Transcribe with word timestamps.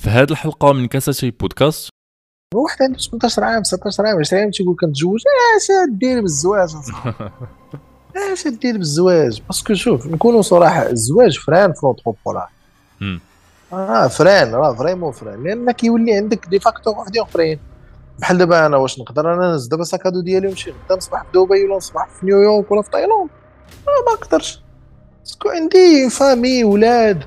في 0.00 0.10
هذه 0.10 0.30
الحلقة 0.30 0.72
من 0.72 0.86
كاساتي 0.86 1.30
بودكاست. 1.30 1.88
واحد 2.54 2.82
عنده 2.82 2.98
18 2.98 3.44
عام 3.44 3.62
19 3.62 4.06
عام 4.06 4.18
20 4.18 4.42
عام 4.42 4.50
تيقول 4.50 4.76
كنتزوج. 4.80 5.20
اش 5.56 5.68
دير 5.98 6.20
بالزواج. 6.20 6.70
اش 8.32 8.48
دير 8.48 8.78
بالزواج. 8.78 9.42
parce 9.46 9.63
que 9.63 9.74
شوف 9.74 10.06
نكونوا 10.06 10.42
صراحة 10.42 10.90
الزواج 10.90 11.38
frein 11.38 11.72
في 11.72 11.80
l'entrepreneur 11.82 12.48
آه 13.72 14.06
frein 14.06 14.54
راه 14.54 14.74
vraiment 14.74 15.12
frein. 15.12 15.44
لأن 15.44 15.70
كيولي 15.70 16.14
عندك 16.14 16.46
des 16.46 16.60
facteurs 16.60 16.98
وحدين 16.98 17.22
أخرين. 17.22 17.58
بحال 18.18 18.38
دابا 18.38 18.66
أنا 18.66 18.76
واش 18.76 19.00
نقدر 19.00 19.34
أنا 19.34 19.50
نهز 19.50 19.66
دابا 19.66 19.84
sac 19.84 19.99
à 19.99 20.05
dos 20.05 20.20
ديالي 20.20 20.46
ونمشي 20.46 20.70
غدا 20.70 20.96
نصبح 20.96 21.22
في 21.22 21.28
دبي 21.34 21.64
ولا 21.64 21.76
نصبح 21.76 22.08
في 22.20 22.26
نيويورك 22.26 22.70
ولا 22.72 22.82
في 22.82 22.90
تايلاند؟ 22.90 23.30
آه 23.88 24.04
ما 24.06 24.12
نقدرش. 24.14 24.62
parce 25.18 25.37
que 25.37 25.48
عندي 25.48 26.10
famille 26.10 26.64
ولاد. 26.64 27.24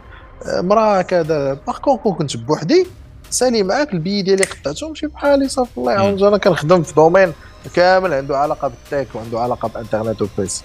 مراه 0.48 1.02
كذا. 1.02 1.54
par 1.54 1.78
contre 1.78 2.14
كنت 2.14 2.38
بوحدي 2.38 2.88
سالي 3.30 3.64
معاك 3.64 3.94
البي 3.94 4.22
ديالي 4.22 4.44
قطعته 4.44 4.88
ونمشي 4.88 5.08
بحالي 5.08 5.48
صافي 5.48 5.78
الله. 5.78 5.92
يعاون 5.92 6.24
أنا 6.24 6.38
كنخدم 6.38 6.84
في 6.84 6.94
دومين 6.94 7.34
كامل 7.76 8.14
عنده 8.14 8.38
علاقة 8.38 8.68
بال 8.68 8.84
tech 8.84 9.16
وعنده 9.16 9.40
علاقة 9.40 9.68
بإنترنت 9.68 10.22
وفيس. 10.22 10.64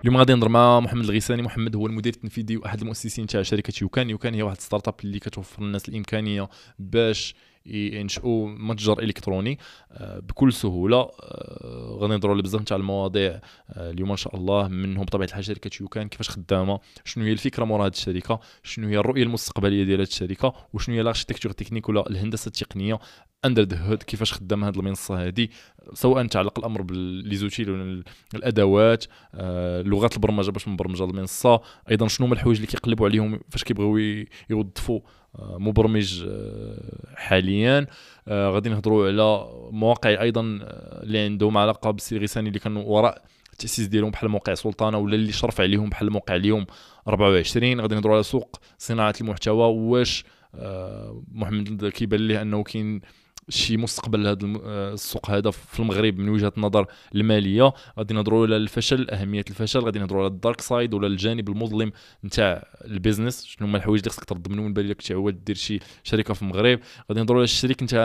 اليوم 0.00 0.16
غادي 0.16 0.34
نهضر 0.34 0.48
مع 0.48 0.80
محمد 0.80 1.04
الغيساني 1.04 1.42
محمد 1.42 1.76
هو 1.76 1.86
المدير 1.86 2.12
التنفيذي 2.12 2.56
وأحد 2.56 2.80
المؤسسين 2.80 3.26
تاع 3.26 3.42
شركة 3.42 3.72
YouCan. 3.82 4.10
YouCan 4.10 4.34
هي 4.34 4.42
واحد 4.42 4.60
startup 4.60 4.94
اللي 5.04 5.18
كتوفر 5.18 5.62
للناس 5.62 5.88
الإمكانية 5.88 6.48
باش 6.78 7.34
ينشئوا 7.66 8.48
متجر 8.48 8.98
إلكتروني 8.98 9.58
آه، 9.92 10.18
بكل 10.18 10.52
سهولة. 10.52 10.96
آه، 10.96 11.96
غادي 12.00 12.12
نهضروا 12.12 12.34
على 12.34 12.42
بزاف 12.42 12.64
تاع 12.64 12.76
المواضيع 12.76 13.40
آه، 13.70 13.90
اليوم 13.90 14.10
ان 14.10 14.16
شاء 14.16 14.36
الله 14.36 14.68
منهم 14.68 15.04
بطبيعة 15.04 15.26
الحال 15.26 15.44
شركة 15.44 15.70
YouCan 15.80 16.08
كيفاش 16.08 16.30
خدامة 16.30 16.80
شنو 17.04 17.24
هي 17.24 17.32
الفكرة 17.32 17.64
مورا 17.64 17.86
هذه 17.86 17.92
الشركة 17.92 18.40
شنو 18.62 18.88
هي 18.88 18.98
الرؤية 18.98 19.22
المستقبلية 19.22 19.84
ديال 19.84 20.00
هذه 20.00 20.08
الشركة 20.08 20.52
وشنو 20.72 20.94
هي 20.94 21.00
ال 21.00 21.04
architecture 21.04 21.52
technique 21.52 21.88
ولا 21.88 22.10
الهندسة 22.10 22.48
التقنية 22.48 22.98
under 23.44 23.62
the 23.62 23.76
hood 23.76 24.02
كيفاش 24.02 24.32
خدامة 24.32 24.68
هذه 24.68 24.76
المنصة 24.76 25.26
هذه 25.26 25.48
سواء 25.94 26.26
تعلق 26.26 26.58
الأمر 26.58 26.82
باللي 26.82 28.02
الأدوات 28.34 29.04
لغات 29.86 30.14
البرمجة 30.14 30.50
باش 30.50 30.68
نبرمجوا 30.68 31.06
المنصة 31.06 31.60
أيضا 31.90 32.08
شنو 32.08 32.26
هما 32.26 32.34
الحوايج 32.34 32.56
اللي 32.56 32.66
كيقلبوا 32.66 33.06
عليهم 33.06 33.40
فاش 33.50 33.64
كيبغيو 33.64 34.26
يوظفوا 34.50 35.00
مبرمج 35.38 36.24
آه، 36.28 37.14
حاليا. 37.16 37.86
آه، 38.28 38.50
غادي 38.50 38.68
نهضروا 38.68 39.08
على 39.08 39.48
مواقع 39.70 40.10
أيضا 40.22 40.58
آه، 40.62 41.02
اللي 41.02 41.18
عندهم 41.18 41.58
علاقة 41.58 41.90
بالسي 41.90 42.18
غيساني 42.18 42.48
اللي 42.48 42.58
كانوا 42.58 42.82
وراء 42.82 43.22
التأسيس 43.52 43.86
ديالهم 43.86 44.10
بحال 44.10 44.28
موقع 44.28 44.54
سلطانة 44.54 44.98
ولا 44.98 45.14
اللي 45.14 45.32
شرف 45.32 45.60
عليهم 45.60 45.88
بحال 45.88 46.10
موقع 46.10 46.36
اليوم 46.36 46.66
24 47.08 47.80
غادي 47.80 47.94
نهضروا 47.94 48.14
على 48.14 48.22
سوق 48.22 48.56
صناعة 48.78 49.14
المحتوى 49.20 49.66
واش 49.66 50.24
محمد 51.32 51.88
كيبان 51.94 52.20
ليه 52.20 52.42
أنه 52.42 52.62
كاين 52.62 53.00
شي 53.48 53.76
مستقبل 53.76 54.24
لهذا 54.24 54.38
آه، 54.64 54.92
السوق 54.92 55.30
هذا 55.30 55.50
في 55.50 55.80
المغرب 55.80 56.18
من 56.18 56.28
وجهة 56.28 56.52
النظر 56.56 56.86
المالية. 57.14 57.72
غادي 57.98 58.14
نهضروا 58.14 58.46
على 58.46 58.56
الفشل 58.56 59.10
أهمية 59.10 59.44
الفشل. 59.50 59.80
غادي 59.80 59.98
نهضروا 59.98 60.22
على 60.22 60.30
ال 60.30 60.36
dark 60.36 60.60
side 60.60 60.94
ولا 60.94 61.06
الجانب 61.06 61.48
المظلم 61.48 61.92
نتاع 62.24 62.66
ال 62.84 62.90
business. 62.90 63.44
شنو 63.44 63.68
هما 63.68 63.78
الحوايج 63.78 64.00
اللي 64.00 64.10
خصك 64.10 64.24
تنظم 64.24 64.52
من 64.52 64.72
بالك 64.72 65.02
تعود 65.02 65.44
دير 65.44 65.56
شي 65.56 65.78
شركة 66.02 66.34
في 66.34 66.42
المغرب. 66.42 66.80
غادي 67.10 67.20
نهضروا 67.20 67.38
على 67.38 67.44
الشريك 67.44 67.82
نتاع 67.82 68.00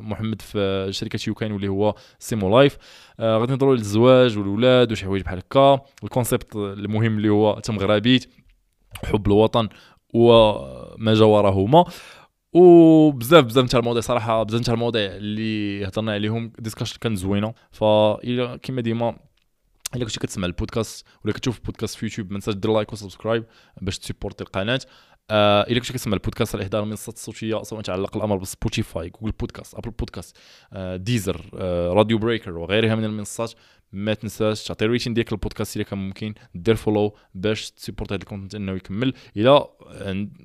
محمد 0.00 0.42
في 0.42 0.88
شركة 0.90 1.18
YouCan 1.28 1.52
واللي 1.52 1.68
هو 1.68 1.94
Simo 2.18 2.58
Life. 2.58 2.78
آه 3.20 3.38
غادي 3.38 3.52
نهضروا 3.52 3.72
على 3.72 3.80
الزواج 3.80 4.38
والولاد 4.38 4.92
وشي 4.92 5.04
حوايج 5.04 5.22
بحال 5.22 5.38
هكا. 5.38 5.80
ال 6.04 6.10
concept 6.10 6.56
المهم 6.56 7.16
اللي 7.16 7.28
هو 7.28 7.58
تمغربيت 7.58 8.30
حب 9.04 9.26
الوطن 9.26 9.68
وما 10.14 11.14
جاورهما. 11.14 11.84
وبزاف 12.54 13.44
بزاف 13.44 13.68
تاع 13.68 13.80
المواضيع 13.80 14.02
صراحة 14.02 14.42
بزاف 14.42 14.60
تاع 14.60 14.74
المواضيع 14.74 15.16
اللي 15.16 15.86
هضرنا 15.86 16.12
عليهم 16.12 16.52
discussion 16.58 16.98
كانت 17.00 17.18
زوينة. 17.18 17.54
فا 17.70 18.56
كيما 18.56 18.80
ديما 18.80 19.16
إلا 19.96 20.04
كنتي 20.04 20.20
كتسمع 20.20 20.46
البودكاست 20.46 21.06
ولا 21.24 21.32
كتشوف 21.32 21.58
البودكاست 21.58 21.96
في 21.96 22.06
يوتيوب 22.06 22.32
ما 22.32 22.38
تنساش 22.38 22.54
دير 22.54 22.72
like 22.72 22.92
و 22.92 22.97
subscribe 22.97 23.44
باش 23.82 23.98
تسيبورتي 23.98 24.44
القناة. 24.44 24.80
آه 25.30 25.62
إلا 25.62 25.80
كنتي 25.80 25.92
كتسمع 25.92 26.14
البودكاست 26.14 26.54
على 26.54 26.64
احدى 26.64 26.78
المنصات 26.78 27.14
الصوتيه 27.14 27.62
سواء 27.62 27.80
تعلق 27.80 28.16
الامر 28.16 28.36
ب 28.36 28.45
Spotify 28.45 29.10
Google 29.10 29.32
Podcasts 29.32 29.74
Apple 29.74 29.90
Podcasts 29.90 30.36
آه 30.72 30.96
Deezer 30.96 31.40
آه 31.58 31.88
Radio 31.88 32.18
Breaker 32.18 32.58
وغيرها 32.58 32.94
من 32.94 33.04
المنصات. 33.04 33.52
ما 33.94 34.14
تنساش 34.14 34.64
تعطي 34.64 34.86
rating 34.86 35.14
ديالك 35.14 35.32
البودكاست 35.32 35.76
الا 35.76 35.84
كان 35.84 35.98
ممكن 35.98 36.34
دير 36.54 36.74
follow 36.74 37.16
باش 37.34 37.70
تسيبورت 37.70 38.12
هذا 38.12 38.22
ال 38.22 38.26
content 38.26 38.54
إنه 38.54 38.72
يكمل. 38.72 39.14
إلا 39.36 39.68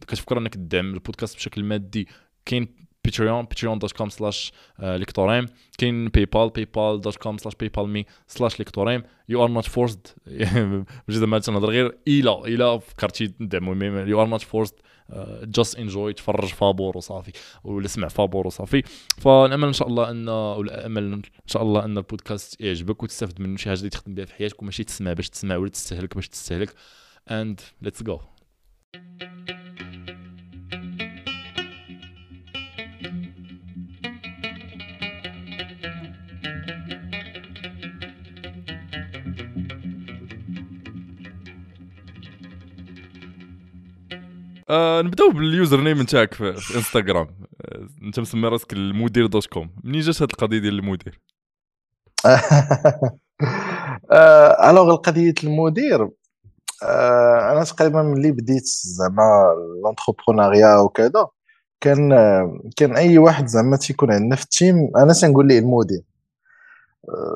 كتفكر 0.07 0.37
إنك 0.37 0.53
تدعم 0.53 0.93
البودكاست 0.93 1.35
بشكل 1.35 1.63
مادي 1.63 2.07
كاين 2.45 2.67
Patreon 3.05 3.45
Patreon 3.45 3.79
dot 3.79 3.91
com 3.91 4.09
slash 4.09 4.51
ليكتوريم 4.79 5.45
كاين 5.77 6.07
PayPal 6.07 6.49
PayPal 6.49 7.01
dot 7.01 7.15
com 7.15 7.37
slash 7.37 7.55
PayPal 7.55 7.89
me 7.89 8.05
slash 8.27 8.59
ليكتوريم 8.59 9.03
you 9.29 9.43
are 9.43 9.49
not 9.49 9.65
forced 9.65 10.07
ماشي 10.27 11.19
زعما 11.19 11.39
تنهضر 11.39 11.69
غير 11.69 11.97
الا 12.07 12.45
إلا 12.47 12.77
فكرتي 12.77 13.27
تدعمو. 13.27 13.73
you 13.83 14.21
are 14.21 14.27
not 14.27 14.41
forced 14.41 14.75
just 15.43 15.75
enjoy 15.75 16.13
تفرج 16.13 16.47
فابور 16.47 16.97
وصافي 16.97 17.31
ولا 17.63 17.87
فابور 17.87 18.47
وصافي. 18.47 18.83
فنامل 19.17 19.67
إن 19.67 19.73
شاء 19.73 19.87
الله 19.87 20.11
إن 20.11 20.29
امل 20.69 21.13
إن 21.13 21.21
شاء 21.45 21.63
الله 21.63 21.85
إن 21.85 21.97
البودكاست 21.97 22.61
يعجبك 22.61 23.03
وتستافد 23.03 23.41
منه 23.41 23.57
شي 23.57 23.69
حاجة 23.69 23.79
اللي 23.79 23.89
تخدم 23.89 24.15
بها 24.15 24.25
في 24.25 24.33
حياتك 24.33 24.61
وماشي 24.61 24.83
تسمع 24.83 25.13
باش 25.13 25.29
تسمع 25.29 25.55
ولا 25.55 25.69
تستهلك 25.69 26.15
باش 26.15 26.29
تستهلك. 26.29 26.73
and 27.31 27.61
let's 27.81 28.03
go 28.03 28.19
آه 44.69 45.01
نبداو 45.01 45.31
بال 45.31 45.81
username 45.81 46.01
نتاعك 46.01 46.33
في, 46.33 46.49
انستغرام 46.75 47.27
آه 47.61 47.87
انت 48.01 48.19
مسمي 48.19 48.47
راسك 48.47 48.73
المدير 48.73 49.25
dot 49.25 49.45
com. 49.45 49.69
منين 49.83 50.01
جات 50.01 50.15
هذه 50.15 50.23
القضية 50.23 50.59
ديال 50.59 50.79
المدير؟ 50.79 51.21
آه 54.11 54.69
alors 54.69 54.91
القضية 54.91 55.33
المدير 55.43 56.09
أنا 57.51 57.63
تقريبا 57.63 58.01
ملي 58.01 58.31
بديت 58.31 58.65
زعما 58.65 59.55
l'entrepreneuriat 59.83 60.75
وكذا 60.75 61.27
كان 61.81 62.09
كان 62.77 62.95
أي 62.95 63.17
واحد 63.17 63.47
زعما 63.47 63.77
تيكون 63.77 64.11
عندنا 64.11 64.35
في 64.35 64.43
ال 64.43 64.53
team 64.53 64.91
أنا 64.97 65.13
تنقول 65.13 65.47
ليه 65.47 65.59
المدير. 65.59 66.01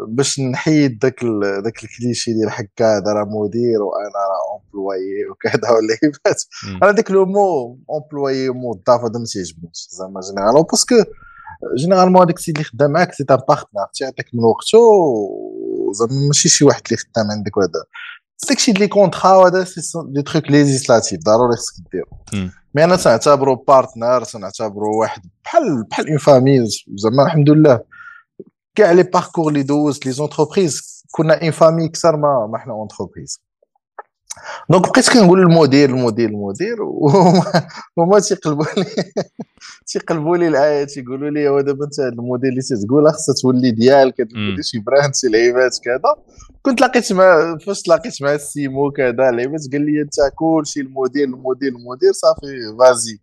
باش 0.08 0.40
نحيد 0.40 1.00
داك 1.00 1.20
داك 1.64 1.84
الكليشي 1.84 2.34
ديال 2.34 2.52
حكا 2.52 2.98
هذا 2.98 3.14
راه 3.14 3.26
مدير 3.26 3.82
وأنا 3.82 4.20
راه 4.30 4.43
employé 4.74 5.26
وكذا 5.32 5.72
ولا 5.72 5.96
كيفاش 6.02 6.48
أنا 6.84 6.92
داك 6.92 7.12
le 7.12 7.26
mot 7.26 7.78
employé 7.92 8.50
موظف 8.50 8.90
هذا 8.90 9.20
ما 9.20 9.26
تيعجبنيش 9.26 9.88
زعما 9.92 10.22
généralement 10.22 10.64
parce 10.64 10.84
que 10.84 10.96
généralement 11.78 12.22
هذاك 12.22 12.38
السيد 12.38 12.56
اللي 12.56 12.70
خدام 12.70 12.92
معاك 12.92 13.14
c'est 13.14 13.24
un 13.32 13.38
partner 13.48 13.88
تيعطيك 13.94 14.26
من 14.34 14.44
وقته 14.44 14.80
زعما 15.92 16.28
ماشي 16.28 16.50
شي 16.50 16.66
واحد 16.66 16.82
اللي 16.86 16.98
خدام 16.98 17.32
عندك 17.32 17.58
وهذا 17.58 17.84
داكشي 18.50 18.72
اللي 18.72 18.88
contrat 18.88 19.36
وهذا 19.36 19.64
c'est 19.64 19.82
des 20.06 20.22
trucs 20.22 20.52
législatifs 20.52 21.20
ضروري 21.24 21.56
خصك 21.56 21.74
ديرو 21.92 22.50
mais 22.76 22.84
أنا 22.84 22.96
تنعتبرو 22.96 23.56
partner 23.56 24.24
تنعتبرو 24.24 25.00
واحد 25.00 25.22
بحال 25.46 25.84
بحال 25.84 26.10
une 26.10 26.18
famille 26.18 26.66
زعما 26.96 27.24
الحمد 27.26 27.50
لله 27.50 27.80
كاع 28.76 28.92
les 28.92 29.04
parcours 29.04 29.50
اللي 29.50 29.64
دوزت 29.64 30.06
les 30.06 30.12
entreprises 30.12 31.04
كنا 31.12 31.42
une 31.42 31.52
famille 31.52 31.86
أكثر 31.86 32.18
ما 32.18 32.48
ما 32.52 32.58
حنا 32.58 32.74
entreprise 32.74 33.42
donc 34.70 34.90
بقيت 34.90 35.10
كنقول 35.10 35.40
المدير 35.40 35.90
المدير 35.90 36.30
المدير 36.30 36.82
وهما 37.98 38.20
تيقلبوا 38.20 38.66
لي 38.78 38.86
تيقلبوا 39.88 40.38
لي 40.38 40.48
العايه 40.48 40.84
تيقولوا 40.84 41.30
لي 41.30 41.48
هو 41.48 41.62
دابا 41.62 41.86
انت 41.86 42.00
المدير 42.00 42.50
اللي 42.50 42.62
تتقولها 42.62 43.12
خصها 43.12 43.36
تولي 43.42 43.72
ديالك 43.72 44.22
دير 44.22 44.62
شي 44.62 44.80
brand 44.80 45.16
شي 45.16 45.28
لعيبات 45.28 45.78
كذا. 45.84 46.16
كنت 46.62 46.82
لقيت 46.82 47.14
مع 47.14 47.58
فاش 47.58 47.82
تلاقيت 47.82 48.22
مع 48.22 48.34
السيمو 48.34 48.92
كذا 48.92 49.32
لعيبات 49.32 49.62
قال 49.72 49.82
لي 49.82 50.02
انت 50.02 50.16
كلشي 50.36 50.80
المدير 50.80 51.24
المدير 51.24 51.72
المدير 51.72 52.12
صافي 52.12 52.76
فازي. 52.80 53.20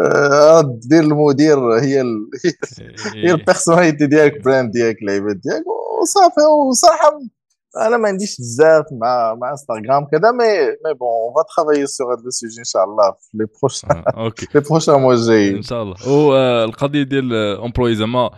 آه، 0.00 0.78
دير 0.84 1.00
المدير 1.00 1.58
هي 1.80 2.00
ال... 2.00 2.30
هي 3.24 3.32
ال 3.32 3.38
personality 3.38 4.06
ديالك 4.06 4.44
brand 4.44 4.70
ديالك 4.70 5.02
اللعيبات 5.02 5.36
ديالك 5.36 5.64
وصافي 6.02 6.40
وصراحة 6.68 7.20
أنا 7.76 7.96
ما 7.96 8.08
عنديش 8.08 8.38
بزاف 8.38 8.84
مع 8.92 9.34
مع 9.34 9.50
انستغرام 9.50 10.04
كذا 10.04 10.30
mais 10.30 10.44
mais 10.84 10.94
bon 11.00 11.08
on 11.08 11.34
va 11.34 11.42
travailler 11.56 11.86
sur 11.86 12.14
هذا 12.14 12.26
ال 12.26 12.31
sujet 12.31 12.58
ان 12.58 12.64
شاء 12.64 12.84
الله 12.84 13.12
في 13.12 13.28
les 13.34 13.46
proch- 13.60 13.84
أوكي 14.16 14.46
les 14.54 14.60
prochains 14.60 14.94
mois 14.94 15.14
جايين 15.14 15.56
ان 15.56 15.62
شاء 15.62 15.82
الله 15.82 16.08
والقضية 16.08 17.02
ديال 17.02 17.32
employé 17.34 17.94
زعما 17.94 18.30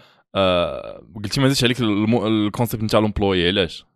قلتي 1.17 1.41
ما 1.41 1.49
زادش 1.49 1.65
عليك 1.65 1.81
ال 1.81 1.94
concept 1.94 2.83
نتاع 2.83 3.01
ال 3.01 3.07
employé 3.07 3.49
علاش؟ 3.49 3.87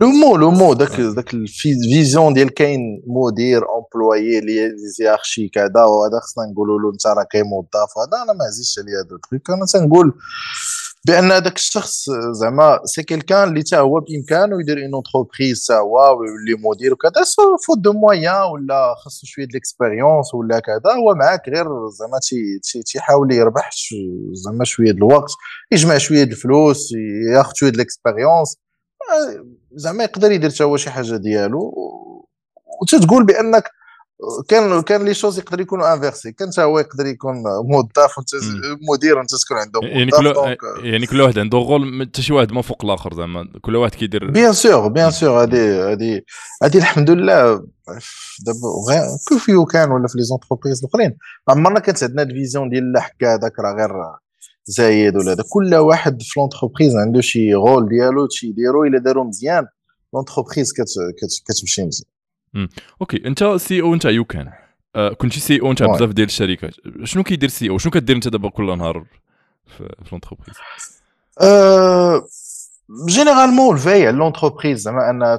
le 0.00 0.08
mot 0.08 0.36
le 0.36 0.50
mot 0.50 0.74
داك 0.74 1.00
داك 1.00 1.34
ال 1.34 1.48
vision 1.48 2.34
ديال 2.34 2.54
كاين 2.54 3.02
مدير 3.06 3.62
employé 3.78 4.40
les 4.40 4.76
hiérarchies 4.76 5.48
كذا 5.48 5.84
وهذا 5.84 6.20
خصنا 6.20 6.44
نقولوا 6.52 6.80
له 6.80 6.90
انت 6.92 7.06
راه 7.06 7.26
كاين 7.30 7.44
موظف 7.44 7.98
هذا 7.98 8.22
أنا 8.22 8.32
ما 8.32 8.44
عزيزش 8.44 8.78
عليا 8.78 9.06
هذا 9.06 9.16
ال 9.16 9.22
truc. 9.22 9.50
أنا 9.50 9.66
تنقول 9.66 10.14
بان 11.06 11.32
هذاك 11.32 11.56
الشخص 11.56 12.10
زعما 12.40 12.80
c'est 12.84 13.02
quelqu'un 13.02 13.48
اللي 13.48 13.62
تا 13.62 13.78
هو 13.78 14.00
بإمكانه 14.00 14.60
يدير 14.60 14.84
une 14.84 14.94
entreprise 14.94 15.66
تا 15.66 15.78
هو 15.78 16.20
ويولي 16.20 16.54
مدير 16.68 16.92
وكذا 16.92 17.24
faute 17.66 17.78
de 17.78 17.92
moyens 17.92 18.42
ولا 18.52 18.94
خاصو 19.04 19.26
شوية 19.26 19.46
د 19.46 19.52
l'expérience 19.52 20.34
ولا 20.34 20.60
كذا 20.60 20.94
هو 20.98 21.14
معاك 21.14 21.48
غير 21.48 21.66
زعما 21.98 22.18
تيحاول 22.86 23.32
يربح 23.32 23.70
زعما 24.32 24.64
شوية 24.64 24.90
د 24.92 24.96
الوقت 24.96 25.30
يجمع 25.72 25.98
شوية 25.98 26.24
د 26.24 26.30
الفلوس 26.30 26.88
ياخذ 27.34 27.52
شوية 27.54 27.70
د 27.70 27.76
l'expérience 27.76 28.56
زعما 29.72 30.04
يقدر 30.04 30.32
يدير 30.32 30.50
حتى 30.50 30.64
هو 30.64 30.76
شي 30.76 30.90
حاجة 30.90 31.16
ديالو 31.16 31.74
وتتقول 32.82 33.26
بأنك 33.26 33.64
كان 34.48 34.82
كان 34.82 35.04
les 35.04 35.14
choses 35.14 35.38
يقدر 35.38 35.60
يكونوا 35.60 35.94
inversées. 35.94 36.32
كان 36.32 36.50
هو 36.58 36.78
يقدر 36.78 37.06
يكون 37.06 37.34
موظف 37.64 38.18
وانت 38.18 38.30
مدير 38.90 39.18
وانت 39.18 39.30
تكون 39.34 39.56
عنده 39.56 39.80
يعني 39.82 40.10
كل 40.10 40.56
يعني 40.82 41.06
كل 41.06 41.20
واحد 41.20 41.38
عنده 41.38 41.58
rôle 41.58 42.06
حتى 42.08 42.22
شي 42.22 42.32
واحد 42.32 42.52
ما 42.52 42.62
فوق 42.62 42.84
الآخر 42.84 43.14
زعما. 43.14 43.48
كل 43.62 43.76
واحد 43.76 43.94
كيدير 43.94 44.30
bien 44.30 44.52
sûr 44.52 44.88
bien 44.88 45.10
sûr 45.10 45.42
هذه 45.42 45.92
هذه 45.92 46.22
هذه 46.62 46.78
الحمد 46.78 47.10
لله. 47.10 47.66
دابا 48.46 49.18
كيف 49.28 49.46
كان 49.72 49.90
ولا 49.90 50.08
في 50.08 50.18
les 50.18 50.24
entreprises 50.24 50.84
الأخرين. 50.84 51.16
عمرنا 51.48 51.80
كانت 51.80 52.02
عندنا 52.02 52.22
ال 52.22 52.29
vision 52.29 52.70
ديال 52.70 52.92
لا 52.92 53.00
حكا 53.00 53.34
هذاك 53.34 53.58
راه 53.58 53.74
غير 53.74 53.90
زايد 54.64 55.16
ولا 55.16 55.32
هذا. 55.32 55.44
كل 55.50 55.74
واحد 55.74 56.22
في 56.22 56.40
l'entreprise 56.40 56.96
عنده 56.96 57.20
شي 57.20 57.54
rôle 57.54 57.88
ديالو 57.88 58.28
شي 58.30 58.46
يديرو 58.46 58.84
إلا 58.84 58.98
دارو 58.98 59.24
مزيان 59.24 59.66
l'entreprise 60.14 60.72
كتمشي 61.46 61.84
مزيان. 61.84 62.11
OK. 63.00 63.26
أنت 63.26 63.44
CEO 63.44 63.94
أنت 63.94 64.04
YouCan 64.04 64.52
آه 64.96 65.08
كنتي 65.08 65.40
CEO 65.40 65.70
أنت 65.70 65.82
بزاف 65.82 66.10
ديال 66.10 66.26
الشركات. 66.26 66.74
شنو 67.04 67.22
كيدير 67.22 67.48
CEO 67.48 67.78
شنو 67.78 67.92
كدير 67.92 68.16
أنت 68.16 68.28
دابا 68.28 68.48
كل 68.48 68.78
نهار 68.78 69.04
في, 69.66 69.94
في 70.04 70.08
l'entreprise 70.12 70.56
أه 71.40 72.26
généralement 73.08 73.74
الفاي 73.74 74.06
على 74.06 74.16
l'entreprise 74.16 74.80
زعما 74.80 75.10
أن 75.10 75.38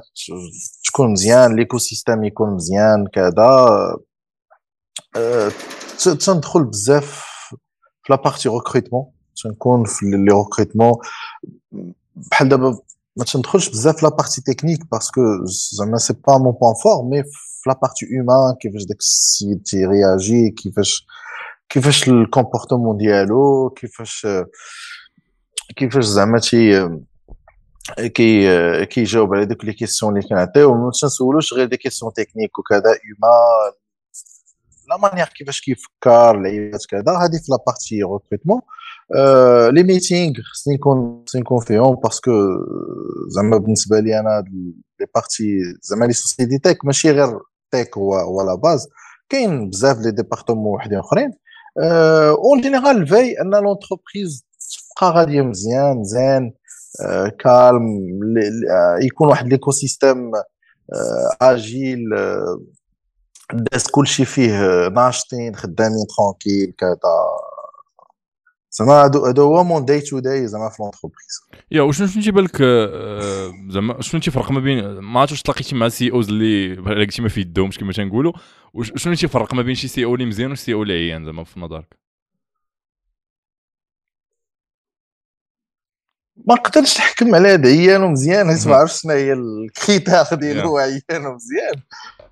تكون 0.83 1.11
مزيان 1.11 1.55
l'écosystème 1.55 2.23
يكون 2.23 2.55
مزيان 2.55 3.07
كذا. 3.13 3.33
أه 5.15 5.51
تندخل 6.25 6.63
بزاف 6.63 7.29
في 8.03 8.13
la 8.13 8.22
partie 8.22 8.49
recrutement 8.49 9.05
تنكون 9.43 9.85
في 9.85 10.05
les 10.05 10.33
recrutements 10.33 10.93
بحال 12.15 12.49
دابا 12.49 12.79
ما 13.17 13.25
تندخلش 13.25 13.69
بزاف 13.69 13.97
في 13.97 14.05
la 14.05 14.14
partie 14.14 14.41
technique 14.41 14.79
parce 14.91 15.10
que 15.10 15.21
زعما 15.45 15.97
c'est 15.97 16.13
pas 16.27 16.37
mon 16.37 16.53
point 16.61 16.73
fort 16.83 17.03
mais 17.09 17.23
في 17.23 17.69
la 17.69 17.78
partie 17.78 18.05
humaine 18.11 18.55
كيفاش 18.61 18.83
داك 18.83 18.97
السيد 18.97 19.63
تيرياجي 19.63 20.49
كيفاش 20.49 21.07
كيفاش 21.69 22.09
ال 22.09 22.16
comportement 22.16 22.97
ديالو 22.97 23.69
كيفاش 23.69 24.27
كيفاش 25.75 26.03
زعما 26.03 26.39
تي 26.39 26.89
كي 27.97 28.85
كيجاوب 28.85 29.33
على 29.35 29.45
دوك 29.45 29.65
les 29.65 29.73
questions 29.73 30.17
اللي 30.17 30.29
كنعطيو. 30.29 30.73
ما 30.73 30.91
تنسولوش 31.01 31.53
غير 31.53 31.65
des 31.67 31.77
questions 31.77 32.13
techniques 32.13 32.59
وكذا 32.59 32.81
humaine 32.81 33.73
la 34.93 34.99
manière 34.99 35.27
كيفاش 35.27 35.61
كيفكر 35.61 36.31
العيبات 36.31 36.85
كذا 36.89 37.01
هذه 37.01 37.37
في 37.37 37.51
la 37.51 37.64
partie 37.64 38.03
recrutement 38.03 38.61
les 39.75 39.83
meetings 39.83 40.33
خصني 40.53 40.73
نكون 40.75 41.23
خصني 41.27 41.41
نكون 41.41 41.59
فيهم 41.59 41.95
parce 41.95 42.18
que 42.18 42.31
زعما 43.27 43.57
بالنسبة 43.57 43.99
لي 43.99 44.19
أنا 44.19 44.43
les 44.99 45.05
parties 45.15 45.59
زعما 45.81 46.05
les 46.05 46.13
sociétés 46.13 46.57
tech 46.57 46.85
ماشي 46.85 47.11
غير 47.11 47.39
tech 47.71 47.97
هو 47.97 48.15
هو 48.15 48.41
la 48.41 48.55
base 48.55 48.87
كاين 49.29 49.69
بزاف 49.69 49.97
les 49.97 50.11
départements 50.11 50.73
وحدين 50.75 50.99
اخرين 50.99 51.31
en 52.45 52.61
général 52.61 53.07
في 53.07 53.41
ان 53.41 53.51
l'entreprise 53.55 54.45
تبقى 54.97 55.11
غاديه 55.11 55.41
مزيان 55.41 56.03
زين 56.03 56.53
calme 57.39 57.87
يكون 59.01 59.27
واحد 59.27 59.47
l'écosystème 59.47 60.31
agile 61.41 61.99
الناس 63.53 63.87
كلشي 63.91 64.25
فيه 64.25 64.87
ناشطين 64.87 65.55
خدامين 65.55 66.05
tranquilles 66.17 66.73
كذا. 66.77 66.97
زعما 68.71 69.05
هذا 69.05 69.41
هو 69.41 69.63
mon 69.63 69.85
day 69.85 70.01
to 70.01 70.19
day 70.19 70.47
زعما 70.47 70.69
في 70.69 70.83
l'entreprise 70.83 71.41
يا 71.71 71.81
وشنو 71.81 72.07
شنو 72.07 72.23
تيبان 72.23 72.43
لك 72.43 72.61
آه، 72.61 73.51
زعما 73.69 74.01
شنو 74.01 74.21
تيفرق 74.21 74.51
ما 74.51 74.59
بين 74.59 74.99
ما 74.99 75.19
عرفتش 75.19 75.31
واش 75.33 75.41
تلاقيتي 75.41 75.75
مع 75.75 75.89
CEOs 75.89 76.29
اللي 76.29 76.75
قلتي 76.75 77.21
ما 77.21 77.29
في 77.29 77.41
يدهمش 77.41 77.77
كما 77.79 77.93
تنقولوا 77.93 78.33
شنو 78.83 79.13
تيفرق 79.15 79.53
ما 79.53 79.61
بين 79.61 79.75
شي 79.75 79.87
CEO 79.87 80.15
اللي 80.15 80.25
مزيان 80.25 80.51
وشي 80.51 80.61
CEO 80.63 80.83
اللي 80.83 80.93
عيان 80.93 81.25
زعما 81.25 81.43
في 81.43 81.59
نظرك؟ 81.59 81.97
ما 86.47 86.55
نقدرش 86.55 86.97
نحكم 86.97 87.35
على 87.35 87.49
هذا 87.49 87.69
عيان 87.69 88.03
ومزيان 88.03 88.47
حيت 88.51 88.67
ما 88.67 88.75
عرفتش 88.75 89.01
شنو 89.01 89.11
هي 89.11 89.33
ال 89.33 89.44
critère 89.44 90.23
ديالو 90.33 90.77
عيان 90.77 91.25
ومزيان. 91.25 91.75
آه 92.21 92.22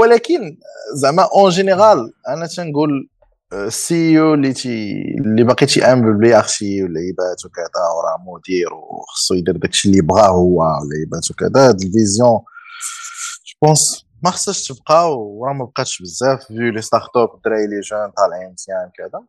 ولكن 0.00 0.58
زعما 0.94 1.22
en 1.34 1.50
général 1.50 2.12
أنا 2.28 2.46
تنقول 2.46 3.08
ال 3.52 4.20
CEO 4.20 4.34
اللي 4.34 4.52
تي 4.52 4.92
اللي 5.18 5.44
باقي 5.44 5.66
تيامن 5.66 6.02
ب 6.02 6.08
l'hiérarchie 6.08 6.82
واللعيبات 6.82 7.44
وكذا 7.44 7.64
وراه 7.96 8.34
مدير 8.36 8.74
وخصو 8.74 9.34
يدير 9.34 9.56
داكشي 9.56 9.88
اللي 9.88 10.00
بغاه 10.00 10.28
هو 10.28 10.58
واللعيبات 10.80 11.30
وكذا 11.30 11.68
هاد 11.68 11.82
ال 11.82 11.89
vision 11.89 12.30
je 12.30 13.58
pense 13.62 14.06
ما 14.22 14.30
خصهاش 14.30 14.68
تبقى 14.68 15.18
وراه 15.18 15.52
ما 15.52 15.64
بقاتش 15.64 16.02
بزاف 16.02 16.44
في 16.44 16.70
les 16.74 16.82
start-up 16.82 17.28
الدراري 17.34 17.66
les 17.66 17.80
jeunes 17.80 18.10
طالعين 18.16 18.52
مزيان 18.52 18.90
كذا. 18.98 19.22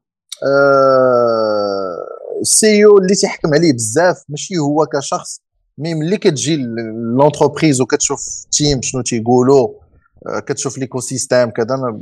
ال 2.42 2.86
CEO 2.86 2.98
اللي 2.98 3.16
تيحكم 3.16 3.54
عليه 3.54 3.74
بزاف 3.74 4.24
ماشي 4.30 4.58
هو 4.58 4.86
كشخص 4.86 5.42
mais 5.78 5.94
ملي 5.94 6.18
كتجي 6.18 6.56
l'entreprise 7.18 7.82
وكتشوف 7.82 8.20
team 8.52 8.82
شنو 8.82 9.02
تيقولوا 9.02 9.83
كتشوف 10.46 10.78
l'écosystème 10.78 11.50
كذا 11.50 12.00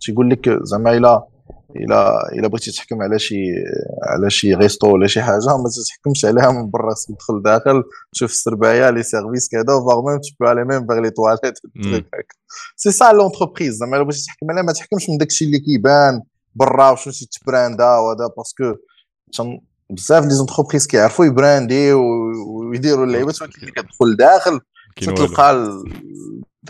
تيقول 0.00 0.30
لك 0.30 0.58
زعما 0.62 0.96
إلا 0.96 1.26
إلا 1.76 2.32
إلا 2.32 2.48
بغيتي 2.48 2.70
تحكم 2.72 3.02
على 3.02 3.18
شي 3.18 3.36
على 4.02 4.30
شي 4.30 4.54
resto 4.54 4.92
ولا 4.92 5.06
شي 5.06 5.22
حاجة 5.22 5.46
ما 5.46 5.70
تحكمش 5.88 6.24
عليها 6.24 6.52
من 6.52 6.70
برا 6.70 6.94
تدخل 7.08 7.42
داخل 7.42 7.82
تشوف 8.12 8.30
السرباية 8.30 8.90
les 8.90 9.02
services 9.02 9.48
كذا 9.48 9.64
voire 9.64 10.06
même 10.06 10.18
tu 10.18 10.28
peux 10.40 10.52
aller 10.52 10.64
même 10.64 10.86
vers 10.86 11.00
les 11.00 11.10
toilettes 11.10 11.58
c'est 12.76 12.90
ça 12.90 13.12
l'entreprise 13.12 13.74
زعما 13.74 13.96
إلا 13.96 14.04
بغيتي 14.04 14.22
تحكم 14.22 14.50
عليها 14.50 14.62
ما 14.62 14.72
تحكمش 14.72 15.10
من 15.10 15.18
داكشي 15.18 15.44
اللي 15.44 15.58
كيبان 15.58 16.22
برا 16.54 16.90
وشنو 16.90 17.12
تيتبراندا 17.12 17.84
وهذا 17.84 18.30
parce 18.36 18.60
que 18.60 18.74
بزاف 19.90 20.24
les 20.24 20.30
entreprises 20.30 20.86
كيعرفوا 20.86 21.24
يبراندي 21.24 21.92
ويديروا 21.92 23.04
اللعيبات 23.06 23.42
ولكن 23.42 23.66
كتدخل 23.66 24.16
داخل 24.16 24.60
تلقى 24.96 25.82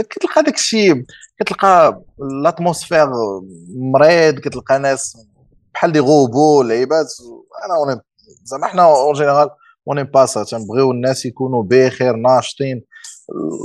كتلقى 0.02 0.42
داك 0.42 0.54
الشيء 0.54 1.04
كتلقى 1.40 2.02
l'atmosphère 2.44 3.08
مريض 3.76 4.38
كتلقى 4.38 4.78
ناس 4.78 5.16
بحال 5.74 5.92
دي 5.92 5.98
غوبو 5.98 6.62
لعيبات 6.62 7.06
أنا 7.64 8.02
زعما 8.44 8.66
حنا 8.66 8.82
en 8.82 9.12
général 9.14 9.50
اون 9.88 10.02
با 10.02 10.26
سا 10.26 10.44
تنبغيو 10.44 10.90
الناس 10.90 11.26
يكونوا 11.26 11.62
بخير 11.62 12.16
ناشطين. 12.16 12.84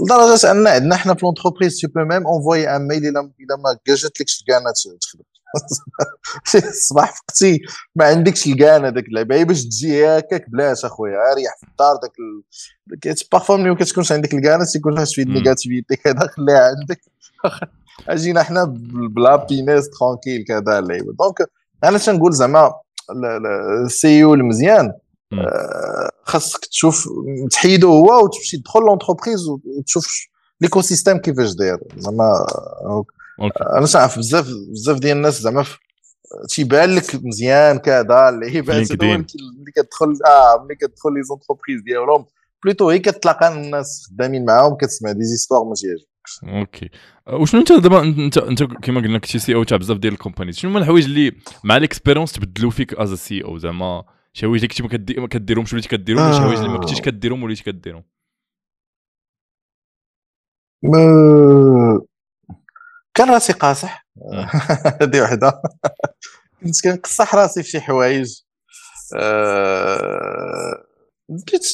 لدرجة 0.05 0.51
أن 0.51 0.67
عندنا 0.67 0.95
حنا 0.95 1.13
في 1.13 1.25
l'entreprise 1.25 1.77
tu 1.77 1.87
peux 1.87 1.99
même 1.99 2.27
envoyer 2.27 2.75
un 2.75 2.87
mail 2.87 3.07
الا 3.07 3.21
ما 3.63 3.77
جاتلكش 3.87 4.39
الكانه 4.41 4.71
تخدم. 5.01 5.23
الصباح 6.55 7.15
فقتي. 7.15 7.61
ما 7.95 8.05
عندكش 8.05 8.47
الكان 8.47 8.85
هذاك 8.85 9.07
اللعبه 9.07 9.43
باش 9.43 9.65
تجي 9.65 10.07
هكاك 10.07 10.49
بلاش 10.49 10.85
أخويا. 10.85 11.33
ريح 11.35 11.57
في 11.59 11.67
الدار 11.67 11.95
داك 11.95 12.11
ال... 12.19 13.15
parfois 13.31 13.57
ملي 13.57 13.69
ما 13.69 13.75
كتكونش 13.75 14.11
عندك 14.11 14.33
الكان 14.33 14.65
تيكون 14.65 14.95
فيها 14.95 15.05
شوية 15.05 15.25
négativité 15.25 15.95
كذا 15.95 16.27
خليها 16.27 16.75
عندك. 16.79 17.01
أجينا 18.09 18.43
حنا 18.43 18.63
بلا 19.15 19.35
business 19.35 19.89
tranquille 19.89 20.45
كذا 20.47 20.79
اللعيبة. 20.79 21.13
donc 21.19 21.49
أنا 21.83 21.97
تنقول 21.97 22.33
زعما 22.33 22.73
ال 23.85 24.23
CEO 24.23 24.33
المزيان. 24.33 24.93
آه، 25.33 26.11
خاصك 26.23 26.65
تشوف 26.65 27.09
تحيدو 27.51 27.89
هو 27.89 28.23
وتمشي 28.23 28.57
تدخل 28.57 28.79
l'entreprise 28.79 29.47
وتشوف 29.47 30.27
l'écosystème 30.61 31.17
كيفاش 31.17 31.53
داير. 31.53 31.77
زعما 31.97 32.45
أنا 33.77 33.85
تعرف 33.85 34.17
بزاف 34.17 34.47
بزاف 34.71 34.99
ديال 34.99 35.17
الناس 35.17 35.41
زعما 35.41 35.65
تيبان 36.49 36.95
لك 36.95 37.15
مزيان 37.15 37.77
كذا 37.77 38.29
اللعيبات 38.29 38.91
ملي 39.01 39.71
كتدخل 39.75 40.13
آه 40.25 40.63
ملي 40.63 40.75
كتدخل 40.75 41.13
les 41.13 41.23
entreprises 41.23 41.81
ديالهم 41.81 42.25
plutôt 42.63 42.89
هي 42.89 42.99
كتلاقى 42.99 43.53
الناس 43.53 44.07
خدامين 44.09 44.45
معاهم 44.45 44.75
كتسمع 44.75 45.11
des 45.11 45.23
histoires 45.23 45.63
ما 45.63 45.73
تيعجبكش. 45.73 46.43
OK. 46.43 46.89
أه، 47.27 47.35
وشنو 47.35 47.61
أنت 47.61 47.71
دابا 47.71 48.01
أنت 48.01 48.37
أنت 48.37 48.63
كما 48.63 49.01
قلنا 49.01 49.19
كنتي 49.19 49.39
CEO 49.39 49.63
تاع 49.63 49.77
بزاف 49.77 49.97
ديال 49.97 50.13
ال 50.13 50.18
companies 50.18 50.57
شنو 50.57 50.71
هما 50.71 50.79
الحوايج 50.79 51.05
اللي 51.05 51.31
مع 51.63 51.77
ال 51.77 51.82
expérience 51.82 52.31
تبدلوا 52.31 52.71
فيك 52.71 52.93
as 52.93 53.13
CEO؟ 53.13 53.57
زعما 53.57 54.03
شي 54.33 54.45
حوايج 54.45 54.63
اللي 54.63 54.87
كنتي 54.87 55.19
ما 55.19 55.27
كديرهمش 55.27 55.73
وليتي 55.73 55.89
كديرهم 55.89 56.33
شي 56.33 56.39
حوايج 56.39 56.57
اللي 56.57 56.69
ما 56.69 56.77
كنتيش 56.77 57.01
كديرهم 57.01 57.43
وليتي 57.43 57.63
كديرهم 57.63 58.03
كان 63.13 63.29
راسي 63.29 63.53
قاصح. 63.53 64.07
هذه 65.01 65.21
وحدة. 65.21 65.61
كنت 66.63 66.83
كنقصح 66.83 67.35
راسي 67.35 67.63
في 67.63 67.69
شي 67.69 67.81
حوايج. 67.81 68.41
أه... 69.15 70.83
بديت 71.29 71.67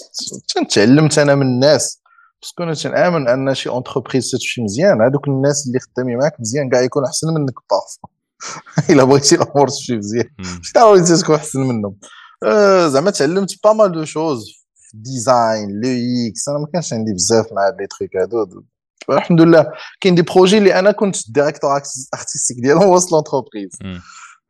تعلمت 0.69 1.19
أنا 1.19 1.35
من 1.35 1.41
الناس. 1.41 2.01
بس 2.41 2.51
كنت 2.57 2.77
تنآمن 2.77 3.27
أن 3.27 3.55
شي 3.55 3.69
entreprise 3.69 4.31
تمشي 4.31 4.61
مزيان. 4.61 5.01
هذوك 5.01 5.27
الناس 5.27 5.67
اللي 5.67 5.79
خدامين 5.79 6.17
معاك 6.17 6.39
مزيان 6.39 6.69
كاع 6.69 6.81
يكونوا 6.81 7.07
أحسن 7.07 7.27
منك 7.27 7.53
parfois 7.71 8.07
إلا 8.93 9.03
بغيتي 9.03 9.35
الأمور 9.35 9.67
تمشي 9.67 9.97
مزيان. 9.97 10.29
مش 10.39 10.73
ضروري 10.73 11.03
تكون 11.03 11.35
أحسن 11.35 11.59
منهم. 11.59 11.97
أه 12.43 12.87
زعما 12.87 13.11
تعلمت 13.11 13.63
pas 13.63 13.73
mal 13.73 13.91
de 13.91 14.05
choses. 14.05 14.45
design 14.93 15.69
l'UX. 15.69 16.49
أنا 16.49 16.59
ما 16.59 16.67
كانش 16.73 16.93
عندي 16.93 17.13
بزاف 17.13 17.45
مع 17.53 17.67
هاد 17.67 17.81
les 17.81 17.87
trucs 17.87 18.17
هادو. 18.17 18.63
الحمد 19.09 19.41
لله. 19.41 19.65
كاين 20.01 20.15
دي 20.15 20.21
بروجي 20.21 20.57
اللي 20.57 20.79
أنا 20.79 20.91
كنت 20.91 21.31
ديريكتور 21.31 21.71
ارتستيك 22.13 22.57
ديالهم 22.61 22.89
وسط 22.89 23.11
لونتربريز 23.11 23.77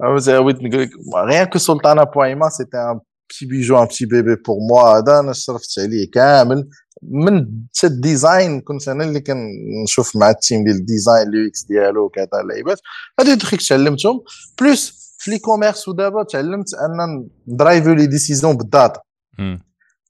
نقول 0.01 0.81
لك 0.81 0.89
غير 1.15 1.45
كو 1.45 1.57
سلطانه 1.59 2.03
بويما 2.03 2.49
سيتي 2.49 2.77
ان 2.77 2.99
بتي 3.29 3.45
بيجو 3.45 3.79
ان 3.79 3.85
بتي 3.85 4.05
بيبي 4.05 4.35
بور 4.35 4.57
موا 4.69 4.97
هذا 4.97 5.19
أنا 5.19 5.33
شرفت 5.33 5.79
عليه 5.79 6.11
كامل. 6.11 6.69
من 7.03 7.45
حتى 7.77 7.87
الديزاين 7.87 8.61
كنت 8.61 8.87
أنا 8.87 9.03
اللي 9.03 9.19
كنشوف 9.19 10.15
مع 10.15 10.29
التيم 10.29 10.63
ديال 10.63 10.75
الديزاين 10.75 11.27
اليو 11.27 11.47
إكس 11.47 11.63
ديالو 11.63 12.05
وكذا 12.05 12.27
اللعيبات 12.43 12.79
هادو 13.19 13.35
تخيك 13.35 13.61
تعلمتهم. 13.61 14.21
بلوس 14.61 15.15
في 15.19 15.31
لي 15.31 15.39
كوميرس 15.39 15.87
ودابا 15.87 16.23
تعلمت 16.23 16.73
أن 16.73 17.27
ندرايفو 17.47 17.93
لي 17.93 18.05
ديسيزيون 18.07 18.57
بالداتا. 18.57 19.01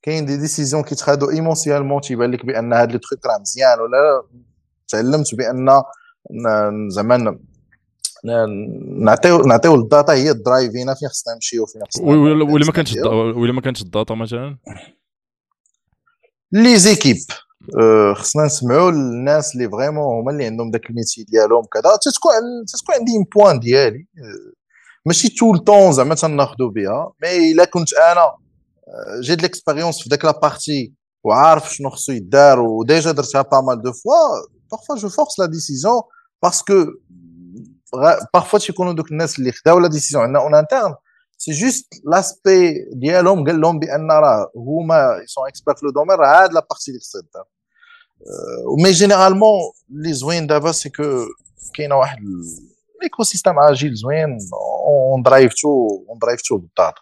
كاين 0.02 0.26
des 0.26 0.38
décisions 0.38 0.84
كيتخادو 0.84 1.30
émotionnellement 1.30 2.02
تيبان 2.02 2.32
لك 2.32 2.46
بأن 2.46 2.74
هاد 2.74 2.92
le 2.92 2.98
truc 2.98 3.26
راه 3.26 3.38
مزيان 3.38 3.80
ولا 3.80 4.24
تعلمت 4.88 5.36
بأن 5.36 5.82
زعما 6.90 7.40
نعطيو 9.00 9.38
نعطيو 9.38 9.76
ال 9.76 9.83
data 9.83 10.14
هي 10.14 10.32
ال 10.32 10.39
drive 10.39 10.78
ينا 10.78 10.94
فين 10.94 11.10
خصنا 11.10 11.34
نمشيو 11.34 11.66
فين 11.66 11.82
خصنا 11.90 12.08
ولا 12.54 12.66
ما 12.66 12.72
كانتش 12.72 12.96
ولا 13.36 13.54
ما 13.54 13.62
كانتش 13.62 13.82
ال 13.82 13.88
data 13.88 14.14
مثلا؟ 14.16 14.58
les 16.52 16.78
équipes 16.78 17.18
خصنا 18.16 18.46
نسمعوا 18.46 18.92
الناس 18.92 19.56
اللي 19.56 19.70
vraiment 19.70 20.20
هما 20.20 20.32
اللي 20.32 20.46
عندهم 20.46 20.72
داك 20.72 20.90
ال 20.90 20.94
métier 20.94 21.24
ديالهم 21.24 21.64
كذا. 21.64 21.96
تتكون 22.02 22.32
تتكون 22.68 22.96
عندي 22.96 23.12
un 23.12 23.26
point 23.36 23.60
ديالي. 23.60 24.08
ماشي 25.06 25.30
تو 25.30 25.54
الطون 25.54 25.92
زعما 25.92 26.16
تناخذوا 26.16 26.70
بها 26.70 27.14
مي 27.24 27.52
إلا 27.52 27.66
كنت 27.66 27.94
أنا 27.94 28.32
جيت 29.22 29.42
ليكسبيريونس 29.42 30.04
في 30.04 30.10
داك 30.10 30.26
لابارتي 30.26 30.94
وعارف 31.24 31.74
شنو 31.74 31.90
خصو 31.90 32.12
يدار 32.12 32.60
وديجا 32.60 33.12
درتها 33.12 33.42
با 33.42 33.62
مال 33.62 33.82
دو 33.82 33.92
فوا 33.92 34.14
بارفوا 34.72 34.96
جو 34.96 35.10
فورس 35.10 35.40
لا 35.40 35.46
ديسيزيون 35.46 36.02
باسكو 36.44 36.86
بارفوا 38.34 38.60
تيكونوا 38.60 38.94
دوك 38.94 39.12
الناس 39.12 39.40
اللي 39.40 39.52
خداو 39.52 39.80
لا 39.80 39.88
ديسيزيون 39.88 40.24
عندنا 40.24 40.40
اون 40.40 40.56
انترن 40.56 40.96
سي 41.38 41.52
جوست 41.52 41.88
لاسبي 42.06 42.74
ديالهم 42.94 43.46
قال 43.46 43.62
لهم 43.62 43.80
بان 43.80 44.12
راه 44.12 44.52
هما 44.56 45.24
سون 45.26 45.48
اكسبير 45.48 45.76
في 45.76 45.86
لو 45.86 45.92
دومين 45.92 46.18
راه 46.18 46.44
هاد 46.44 46.54
لا 46.54 46.60
بارتي 46.70 46.92
اللي 46.92 47.00
خصها 47.00 47.22
دار 47.34 47.46
مي 48.84 48.92
جينيرالمون 48.92 49.60
اللي 49.90 50.14
زوين 50.14 50.48
دابا 50.48 50.72
سي 50.72 50.90
كو 50.90 51.04
كاينة 51.76 51.96
واحد 51.96 52.18
l'écosystème 53.04 53.60
agile 53.60 53.94
زوين 53.96 54.38
on 55.12 55.22
drive 55.22 55.54
tout 55.54 55.88
on 56.10 56.20
drive 56.22 56.42
tout 56.42 56.58
بال 56.58 56.72
data 56.72 57.02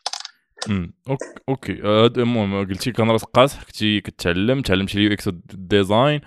OK. 1.49 1.73
المهم 2.17 2.67
قلتي 2.67 2.91
كان 2.91 3.11
راس 3.11 3.23
قاصح 3.23 3.63
كنتي 3.63 4.01
كتعلم 4.01 4.61
تعلمتي 4.61 4.97
ال 4.97 5.13
UX 5.13 5.29
design 5.53 6.21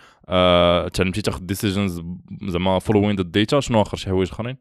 تعلمتي 0.93 1.23
تاخذ 1.23 1.41
decisions 1.41 2.03
زعما 2.49 2.79
following 2.79 3.17
the 3.17 3.23
data 3.23 3.61
شنو 3.61 3.83
آخر 3.83 3.97
شي 3.97 4.11
حوايج 4.11 4.31
آخرين؟ 4.31 4.57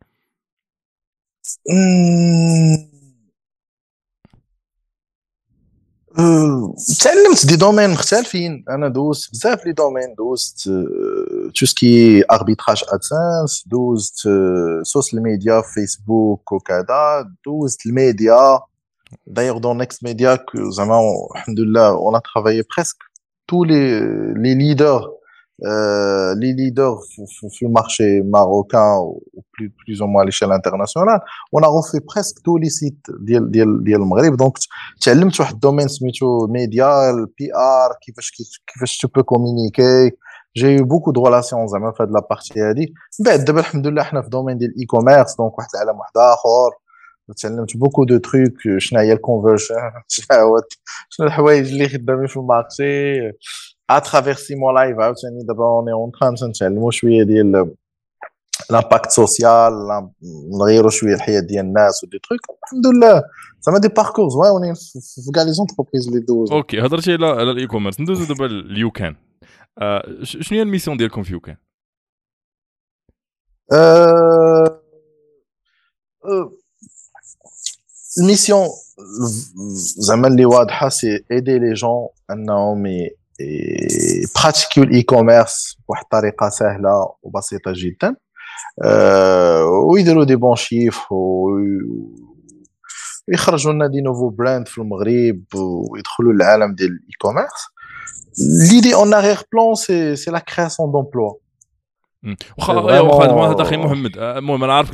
تعلمت 7.00 7.46
des 7.48 7.56
domaines 7.56 7.89
مختلفين. 7.90 8.66
أنا 8.70 8.88
دوزت 8.88 9.32
بزاف 9.32 9.66
les 9.66 9.72
domaines. 9.72 10.16
دوزت 10.18 10.70
تو 11.56 11.66
سكي 11.66 12.24
اربيتراج 12.32 12.84
ادسنس 12.88 13.68
دوزت 13.68 14.30
سوشيال 14.84 15.24
ميديا 15.24 15.62
فيسبوك 15.62 16.52
وكذا. 16.52 17.32
دوزت 17.46 17.86
الميديا. 17.86 18.60
D'ailleurs, 19.28 19.60
dans 19.60 19.75
Next 19.75 20.01
Media, 20.01 20.38
que, 20.38 20.58
on, 20.58 22.10
on 22.10 22.13
a 22.13 22.22
travaillé 22.22 22.63
presque 22.63 23.00
tous 23.48 23.63
les, 23.63 24.01
leaders, 24.56 25.10
euh, 25.63 26.36
les 26.36 26.54
leaders 26.54 27.00
du 27.60 27.68
marché 27.68 28.22
marocain, 28.22 28.98
ou 29.00 29.22
plus, 29.51 30.01
ou 30.01 30.08
moins 30.08 30.22
à 30.22 30.25
l'échelle 30.25 30.51
internationale. 30.51 31.22
On 31.51 31.62
a 31.63 31.68
refait 31.68 32.01
presque 32.01 32.38
tous 32.44 32.58
les 32.58 32.70
sites 32.70 33.06
ديال 33.20 33.51
ديال 33.51 33.84
ديال 33.84 34.01
المغرب. 34.01 34.38
Donc, 34.38 34.54
تعلمت 35.01 35.39
واحد 35.39 35.54
الدومين 35.54 35.88
سميتو 35.88 36.48
le 36.48 37.25
PR, 37.25 37.98
كيفاش 38.01 38.32
كيفاش 38.68 38.98
tu 38.98 39.08
peux 39.08 39.24
communiquer. 39.24 40.16
J'ai 40.56 40.75
eu 40.75 40.84
beaucoup 40.86 41.12
de 41.12 41.20
relations 41.20 41.66
زعما 41.66 41.92
في 41.92 42.04
هاد 42.04 42.12
لا 42.12 42.28
بارتي 42.30 42.62
هادي. 42.62 42.94
بعد 43.25 43.46
دابا 43.46 43.60
الحمد 43.60 43.88
لله 43.88 44.04
حنا 44.04 44.22
في 44.22 44.30
دومين 44.30 44.58
ديال 44.58 44.72
الاي 44.72 44.86
كوميرس 44.86 45.36
دونك 45.36 45.58
واحد 45.58 45.70
العالم 45.75 46.00
واحد 46.00 46.18
اخر. 46.18 46.88
تعلمت 47.34 47.78
بوكو 47.78 48.04
دو 48.04 48.18
تروك 48.18 48.54
شنو 48.78 49.00
هي 49.00 49.14
الكونفرشن 49.14 49.76
شنو 51.10 51.28
الحوايج 51.28 51.72
اللي 51.72 51.90
خدامين 51.90 52.28
في 52.28 52.38
المارشي. 52.38 53.32
اترافير 53.90 54.34
سيمون 54.34 54.76
لايف 54.76 55.00
عاوتاني 55.00 55.44
دابا 55.44 55.64
اوني 55.64 55.92
اون 55.92 56.12
تران 56.12 56.36
تنتعلموا 56.36 56.92
شوية 56.92 57.24
ديال 57.24 57.76
لامباكت 58.70 59.10
سوسيال 59.10 59.74
نغيروا 60.60 60.90
شوية 60.90 61.14
الحياة 61.14 61.40
ديال 61.40 61.66
الناس 61.66 62.04
ودي 62.04 62.20
تروك. 62.20 62.42
الحمد 62.64 62.88
لله. 62.88 63.24
زعما 63.62 63.80
دي 63.80 63.88
باركور 63.88 64.30
زوينين 64.30 64.74
في 64.74 65.32
كاع 65.36 65.44
لي 65.44 65.52
زونتربريز 65.52 66.08
اللي 66.08 66.20
دوزو 66.20 66.56
OK 66.56 66.82
هضرتي 66.82 67.14
على 67.14 67.26
على 67.26 67.52
ال 67.51 67.68
e-commerce 67.68 68.00
ندوزو 68.00 68.34
دابا 68.34 68.46
ل 68.46 68.92
YouCan 68.92 69.16
شنو 70.24 70.58
هي 70.58 70.62
ال 70.62 70.66
mission 70.66 70.98
ديالكم 70.98 71.24
في 71.24 71.34
يو 71.34 71.40
كان؟ 78.20 78.26
ال 78.25 78.31
mission 78.31 78.68
زعما 79.98 80.28
اللي 80.28 80.46
واضحه 80.46 80.90
c'est 80.89 81.25
aider 81.32 81.60
les 81.60 81.74
gens 81.74 82.08
انهم 82.32 82.84
pratiqu 84.36 84.84
يو 84.84 84.97
ال 84.97 85.04
e-commerce 85.04 85.78
بواحد 85.88 86.04
الطريقة 86.04 86.50
سهله 86.50 87.14
وبسيطه 87.24 87.72
جدا 87.76 88.16
ويديروا 89.92 90.24
des 90.24 90.36
bons 90.36 90.56
chiffres 90.56 91.00
ويخرجوا 93.28 93.74
لنا 93.74 93.88
دي 93.88 94.02
نوفو 94.02 94.30
براند 94.30 94.68
في 94.68 94.78
المغرب 94.78 95.44
ويدخلوا 95.56 96.34
للعالم 96.34 96.76
ديال 96.76 96.90
الاي 96.90 97.14
كوميرس 97.22 97.68
ليدي 98.72 98.96
اون 98.96 99.14
اريغ 99.14 99.42
بلون 99.54 99.76
سي 99.76 100.16
سي 100.16 100.32
لا 100.32 100.40
كرياسيون 100.40 100.92
دومبلوا 100.92 101.34
واخا 102.58 102.74
واخا 102.74 103.54
هذا 103.54 103.62
أخي 103.62 103.78
محمد 103.78 104.18
المهم 104.18 104.64
أنا 104.64 104.74
عارفك 104.74 104.94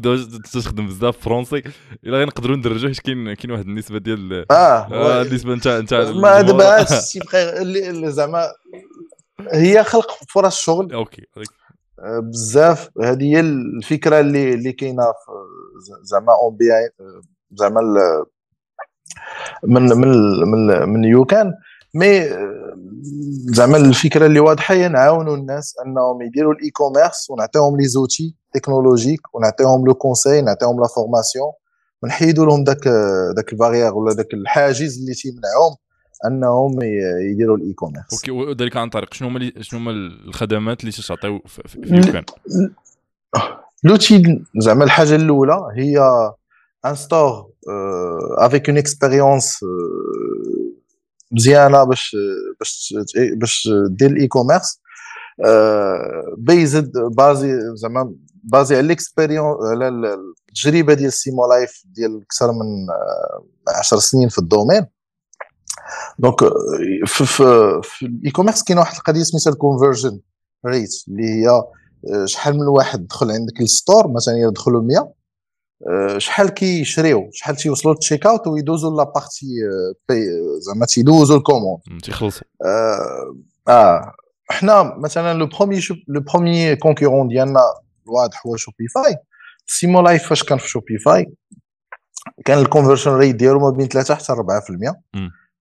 تخدم 0.54 0.88
بزاف 0.88 1.18
فرونسي 1.18 1.64
إلا 2.04 2.18
غير 2.18 2.28
نقدروا 2.28 2.56
ندرجوه 2.56 2.94
كاين 3.04 3.34
كاين 3.34 3.52
واحد 3.52 3.66
النسبة 3.66 3.98
ديال 3.98 4.46
آه 4.52 5.22
النسبة 5.22 5.56
نتاع 5.56 5.80
نتاع 5.80 6.12
ما 6.12 6.42
دابا 6.42 6.80
هادشي 6.80 7.20
اللي 7.62 8.12
زعما 8.12 8.48
هي 9.54 9.84
خلق 9.84 10.18
فرص 10.30 10.60
شغل. 10.60 10.94
أوكي. 10.94 11.26
بزاف. 12.24 12.90
هذه 13.04 13.24
هي 13.24 13.40
الفكرة 13.40 14.20
اللي 14.20 14.54
اللي 14.54 14.72
كاينة 14.72 15.04
زعما 16.02 16.34
un 16.44 16.56
peu 16.58 16.66
زعما 17.52 17.82
من 19.64 19.82
من 19.82 20.10
من 20.52 20.90
من 20.90 21.04
YouCan. 21.04 21.54
mais 21.96 22.30
زعما 23.46 23.78
الفكرة 23.78 24.26
اللي 24.26 24.40
واضحة 24.40 24.76
هي 24.76 24.88
نعاونوا 24.88 25.36
الناس 25.38 25.76
أنهم 25.86 26.22
يديروا 26.22 26.54
ال 26.54 26.70
e-commerce 26.70 27.30
ونعطيهم 27.30 27.78
les 27.78 27.88
outils 27.88 28.36
technologiques 28.54 29.36
ونعطيهم 29.36 29.86
le 29.88 29.94
conseil 29.94 30.42
نعطيهم 30.42 30.82
la 30.82 30.88
formation. 30.88 31.52
ونحيدوا 32.04 32.46
لهم 32.46 32.64
داك 32.64 32.88
داك 33.36 33.54
ال 33.54 33.58
barrière 33.58 33.94
ولا 33.94 34.14
داك 34.14 34.34
الحاجز 34.34 35.00
اللي 35.00 35.14
تيمنعهم 35.14 35.76
أنهم 36.26 36.82
يديروا 37.32 37.58
ال 37.58 37.74
e-commerce 37.74 38.14
OK 38.14 38.32
وذلك 38.32 38.78
عن 38.78 38.90
طريق 38.90 39.14
شنو 39.14 39.28
هما 39.28 39.52
شنو 39.62 39.80
هما 39.80 39.92
الخدمات 39.92 40.82
اللي 40.82 40.92
تعطيو 40.92 41.42
في 41.46 41.80
YouCan 41.86 42.24
لوتي 43.84 44.44
زعما 44.58 44.84
الحاجة 44.84 45.16
الأولى 45.16 45.68
هي 45.78 46.00
ان 46.86 46.96
ستور 46.96 47.50
افيك 48.38 48.70
اون 48.70 48.78
اكسبيريونس 48.78 49.60
مزيانة 51.36 51.84
باش 51.84 52.16
باش 52.60 52.94
باش 53.34 53.70
دير 53.90 54.10
الاي 54.10 54.28
كوميرس 54.28 54.80
بيزد 56.38 56.92
بازي 56.98 57.60
زعما 57.76 58.16
بازي 58.44 58.76
على 58.76 58.86
الاكسبيريون 58.86 59.56
على 59.72 59.88
التجربة 59.88 60.94
ديال 60.94 61.14
سيمو 61.14 61.48
لايف 61.50 61.84
ديال 61.86 62.22
أكثر 62.22 62.52
من 62.52 62.88
10 63.80 64.00
سنين 64.00 64.30
في 64.30 64.40
الدومين. 64.40 64.86
دونك 66.20 66.40
في, 67.06 67.26
في, 67.84 68.06
الاي 68.06 68.32
كوميرس 68.32 68.64
كاين 68.64 68.80
واحد 68.80 68.96
القضية 68.96 69.24
سميتها 69.24 69.54
الكونفرجن 69.54 70.20
rate 70.66 70.90
اللي 71.08 71.24
هي 71.24 71.48
آه، 71.50 72.26
شحال 72.26 72.54
من 72.54 72.68
واحد 72.68 73.08
دخل 73.08 73.32
عندك 73.32 73.62
ال 73.62 73.70
store 73.70 74.12
مثلا 74.12 74.34
يدخلوا 74.38 74.82
100 74.82 74.98
آه، 74.98 75.14
شحال 76.18 76.50
كيشريو؟ 76.50 77.30
شحال 77.34 77.56
تيوصلوا 77.56 77.94
لل 77.94 78.26
checkout 78.26 78.48
ويدوزوا 78.48 78.98
la 78.98 79.04
partie 79.04 79.48
زعما 80.60 80.86
تيدوزوا 80.86 81.38
ال 81.38 81.42
commande. 81.42 81.82
تيخلصوا 82.04 82.48
آه, 82.66 83.36
آه. 83.68 84.12
حنا 84.50 84.96
مثلا 84.98 85.38
le 85.38 85.46
premier 85.46 85.82
le 86.08 86.22
premier 86.22 86.76
concurrent 86.76 87.28
ديالنا 87.28 87.60
واضح 88.08 88.48
هو 88.48 88.56
Shopify 88.56 89.16
Simo 89.68 90.02
Life 90.02 90.30
فاش 90.30 90.44
كان 90.44 90.58
في 90.58 90.70
Shopify 90.70 91.34
كان 92.46 92.58
ال 92.58 92.62
conversion 92.62 93.12
rate 93.12 93.36
ديالو 93.36 93.60
ما 93.60 93.70
بين 93.70 93.88
3 93.88 94.16
حتى 94.16 94.34
4% 94.34 94.94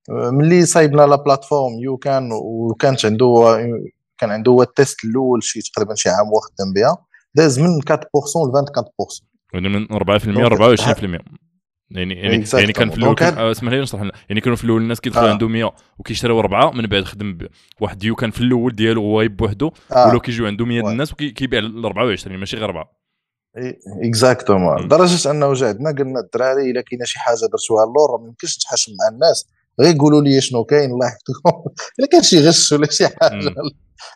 ملي 0.09 0.67
صايبنا 0.67 1.03
la 1.03 1.17
plateforme 1.17 1.73
YouCan 1.79 2.31
وكانت 2.33 3.05
عنده 3.05 3.57
كان 4.19 4.31
عنده 4.31 4.53
هو 4.53 4.63
ال 4.63 4.71
test 4.71 5.05
الأول 5.05 5.43
شي 5.43 5.61
تقريبا 5.61 5.95
شي 5.95 6.09
عام 6.09 6.33
وخدم 6.33 6.73
بها. 6.75 6.97
داز 7.35 7.59
من 7.61 7.67
4% 7.67 7.71
ل 7.71 7.81
24% 7.81 7.95
يعني 8.53 9.34
من 9.55 9.87
4% 9.87 9.93
ل 10.27 10.77
24% 10.79 11.19
يعني 11.91 12.15
يعني 12.15 12.45
يعني 12.55 12.73
كان 12.73 12.91
في 12.91 12.97
الأول 12.97 13.15
كان... 13.15 13.39
اسمح 13.39 13.73
لي 13.73 13.81
نشرح 13.81 14.03
لنا. 14.03 14.13
يعني 14.29 14.41
كانوا 14.41 14.57
في 14.57 14.65
الأول 14.65 14.83
الناس 14.83 15.01
كيدخلوا 15.01 15.29
آه. 15.29 15.31
عنده 15.31 15.49
100 15.49 15.75
وكيشريو 15.99 16.39
أربعة 16.41 16.71
من 16.71 16.87
بعد 16.87 17.05
خدم 17.05 17.39
واحد 17.81 18.05
YouCan 18.05 18.31
في 18.31 18.41
الأول 18.41 18.75
ديالو 18.75 19.03
هو 19.03 19.29
بوحدو 19.29 19.73
آه. 19.93 20.07
ولاو 20.07 20.21
كيجيو 20.21 20.47
عنده 20.47 20.65
100 20.65 20.81
الناس 20.81 21.13
وكيبيع 21.13 21.61
ل 21.61 21.85
24 21.85 22.37
ماشي 22.37 22.57
غير 22.57 22.65
أربعة. 22.65 23.05
exactement. 24.03 24.85
لدرجه 24.85 25.31
أنه 25.31 25.53
جا 25.55 25.67
عندنا 25.67 25.91
قلنا 25.91 26.21
الدراري 26.21 26.71
إلا 26.71 26.81
كاينة 26.81 27.05
شي 27.05 27.19
حاجة 27.19 27.37
درتوها 27.53 27.85
اللور 27.85 28.21
ما 28.21 28.27
يمكنش 28.29 28.57
نتحاشم 28.57 28.93
مع 28.93 29.15
الناس. 29.15 29.47
غير 29.81 29.95
يقولوا 29.95 30.23
لي 30.23 30.41
شنو 30.41 30.65
كاين 30.65 30.91
الله 30.91 31.07
يحفظكم. 31.07 31.71
إلا 31.99 32.07
كان 32.13 32.23
شي 32.23 32.49
غش 32.49 32.73
ولا 32.73 32.91
شي 32.91 33.07
حاجة. 33.09 33.55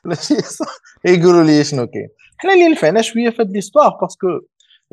ولا 0.05 0.15
شي 0.27 0.35
يقولوا 1.21 1.45
لي 1.45 1.65
شنو 1.65 1.87
كاين. 1.87 2.09
حنا 2.37 2.53
اللي 2.55 2.69
نفعنا 2.69 3.03
شوية 3.03 3.31
في 3.31 3.43
هاد 3.43 3.51
l'histoire 3.51 3.99
parce 4.01 4.17
que 4.17 4.27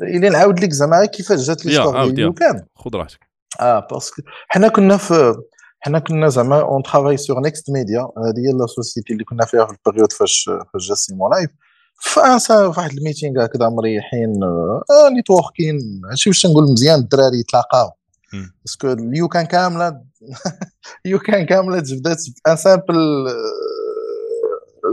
إلا 0.02 0.28
نعاود 0.28 0.60
لك 0.60 0.72
زعما 0.72 1.04
كيفاش 1.04 1.40
جات 1.40 1.66
l'histoire 1.66 2.10
ديال 2.10 2.34
YouCan 2.34 2.62
خذ 2.74 2.94
راحتك. 2.94 3.20
آه 3.60 3.86
parce 3.90 4.10
que 4.10 4.22
حنا 4.48 4.68
كنا 4.68 4.96
في 4.96 5.34
حنا 5.80 5.98
كنا 5.98 6.28
زعما 6.28 6.60
on 6.60 6.82
travaille 6.82 7.16
sur 7.16 7.40
Next 7.40 7.70
Media 7.70 8.00
هذه 8.00 8.48
هي 8.48 8.52
la 8.60 8.66
société 8.66 9.12
اللي 9.12 9.24
كنا 9.24 9.44
فيها 9.44 9.66
في 9.66 9.72
ال 9.72 9.77
période 9.77 10.12
فاش 10.12 10.50
فاش 10.72 10.88
جا 10.88 10.94
Simo 10.94 11.30
Life 11.30 11.50
avant 12.02 12.48
ça 12.48 12.66
واحد 12.66 12.90
ال 12.92 12.99
meeting 12.99 13.44
هكذا 13.44 13.68
مريحين 13.68 14.42
آه 14.42 15.08
networking 15.08 15.78
هادشي 16.10 16.30
واش 16.30 16.46
نقول 16.46 16.72
مزيان 16.72 16.98
الدراري 16.98 17.40
يتلاقاو. 17.40 17.90
parce 18.64 18.82
que 18.82 18.92
ال 18.92 19.28
YouCan 19.28 19.46
كاملة 19.46 20.00
YouCan 21.04 21.46
كاملة 21.46 21.78
بدات 21.78 22.22
un 22.48 22.56
simple 22.56 23.26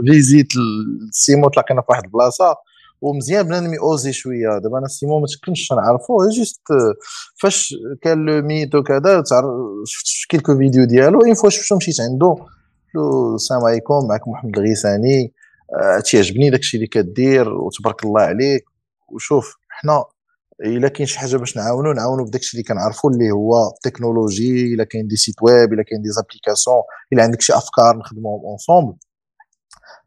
visite 0.06 0.48
Simo 1.10 1.48
تلاقينا 1.48 1.80
في 1.80 1.86
واحد 1.90 2.04
البلاصة. 2.04 2.56
ومزيان 3.04 3.42
بنادم 3.42 3.74
يوزي 3.74 4.12
شوية. 4.12 4.58
دابا 4.58 4.78
أنا 4.78 4.88
Simo 4.88 5.20
ما 5.20 5.26
تكنش 5.26 5.72
نعرفو 5.72 6.28
juste 6.28 6.62
فاش 7.40 7.74
كان 8.02 8.24
le 8.26 8.42
meet 8.42 8.74
وكذا 8.74 9.22
شفت 9.86 10.06
quelques 10.28 10.58
vidéos 10.58 10.84
ديالو 10.84 11.24
une 11.24 11.34
fois 11.34 11.50
شفتو 11.50 11.76
مشيت 11.76 12.00
عنده 12.00 12.36
السلام 13.34 13.64
عليكم 13.64 14.08
معكم 14.08 14.30
محمد 14.30 14.58
الغيساني 14.58 15.32
آه، 15.82 16.00
تيعجبني 16.00 16.50
داكشي 16.50 16.76
اللي 16.76 16.86
كدير 16.86 17.48
وتبارك 17.48 18.04
الله 18.04 18.20
عليك. 18.22 18.64
وشوف 19.12 19.54
حنا 19.68 20.04
إلا 20.64 20.88
كاين 20.88 21.06
شي 21.06 21.18
حاجة 21.18 21.36
باش 21.36 21.56
نعاونوا 21.56 21.94
نعاونوا 21.94 22.26
بداكشي 22.26 22.56
اللي 22.56 22.64
كنعرفوا 22.64 23.10
اللي 23.10 23.30
هو 23.30 23.52
التكنولوجي 23.68 24.74
إلا 24.74 24.84
كاين 24.84 25.06
des 25.06 25.16
sites 25.16 25.34
web 25.42 25.72
إلا 25.72 25.82
كاين 25.82 26.02
des 26.02 26.08
applications 26.10 26.76
إلا 27.12 27.22
عندك 27.22 27.40
شي 27.40 27.52
أفكار 27.52 27.96
نخدموهم 27.96 28.46
ensemble 28.46 28.96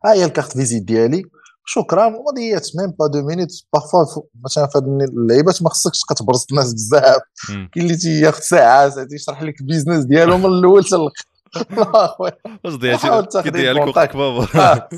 ها 0.05 0.13
هي 0.13 0.25
ال 0.25 0.30
carte 0.30 0.51
visite 0.51 0.83
ديالي. 0.83 1.23
شكرا. 1.69 2.05
وضيعت 2.05 2.67
même 2.75 2.91
pas 2.91 3.07
deux 3.07 3.21
minutes 3.21 3.49
parfois 3.73 4.23
مثلا 4.45 4.67
في 4.67 4.77
اللعيبات 4.77 5.61
ما 5.61 5.69
خصكش 5.69 5.99
تبقى 5.99 6.15
تبرز 6.15 6.45
الناس 6.51 6.73
بزاف. 6.73 7.21
كاين 7.47 7.85
اللي 7.85 7.95
تياخذ 7.95 8.41
ساعة 8.41 8.89
ساعه 8.89 9.05
تيشرح 9.05 9.43
لك 9.43 9.61
ال 9.61 9.66
business 9.66 10.05
ديالو 10.05 10.37
من 10.37 10.45
الأول 10.45 10.85
حتى 10.85 10.95
الآخر 10.95 12.15
واش 12.65 12.75
ضيعتي 12.75 13.41
كيضيع 13.41 13.71
لك 13.71 13.95
وقتك 13.95 14.17
بابا. 14.17 14.47
آه, 14.55 14.89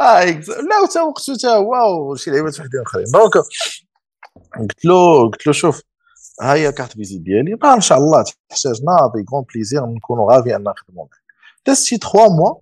آه 0.00 0.24
لا 0.24 0.80
وتا 0.84 1.02
وقته 1.02 1.34
حتى 1.34 1.46
هو 1.46 2.10
وشي 2.12 2.30
لعيبات 2.30 2.60
وحدين 2.60 2.80
آخرين. 2.86 3.06
donc 3.12 3.32
قلت 4.60 4.84
له 4.84 5.28
قلت 5.30 5.46
له 5.46 5.52
شوف 5.52 5.82
ها 6.40 6.54
هي 6.54 6.72
carte 6.72 6.92
visite 6.92 7.20
ديالي. 7.20 7.58
إن 7.74 7.80
شاء 7.80 7.98
الله 7.98 8.24
تحتاجنا 8.48 9.12
avec 9.14 9.24
grand 9.32 9.44
plaisir 9.54 9.86
نكونوا 9.86 10.32
غافي 10.32 10.56
أن 10.56 10.62
نخدموا 10.62 11.04
معك. 11.04 11.10
دازت 11.66 11.84
شي 11.86 11.96
3 11.96 12.28
mois 12.28 12.54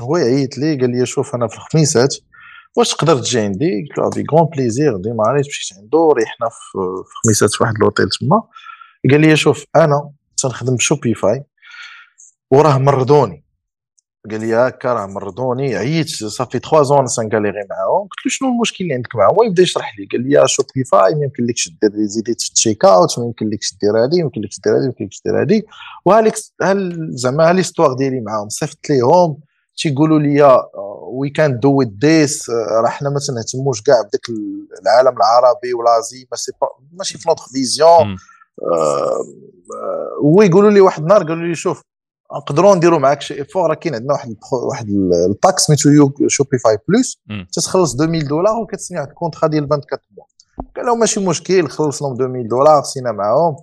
هو 0.00 0.16
يعيط 0.16 0.58
لي 0.58 0.80
قال 0.80 0.90
لي 0.90 1.06
شوف 1.06 1.34
أنا 1.34 1.48
في 1.48 1.56
الخميسات. 1.56 2.16
واش 2.76 2.94
تقدر 2.94 3.18
تجي 3.18 3.40
عندي؟ 3.40 3.86
قلت 3.88 3.98
له 3.98 4.10
avec 4.10 4.24
grand 4.32 4.48
plaisir 4.48 4.96
démarr 4.96 5.24
يت 5.26 5.46
مشيت 5.46 5.78
عنده 5.78 6.08
ريحنا 6.16 6.48
في 6.48 6.78
خميسات 7.24 7.50
في 7.50 7.62
واحد 7.62 7.74
لوطيل 7.78 8.08
تما. 8.08 8.42
قال 9.10 9.20
لي 9.20 9.36
شوف 9.36 9.64
أنا 9.76 10.10
تنخدم 10.36 10.76
ب 10.76 10.85
Shopify 10.85 11.44
وراه 12.50 12.78
مردوني. 12.78 13.44
قال 14.30 14.40
لي 14.40 14.54
هكا 14.54 14.92
راه 14.92 15.06
مردوني 15.06 15.76
عييت 15.76 16.08
صافي 16.08 16.58
3 16.58 16.82
زون 16.82 17.06
سانكاليغي 17.06 17.66
معاهم. 17.70 18.02
قلت 18.02 18.26
له 18.26 18.30
شنو 18.30 18.48
المشكل 18.48 18.84
اللي 18.84 18.94
عندك 18.94 19.16
معاهم؟ 19.16 19.36
يبدا 19.46 19.62
يشرح 19.62 19.98
لي. 19.98 20.06
قال 20.12 20.28
لي 20.28 20.48
Shopify 20.48 21.14
ما 21.14 21.24
يمكنلكش 21.24 21.68
دير 21.68 21.90
des 21.94 22.12
edits 22.12 22.42
في 22.42 22.48
ال 22.48 22.84
checkout 22.84 23.18
ما 23.18 23.24
يمكنلكش 23.24 23.74
دير 23.82 24.04
هذه 24.04 24.16
ما 24.16 24.20
يمكنلكش 24.20 24.60
دير 24.60 24.72
هذه 24.72 24.80
ما 24.80 24.86
يمكنلكش 24.86 25.22
دير 25.24 25.42
هذه 25.42 25.62
وهاليك 26.04 26.34
زعما 27.08 27.52
l'histoire 27.52 27.94
ديالي 27.94 28.20
معاهم 28.20 28.48
صيفط 28.48 28.90
ليهم 28.90 29.38
تيقولوا 29.76 30.18
لي 30.18 30.62
وي 31.02 31.30
كان 31.30 31.58
دو 31.58 31.82
ذيس 31.82 32.50
راه 32.50 32.88
حنا 32.88 33.10
ما 33.10 33.20
تنهتموش 33.28 33.82
كاع 33.82 34.02
بداك 34.02 34.28
العالم 34.82 35.16
العربي 35.16 35.74
و 35.74 35.82
l'Asie 35.82 36.28
ماشي 36.92 37.18
في 37.18 37.28
notre 37.28 37.48
vision 37.48 38.16
ويقولوا 40.22 40.70
لي 40.70 40.80
واحد 40.80 41.02
النهار 41.02 41.22
قالوا 41.22 41.46
لي 41.46 41.54
شوف 41.54 41.82
نقدروا 42.36 42.74
نديروا 42.74 42.98
معاك 42.98 43.20
شي 43.20 43.34
effort 43.34 43.70
راه 43.70 43.74
كاين 43.74 43.94
عندنا 43.94 44.12
واحد 44.12 44.36
واحد 44.52 44.88
ال 45.28 45.34
pack 45.34 45.58
سميتو 45.58 46.10
Shopify 46.26 46.78
Plus 46.88 47.18
تتخلص 47.52 48.00
2000 48.00 48.28
دولار 48.28 48.56
وكتسني 48.56 48.98
واحد 48.98 49.08
ال 49.08 49.13
contrat 49.13 49.48
ديال 49.48 49.62
24 49.62 50.00
mois 50.16 50.24
قال 50.76 50.86
لهم 50.86 50.98
ماشي 50.98 51.20
مشكل 51.20 51.68
خلص 51.68 52.02
لهم 52.02 52.12
2000 52.12 52.48
دولار 52.48 52.82
سينا 52.82 53.12
معاهم. 53.12 53.56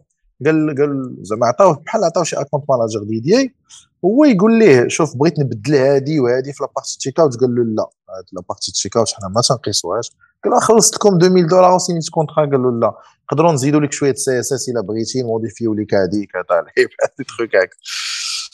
قال 0.45 0.75
قال 0.77 1.17
زعما 1.21 1.47
عطاوه 1.47 1.73
بحال 1.85 2.03
عطاو 2.03 2.23
شي 2.23 2.35
account 2.35 2.63
manager 2.69 3.03
dédié 3.03 3.55
هو 4.05 4.25
يقول 4.25 4.59
ليه 4.59 4.87
شوف 4.87 5.17
بغيت 5.17 5.39
نبدل 5.39 5.75
هادي 5.75 6.19
وهادي 6.19 6.53
في 6.53 6.63
la 6.63 6.97
partie 6.97 7.19
checkout 7.19 7.35
قال 7.41 7.55
له 7.55 7.63
لا 7.63 7.83
هاد 7.83 8.25
la 8.33 8.71
partie 8.71 8.97
checkout 8.97 9.11
حنا 9.13 9.27
ما 9.27 9.41
تنقيسوهاش 9.41 10.11
قال 10.43 10.53
له 10.53 10.59
خلصت 10.59 10.95
لكم 10.95 11.15
2000 11.15 11.47
دولار 11.49 11.73
وسينيت 11.73 12.09
contrat 12.09 12.35
قال 12.35 12.61
له 12.63 12.79
لا. 12.79 12.93
نقدروا 13.31 13.51
نزيدوا 13.51 13.79
لك 13.81 13.91
شوية 13.91 14.13
CSS 14.13 14.69
إلا 14.69 14.81
بغيتي 14.81 15.21
ن 15.21 15.26
modifier 15.26 15.68
و 15.68 15.73
لك 15.73 15.93
هذيك 15.93 16.29
هذا 16.35 16.59
الحيب 16.63 16.89
هذي 17.03 17.23
truc 17.27 17.55
هكا 17.55 17.77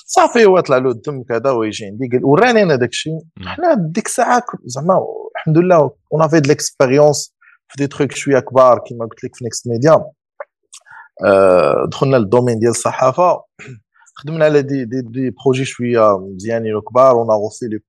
صافي 0.07 0.45
هو 0.45 0.59
طلع 0.59 0.77
له 0.77 0.89
الدم 0.91 1.23
كذا 1.23 1.51
ويجي 1.51 1.85
عندي 1.85 2.09
قال 2.11 2.25
وراني 2.25 2.63
أنا 2.63 2.75
داك 2.75 2.89
الشيء. 2.89 3.19
حنا 3.45 3.73
ديك 3.79 4.05
الساعة 4.05 4.43
زعما 4.65 5.05
الحمد 5.35 5.57
لله 5.57 5.91
on 6.13 6.21
avait 6.21 6.39
de 6.39 6.47
l'expérience 6.49 7.35
في 7.67 7.75
des 7.77 7.87
trucs 7.87 8.11
شوية 8.11 8.39
كبار 8.39 8.79
كيما 8.87 9.05
قلت 9.05 9.23
لك 9.23 9.35
في 9.35 9.43
Next 9.43 9.67
Media 9.67 10.05
آه 11.25 11.85
دخلنا 11.91 12.17
لل 12.17 12.27
domaine 12.27 12.59
ديال 12.59 12.71
الصحافة. 12.71 13.43
خدمنا 14.15 14.45
على 14.45 14.61
des 14.61 14.85
des, 14.85 15.01
des 15.01 15.29
projets 15.29 15.65
شوية 15.65 16.19
مزيانين 16.19 16.75
وكبار 16.75 17.11
on 17.11 17.31
refait 17.31 17.65
les 17.65 17.79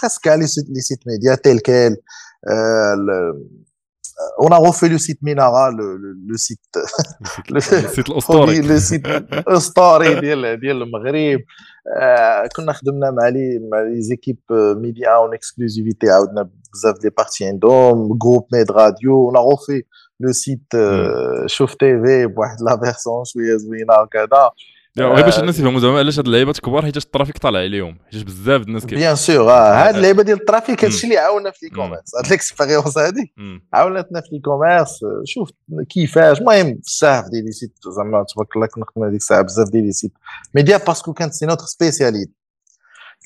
presque 0.00 0.26
les 0.26 0.46
sites 0.80 1.00
média 1.06 1.34
Telquel 1.34 1.96
on 4.38 4.48
a 4.48 4.56
refait 4.56 4.88
le 4.88 4.98
site 4.98 5.22
Menara, 5.22 5.70
le, 5.70 5.96
le, 5.96 6.14
le 6.26 6.36
site 6.36 6.60
le 7.50 7.60
site 7.60 7.98
الاسطوري 8.08 8.62
le 8.62 8.78
site 8.78 9.06
الاسطوري 9.06 10.20
ديال 10.20 10.60
ديال 10.60 10.82
المغرب 10.82 11.40
كنا 12.56 12.72
خدمنا 12.72 13.10
مع 13.10 13.28
les 13.28 13.58
مع 13.72 13.80
les 13.80 14.02
équipes 14.02 14.38
média 14.50 15.16
en 15.16 15.34
exclusivité 15.34 16.10
عاودنا 16.10 16.50
بزاف 16.72 16.98
des 16.98 17.10
parties 17.10 17.44
عندهم 17.44 18.18
groupe 18.18 18.46
Med 18.52 18.70
Radio 18.70 19.32
a 19.32 19.40
refait 19.40 19.84
le 20.22 20.32
site 20.32 20.76
Chouf 21.46 21.74
TV 21.74 22.26
بواحد 22.26 22.56
la 22.62 22.80
version 22.84 23.24
شوية 23.24 23.56
زوينة 23.56 24.00
وكذا 24.02 24.50
غير 24.98 25.24
باش 25.24 25.38
الناس 25.38 25.58
يفهموا 25.58 25.80
زعما 25.80 25.98
علاش 25.98 26.18
هاد 26.18 26.26
اللعيبات 26.26 26.60
كبار 26.60 26.82
حيت 26.82 26.96
ال 26.96 27.02
trafic 27.02 27.38
طالع 27.38 27.58
عليهم. 27.58 27.98
حيت 28.12 28.24
بزاف 28.24 28.62
الناس 28.62 28.86
كيف 28.86 28.98
bien 28.98 29.16
sûr 29.16 29.50
هاد 29.52 29.96
اللعيبة 29.96 30.22
ديال 30.22 30.40
ال 30.40 30.46
trafic 30.46 30.84
هادشي 30.84 31.06
اللي 31.06 31.18
عاونا 31.18 31.50
في 31.50 31.66
l'e-commerce 31.66 32.14
هاد 32.16 32.30
l'expérience 32.30 32.98
هادي. 32.98 33.34
عاونتنا 33.72 34.20
في 34.20 34.28
l'e-commerce 34.32 35.00
شوف 35.24 35.50
كيفاش. 35.88 36.40
المهم 36.40 36.74
بزاف 36.74 37.24
ديال 37.32 37.44
les 37.44 37.52
sites 37.52 37.72
زعما 37.96 38.24
تبارك 38.34 38.56
الله 38.56 38.66
كنا 38.66 38.84
خدمنا 38.84 39.10
ديك 39.10 39.20
الساعة 39.20 39.42
بزاف 39.42 39.68
ديال 39.70 39.86
les 39.86 39.92
sites 39.92 40.12
média 40.54 40.76
parce 40.76 40.99
que 40.99 41.12
كانت 41.12 41.32
c'est 41.32 41.46
notre 41.46 41.64
spécialité 41.64 42.32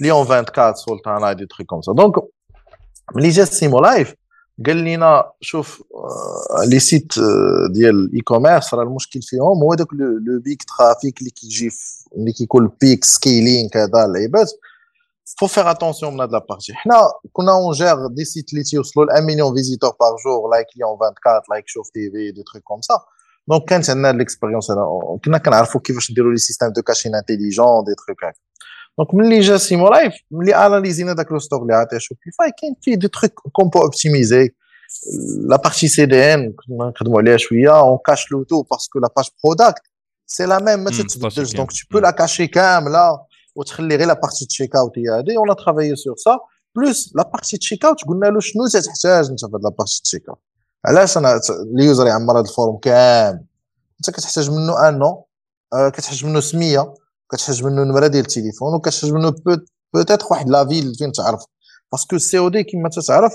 اليوم 0.00 0.18
24 0.18 0.74
Sultana 0.74 1.32
des 1.32 1.46
trucs 1.46 1.64
comme 1.64 1.82
ça 1.82 1.92
donc 1.92 2.14
ملي 3.14 3.28
جا 3.28 3.44
Simo 3.44 3.80
Life 3.80 4.14
قال 4.66 4.76
لنا 4.76 5.32
شوف 5.40 5.82
les 6.66 6.78
sites 6.80 7.12
ديال 7.70 7.94
ال 7.94 8.20
e-commerce 8.20 8.74
راه 8.74 8.82
المشكل 8.82 9.22
فيهم 9.22 9.62
هو 9.62 9.74
داك 9.74 9.86
le 9.92 10.40
pic 10.40 10.62
trafic 10.62 11.18
اللي 11.18 11.30
كيجي 11.30 11.70
اللي 12.16 12.32
كيكون 12.32 12.70
big 12.80 13.04
scaling 13.04 13.68
كذا 13.68 14.04
اللعيبات 14.04 14.50
faut 15.40 15.48
faire 15.48 15.68
attention 15.74 16.04
من 16.04 16.20
هاد 16.20 16.32
la 16.32 16.38
partie 16.48 16.74
حنا 16.74 16.94
كنا 17.32 17.52
on 17.52 17.72
gère 17.72 18.06
des 18.06 18.24
sites 18.24 18.52
اللي 18.52 18.64
تيوصلوا 18.64 19.04
ل 19.04 19.08
1 19.08 19.22
مليون 19.22 19.54
visiteurs 19.54 19.90
par 20.00 20.16
jour 20.24 20.50
like 20.50 20.66
اليوم 20.76 20.90
24 20.90 21.42
like 21.50 21.64
Chouf 21.68 21.88
TV 21.90 22.30
des 22.32 22.42
trucs 22.42 22.62
comme 22.64 22.80
ça 22.80 22.98
donc 23.48 23.64
كانت 23.68 23.90
عندنا 23.90 24.12
l'expérience 24.12 24.66
كنا 25.24 25.38
كنعرفوا 25.38 25.80
كيفاش 25.80 26.10
نديروا 26.10 26.32
les 26.32 26.38
systèmes 26.38 26.68
de 26.68 26.82
caching 26.82 27.14
intelligent 27.14 27.84
des 27.86 27.94
trucs 28.06 28.24
هكا. 28.24 28.38
donc 28.98 29.14
ملي 29.14 29.40
جا 29.40 29.56
Simo 29.56 29.88
Life 29.88 30.14
ملي 30.30 30.54
analys 30.54 30.98
ينا 30.98 31.12
داك 31.12 31.32
le 31.32 31.38
stack 31.38 31.62
اللي 31.62 31.74
عطيه 31.74 31.98
Shopify 31.98 32.52
كاين 32.60 32.74
فيه 32.82 32.94
des 32.94 33.08
trucs 33.08 33.32
qu'on 33.52 33.68
peut 33.68 33.82
optimiser 33.82 34.50
la 35.48 35.56
partie 35.56 35.88
CDN 35.88 36.52
كنا 36.52 36.92
نخدموا 36.96 37.20
عليها 37.20 37.36
شوية 37.36 37.78
on 37.78 37.98
cache 38.06 38.32
le 38.32 38.42
tout 38.42 38.62
parce 38.62 38.85
que 38.85 38.98
la 38.98 39.08
page 39.16 39.28
product 39.44 39.82
c'est 40.26 40.46
la 40.46 40.58
même 40.58 40.84
ما 40.84 40.90
تتبدلش 40.90 41.52
donc 41.52 41.70
tu 41.70 41.78
peux 41.90 41.98
la 41.98 42.10
cacher 42.10 42.46
كامله 42.46 43.20
وتخلي 43.56 43.96
غير 43.96 44.08
la 44.08 44.14
partie 44.14 44.46
checkout 44.46 44.98
هي 44.98 45.08
هذه 45.08 45.36
on 45.36 45.56
travaille 45.56 45.96
sur 45.96 46.16
ça 46.16 46.38
plus 46.76 47.12
la 47.16 47.22
partie 47.22 47.56
checkout 47.56 48.04
قلنا 48.04 48.26
له 48.26 48.40
شنو 48.40 48.66
تحتاج 48.66 49.30
انت 49.30 49.44
في 49.44 49.50
la 49.62 49.70
partie 49.78 50.00
checkout 50.04 50.38
علاش 50.86 51.18
أنا 51.18 51.40
ال 51.74 51.81
user 51.81 52.06
يعمر 52.06 52.34
هذا 52.34 52.48
ال 52.48 52.54
form 52.54 52.76
كامل 52.76 53.44
انت 54.00 54.16
كتحتاج 54.16 54.50
منه 54.50 54.88
un 54.88 54.98
nom 54.98 55.26
كتحتاج 55.92 56.24
منه 56.24 56.40
سميه 56.40 56.94
كتحتاج 57.32 57.64
منه 57.64 57.84
نمرة 57.84 58.06
ديال 58.06 58.24
التليفون 58.24 58.74
وكتحتاج 58.74 59.12
منه 59.12 59.34
peut-être 59.94 60.26
واحد 60.30 60.48
la 60.48 60.68
ville 60.68 60.94
فين 60.94 61.12
تعرف. 61.12 61.44
parce 61.92 62.16
que 62.16 62.38
ال 62.38 62.48
COD 62.48 62.64
كما 62.64 62.88
تتعرف 62.88 63.32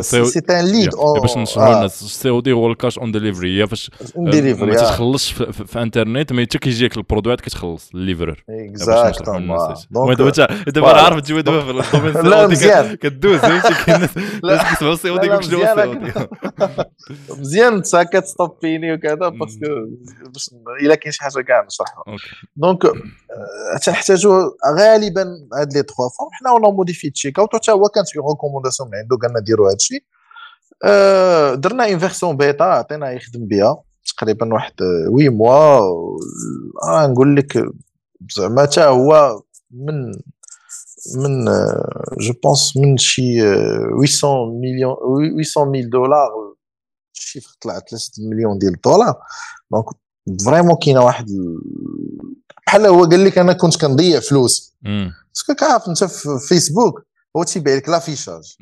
c'est 0.00 0.40
un 0.50 0.64
lead 0.64 0.90
باش 1.20 1.36
نشرحوا 1.36 1.76
الناس 1.76 2.02
ال 2.02 2.28
COD 2.28 2.52
هو 2.52 2.70
ال 2.70 2.76
cash 2.76 2.98
on 2.98 3.12
delivery 3.12 3.62
هي 3.62 3.66
فاش 3.66 3.90
ما 4.16 4.74
تتخلصش 4.74 5.32
في 5.32 5.82
انترنت 5.82 6.32
mais 6.32 6.42
حتى 6.42 6.58
كيجيك 6.58 6.96
ال 6.96 7.01
produit 7.01 7.32
عاد 7.32 7.40
كتخلص 7.40 7.90
ال 7.94 8.00
livreur 8.00 8.44
exactement 8.50 9.58
دابا 9.90 10.30
دابا 10.66 10.90
أنا 10.90 11.00
عارف 11.00 11.20
تجي 11.20 11.42
دابا 11.42 11.60
في 11.60 11.70
ال 11.70 11.78
domaine 11.78 12.30
لا 12.30 12.46
مزيان 12.46 12.94
كدوز 12.94 13.38
فهمتي 13.38 13.68
الناس 14.44 14.70
كيسمعوا 14.70 14.94
ال 14.94 15.10
COD 15.10 15.26
يقول 15.26 15.44
شنو 15.44 15.58
هو 15.58 15.64
ال 15.64 15.82
COD 15.82 16.12
مزيان 17.40 17.72
انت 17.72 17.96
كتستوبيني 18.12 18.94
وكذا 18.94 19.14
parce 19.14 19.47
que 19.47 19.66
باش 20.26 20.50
الا 20.82 20.94
كاين 20.94 21.12
شي 21.12 21.22
حاجة 21.22 21.40
كاع 21.40 21.64
نشرحها 21.66 22.04
donc 22.56 22.82
تنحتاجوا 23.82 24.50
غالبا 24.78 25.26
هاد 25.60 25.72
لي 25.72 25.82
تخوا 25.82 26.08
فورم 26.08 26.30
حنا 26.32 26.50
ولا 26.50 26.70
موديفي 26.70 27.10
تشيك 27.10 27.38
اوت 27.38 27.56
حتى 27.56 27.72
هو 27.72 27.88
كانت 27.88 28.16
اون 28.16 28.28
ريكومونداسيون 28.30 28.88
من 28.88 28.98
عنده 28.98 29.16
قالنا 29.22 29.40
ديروا 29.40 29.65
هذا 29.66 29.76
الشيء 29.76 30.04
أه 30.84 31.54
درنا 31.54 31.84
اون 31.84 31.98
فيرسيون 31.98 32.36
بيتا 32.36 32.62
عطينا 32.62 33.12
يخدم 33.12 33.46
بها 33.46 33.82
تقريبا 34.16 34.54
واحد 34.54 34.72
وي 35.10 35.28
موا 35.28 35.78
آه 36.88 37.06
نقول 37.06 37.36
لك 37.36 37.64
زعما 38.36 38.62
حتى 38.62 38.80
هو 38.80 39.42
من 39.70 40.12
من 41.16 41.44
جو 42.20 42.32
بونس 42.44 42.76
من 42.76 42.96
شي 42.96 43.40
800 44.06 44.60
مليون 44.60 44.96
800 45.44 45.70
ميل 45.70 45.90
دولار 45.90 46.28
الشيفر 47.14 47.50
طلع 47.60 47.78
3 47.78 48.12
مليون 48.30 48.58
ديال 48.58 48.74
الدولار. 48.74 49.14
donc 49.72 49.84
vraiment 50.44 50.76
كاينة 50.76 51.04
واحد 51.04 51.26
بحال 52.66 52.86
هو 52.86 53.04
قال 53.04 53.24
لك 53.24 53.38
أنا 53.38 53.52
كنت 53.52 53.80
كنضيع 53.80 54.20
فلوس. 54.20 54.76
parce 55.34 55.47
que 55.47 55.54
كعرف 55.54 55.88
أنت 55.88 56.04
في 56.04 56.38
فيسبوك 56.48 57.06
هو 57.36 57.42
تيبيع 57.42 57.76
لك 57.76 57.88
l'affichage 57.88 58.56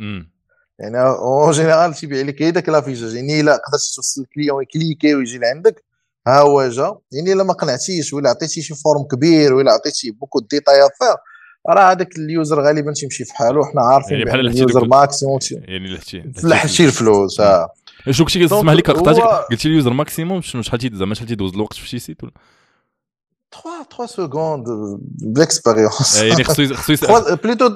يعني 0.78 1.00
en 1.00 1.50
général 1.50 1.94
تيبيع 1.94 2.22
لك 2.22 2.42
هي 2.42 2.50
داك 2.50 2.68
l'affichage 2.68 3.14
يعني 3.14 3.40
إلا 3.40 3.52
قدرتي 3.52 3.94
توصل 3.96 4.20
ال 4.20 4.26
client 4.26 4.62
يكليكي 4.62 5.14
ويجي 5.14 5.38
لعندك 5.38 5.84
ها 6.26 6.40
هو 6.40 6.68
جا. 6.68 6.98
يعني 7.12 7.32
إلا 7.32 7.44
ما 7.44 7.52
قنعتيش 7.52 8.12
ولا 8.12 8.30
عطيتي 8.30 8.62
شي 8.62 8.74
form 8.74 9.02
كبير 9.02 9.54
ولا 9.54 9.72
عطيتي 9.72 10.10
beaucoup 10.10 10.40
détails 10.40 10.74
à 10.74 10.81
faire 10.81 11.16
راه 11.68 11.92
هذاك 11.92 12.16
ال 12.16 12.25
user 12.25 12.60
غالبا 12.60 12.92
تيمشي 12.92 13.24
في 13.24 13.34
حاله 13.34 13.64
حنا 13.64 13.82
عارفين 13.82 14.12
يعني 14.12 14.24
بحال 14.24 14.40
ال 14.40 14.49
user 14.49 14.84
maximum 14.84 15.38
يعني 15.50 15.98
لحتي 16.42 16.84
الفلوس 16.84 17.40
آه 17.40 17.68
شو 18.10 18.24
كنتي 18.24 18.46
كتسمح 18.46 18.72
لك 18.72 18.90
قطعتك 18.90 19.46
قلتي 19.50 19.68
ال 19.68 19.73
user 19.73 19.92
maximum 19.92 20.40
شحال 20.42 20.90
زعما 20.92 21.14
شحال 21.14 21.28
تيدوز 21.28 21.54
الوقت 21.54 21.74
في 21.74 21.88
شي 21.88 21.98
site 21.98 22.24
ولا؟ 22.24 22.32
3 23.62 23.86
3 23.96 24.06
secondes 24.06 24.68
d'expérience. 25.22 26.22
يعني 26.22 26.44
خصو 26.44 26.74
خصو 26.74 27.06
plutôt 27.44 27.72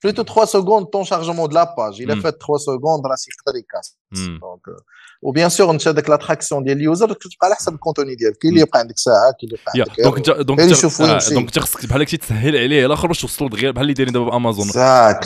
plutôt 0.00 0.24
3 0.24 0.46
secondes 0.46 0.90
ton 0.92 1.04
chargement 1.04 1.48
de 1.48 1.54
la 1.54 1.66
page. 1.66 1.98
Il 1.98 2.10
a 2.10 2.16
fait 2.16 2.32
3 2.38 2.58
secondes 2.58 3.06
راه 3.06 3.16
يقدر 3.28 3.58
يكاس. 3.58 3.96
donc 4.12 4.62
و 5.22 5.27
bien 5.27 5.48
sûr 5.48 5.70
انت 5.70 5.88
داك 5.88 6.10
l'attraction 6.10 6.64
ديال 6.64 6.76
ال 6.76 6.83
user 6.83 7.12
كتبقى 7.12 7.46
على 7.46 7.54
حسب 7.54 7.74
ال 7.74 7.79
contenu 7.79 8.14
ديالك 8.14 8.38
كاين 8.38 8.52
اللي 8.52 8.62
يبقى 8.62 8.78
عندك 8.80 8.98
ساعه 8.98 9.34
كاين 9.40 9.50
اللي 9.52 9.58
يبقى 9.60 9.72
عندك 9.74 10.00
donc 10.02 10.16
انت 10.16 10.46
donc 10.46 10.60
انت 10.60 10.70
يشوف 10.70 11.00
وين 11.00 11.18
donc 11.30 11.46
انت 11.46 11.58
خصك 11.58 11.86
بحال 11.86 12.02
هكا 12.02 12.16
تسهل 12.16 12.56
عليه 12.56 12.86
الآخر 12.86 13.08
باش 13.08 13.20
توصلوا 13.20 13.50
دغيا 13.50 13.70
بحال 13.70 13.82
اللي 13.82 13.94
دايرين 13.94 14.14
دابا 14.14 14.30
بامازون 14.30 14.66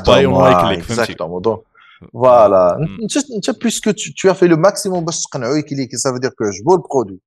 buy 0.06 0.26
one 0.26 0.44
like 0.44 0.56
click 0.60 0.82
فهمتي 0.82 1.14
voilà 2.12 2.78
انت 3.02 3.16
انت 3.16 3.62
puisque 3.64 3.90
tu 3.90 4.30
as 4.30 4.34
fait 4.34 4.48
le 4.48 4.56
maximum 4.56 4.98
باش 4.98 5.22
تقنعو 5.22 5.54
يكليكي 5.54 5.96
ça 5.96 6.10
veut 6.10 6.20
dire 6.20 6.30
que 6.30 6.46
عجبو 6.46 6.74
ال 6.74 6.80
produit 6.80 7.20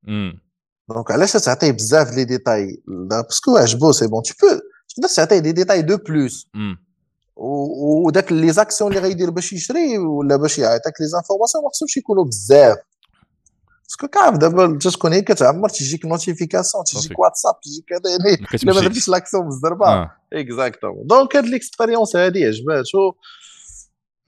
donc 0.90 1.12
علاش 1.12 1.34
تعطيه 1.34 1.72
بزاف 1.72 2.16
les 2.16 2.24
détails 2.24 2.82
parce 2.88 3.31
que 3.31 3.58
عجبو 3.58 3.92
c'est 3.92 4.08
bon 4.08 4.22
tu 4.24 4.34
peux 4.42 4.60
تقدر 4.96 5.08
تعطيه 5.16 5.40
des 5.40 5.52
détails 5.52 5.82
de 5.82 5.98
plus 5.98 6.48
وداك 7.36 8.32
les 8.32 8.52
actions 8.52 8.92
اللي 8.92 9.08
غيدير 9.08 9.30
باش 9.30 9.54
يشري 9.54 9.98
ولا 9.98 10.36
باش 10.36 10.60
يعطيك 10.60 10.94
les 11.02 11.08
informations 11.08 11.64
ما 11.64 11.70
خصهمش 11.70 11.98
يكونوا 11.98 12.26
بزاف. 12.26 12.78
parce 13.84 13.99
que 13.99 14.08
كعرف 14.08 14.38
دابا 14.38 14.66
انت 14.66 14.88
تكون 14.88 15.14
هي 15.14 15.22
كتعمر 15.22 15.70
تيجيك 15.70 16.06
notification 16.06 16.84
تيجيك 16.84 17.20
واتساب 17.20 17.60
تيجيك 17.64 17.94
هذا 17.94 18.10
يعني 18.10 18.48
الا 18.64 18.74
ما 18.74 18.82
درتيش 18.82 19.08
l'action 19.10 19.44
بالزربه 19.44 20.10
exactement 20.34 21.08
donc 21.08 21.36
هاد 21.36 21.46
l'expérience 21.46 22.16
هادي 22.16 22.46
عجباتو. 22.46 23.14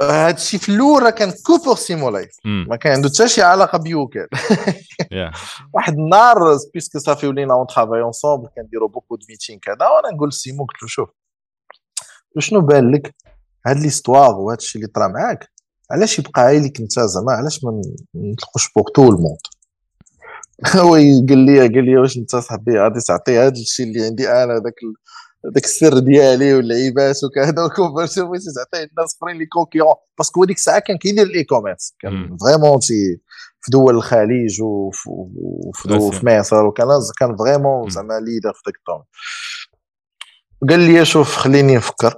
الشيء 0.01 0.59
في 0.59 0.69
الأول 0.69 1.03
راه 1.03 1.09
كان 1.09 1.33
كوبور 1.45 1.75
سيمو 1.75 2.09
لايف 2.09 2.37
ما 2.45 2.75
كان 2.75 2.93
عنده 2.93 3.09
حتى 3.09 3.27
شي 3.27 3.41
علاقة 3.41 3.77
ب 3.77 3.84
YouCan 3.84 4.27
واحد 5.73 5.93
النهار 5.93 6.35
puisque 6.73 6.99
صافي 6.99 7.27
ولينا 7.27 7.53
on 7.53 7.67
travaille 7.67 8.01
ensemble 8.01 8.47
كنديروا 8.55 8.89
beaucoup 8.89 9.15
de 9.15 9.25
meeting 9.29 9.59
كذا 9.59 9.75
وأنا 9.75 10.15
نقول 10.15 10.29
لسيمو 10.29 10.65
قلت 10.65 10.83
له 10.83 10.87
شوف 10.87 11.09
شنو 12.41 12.61
بان 12.61 12.91
لك 12.91 13.15
هاد 13.65 13.77
l'histoire 13.77 14.39
وهذا 14.39 14.57
الشيء 14.57 14.81
اللي 14.81 14.93
طرا 14.93 15.07
معاك؟ 15.07 15.49
علاش 15.91 16.19
يبقى 16.19 16.41
غير 16.41 16.64
لك 16.64 16.79
انت 16.79 16.99
زعما؟ 16.99 17.31
علاش 17.31 17.63
ما 17.63 17.81
نطلقوش 18.15 18.71
pour 18.75 18.89
tout 18.95 19.09
le 19.09 19.17
monde 19.17 19.37
هو 20.75 20.93
قال 20.93 21.37
لي 21.37 21.59
قال 21.59 21.85
لي 21.85 21.97
واش 21.97 22.17
انت 22.17 22.35
صاحبي 22.35 22.79
غادي 22.79 22.99
تعطي 22.99 23.39
هذا 23.39 23.49
الشيء 23.49 23.85
اللي 23.85 24.05
عندي 24.05 24.29
أنا 24.29 24.53
ذاك 24.53 24.73
داك 25.43 25.63
السر 25.65 25.99
ديالي 25.99 26.53
واللعيبات 26.53 27.23
وكذا 27.23 27.63
و 27.65 27.71
conversion 27.71 28.27
بغيتي 28.27 28.45
تعطيه 28.55 28.89
الناس 28.91 29.17
اخرين 29.21 29.37
les 29.37 29.45
concurrents 29.45 29.93
parce 30.17 30.35
que 30.35 30.45
ديك 30.45 30.57
الساعة 30.57 30.79
كان 30.79 30.97
كيدير 30.97 31.25
ال 31.25 31.43
e-commerce 31.43 31.95
كان 31.99 32.37
vraiment 32.37 32.79
في 32.79 33.71
دول 33.71 33.95
الخليج 33.95 34.61
وفي 34.61 35.09
في 35.73 36.25
مصر 36.25 36.65
وكان 36.65 36.87
كان 37.19 37.37
vraiment 37.37 37.89
زعما 37.89 38.19
leader 38.19 38.53
في 38.53 38.61
داك 38.65 38.75
الطون 38.75 39.03
قال 40.69 40.79
لي 40.79 41.05
شوف 41.05 41.35
خليني 41.35 41.75
نفكر. 41.75 42.15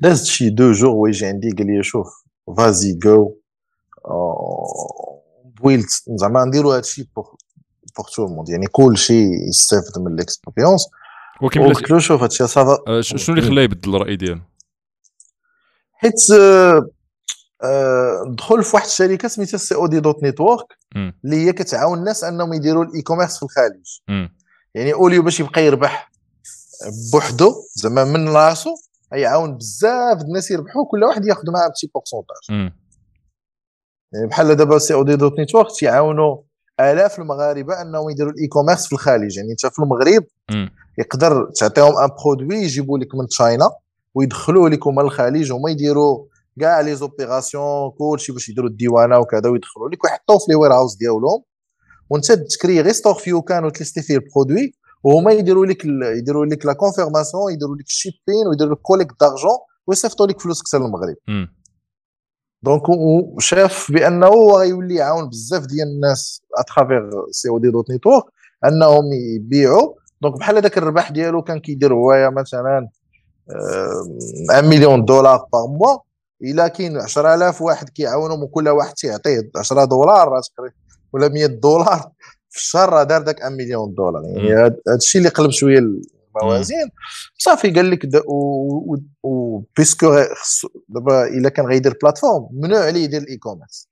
دازت 0.00 0.24
شي 0.24 0.50
deux 0.50 0.72
jours 0.72 0.90
ويجي 0.90 1.26
عندي 1.26 1.50
قال 1.50 1.66
لي 1.66 1.82
شوف 1.82 2.06
vas-y 2.56 2.92
جو 2.92 3.36
بويلت 5.44 5.88
زعما 6.08 6.44
نديرو 6.44 6.72
هادشي 6.72 7.08
pour 7.16 7.26
pour 7.96 8.06
tout 8.14 8.26
le 8.26 8.32
monde 8.32 8.48
يعني 8.48 8.66
كلشي 8.66 9.24
يستافد 9.48 9.98
من 9.98 10.12
ال 10.12 10.19
expérience 10.19 10.86
ولكن 11.42 11.60
قلت 11.60 11.90
له 11.90 11.98
شوف 11.98 12.22
هادشي 12.22 12.46
ça 12.46 12.73
va 12.73 13.00
شنو 13.00 13.36
اللي 13.36 13.48
خلاه 13.48 13.62
يبدل 13.62 13.96
الراي 13.96 14.16
ديالو 14.16 14.40
حيت 15.92 16.30
آه، 17.64 18.24
دخل 18.38 18.62
في 18.62 18.76
واحد 18.76 18.86
الشركة 18.86 19.28
سميتها 19.28 19.58
COD 19.58 20.00
dot 20.00 20.22
network 20.22 20.66
اللي 21.24 21.36
هي 21.36 21.52
كتعاون 21.52 21.98
الناس 21.98 22.24
أنهم 22.24 22.52
يديروا 22.52 22.84
ال 22.84 23.02
e-commerce 23.02 23.36
في 23.36 23.42
الخارج. 23.42 24.00
يعني 24.74 24.94
au 24.94 25.03
lieu 25.03 25.22
باش 25.22 25.40
يبقى 25.40 25.66
يربح 25.66 26.10
بوحدو 27.12 27.54
زعما 27.74 28.04
من 28.04 28.28
راسو. 28.28 28.70
يعاون 29.12 29.56
بزاف 29.56 30.22
الناس 30.22 30.50
يربحوا 30.50 30.86
كل 30.90 31.04
واحد 31.04 31.26
ياخذ 31.26 31.50
معاه 31.50 31.68
بشي 31.68 31.90
pourcentage 31.94 32.72
يعني 34.12 34.26
بحال 34.26 34.54
دابا 34.54 34.78
COD 34.78 35.16
dot 35.16 35.38
network 35.38 35.66
تيعاونوا 35.78 36.36
آلاف 36.80 37.18
المغاربة 37.18 37.82
أنهم 37.82 38.10
يديروا 38.10 38.32
ال 38.32 38.46
e-commerce 38.46 38.86
في 38.86 38.92
الخارج 38.92 39.36
يعني 39.36 39.50
انت 39.50 39.66
في 39.66 39.78
المغرب 39.78 40.24
يقدر 40.98 41.50
تعطيهم 41.50 41.98
un 41.98 42.08
produit 42.24 42.56
يجيبوا 42.56 42.98
لك 42.98 43.14
من 43.14 43.26
China 43.26 43.70
ويدخلوه 44.14 44.70
لك 44.70 44.86
هما 44.86 45.02
الخليج. 45.02 45.52
هما 45.52 45.70
يديروا 45.70 46.26
كاع 46.60 46.80
les 46.80 46.94
opérations 46.94 47.90
كلشي 47.98 48.32
باش 48.32 48.48
يديروا 48.48 48.68
الديوانة 48.68 49.18
وكذا 49.18 49.48
ويدخلوا 49.48 49.88
لك 49.88 50.04
ويحطوه 50.04 50.38
في 50.38 50.44
les 50.48 50.54
warehouse 50.54 50.96
ديالهم. 50.96 51.42
وانت 52.10 52.32
تكري 52.32 52.80
غير 52.80 52.92
store 52.92 53.14
في 53.14 53.42
YouCan 53.42 53.64
وتليستي 53.64 54.02
فيه 54.02 54.14
ال 54.14 54.21
produit 54.21 54.72
وهما 55.06 55.32
يديروا 55.32 55.66
لك 55.66 55.84
يديروا 56.18 56.46
لك 56.46 56.66
la 56.66 56.72
confirmation 56.72 57.52
يديروا 57.52 57.76
لك 57.76 57.86
ال 57.86 57.93
shipping 57.93 58.46
ويديروا 58.48 58.74
لك 58.74 58.80
collecte 58.80 59.12
d'argent 59.20 59.58
ويصيفطوا 59.86 60.26
لك 60.26 60.40
فلوس 60.40 60.62
كثر 60.62 60.78
للمغرب 60.78 61.16
donc 62.62 62.82
شاف 63.38 63.92
بانه 63.92 64.28
غيولي 64.28 64.94
يعاون 64.94 65.28
بزاف 65.28 65.66
ديال 65.66 65.88
الناس 65.88 66.42
à 66.58 66.67
travers 66.67 67.30
COD 67.30 67.70
dot 67.70 67.90
network 67.90 68.24
انهم 68.64 69.12
يبيعوا 69.12 69.94
donc 70.22 70.38
بحال 70.38 70.56
هذاك 70.56 70.78
الربح 70.78 71.10
ديالو 71.10 71.42
كان 71.42 71.60
كيدير 71.60 71.94
هوايا 71.94 72.30
مثلا 72.30 72.88
1 74.48 74.64
مليون 74.64 75.04
دولار 75.04 75.46
par 75.52 75.66
mois 75.66 75.98
الا 76.42 76.68
كاين 76.68 76.96
10000 76.96 77.62
واحد 77.62 77.88
كيعاونهم 77.88 78.42
وكل 78.42 78.68
واحد 78.68 78.94
تيعطيه 78.94 79.50
10 79.56 79.84
دولار 79.84 80.40
ولا 81.12 81.28
100 81.28 81.46
دولار 81.46 82.10
في 82.56 82.62
الشهر 82.62 82.88
راه 82.88 83.02
دار 83.02 83.22
داك 83.22 83.40
1 83.40 83.52
مليون 83.52 83.94
دولار. 83.94 84.22
يعني 84.24 84.54
هذا 84.54 84.76
الشيء 84.96 85.18
اللي 85.18 85.30
قلب 85.30 85.50
شوية 85.50 85.78
الموازين. 85.78 86.88
صافي 87.38 87.70
قال 87.70 87.90
لك 87.90 88.08
و 89.22 89.35
puisque 89.35 90.24
دابا 90.88 91.26
إلا 91.26 91.48
كان 91.48 91.66
غيدير 91.66 91.94
plateforme 92.02 92.48
ممنوع 92.52 92.84
عليه 92.84 93.04
يدير 93.04 93.22
ال 93.22 93.36
e-commerce 93.36 93.88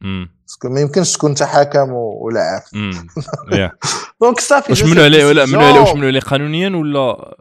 parce 0.00 0.42
que 0.42 0.68
ما 0.68 0.80
يمكنش 0.80 1.12
تكون 1.12 1.30
انت 1.30 1.42
حاكم 1.42 1.92
ولا 1.92 2.40
عارف. 2.40 2.64
donc 4.20 4.40
صافي 4.40 4.72
واش 4.72 4.84
ممنوع 4.84 5.04
عليه 5.04 5.26
ولا 5.26 5.46
ممنوع 5.46 5.64
عليه 5.64 5.80
واش 5.80 5.88
ممنوع 5.88 6.08
عليه 6.08 6.20
قانونيا 6.20 6.76
ولا 6.76 7.34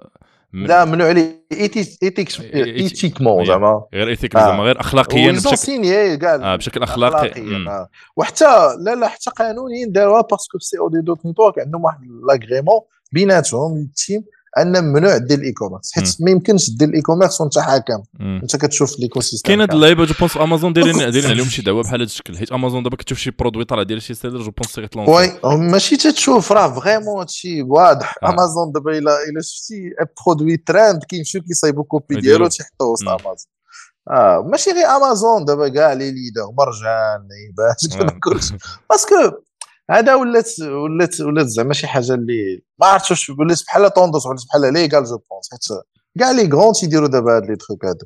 لا 0.54 0.86
ممنوع 0.86 1.08
عليه؟ 1.08 1.46
éthiquement 2.54 3.46
زعما. 3.46 3.86
غير 3.94 4.08
éthique 4.08 4.38
زعما 4.38 4.64
غير 4.64 4.80
اخلاقيا 4.80 5.32
بشكل 5.32 6.16
كاع 6.16 6.36
آه 6.36 6.56
بشكل 6.56 6.84
أخلاقي. 6.84 7.32
وحتى 8.18 8.46
لا 8.80 8.96
لا 8.96 9.08
حتى 9.08 9.30
قانونيا 9.30 9.88
داروها 9.88 10.22
parce 10.22 10.45
que 10.45 10.60
COD 10.60 11.02
dot 11.02 11.26
network 11.26 11.60
عندهم 11.60 11.84
واحد 11.84 12.00
لاغريمون 12.28 12.82
بيناتهم 13.12 13.78
ال 13.78 13.87
team 13.87 14.24
أن 14.58 14.84
ممنوع 14.84 15.18
دير 15.18 15.40
ال 15.40 15.52
e-commerce 15.52 15.92
حيت 15.94 16.16
ما 16.20 16.32
يمكنش 16.32 16.70
دير 16.70 16.90
ال 16.90 17.02
e-commerce 17.02 17.42
وأنت 17.42 17.60
حاكم. 17.60 18.04
أنت 18.22 18.56
كتشوف 18.56 19.00
l'écosystème 19.00 19.48
كاين 19.48 19.62
هاد 19.62 19.72
اللعيبة 19.74 20.06
je 20.06 20.14
pense 20.20 20.38
امازون 20.38 20.74
دايرين 20.74 20.98
دايرين 20.98 21.26
عليهم 21.26 21.46
شي 21.46 21.62
دعوة 21.62 21.84
بحال 21.84 21.96
هذا 22.02 22.04
الشكل. 22.10 22.38
حيت 22.38 22.52
امازون 22.52 22.84
دابا 22.84 22.96
كتشوف 22.98 23.18
شي 23.18 23.32
produit 23.32 23.66
طالع 23.66 23.84
ديال 23.84 24.02
شي 24.02 24.14
seller 24.14 24.42
je 24.42 24.52
pense 24.52 24.80
غيطلعوا 24.80 25.20
oui 25.20 25.58
ماشي 25.58 25.98
تتشوف 25.98 26.52
راه 26.52 26.80
vraiment 26.80 27.20
هادشي 27.20 27.62
واضح. 27.62 28.16
امازون 28.24 28.72
دابا 28.72 28.92
الا 28.92 29.12
إلا 29.30 29.42
شفتي 29.42 29.90
produit 30.26 30.58
trend 30.58 31.04
كيمشيو 31.04 31.42
كيصايبوا 31.42 31.84
copie 31.84 32.16
ديالو 32.16 32.48
تيحطوه 32.48 32.88
وسط 32.88 33.08
امازون 33.08 33.36
آه 34.12 34.48
ماشي 34.52 34.72
غير 34.72 34.86
امازون 34.86 35.46
دابا 35.46 35.68
كاع 35.70 35.94
les 35.94 36.12
leaders 36.12 36.42
مرجان 36.58 37.28
نيبات 37.48 37.82
كلشي. 38.24 38.56
parce 38.90 39.06
que 39.06 39.16
هذا 39.92 40.16
ولات 40.16 40.60
ولات 40.60 41.22
ولات 41.22 41.46
زعما 41.46 41.74
شي 41.74 41.88
حاجة 41.88 42.14
اللي 42.14 42.64
ما 42.80 42.88
عرفتش 42.88 43.12
واش 43.12 43.30
ولات 43.30 43.64
بحال 43.68 43.94
tendance 43.94 44.26
ولات 44.26 44.44
بحال 44.50 44.74
légal 44.74 45.04
je 45.04 45.18
pense 45.18 45.50
حيت 45.52 45.84
كاع 46.20 46.32
les 46.32 46.50
grands 46.50 46.74
تيديروا 46.74 47.08
دابا 47.08 47.36
هاد 47.36 47.46
les 47.46 47.56
trucs 47.56 47.86
هادو. 47.86 48.06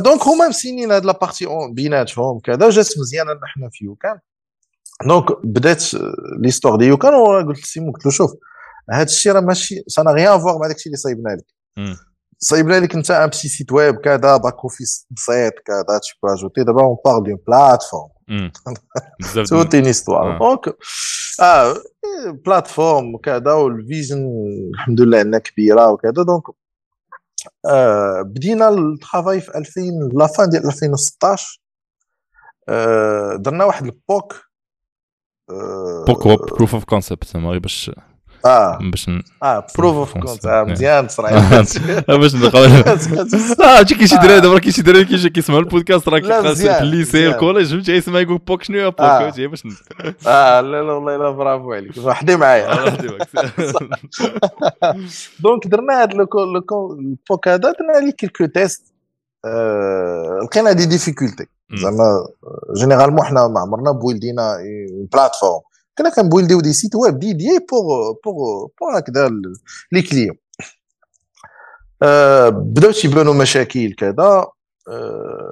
donc 0.00 0.22
هما 0.22 0.48
مسينين 0.48 0.92
هاد 0.92 1.04
la 1.04 1.14
partie 1.14 1.46
بيناتهم 1.72 2.38
كذا 2.38 2.70
جات 2.70 2.98
مزيانة 2.98 3.30
حنا 3.44 3.68
في 3.72 3.84
يوكان. 3.84 4.18
donc 5.06 5.24
بدات 5.44 5.84
l'histoire 6.42 6.76
de 6.76 6.84
يوكان 6.84 7.14
وقلت 7.14 7.58
لسيمو 7.58 7.92
قلت 7.92 8.06
له 8.06 8.12
شوف 8.12 8.30
هاد 8.92 9.06
الشيء 9.06 9.32
راه 9.32 9.40
ماشي 9.40 9.84
ça 9.86 9.96
n'a 9.96 10.10
rien 10.10 10.38
à 10.38 10.42
voir 10.42 10.58
مع 10.58 10.66
داك 10.66 10.76
الشيء 10.76 10.86
اللي 10.86 10.96
صايبنا 10.96 11.30
لك. 11.30 11.44
صايبنا 12.38 12.80
لك 12.80 12.94
انت 12.94 13.10
un 13.10 13.28
petit 13.28 13.48
site 13.48 13.72
web 13.72 13.96
كذا 13.96 14.36
back 14.36 14.54
office 14.64 15.06
بسيط 15.10 15.52
كذا 15.66 15.98
tu 16.02 16.18
peux 16.22 16.28
ajouter 16.28 16.64
دابا 16.64 16.82
on 16.82 16.96
parle 17.04 17.24
d'une 17.24 17.38
plateforme 17.46 18.08
toute 19.48 19.74
une 19.74 19.86
histoire 19.86 20.38
donc 20.38 20.76
آه. 21.40 21.74
plateforme 22.46 23.14
وكذا 23.14 23.52
وال 23.52 23.70
vision 23.70 24.26
الحمد 24.74 25.00
لله 25.00 25.18
عندنا 25.18 25.38
كبيرة 25.38 25.90
وكذا. 25.90 26.10
donc 26.10 26.42
آه 27.66 28.22
بدينا 28.22 28.68
ال 28.68 28.77
travail 28.77 29.40
في 29.40 29.58
2000 29.58 29.80
la 30.12 30.26
fin 30.26 30.48
ديال 30.50 30.66
2016 30.66 31.60
آه 32.68 33.36
درنا 33.36 33.64
واحد 33.64 33.84
ال 33.86 33.98
POC. 33.98 34.48
POC 36.06 36.26
هو 36.26 36.36
proof 36.36 36.74
of 36.74 36.84
concept 36.84 37.24
زعما 37.24 37.58
باش 37.58 37.90
آه. 38.44 38.78
باش 38.90 39.10
آه 39.42 39.66
proof 39.78 39.96
of 39.96 40.12
concept 40.12 40.46
مزيان 40.46 41.08
صراحة. 41.08 41.62
باش 42.18 42.34
نقول. 42.34 42.68
آه 43.64 43.84
شي 43.84 43.94
كاين 43.94 44.06
شي 44.06 44.16
دراري 44.16 44.40
دابا 44.40 44.58
كاين 44.58 44.72
شي 44.72 44.82
دراري 44.82 45.30
كيسمعوا 45.30 45.60
البودكاست 45.60 46.08
راه 46.08 46.18
كيخلص 46.18 46.60
في 46.62 46.78
ال 46.80 46.88
lycée 46.88 47.28
ال 47.28 47.33
collège 47.33 47.70
فهمتي؟ 47.70 47.92
يسمع 47.92 48.20
يقول 48.20 48.38
POC 48.38 48.62
شنو 48.62 48.78
هي 48.78 48.90
POC؟ 48.90 49.00
باش 49.50 49.62
آه 50.26 50.60
لا 50.60 50.82
لا 50.82 50.92
والله 50.92 51.16
لا 51.16 51.30
برافو 51.30 51.72
عليك. 51.72 51.92
وحدي 52.04 52.36
معايا. 52.36 52.96
donc 55.40 55.66
درنا 55.66 56.02
هذا 56.02 56.12
ال 56.12 56.46
POC 56.46 57.48
هذا 57.48 57.56
درنا 57.56 58.04
ليه 58.04 58.12
quelques 58.12 58.46
tests 58.46 58.94
لقينا 60.44 60.72
des 60.72 60.86
difficultés 60.86 61.46
زعما 61.74 62.26
généralement 62.76 63.24
حنا 63.24 63.48
ما 63.48 63.60
عمرنا 63.60 63.90
build 63.92 64.38
ينا 64.38 64.56
plateforme 65.12 65.60
كنا 65.98 66.10
كن 66.10 66.24
build 66.24 66.60
يو 66.60 66.65
des 66.65 66.72
sites 66.72 66.94
web 66.94 67.18
ديديي 67.18 67.58
بوغ 67.70 68.12
بوغ 68.24 68.66
بوغ 68.80 68.98
هكذا 68.98 69.30
les 69.92 70.02
clients 70.02 70.36
بداو 72.50 72.90
تيبانو 72.90 73.32
مشاكل 73.32 73.94
كذا. 73.98 74.46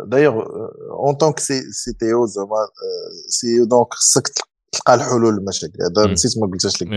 d'ailleurs 0.07 0.35
en 0.91 1.15
tant 1.15 1.28
que 1.28 1.39
CTO 1.39 2.27
زعما 2.27 2.69
c'est 3.29 3.65
donc 3.65 3.95
خصك 3.95 4.29
تلقى 4.73 4.95
الحلول 4.95 5.35
للمشاكل 5.35 5.79
هذا 5.83 6.13
نسيت 6.13 6.33
ما 6.39 6.47
قلتهاش 6.53 6.83
لك. 6.83 6.89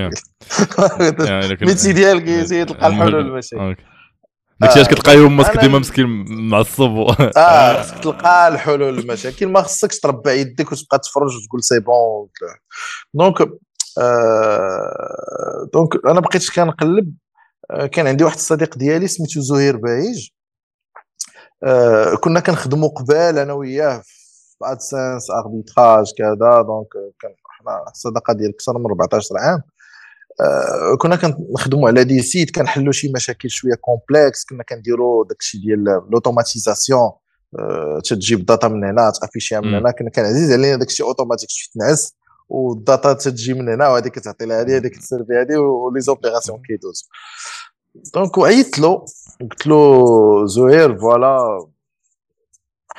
ال 1.61 1.66
métier 1.66 1.93
ديالك 1.99 2.23
تلقى 2.67 2.87
الحلول 2.87 3.25
للمشاكل 3.25 3.75
داكشي 4.61 4.79
علاش 4.79 4.87
كتلقى 4.93 5.17
هما 5.17 5.53
ديما 5.61 5.79
مسكين 5.79 6.25
معصب 6.49 6.91
آه 7.37 7.81
خصك 7.81 7.97
تلقى 7.99 8.47
الحلول 8.47 8.97
للمشاكل 8.97 9.47
ما 9.47 9.61
خصكش 9.61 9.99
تربع 9.99 10.31
يديك 10.31 10.71
وتبقى 10.71 10.99
تفرج 10.99 11.35
وتقول 11.37 11.63
c'est 11.63 11.79
bon. 11.79 12.29
donc 13.13 13.41
آه 14.01 15.69
donc 15.73 16.05
أنا 16.05 16.19
بقيت 16.19 16.49
كنقلب 16.55 17.13
كان 17.91 18.07
عندي 18.07 18.23
واحد 18.23 18.35
الصديق 18.35 18.77
ديالي 18.77 19.07
سميتو 19.07 19.39
زهير 19.41 19.77
بايج 19.77 20.29
آه 21.63 22.15
كنا 22.15 22.39
كنخدموا 22.39 22.89
قبال 22.89 23.37
أنا 23.37 23.53
وياه 23.53 23.97
في 23.99 24.57
AdSense 24.71 25.31
arbitrage 25.31 26.05
كذا. 26.17 26.61
donc 26.61 26.87
كان 27.21 27.31
حنا 27.59 27.83
الصداقه 27.91 28.33
ديال 28.33 28.49
أكثر 28.49 28.77
من 28.77 28.85
14 28.85 29.37
عام. 29.37 29.53
آه 29.53 29.63
كنا 30.97 31.15
كنخدموا 31.15 31.87
على 31.87 32.03
des 32.03 32.21
sites 32.21 32.55
كنحلوا 32.55 32.91
شي 32.91 33.11
مشاكل 33.15 33.49
شوية 33.49 33.75
complexes 33.75 34.45
كنا 34.45 34.63
كنديروا 34.63 35.25
داكشي 35.25 35.57
ديال 35.57 35.83
l'automatisation 36.11 37.11
آه 37.59 38.01
تجيب 38.05 38.45
data 38.45 38.67
من 38.67 38.83
هنا 38.83 39.11
ت 39.21 39.26
affich 39.26 39.51
يها 39.51 39.59
من 39.59 39.75
هنا 39.75 39.91
كان 39.91 40.25
عزيز 40.25 40.51
علينا 40.51 40.75
داكشي 40.75 41.03
اوتوماتيك 41.03 41.49
شي 41.49 41.71
تنعس 41.73 42.15
وال 42.49 42.71
data 42.71 43.13
تجي 43.13 43.53
من 43.53 43.69
هنا 43.69 43.87
وهذيك 43.87 44.19
تعطي 44.19 44.45
لها 44.45 44.61
هذه 44.61 44.77
هذيك 44.77 44.97
ت 44.97 45.03
servi 45.03 45.33
هذه 45.33 45.57
و 45.57 46.01
les 46.01 46.15
opérations 46.15 46.61
كيدوز 46.67 47.09
donc 48.13 48.37
وعيطت 48.37 48.79
له 48.79 49.05
قلت 49.41 49.67
له 49.67 50.45
زهير 50.45 50.97
voilà 50.97 51.67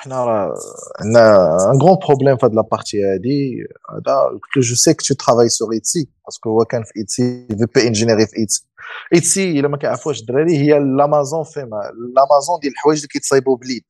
حنا 0.01 0.25
راه 0.25 0.55
عندنا 1.01 1.57
un 1.71 1.79
grand 1.83 1.99
problème 2.09 2.37
في 2.37 2.47
هاد 2.47 2.55
la 2.55 2.67
partie 2.67 3.05
هادي. 3.05 3.55
هذا 3.91 4.19
قلت 4.19 4.57
له 4.57 4.63
je 4.63 4.75
sais 4.75 4.95
que 4.95 5.05
tu 5.05 5.15
travailles 5.15 5.49
sur 5.49 5.73
Etsy 5.73 6.09
parce 6.27 6.42
que 6.42 6.51
هو 6.51 6.65
كان 6.65 6.83
في 6.83 6.93
Etsy 6.97 7.47
في 7.49 7.67
VP 7.75 7.87
engineering 7.87 8.27
في 8.27 8.39
Etsy 8.39 8.67
Etsy 9.15 9.61
إلا 9.61 9.69
ما 9.69 9.77
كيعرفوش 9.77 10.21
الدراري 10.21 10.59
هي 10.59 10.79
l'Amazon 10.79 11.45
handmade 11.45 11.81
l'Amazon 12.17 12.61
ديال 12.63 12.73
الحوايج 12.73 12.99
اللي 12.99 13.09
كيتصايبوا 13.09 13.57
بليد. 13.57 13.85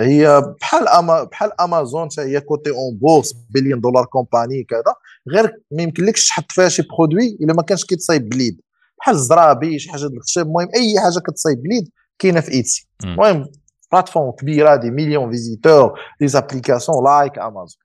هي 0.00 0.42
بحال 0.60 0.88
أما 0.88 1.24
بحال 1.24 1.60
امازون 1.60 2.08
حتى 2.10 2.20
هي 2.20 2.40
cotée 2.40 2.70
en 2.70 2.98
bourse 2.98 3.34
billion 3.50 3.80
dollar 3.80 4.04
company 4.04 4.64
كذا. 4.64 4.94
غير 5.30 5.52
ما 5.72 5.82
يمكنلكش 5.82 6.28
تحط 6.28 6.52
فيها 6.52 6.68
شي 6.68 6.82
produit 6.82 7.38
إلا 7.40 7.54
ما 7.54 7.62
كانش 7.62 7.84
كيتصايب 7.84 8.28
بليد. 8.28 8.60
بحال 8.98 9.14
الزرابي 9.14 9.78
شي 9.78 9.90
حاجة 9.90 10.10
المهم 10.36 10.68
أي 10.74 11.00
حاجة 11.00 11.22
كتصايب 11.26 11.62
بليد 11.62 11.88
كاينة 12.18 12.40
في 12.40 12.52
Etsy 12.52 12.88
المهم 13.04 13.50
plateforme 13.92 14.30
كبيره 14.30 14.76
des 14.76 14.90
millions 14.90 15.30
visiteurs 15.30 16.00
des 16.20 16.28
applications 16.28 17.04
like 17.04 17.38
امازون 17.38 17.82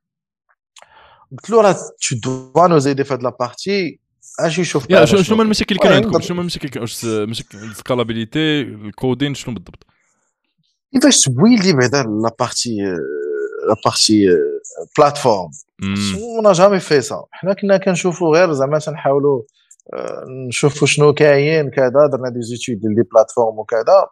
قلت 1.32 1.50
له 1.50 1.62
راه 1.62 1.74
tu 1.74 2.16
dois 2.24 2.68
nous 2.68 2.78
aider 2.80 3.04
في 3.04 3.14
هاد 3.14 3.24
la 3.24 3.43
partie 3.43 4.00
اش 4.40 4.60
يشوف 4.60 4.88
شنو 5.06 5.36
هما 5.36 5.44
المشاكل 5.44 5.76
اللي 5.76 5.84
كانوا 5.84 5.96
عندكم 5.96 6.22
شنو 6.22 6.34
هما 6.34 6.42
المشاكل 6.42 6.80
واش 6.80 7.06
مشاكل 7.06 7.58
ال 7.58 7.66
scalabilité 7.66 8.62
ال 8.62 8.72
coding 8.72 9.34
شنو 9.34 9.54
بالضبط 9.54 9.86
كيفاش 10.94 11.22
ت 11.22 11.29
build 11.29 11.66
ي 11.66 11.74
بعدا 11.74 12.04
la 12.04 12.36
partie 12.40 12.76
la 13.68 13.76
partie 13.86 14.28
plateforme 14.98 15.50
on 15.84 16.11
n'a 16.11 16.52
jamais 16.52 16.80
fait 16.80 17.02
ça 17.02 17.24
حنا 17.32 17.54
كنا 17.54 17.78
كنشوفوا 17.78 18.38
غير 18.38 18.54
زعما 18.54 18.80
تنحاولوا 18.80 19.42
نشوفوا 20.48 20.88
شنو 20.88 21.14
كاين 21.14 21.70
كذا 21.70 21.90
درنا 22.12 22.30
des 22.30 22.42
études 22.42 22.80
ديال 22.82 22.96
des 22.96 23.02
plateformes 23.02 23.60
وكذا 23.60 24.08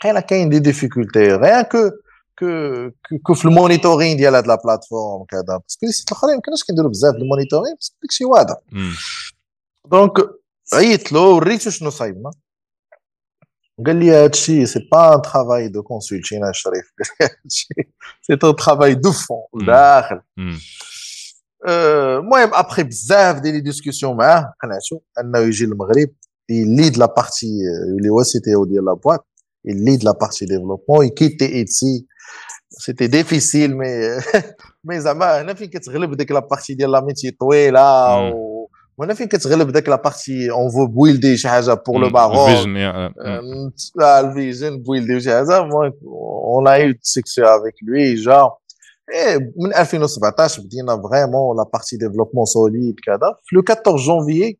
لقينا 0.00 0.20
كاين 0.20 0.48
des 0.48 0.58
difficultés 0.58 1.32
غير 1.32 1.62
que 1.62 1.90
que 2.38 2.90
que 3.22 3.34
في 3.34 3.44
ال 3.44 3.51
monitoring 3.51 4.16
ديال 4.16 4.34
هاد 4.34 4.46
la 4.46 4.54
plateforme 4.64 5.24
كذا 5.24 5.42
parce 5.42 5.70
que 5.70 5.86
les 5.86 5.92
sites 5.92 6.08
الاخرين 6.08 6.34
ما 6.34 6.40
كناش 6.40 6.64
كنديروا 6.64 6.90
بزاف 6.90 7.14
ال 7.14 7.20
monitoring 7.20 7.76
بس 7.80 7.96
داكشي 8.02 8.24
واضح 8.24 8.56
donc 9.90 10.12
عيطت 10.74 11.12
له 11.12 11.20
وريتو 11.20 11.70
شنو 11.70 11.90
صايبنا 11.90 12.30
قال 13.86 13.96
لي 13.96 14.10
هادشي 14.10 14.66
c'est 14.66 14.88
pas 14.92 15.14
un 15.14 15.22
travail 15.22 15.68
de 15.68 15.82
consulting 15.82 16.52
شريف 16.52 16.92
قال 16.98 17.08
لي 17.20 17.26
هادشي 17.44 17.68
سي 18.22 18.32
ان 18.32 18.38
ترافاي 18.38 18.94
دو 18.94 19.12
فون 19.12 19.66
داخل 19.66 20.20
المهم 21.68 22.54
ابخي 22.54 22.82
بزاف 22.82 23.40
ديال 23.40 23.54
لي 23.54 23.60
ديسكسيون 23.60 24.16
معاه 24.16 24.54
قنعتو 24.62 25.00
انه 25.20 25.38
يجي 25.38 25.66
للمغرب 25.66 26.10
il 26.50 26.76
lead 26.76 26.96
la 27.02 27.08
partie 27.08 27.46
اللي 27.98 28.08
هو 28.08 28.22
سي 28.22 28.40
أو 28.54 28.64
ديال 28.64 28.84
لا 28.84 28.92
بواط 28.92 29.29
il 29.64 29.84
lead 29.84 30.02
la 30.02 30.14
partie 30.14 30.46
développement. 30.46 31.02
Il 31.02 31.12
quitte 31.14 31.42
Etsy 31.42 32.06
سيتي 32.70 33.06
ديفيسيل 33.06 33.76
مي 33.76 33.86
مي 34.84 35.00
زعما 35.00 35.40
هنا 35.42 35.54
فين 35.54 35.68
كتغلب 35.68 36.14
ديك 36.14 36.32
لابارتي 36.32 36.74
ديال 36.74 36.90
لا 36.90 37.00
ميتي 37.00 37.30
طويله 37.30 38.18
و... 38.32 38.66
وهنا 38.98 39.14
فين 39.14 39.26
كتغلب 39.28 39.72
ديك 39.72 39.88
لابارتي 39.88 40.50
اون 40.50 40.70
فو 40.70 40.86
بويلدي 40.86 41.36
شي 41.36 41.48
حاجة 41.48 41.74
بور 41.74 42.00
لو 42.00 42.10
باغون 42.10 42.50
الفيجن 42.50 42.76
ال 44.00 44.12
vision 44.12 44.82
build 44.82 45.14
ي 45.14 45.20
شي 45.20 45.30
حاجة 45.30 45.58
on 45.58 46.68
a 46.68 46.74
eu 46.74 46.94
succès 47.02 47.42
avec 47.42 47.74
lui 47.82 48.14
جا 48.14 48.50
من 49.56 49.74
2017 49.74 50.62
بدينا 50.62 51.02
vraiment 51.02 51.56
la 51.56 51.64
partie 51.72 51.96
développement 51.96 52.44
solide 52.44 52.94
كذا 53.06 53.34
في 53.44 53.56
le 53.56 53.62
14 53.70 53.96
جونفيي 53.96 54.58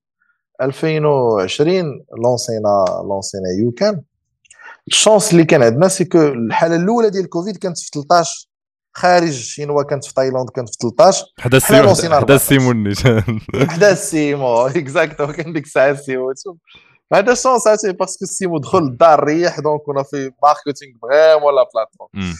2020 0.63 2.05
lanc 2.25 2.64
ينا 2.64 2.85
lanc 3.09 3.35
ينا 3.35 3.49
يوكان 3.59 4.03
ال 4.90 4.97
chance 4.97 5.33
اللي 5.33 5.44
كان 5.44 5.62
عندنا 5.62 5.88
c'est 5.88 6.05
que 6.05 6.19
الحالة 6.18 6.76
الأولى 6.76 7.11
ديال 7.11 7.24
الكوفيد 7.24 7.57
كانت 7.57 7.79
في 7.79 7.90
13 7.94 8.46
خارج 8.96 9.31
شينوا 9.31 9.83
كانت 9.83 10.05
في 10.05 10.14
تايلاند 10.14 10.50
كانت 10.50 10.68
في 10.68 10.76
13 10.83 11.24
حدا 11.38 11.57
السيمو 11.57 11.94
حدا 12.20 12.35
السيمو 12.35 12.94
حدا 13.68 13.92
السيمو 13.92 14.66
exacto 14.66 15.27
كان 15.33 15.53
ديك 15.53 15.64
الساعة 15.64 15.90
السيمو 15.90 16.35
هذا 17.14 17.35
chance 17.35 17.66
عرفتي 17.66 17.92
parce 17.93 18.12
que 18.12 18.25
السيمو 18.24 18.59
دخل 18.59 18.79
الدار 18.79 19.24
ريح 19.24 19.61
donc 19.61 19.81
كنا 19.83 20.03
في 20.03 20.31
marketing 20.43 20.93
vraiment 21.03 21.55
la 21.55 21.64
plateforme 21.75 22.35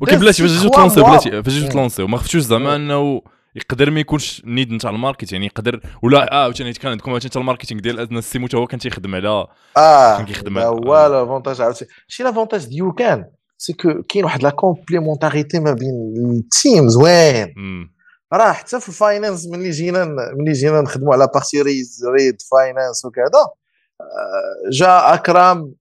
ولكن 0.00 0.16
بلاتي؟ 0.18 0.42
فاش 0.42 0.50
جيتو 0.50 0.68
ت 0.68 0.73
lanc 0.73 0.94
يو 0.94 1.04
بلاتي؟ 1.04 1.42
فاش 1.42 1.52
جيتو 1.52 1.72
ت 1.72 1.77
lanc 1.77 1.96
يو 1.96 2.06
ما 2.06 2.18
خفتوش 2.18 2.42
زعما 2.42 2.76
انه 2.76 3.22
يقدر 3.54 3.90
ما 3.90 4.00
يكونش 4.00 4.42
need 4.44 4.72
نتاع 4.72 4.90
ال 4.90 4.96
market 4.96 5.32
يعني 5.32 5.46
يقدر 5.46 5.80
ولا 6.02 6.32
آه 6.32 6.42
عاوتاني 6.42 6.72
كان 6.72 6.90
عندكم 6.90 7.10
عاوتاني 7.10 7.32
ال 7.36 7.40
marketing 7.40 7.80
ديال 7.80 8.00
أدنى 8.00 8.18
السيمو 8.18 8.48
هو 8.54 8.66
كان 8.66 8.80
تيخدم 8.80 9.14
على 9.14 9.46
آه 9.76 10.16
كان 10.16 10.26
كيخدم 10.26 10.58
على. 10.58 10.66
هو 10.66 11.06
l'avantage 11.06 11.60
عاوتاني 11.60 11.90
شي 12.08 12.22
l'avantage 12.22 12.66
ديال 12.66 12.94
كان 12.94 13.24
c'est 13.58 13.72
que 13.72 14.02
كاين 14.08 14.24
واحد 14.24 14.42
la 14.42 14.50
complémentarité 14.50 15.60
ما 15.60 15.72
بين 15.72 16.14
ال 16.16 16.30
team 16.30 16.88
زوين 16.88 17.54
راه 18.32 18.52
حتى 18.52 18.80
في 18.80 18.88
ال 18.88 18.95
finance 18.95 19.46
ملي 19.46 19.70
جينا 19.70 20.04
ملي 20.38 20.52
جينا 20.52 20.80
نخدموا 20.80 21.14
على 21.14 21.28
بارتي 21.34 21.62
ريز 21.62 22.04
ريد 22.18 22.42
فاينانس 22.42 23.04
وكذا 23.04 23.48
جا 24.72 25.14
أكرم 25.14 25.74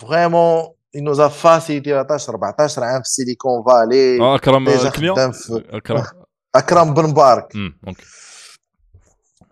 فريمون 0.00 0.78
il 0.96 1.02
nous 1.02 1.20
a 1.20 1.28
facilité 1.28 1.90
la 1.90 2.04
tâche 2.04 2.28
14 2.28 2.84
عام 2.84 3.02
في 3.02 3.08
سيليكون 3.08 3.64
فالي 3.64 4.20
آه 4.20 4.36
أكرم 4.36 4.90
كليون 4.96 5.32
أكرم. 5.50 6.04
أكرم 6.54 6.94
بن 6.94 7.02
مبارك 7.02 7.52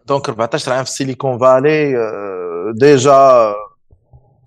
دونك 0.06 0.28
14 0.28 0.72
عام 0.72 0.84
في 0.84 0.90
سيليكون 0.90 1.38
فالي 1.38 1.94
ديجا 2.74 3.54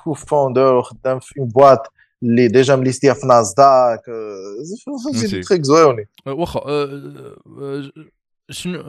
كو 0.04 0.14
فوندور 0.14 0.82
خدام 0.82 1.20
في 1.20 1.40
اون 1.40 1.48
بواط 1.48 1.94
اللي 2.24 2.48
ديجا 2.48 2.76
مليستيها 2.76 3.14
في 3.14 3.28
نازداك 3.28 4.02
فهمتي 4.86 5.42
تريك 5.42 5.62
زويوني. 5.64 6.08
واخا 6.26 6.62
شنو 8.50 8.82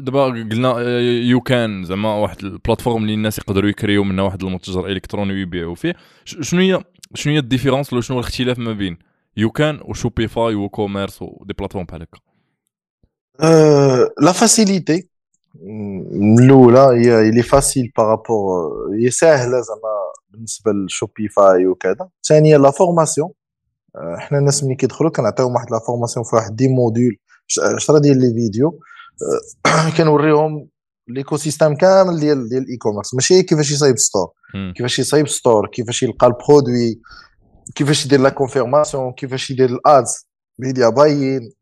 دابا 0.00 0.24
قلنا 0.24 0.80
YouCan 1.00 1.84
زعما 1.84 2.14
واحد 2.14 2.44
ال 2.44 2.49
plateforme 2.49 3.02
اللي 3.02 3.14
الناس 3.14 3.38
يقدروا 3.38 3.70
يكريو 3.70 4.04
منها 4.04 4.24
واحد 4.24 4.42
المتجر 4.44 4.86
إلكتروني 4.86 5.32
ويبيعوا 5.32 5.74
فيه. 5.74 5.94
شنو 6.24 6.60
هي 6.60 6.84
شنو 7.14 7.32
هي 7.32 7.38
ال 7.38 7.43
différence 7.43 7.92
ولا 7.92 8.02
شنو 8.02 8.16
هو 8.16 8.20
الاختلاف 8.20 8.58
ما 8.58 8.72
بين 8.72 8.98
YouCan 9.36 9.80
و 9.82 9.91
Shopify 9.91 10.54
و 10.54 10.60
WooCommerce 10.60 11.22
و 11.22 11.30
des 11.30 11.54
plateformes 11.58 11.84
بحال 11.84 12.02
هكا؟ 12.02 12.18
la 14.20 14.32
facilité 14.32 15.08
الاولى 16.40 16.78
هي 16.78 17.28
اللي 17.28 17.42
facile 17.42 17.92
par 17.96 18.18
rapport 18.18 18.70
هي 18.94 19.10
ساهله 19.10 19.60
زعما 19.60 20.12
بالنسبة 20.30 20.72
ل 20.72 20.84
Shopify 20.84 21.66
وكذا. 21.66 22.08
ثانيا 22.28 22.58
la 22.58 22.70
formation 22.70 23.30
حنا 23.96 24.38
الناس 24.38 24.64
ملي 24.64 24.74
كيدخلوا 24.74 25.10
كنعطيهم 25.10 25.54
واحد 25.54 25.70
la 25.70 25.78
formation 25.78 26.24
في 26.24 26.36
واحد 26.36 26.56
des 26.56 26.68
modules. 26.68 27.16
عشرة 27.74 27.98
ديال 27.98 28.20
les 28.20 28.34
vidéos. 28.34 28.80
كنوريهم 29.96 30.68
l'écosystème 31.08 31.74
كامل 31.74 32.20
ديال 32.20 32.48
ديال 32.48 32.62
ال 32.62 32.76
e-commerce 32.76 33.14
ماشي 33.14 33.42
كيفاش 33.42 33.70
يصايب 33.70 33.98
store 33.98 34.32
كيفاش 34.76 34.98
يصايب 34.98 35.28
store 35.28 35.66
كيفاش 35.66 36.02
يلقى 36.02 36.26
ال 36.26 36.34
produit. 36.34 37.00
كيفاش 37.74 38.06
يدير 38.06 38.20
la 38.20 38.28
confirmation 38.28 39.12
كيفاش 39.12 39.50
يدير 39.50 39.70
ال 39.70 39.84
ads 39.84 40.26
media 40.58 40.88
buying 40.88 41.52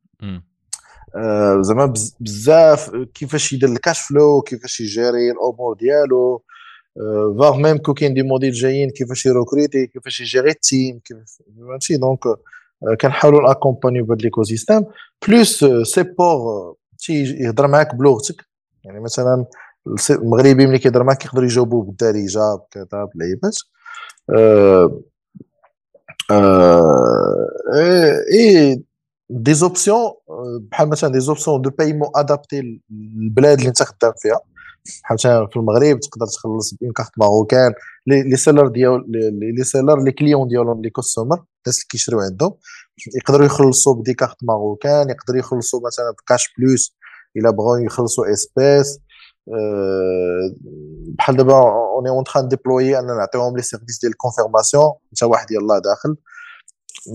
زعما 1.60 1.94
بزاف 2.20 2.90
كيفاش 3.14 3.52
يدير 3.52 3.68
ال 3.68 3.74
cash 3.74 4.00
flow 4.00 4.42
كيفاش 4.42 4.80
ي 4.80 4.88
gérer 4.88 5.30
الأمور 5.30 5.74
ديالو 5.74 6.42
voire 7.38 7.56
même 7.56 7.78
que 7.78 7.94
كاين 7.94 8.14
des 8.14 8.22
modules 8.22 8.52
جايين 8.52 8.90
كيفاش 8.90 9.26
ي 9.26 9.33
recruter 9.33 9.86
كيفاش 9.86 10.20
ي 10.20 10.25
gérer 10.25 10.50
ال 10.50 10.60
team 10.60 11.00
فهمتي؟ 11.58 11.96
donc 11.96 12.18
كنحاولوا 13.00 13.48
ن 13.48 13.52
accompagnerو 13.52 14.04
بهذا 14.04 14.20
l'écosystème 14.20 14.84
plus 15.28 15.64
support 15.82 16.74
تي 16.98 17.22
يهضر 17.22 17.66
معاك 17.66 17.94
بلغتك. 17.94 18.44
يعني 18.84 19.00
مثلا 19.00 19.46
المغربي 20.10 20.66
ملي 20.66 20.78
كيهضر 20.78 21.02
معاك 21.02 21.18
كيقدر 21.18 21.44
يجاوبو 21.44 21.80
بالدارجة 21.82 22.54
بكذا 22.54 23.08
أه 24.30 25.00
أه 26.30 28.24
et 28.32 28.82
des 29.30 29.54
options 29.54 30.12
بحال 30.70 30.88
مثلا 30.88 31.12
des 31.12 31.20
options 31.20 31.62
de 31.62 31.70
paiement 31.70 32.10
adaptées 32.16 32.80
للبلاد 32.90 33.58
اللي 33.58 33.68
انت 33.68 33.82
خدام 33.82 34.12
فيها 34.18 34.40
بحال 35.02 35.14
مثلا 35.14 35.46
في 35.46 35.56
المغرب 35.56 36.00
تقدر 36.00 36.26
تخلص 36.26 36.74
ب 36.74 36.79
une 36.79 36.92
carte 36.92 37.10
marocaine 37.16 37.72
les 38.06 38.36
sellers 38.36 38.68
ديال 38.68 39.04
les 39.56 39.64
sellers 39.64 40.02
les 40.02 40.12
clients 40.12 40.48
ديالهم 40.48 40.82
les 40.82 40.90
customers 40.90 41.34
الناس 41.36 41.78
اللي 41.78 41.86
كيشريو 41.88 42.20
عندهم 42.20 42.52
يقدروا 43.14 43.46
يخلصوا 43.46 43.94
ب 43.94 43.99
des 43.99 44.14
cartes 44.14 44.36
marocaines 44.42 45.10
يقدروا 45.10 45.38
يخلصوا 45.38 45.80
مثلا 45.86 46.10
ب 46.10 46.19
Cash 46.19 46.54
Plus 46.58 46.96
إلا 47.36 47.50
بغاو 47.50 47.76
يخلصوا 47.76 48.32
espèces 48.32 48.98
بحال 51.18 51.36
دابا 51.36 51.54
on 51.54 52.10
est 52.10 52.18
en 52.18 52.24
train 52.24 52.48
de 52.48 52.58
déployer 52.58 52.98
أن 52.98 53.06
نعطيهم 53.06 53.56
les 53.56 53.62
services 53.62 54.00
ديال 54.00 54.12
ال 54.12 54.18
confirmation 54.18 54.92
انت 55.12 55.22
واحد 55.22 55.50
يلاه 55.50 55.78
داخل. 55.78 56.16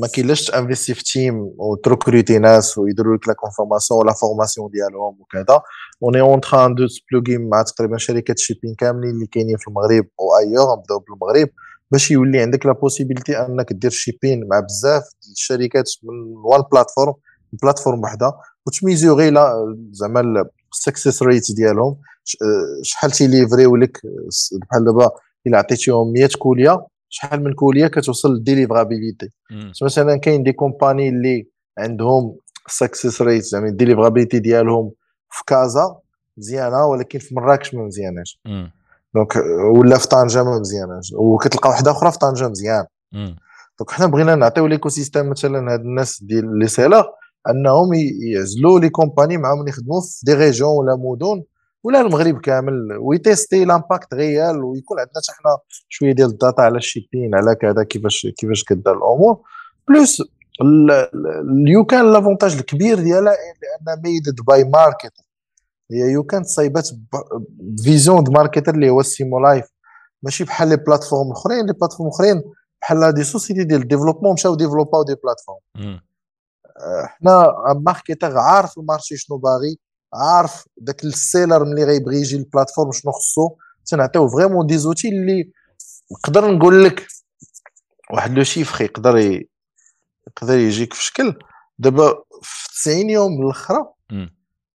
ما 0.02 0.08
كاينلاش 0.08 0.46
ت 0.46 0.51
investir 0.51 0.94
في 0.94 1.04
team 1.04 1.54
وت 1.58 1.74
recruter 1.74 2.38
ناس 2.38 2.78
ويديروا 2.78 3.16
لك 3.16 3.28
la 3.28 3.34
confirmation 3.34 4.00
و 4.00 4.04
la 4.04 4.14
formation 4.14 4.70
ديالهم 4.72 5.18
وكذا 5.20 5.62
on 6.04 6.22
est 6.22 6.34
en 6.34 6.42
train 6.42 6.76
de 6.76 6.88
se 6.88 6.99
plugger 6.99 7.38
مع 7.38 7.62
تقريبا 7.62 7.98
شركات 7.98 8.40
shipping 8.40 8.76
كاملين 8.76 9.10
اللي 9.10 9.26
كاينين 9.26 9.58
في 9.58 9.68
المغرب 9.68 10.06
ailleurs 10.20 10.78
نبداو 10.78 11.00
بالمغرب 11.00 11.50
باش 11.92 12.12
يولي 12.12 12.40
عندك 12.40 12.66
la 12.66 12.72
possibilité 12.72 13.38
انك 13.38 13.74
دير 13.74 13.92
shipping 13.92 14.48
مع 14.48 14.60
بزاف 14.60 15.04
الشركات 15.32 15.90
من 16.04 16.36
one 16.36 16.64
platform 16.72 17.14
plateforme 17.54 18.04
وحده 18.04 18.34
وت 18.68 18.82
mesurer 18.82 19.30
لا 19.30 19.76
زعما 19.92 20.46
ال 20.74 20.80
success 20.80 21.24
rate 21.24 21.52
ديالهم 21.52 21.98
شحال 22.82 23.12
تي 23.12 23.26
livrerو 23.26 23.76
لك 23.76 24.02
بحال 24.62 24.86
دابا 24.86 25.10
الا 25.48 25.58
عطيتيهم 25.58 26.14
100 26.14 26.30
colis 26.40 26.88
شحال 27.16 27.44
من 27.44 27.54
colis 27.54 27.88
كتوصل 27.88 28.34
لل 28.34 28.45
deliverability. 28.45 29.30
مثلا 29.84 30.16
كاين 30.16 30.44
des 30.44 30.52
compagnies 30.52 31.10
اللي 31.10 31.48
عندهم 31.78 32.36
success 32.68 33.22
rate 33.22 33.44
زعما 33.44 33.68
ال 33.68 33.72
deliverability 33.72 34.40
ديالهم 34.40 34.92
في 35.30 35.44
كازا 35.48 35.96
مزيانة 36.38 36.86
ولكن 36.86 37.20
في 37.20 37.36
مراكش 37.36 37.74
ما 37.74 37.86
مزياناش. 37.86 38.40
donc 39.16 39.36
ولا 39.78 39.98
في 39.98 40.08
طنجة 40.08 40.44
ما 40.44 40.60
مزياناش. 40.60 41.14
وكتلقى 41.18 41.70
واحدة 41.70 41.92
أخرى 41.92 42.12
في 42.12 42.18
طنجة 42.18 42.50
مزيان. 42.50 42.86
donc 43.80 43.92
حنا 43.92 44.08
بغينا 44.08 44.36
نعطيو 44.36 44.68
l'écosystème 44.68 45.30
مثلا 45.30 45.74
هاد 45.74 45.80
الناس 45.80 46.24
ديال 46.24 46.60
les 46.60 46.68
sellers 46.68 47.06
أنهم 47.50 47.90
يعزلوا 48.34 48.80
les 48.80 48.90
compagnies 48.90 49.38
معاهم 49.38 49.68
يخدموا 49.68 50.02
في 50.02 50.26
des 50.26 50.34
régions 50.34 50.70
ولا 50.70 50.96
مدن 50.96 51.44
ولا 51.86 52.02
المغرب 52.02 52.40
كامل 52.42 52.98
وي 52.98 53.15
tester 53.15 53.66
l'impact 53.66 54.14
réel 54.14 54.64
ويكون 54.64 55.00
عندنا 55.00 55.14
حتى 55.16 55.32
حنا 55.32 55.58
شوية 55.90 56.12
ديال 56.12 56.30
ال 56.30 56.36
data 56.36 56.62
على 56.62 56.78
ال 56.78 56.84
shipping 56.84 57.36
على 57.36 57.56
كذا 57.56 57.84
كيفاش 57.84 58.28
كيفاش 58.38 58.64
كدار 58.64 58.98
الأمور. 58.98 59.42
plus 59.88 60.24
ال 60.62 61.86
YouCan 61.86 62.12
l'avantage 62.14 62.56
الكبير 62.56 63.00
ديالها 63.00 63.34
لأن 63.34 64.02
made 64.04 64.36
by 64.48 64.64
marketer 64.64 65.14
هي 65.92 66.12
YouCan 66.12 66.44
تصايبات 66.44 66.90
vision 67.84 68.24
د 68.24 68.30
marketer 68.30 68.74
اللي 68.74 68.90
هو 68.90 69.00
ال 69.00 69.08
Simo 69.08 69.40
Life 69.40 69.66
ماشي 70.24 70.44
بحال 70.44 70.70
les 70.70 70.76
plateformes 70.78 71.32
أخرين 71.32 71.66
les 71.66 71.74
plateformes 71.74 72.10
أخرين 72.10 72.44
بحال 72.82 73.14
des 73.14 73.24
sociétés 73.24 73.64
ديال 73.64 73.82
ال 73.82 73.85
développement 73.85 74.34
مشاو 74.34 74.56
développerاو 74.56 75.04
des 75.04 75.16
plateformes 75.24 76.00
حنا 77.06 77.54
marketer 77.86 78.38
عارف 78.38 78.78
ال 78.78 78.83
marché 78.83 79.18
شنو 79.18 79.38
باغي. 79.38 79.80
عارف 80.16 80.66
داك 80.78 81.04
ال 81.04 81.13
seller 81.13 81.66
ملي 81.66 81.84
غيبغي 81.84 82.18
يجي 82.18 82.36
ال 82.36 82.41
plateforme 82.41 82.92
شنو 82.92 83.12
خصو 83.12 83.50
تنعطيو 83.86 84.28
vraiment 84.28 84.68
des 84.68 84.78
outils 84.78 85.10
اللي 85.10 85.52
نقدر 86.12 86.52
نقول 86.52 86.84
لك 86.84 87.08
واحد 88.14 88.32
le 88.32 88.44
chiffre 88.44 88.84
يقدر 88.84 89.18
يقدر 90.28 90.58
يجيك 90.58 90.94
في 90.94 91.04
شكل 91.04 91.40
دابا 91.80 92.24
في 92.42 92.70
90 92.82 93.10
يوم 93.10 93.42
الأخرى 93.42 93.86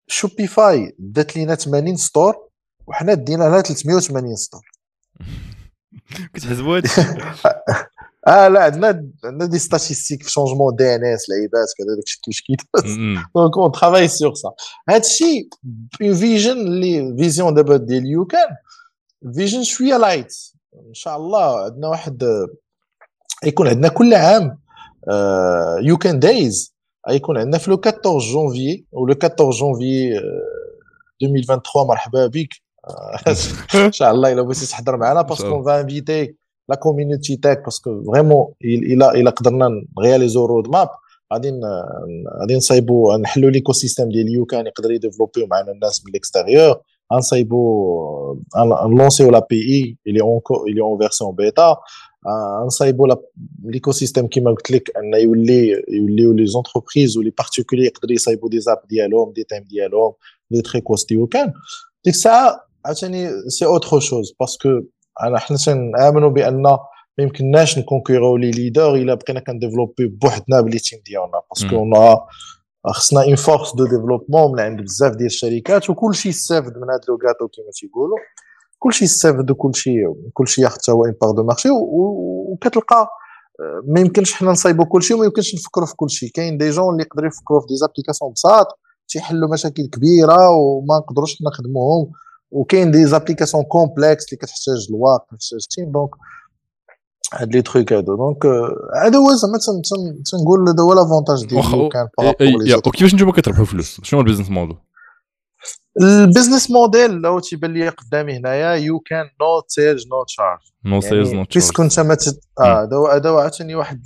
Shopify 0.07 0.96
دات 0.99 1.37
لينا 1.37 1.55
80 1.55 1.97
stores 1.96 2.48
وحنا 2.87 3.14
دينا 3.14 3.45
لها 3.45 3.61
380 3.61 4.37
stores. 4.36 4.61
كتحسبوا 6.34 6.80
آه 8.26 8.48
لا 8.48 8.62
عندنا 8.64 9.10
عندنا 9.24 9.46
des 9.46 9.59
statistiques 9.59 10.22
في 10.22 10.30
changement 10.30 10.76
DNS 10.76 11.30
لعيبات 11.30 11.68
كذا 11.78 11.94
داكشي 11.96 12.20
كيفاش 12.22 12.42
كيداز 12.42 12.96
donc 13.34 13.57
on 13.57 13.72
travaille 13.72 14.09
sur 14.09 14.34
ça 14.34 14.50
هذا 14.88 14.98
الشيء 14.98 15.48
en 16.02 16.14
vision 16.14 16.50
اللي 16.50 17.16
vision 17.18 17.54
دابا 17.54 17.76
ديال 17.76 18.06
YouCan 18.07 18.48
vision 19.34 19.62
شوية 19.62 19.96
light 19.96 20.34
ان 20.88 20.94
شاء 20.94 21.16
الله 21.16 21.64
عندنا 21.64 21.88
واحد 21.88 22.24
يكون 23.44 23.68
عندنا 23.68 23.88
كل 23.88 24.14
عام 24.14 24.58
YouCan 25.82 26.18
Days 26.18 26.76
غيكون 27.08 27.38
عندنا 27.38 27.58
في 27.58 27.70
le 27.70 27.80
14 27.86 28.18
جونفي 28.32 28.84
و 28.92 28.99
le 28.99 29.12
14 29.12 29.50
جونفي 29.50 30.20
2023 31.22 31.86
مرحبا 31.86 32.26
بك 32.26 32.48
ان 33.74 33.92
شاء 33.92 34.10
الله 34.10 34.32
الا 34.32 34.42
بغيتي 34.42 34.66
تحضر 34.66 34.96
معنا 34.96 35.22
parce 35.22 35.49
que 35.49 35.64
va 35.64 35.80
inviter 35.80 36.34
la 36.68 36.76
community 36.76 37.36
تاعك 37.36 37.64
parce 37.64 37.88
que 37.88 38.02
vraiment 38.04 38.46
الا 38.64 39.14
الا 39.14 39.30
قدرنا 39.30 39.70
ن 39.98 40.03
réaliserو 40.03 40.46
road 40.46 40.68
map 40.68 40.88
غادي 41.32 41.60
غادي 42.40 42.56
نصايبو 42.56 43.16
نحلو 43.16 43.48
l'écosystème 43.48 44.09
ديال 44.08 44.28
YouCan 44.28 44.66
يقدر 44.66 44.92
ي 44.92 44.97
développerيو 44.97 45.46
معنا 45.46 45.72
الناس 45.72 46.02
من 46.06 46.12
l'extérieur 46.12 46.76
غنصايبو 47.14 48.38
ن 48.86 48.91
lancerيو 48.91 49.30
l'API 49.30 49.96
اللي 50.06 50.20
en 50.20 50.40
اللي 50.68 50.80
en 50.80 50.98
version 50.98 51.34
bêta 51.34 51.76
نصايبو 52.66 53.16
l'écosystème 53.64 54.26
كيما 54.26 54.50
قلت 54.50 54.70
لك 54.70 54.96
ان 54.96 55.14
يولي 55.14 55.82
يوليو 55.88 56.32
les 56.32 56.46
entreprises 56.46 57.16
و 57.16 57.20
les 57.20 57.30
particuliers 57.30 57.84
يقدروا 57.84 58.12
يصايبوا 58.12 58.48
des 58.48 58.61
apps 58.61 58.78
ديالهم 58.88 59.32
des 59.32 59.44
thèmes 59.44 59.62
ديالهم 59.62 60.12
دي 60.50 60.62
تري 60.62 60.80
كوستي 60.80 61.16
وكان 61.16 61.52
ديك 62.04 62.14
الساعة 62.14 62.66
عاوتاني 62.84 63.30
c'est 63.48 63.64
autre 63.64 64.00
chose 64.00 64.34
parce 64.40 64.58
que 64.58 64.68
انا 65.22 65.38
حنا 65.38 65.56
تنامنوا 65.56 66.30
بأن 66.30 66.62
ما 66.62 66.78
يمكنناش 67.18 67.78
نكونكوريو 67.78 68.36
لي 68.36 68.50
ليدر 68.50 68.94
إلا 68.94 69.14
بقينا 69.14 69.40
كن 69.40 69.51
développer 69.51 70.07
بوحدنا 70.06 70.60
ب 70.61 70.65
les 70.65 70.78
teams 70.78 71.00
ديالنا. 71.06 71.40
parce 71.50 71.67
que 71.67 71.76
on 71.76 72.16
خصنا 72.86 73.24
une 73.24 73.34
force 73.36 73.76
de 73.76 73.84
développement 73.84 74.52
من 74.52 74.60
عند 74.60 74.80
بزاف 74.80 75.12
ديال 75.12 75.26
الشركات 75.26 75.90
وكلشي 75.90 76.28
يستافد 76.28 76.76
من 76.76 76.90
هذا 76.90 77.00
le 77.09 77.16
gâteau 77.16 77.48
كيما 77.48 77.70
تيقولوا. 77.72 78.18
كلشي 78.78 79.04
يستافد 79.04 79.50
وكلشي 79.50 79.94
كلشي 80.32 80.62
ياخذ 80.62 80.74
حتى 80.74 80.92
هو 80.92 81.04
une 81.04 81.14
part 81.20 81.30
de 81.30 81.42
marché 81.42 81.68
وكتلقى 81.70 83.08
ما 83.88 84.00
يمكنش 84.00 84.32
حنا 84.32 84.50
نصايبوا 84.50 84.84
كلشي 84.84 85.14
وما 85.14 85.24
يمكنش 85.24 85.54
نفكروا 85.54 85.86
في 85.86 85.96
كلشي. 85.96 86.28
كاين 86.28 86.58
des 86.59 86.70
gens 86.70 86.92
اللي 86.92 87.02
يقدروا 87.02 87.28
يفكروا 87.28 87.60
في 87.60 87.66
des 87.66 87.76
applications 87.76 88.32
بساط 88.32 88.66
تيحلوا 89.08 89.52
مشاكل 89.52 89.86
كبيرة 89.92 90.50
وما 90.50 90.98
نقدروش 90.98 91.42
نخدموهم. 91.42 92.10
وكاين 92.57 92.90
des 92.90 93.07
applications 93.07 93.64
complexes 93.64 94.24
اللي 94.24 94.36
كتحتاج 94.36 94.86
الوقت 94.90 95.26
كتحتاج 95.30 95.66
team 95.70 95.92
donc 95.92 96.11
هاد 97.34 97.52
les 97.52 97.62
trucs 97.62 97.92
هادو. 97.92 98.16
donc 98.16 98.46
هذا 99.04 99.18
هو 99.18 99.34
زعما 99.34 99.59
تنقول 100.32 100.68
هذا 100.68 100.82
هو 100.82 100.92
l'avantage 100.92 101.46
ديالو 101.46 101.88
كان 101.88 102.09
وكيفاش 102.86 103.14
نتوما 103.14 103.32
كتربحوا 103.32 103.64
فلوس. 103.64 104.00
شنو 104.02 104.20
البيزنس 104.20 104.50
موديل 104.50 104.76
البيزنس 106.00 106.70
موديل 106.70 107.11
لو 107.11 107.38
تيبان 107.38 107.72
لي 107.72 107.88
قدامي 107.88 108.36
هنايا 108.36 108.74
يو 108.74 109.00
كان 109.00 109.24
نو 109.24 109.62
سيلز 109.68 110.07
نو 110.07 110.24
تشارج 110.24 110.59
نو 110.84 111.00
سيلز 111.00 111.34
نو 111.34 111.44
تشارج 111.44 111.64
بيسكو 111.64 111.82
انت 111.82 112.00
ما 112.00 112.16
آه 112.61 112.88
هذا 113.14 113.28
هو 113.28 113.38
عاوتاني 113.38 113.74
واحد 113.74 114.02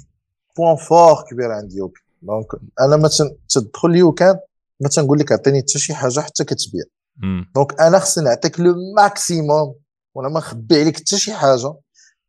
point 0.57 0.77
fort 0.77 1.25
كبير 1.31 1.53
عندي 1.53 1.77
يو 1.77 1.93
donc 2.23 2.47
أنا 2.81 2.97
ما 2.97 3.11
تدخل 3.49 3.97
YouCan 3.97 4.37
ما 4.81 4.89
تنقول 4.89 5.19
لك 5.19 5.33
عطيني 5.33 5.61
حتى 5.61 5.79
شي 5.79 5.95
حاجة 5.95 6.21
حتى 6.21 6.45
كتبيع. 6.45 6.85
donc 7.55 7.81
أنا 7.81 7.99
خصني 7.99 8.25
نعطيك 8.25 8.61
le 8.61 8.75
maximum 8.97 9.75
وأنا 10.15 10.29
ما 10.29 10.39
نخبي 10.39 10.81
عليك 10.81 10.97
حتى 10.97 11.19
شي 11.19 11.33
حاجة 11.33 11.75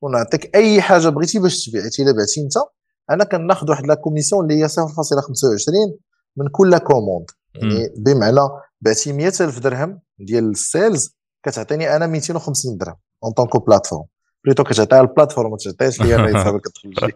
ونعطيك 0.01 0.55
أي 0.55 0.81
حاجة 0.81 1.09
بغيتي 1.09 1.39
باش 1.39 1.65
تبيع 1.65 1.81
إلا 1.99 2.11
بعتي 2.11 2.41
أنت 2.41 2.53
أنا 3.09 3.23
كناخذ 3.23 3.69
واحد 3.69 3.87
la 3.88 3.95
commission 3.95 4.43
اللي 4.43 4.63
هي 4.63 4.67
0.25 4.69 4.73
من 6.37 6.47
كل 6.51 6.77
commande 6.78 7.26
يعني 7.55 7.89
بمعنى 7.97 8.49
بعتي 8.81 9.13
100000 9.13 9.59
درهم 9.59 9.99
ديال 10.19 10.49
ال 10.49 10.61
sales 10.61 11.15
كتعطيني 11.45 11.95
أنا 11.95 12.07
250 12.07 12.77
درهم 12.77 12.95
en 13.24 13.34
tant 13.34 13.48
que 13.48 13.59
plateforme 13.59 14.03
plutôt 14.45 14.63
كتعطيها 14.63 15.01
ال 15.01 15.06
plateforme 15.06 15.51
ما 15.51 15.57
تعطيهاش 15.57 16.01
ليا 16.01 16.15
أنا 16.15 16.39
حسابك 16.41 16.61
كتدخل 16.61 17.11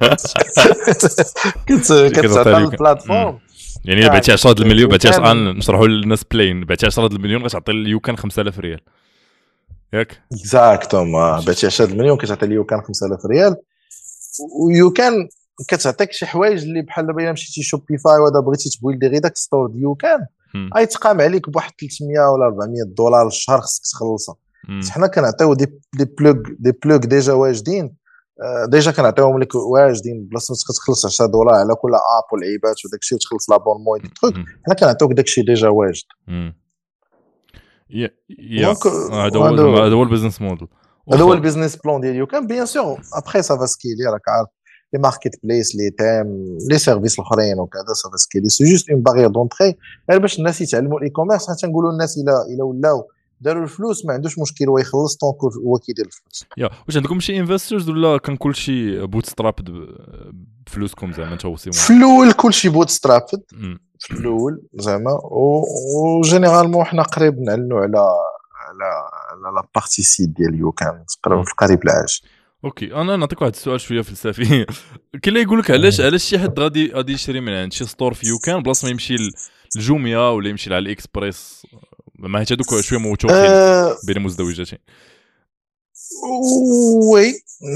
كتعطيها 2.09 2.57
ال 2.57 2.65
plateforme 2.65 3.39
يعني 3.87 4.01
الا 4.01 4.07
بعتي 4.09 4.31
10 4.31 4.61
المليون 4.61 4.89
بعتي 4.89 5.09
نشرحوا 5.33 5.87
للناس 5.87 6.23
بلاين 6.23 6.65
بعتي 6.65 6.85
10 6.85 7.07
المليون 7.07 7.43
غتعطي 7.43 7.71
ل 7.71 7.78
YouCan 7.78 8.17
5000 8.17 8.59
ريال. 8.59 8.79
ياك؟ 9.93 10.21
exactement 10.31 11.45
بعتي 11.45 11.65
10 11.65 11.85
المليون 11.85 12.17
كتعطي 12.17 12.45
ل 12.45 12.50
YouCan 12.50 12.81
5000 12.81 13.25
ريال. 13.25 13.55
و 14.61 14.71
YouCan 14.71 15.27
كتعطيك 15.67 16.11
شي 16.11 16.25
حوايج 16.25 16.63
اللي 16.63 16.81
بحال 16.81 17.07
دابا 17.07 17.23
الا 17.23 17.31
مشيتي 17.31 17.63
Shopify 17.63 18.19
وهذا 18.19 18.39
بغيتي 18.39 18.69
تبويلدي 18.69 19.07
غير 19.07 19.21
داك 19.21 19.37
store 19.37 19.71
YouCan 19.75 20.25
غيتقام 20.77 21.21
عليك 21.21 21.49
بواحد 21.49 21.71
300 21.81 22.19
ولا 22.19 22.45
400 22.45 22.83
دولار 22.97 23.27
الشهر 23.27 23.61
خصك 23.61 23.83
تخلصها. 23.91 24.35
حنا 24.89 25.07
كنعطيو 25.07 25.53
des 25.53 25.65
des 25.93 26.05
plugs 26.05 26.35
des 26.59 26.71
plugs 26.71 26.97
déjà 26.97 27.33
واجدين. 27.33 27.95
déjà 28.67 28.91
كنعطيوهم 28.91 29.39
لك 29.39 29.55
واجدين 29.55 30.25
بلاصة 30.25 30.51
ما 30.51 30.73
تخلص 30.75 31.05
10 31.05 31.25
دولار 31.25 31.55
على 31.55 31.75
كل 31.75 31.95
app 31.95 32.33
والعيبات 32.33 32.85
وداك 32.85 32.99
الشيء 32.99 33.17
وتخلص 33.17 33.49
l'abonnement 33.49 33.99
ديك 33.99 34.11
حنا 34.65 34.75
كنعطيوك 34.79 35.13
داك 35.13 35.25
الشيء 35.25 35.45
déjà 35.45 35.69
واجد. 35.69 36.03
هذا 39.11 39.39
هو 39.39 39.77
هذا 39.77 39.95
هو 39.95 40.03
البيزنس 40.03 40.41
موديل 40.41 40.67
هذا 41.13 41.21
هو 41.21 41.33
ال 41.33 41.38
business 41.38 41.75
plan 41.75 42.01
ديال 42.01 42.15
YouCan 42.15 42.47
bien 42.47 42.65
sûr 42.65 43.01
après 43.13 43.41
ça 43.41 43.53
va 43.53 43.65
scaler 43.65 44.05
راك 44.13 44.29
عارف. 44.29 44.49
les 44.93 44.99
marketplaces 44.99 45.75
les 45.75 45.89
thèmes 45.89 46.57
les 46.69 46.77
services 46.77 47.19
الأخرين 47.19 47.59
وكذا 47.59 47.93
ça 48.03 48.10
va 48.10 48.17
scaler 48.17 48.49
c'est 48.49 48.63
juste 48.63 48.89
une 48.89 49.01
barrière 49.01 49.27
d'entrée 49.27 49.75
غير 50.11 50.19
باش 50.19 50.39
الناس 50.39 50.61
يتعلموا 50.61 50.97
ال 50.97 51.09
e-commerce 51.09 51.49
حتى 51.49 51.67
نقولوا 51.67 51.91
الناس 51.91 52.17
الا 52.17 52.45
إلا 52.53 52.63
ولاو. 52.63 53.07
داروا 53.41 53.63
الفلوس 53.63 54.05
ما 54.05 54.13
عندوش 54.13 54.39
مشكل 54.39 54.69
هو 54.69 54.77
يخلص 54.77 55.15
donc 55.15 55.35
هو 55.65 55.77
كيدير 55.77 56.05
الفلوس. 56.05 56.45
يا 56.57 56.69
واش 56.87 56.97
عندكم 56.97 57.19
شي 57.19 57.39
investors 57.39 57.89
ولا 57.89 58.17
كان 58.17 58.35
كلشي 58.35 59.05
bootstrap 59.05 59.53
بفلوسكم 60.67 61.13
زعما 61.13 61.33
انت 61.33 61.47
في 61.71 61.93
الأول 61.93 62.31
كلشي 62.31 62.69
bootstrap 62.69 63.21
في 63.99 64.11
الأول 64.11 64.61
زعما 64.73 65.19
و 66.01 66.08
généralement 66.08 66.85
حنا 66.85 67.03
قريب 67.03 67.39
نعلنوا 67.39 67.79
على 67.79 67.97
على 68.67 68.85
على 69.31 69.55
la 69.55 69.67
partie 69.75 70.01
seed 70.01 70.33
ديال 70.33 70.55
YouCan 70.55 71.05
في 71.43 71.51
القريب 71.51 71.83
العاجل. 71.83 72.21
okay 72.65 72.93
أنا 72.93 73.15
نعطيك 73.15 73.41
واحد 73.41 73.53
السؤال 73.53 73.79
شوية 73.79 74.01
فلسفي 74.01 74.45
كاين 74.45 74.65
اللي 75.27 75.41
يقول 75.45 75.59
لك 75.59 75.71
علاش 75.71 76.01
علاش 76.01 76.23
شي 76.23 76.39
حد 76.39 76.59
غادي 76.59 76.91
غادي 76.91 77.13
يشري 77.13 77.39
من 77.41 77.53
عند 77.53 77.73
شي 77.73 77.85
store 77.85 78.13
في 78.13 78.27
YouCan 78.27 78.63
بلاصة 78.63 78.85
ما 78.85 78.91
يمشي 78.91 79.15
ل 79.75 79.84
Jumia 79.84 80.29
ولا 80.29 80.49
يمشي 80.49 80.73
AliExpress 80.73 81.67
ما 82.19 82.39
هي 82.39 82.45
هذوك 82.51 82.79
شوية 82.81 82.99
موثوقين 82.99 83.35
أه 83.37 83.97
بين 84.07 84.21
مزدوجتين. 84.21 84.79
oui 87.11 87.33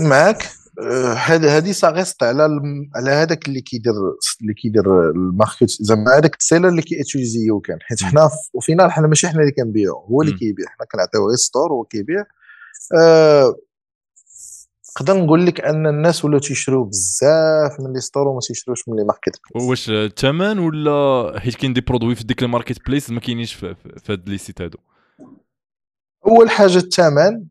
معك 0.07 0.49
هذه 1.17 1.57
هذه 1.57 1.71
ça 1.71 1.86
reste 1.86 2.23
على 2.23 2.43
على 2.95 3.11
هذاك 3.11 3.47
اللي 3.47 3.61
كيدير 3.61 3.93
اللي 4.41 4.53
كيدير 4.53 5.09
ال 5.09 5.17
market. 5.17 5.69
زعما 5.81 6.17
هذاك 6.17 6.35
ال 6.35 6.40
seller 6.40 6.69
اللي 6.69 6.81
كيتيليزي 6.81 7.47
YouCan. 7.63 7.77
حيت 7.81 8.03
حنا 8.03 8.29
و 8.53 8.58
au 8.58 8.67
final 8.68 8.91
حنا 8.91 9.07
ماشي 9.07 9.27
حنا 9.27 9.41
اللي 9.41 9.51
كنبيعو. 9.51 10.05
هو 10.05 10.21
اللي 10.21 10.33
كيبيع. 10.33 10.65
حنا 10.67 10.85
كنعطيو 10.91 11.27
غير 11.27 11.35
store 11.35 11.71
هو 11.71 11.83
كيبيع 11.83 12.23
أه 13.01 13.55
نقدر 15.01 15.23
نقول 15.23 15.45
لك 15.45 15.61
أن 15.61 15.87
الناس 15.87 16.25
ولاو 16.25 16.39
تيشريو 16.39 16.83
بزاف 16.83 17.79
من 17.79 17.93
les 17.93 18.01
stores 18.01 18.27
وما 18.27 18.39
تيشريوش 18.39 18.89
من 18.89 18.95
لي 18.95 19.03
ماركت 19.03 19.39
بليس. 19.55 19.69
واش 19.69 19.89
الثمن 19.89 20.59
ولا 20.59 21.39
حيت 21.39 21.55
كاين 21.55 21.73
des 21.73 21.81
produits 21.81 22.15
في 22.15 22.23
ديك 22.23 22.43
ال 22.43 22.87
marketplace 22.87 23.09
ما 23.09 23.19
كاينينش 23.19 23.53
في, 23.53 23.75
هاد 24.09 24.29
les 24.29 24.37
sites 24.37 24.61
هادو؟ 24.61 24.77
أول 26.27 26.49
حاجة 26.49 26.77
الثمن 26.77 27.45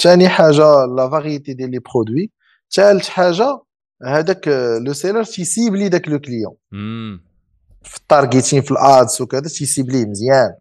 ثاني 0.00 0.24
آه، 0.24 0.28
حاجة 0.28 0.84
la 0.96 1.10
variété 1.10 1.54
ديال 1.54 1.70
les 1.70 1.78
produits 1.78 2.30
ثالث 2.74 3.08
حاجة 3.08 3.60
هذاك 4.02 4.48
le 4.86 4.92
seller 4.92 5.24
تيسيبلي 5.24 5.88
داك 5.88 6.08
le 6.08 6.18
client. 6.18 6.54
في 7.82 7.96
ال 7.96 8.03
targeting 8.03 8.62
في 8.62 8.70
ال 8.70 8.83
ads 8.83 9.20
وكذا 9.20 9.40
تيسيبلي 9.40 10.04
مزيان. 10.04 10.54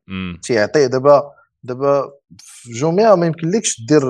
تيعطيه 0.43 0.85
دابا 0.87 1.23
دابا 1.63 2.11
في 2.37 2.71
Jumia 2.71 3.15
ما 3.15 3.25
يمكنلكش 3.25 3.81
دير 3.89 4.01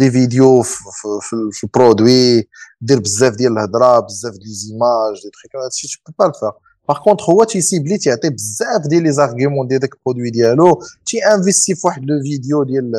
les 0.00 0.10
vidéos 0.10 0.62
في, 0.62 1.62
ال 1.64 1.74
produit 1.74 2.48
دير 2.80 3.00
بزاف 3.00 3.34
ديال 3.36 3.52
الهضرة 3.52 4.00
بزاف 4.00 4.32
ديال 4.32 4.54
زيماج 4.54 5.14
دي 5.24 5.30
تخيك 5.30 5.56
هادشي 5.56 6.02
تو 6.06 6.12
با 6.18 6.26
الفا 6.26 6.52
par 6.88 6.98
contre 6.98 7.24
هو 7.24 7.44
تيسيبلي 7.44 7.98
تيعطي 7.98 8.30
بزاف 8.30 8.86
ديال 8.86 9.02
les 9.02 9.12
arguments 9.12 9.66
ديال 9.66 9.80
داك 9.80 9.94
ال 9.94 9.99
produit 9.99 10.30
ديالو 10.30 10.82
تيانفيستي 11.06 11.74
في 11.74 11.86
واحد 11.86 12.02
le 12.04 12.22
vidéo 12.22 12.62
ديال 12.62 12.92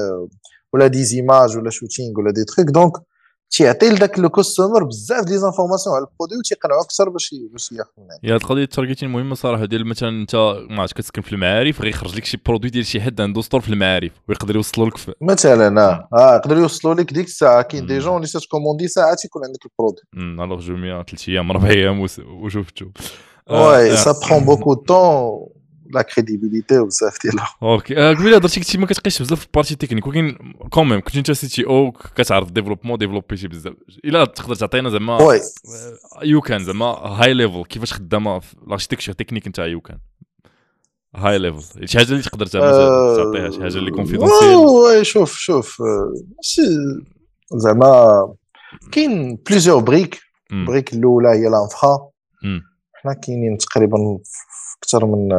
ولا 0.74 0.88
des 0.88 1.04
images 1.04 1.58
ولا 1.58 1.70
shooting 1.70 2.20
ولا 2.20 2.32
des 2.32 2.44
trucs 2.44 2.66
donc 2.66 2.94
تيعطي 3.50 3.90
لذاك 3.90 4.20
le 4.20 4.30
customer 4.30 4.84
بزاف 4.84 5.26
des 5.26 5.38
informations 5.38 5.96
على 5.96 6.06
ال 6.06 6.10
produit 6.10 6.38
وتيقنعو 6.38 6.82
أكثر 6.82 7.10
باش 7.10 7.36
باش 7.52 7.72
ياخذ 7.72 7.92
معاه 7.98 8.20
هي 8.24 8.34
هاد 8.34 8.42
القضية 8.42 8.64
ال 8.64 8.68
targeting 8.68 9.10
مهمة 9.10 9.36
صراحة 9.36 9.66
ديال 9.66 9.88
مثلا 9.88 10.10
أنت 10.10 10.36
ما 10.70 10.82
عرفتش 10.82 10.94
كتسكن 10.94 11.22
في 11.22 11.34
المعارف 11.34 11.82
غيخرج 11.82 12.16
لك 12.16 12.26
شي 12.26 12.38
produit 12.46 12.70
ديال 12.70 12.86
شي 12.86 13.02
حد 13.02 13.22
عنده 13.22 13.42
store 13.42 13.62
في 13.62 13.70
المعارف 13.70 14.12
ويقدر 14.30 14.56
يوصلوا 14.56 14.88
لك 14.88 14.98
في 14.98 15.14
مثلا 15.22 15.82
آه. 15.82 16.08
آه 16.14 16.36
يقدروا 16.36 16.62
يوصلوا 16.62 16.94
لك 16.94 17.14
ديك 17.14 17.26
الساعة. 17.26 17.62
كاين 17.62 17.86
des. 17.86 18.00
gens 18.00 18.18
اللي 18.18 18.28
تكوموندي 18.28 18.88
ساعه 18.88 19.16
تيكون 19.16 19.46
عندك 19.46 19.66
ال 19.66 19.70
produit. 19.70 20.04
امم 20.14 20.42
alors 20.42 20.60
Jumia 20.60 21.04
ثلاث 21.04 21.30
أيام 21.30 21.52
أربع 21.52 21.70
أيام 21.70 22.00
وشفتو 22.28 22.86
واي 23.50 23.98
سا 23.98 24.16
برون 24.30 24.46
بوكو 24.46 24.74
دو 24.74 24.84
طون 24.84 25.57
la 25.90 26.02
crédibilité 26.02 26.80
وبزاف 26.80 27.18
ديال 27.24 27.36
okay 27.64 27.96
قبيله 27.96 28.38
هضرتي 28.38 28.60
كنتي 28.60 28.78
ما 28.78 28.86
كتبقاش 28.86 29.22
بزاف 29.22 29.40
في 29.40 29.46
ال 29.46 29.50
partie 29.50 29.76
technique 29.76 30.08
ولكن 30.08 30.38
quand 30.70 30.88
même 30.88 31.02
كنت 31.02 31.16
انت 31.16 31.32
CTO 31.32 31.92
كتعرف 31.92 32.52
développement 32.52 32.98
ديفلوبيتي 32.98 33.48
بزاف 33.48 33.74
الا 34.06 34.26
تقدر 34.26 34.56
تعطينا 34.56 34.90
زعما 34.90 35.40
YouCan 36.24 36.64
زعما 36.64 36.86
high 36.86 37.34
level 37.34 37.64
كيفاش 37.64 37.94
خدامه 37.94 38.40
في 38.40 38.56
l'architecture 38.68 39.14
technique 39.14 39.48
نتاع 39.48 39.66
YouCan 39.66 39.98
high 41.16 41.38
level 41.40 41.88
شي 41.88 41.98
حاجة 41.98 42.10
اللي 42.10 42.22
تقدر 42.22 42.46
تعطيها 42.46 43.52
شي 43.52 43.62
حاجة 43.62 43.78
اللي 43.78 43.92
confidentiel 43.92 45.06
شوف 45.06 45.38
شوف 45.38 45.82
زعما 47.56 48.34
كاين 48.92 49.36
plusieurs 49.36 49.80
briques 49.82 50.20
ال 50.52 50.58
brique 50.58 50.94
الاولى 50.94 51.30
هي 51.30 51.50
l'infra. 51.50 52.10
حنا 52.94 53.14
كاينين 53.14 53.58
تقريبا 53.58 53.98
أكثر 54.88 55.06
من 55.06 55.32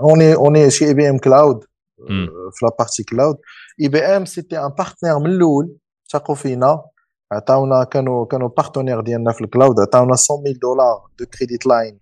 on 0.00 0.34
est 0.34 0.70
on 0.70 0.84
est 0.86 0.94
chez 0.94 1.10
IBM 1.10 1.18
Cloud 1.18 1.64
مم. 2.10 2.28
في 2.52 2.64
la 2.66 2.70
partie 2.78 3.02
cloud 3.02 3.36
IBM 3.80 4.24
c'était 4.24 4.58
un 4.58 4.68
partenaire 4.78 5.18
من 5.18 5.26
الأول 5.26 5.76
ثقوا 6.12 6.34
فينا 6.34 6.82
عطاونا 7.32 7.84
كانوا 7.84 8.26
كانوا 8.26 8.48
partenaires 8.56 9.00
ديالنا 9.00 9.32
في 9.32 9.40
ال 9.40 9.47
cloud 9.47 9.80
عطاونا 9.80 10.14
100000 10.44 10.58
دولار 10.62 11.00
de 11.18 11.26
crédit 11.26 11.66
لاين 11.66 11.98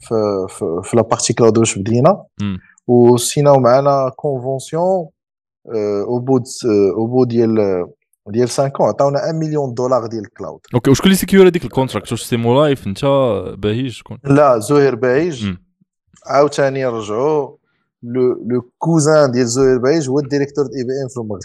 في 0.00 0.14
في, 0.48 0.80
في 0.82 0.96
la 0.96 1.02
partie 1.02 1.32
cloud 1.32 1.58
واش 1.58 1.78
بدينا. 1.78 2.24
وسيناو 2.86 3.60
معنا 3.60 4.10
convention 4.16 5.08
au 6.06 6.18
bout 6.18 6.40
au 6.96 7.06
bout 7.06 7.24
ديال 7.24 7.84
ديال 8.28 8.48
5 8.48 8.68
ans 8.68 8.80
عطاونا 8.80 9.18
1 9.18 9.34
مليون 9.34 9.74
دولار 9.74 10.06
ديال 10.06 10.24
ال 10.24 10.30
cloud 10.30 10.60
أوكي 10.74 10.90
وشكون 10.90 11.06
اللي 11.06 11.16
سيكيور 11.16 11.46
هذيك 11.46 11.64
الكونتراكت 11.64 12.12
واش 12.12 12.22
سي 12.22 12.36
مولايف 12.36 12.86
انت 12.86 13.04
باهي 13.58 13.90
شكون 13.90 14.18
لا 14.24 14.58
زهير 14.58 14.94
بايج 14.94 15.46
مم. 15.46 15.63
عاوتاني 16.26 16.86
رجعوا 16.86 17.56
لو 18.02 18.44
لو 18.46 18.70
كوزان 18.78 19.30
ديال 19.32 19.46
زهير 19.48 19.78
بايج 19.78 20.08
هو 20.08 20.18
الديريكتور 20.18 20.66
دي 20.66 20.78
إي 20.78 20.84
بي 20.84 20.92
إم 21.02 21.08
في 21.08 21.16
المغرب. 21.16 21.40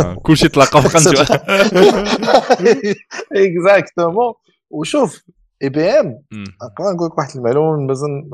آه، 0.00 0.14
كلشي 0.22 0.48
تلاقى 0.48 0.82
في 0.82 0.88
قنت 0.88 1.06
اكزاكتومون 3.32 4.32
وشوف 4.70 5.22
إي 5.62 5.68
بي 5.68 5.90
إم 5.90 6.06
نقدر 6.62 6.92
نقول 6.94 7.06
لك 7.06 7.18
واحد 7.18 7.36
المعلومة 7.36 7.86
مازال 7.86 8.28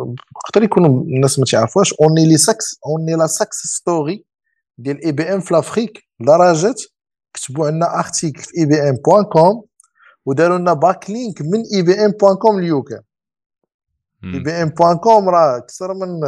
يقدر 0.47 0.63
يكونوا 0.65 1.03
الناس 1.03 1.39
ما 1.39 1.45
تعرفوهاش. 1.45 1.95
اوني 1.95 2.27
لي 2.29 2.37
ساكس 2.37 2.79
اوني 2.87 3.15
لا 3.15 3.27
ساكس 3.27 3.57
ستوري 3.57 4.25
ديال 4.79 5.05
إي 5.05 5.13
بي 5.13 5.23
إم 5.23 5.41
في 5.41 5.55
لافريك. 5.55 6.03
لدرجة 6.21 6.75
كتبوا 7.35 7.67
عندنا 7.67 7.99
article 7.99 8.43
في 8.43 8.59
IBM 8.59 8.97
point 9.07 9.25
com 9.25 9.65
وداروا 10.27 10.59
لنا 10.59 10.73
backlink 10.73 11.43
من 11.43 11.63
IBM 11.75 12.11
point 12.11 12.37
com 12.37 12.61
ل 12.61 12.66
YouCan 12.66 13.01
IBM 14.25 14.69
point 14.69 14.97
com 14.97 15.29
راه 15.29 15.57
أكثر 15.57 15.95
من 15.95 16.25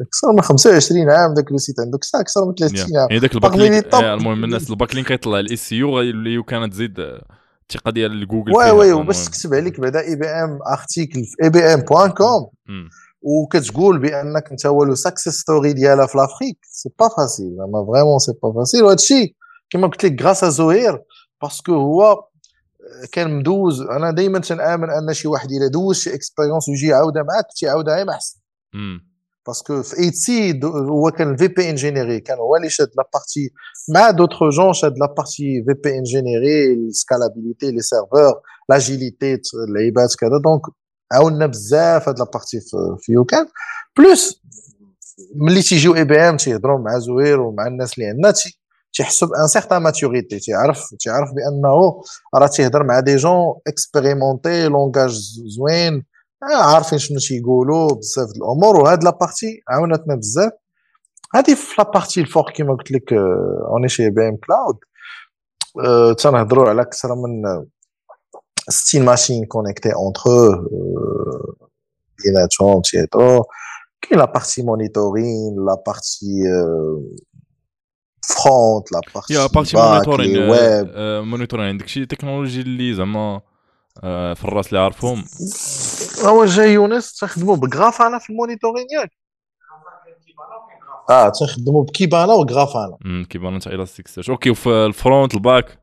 أكثر 0.00 0.32
من 0.32 0.40
25 0.40 1.10
عام 1.10 1.34
ذاك 1.34 1.52
le 1.52 1.58
site 1.58 1.80
عندك. 1.80 1.98
الساعة 2.02 2.20
أكثر 2.20 2.44
من 2.44 2.54
30 2.54 2.96
عام. 2.96 3.08
يعني 3.10 3.20
parmi 3.20 3.34
ال 3.34 3.38
back 3.38 3.56
les 3.56 3.68
links. 3.68 3.94
آه، 3.94 4.14
المهم 4.14 4.44
الناس 4.44 4.70
ال 4.70 4.94
backlink 4.94 5.10
يطلع 5.10 5.40
ال 5.40 5.72
SEO 5.72 6.00
اللي 6.00 6.42
كانت 6.42 6.72
تزيد 6.72 6.94
الثقة 6.98 7.90
ديال 7.90 8.28
جوجل. 8.28 8.52
واي 8.52 8.70
المهم. 8.70 9.04
وباش 9.04 9.24
تكتب 9.24 9.54
عليك 9.54 9.80
بعدا 9.80 10.00
IBM 10.00 10.58
article 10.72 11.24
في 11.24 11.36
IBM 11.42 11.80
point 11.80 12.10
com. 12.10 12.50
وكتقول 13.22 13.98
بأنك 13.98 14.50
أنت 14.50 14.66
هو 14.66 14.84
le 14.84 14.94
success 14.94 15.34
story 15.34 15.72
ديالها 15.72 16.06
في 16.06 16.18
l'Afrique 16.18 16.58
c'est 16.62 16.90
pas 16.98 17.08
facile 17.08 17.56
زعما 17.56 17.86
vraiment 17.86 18.18
c'est 18.18 18.32
pas 18.42 18.52
facile 18.52 18.82
وهذا 18.82 18.94
الشيء 18.94 19.34
كما 19.70 19.86
قلت 19.86 20.04
لك 20.04 20.22
غراس 20.22 20.44
زهير 20.44 21.02
parce 21.42 21.61
que 21.61 21.72
هو 21.72 22.24
كان 23.12 23.38
مدوز. 23.38 23.80
أنا 23.80 24.10
دائما 24.10 24.38
تنآمن 24.38 24.90
أن 24.90 25.14
شي 25.14 25.28
واحد 25.28 25.48
إلا 25.50 25.68
دوز 25.68 25.96
شي 25.96 26.14
expérience 26.14 26.68
ويجي 26.68 26.86
يعاودها 26.86 27.22
معاك 27.22 27.44
تيعاودها 27.56 27.96
غير 27.96 28.10
أحسن. 28.10 28.38
parce 29.46 29.68
que 29.68 29.82
في 29.82 29.98
ايت 29.98 30.14
سي 30.14 30.60
هو 30.64 31.10
كان 31.10 31.30
ال 31.32 31.48
VP 31.48 31.70
ingénierie 31.70 32.20
كان 32.20 32.38
هو 32.38 32.56
اللي 32.56 32.70
شاد 32.70 32.88
la 32.96 33.04
partie 33.14 33.50
مع 33.94 34.10
d'autres 34.10 34.44
gens 34.48 34.72
شاد 34.72 34.98
la 34.98 35.06
partie 35.16 35.64
VP 35.66 35.74
ingénierie 35.84 35.98
ال 35.98 36.74
scalabilité 36.74 37.70
les 37.70 37.80
serveurs 37.80 38.40
l'agilité 38.68 39.38
اللعيبات 39.68 40.14
كذا. 40.18 40.30
donc 40.44 40.62
عاوننا 41.12 41.46
بزاف 41.46 42.08
هاد 42.08 42.18
la 42.18 42.24
partie 42.24 42.60
في, 42.60 42.76
في 43.00 43.12
يوكان. 43.12 43.46
plus 43.98 44.42
ملي 45.34 45.62
تيجيو 45.62 45.94
IBM 45.94 46.36
تيهضروا 46.36 46.78
مع 46.78 46.98
زهير 46.98 47.40
ومع 47.40 47.66
الناس 47.66 47.94
اللي 47.98 48.08
عندنا 48.08 48.30
تي- 48.30 48.58
تيحسوا 48.92 49.28
ب 49.28 49.32
une 49.32 49.46
certaine 49.46 49.82
maturité 49.82 50.38
تيعرف 50.38 50.94
تيعرف 51.00 51.28
بأنه 51.32 52.02
راه 52.34 52.46
تيهضر 52.46 52.82
مع 52.84 53.00
des 53.00 53.16
gens 53.16 53.54
expérimentés 53.66 54.68
langage 54.68 55.10
زوين. 55.56 56.04
آه، 56.42 56.62
عارفين 56.74 56.98
شنو 56.98 57.18
تيقولوا 57.18 57.88
بزاف 57.94 58.28
د 58.28 58.36
الأمور. 58.36 58.76
وهاد 58.80 59.04
la 59.04 59.10
partie 59.10 59.62
عاونتنا 59.68 60.14
بزاف. 60.14 60.52
هادي 61.34 61.56
في 61.56 61.74
la 61.78 61.90
partie 61.90 62.20
الفوق 62.20 62.50
كيما 62.50 62.74
قلت 62.74 62.90
لك 62.92 63.12
آه، 63.12 63.68
on 63.70 63.88
est 63.88 64.10
chez 64.10 64.28
IBM 64.28 64.36
Cloud 64.36 64.76
آه، 65.84 66.12
تنهضروا 66.12 66.68
على 66.68 66.82
أكثر 66.82 67.14
من 67.14 67.46
آه، 67.46 67.66
60 68.68 69.04
machines 69.04 69.44
connectées 69.44 69.92
entre 69.94 70.66
بيناتهم 72.24 72.82
تيهضروا. 72.82 73.44
كاين 74.02 74.18
la 74.20 74.24
partie 74.24 74.62
monitoring 74.62 75.56
la 75.66 75.82
partie 75.86 76.42
front 78.26 78.92
la 78.92 79.00
partie 79.14 79.34
la 79.34 79.46
partie 79.46 79.76
monitoring 79.76 81.24
monitoring 81.24 81.66
عندك 81.68 81.88
شي 81.88 82.06
technologies 82.06 82.60
اللي 82.60 82.94
زعما 82.94 83.40
في 84.34 84.44
الراس 84.44 84.68
اللي 84.68 84.78
عارفهم 84.80 85.24
هو 86.24 86.44
جاي 86.44 86.72
يونس 86.72 87.14
تخدموا 87.18 87.56
ب 87.56 87.64
Grafana 87.64 88.18
في 88.18 88.30
ال 88.30 88.35
monitoring 88.35 88.86
ياك 89.00 89.10
آه 91.10 91.28
تنخدموا 91.40 91.84
ب 91.84 91.91
Kibana 91.91 92.32
و 92.32 92.40
Grafana 92.40 92.96
مم، 93.00 93.24
Kibana 93.30 93.54
نتاع 93.54 93.66
Elasticsearch 93.66 94.30
OK 94.30 94.50
وفي 94.50 94.68
ال 94.68 94.79
front 94.79 95.34
ال 95.34 95.43
back 95.43 95.78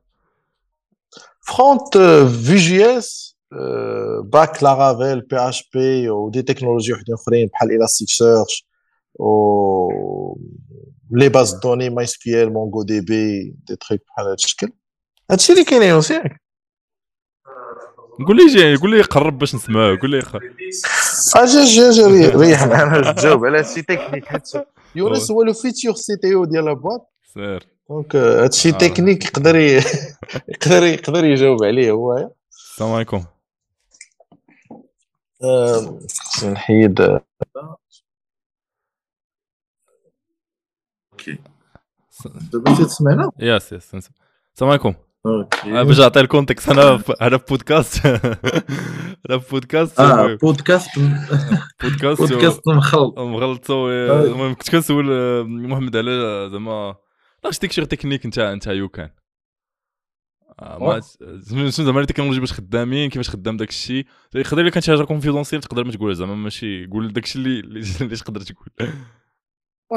front 1.42 1.98
Vue.js 2.46 3.36
back 4.24 4.62
Laravel 4.62 5.20
PHP 5.20 5.36
و 5.48 5.54
des 5.54 5.70
technologies 5.74 6.92
وحدين 6.92 7.14
اخرين 7.14 7.48
بحال 7.52 7.72
Elasticsearch 7.72 8.66
و 9.14 10.34
les 11.10 11.28
bases 11.28 11.54
de 11.54 11.62
données 11.62 11.90
MySQL 11.90 12.52
MongoDB 12.52 13.54
des 13.68 13.76
trucs 13.76 14.02
بحال 14.08 14.24
هذا 14.26 14.34
الشكل 14.34 14.68
هادشي 15.30 15.52
اللي 15.52 15.64
كاين 15.64 15.82
يونس 15.82 16.10
ياك 16.10 16.40
قول 18.26 18.36
لي 18.36 18.46
جي 18.46 18.76
قول 18.76 18.90
لي 18.96 19.02
قرب 19.02 19.38
باش 19.38 19.54
نسمعه 19.54 19.98
قول 20.00 20.10
لي 20.10 20.20
خ... 20.22 20.36
اجا 21.36 21.64
جا 21.64 21.90
جا 21.90 22.06
ريح- 22.38 22.66
معنا 22.66 23.12
تجاوب 23.12 23.44
على 23.44 23.58
هادشي 23.58 23.82
تكنيك 23.82 24.24
يونس 24.94 25.30
هو 25.30 25.42
le 25.42 25.52
futur 25.52 25.94
CTO 25.94 26.44
ديال 26.44 26.64
la 26.64 26.78
boîte 26.78 27.12
سير 27.34 27.66
donc 27.90 28.16
هادشي. 28.16 28.72
تكنيك 28.72 29.24
يقدر 29.24 29.56
يقدر 29.56 30.82
يقدر 30.82 31.24
يجاوب 31.24 31.64
عليه 31.64 31.90
هو 31.90 32.30
السلام 32.50 32.92
عليكم 32.92 33.24
نحيد 36.52 37.20
آه، 41.28 42.30
دابا 42.52 42.74
تسمعنا 42.74 43.30
yes 43.38 43.72
yes. 43.72 43.94
السلام 43.94 44.70
عليكم 44.70 44.94
أنا 45.26 45.40
OK 45.40 45.84
باش 45.84 46.00
نعطي 46.00 46.20
ال 46.20 46.26
context 46.26 46.68
أنا 46.68 47.38
في 47.38 47.44
بودكاست 47.48 48.06
أنا 49.30 49.38
في 49.38 49.50
بودكاست 49.50 50.00
آه 50.00 50.34
بودكاست 50.42 50.88
بودكاست 51.82 52.22
بودكاست 52.22 52.68
مخلط 52.68 53.18
مغلط 53.18 53.70
المهم 53.70 54.54
كنت 54.54 54.70
كنسول 54.70 55.04
محمد 55.46 55.96
على 55.96 56.48
زعما 56.52 56.96
architecture 57.46 57.84
technique 57.84 58.26
نتاع 58.26 58.54
نتاع 58.54 58.72
يوكان 58.72 59.10
آه، 60.60 60.78
ما 60.78 61.00
شنو 61.48 61.68
زعما 61.68 62.00
ال 62.00 62.03
technologies 62.03 62.40
باش 62.40 62.52
خدامين 62.52 63.10
كيفاش 63.10 63.30
خدام 63.30 63.56
داك 63.56 63.68
الشيء 63.68 64.06
يقدر 64.34 64.62
لك 64.62 64.72
كانت 64.72 64.84
شي 64.84 64.96
حاجة 64.96 65.04
confidentielle 65.04 65.60
تقدر 65.60 65.84
ما 65.84 65.92
تقولها 65.92 66.14
زعما 66.14 66.34
ماشي 66.34 66.86
قول 66.86 67.12
داك 67.12 67.24
الشيء 67.24 67.42
اللي 67.42 67.60
اللي 68.00 68.16
تقدر 68.16 68.40
تقول 68.40 68.92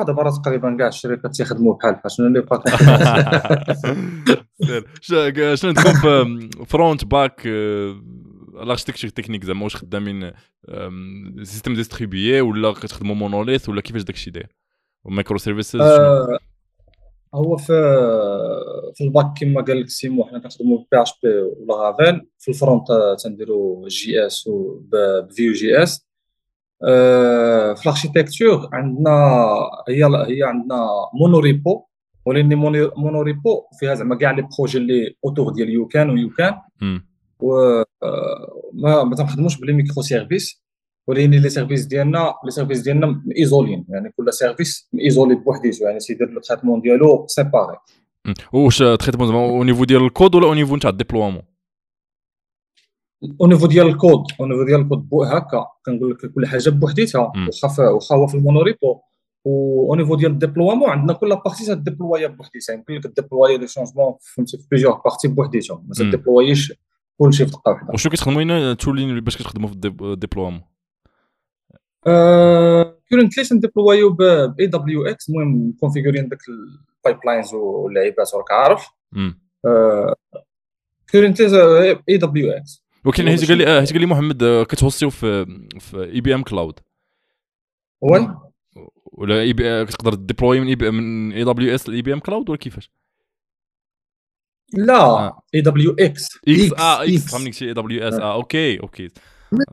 دابا 0.02 0.22
راه 0.22 0.41
تقريبا 0.46 0.78
كاع 0.78 0.88
الشركات 0.88 1.36
تيخدموا 1.36 1.74
بحال 1.74 1.94
بحال 1.94 2.12
شنو 2.12 2.28
اللي 2.28 2.46
سير. 5.02 5.56
شنو 5.56 5.70
عندكم 5.70 5.94
في 5.94 6.50
front 6.66 7.05
back 7.05 7.41
ال 8.53 8.58
architecture 8.58 9.09
technique 9.09 9.43
زعما 9.44 9.64
واش 9.64 9.76
خدامين 9.76 10.32
système 11.43 11.74
distribué 11.74 12.41
ولا 12.41 12.72
كتخدموا 12.72 13.16
monolithe 13.16 13.70
ولا 13.70 13.82
كيفاش 13.82 14.04
داك 14.04 14.16
الشيء 14.16 14.34
داير؟ 14.34 14.48
و 15.05 15.38
microservices 15.38 15.82
آه، 15.82 16.38
هو 17.36 17.58
في 17.58 17.74
في 18.96 19.04
ال 19.03 19.08
back 19.08 19.26
كما 19.39 19.62
قال 19.62 19.82
لك 19.82 19.89
سيمو 19.89 20.26
حنا 20.26 20.39
كنخدموا 20.39 20.78
PHP 20.91 21.01
و 21.01 21.11
Laravel 21.24 22.22
في 22.39 22.50
ال 22.49 22.56
front 22.56 22.88
تنديروا 23.24 23.88
JS 23.88 24.26
ب 24.26 24.49
Vue.js 24.91 26.07
في 27.75 27.81
ال 27.86 27.92
architecture 27.92 28.70
عندنا 28.73 29.11
هي 29.89 30.03
هي 30.05 30.43
عندنا 30.43 30.88
monorepo 31.14 31.84
ولكن 32.25 32.55
monorepo 32.97 33.64
فيها 33.79 33.95
زعما 33.95 34.15
كاع 34.15 34.31
les 34.32 34.47
projets 34.57 34.78
اللي 34.77 35.15
autour 35.26 35.53
ديال 35.53 35.69
يو 35.69 35.88
كان 35.88 36.09
ويو 36.09 36.29
كان 36.29 36.53
و 37.39 37.84
ما 38.73 39.03
ما 39.03 39.15
تنخدموش 39.15 39.59
ب 39.59 39.74
les 39.74 40.01
microservices 40.01 40.64
ولكن 41.07 41.31
les 41.32 41.49
services 41.49 41.86
ديالنا 41.86 42.34
les 42.45 42.51
services 42.51 42.82
ديالنا 42.81 43.23
isolé 43.38 43.72
ين 43.72 43.86
يعني 43.89 44.13
كل 44.17 44.34
service 44.34 44.89
isolé 44.99 45.36
بوحديتو 45.36 45.86
يعني 45.86 45.99
c'est-à-dire 45.99 46.30
le 46.30 46.41
traitement 46.41 46.82
ديالو 46.81 47.25
séparé 47.28 47.78
واش 48.53 48.77
traitement 48.78 49.28
زعما 49.27 49.39
au 49.39 49.64
niveau 49.64 49.84
ديال 49.84 50.03
الكود 50.03 50.36
ولا 50.36 50.47
au 50.47 50.53
niveau 50.53 50.76
نتاع 50.75 50.89
ال 50.89 50.94
déploiement 50.94 51.41
au 53.41 53.47
niveau 53.47 53.68
ديال 53.67 53.88
ال 53.88 53.95
code 53.95 54.24
au 54.39 54.45
niveau 54.45 54.64
ديال 54.63 54.82
الكود 54.82 55.07
هكا 55.13 55.67
كنقول 55.86 56.11
لك 56.11 56.34
كل 56.34 56.45
حاجة 56.45 56.69
بوحديتها. 56.69 57.32
واخا 57.63 57.89
واخا 57.89 58.15
هو 58.15 58.28
في 58.28 58.36
ال 58.38 58.44
monorepo 58.44 58.99
au 59.45 59.95
niveau 59.95 60.16
ديال 60.15 60.32
ال 60.32 60.36
déploiement 60.36 60.89
عندنا 60.89 61.13
كل 61.13 61.30
partie 61.30 61.76
تديبلوايا 61.76 62.28
بوحديتها. 62.28 62.74
يمكن 62.74 62.93
لك 62.93 63.07
ديبلوايا 63.07 63.57
les 63.57 63.68
changements 63.68 64.14
فهمتي 64.21 64.57
في 64.57 64.67
plusieurs 64.72 65.01
parties 65.05 65.28
بوحديتهم. 65.28 65.86
ما 65.88 65.93
تديبلوايش 65.95 66.74
كلشي 67.17 67.45
في 67.45 67.51
دقة 67.51 67.71
واحدة. 67.71 67.93
وشنو 67.93 68.11
كتخدموا 68.11 68.41
هنا 68.41 68.74
tooling 68.74 69.20
باش 69.19 69.38
كتخدموا 69.38 69.69
في 69.69 69.76
ال 69.76 69.83
déploiement 69.83 70.61
currently 73.09 73.43
تنديبلوايو 73.43 74.09
ب 74.09 74.21
AWX 74.59 75.30
المهم 75.30 75.74
كونفيغورين 75.80 76.30
داك 76.30 76.39
ال 76.49 77.20
pipelines 77.26 77.53
واللعيبات 77.53 78.36
راك 78.36 78.51
عارف. 78.51 78.88
currently 81.11 81.99
AWX 82.09 82.82
ولكن 83.06 83.28
حيت 83.28 83.47
قال 83.47 83.58
لي 83.58 83.80
حيت 83.80 83.91
قال 83.91 84.01
لي 84.01 84.06
محمد 84.06 84.66
كتهوستيو 84.70 85.10
في 85.10 85.45
في 85.80 86.04
IBM 86.03 86.43
Cloud 86.43 86.80
oui 88.01 88.36
ولا 89.06 89.41
اي 89.41 89.54
بي 89.54 89.86
تقدر 89.86 90.14
déployer 90.14 90.59
من 90.60 90.68
IB 90.68 90.91
من 90.91 91.32
AWS 91.32 91.89
ل 91.89 92.01
IBM 92.01 92.20
Cloud 92.20 92.49
ولا 92.49 92.58
كيفاش؟ 92.58 92.91
لا 94.74 95.34
AWX 95.55 96.28
X 96.47 96.74
آه 96.74 97.04
X 97.03 97.32
فهمني 97.32 97.51
شي 97.51 97.68
AWS 97.68 98.14
آه 98.14 98.34
OK 98.34 98.80
OK. 98.80 99.09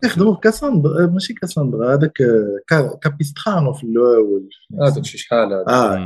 كيخدموا 0.03 0.35
في 0.35 0.41
Cassandra 0.41 1.07
ماشي 1.07 1.35
Cassandra 1.34 1.95
هذاك 1.95 2.12
Capistrano 3.03 3.72
في 3.72 3.85
الأول 3.85 4.49
هذاك 4.83 5.05
شي 5.05 5.18
شحال 5.18 5.53
هذا. 5.53 5.64
آه 5.68 5.97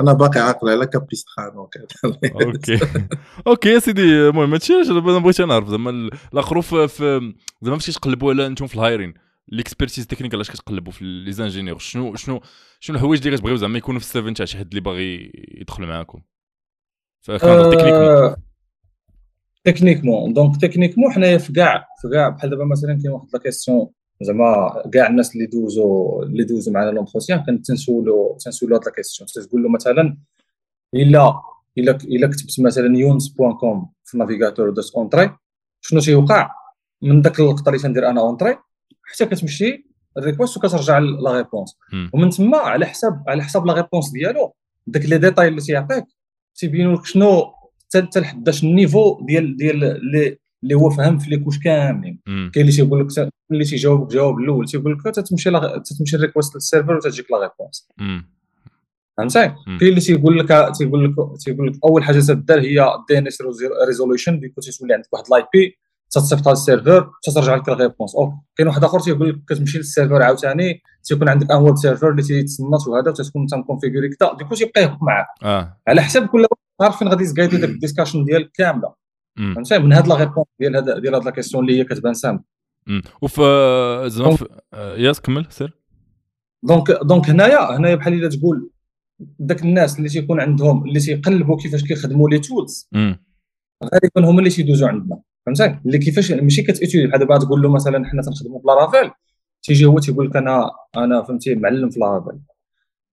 أنا 0.00 0.12
باقي 0.12 0.40
عاقل 0.40 0.68
على 0.68 0.86
Capistrano 0.86 1.60
OK. 1.60 2.78
OK 3.46 3.68
يا 3.68 3.78
سيدي 3.78 4.28
المهم 4.28 4.52
هادشي 4.52 4.72
أنا 4.72 5.00
بغيت 5.00 5.40
نعرف 5.40 5.68
زعما 5.68 6.10
الآخر 6.32 6.62
في 6.62 7.32
زعما 7.62 7.78
فاش 7.78 7.94
تقلبوا 7.94 8.32
على 8.32 8.46
أنتم 8.46 8.66
في 8.66 8.74
ال 8.74 8.79
hiring. 8.79 9.14
l'expertise 9.48 10.06
technique 10.06 10.34
علاش 10.34 10.50
كتقلبوا 10.50 10.92
في 10.92 11.04
les 11.04 11.32
ingénieurs 11.32 11.78
شنو 11.78 12.14
شنو 12.14 12.40
شنو 12.80 12.96
الحوايج 12.96 13.26
اللي 13.26 13.36
كتبغيو 13.36 13.56
زعما 13.56 13.78
يكونوا 13.78 14.00
في 14.00 14.06
ال 14.06 14.15
CV 14.15 14.34
نتاع 14.34 14.46
شي 14.46 14.58
حد 14.58 14.68
اللي 14.68 14.80
باغي 14.80 15.32
يدخل 15.60 15.86
معاكم؟ 15.86 16.22
فكان 17.20 17.70
techniquement 17.70 18.36
techniquement 19.66 20.32
donc 20.32 20.60
techniquement 20.60 21.12
حنايا 21.12 21.38
في 21.38 21.52
كاع 21.52 21.88
في 22.02 22.08
كاع 22.08 22.28
بحال 22.28 22.50
دابا 22.50 22.64
مثلا 22.64 22.98
كاين 23.02 23.10
واحد 23.10 23.26
la 23.32 23.38
question 23.38 23.88
زعما 24.22 24.82
كاع 24.92 25.06
الناس 25.06 25.34
اللي 25.34 25.46
دوزو 25.46 26.22
اللي 26.22 26.44
دوزو 26.44 26.72
معنا 26.72 26.90
l'entretien 26.90 27.44
كانت 27.44 27.66
تنسولو 27.66 28.36
تنسولو 28.40 28.76
هاد 28.76 28.84
la 28.84 28.92
question 28.92 29.46
تقول 29.48 29.62
له 29.62 29.68
مثلا 29.68 30.18
الا 30.94 31.40
الا 31.78 31.90
الا 31.90 32.26
كتبت 32.26 32.60
مثلا 32.60 32.98
يونس 32.98 33.28
point 33.28 33.52
com 33.52 33.90
في 34.04 34.14
ال 34.14 34.19
navigateur 34.19 34.70
دوس 34.70 34.96
entrée 34.96 35.30
شنو 35.80 36.00
تيوقع 36.00 36.50
من 37.02 37.22
داك 37.22 37.40
اللقطه 37.40 37.68
اللي 37.68 37.78
تندير 37.78 38.10
أنا 38.10 38.20
entrée 38.20 38.58
حتى 39.02 39.26
كتمشي 39.26 39.86
ال 40.18 40.23
request 40.23 40.56
وكترجع 40.56 40.98
la 40.98 41.32
réponse 41.32 41.78
ومن 42.12 42.30
تما 42.30 42.58
على 42.58 42.86
حساب 42.86 43.24
على 43.28 43.42
حساب 43.42 43.66
la 43.66 43.72
réponse 43.72 44.10
ديالو 44.10 44.54
داك 44.86 45.06
les 45.06 45.18
détails 45.18 45.48
اللي 45.48 45.60
تيعطيك 45.60 46.04
تيبينوا 46.54 46.96
لك 46.96 47.04
شنو 47.04 47.52
حتى 47.94 48.20
لحد 48.20 48.48
ال 48.48 48.58
niveau 48.58 49.20
ديال 49.26 49.56
ديال 49.56 49.84
اللي 50.62 50.74
هو 50.74 50.90
فهم 50.90 51.18
في 51.18 51.30
les 51.30 51.38
couches 51.38 51.58
كاملين. 51.58 52.20
كاين 52.26 52.50
اللي 52.56 52.72
تيقول 52.72 53.00
لك 53.00 53.30
اللي 53.52 53.64
تيجاوبك 53.64 54.12
جواب 54.12 54.38
الأول 54.38 54.66
تيقول 54.68 54.92
لك 54.92 55.14
تتمشي 55.14 55.50
تتمشي 55.84 56.16
ال 56.16 56.21
request 56.21 56.54
لل 56.54 56.64
server 56.64 56.96
وتجيك 56.96 57.26
la 57.30 57.38
réponse 57.38 57.88
فهمتي؟ 59.18 59.54
كاين 59.66 59.90
اللي 59.90 60.00
تيقول 60.00 60.38
لك 60.38 60.48
تيقول 60.78 61.04
لك 61.04 61.14
تيقول 61.44 61.66
لك 61.68 61.74
أول 61.84 62.04
حاجة 62.04 62.18
تدار 62.20 62.60
هي 62.60 62.86
DNS 63.08 63.42
resolution 63.86 64.40
بيكون 64.40 64.64
تيولي 64.64 64.94
عندك 64.94 65.08
واحد 65.12 65.24
l'IP 65.30 65.78
تتصيفط 66.10 66.48
ال 66.48 66.57
server 66.57 67.10
تترجع 67.22 67.54
لك 67.54 67.68
ال 67.68 67.74
réponse 67.74 68.14
OK 68.14 68.36
كاين 68.56 68.68
واحد 68.68 68.84
آخر 68.84 69.00
تيقول 69.00 69.28
لك 69.28 69.36
كتمشي 69.48 69.78
لل 69.78 69.89
server 69.89 70.22
عاوتاني 70.22 70.82
تيكون 71.04 71.28
عندك 71.28 71.50
un 71.50 71.62
web 71.62 71.76
server 71.76 72.10
اللي 72.10 72.22
تيتصنت 72.22 72.88
وهذا 72.88 73.10
وتكون 73.10 73.46
تنكونفيغوري 73.46 74.08
كذا 74.08 74.32
du 74.38 74.43
coup 74.43 74.54
تيبقى 74.54 74.82
يهبط 74.82 75.02
معاك. 75.02 75.26
آه. 75.42 75.76
على 75.88 76.02
حساب 76.02 76.26
كل 76.26 76.46
عارف 76.80 76.98
فين 76.98 77.08
غادي 77.08 77.32
ت 77.32 77.35
guider 77.35 77.56
داك 77.56 77.70
ال 77.70 77.75
discussion 77.75 78.24
ديالك 78.24 78.50
كاملة؟ 78.54 78.94
فهمتي 79.36 79.78
من 79.78 79.92
هاد 79.92 80.08
la 80.08 80.14
réponse 80.14 80.46
ديال 80.60 80.76
هاد 80.76 81.02
ديال 81.02 81.14
هاد 81.14 81.24
la 81.24 81.30
question 81.30 81.64
اللي 81.64 81.78
هي 81.78 81.84
كتبان 81.84 82.14
simple 82.14 82.42
وفي 83.22 83.42
زعما 84.06 84.36
yes 84.74 85.20
كمل 85.20 85.46
سير. 85.50 85.76
donc 86.62 86.90
donc 86.90 87.30
هنايا 87.30 87.76
هنايا 87.76 87.94
بحال 87.94 88.12
إلا 88.14 88.28
تقول 88.28 88.70
داك 89.20 89.62
الناس 89.62 89.98
اللي 89.98 90.08
تيكون 90.08 90.40
عندهم 90.40 90.84
اللي 90.84 91.00
تيقلبوا 91.00 91.56
كيفاش 91.56 91.84
كيخدموا 91.84 92.30
les 92.30 92.38
tools 92.38 92.88
غالبا 93.84 94.30
هما 94.30 94.38
اللي 94.38 94.50
تيدوزوا 94.50 94.88
عندنا. 94.88 95.20
فهمتي 95.46 95.80
اللي 95.86 95.98
كيفاش 95.98 96.32
ماشي 96.32 96.62
كت 96.62 96.73
étudie 96.73 97.06
بحال 97.06 97.18
دابا 97.18 97.38
تقول 97.38 97.62
له 97.62 97.72
مثلا 97.72 98.04
حنا 98.04 98.22
تنخدموا 98.22 98.60
في 98.60 98.66
Laravel 98.66 99.10
تيجي 99.62 99.84
هو 99.84 99.98
تيقول 99.98 100.26
لك 100.26 100.36
أنا 100.36 100.70
أنا 100.96 101.22
فهمتي 101.22 101.54
معلم 101.54 101.90
في 101.90 102.00
Laravel 102.00 102.38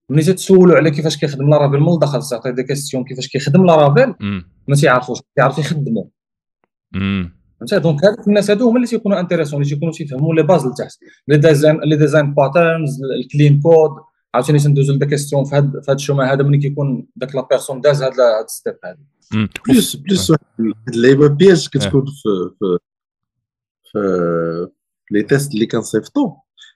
ملي 0.09 0.23
تتسولوا 0.23 0.75
على 0.75 0.91
كيفاش 0.91 1.17
كيخدم 1.17 1.49
Laravel 1.49 1.79
من 1.79 1.93
الداخل 1.93 2.21
تعطي 2.21 2.51
des 2.51 2.63
questions 2.63 3.03
كيفاش 3.03 3.27
كيخدم 3.27 3.65
Laravel 3.65 4.13
ما 4.67 4.75
تيعرفوش 4.75 5.17
تيعرف 5.35 5.57
يخدموا 5.57 6.05
فهمتي 7.59 7.79
donc 7.79 8.05
هذوك 8.05 8.27
الناس 8.27 8.49
هادو 8.49 8.69
هما 8.69 8.75
اللي 8.75 8.87
تيكونوا 8.87 9.19
intéressants 9.19 9.61
اللي 9.61 9.73
تيكونوا 9.73 9.93
تيفهموا 9.93 10.35
les 10.35 10.43
bases 10.43 10.65
لتحت 10.65 10.97
les 11.27 11.37
design 11.37 11.79
les 11.79 11.95
design 11.95 12.33
patterns 12.33 12.99
ال 13.19 13.26
clean 13.26 13.61
code 13.61 13.91
عاوتاني 14.33 14.59
تندوزو 14.59 14.93
ل 14.93 14.96
des 14.96 15.05
questions 15.05 15.43
في 15.43 15.55
هذا 15.55 15.93
ال 15.93 15.98
chemin 15.98 16.27
هذا 16.27 16.43
ملي 16.43 16.57
كيكون 16.57 17.07
داك 17.15 17.35
la 17.35 17.47
personne 17.49 17.81
داز 17.81 18.03
هاد 18.03 18.13
ال 18.45 18.51
step 18.51 18.75
هذا 18.85 18.97
plus 19.67 19.95
plus 19.95 20.31
واحد 20.31 20.43
اللعيبه 20.87 21.27
piège 21.27 21.69
كتكون 21.69 22.05
في 22.05 22.49
في 22.59 22.77
في 23.91 24.67
les 25.11 25.23
tests 25.23 25.53
اللي 25.53 25.65
كنصيفطو 25.65 26.33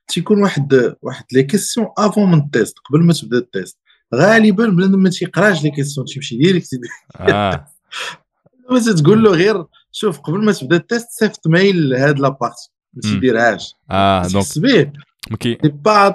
تيكون 0.08 0.42
واحد 0.42 0.96
واحد 1.02 1.26
les 1.32 1.44
questions 1.44 1.88
avant 1.98 2.32
من 2.32 2.38
ال 2.38 2.45
test 2.45 2.76
قبل 2.80 3.04
ما 3.04 3.14
تبدا 3.14 3.38
ال 3.38 3.44
test. 3.44 3.78
غالبا 4.16 4.68
بنادم 4.68 5.00
ما 5.00 5.10
تيقراش 5.10 5.64
les 5.64 5.72
questions 5.72 6.08
تيمشي 6.08 6.38
direct. 6.38 6.70
آه. 7.16 7.68
ما 8.72 8.80
تقول 8.80 9.24
له 9.24 9.32
غير 9.32 9.66
شوف 9.92 10.20
قبل 10.20 10.46
ما 10.46 10.52
تبدا 10.52 10.76
ال 10.76 10.82
test 10.82 11.08
صيفط 11.12 11.48
mail 11.48 11.90
لهاد 11.90 12.20
la 12.20 12.33
partie 12.33 12.72
ما 12.94 13.02
تيديرهاش. 13.02 13.74
آه 13.92 14.28
donc 14.28 14.46
به 14.58 14.92
مكي 15.32 15.58
با 15.64 16.14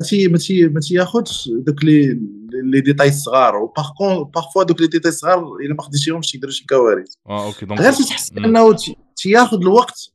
ماشي 0.00 0.28
ماشي 0.28 0.68
ما 0.68 0.80
تياخذش 0.80 1.50
دوك 1.66 1.84
لي 1.84 2.20
لي 2.52 2.80
ديتاي 2.80 3.08
الصغار 3.08 3.56
و 3.56 3.64
par 3.64 3.90
contre 3.98 4.24
parfois 4.24 4.62
دوك 4.62 4.80
les 4.80 4.86
détails 4.86 5.10
الصغار 5.10 5.56
إلا 5.56 5.74
ما 5.74 5.82
خديتيهمش 5.82 6.30
تيديروا 6.30 6.52
شي 6.52 6.66
كوارث 6.66 7.14
آه 7.28 7.46
ok 7.46 7.66
donc 7.66 7.80
غير 7.80 7.92
تحس 7.92 8.32
إنه 8.32 8.76
تياخذ 9.16 9.56
الوقت 9.56 10.13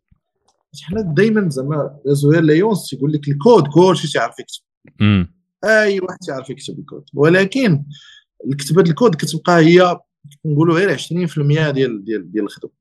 حنا 0.82 1.01
دائما 1.01 1.49
زعما 1.49 1.99
زهير 2.05 2.41
ليونس 2.41 2.89
تيقول 2.89 3.13
لك 3.13 3.28
الكود 3.28 3.67
كلشي 3.67 4.07
تيعرف 4.07 4.36
يكتب. 4.39 4.61
أي 5.63 5.99
واحد 5.99 6.17
تيعرف 6.26 6.49
يكتب 6.49 6.80
الكود. 6.80 7.03
ولكن 7.13 7.84
كتابه 8.57 8.82
الكود 8.82 9.15
كتبقى 9.15 9.59
هي 9.59 9.97
نقولوا 10.45 10.76
غير 10.76 10.97
20% 10.97 11.01
ديال 11.72 12.03
ديال 12.03 12.32
ديال 12.32 12.43
الخدمه 12.43 12.72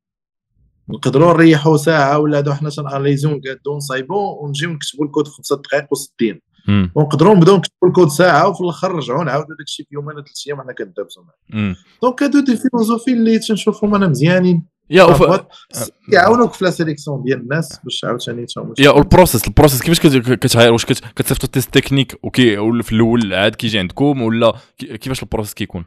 نقدروا 0.89 1.32
نريحوا 1.32 1.76
ساعة 1.76 2.18
ولا 2.18 2.39
هادو 2.39 2.53
حنا 2.53 2.70
تن 2.70 2.82
analys 2.82 3.18
يو 3.18 3.30
نقادو 3.30 3.76
نصايبو 3.76 4.45
ونجيو 4.45 4.70
نكتبوا 4.70 5.05
الكود 5.07 5.26
في 5.26 5.32
خمسة 5.32 5.57
دقائق 5.57 5.84
و60 5.95 6.36
ونقدروا 6.95 7.34
نبداو 7.34 7.57
نكتبوا 7.57 7.89
الكود 7.89 8.09
ساعة 8.09 8.49
وفي 8.49 8.61
الآخر 8.61 8.93
نرجعوا 8.93 9.24
نعاودوا 9.24 9.57
داك 9.57 9.66
الشيء 9.66 9.86
في 9.89 9.95
يومين 9.95 10.14
ثلاث 10.14 10.47
أيام 10.47 10.61
حنا 10.61 10.72
كندابزوا 10.72 11.22
معاه 11.24 11.76
donc 12.03 12.22
هادو 12.22 12.41
des 12.41 12.57
philosophies 12.57 13.12
اللي 13.12 13.39
تنشوفهم 13.39 13.95
أنا 13.95 14.09
مزيانين. 14.09 14.64
يا 14.91 15.03
وف... 15.03 15.41
يعاونوك 16.12 16.53
في 16.53 16.64
la 16.64 16.70
sélection 16.70 17.22
ديال 17.22 17.41
الناس 17.41 17.80
باش 17.84 18.05
عاوتاني 18.05 18.47
يا 18.78 18.91
وال 18.91 19.03
process 19.03 19.49
ال 19.49 19.53
process 19.53 19.82
كيفاش 19.82 20.01
كتعاير 20.16 20.72
واش 20.72 20.86
كتصيفطوا 20.86 21.49
test 21.49 21.74
technique 21.74 22.18
ok 22.24 22.59
ولا 22.59 22.82
في 22.82 22.93
الأول 22.93 23.34
عاد 23.34 23.55
كيجي 23.55 23.78
عندكم 23.78 24.22
ولا 24.22 24.53
كيفاش 24.78 25.22
ال 25.22 25.26
process 25.26 25.55
كيكون؟ 25.55 25.84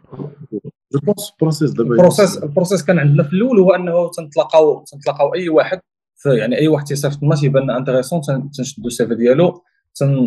je 0.93 0.99
pense 1.03 1.31
ال 1.31 1.36
process 1.36 1.71
دابا. 1.71 1.91
ال 1.91 1.97
process 1.97 2.37
ال 2.37 2.43
process 2.43 2.83
كان 2.83 2.99
عندنا 2.99 3.23
في 3.23 3.33
الأول 3.33 3.59
هو 3.59 3.75
أنه 3.75 4.11
تنتلاقاو 4.17 4.83
تنتلاقاو 4.91 5.35
أي 5.35 5.49
واحد 5.49 5.79
يعني 6.25 6.57
أي 6.57 6.67
واحد 6.67 6.85
تيصيفط 6.85 7.23
لنا 7.23 7.35
تيبان 7.35 7.69
intéressant 7.69 8.21
تنشدو 8.57 8.87
ال 8.87 8.97
CV 8.97 9.15
ديالو 9.15 9.63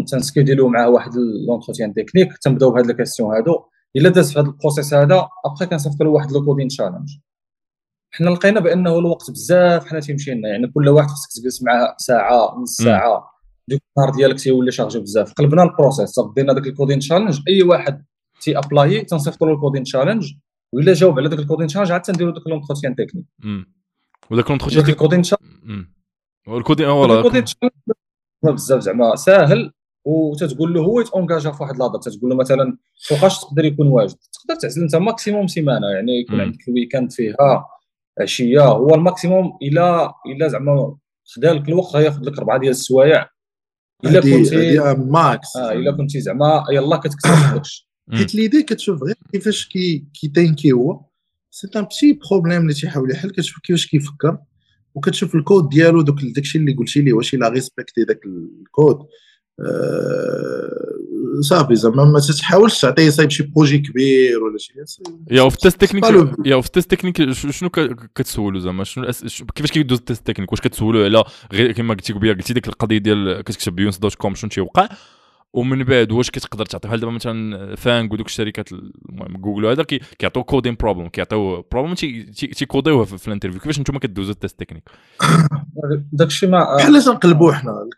تن 0.08 0.18
schedule 0.18 0.58
يو 0.58 0.68
معاه 0.68 0.88
واحد 0.88 1.10
l'entretien 1.48 1.94
technique 1.94 2.38
تنبداو 2.38 2.70
بهاد 2.70 2.90
ال 2.90 2.95
questions 2.95 3.34
هادو. 3.34 3.64
إلا 3.96 4.08
داز 4.08 4.32
في 4.32 4.38
هذا 4.38 4.46
ال 4.46 4.52
process 4.52 4.94
هذا 4.94 5.28
ابخي 5.44 5.66
كنصيفط 5.66 6.02
له 6.02 6.10
واحد 6.10 6.32
le 6.32 6.44
coding 6.44 6.68
challenge 6.68 7.08
حنا 8.16 8.30
لقينا 8.30 8.60
بأنه 8.60 8.98
الوقت 8.98 9.30
بزاف 9.30 9.86
حنا 9.86 10.00
تيمشي 10.00 10.34
لنا 10.34 10.48
يعني 10.48 10.66
كل 10.66 10.88
واحد 10.88 11.08
خصك 11.08 11.40
تجلس 11.40 11.62
معاه 11.62 11.94
ساعة 11.98 12.58
نص 12.58 12.76
ساعة. 12.76 13.30
ديك 13.68 13.82
النهار 13.96 14.14
ديالك 14.14 14.40
تيولي 14.40 14.70
chargé 14.70 14.98
بزاف. 14.98 15.32
قلبنا 15.32 15.62
ال 15.62 15.68
process 15.68 16.08
صدينا 16.08 16.52
داك 16.52 16.66
ال 16.66 16.71
coding 16.71 16.98
challenge 16.98 17.40
أي 17.48 17.62
واحد 17.62 18.04
تي 18.40 18.58
apply 18.58 19.04
تنصيفط 19.04 19.42
له 19.42 19.52
ال 19.52 19.57
coding 19.57 19.82
challenge 19.82 20.32
وإلا 20.72 20.92
جاوب 20.92 21.18
على 21.18 21.28
داك 21.28 21.38
ال 21.38 21.42
coding 21.42 21.66
challenge 21.66 21.92
عاد 21.92 22.02
تنديرو 22.02 22.30
داك 22.30 22.46
l'entretien 22.46 22.96
technique 22.96 23.24
وداك 24.30 24.50
l'entretien 24.50 24.88
ال 24.88 24.93
coding 24.93 25.22
challenge 25.22 25.86
ال 26.48 26.54
coding 26.54 26.86
voilà 26.86 27.18
ال 27.18 27.22
coding 27.22 27.44
بزاف 28.44 28.80
زعما 28.80 29.16
ساهل 29.16 29.72
وتتقول 30.04 30.74
له 30.74 30.80
هو 30.80 31.00
يت 31.00 31.13
engage 31.13 31.50
في 31.50 31.62
واحد 31.62 31.76
la 31.78 31.85
date 31.85 31.98
تتقول 31.98 32.30
له 32.30 32.36
مثلا 32.36 32.78
فوقاش 33.08 33.40
تقدر 33.40 33.64
يكون 33.64 33.86
واجد؟ 33.86 34.16
تقدر 34.32 34.60
تعزل 34.60 34.82
أنت 34.82 34.96
maximum 34.96 35.46
سيمانة 35.46 35.86
يعني 35.86 36.20
يكون 36.20 36.40
عندك 36.40 36.68
ال 36.68 36.73
week-end 36.73 37.12
فيها. 37.12 37.66
عشيه 38.20 38.64
هو 38.64 38.94
ال 38.94 39.02
maximum 39.02 39.58
إلى 39.62 40.12
إلى 40.26 40.50
زعما 40.50 40.96
خدا 41.24 41.52
لك 41.52 41.68
الوقت 41.68 41.96
غياخذ 41.96 42.20
لك 42.22 42.38
أربعة 42.38 42.58
ديال 42.58 42.70
السوايع. 42.70 43.28
إلا 44.04 44.20
كنتي 44.20 44.78
max 44.94 45.56
أه 45.56 45.72
إلا 45.72 45.92
كنتي 45.92 46.20
زعما 46.20 46.64
يلاه 46.70 46.96
كتكتب 46.96 47.30
داكشي 47.54 47.88
حيت 48.12 48.34
l'idée 48.34 48.62
كتشوف 48.62 49.02
غير 49.02 49.16
كيفاش 49.32 49.68
كي 49.68 50.04
كي 50.20 50.33
think 50.33 50.66
ي 50.66 50.72
هو 50.72 51.00
c'est 51.50 51.68
un 51.76 51.82
petit 51.82 52.20
problème 52.30 52.62
اللي 52.62 52.74
تيحاول 52.74 53.10
يحل. 53.10 53.30
كتشوف 53.30 53.58
كيفاش 53.62 53.86
كيفكر. 53.86 54.38
وكتشوف 54.94 55.34
الكود 55.34 55.68
ديالو 55.68 56.02
دوك 56.02 56.16
داكشي 56.22 56.58
اللي 56.58 56.74
قلتي 56.74 57.00
لي 57.02 57.12
واش 57.12 57.34
إلا 57.34 57.48
respecté 57.48 58.04
داك 58.04 58.20
الكود. 58.26 58.98
آه، 59.60 60.94
صافي 61.40 61.74
زعما 61.74 62.04
ما 62.04 62.20
تحاولش 62.20 62.80
تعطيه 62.80 63.10
صايب 63.10 63.30
شي 63.30 63.42
projet 63.42 63.78
كبير 63.78 64.42
ولا 64.42 64.58
شي. 64.58 64.72
يا 65.30 65.48
في 65.48 65.56
ال 65.56 65.61
test 65.61 65.80
technique 65.80 66.04
يا 66.44 66.60
في 66.60 66.66
ال 66.66 66.71
test 66.71 66.90
technique 66.90 67.32
شنو 67.32 67.70
كتسولو 68.14 68.58
زعما؟ 68.58 68.84
شنو 68.84 69.06
كيفاش 69.54 69.72
كيدوز 69.72 69.98
ال 69.98 70.04
test 70.04 70.26
technique 70.26 70.52
واش 70.52 70.60
كتسولو 70.60 71.04
على 71.04 71.24
غير 71.52 71.72
كما 71.72 71.94
قلتي 71.94 72.12
قبيلة 72.12 72.34
قلتي 72.34 72.52
ديك 72.52 72.68
القضية 72.68 72.98
ديال 72.98 73.40
كتكتب 73.40 73.76
بيونس 73.76 73.98
dot 73.98 74.14
com 74.14 74.34
شنو 74.34 74.50
تيوقع؟ 74.50 74.88
ومن 75.52 75.84
بعد 75.84 76.12
واش 76.12 76.30
كتقدر 76.30 76.66
تعطي 76.66 76.88
بحال 76.88 77.00
دابا 77.00 77.12
مثلا 77.12 77.74
FAANG 77.76 78.12
ودوك 78.12 78.26
الشركات 78.26 78.72
المهم 78.72 79.36
جوجل 79.36 79.64
وهذا 79.64 79.82
كيعطيو 79.82 80.44
coding 80.44 80.74
problem 80.80 81.08
كيعطيو 81.08 81.62
problem 81.72 81.94
تيكوديوها 82.32 83.04
في 83.04 83.28
ال 83.28 83.31
interview. 83.31 83.60
كيفاش 83.60 83.80
نتوما 83.80 83.98
كدوزو 83.98 84.32
ال 84.32 84.38
test 84.38 84.60
technique 84.60 84.90
داك 86.12 86.28
الشيء 86.28 86.48
ما 86.48 86.76
بحال 86.76 87.02
تنقلبوا 87.02 87.52
حنا. 87.52 87.88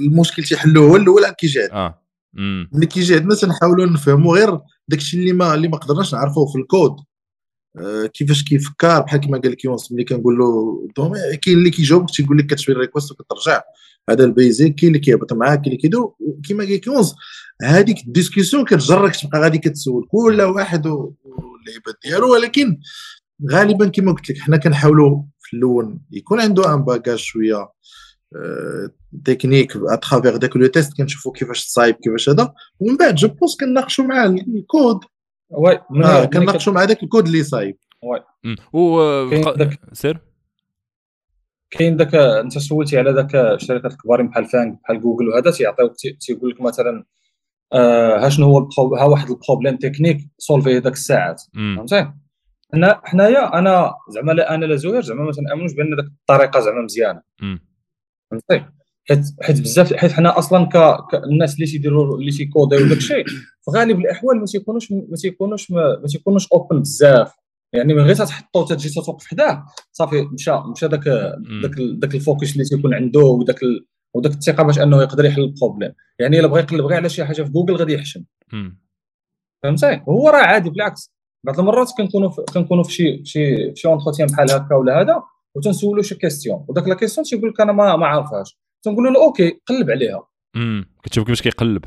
المشكل 0.00 0.42
تيحلوه 0.42 0.88
هو 0.88 0.96
الأول 0.96 1.30
كيجي 1.38 1.72
آه. 1.72 2.05
ملي 2.72 2.86
كيجي 2.86 3.14
عندنا 3.14 3.34
تنحاولوا 3.34 3.86
نفهموا 3.86 4.36
غير 4.36 4.50
داك 4.88 4.98
الشيء 4.98 5.20
اللي 5.20 5.32
ما 5.32 5.54
اللي 5.54 5.68
ما 5.68 5.76
قدرناش 5.76 6.14
نعرفوه 6.14 6.46
في 6.52 6.58
الكود. 6.58 6.96
آه 7.78 8.06
كيفاش 8.06 8.44
كيفكر 8.44 9.00
بحال 9.00 9.20
كما 9.20 9.38
قال 9.38 9.52
لك 9.52 9.64
يونس 9.64 9.92
ملي 9.92 10.04
كنقول 10.04 10.38
له 10.38 10.88
كاين 11.42 11.58
اللي 11.58 11.70
كيجاوبك 11.70 12.10
تيقول 12.10 12.38
لك 12.38 12.46
كتشوي 12.46 12.74
ال 12.74 12.79
request 12.79 13.10
وكترجع. 13.10 13.62
هذا 14.10 14.24
ال 14.24 14.32
basic 14.32 14.74
كاين 14.74 14.88
اللي 14.88 14.98
كيهبط 14.98 15.32
معاك 15.32 15.60
كاين 15.60 15.66
اللي 15.66 15.76
كيدير 15.76 16.00
كيما 16.44 16.64
قال 16.64 16.76
يونس 16.76 17.14
هذيك 17.62 18.06
ال 18.06 18.11
discussion 18.11 18.64
كتجرك 18.64 19.16
تبقى 19.16 19.40
غادي 19.40 19.58
كتسول. 19.58 20.06
كل 20.08 20.42
واحد 20.42 20.86
واللعيبة 20.86 21.94
ديالو 22.04 22.32
ولكن 22.32 22.80
غالبا 23.50 23.88
كما 23.88 24.12
قلت 24.12 24.30
لك 24.30 24.38
حنا 24.38 24.56
كنحاولوا 24.56 25.22
في 25.40 25.56
الأول 25.56 25.98
يكون 26.12 26.40
عنده 26.40 26.74
un 26.74 26.84
bagage 26.84 27.18
شوية. 27.18 27.68
technique 29.24 29.76
à 29.76 29.84
travers 29.84 30.36
داك 30.36 30.56
le 30.56 30.66
test 30.66 30.96
كنشوفوا 30.96 31.32
كيفاش 31.32 31.66
تصايب 31.66 31.94
كيفاش 31.94 32.28
هذا 32.28 32.52
ومن 32.80 32.96
بعد 32.96 33.14
je 33.14 33.28
pense 33.28 33.56
كناقشوا 33.60 34.04
معاه 34.04 34.26
ال 34.26 34.41
code 34.41 35.00
oui 35.50 35.78
آه 36.04 36.24
كناقشوا 36.24 36.72
مع 36.72 36.84
داك 36.84 37.02
الكود 37.02 37.26
اللي 37.26 37.42
صايب 37.42 37.76
oui 38.02 38.20
bien 38.72 39.30
sûr 39.92 40.18
كاين 41.70 41.96
داك 41.96 42.14
انت 42.14 42.58
سولتي 42.58 42.98
على 42.98 43.12
داك 43.12 43.34
الشركات 43.34 43.92
الكبارين 43.92 44.28
بحال 44.28 44.44
FAANG 44.44 44.80
بحال 44.82 45.00
جوجل 45.00 45.28
وهذا 45.28 45.50
تيعطيوك 45.50 45.92
تيقول 46.20 46.50
لك 46.50 46.60
مثلا 46.60 47.04
آه 47.72 48.26
ها 48.26 48.28
شنو 48.28 48.46
هو 48.46 48.94
ها 48.94 49.04
واحد 49.04 49.30
ال 49.30 49.35
problème 49.35 49.76
technique 49.76 50.18
solve 50.38 50.73
ي 50.73 50.80
داك 50.80 50.92
الساعات 50.92 51.42
فهمتي؟ 51.54 52.12
حنا 52.72 53.00
حنايا 53.04 53.58
أنا 53.58 53.94
زعما 54.08 54.32
لا 54.32 54.54
أنا 54.54 54.64
لا 54.64 54.76
زهير 54.76 55.02
زعما 55.02 55.24
ما 55.24 55.32
تنامنوش 55.32 55.72
بأن 55.72 55.96
داك 55.96 56.06
الطريقة 56.06 56.60
زعما 56.60 56.82
مزيانة. 56.82 57.22
فهمتي 58.30 58.66
حيت 59.08 59.24
حيت 59.42 59.60
بزاف 59.60 59.94
حيت 59.94 60.12
حنا 60.12 60.38
أصلا 60.38 60.64
ك... 60.64 60.98
الناس 61.14 61.54
اللي 61.54 61.66
تيديروا 61.66 62.18
اللي 62.18 62.30
تيكوديو 62.30 62.88
داك 62.88 62.98
الشيء 62.98 63.26
في 63.26 63.70
غالب 63.70 63.98
الأحوال 64.00 64.38
ما 64.38 64.44
تيكونوش 64.44 64.92
ما 64.92 65.16
تيكونوش 65.16 65.70
ما 65.70 66.06
تيكونوش 66.06 66.48
open 66.52 66.80
بزاف. 66.80 67.32
يعني 67.72 67.94
من 67.94 68.02
غير 68.02 68.14
تحطو 68.14 68.64
تجي 68.64 68.88
توقف 68.88 69.26
حداه 69.26 69.64
صافي 69.92 70.22
مشى 70.22 70.52
مشى 70.72 70.88
داك 70.88 71.04
داك 71.62 71.74
داك 71.78 72.14
ال 72.14 72.20
focus 72.20 72.52
اللي 72.52 72.64
تيكون 72.64 72.94
عنده 72.94 73.20
وداك 73.20 73.60
وداك 74.14 74.32
الثقة 74.32 74.62
باش 74.62 74.78
أنه 74.78 75.02
يقدر 75.02 75.24
يحل 75.24 75.42
ال 75.42 75.47
problème. 75.47 75.92
يعني 76.18 76.40
إلا 76.40 76.46
بغى 76.46 76.60
يقلب 76.60 76.84
غير 76.84 76.96
على 76.96 77.08
شي 77.08 77.24
حاجة 77.24 77.42
في 77.42 77.50
جوجل 77.50 77.76
غادي 77.76 77.94
يحشم. 77.94 78.24
فهمتي؟ 79.62 80.02
هو 80.08 80.28
راه 80.28 80.42
عادي 80.42 80.70
بالعكس. 80.70 81.12
بعض 81.44 81.60
المرات 81.60 81.90
كنكونوا 81.98 82.30
كنكونوا 82.54 82.84
في 82.84 82.92
شي 82.92 83.24
شي 83.24 83.74
شي 83.74 83.88
entretien 83.88 84.28
بحال 84.28 84.50
هكا 84.50 84.74
ولا 84.74 85.00
هذا 85.00 85.22
وتنسولو 85.56 86.02
شي 86.02 86.14
question 86.14 86.64
وداك 86.68 86.88
la 86.88 86.94
question 86.94 87.24
تيقول 87.24 87.50
لك 87.50 87.60
أنا 87.60 87.72
ما 87.72 87.96
ما 87.96 88.06
عارفهاش. 88.06 88.58
تنقول 88.82 89.04
له 89.04 89.24
ok 89.24 89.60
قلب 89.66 89.90
عليها. 89.90 90.28
امم 90.56 90.84
كتشوف 91.02 91.24
كيفاش 91.24 91.42
كيقلب. 91.42 91.84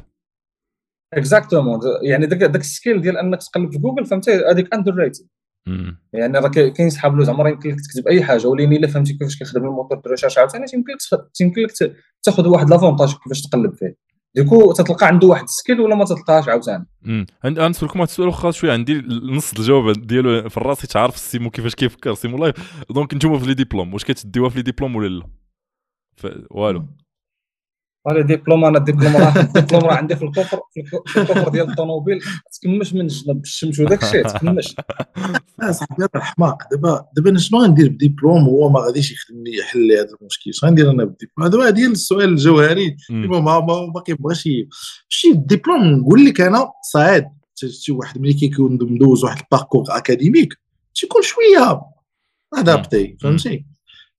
exactement 1.13 1.79
يعني 2.03 2.25
داك 2.25 2.39
داك 2.39 2.61
ال 2.61 2.68
skill 2.68 3.01
ديال 3.01 3.17
أنك 3.17 3.39
تقلب 3.43 3.71
في 3.71 3.77
جوجل 3.77 4.05
فهمتي؟ 4.05 4.31
هذيك 4.31 4.73
underrated 4.73 5.27
يعني 6.13 6.39
راه 6.39 6.47
كاين 6.47 6.89
صحاب 6.89 7.15
له 7.17 7.23
زعما 7.23 7.49
يمكن 7.49 7.69
لك 7.69 7.77
تكتب 7.81 8.07
أي 8.07 8.23
حاجة. 8.23 8.47
ولكن 8.47 8.73
إلا 8.73 8.87
فهمتي 8.87 9.13
كيفاش 9.13 9.37
كيخدم 9.37 9.65
ال 9.65 9.70
moteur 9.70 9.99
de 9.99 10.09
recherche 10.09 10.37
عاوتاني 10.37 10.65
يمكن 10.73 10.93
لك 11.13 11.29
يمكن 11.41 11.61
لك 11.61 11.95
تاخذ 12.23 12.47
واحد 12.47 12.69
l'avantage 12.69 13.13
كيفاش 13.23 13.41
تقلب 13.41 13.73
فيه. 13.73 13.95
ديكو 14.35 14.73
تتلقى 14.73 15.07
عنده 15.07 15.27
واحد 15.27 15.43
ال 15.43 15.49
skill 15.49 15.79
ولا 15.79 15.95
ما 15.95 16.05
تلقاهاش 16.05 16.49
عاوتاني. 16.49 16.85
عند 17.43 17.59
نسولكم 17.59 17.99
واحد 17.99 18.09
السؤال 18.09 18.27
واخا 18.27 18.51
شوية 18.51 18.71
عندي 18.71 19.01
نص 19.07 19.53
الجواب 19.53 19.91
ديالو 19.91 20.49
في 20.49 20.57
الراس 20.57 20.81
تعرف 20.81 21.15
السيمو 21.15 21.49
كيفاش 21.49 21.75
كيفكر 21.75 22.13
سيمو 22.13 22.37
لايف. 22.37 22.83
donc 22.89 23.13
نتوما 23.13 23.39
في 23.39 23.45
les 23.45 23.53
diplômes 23.53 23.93
واش 23.93 24.03
كتديوها 24.03 24.49
في 24.49 24.57
les 24.57 24.61
diplômes 24.61 24.95
ولا 24.95 25.07
لا؟ 25.07 25.29
والو. 26.51 26.85
على 28.07 28.23
ديبلوم 28.23 28.65
أنا 28.65 28.77
الدبلوم 28.77 29.17
راه 29.17 29.39
الدبلوم 29.39 29.81
راه 29.81 29.93
عندي 29.93 30.15
في 30.15 30.25
ال 30.25 30.30
coffre 30.30 30.59
في 30.73 30.97
ال 31.17 31.22
coffre 31.22 31.49
ديال 31.49 31.69
الطوموبيل. 31.69 32.19
تكمش 32.53 32.93
من 32.93 33.01
الجنب 33.01 33.41
بالشمس 33.41 33.79
وداك 33.79 34.03
الشيء 34.03 34.27
تكمش. 34.27 34.75
صاحبي 35.71 36.07
راه 36.15 36.21
حماق. 36.21 36.57
دابا 36.71 37.05
دابا 37.15 37.29
أنا 37.29 37.39
شنو 37.39 37.59
غندير 37.59 37.89
بديبلوم 37.89 38.43
هو 38.43 38.69
ما 38.69 38.79
غاديش 38.79 39.11
يخدم 39.11 39.43
لي 39.43 39.57
يحل 39.57 39.87
لي 39.87 39.99
هذا 39.99 40.15
المشكل. 40.21 40.53
شنو 40.53 40.69
غندير 40.69 40.91
أنا 40.91 41.03
بالدبلوم 41.03 41.63
هذا 41.63 41.69
ديال 41.69 41.91
السؤال 41.91 42.29
الجوهري 42.29 42.95
ما 43.09 43.39
ما 43.39 43.59
ما 43.95 44.01
كيبغاش 44.05 44.49
شي 45.09 45.31
الدبلوم 45.31 45.83
نقول 45.83 46.25
لك 46.25 46.41
أنا 46.41 46.71
صعيب. 46.91 47.25
شي 47.55 47.91
واحد 47.91 48.21
ملي 48.21 48.33
كيكون 48.33 48.73
مدوز 48.81 49.23
واحد 49.23 49.41
ال 49.43 49.48
parcours 49.48 49.83
académique 49.89 50.53
تيكون 50.95 51.21
شوية 51.21 51.81
adapté 52.53 53.17
فهمتي؟ 53.21 53.65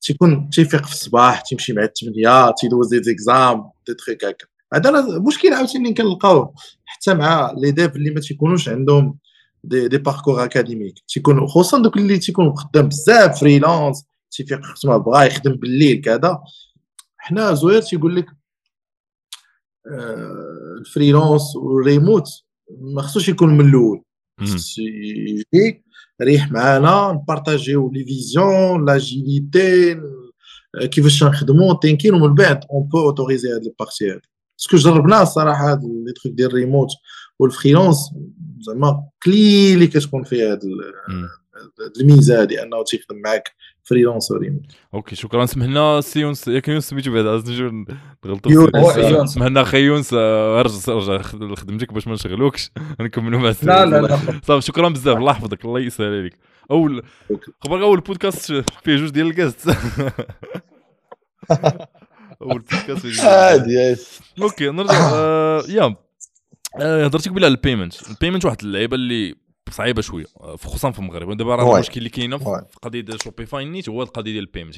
تيكون 0.00 0.50
تيفيق 0.50 0.86
في 0.86 0.92
الصباح 0.92 1.40
تيمشي 1.40 1.72
مع 1.72 1.84
الثمانيه 1.84 2.54
تيدوز 2.58 2.94
des 2.94 3.02
exams 3.02 3.70
des 3.86 3.94
trucs 3.94 4.24
هكا. 4.24 4.46
هذا 4.74 5.18
مشكل 5.18 5.52
عاوتاني 5.52 5.94
كنلقاو 5.94 6.54
حتى 6.84 7.14
مع 7.14 7.54
les 7.56 7.70
devs 7.70 7.96
اللي 7.96 8.10
ما 8.10 8.20
تيكونوش 8.20 8.68
عندهم 8.68 9.18
des, 9.64 9.88
des 9.88 9.98
parcours 9.98 10.44
académiques 10.44 10.94
تيكون 11.08 11.46
خصوصا 11.46 11.82
دوك 11.82 11.96
اللي 11.96 12.18
تيكونوا 12.18 12.56
خدام 12.56 12.88
بزاف 12.88 13.40
freelance 13.40 14.04
تيفيق 14.30 14.60
ما 14.84 14.96
بغا 14.96 15.22
يخدم 15.22 15.52
بالليل 15.52 16.00
كذا. 16.00 16.42
حنا 17.16 17.54
زوير 17.54 17.82
تيقول 17.82 18.16
لك 18.16 18.26
آه 19.86 20.76
الفريلانس 20.80 21.56
والريموت 21.56 22.28
ما 22.80 23.02
خصوش 23.02 23.28
يكون 23.28 23.56
من 23.56 23.68
الأول. 23.68 24.02
يجي 25.52 25.84
ريح 26.22 26.52
معانا 26.52 27.12
نبارطاجيو 27.12 27.90
لي 27.92 28.04
فيزيون 28.04 28.84
لاجيليتي 28.84 30.00
كيفاش 30.90 31.24
نخدمو 31.24 31.72
تنكين 31.72 32.14
ومن 32.14 32.34
بعد 32.34 32.64
اون 32.70 32.82
بو 32.82 32.98
اوتوريزي 32.98 33.48
هاد 33.54 33.64
البارتي 33.64 34.10
هاد 34.10 34.20
باسكو 34.58 34.76
جربناه 34.76 35.22
الصراحه 35.22 35.70
هاد 35.72 35.84
لي 36.06 36.12
تخيك 36.12 36.32
ديال 36.32 36.48
الريموت 36.48 36.88
والفريلانس 37.38 38.10
زعما 38.60 39.04
قليل 39.26 39.74
اللي 39.74 39.86
كتكون 39.86 40.24
فيه 40.24 40.52
هاد 40.52 40.60
الميزة 42.00 42.40
هادي 42.40 42.62
أنه 42.62 42.84
تيخدم 42.84 43.16
معاك 43.24 43.52
freelance 43.90 44.30
و 44.30 44.35
remote 44.35 44.62
OK 44.94 45.16
شكرا 45.16 45.46
سمحنا 45.46 46.00
سي 46.00 46.20
يونس 46.20 46.48
ياك 46.48 46.68
يونس 46.68 46.88
سميتو 46.88 47.12
بعدا 47.12 47.36
نجيو 47.36 47.84
نغلطوا 48.26 49.24
سمحنا 49.26 49.62
أخي 49.62 49.78
يونس 49.78 50.10
أرجع 50.14 50.92
أرجع 50.92 51.14
لخدمتك 51.34 51.92
باش 51.92 52.06
ما 52.06 52.14
نشغلوكش. 52.14 52.70
نكملوا 53.00 53.40
مع 53.40 53.54
لا 53.62 53.86
لا 53.86 54.00
لا. 54.00 54.18
صافي 54.44 54.66
شكرا 54.66 54.88
بزاف 54.88 55.16
الله 55.16 55.30
يحفظك 55.32 55.64
الله 55.64 55.80
يسهل 55.80 56.18
عليك. 56.18 56.34
أول 56.70 57.02
خبرك 57.60 57.82
أول 57.82 58.00
بودكاست 58.00 58.52
فيه 58.84 58.96
جوج 58.96 59.08
ديال 59.10 59.26
ال 59.26 59.33
guest 59.33 59.68
أول 62.42 62.58
بودكاست 62.58 63.20
عادي 63.24 63.96
OK 64.42 64.70
نرجع 64.70 64.94
يا. 65.68 65.96
آه، 66.80 67.04
هضرتي 67.04 67.30
قبيله 67.30 67.46
على 67.46 67.54
ال 67.54 67.61
payment 67.61 68.10
ال 68.10 68.14
payment 68.14 68.44
واحد 68.44 68.56
اللعيبة 68.62 68.94
اللي 68.94 69.34
صعيبة 69.70 70.02
شوية 70.02 70.24
آه، 70.40 70.56
خصوصا 70.56 70.90
في 70.90 70.98
المغرب. 70.98 71.36
دابا 71.36 71.54
راه 71.54 71.74
المشكل 71.74 71.98
اللي 71.98 72.08
كاينة 72.08 72.38
في 72.38 72.62
قضية 72.82 73.00
ديال 73.00 73.22
Shopify 73.22 73.64
نيت 73.64 73.88
هو 73.88 74.02
القضية 74.02 74.32
ديال 74.32 74.44
ال 74.44 74.48
payment 74.48 74.76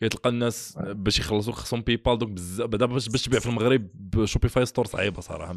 كتلقى 0.00 0.30
الناس 0.30 0.78
باش 0.78 1.18
يخلصوا 1.18 1.52
خصهم 1.52 1.80
PayPal 1.82 2.18
دوك 2.18 2.28
بزاف 2.28 2.70
دابا 2.70 2.92
باش 2.92 3.22
تبيع 3.22 3.40
في 3.40 3.46
المغرب 3.46 3.88
Shopify 4.24 4.66
store 4.66 4.86
صعيبة 4.86 5.20
صراحة 5.20 5.54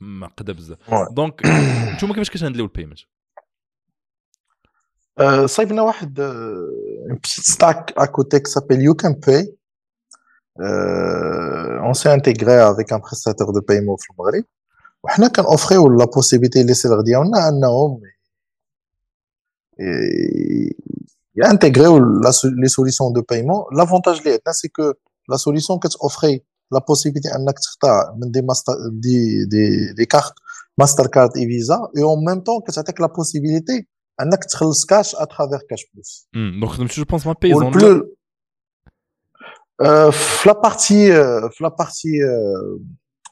معقدة 0.00 0.52
بزاف. 0.52 0.78
donc 1.10 1.42
نتوما 1.94 2.14
كيفاش 2.14 2.30
كتهندليو 2.30 2.64
ال 2.64 2.68
payment 2.68 2.98
صايبنا 5.44 5.82
واحد 5.82 6.20
stack 7.24 7.94
à 7.96 8.05
côté 8.05 8.42
ça 8.44 8.51
s'appelle 8.51 8.80
YouCan 8.80 9.12
Pay 9.12 9.56
on 11.84 11.92
s'est 11.92 12.14
intégré 12.14 12.70
avec 12.70 12.92
un 12.92 13.00
prestataire 13.00 13.50
de 13.50 13.60
paiement 13.60 13.96
في 13.96 14.10
المغرب. 14.10 14.44
وحنا 15.04 15.28
كنوفريو 15.28 15.88
la 15.88 16.04
possibilité 16.04 16.62
les 16.62 16.74
sellers 16.74 17.00
ديالنا 17.00 17.48
أنهم 17.48 18.00
يانتيغريو 21.36 21.98
les 22.44 22.68
solutions 22.68 23.12
de 23.12 23.22
paiement 23.30 23.64
l'avantage 23.76 24.18
اللي 24.18 24.30
عندنا 24.30 24.52
c'est 24.52 24.68
que 24.68 24.92
la 25.28 25.36
solution 25.36 25.78
كتوفري 25.78 26.40
la 26.72 26.84
possibilité 26.88 27.28
انك 27.28 27.58
تختار 27.58 28.14
من 28.22 28.30
des 28.30 28.42
master 28.42 28.72
des 28.92 29.44
des 29.44 29.92
des 29.92 30.04
cartes 30.04 30.32
Mastercard 30.78 31.36
et 31.36 31.46
Visa 31.46 31.88
et 31.96 32.02
en 32.02 32.24
même 32.24 32.40
temps 32.40 32.60
كتعطيك 32.68 33.00
la 33.00 33.06
possibilité 33.06 33.86
انك 34.22 34.44
تخلص 34.44 34.84
cash 34.84 35.14
à 35.14 35.58
travers 35.70 35.86
CashPlus 35.94 36.28
donc 36.34 36.70
خدمتي 36.70 36.94
je 36.94 37.04
pense 37.04 37.26
مع 37.26 37.34
Payzone 37.42 37.72
في 40.10 40.48
la 40.48 40.52
partie 40.52 41.12
في 41.50 41.64
la 41.64 41.68
partie 41.78 42.08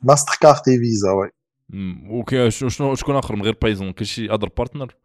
Mastercard 0.03 0.69
et 0.69 0.79
Visa 0.79 1.11
oui 1.11 1.31
OK 2.11 2.51
شنو 2.51 2.95
شكون 2.95 3.17
اخر 3.17 3.37
من 3.37 3.43
غير 3.43 3.59
Payzone 3.63 3.93
كاين 3.93 4.07
شي 4.07 4.31
other 4.31 4.49
partner 4.57 4.97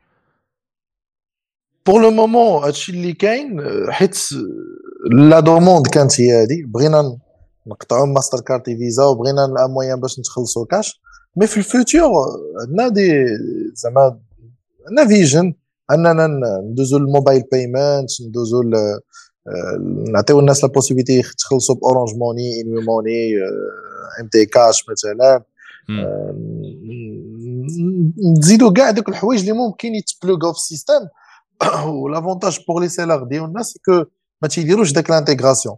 pour 1.86 2.02
le 2.02 2.12
moment 2.12 2.64
هادشي 2.64 2.92
اللي 2.92 3.14
كاين 3.14 3.62
حيت 3.90 4.18
la 5.12 5.40
demande 5.40 5.88
كانت 5.88 6.22
هي 6.22 6.42
هادي 6.42 6.64
بغينا 6.64 7.18
نقطعوا 7.68 8.06
Mastercard 8.06 8.66
Visa 8.66 9.04
وبغينا 9.04 9.46
un 9.46 9.72
moyen 9.72 10.00
باش 10.00 10.20
نتخلصوا 10.20 10.66
cash 10.66 11.02
mais 11.36 11.48
في 11.48 11.58
ال 11.58 11.69
futur 11.69 12.26
عندنا 12.62 12.88
des 12.88 13.26
زعما 13.76 14.20
عندنا 14.90 15.08
vision 15.08 15.54
اننا 15.92 16.28
ندوزو 16.72 16.98
ال 16.98 17.04
mobile 17.04 17.44
payment 17.52 18.10
ندوزو 18.22 18.62
نعطيو 20.14 20.40
الناس 20.40 20.64
la 20.64 20.70
possibilité 20.70 21.14
يتخلصوا 21.20 21.76
ب 21.76 22.10
Orange 22.18 22.62
Money 22.62 22.84
inwi 22.84 23.34
money 24.22 24.28
MT 24.28 24.46
Cash 24.46 24.86
مثلا 24.90 25.44
نزيدو 28.38 28.74
كاع 28.74 28.92
دوك 28.92 29.10
الحوايج 29.10 29.40
اللي 29.40 29.52
ممكن 29.52 29.96
يتبلوغاو 29.96 30.54
في 30.54 30.60
ال 30.60 30.66
système 30.66 31.08
و 31.86 31.93
l'avantage 31.93 32.60
pour 32.68 32.82
les 32.82 32.90
sellers 32.90 33.24
ديالنا 33.24 33.64
c'est 33.64 33.80
que 33.86 34.04
ما 34.42 34.48
تيديروش 34.48 34.92
داك 34.92 35.10
l'intégration 35.10 35.76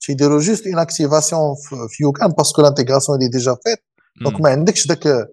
تيديروا 0.00 0.40
juste 0.40 0.66
une 0.66 0.78
activation 0.78 1.54
في 1.88 2.02
YouCan 2.02 2.28
parce 2.28 2.49
que 2.49 2.62
l'intégration 2.62 3.18
elle 3.18 3.30
est 3.30 3.41
déjà 3.41 3.56
faite 3.64 3.78
donc 4.20 4.40
ما 4.40 4.50
عندكش 4.50 4.86
داك 4.86 5.28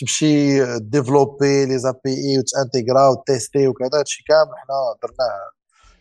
تمشي 0.00 0.64
développer 0.78 1.66
les 1.66 1.78
API 1.78 2.38
وتانتيغرا 2.38 3.08
وتيستي 3.08 3.68
وكذا 3.68 3.98
هادشي 3.98 4.24
كامل 4.28 4.50
حنا 4.56 4.74
درناه 5.02 5.50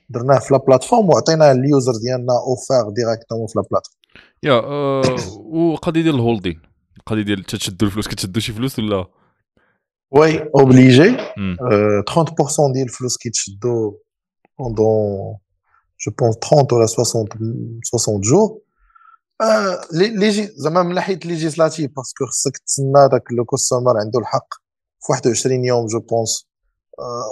درناه 0.10 0.40
في 0.40 0.54
la 0.54 0.60
plateforme 0.60 1.10
وعطيناه 1.10 1.52
ال 1.52 1.60
user 1.60 1.92
ديالنا 1.92 2.34
offert 2.34 2.90
directement 2.90 3.48
في 3.48 3.54
la 3.56 3.64
plateforme 3.72 4.02
yeah 4.44 4.56
وقضيه 5.74 6.02
ديال 6.02 6.16
ال 6.16 6.21
holding 6.21 6.62
القضية 6.98 7.24
ديال 7.24 7.44
تشدوا 7.44 7.88
الفلوس 7.88 8.08
كتشدوا 8.08 8.42
شي 8.42 8.54
فلوس 8.54 8.80
ولا 8.80 9.06
وي 10.12 10.50
اوبليجي 10.56 11.18
30% 11.18 11.18
ديال 12.74 12.84
الفلوس 12.84 13.18
كيتشدوا 13.18 13.92
pendant 14.60 15.38
je 16.06 16.12
pense 16.20 16.36
30 16.36 16.68
ولا 16.72 16.86
60 16.86 17.26
60 17.84 18.22
jours 18.22 18.60
زعما 20.56 20.84
من 20.84 20.96
ناحية 20.96 21.20
législative 21.26 21.92
parce 21.96 22.14
que 22.14 22.26
خصك 22.26 22.58
تسنى 22.58 23.10
داك 23.12 23.24
le 23.32 23.46
customer 23.46 23.98
عنده 23.98 24.20
الحق 24.20 24.48
في 25.06 25.12
21 25.12 25.66
يوم 25.66 25.86
je 25.86 26.00
pense 26.00 26.48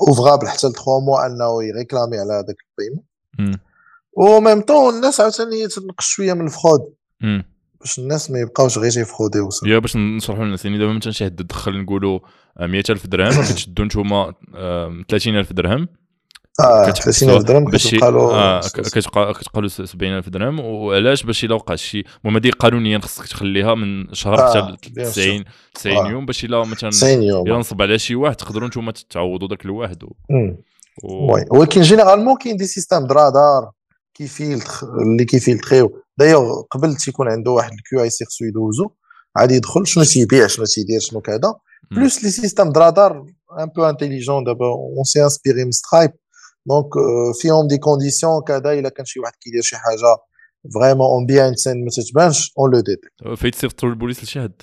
ouvrables 0.07 0.47
حتى 0.47 0.67
ل 0.67 0.71
3 0.71 0.99
mois 0.99 1.25
أنه 1.25 1.63
يريكلامي 1.63 2.17
على 2.17 2.33
هذاك 2.33 2.55
ال 2.79 2.88
paiement 2.88 3.59
و 4.13 4.39
même 4.39 4.61
temps 4.61 4.95
الناس 4.95 5.21
عاوتاني 5.21 5.67
تنقص 5.67 6.05
شوية 6.05 6.33
من 6.33 6.45
ال 6.45 6.50
fraude 6.50 6.79
باش 7.79 7.99
الناس 7.99 8.31
ما 8.31 8.39
يبقاوش 8.39 8.77
غير 8.77 8.91
تيفخوديو 8.91 9.49
yeah 9.65 9.79
باش 9.79 9.95
نشرحوا 9.95 10.43
للناس 10.43 10.65
يعني 10.65 10.77
دابا 10.77 10.93
مثلا 10.93 11.11
شي 11.11 11.25
حد 11.25 11.35
دخل 11.35 11.81
نقولوا 11.81 12.19
100000 12.59 13.07
درهم 13.07 13.29
كتشدوا 13.29 13.85
نتوما 13.85 14.33
30000 15.09 15.53
درهم. 15.53 15.87
آه 16.59 16.91
30000 16.91 17.43
درهم 17.43 17.69
كتبقى 17.69 18.11
له 18.11 19.31
كتبقى 19.31 19.61
له 19.61 19.67
70000 19.67 20.29
درهم. 20.29 20.59
وعلاش؟ 20.59 21.23
باش 21.23 21.43
إلا 21.43 21.55
وقع 21.55 21.75
شي 21.75 22.03
المهم 22.25 22.37
هذه 22.37 22.51
قانونيا 22.59 22.99
خصك 22.99 23.27
تخليها 23.27 23.75
من 23.75 24.13
شهر 24.13 24.37
حتى 24.37 24.59
آه 24.59 24.77
90 25.03 25.43
90 25.73 25.97
آه. 25.97 26.09
يوم 26.09 26.25
باش 26.25 26.45
إلا 26.45 26.63
مثلا 26.63 26.89
90 26.89 27.23
يوم. 27.23 27.47
إلا 27.47 27.57
نصب 27.57 27.81
على 27.81 27.99
شي 27.99 28.15
واحد 28.15 28.35
تقدروا 28.35 28.67
نتوما 28.67 28.93
تعوضوا 29.09 29.47
ذاك 29.47 29.65
الواحد. 29.65 30.03
و... 30.03 30.07
و... 31.03 31.37
ولكن 31.51 31.81
généralement 31.81 32.37
كاين 32.37 32.57
des 32.57 32.65
systèmes 32.65 33.07
de 33.07 33.25
radar 33.25 33.71
كيفيلتر 34.13 34.87
اللي 35.01 35.25
كيفيلتريو 35.25 36.01
دايوغ 36.17 36.61
قبل 36.71 36.95
تيكون 36.95 37.27
عنده 37.27 37.51
واحد 37.51 37.71
ال 37.73 38.03
KYC 38.03 38.25
خصو 38.25 38.45
يدوزو 38.45 38.89
عادي 39.35 39.55
يدخل 39.55 39.87
شنو 39.87 40.03
تيبيع 40.03 40.47
شنو 40.47 40.65
تيدير 40.65 40.99
شنو 40.99 41.21
كذا. 41.21 41.55
plus 41.91 42.23
les 42.23 42.29
systèmes 42.29 42.71
de 42.71 42.86
radar 42.86 43.25
un 43.59 43.65
peu 43.65 43.85
intelligents 43.85 44.43
دابا 44.43 44.65
on 44.65 45.03
s'est 45.03 45.23
inspiré 45.23 45.65
من 45.65 45.71
Stripe 45.71 46.11
donc 46.65 46.89
فيهم 47.41 47.67
des 47.67 47.77
conditions 47.77 48.41
كذا 48.47 48.73
الا 48.73 48.89
كان 48.89 49.05
شي 49.05 49.19
واحد 49.19 49.33
كيدير 49.41 49.61
شي 49.61 49.75
حاجة 49.77 50.17
فريمون 50.73 51.07
اون 51.07 51.25
بيان 51.25 51.55
سين 51.55 51.83
ما 51.83 51.89
تتبانش 51.91 52.53
اون 52.59 52.71
لو 52.71 52.79
ديتيك 52.79 53.37
فايت 53.37 53.55
صيفطوا 53.55 53.89
للبوليس 53.89 54.23
لشي 54.23 54.41
حد 54.41 54.61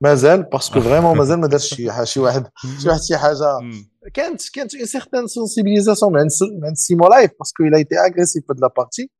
مازال 0.00 0.42
باسكو 0.42 0.80
فريمون 0.80 1.16
مازال 1.18 1.40
ما 1.40 1.46
دارش 1.46 1.74
شي 1.74 1.92
حاجة 1.92 2.04
شي 2.04 2.20
واحد 2.20 2.46
شي 2.82 2.88
واحد 2.88 3.00
شي 3.00 3.16
حاجة 3.16 3.58
كانت 4.14 4.50
كانت 4.54 4.74
اون 4.74 4.86
سيغتان 4.86 5.26
سونسيبيليزاسيون 5.26 6.12
من 6.12 6.18
عند 6.64 6.76
سيمو 6.76 7.08
لايف 7.08 7.30
باسكو 7.38 7.62
إلى 7.62 7.76
ايتي 7.76 7.98
اغريسيف 7.98 8.44
في 8.46 8.52
هاد 8.52 8.60
لابارتي 8.60 9.10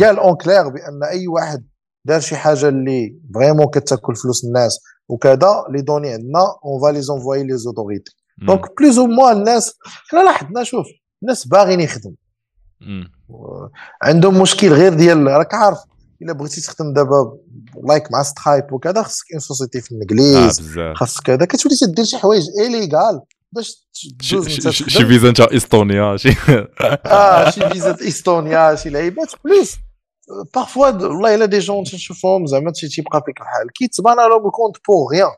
قال 0.00 0.18
اون 0.18 0.36
كلير 0.36 0.68
بان 0.68 1.04
اي 1.10 1.28
واحد 1.28 1.66
دار 2.04 2.20
شي 2.20 2.36
حاجة 2.36 2.68
اللي 2.68 3.20
فريمون 3.34 3.66
كتاكل 3.66 4.16
فلوس 4.16 4.44
الناس 4.44 4.78
وكذا 5.12 5.64
لي 5.70 5.82
دوني 5.82 6.12
عندنا 6.12 6.56
اون 6.64 6.80
فا 6.82 6.92
لي 6.92 7.02
زونفوي 7.02 7.42
لي 7.44 7.56
زوتوريتي 7.56 8.12
دونك 8.46 8.80
بلوز 8.80 8.98
أو 8.98 9.06
موان 9.06 9.36
الناس 9.36 9.74
حنا 9.84 10.20
لاحظنا 10.20 10.64
شوف 10.64 10.86
الناس 11.22 11.46
باغيين 11.46 11.80
يخدموا. 11.80 12.16
عندهم 14.02 14.42
مشكل 14.42 14.68
غير 14.72 14.94
ديال 14.94 15.26
راك 15.26 15.54
عارف 15.54 15.78
إلا 16.22 16.32
بغيتي 16.32 16.60
تخدم 16.60 16.92
دابا 16.92 17.38
like 17.88 18.12
مع 18.12 18.22
Stripe 18.22 18.72
وكذا 18.72 19.02
خصك 19.02 19.24
une 19.32 19.40
société 19.40 19.80
في 19.80 19.92
الإنجليز 19.92 20.78
خاصك 20.94 21.22
كذا 21.22 21.44
كتولي 21.44 21.76
تدير 21.76 22.04
شي 22.04 22.18
حوايج 22.18 22.44
illégales 22.60 23.20
باش 23.52 23.88
شي 23.92 25.06
فيزا 25.06 25.30
نتاع 25.30 25.46
إستونيا 25.56 26.16
شي 26.16 26.36
آه 27.06 27.50
شي 27.50 27.68
فيزا 27.68 27.96
إستونيا 28.08 28.74
شي 28.74 28.90
لعيبات 28.90 29.32
plus 29.44 29.76
parfois 30.54 30.86
والله 30.86 31.34
الا 31.34 31.44
des 31.44 31.58
jeunes 31.58 31.84
تنشوفهم 31.84 32.46
زعما 32.46 32.72
تيبقى 32.72 33.22
فيك 33.26 33.40
الحال 33.40 33.72
كيتبان 33.74 34.16
لهم 34.16 34.46
الكونت 34.46 34.76
pour 34.88 35.12
rien 35.12 35.30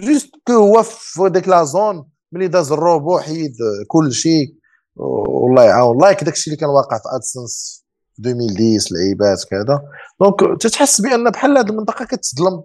juste 0.00 0.30
que 0.46 0.52
هو 0.52 0.82
في 0.82 1.28
ديك 1.28 1.48
la 1.48 1.64
zone 1.64 2.08
ملي 2.32 2.48
داز 2.48 2.72
الروبو 2.72 3.18
حيد 3.18 3.52
كل 3.88 4.12
شيء 4.12 4.54
والله 4.96 5.62
يعاون 5.64 6.02
like 6.02 6.24
داك 6.24 6.34
الشيء 6.34 6.52
اللي 6.52 6.60
كان 6.60 6.68
واقع 6.68 6.98
في 6.98 7.04
AdSense 7.16 7.84
في 8.16 8.28
2010 8.30 8.96
لعيبات 8.96 9.44
كذا 9.50 9.82
donc 10.20 10.60
تتحس 10.62 11.00
بان 11.00 11.30
بحال 11.30 11.58
هذه 11.58 11.66
المنطقة 11.70 12.04
كتظلم 12.04 12.62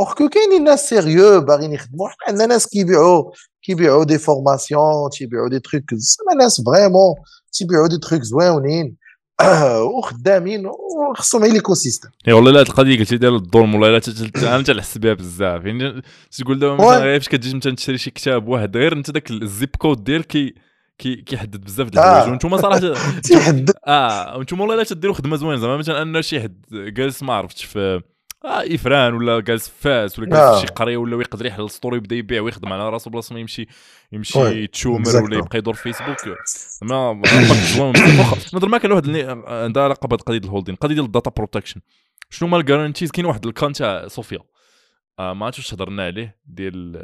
اوغ 0.00 0.14
كو 0.14 0.28
كاينين 0.28 0.64
ناس 0.64 0.88
sérieux 0.88 1.40
باغيين 1.40 1.72
يخدموا 1.72 2.08
حنا 2.08 2.18
عندنا 2.28 2.46
ناس 2.46 2.66
كيبيعوا 2.68 3.32
كيبيعوا 3.62 4.04
des 4.04 4.18
formations 4.18 5.10
تيبيعوا 5.12 5.48
des 5.48 5.60
trucs 5.60 5.84
زعما 5.94 6.42
ناس 6.44 6.60
vraiment 6.66 7.14
تيبيعوا 7.52 7.86
des 7.88 7.98
trucs 7.98 8.22
زوينين 8.22 8.96
وخدامين 9.98 10.66
وخصهم 11.10 11.42
غير 11.42 11.52
l'éco 11.52 11.74
système 11.74 12.08
اي 12.28 12.32
والله 12.32 12.50
لا 12.52 12.60
القضية 12.60 12.98
قلتي 12.98 13.16
ديال 13.16 13.34
الظلم 13.34 13.74
والله 13.74 13.88
لا 13.88 14.00
أنا 14.54 14.62
تنحس 14.62 14.98
بها 14.98 15.12
بزاف. 15.14 15.64
يعني 15.64 16.02
تقول 16.38 16.58
دابا 16.58 16.74
مثلا 16.74 17.18
فاش 17.18 17.28
كتجي 17.28 17.56
مثلا 17.56 17.74
تشري 17.76 17.98
شي 17.98 18.10
كتاب 18.10 18.48
واحد 18.48 18.76
غير 18.76 18.92
أنت 18.92 19.10
داك 19.10 19.30
ال 19.30 19.39
zip 19.39 19.68
code 19.78 20.04
ديالك 20.04 20.26
كي 20.26 20.54
كي 20.98 21.16
كيحدد 21.16 21.64
بزاف 21.64 21.88
ديال 21.88 22.04
الحوايج. 22.04 22.26
آه. 22.26 22.30
وأنتم 22.30 22.56
صراحة 22.56 22.80
تيحدد. 23.24 23.70
آه 23.86 24.36
وأنتم 24.36 24.60
والله 24.60 24.76
لا 24.76 24.84
تديروا 24.84 25.14
خدمة 25.14 25.36
زوينة. 25.36 25.60
زعما 25.60 25.76
مثلا 25.76 26.02
ان 26.02 26.22
شي 26.22 26.40
حد 26.40 26.62
جالس 26.70 27.22
ما 27.22 27.32
عرفتش 27.34 27.64
في 27.64 28.00
آه 28.44 28.74
افران 28.74 29.14
ولا 29.14 29.40
جالس 29.40 29.72
فاس 29.80 30.18
ولا 30.18 30.28
جالس 30.28 30.60
في 30.60 30.66
شي 30.66 30.72
قريه 30.72 30.96
ولا 30.96 31.20
يقدر 31.20 31.46
يحل 31.46 31.70
store 31.70 31.96
يبدا 31.96 32.16
يبيع 32.16 32.42
ويخدم 32.42 32.72
على 32.72 32.88
راسو 32.88 33.10
بلاصه 33.10 33.34
ما 33.34 33.40
يمشي 33.40 33.66
يمشي 34.12 34.38
يتشومر 34.38 35.22
ولا 35.22 35.36
يبقى 35.36 35.58
يدور 35.58 35.74
في 35.74 35.82
فيسبوك 35.82 36.16
ما 36.82 37.22
نظر 38.54 38.68
ما 38.68 38.78
كان 38.78 38.92
واحد 38.92 39.08
عندها 39.46 39.82
علاقه 39.82 40.06
بهذه 40.06 40.20
القضية 40.20 40.38
الهولدين 40.38 40.74
القضية 40.74 40.94
ديال 40.94 41.04
الداتا 41.04 41.30
بروتكشن 41.30 41.80
شنو 42.30 42.48
هما 42.48 42.56
الجارانتيز 42.56 43.10
كاين 43.10 43.26
واحد 43.26 43.46
الكان 43.46 43.72
تاع 43.72 44.08
صوفيا 44.08 44.38
آه 45.18 45.32
ما 45.32 45.46
عرفتش 45.46 45.58
واش 45.58 45.74
هضرنا 45.74 46.04
عليه 46.04 46.36
ديال 46.46 46.96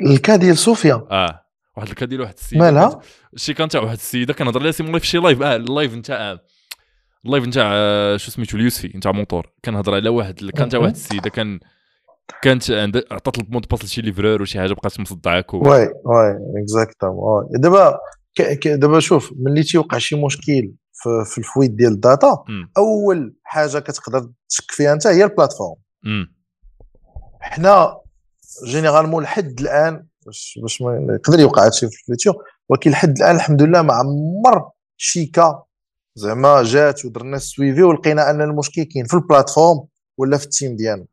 الكا 0.00 0.36
ديال 0.36 0.58
صوفيا 0.58 1.06
آه 1.10 1.44
واحد 1.76 1.88
الكا 1.88 2.06
ديال 2.06 2.20
واحد 2.20 2.34
السيده 2.34 2.64
مالها 2.64 3.00
شي 3.36 3.54
كان 3.54 3.68
تاع 3.68 3.80
واحد 3.80 3.96
السيده 3.96 4.34
كنهضر 4.34 4.62
لها 4.62 4.70
سيمون 4.70 4.98
في 4.98 5.06
شي 5.06 5.18
لايف 5.18 5.42
آه 5.42 5.56
اللايف 5.56 5.94
نتاع 5.94 6.38
اللايف 7.28 7.44
نتاع 7.44 7.70
آه، 7.72 8.16
شو 8.16 8.30
سميتو 8.30 8.56
اليوسفي 8.56 8.88
نتاع 8.96 9.12
موتور 9.12 9.52
كنهضر 9.64 9.94
على 9.94 10.08
واحد 10.08 10.50
كان 10.50 10.68
تاع 10.68 10.80
واحد 10.80 10.94
السيده 10.94 11.30
كان 11.30 11.60
كانت 12.42 12.70
عند 12.70 13.04
عطات 13.10 13.38
المود 13.38 13.66
باس 13.70 13.84
لشي 13.84 14.02
ليفرور 14.02 14.42
وشي 14.42 14.58
حاجة 14.60 14.72
بقات 14.72 15.00
مصدعاك 15.00 15.54
و... 15.54 15.58
واي 15.58 15.88
واي 16.04 16.38
exactement 16.62 17.48
دابا 17.50 17.98
دابا 18.66 19.00
شوف 19.00 19.32
ملي 19.36 19.62
تيوقع 19.62 19.98
شي 19.98 20.16
مشكل 20.16 20.72
في, 20.92 21.24
في 21.26 21.38
ال 21.38 21.43
fuite 21.43 21.70
ديال 21.70 21.92
ال 21.92 22.02
data 22.02 22.44
أول 22.76 23.34
حاجة 23.42 23.78
كتقدر 23.78 24.30
تشك 24.48 24.70
فيها 24.70 24.92
انت 24.92 25.06
هي 25.06 25.24
ال 25.24 25.28
plateforme. 25.28 25.76
حنا 27.40 27.96
généralement 28.66 29.22
لحد 29.22 29.60
الآن 29.60 30.06
باش 30.26 30.58
باش 30.62 30.82
ما 30.82 31.14
يقدر 31.14 31.40
يوقع 31.40 31.64
هادشي 31.64 31.88
في 31.88 31.96
le 32.00 32.10
futur 32.10 32.34
ولكن 32.68 32.90
لحد 32.90 33.18
الآن 33.18 33.36
الحمد 33.36 33.62
لله 33.62 33.82
ما 33.82 33.94
عمر 33.94 34.70
شي 34.96 35.29
cas 35.29 35.62
زعما 36.18 36.62
جات 36.62 37.04
ودرنا 37.04 37.38
suivi 37.38 37.82
ولقينا 37.82 38.30
أن 38.30 38.40
المشكل 38.40 38.82
كاين 38.82 39.04
في 39.04 39.14
ال 39.14 39.20
plateforme 39.20 39.86
ولا 40.18 40.36
في 40.36 40.44
ال 40.44 40.50
team 40.50 40.76
ديالنا. 40.76 41.06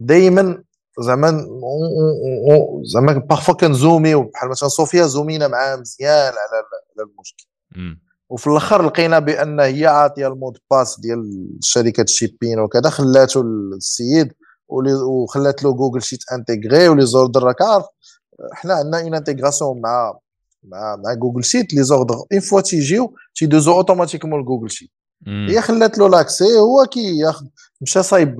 دائما 0.00 0.62
زعما 1.00 1.46
زعما 2.82 3.12
parfois 3.12 3.54
كنزوميو 3.54 4.22
بحال 4.22 4.50
مثلا 4.50 4.68
صوفيا 4.68 5.06
زومينا 5.06 5.48
معاه 5.48 5.76
مزيان 5.76 6.32
على 6.32 6.64
على 6.96 7.08
المشكل. 7.10 7.46
وفي 8.28 8.46
الآخر 8.46 8.86
لقينا 8.86 9.18
بأن 9.18 9.60
هي 9.60 9.86
عاطية 9.86 10.26
ال 10.26 10.31
mot 10.31 10.47
de 10.47 10.58
passe 10.70 11.00
ديال 11.00 11.48
شركة 11.62 12.02
ال 12.02 12.08
shipping 12.08 12.58
وكذا 12.58 12.90
خلاته 12.90 13.44
للسيد 13.44 14.32
وخلات 15.08 15.64
له 15.64 15.72
Google 15.72 16.02
Sheet 16.02 16.20
intégré 16.32 16.88
ولي 16.88 17.06
زوردر 17.06 17.42
راك 17.42 17.62
عارف 17.62 17.84
حنا 18.52 18.74
عندنا 18.74 19.00
une 19.00 19.14
intégration 19.14 19.80
مع 19.80 20.18
مع 20.64 20.96
مع 20.96 21.14
جوجل 21.14 21.44
شيت 21.44 21.74
les 21.74 21.82
orders 21.82 22.14
اون 22.32 22.40
فوا 22.40 22.60
تيجيو 22.60 23.14
تيدوزو 23.34 23.72
automatiquement 23.72 24.40
ل 24.40 24.44
Google 24.44 24.70
Sheet 24.70 24.90
هي 25.26 25.60
خلات 25.60 25.98
له 25.98 26.08
l'accès 26.08 26.58
هو 26.58 26.86
كياخذ 26.86 27.46
مشى 27.80 28.02
صايب 28.02 28.36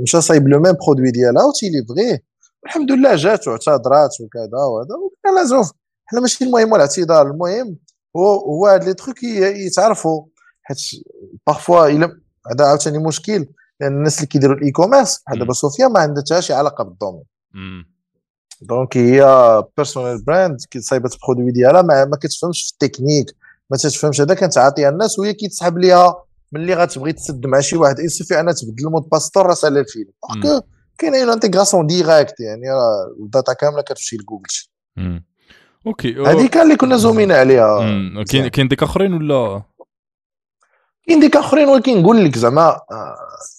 مشى 0.00 0.20
صايب 0.20 0.48
le 0.48 0.60
même 0.60 0.76
produit 0.86 1.10
ديالها 1.10 1.44
وتي 1.44 1.67
livrer 1.67 2.14
ه 2.14 2.22
الحمد 2.66 2.92
لله 2.92 3.16
جات 3.16 3.48
واعتذرات 3.48 4.20
وكذا 4.20 4.58
وهذا 4.58 5.42
لا 5.42 5.48
شوف 5.48 5.72
حنا 6.06 6.20
ماشي 6.20 6.44
المهم 6.44 6.74
الاعتذار 6.74 7.26
المهم 7.26 7.76
هو 8.16 8.34
هو 8.34 8.66
هاد 8.66 8.84
les 8.84 8.94
trucs 8.94 9.22
يتعرفوا 9.22 10.24
حيت 10.62 10.78
parfois 11.46 11.86
الا 11.86 12.20
هذا 12.52 12.64
عاوتاني 12.64 12.98
مشكل 12.98 13.46
لأن 13.80 13.92
الناس 13.92 14.16
اللي 14.16 14.26
كيديروا 14.26 14.56
ال 14.56 14.70
e-commerce 14.70 15.22
بحال 15.26 15.38
دابا 15.38 15.52
صوفيا 15.52 15.88
ما 15.88 16.00
عندها 16.00 16.40
شي 16.40 16.52
علاقه 16.52 16.84
بال 16.84 16.93
domaine 16.93 17.24
donc 18.68 18.96
هي 18.96 19.22
personal 19.76 20.24
brand 20.24 20.58
صايبت 20.78 21.18
produit 21.26 21.52
ديالها 21.52 21.82
ما, 21.82 22.04
ما 22.04 22.16
كتفهمش 22.16 22.62
في 22.62 22.72
التكنيك 22.72 23.26
ما 23.70 23.76
تفهمش 23.76 24.20
هذا 24.20 24.34
كتعطيها 24.34 24.88
الناس 24.88 25.18
وهي 25.18 25.34
كيتسحب 25.34 25.78
ليها 25.78 26.24
ملي 26.52 26.74
غتبغي 26.74 27.12
تسد 27.12 27.46
مع 27.46 27.60
شي 27.60 27.76
واحد 27.76 27.98
يصفي 27.98 28.40
انها 28.40 28.52
تبدل 28.52 28.86
ال 28.86 28.90
mot 28.90 29.01
de 29.01 29.08
passe 29.12 29.46
راه 29.46 29.54
سالا 29.54 29.80
الفيلم 29.80 30.10
parce 30.28 30.52
que 30.52 30.66
كاينة 30.98 31.22
une 31.22 31.30
intégration 31.30 31.86
directe 31.86 32.40
يعني 32.40 32.70
راه 32.70 33.14
ال 33.20 33.26
data 33.26 33.52
كامله 33.52 33.82
كتمشي 33.82 34.16
ل 34.16 34.31
Google 34.31 35.22
okay 35.86 36.14
هذيك 36.14 36.56
اللي 36.56 36.76
كنا 36.76 36.96
زومين 36.96 37.32
عليها 37.32 37.78
كاين 38.30 38.48
كاين 38.48 38.68
ديك 38.68 38.82
اخرين 38.82 39.14
ولا 39.14 39.62
كاين 41.06 41.20
ديك 41.20 41.36
اخرين 41.36 41.68
ولكن 41.68 42.02
نقول 42.02 42.24
لك 42.24 42.38
زعما 42.38 42.80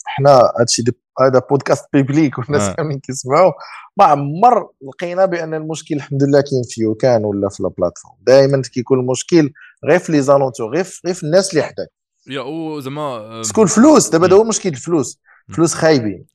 حنا 0.05 0.51
هادشي 0.59 0.83
هذا 1.21 1.41
podcast 1.49 1.85
public 1.93 2.37
والناس 2.37 2.61
آه. 2.61 2.73
كاملين 2.73 2.99
كيسمعوا 2.99 3.51
ما 3.97 4.05
عمر 4.05 4.69
لقينا 4.81 5.25
بأن 5.25 5.53
المشكل 5.53 5.95
الحمد 5.95 6.23
لله 6.23 6.41
كاين 6.41 6.63
في 6.69 6.81
YouCan 6.81 7.25
ولا 7.25 7.49
في 7.49 7.59
ال 7.59 7.64
plateforme 7.64 8.15
دائما 8.21 8.61
كيكون 8.73 8.99
المشكل 8.99 9.51
غير 9.85 9.99
في 9.99 10.11
les 10.11 10.21
alentours 10.21 10.75
غير 10.75 10.85
غير 11.05 11.13
في 11.13 11.23
الناس 11.23 11.51
اللي 11.51 11.63
حداك. 11.63 11.87
يا 12.27 12.41
أو 12.41 12.79
زعما 12.79 13.41
تكون 13.41 13.63
الفلوس 13.63 14.09
دابا 14.09 14.33
هو 14.33 14.43
مشكل 14.43 14.69
الفلوس. 14.69 15.19
فلوس 15.53 15.73
خايبين. 15.73 16.25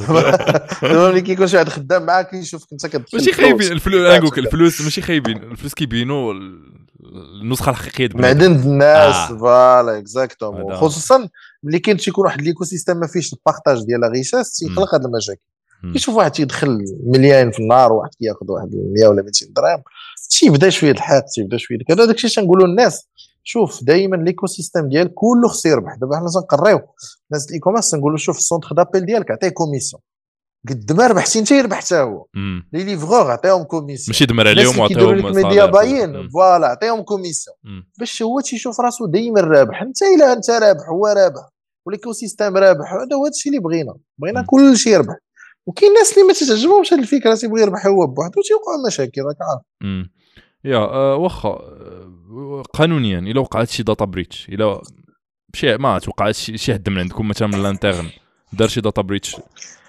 دابا 0.00 1.10
ملي 1.10 1.20
كيكون 1.20 1.46
شي 1.46 1.56
واحد 1.56 1.68
خدام 1.68 2.06
معاك 2.06 2.30
كيشوفك 2.30 2.72
انت 2.72 2.86
كتدخل 2.86 3.18
ماشي 3.18 3.32
خايبين. 3.32 3.72
الفلوس 3.72 4.38
الفلوس 4.38 4.80
ماشي 4.80 5.02
خايبين. 5.02 5.36
الفلوس 5.36 5.74
كيبينوا 5.74 6.34
النسخة 7.42 7.70
الحقيقية 7.70 8.08
معدن 8.14 8.52
الناس. 8.52 9.14
آه. 9.14 9.26
voilà 9.38 9.98
exactement 9.98 10.76
خصوصا 10.76 11.28
ملي 11.62 11.78
كاين 11.78 11.96
تيكون 11.96 12.24
واحد 12.24 12.42
l'écosystème 12.42 12.96
ما 12.96 13.06
فيهش 13.06 13.32
ال 13.32 13.38
partage 13.38 13.84
ديال 13.84 14.00
la 14.00 14.08
richesse 14.08 14.52
تيخلق 14.52 14.94
هاد 14.94 15.04
المشاكل. 15.04 15.40
كيشوف 15.92 16.14
واحد 16.14 16.30
تيدخل 16.30 16.84
مليان 17.06 17.50
في 17.50 17.58
النهار 17.58 17.92
وواحد 17.92 18.10
كياخذ 18.18 18.46
واحد 18.48 18.70
100 18.74 19.08
ولا 19.08 19.22
200 19.22 19.46
درهم 19.56 19.82
تيبدا 20.30 20.70
شوية 20.70 20.90
الحق 20.90 21.24
تيبدا 21.34 21.56
شوية 21.56 21.78
كذا. 21.88 22.04
داكشي 22.04 22.28
تنقولوا 22.28 22.66
للناس 22.66 23.08
شوف 23.42 23.84
دائما 23.84 24.16
l'écosystème 24.16 24.88
ديال 24.88 25.14
كله 25.14 25.48
خصو 25.48 25.68
يربح 25.68 25.94
دابا 25.94 26.16
حنا 26.16 26.26
تنقريو 26.28 26.80
الناس 27.30 27.48
ال 27.48 27.58
e-commerce 27.58 27.90
تنقولوا 27.90 28.18
شوف 28.18 28.38
ال 28.38 28.42
centre 28.42 28.68
d'appel 28.72 29.06
ديالك 29.06 29.30
عطيه 29.30 29.48
commission 29.48 30.02
قد 30.68 30.92
ما 30.92 31.06
ربحتي 31.06 31.38
انت 31.38 31.50
يربح 31.50 31.76
حتى 31.76 31.96
هو. 31.96 32.26
لي 32.72 32.84
ليفغور 32.84 33.30
عطيهم 33.30 33.62
commission 33.62 34.06
ماشي 34.08 34.26
دمر 34.26 34.48
عليهم 34.48 34.78
وعطيهم 34.78 35.34
media 35.34 35.66
buying. 35.66 36.28
voilà 36.28 36.66
عطيهم 36.66 37.02
commission 37.02 37.56
باش 37.98 38.22
هو 38.22 38.40
تيشوف 38.40 38.80
راسو 38.80 39.06
دائما 39.06 39.40
رابح. 39.40 39.82
انت 39.82 39.96
إلا 40.02 40.32
أنت 40.32 40.50
رابح 40.50 40.88
هو 40.88 41.06
رابح. 41.06 41.48
و 41.86 42.12
l'écosystème 42.12 42.56
رابح. 42.56 42.92
هذا 42.92 43.16
هو 43.16 43.26
الشيء 43.26 43.52
اللي 43.52 43.62
بغينا. 43.64 43.94
بغينا 44.18 44.44
كل 44.46 44.76
شيء 44.76 44.92
يربح. 44.92 45.16
وكاين 45.66 45.90
الناس 45.90 46.12
اللي 46.12 46.24
ما 46.24 46.32
تتعجبهمش 46.32 46.92
هذه 46.92 47.00
الفكرة 47.00 47.34
تيبغي 47.34 47.62
يربح 47.62 47.86
هو 47.86 48.06
بوحدو 48.06 48.40
تيوقعوا 48.42 48.86
مشاكل 48.86 49.22
راك 49.22 49.36
عارف. 49.40 49.62
يا 50.64 50.76
آه 50.76 51.16
واخا 51.16 51.48
آه 51.48 51.99
قانونيا 52.74 53.18
إلا 53.18 53.40
وقعت 53.40 53.68
شي 53.68 53.82
data 53.82 54.04
breach 54.04 54.48
إلا 54.48 54.82
شي 55.54 55.76
ما 55.76 55.98
توقعت 55.98 56.34
شي 56.34 56.74
حد 56.74 56.88
من 56.88 56.98
عندكم 56.98 57.28
مثلا 57.28 57.48
من 57.48 57.54
ال 57.54 57.61
interne 57.61 58.10
دار 58.52 58.68
شي 58.68 58.80
data 58.80 59.02
breach 59.02 59.36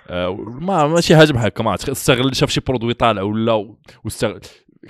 آه 0.10 0.36
ما 0.62 0.88
ماشي 0.88 1.16
حاجة 1.16 1.32
بحال 1.32 1.46
هكا 1.46 1.64
ما 1.64 1.76
استغل 1.76 2.36
شاف 2.36 2.50
شي 2.50 2.62
produit 2.62 2.94
طالع 2.94 3.22
ولا 3.22 3.76
واستغل. 4.04 4.40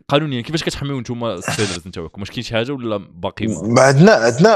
قانونيا 0.08 0.42
كيفاش 0.42 0.64
كتحميو 0.64 1.00
نتوما 1.00 1.34
ال 1.34 1.41
sellers 1.41 1.88
نتاعكم؟ 1.88 2.22
واش 2.22 2.32
كاين 2.32 2.44
شي 2.44 2.54
حاجة 2.54 2.72
ولا 2.72 2.98
باقي 2.98 3.46
عندنا 3.78 4.12
عندنا 4.12 4.50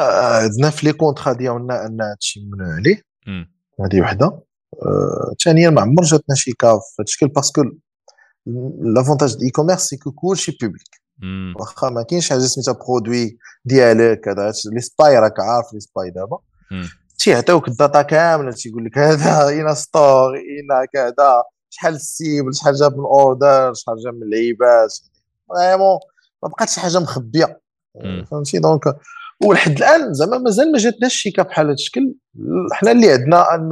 عندنا 0.44 0.70
في 0.70 0.86
les 0.86 0.94
contrats 0.94 1.34
ديالنا 1.34 1.86
أن 1.86 2.02
هادشي 2.02 2.40
ممنوع 2.40 2.76
عليه. 2.76 3.02
هذه 3.82 4.02
وحدة. 4.02 4.26
آه، 4.26 5.34
ثانيا 5.44 5.70
ما 5.70 5.82
عمر 5.82 6.04
جاتنا 6.04 6.36
شي 6.36 6.52
cas 6.52 6.80
في 6.80 7.02
هذا 7.02 7.04
الشكل 7.04 7.28
parce 7.28 7.64
que 8.96 9.36
l'avantage 9.36 9.50
d'e-commerce 9.50 9.82
c'est 9.82 9.98
que 9.98 10.12
كلشي 10.12 10.58
public 10.62 11.05
واخا 11.60 11.90
ما 11.90 12.04
كاينش 12.04 12.30
حاجة 12.30 12.40
سميتها 12.40 12.74
produit 12.88 13.38
ديالك 13.66 14.20
كذا 14.20 14.52
les 14.66 14.82
spy 14.82 15.20
راك 15.20 15.40
عارف 15.40 15.74
les 15.74 15.80
spy 15.80 16.10
دابا. 16.10 16.38
تيعطيوك 17.20 17.68
ال 17.68 17.75
data 17.75 18.02
كاملة 18.02 18.52
تيقول 18.52 18.86
لك 18.86 18.98
هذا 18.98 19.48
أين 19.50 19.76
store 19.76 20.36
أين 20.36 20.86
كذا 20.94 21.44
شحال 21.70 21.94
ال 21.94 22.04
cible 22.04 22.56
شحال 22.56 22.76
جاب 22.76 22.98
من 22.98 23.06
order 23.06 23.74
شحال 23.74 23.98
جاب 24.04 24.14
من 24.14 24.24
اللعيبات 24.24 24.94
vraiment 25.50 26.00
ما 26.44 26.50
بقاتش 26.50 26.80
حاجة 26.80 27.00
مخبية. 27.00 27.62
فهمتي؟ 28.32 28.60
donc 28.60 28.82
ولحد 29.44 29.72
الآن 29.72 30.14
زعما 30.14 30.38
مازال 30.38 30.72
ما 30.72 30.78
جاتناش 30.78 31.14
شي 31.14 31.32
cas 31.32 31.44
بحال 31.44 31.66
هذا 31.66 31.74
الشكل. 31.74 32.16
حنا 32.72 32.92
اللي 32.92 33.12
عندنا 33.12 33.56
en 33.56 33.70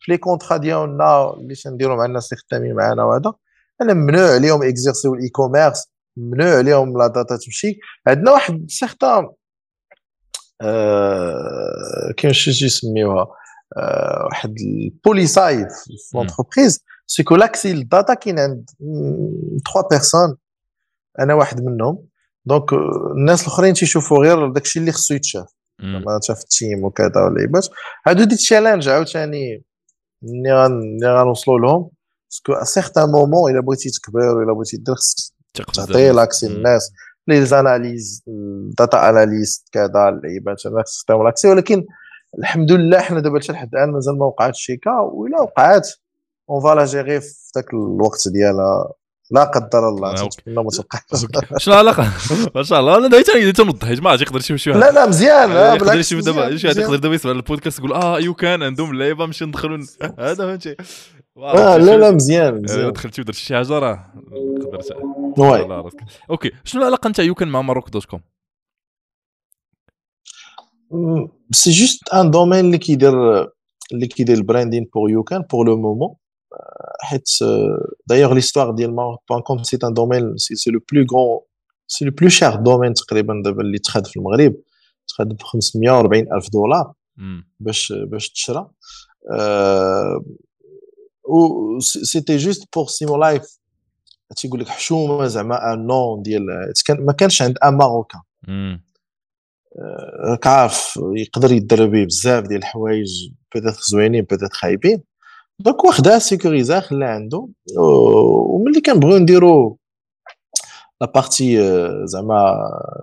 fait 0.00 0.12
les 0.12 0.18
contrats 0.18 0.56
ديالنا 0.56 1.34
اللي 1.34 1.54
تنديروا 1.54 1.96
مع 1.96 2.04
الناس 2.04 2.32
اللي 2.32 2.42
خدامين 2.50 2.74
معنا 2.74 3.04
وهذا 3.04 3.32
أنا 3.82 3.94
ممنوع 3.94 4.34
عليهم 4.34 4.62
exercer 4.62 5.14
ال 5.14 5.28
e-commerce 5.28 5.88
ممنوع 6.16 6.56
عليهم 6.56 6.98
la 6.98 7.06
data 7.06 7.36
تمشي. 7.36 7.78
عندنا 8.06 8.32
واحد 8.32 8.66
certain 8.68 9.28
آه 10.60 12.14
كاين 12.16 12.32
شي 12.32 12.64
يسميوها 12.64 13.26
آه 13.76 14.24
واحد 14.30 14.54
ال 14.60 14.74
policy 14.74 15.56
في 15.56 16.16
l'entreprise 16.16 16.84
c'est 17.06 17.25
que 17.25 17.36
l'accès 17.36 17.72
لل 17.72 17.86
data 17.86 18.14
كاين 18.14 18.38
عند 18.38 18.70
3 19.74 19.88
personnes 19.90 20.36
أنا 21.18 21.34
واحد 21.34 21.60
منهم. 21.60 22.06
donc 22.46 22.72
الناس 23.16 23.42
الأخرين 23.42 23.74
تيشوفوا 23.74 24.18
غير 24.18 24.48
داكشي 24.48 24.78
اللي 24.78 24.92
خصو 24.92 25.14
يتشاف. 25.14 25.46
ما 25.78 26.20
شاف 26.22 26.40
ال 26.40 26.49
team 26.49 26.84
وكذا 26.84 27.20
واللعيبات 27.24 27.68
هادو 28.06 28.24
des 28.24 28.36
challenges 28.36 28.88
عاوتاني 28.88 29.64
ملي 30.22 31.20
غنوصلوا 31.20 31.58
لهم. 31.58 31.90
parce 32.30 32.51
que 32.51 32.64
certain 32.64 33.08
moment 33.08 33.52
إلا 33.52 33.60
بغيتي 33.60 33.90
تكبر 33.90 34.20
ولا 34.20 34.52
بغيتي 34.52 34.76
دير 34.76 34.94
خصك 34.94 35.33
تعطي 35.54 36.10
l'accès 36.10 36.48
للناس 36.48 36.92
les 37.28 37.44
analyses 37.44 38.22
data 38.78 39.08
analyst 39.08 39.68
كذا 39.72 40.08
اللعيبات 40.08 40.56
خصك 40.58 41.06
تعطيهم 41.08 41.24
l'accès 41.24 41.48
ولكن 41.48 41.84
الحمد 42.38 42.72
لله 42.72 43.00
حنا 43.00 43.20
دابا 43.20 43.40
حتى 43.40 43.52
لحد 43.52 43.74
الآن 43.74 43.92
مازال 43.92 44.18
ما 44.18 44.26
وقعاتش 44.26 44.60
شي 44.60 44.76
cas 44.76 44.90
وإلا 44.90 45.40
وقعات. 45.40 45.88
on 46.50 46.62
va 46.62 46.84
gérer 46.84 47.20
في 47.20 47.34
ذاك 47.56 47.74
الوقت 47.74 48.28
ديالها. 48.28 48.92
لا 49.30 49.44
قدر 49.44 49.88
الله 49.88 50.12
نتمنى 50.12 50.64
ما 50.64 50.70
توقعش 50.70 51.26
شنو 51.58 51.74
العلاقه 51.74 52.08
ما 52.54 52.62
شاء 52.62 52.80
الله. 52.80 52.98
أنا 52.98 53.08
دايما 53.08 53.52
تنوضح 53.52 53.88
يا 53.88 53.94
جماعة 53.94 54.14
يقدر 54.14 54.40
شي 54.40 54.70
واحد. 54.70 54.80
لا 54.80 54.90
لا 54.90 55.06
مزيان. 55.06 55.50
يقدر 55.50 55.98
يشوف 55.98 56.24
دابا 56.24 56.56
شي 56.56 56.66
واحد 56.66 56.78
يقدر 56.78 56.96
دابا 56.96 57.14
يسمع 57.14 57.32
البودكاست 57.32 57.78
يقول 57.78 57.92
آه 57.92 58.18
YouCan 58.18 58.62
عندهم 58.62 58.90
اللعيبه 58.90 59.26
نمشي 59.26 59.44
ندخلوا 59.44 59.78
هذا 60.18 60.34
فهمتي؟ 60.34 60.76
آه 61.36 61.76
لا 61.76 61.96
لا 61.96 62.10
مزيان 62.10 62.62
مزيان. 62.62 62.92
دخلتي 62.92 63.20
ودرتي 63.20 63.40
شي 63.40 63.54
حاجة 63.54 63.78
راه 63.78 64.12
قدرت 64.62 64.92
واي. 65.38 65.60
على 65.60 65.80
راسك. 65.80 66.04
okay 66.30 66.50
شنو 66.64 66.82
العلاقة 66.82 67.08
نتاع 67.08 67.24
YouCan 67.24 67.48
مع 67.48 67.62
Maroc 67.62 67.90
dot 67.90 68.04
com؟ 68.04 68.20
c'est 71.52 71.70
juste 71.70 72.08
un 72.08 72.30
domaine 72.30 72.64
اللي 72.64 72.78
كيدير 72.78 73.42
اللي 73.92 74.06
كيدير 74.06 74.36
ال 74.36 74.42
branding 74.42 74.88
pour 74.94 75.10
YouCan 75.10 75.42
pour 75.52 75.66
le 75.66 75.76
moment. 75.76 76.14
حيت 77.00 77.28
d'ailleurs 78.06 78.34
l'histoire 78.34 78.70
ديال 78.70 78.94
Maroc 78.94 79.20
point 79.28 79.40
com 79.40 79.62
c'est 79.62 79.78
un 79.84 79.92
domaine 79.94 80.36
c'est 80.36 80.70
le 80.70 80.80
plus 80.92 81.06
grand 81.12 81.40
c'est 81.86 82.04
le 82.04 82.10
plus 82.10 82.28
cher 82.28 82.54
domaine 82.54 82.94
تقريبا 82.94 83.42
دابا 83.44 83.62
اللي 83.62 83.78
تخاد 83.78 84.06
في 84.06 84.16
المغرب. 84.16 84.56
تخاد 85.08 85.28
ب 85.28 85.42
540 85.42 86.32
ألف 86.32 86.50
دولار. 86.52 86.92
باش 87.60 87.92
باش 87.92 88.30
تشرى. 88.30 88.70
و 91.24 91.80
c'était 91.80 92.36
juste 92.36 92.68
pour 92.76 92.86
Simo 92.86 93.16
Life 93.16 93.58
تيقول 94.36 94.60
لك 94.60 94.68
حشومه 94.68 95.26
زعما 95.26 95.72
un 95.72 95.86
nom 95.86 96.22
ديال 96.22 96.46
ما 96.88 97.12
كانش 97.12 97.42
عند 97.42 97.58
un 97.64 97.74
Marocain. 97.74 98.20
راك 100.24 100.46
عارف 100.46 100.98
يقدر 101.16 101.52
يدير 101.52 101.86
به 101.86 102.04
بزاف 102.04 102.44
ديال 102.44 102.58
الحوايج 102.58 103.30
peut-être 103.54 103.74
زوينين 103.90 104.22
peut-être 104.22 104.52
خايبين 104.52 105.02
donc 105.58 105.84
واخدها 105.84 106.18
sécurisa 106.18 106.80
خليها 106.80 107.08
عنده 107.08 107.48
وملي 107.78 108.80
كنبغيو 108.80 109.18
نديرو 109.18 109.78
la 111.00 111.12
partie 111.14 111.58
زعما 112.06 112.54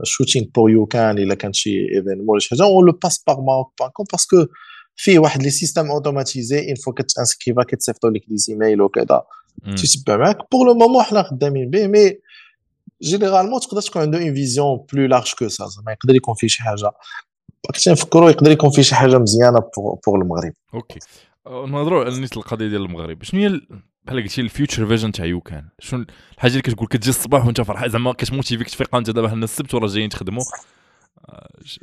shooting 0.03 0.45
pour 0.55 0.69
YouCan 0.69 1.17
الا 1.17 1.35
كان 1.35 1.53
شي 1.53 1.79
événement 1.95 2.29
ولا 2.29 2.39
شي 2.39 2.49
حاجة 2.49 2.63
on 2.63 2.85
le 2.85 2.91
passe 2.91 3.23
par 3.27 3.41
Maroc 3.41 3.73
parce 4.11 4.32
que 4.32 4.45
فيه 4.95 5.19
واحد 5.19 5.43
les 5.43 5.49
systèmes 5.49 5.91
automatisés 5.91 6.67
une 6.67 6.75
fois 6.75 6.93
كتانسكريفا 6.93 7.63
كيتصيفطوا 7.63 8.09
لك 8.09 8.21
des 8.27 8.37
emails 8.37 8.81
وكذا. 8.81 9.21
تيتبع 9.77 10.17
معاك 10.17 10.37
pour 10.51 10.67
le 10.67 10.73
moment 10.73 11.03
حنا 11.03 11.23
خدامين 11.23 11.69
به 11.69 11.87
mais 11.87 12.17
généralement 13.01 13.59
تقدر 13.59 13.81
تكون 13.81 14.01
عنده 14.01 14.17
une 14.21 14.33
vision 14.33 14.85
plus 14.93 15.05
large 15.05 15.33
que 15.39 15.47
ça 15.47 15.67
زعما 15.67 15.91
يقدر 15.91 16.15
يكون 16.15 16.35
فيه 16.35 16.47
شي 16.47 16.63
حاجة. 16.63 16.91
كنت 17.75 17.89
نفكروا 17.89 18.29
يقدر 18.29 18.51
يكون 18.51 18.69
فيه 18.69 18.81
شي 18.81 18.95
حاجة 18.95 19.17
مزيانة 19.17 19.59
pour 20.07 20.21
المغرب. 20.21 20.53
okay. 20.73 20.99
نهضروا 21.47 22.05
على 22.05 22.19
نيت 22.19 22.37
القضية 22.37 22.67
ديال 22.67 22.81
المغرب 22.85 23.23
شنو 23.23 23.39
هي 23.41 23.47
ال- 23.47 23.67
بحال 24.03 24.23
قلتي 24.23 24.41
ال 24.41 24.48
future 24.48 24.87
vision 24.87 25.11
تاع 25.11 25.25
YouCan 25.25 25.69
شنو 25.79 26.05
الحاجة 26.35 26.51
اللي 26.51 26.61
كتقول 26.61 26.87
كتجي 26.87 27.09
الصباح 27.09 27.45
وانت 27.45 27.61
فرحان؟ 27.61 27.89
زعما 27.89 28.13
كتموتيفيك 28.13 28.69
تفيق 28.69 28.95
انت 28.95 29.09
دابا 29.09 29.29
حنا 29.29 29.43
السبت 29.43 29.73
وراه 29.73 29.87
جايين 29.87 30.09
تخدموا 30.09 30.43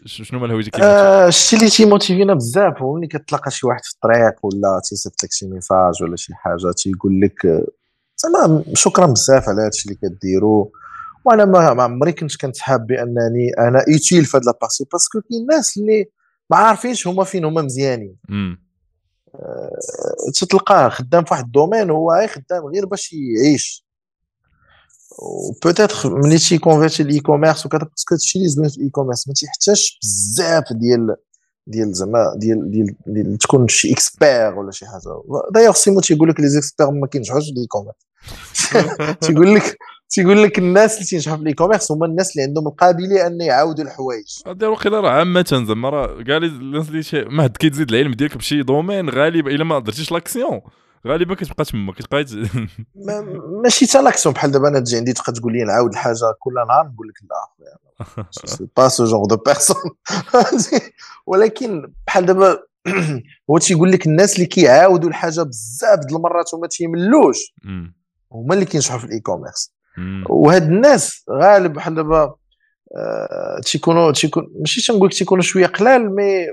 شنو 0.05 0.41
مال 0.41 0.51
هويتك 0.51 0.81
آه، 0.81 1.29
الشيء 1.29 1.59
اللي 1.59 1.71
تيموتيفينا 1.71 2.35
بزاف 2.35 2.83
هو 2.83 2.95
ملي 2.95 3.07
كتلاقى 3.07 3.51
شي 3.51 3.67
واحد 3.67 3.85
في 3.85 3.91
الطريق 3.95 4.47
ولا 4.47 4.81
تيصيفط 4.85 5.25
لك 5.25 5.33
شي 5.33 5.47
message 5.47 6.03
ولا 6.03 6.17
شي 6.17 6.35
حاجة 6.35 6.73
تيقول 6.77 7.21
لك 7.21 7.47
آه، 7.47 7.67
زعما 8.17 8.65
شكرا 8.75 9.07
بزاف 9.07 9.49
على 9.49 9.63
هادشي 9.63 9.89
اللي 9.89 9.99
كديروا 10.03 10.67
وأنا 11.25 11.45
ما 11.45 11.83
عمري 11.83 12.13
كنت 12.13 12.37
كنتحاب 12.37 12.87
بأنني 12.87 13.51
أنا 13.59 13.85
utile 13.89 14.25
في 14.25 14.37
هاد 14.37 14.45
la 14.45 14.55
partie 14.55 14.85
parce 14.93 15.10
que 15.10 15.21
كاين 15.21 15.47
ناس 15.47 15.77
اللي 15.77 16.07
ما 16.51 16.57
عارفينش 16.57 17.07
هما 17.07 17.25
فين 17.25 17.45
هما 17.45 17.63
مزيانين. 17.63 18.17
مم. 18.29 18.69
تتلقاه 20.35 20.89
خدام 20.89 21.25
في 21.25 21.35
واحد 21.35 21.45
ال 21.45 21.51
domaine 21.51 21.91
هو 21.91 22.13
غير 22.13 22.29
خدام 22.29 22.67
غير 22.67 22.87
باش 22.87 23.13
يعيش. 23.13 23.88
و 25.19 25.29
peut-être 25.29 26.17
ملي 26.19 26.39
تي 26.39 26.50
convertir 26.50 27.03
ال 27.03 27.21
e-commerce 27.21 27.67
وكذا 27.67 27.81
parce 27.81 28.02
que 28.02 28.15
هادشي 28.15 28.39
اللي 28.39 28.49
زوين 28.49 28.69
في 28.69 28.77
ال 28.77 28.91
e-commerce 28.91 29.29
ما 29.29 29.35
تيحتاجش 29.35 29.99
بزاف 30.03 30.65
ديال 30.73 31.17
ديال 31.67 31.95
زعما 31.95 32.35
ديال 32.37 32.71
ديال, 32.71 32.97
ديال 33.07 33.39
تكون 33.39 33.69
شي 33.69 33.93
expert 33.93 34.59
ولا 34.59 34.71
شي 34.71 34.87
حاجة 34.87 35.23
d'ailleurs 35.55 35.75
Simo 35.75 36.01
تيقول 36.01 36.29
لك 36.29 36.41
لي 36.41 36.49
زيكسبير 36.49 36.91
ما 36.91 37.07
كينجحوش 37.07 37.45
في 37.45 37.51
ال 37.51 37.67
e-commerce 37.67 37.97
تيقول 39.21 39.55
لك 39.55 39.79
تيقول 40.11 40.43
لك 40.43 40.59
الناس 40.59 40.95
اللي 40.95 41.07
تينجحوا 41.07 41.37
في 41.37 41.43
ال 41.43 41.55
e-commerce 41.55 41.93
هما 41.93 42.07
الناس 42.07 42.37
اللي 42.37 42.43
عندهم 42.49 42.67
القابليه 42.67 43.27
ان 43.27 43.41
يعاودوا 43.41 43.85
الحوايج 43.85 44.27
هذا 44.47 44.67
وقيلا 44.67 45.01
راه 45.01 45.11
عامة 45.11 45.65
زعما 45.69 45.89
راه 45.89 46.23
كاع 46.23 46.37
الناس 46.37 46.89
اللي 46.89 47.31
ما 47.31 47.43
حد 47.43 47.57
كيتزيد 47.57 47.91
العلم 47.91 48.13
ديالك 48.13 48.37
بشي 48.37 48.63
domaine 48.63 49.11
غالبا 49.11 49.51
الا 49.51 49.65
ما 49.65 49.79
درتيش 49.79 50.13
l'action 50.13 50.61
غالبا 51.07 51.35
كتبقى 51.35 51.65
تما 51.65 51.93
كتبقى 51.93 52.27
ماشي 53.63 53.87
حتى 53.87 54.03
l'action 54.03 54.35
بحال 54.35 54.51
دابا 54.51 54.69
أنا 54.69 54.81
تجي 54.81 54.97
عندي 54.97 55.13
تبقى 55.13 55.33
تقول 55.33 55.53
لي 55.53 55.65
نعاود 55.65 55.91
الحاجة 55.91 56.35
كل 56.39 56.55
نهار 56.55 56.87
نقول 56.87 57.09
لك 57.09 57.19
لا 57.31 58.27
c'est 58.31 58.69
pas 58.77 58.89
ce 58.89 59.05
genre 59.05 59.27
de 59.27 59.37
personnes 59.37 59.77
ولكن 61.27 61.93
بحال 62.07 62.27
دابا 62.27 62.69
هو 63.51 63.59
تيقول 63.59 63.93
لك 63.93 64.07
الناس 64.07 64.35
اللي 64.35 64.47
كيعاودوا 64.47 65.09
الحاجة 65.09 65.43
بزاف 65.43 65.99
د 65.99 66.13
المرات 66.13 66.55
وما 66.55 66.67
تيملوش. 66.67 67.39
هما 68.33 68.55
اللي 68.55 68.65
كينجحوا 68.65 68.99
في 68.99 69.05
ال 69.05 69.21
e-commerce. 69.21 69.73
وهاد 70.29 70.63
الناس 70.63 71.25
غالب 71.31 71.73
بحال 71.73 71.95
دابا 71.95 72.35
آه، 72.97 73.61
تيكونوا 73.65 74.13
تيكون 74.13 74.47
ماشي 74.61 74.87
تنقول 74.87 75.09
لك 75.09 75.15
تيكونوا 75.15 75.43
شوية 75.43 75.67
قلال 75.67 76.15
مي 76.15 76.47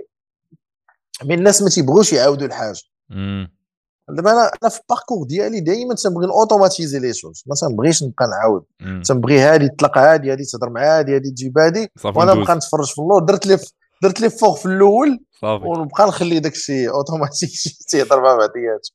مي 1.23 1.33
الناس 1.33 1.61
ما 1.61 1.69
تيبغوش 1.69 2.13
يعاودوا 2.13 2.47
الحاجة. 2.47 2.81
دابا 4.09 4.31
أنا 4.31 4.51
أنا 4.63 4.69
في 4.69 4.79
ال 4.79 4.84
parcours 4.84 5.25
ديالي 5.27 5.59
دائما 5.59 5.95
تنبغي 5.95 6.27
automatiser 6.27 6.99
les 6.99 7.13
choses. 7.13 7.43
ما 7.47 7.55
تنبغيش 7.61 8.03
نبقى 8.03 8.27
نعاود. 8.27 8.63
تنبغي 9.01 9.39
هادي 9.39 9.69
تطلق 9.69 9.97
هادي 9.97 10.31
هادي 10.31 10.43
تهضر 10.43 10.69
مع 10.69 10.97
هادي 10.97 11.15
هادي 11.15 11.29
تجيب 11.31 11.57
هادي. 11.57 11.87
وأنا. 12.19 12.33
نبقى 12.41 12.55
نتفرج 12.55 12.87
في 12.93 12.99
اللور. 12.99 13.23
درت 13.23 13.45
لي 13.47 13.57
درت 14.03 14.21
l'effort 14.21 14.57
في 14.57 14.65
الأول 14.65 15.19
ونبقى 15.43 16.07
نخلي 16.07 16.39
داك 16.39 16.51
الشيء 16.51 16.89
اوتوماتيك 16.89 17.49
تيهضر 17.89 18.21
مع 18.21 18.35
بعضياته. 18.35 18.91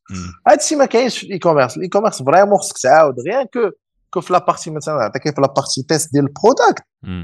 هذا 0.48 0.56
الشيء 0.56 0.78
ما 0.78 0.84
كاينش 0.84 1.18
في 1.18 1.26
ال 1.26 1.38
e-commerce 1.38 1.76
ال 1.76 1.88
e-commerce 1.88 2.22
vraiment 2.22 2.58
خصك 2.58 2.78
تعاود. 2.78 3.14
غير 3.28 3.44
que 3.44 3.76
que 4.10 4.20
في 4.20 4.32
la 4.32 4.42
partie 4.42 4.70
مثلا 4.70 4.94
نعطيك 4.94 5.34
في 5.34 5.40
la 5.40 5.51
partie 5.51 5.82
test 5.88 6.12
ديال 6.12 6.24
ال 6.24 6.31
product. 6.31 6.82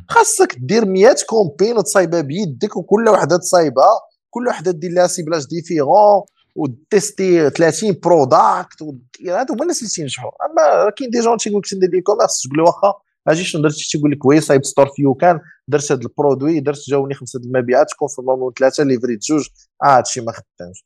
خاصك 0.08 0.56
دير 0.58 0.84
100 0.84 1.16
campagnes 1.28 1.78
وتصايبها 1.78 2.20
بيدك 2.20 2.76
وكل 2.76 3.08
وحدة 3.08 3.36
تصايبها. 3.36 4.00
كل 4.30 4.48
وحدة 4.48 4.70
دير 4.70 4.90
لها 4.90 5.06
ciblage 5.06 5.46
différent 5.46 6.22
و 6.56 6.69
tester 6.69 7.50
30 7.50 7.92
products 8.02 8.82
هادو 9.28 9.54
هما 9.54 9.62
الناس 9.62 9.78
اللي 9.78 9.90
تينجحوا. 9.90 10.30
أما 10.46 10.90
كاين 10.90 11.10
des 11.10 11.20
gens 11.20 11.36
تيقول 11.36 11.58
لك 11.58 11.70
تندير 11.70 11.88
ال 11.88 12.00
e-commerce 12.00 12.42
تقول 12.42 12.58
له 12.58 12.64
واخا 12.64 12.94
أجي 13.28 13.44
شنو 13.44 13.62
درتي؟ 13.62 13.88
تيقول 13.90 14.10
لك 14.10 14.24
oui 14.24 14.40
صايب 14.40 14.64
store 14.64 14.88
ف 14.96 15.14
YouCan 15.14 15.40
درت 15.68 15.92
هذا 15.92 16.00
ال 16.00 16.08
produit 16.08 16.60
درت 16.60 16.78
جاوني 16.88 17.14
خمسة 17.14 17.40
المبيعات 17.40 17.86
كونفيرمون 17.98 18.52
ثلاثة 18.58 18.84
ليفريت 18.84 19.20
جوج. 19.22 19.48
آه 19.84 19.96
هادشي 19.96 20.20
ما 20.20 20.32
خدامش. 20.32 20.84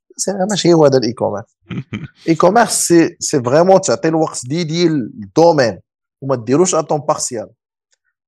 ماشي 0.51 0.73
هو 0.73 0.85
هذا 0.85 0.99
ال 0.99 1.12
e-commerce 1.12 1.57
e-commerce 2.28 2.87
c'est 2.87 3.16
c'est 3.20 3.43
vraiment 3.43 3.81
تعطي 3.81 4.09
الوقت 4.09 4.41
dédié 4.47 4.89
لل 4.89 5.09
domaine 5.09 5.81
وما 6.23 6.37
ديروش 6.37 6.75
à 6.74 6.79
temps 6.79 7.01
partiel. 7.01 7.49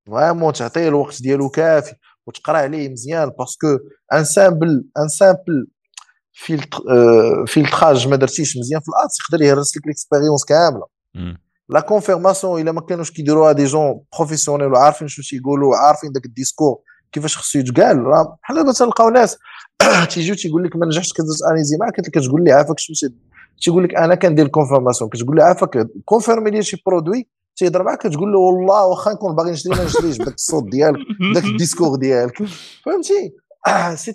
vraiment 0.07 0.53
تعطيه 0.53 0.89
الوقت 0.89 1.23
ديالو 1.23 1.49
كافي 1.49 1.95
وتقرا 2.27 2.59
عليه 2.59 2.89
مزيان 2.89 3.29
parce 3.39 3.64
que 3.64 3.79
un 4.13 4.25
simple 4.25 4.85
un 4.99 5.09
simple 5.09 5.67
filtrage 7.47 8.09
ما 8.09 8.17
درتيش 8.17 8.57
مزيان 8.57 8.81
في 8.81 8.89
ال 8.89 8.96
ad 8.96 9.11
يقدر 9.21 9.45
يهرس 9.45 9.77
لك 9.77 9.87
l'expérience 9.87 10.45
كاملة. 10.45 10.87
la 11.69 11.81
confirmation 11.81 12.61
إلا 12.61 12.73
ما 12.73 12.81
كانوش 12.81 13.11
كيديروها 13.11 13.53
des 13.53 13.65
gens 13.65 14.01
professionnels 14.19 14.67
وعارفين 14.73 15.09
شنو 15.09 15.25
تيقولوا 15.31 15.77
عارفين 15.77 16.13
داك 16.13 16.25
ال 16.25 16.31
discours 16.31 16.79
كيفاش 17.13 17.37
خصو 17.39 17.59
يتقال. 17.59 17.99
راه 18.03 18.39
بحال 18.43 18.57
دابا 18.57 18.73
تلقاو 18.73 19.09
ناس 19.09 19.37
تيجيو 20.13 20.35
تيقول 20.35 20.65
لك 20.65 20.77
ما 20.77 20.87
نجحتش 20.87 21.13
كدوز 21.13 21.43
analyser 21.43 21.77
معاك 21.81 21.93
كتقول 22.01 22.45
لي 22.45 22.53
عافاك 22.53 22.79
شنو 22.79 22.97
تي- 23.11 23.17
تيقول 23.63 23.85
لك 23.85 23.95
أنا 23.95 24.15
كندير 24.15 24.47
ال 24.47 24.52
confirmation 24.52 25.11
كتقول 25.11 25.37
له 25.37 25.45
عافاك 25.45 25.87
confirmer 26.05 26.51
لي 26.51 26.63
شي 26.63 26.83
produit 26.87 27.29
تيهضر 27.57 27.83
معاك 27.83 27.99
كتقول 27.99 28.33
له 28.33 28.39
والله 28.39 28.87
واخا 28.87 29.13
نكون 29.13 29.35
باغي 29.37 29.51
نشري 29.51 29.77
ما 29.77 29.85
نشريش. 29.85 30.19
بداك 30.19 30.35
الصوت 30.35 30.65
ديالك 30.65 30.99
بداك 31.31 31.45
ال 31.45 31.51
discours 31.51 31.97
ديالك. 31.97 32.43
فهمتي؟ 32.85 33.33
c'est 34.05 34.13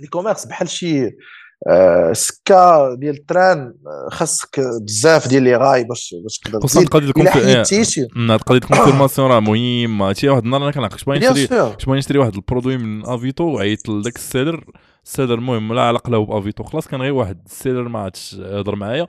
l'e-commerce 0.00 0.44
بحال 0.44 0.68
شي 0.68 1.10
آه، 1.68 2.12
سكة 2.12 2.94
ديال 2.94 3.14
التخان 3.14 3.58
آه، 3.86 4.08
خاصك 4.10 4.60
بزاف 4.86 5.28
ديال 5.28 5.42
لي 5.42 5.56
غاي 5.56 5.84
باش 5.84 6.14
باش 6.22 6.38
تقدر 6.38 6.60
خصوصا 6.60 6.86
قضيه 6.86 6.98
إلا 6.98 7.08
الكونفي 7.08 7.30
حيدتيش 7.30 8.00
مم، 8.16 8.30
هاد 8.30 8.40
قضيه 8.40 8.58
confirmation 8.58 9.30
راه 9.30 9.40
مهمه 9.40 10.12
تي 10.12 10.28
واحد 10.28 10.44
النهار 10.44 10.62
أنا 10.78 10.88
كنت 10.88 11.04
باغي 11.06 11.18
نشري 11.18 11.46
كنت 11.46 11.86
باغي 11.86 11.98
نشري 11.98 12.18
واحد 12.18 12.34
produit 12.34 12.76
من 12.76 13.06
أفيتو 13.06 13.44
وعيطت 13.44 13.88
لذاك 13.88 14.16
seller 14.16 14.64
ال 15.04 15.08
seller 15.08 15.34
المهم 15.34 15.72
لا 15.72 15.82
علاقة 15.82 16.10
له 16.10 16.24
بافيتو 16.26 16.64
خلاص 16.64 16.88
كان 16.88 17.02
غير 17.02 17.12
واحد 17.12 17.38
seller 17.46 17.88
ما 17.88 17.98
عادش 17.98 18.32
يهضر 18.34 18.76
معايا. 18.76 19.06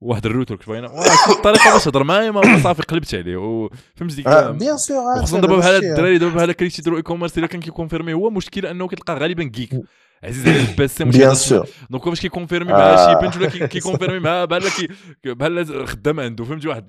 واحد 0.00 0.26
الروتر 0.26 0.56
كنت 0.56 0.68
باغي 0.68 0.86
الطريقة 1.30 1.72
باش 1.72 1.86
يهضر 1.86 2.04
معايا 2.04 2.30
ما 2.30 2.62
صافي 2.62 2.82
قلبت 2.82 3.14
عليه. 3.14 3.36
وفهمت 3.36 4.14
ديك 4.14 4.28
bien 4.28 4.76
sûr 4.76 4.96
هذا 4.98 5.40
دابا 5.40 5.56
بحال. 5.56 5.84
الدراري 5.84 6.18
دابا 6.18 6.34
بحال 6.34 6.52
كريتي 6.52 6.82
يديروا 6.82 6.98
e-commerce 6.98 7.38
إلا 7.38 7.46
كان 7.46 7.60
كي 7.60 7.69
confirmer 7.69 8.12
هو 8.12 8.30
مشكل 8.30 8.66
أنه 8.66 8.88
كتلقى 8.88 9.14
غالبا 9.14 9.42
جيك 9.42 9.70
عزيز 10.24 10.48
عليه 10.48 10.70
الباسي 10.70 11.04
مش 11.04 11.16
bien 11.16 11.34
sûr 11.34 11.68
donc 11.90 12.08
باش 12.08 12.20
كي 12.20 12.30
confirmer 12.30 12.72
مع 12.72 12.78
آه. 12.78 13.14
شي 13.20 13.26
بنت 13.26 13.36
ولا 13.36 13.48
كي- 13.48 13.66
كي 13.68 13.77
confirmer 13.77 14.18
مع 14.18 14.44
بحال 14.44 14.62
بحال 15.24 15.88
خدام 15.88 16.20
عنده 16.20 16.44
فهمتي 16.44 16.68
واحد 16.68 16.86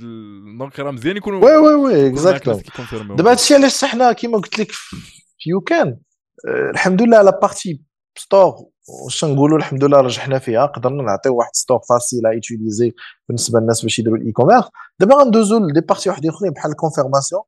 donc 0.58 0.80
راه 0.80 0.92
مزيان 0.92 1.18
يكونوا 1.18 1.46
oui 1.46 1.56
oui 1.56 1.74
oui 1.76 2.12
كي 2.60 2.68
confirmer 2.68 3.04
يو. 3.04 3.16
دابا 3.16 3.32
هادشي 3.32 3.56
علاش 3.56 3.86
حنا 3.86 4.12
كيما 4.14 4.38
قلت 4.38 4.60
لك 4.60 4.72
في 4.72 5.50
YouCan 5.50 5.98
الحمد 6.74 7.02
لله 7.02 7.18
على 7.18 7.40
partie 7.42 7.82
store 8.18 8.56
واش 9.06 9.26
نقولوا 9.26 9.58
الحمد 9.58 9.84
لله 9.84 9.98
رجحنا 10.02 10.40
فيها 10.40 10.66
قدرنا 10.66 11.04
نعطيو 11.04 11.36
واحد 11.36 11.52
ستوك 11.54 11.86
facile 11.90 12.28
à 12.28 12.35
utiliser 12.35 12.94
بالنسبة 13.28 13.60
للناس 13.60 13.82
باش 13.82 14.00
يديروا 14.00 14.18
ال 14.18 14.32
e-commerce 14.32 14.64
دابا 15.00 15.16
غندوزو 15.16 15.60
ل 15.60 15.65
des 15.65 15.82
parties 15.82 16.10
وحدين 16.10 16.32
اخرين 16.32 16.52
بحال 16.54 16.72
ال 16.72 16.77
confirmation 16.77 17.42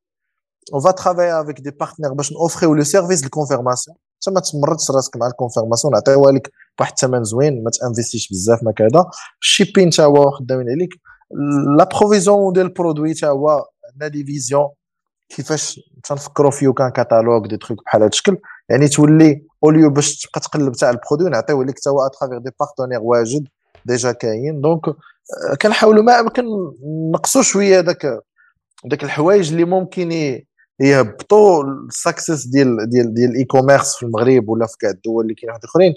on 0.74 0.82
va 0.82 0.92
travailler 0.92 1.42
avec 1.42 1.60
des 1.62 1.72
partenaires 1.72 2.14
باش 2.14 2.32
ن 2.34 2.39
offrir 2.39 2.74
يو 2.74 2.79
le 2.79 2.84
service 2.84 3.24
ال 3.24 3.30
confirmation 3.30 3.98
انت 4.28 4.36
ما 4.36 4.42
تمرضش 4.42 4.92
راسك 4.92 5.18
مع 5.18 5.28
ال 5.28 5.33
confirmation 5.33 5.94
نعطيوها 5.94 6.32
لك 6.32 6.52
بواحد 6.78 6.92
الثمن 6.92 7.24
زوين 7.24 7.64
ما 7.64 7.70
تا 7.70 7.75
investir 7.75 8.19
ش 8.19 8.30
بزاف 8.30 8.64
ما 8.64 8.72
كذا. 8.72 9.06
ال 9.42 9.47
shipping 9.47 9.90
تا 9.90 10.04
هو 10.04 10.32
خدامين 10.32 10.70
عليك. 10.70 10.90
la 11.78 11.84
provision 11.84 12.54
ديال 12.54 12.66
ال 12.66 12.72
produit 12.72 13.14
تا 13.14 13.28
هو 13.28 13.66
عندنا 13.94 14.08
des 14.08 14.26
visions 14.26 14.70
كيفاش 15.30 15.80
تنفكروا 16.04 16.52
فيه 16.52 16.74
كان 16.74 16.90
catalogue 16.90 17.48
des 17.48 17.58
trucs 17.58 17.84
بحال 17.86 18.02
هذا 18.02 18.10
الشكل. 18.10 18.38
يعني 18.70 18.88
تولي 18.88 19.46
au 19.64 19.72
lieu 19.72 19.90
باش 19.90 20.22
تبقى 20.22 20.40
تقلب 20.40 20.74
تاع 20.74 20.90
ال 20.90 20.95
produit 20.95 21.30
نعطيو 21.30 21.64
لك 21.64 21.80
tout 21.80 22.06
à 22.06 22.10
travers 22.10 22.38
des 22.38 22.52
partenaires 22.60 23.00
واجد 23.02 23.48
déjà 23.86 24.12
كاين 24.12 24.62
donc 24.62 24.82
كنحاولوا 25.62 26.04
ما 26.04 26.30
كنقصوا 26.30 27.42
شوية 27.42 27.82
داك 27.82 28.20
داك 28.86 29.04
الحوايج 29.04 29.52
اللي 29.52 29.66
ممكن 29.66 30.10
يهبطوا 30.80 31.64
ال 31.64 31.74
success 31.74 32.46
ديال 32.48 32.90
ديال 32.90 33.14
ديال 33.14 33.30
ال 33.30 33.44
e-commerce 33.44 33.96
في 33.96 34.04
المغرب 34.04 34.50
ولا 34.50 34.66
في 34.66 34.78
كاع 34.80 34.90
الدول 34.90 35.24
اللي 35.24 35.36
كاين 35.36 35.50
واحد 35.50 35.64
آخرين. 35.64 35.94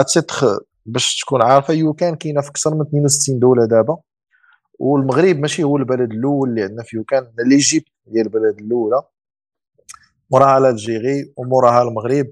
اتيتخ 0.00 0.44
آه، 0.44 0.60
باش 0.86 1.20
تكون 1.20 1.42
عارفة 1.42 1.74
YouCan 1.74 2.16
كاينة 2.16 2.40
في 2.40 2.48
أكثر 2.48 2.74
من 2.74 2.80
62 2.80 3.38
دولة 3.38 3.64
دابا. 3.64 3.96
والمغرب 4.78 5.36
ماشي 5.36 5.62
هو 5.62 5.76
البلد 5.76 6.12
الأول 6.12 6.48
اللي 6.48 6.62
عندنا 6.62 6.82
في 6.82 6.96
YouCan 6.96 7.26
l'Égypte 7.38 7.86
هي 8.14 8.20
البلد 8.20 8.60
الأولى. 8.60 9.02
موراها 10.30 10.70
l'Algérie 10.70 11.32
وموراها 11.36 11.82
المغرب. 11.82 12.26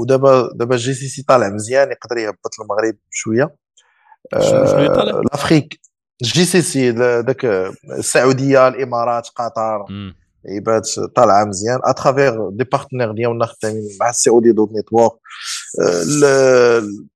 ودابا 0.00 0.48
دابا 0.54 0.76
GCC 0.76 1.22
طالع 1.22 1.48
مزيان 1.48 1.90
يقدر 1.90 2.18
يهبط 2.18 2.60
المغرب 2.60 2.96
شوية. 3.10 3.56
شنو 4.40 4.94
طالع؟ 4.94 5.20
l'Afrique 5.32 5.80
GCC 6.22 6.90
ذاك 6.90 7.44
السعودية 7.98 8.68
الإمارات 8.68 9.28
قطر. 9.28 9.86
عباد 10.48 10.82
طالعة 11.16 11.44
مزيان. 11.44 11.78
à 11.84 11.92
travers 11.92 12.50
des 12.50 12.64
partenaires 12.64 13.12
ديالنا 13.12 13.46
خدامين 13.46 13.88
مع 14.00 14.10
ال 14.10 14.30
COD 14.30 14.72
Network 14.72 15.12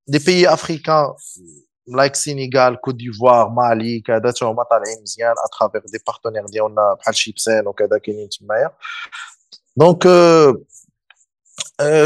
des 0.09 0.19
pays 0.19 0.53
africains 0.53 1.05
like 1.87 2.15
سينيغال 2.15 2.81
كوت 2.81 2.95
ديفوار 2.95 3.49
مالي 3.49 4.01
كذا 4.01 4.31
تا 4.31 4.47
هما 4.47 4.63
طالعين 4.63 5.03
مزيان 5.03 5.35
à 5.45 5.49
travers 5.49 5.81
des 5.81 5.99
partenaires 6.07 6.47
ديالنا 6.47 6.95
بحال 6.99 7.15
شيبسين 7.15 7.67
وكذا 7.67 7.99
كاينين 8.05 8.29
تمايا 8.29 8.71
donc 9.77 10.03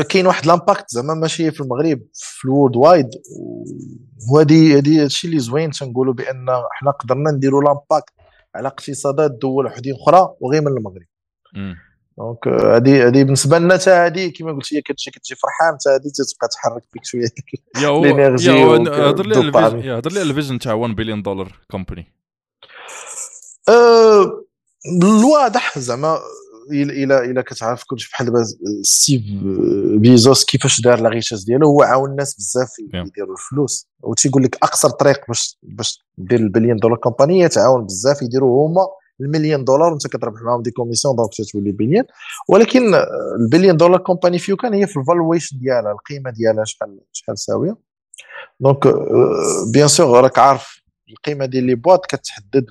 كاين 0.08 0.26
واحد 0.26 0.46
l'impact 0.46 0.84
زعما 0.90 1.14
ماشي 1.14 1.50
في 1.50 1.60
المغرب 1.60 2.00
في 2.12 2.44
ال 2.44 2.76
worldwide 2.76 3.08
وهذه 4.32 4.78
هذه 4.78 5.02
هادشي 5.02 5.26
اللي 5.26 5.38
زوين 5.38 5.70
تنقولوا 5.70 6.14
بأن 6.14 6.46
حنا 6.70 6.90
قدرنا 6.90 7.30
نديروا 7.30 7.62
l'impact 7.62 8.12
على 8.54 8.68
اقتصادات 8.68 9.30
دول 9.30 9.66
وحدين 9.66 9.94
أخرى 10.02 10.34
وغير 10.40 10.60
من 10.60 10.68
المغرب. 10.68 11.11
donc 12.18 12.48
هذه 12.48 13.08
هذه 13.08 13.22
بالنسبة 13.22 13.58
لنا 13.58 13.74
حتى 13.74 13.90
هذه 13.90 14.32
كما 14.38 14.52
قلت 14.52 14.74
هي 14.74 14.80
كتجي 14.80 15.10
كتجي 15.10 15.34
فرحان 15.34 15.74
حتى 15.74 15.90
هذه 15.90 16.12
تبقى 16.34 16.48
تحرك 16.48 16.82
فيك 16.92 17.04
شوية 17.04 17.28
يا 17.82 17.88
هو 17.88 18.04
هضر 18.04 19.26
لي 19.26 19.92
هضر 19.92 20.12
لي 20.12 20.22
ال 20.22 20.27
vision 20.27 20.58
تاع 20.58 20.72
1 20.72 20.94
billion 20.94 21.22
dollar 21.22 21.60
company 21.70 22.12
الواضح 25.02 25.78
زعما 25.78 26.18
إلى 26.72 27.18
إلى 27.30 27.42
كتعرف 27.42 27.84
كلشي 27.84 28.08
بحال 28.12 28.26
دابا 28.26 28.44
ستيف 28.82 29.22
بيزوس 29.96 30.44
كيفاش 30.44 30.80
دار 30.80 31.00
la 31.00 31.08
richesse 31.08 31.44
ديالو 31.44 31.66
هو 31.66 31.82
عاون 31.82 32.10
الناس 32.10 32.34
بزاف 32.34 32.78
يديروا 32.78 33.32
الفلوس. 33.32 33.88
وتيقول 34.02 34.42
لك 34.42 34.58
أقصر 34.62 34.90
طريق 34.90 35.26
باش 35.28 35.58
باش 35.62 36.04
دير 36.18 36.40
ال 36.40 36.45
billion 36.45 36.76
dollar 36.76 36.98
company 36.98 37.48
تعاون 37.48 37.84
بزاف 37.84 38.22
يديروا 38.22 38.68
هما 38.68 38.86
ال 39.22 39.28
million 39.28 39.64
dollar 39.64 39.90
وانت 39.90 40.06
كتربح 40.06 40.42
معاهم 40.42 40.62
des 40.62 40.70
commissions 40.70 41.16
donc 41.16 41.30
تولي 41.52 41.72
بليون 41.72 42.04
ولكن 42.48 42.94
ال 43.40 43.45
billion 43.45 43.76
dollar 43.76 43.98
company 44.00 44.38
ف 44.38 44.56
YouCan 44.56 44.74
هي 44.74 44.86
في 44.86 44.96
ال 44.96 45.03
valuation 45.03 45.58
ديالها 45.58 45.92
القيمة 45.92 46.30
ديالها 46.30 46.64
شحال 46.64 47.00
شحال 47.12 47.38
ساوية. 47.38 47.76
donc 48.60 48.78
bien 49.72 49.88
sûr 49.88 50.20
راك 50.24 50.38
عارف 50.38 50.82
القيمة 51.10 51.44
ديال 51.46 51.64
les 51.64 51.74
boîtes 51.74 52.06
كتحدد 52.06 52.66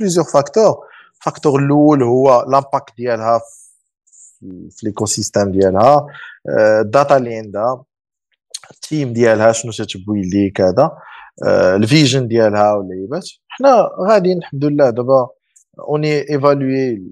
ب 0.00 0.03
plusieurs 0.03 0.26
facteurs 0.26 0.76
ال 1.18 1.23
facteur 1.23 1.60
الأول 1.60 2.02
هو 2.02 2.46
l'impact 2.48 2.92
ديالها 2.96 3.40
في 4.70 4.86
l'écosystème 4.86 5.50
ديالها 5.50 6.06
ال 6.80 6.87
data 6.87 7.16
اللي 7.16 7.36
عندها 7.36 7.84
ال 8.70 8.78
team 8.78 9.12
ديالها 9.12 9.52
شنو 9.52 9.72
تتبوي 9.72 10.22
لي 10.22 10.50
كذا 10.50 10.98
ال 11.76 11.83
vision 11.83 12.28
ديالها 12.28 12.72
واللعيبات 12.74 13.28
حنا 13.48 13.88
غاديين 14.08 14.38
الحمد 14.38 14.64
لله 14.64 14.90
دابا 14.90 15.28
on 15.80 16.30
est 16.30 16.54
évalué 16.54 17.02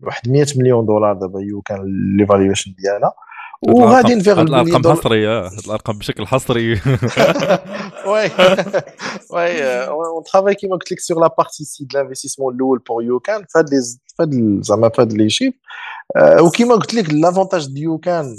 واحد 0.00 0.28
100 0.28 0.46
مليون 0.56 0.86
دولار 0.86 1.14
دابا 1.14 1.40
YouCan 1.40 1.78
l'évaluation 2.18 2.74
ديالها. 2.78 3.14
وغادي 3.68 4.14
نفيغ 4.14 4.40
الأرقام 4.40 4.92
حصرية 4.92 5.46
الأرقام 5.46 5.98
بشكل 5.98 6.26
حصري. 6.26 6.72
oui 8.08 8.30
oui 9.30 9.62
on 9.86 10.22
travaille 10.32 10.54
كيما 10.54 10.76
قلت 10.76 10.92
لك 10.92 11.00
sur 11.00 11.20
la 11.20 11.34
partie 11.38 11.64
c'est 11.64 11.84
de 11.84 11.98
l'investissement 11.98 12.54
الأول 12.54 12.78
pour 12.78 13.02
YouCan 13.02 13.44
فهاد 13.54 13.70
لي 13.70 13.80
فهاد 14.18 14.60
زعما 14.62 14.88
فهاد 14.88 15.12
les 15.12 15.30
chiffres 15.30 15.54
وكيما 16.40 16.74
قلت 16.74 16.94
لك 16.94 17.14
l'avantage 17.14 17.66
ديال 17.66 17.82
YouCan 17.82 18.36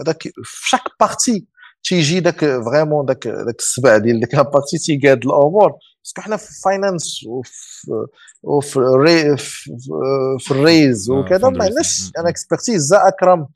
هذاك 0.00 0.22
في 0.22 0.68
chaque 0.68 0.82
partie 1.00 1.46
تيجي 1.88 2.20
داك 2.20 2.40
vraiment 2.40 3.06
داك 3.06 3.28
داك 3.28 3.58
السبع 3.58 3.96
ديال 3.96 4.20
ديك 4.20 4.34
la 4.34 4.45
partie 4.45 4.78
تيقاد 4.78 5.24
الأمور. 5.24 5.72
parce 6.04 6.14
que 6.14 6.20
حنا 6.22 6.36
في 6.36 6.50
ال 6.50 6.59
finance 6.59 7.24
وفي 7.28 8.06
وفي 8.42 8.76
ال 8.76 8.91
rai 8.91 9.36
في 10.38 10.50
ال 10.50 10.60
raise 10.60 11.10
وكذا 11.10 11.48
ما 11.48 11.64
عندناش 11.64 12.10
أنا 12.18 12.28
expertise 12.28 12.82
زعما 12.82 13.08
أكرم 13.08 13.46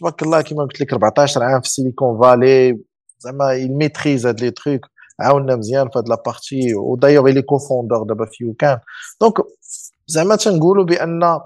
تبارك 0.00 0.22
الله 0.22 0.40
كيما 0.40 0.62
قلت 0.62 0.80
لك 0.80 0.92
14 0.92 1.42
عام 1.42 1.60
في 1.60 1.68
سيليكون 1.70 2.20
فالي 2.20 2.78
زعما 3.18 3.52
ي 3.52 3.59
maîtriser 3.59 4.26
هاد 4.26 4.40
les 4.40 4.50
trucs 4.50 4.80
عاوننا 5.20 5.56
مزيان 5.56 5.88
في 5.88 5.98
هاد 5.98 6.08
la 6.08 6.25
partie 6.25 6.74
و 6.74 6.79
d'ailleurs 6.79 7.28
les 7.28 7.42
cofondeurs 7.42 8.02
دابا 8.02 8.24
في 8.24 8.44
YouCan 8.44 8.78
donc 9.20 9.34
زعما 10.06 10.36
تنقولوا 10.36 10.84
بأن 10.84 11.40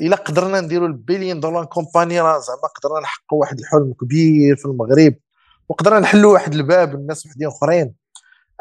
إلا 0.00 0.16
قدرنا 0.16 0.60
نديروا 0.60 0.88
ال 0.88 0.94
billion 0.94 1.40
dollar 1.40 1.64
company 1.64 2.20
راه 2.20 2.38
زعما 2.38 2.68
قدرنا 2.76 3.00
نحققوا 3.00 3.40
واحد 3.40 3.58
الحلم 3.58 3.92
كبير 4.00 4.56
في 4.56 4.64
المغرب 4.64 5.14
وقدرنا 5.68 6.00
نحلوا 6.00 6.32
واحد 6.32 6.54
الباب 6.54 6.94
للناس 6.94 7.26
وحدين 7.26 7.48
أخرين 7.48 7.94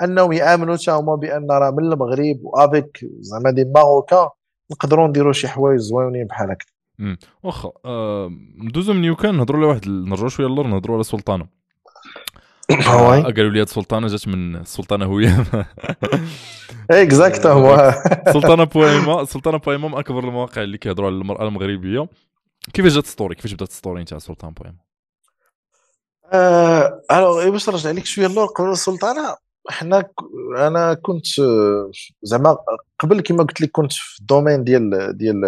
أنهم 0.04 0.32
يآمنوا 0.32 0.76
حتى 0.78 0.92
هما 0.92 1.16
بأن 1.16 1.52
راه 1.52 1.72
من 1.72 1.80
المغرب 1.80 2.40
و 2.44 2.56
avec 2.56 3.06
زعما 3.20 3.52
des 3.52 3.66
Marocains 3.66 4.28
نقدروا 4.72 5.08
نديروا 5.08 5.34
شي 5.34 5.48
حوايج 5.48 5.80
زوينين 5.80 6.28
بحال 6.28 6.52
هكا. 6.52 6.66
واخا 7.44 7.72
آه 7.86 8.30
ندوزو 8.58 8.94
من 8.94 9.04
YouCan 9.04 9.38
نهضروا 9.38 9.60
على 9.60 9.68
واحد 9.68 9.88
نرجعوا 9.88 10.30
شوية 10.30 10.48
للور 10.48 10.68
نهضروا 10.68 10.96
على 10.96 11.04
سلطانة. 11.04 11.61
آه 12.88 13.22
قالوا 13.38 13.52
لي 13.52 13.62
هاد 13.62 13.70
سلطانة 13.70 14.08
جات 14.08 14.28
من 14.28 14.56
السلطانه 14.56 15.06
هوية. 15.06 15.46
exactement 16.92 17.92
سلطانة 18.34 18.64
بويما 18.64 19.26
سلطانة 19.26 19.58
بويما 19.58 19.88
من 19.88 19.94
أكبر 19.98 20.20
المواقع 20.20 20.64
اللي 20.64 20.78
كيهضروا 20.78 21.08
على 21.08 21.16
المراه 21.16 21.48
المغربيه 21.48 22.08
كيفاش 22.74 22.94
جات 22.94 23.06
story 23.06 23.36
كيفاش 23.36 23.54
بدات 23.54 23.72
story 23.72 24.04
تاع 24.04 24.18
سلطانة 24.18 24.54
بويما 24.54 24.78
alors 27.12 27.50
باش 27.50 27.70
نرجع 27.70 27.92
لك 27.92 28.06
شوية 28.06 28.26
اللور. 28.26 28.46
قبل 28.46 28.72
السلطانه 28.72 29.36
حنا 29.70 30.04
أنا 30.58 30.94
كنت 30.94 31.26
زعما 32.24 32.58
قبل 33.00 33.22
كما 33.22 33.44
قلت 33.44 33.62
لك 33.62 33.72
كنت 33.72 33.94
في 33.94 34.20
ال 34.20 34.25
domaine 34.25 34.64
ديال 34.64 35.18
ديال 35.18 35.42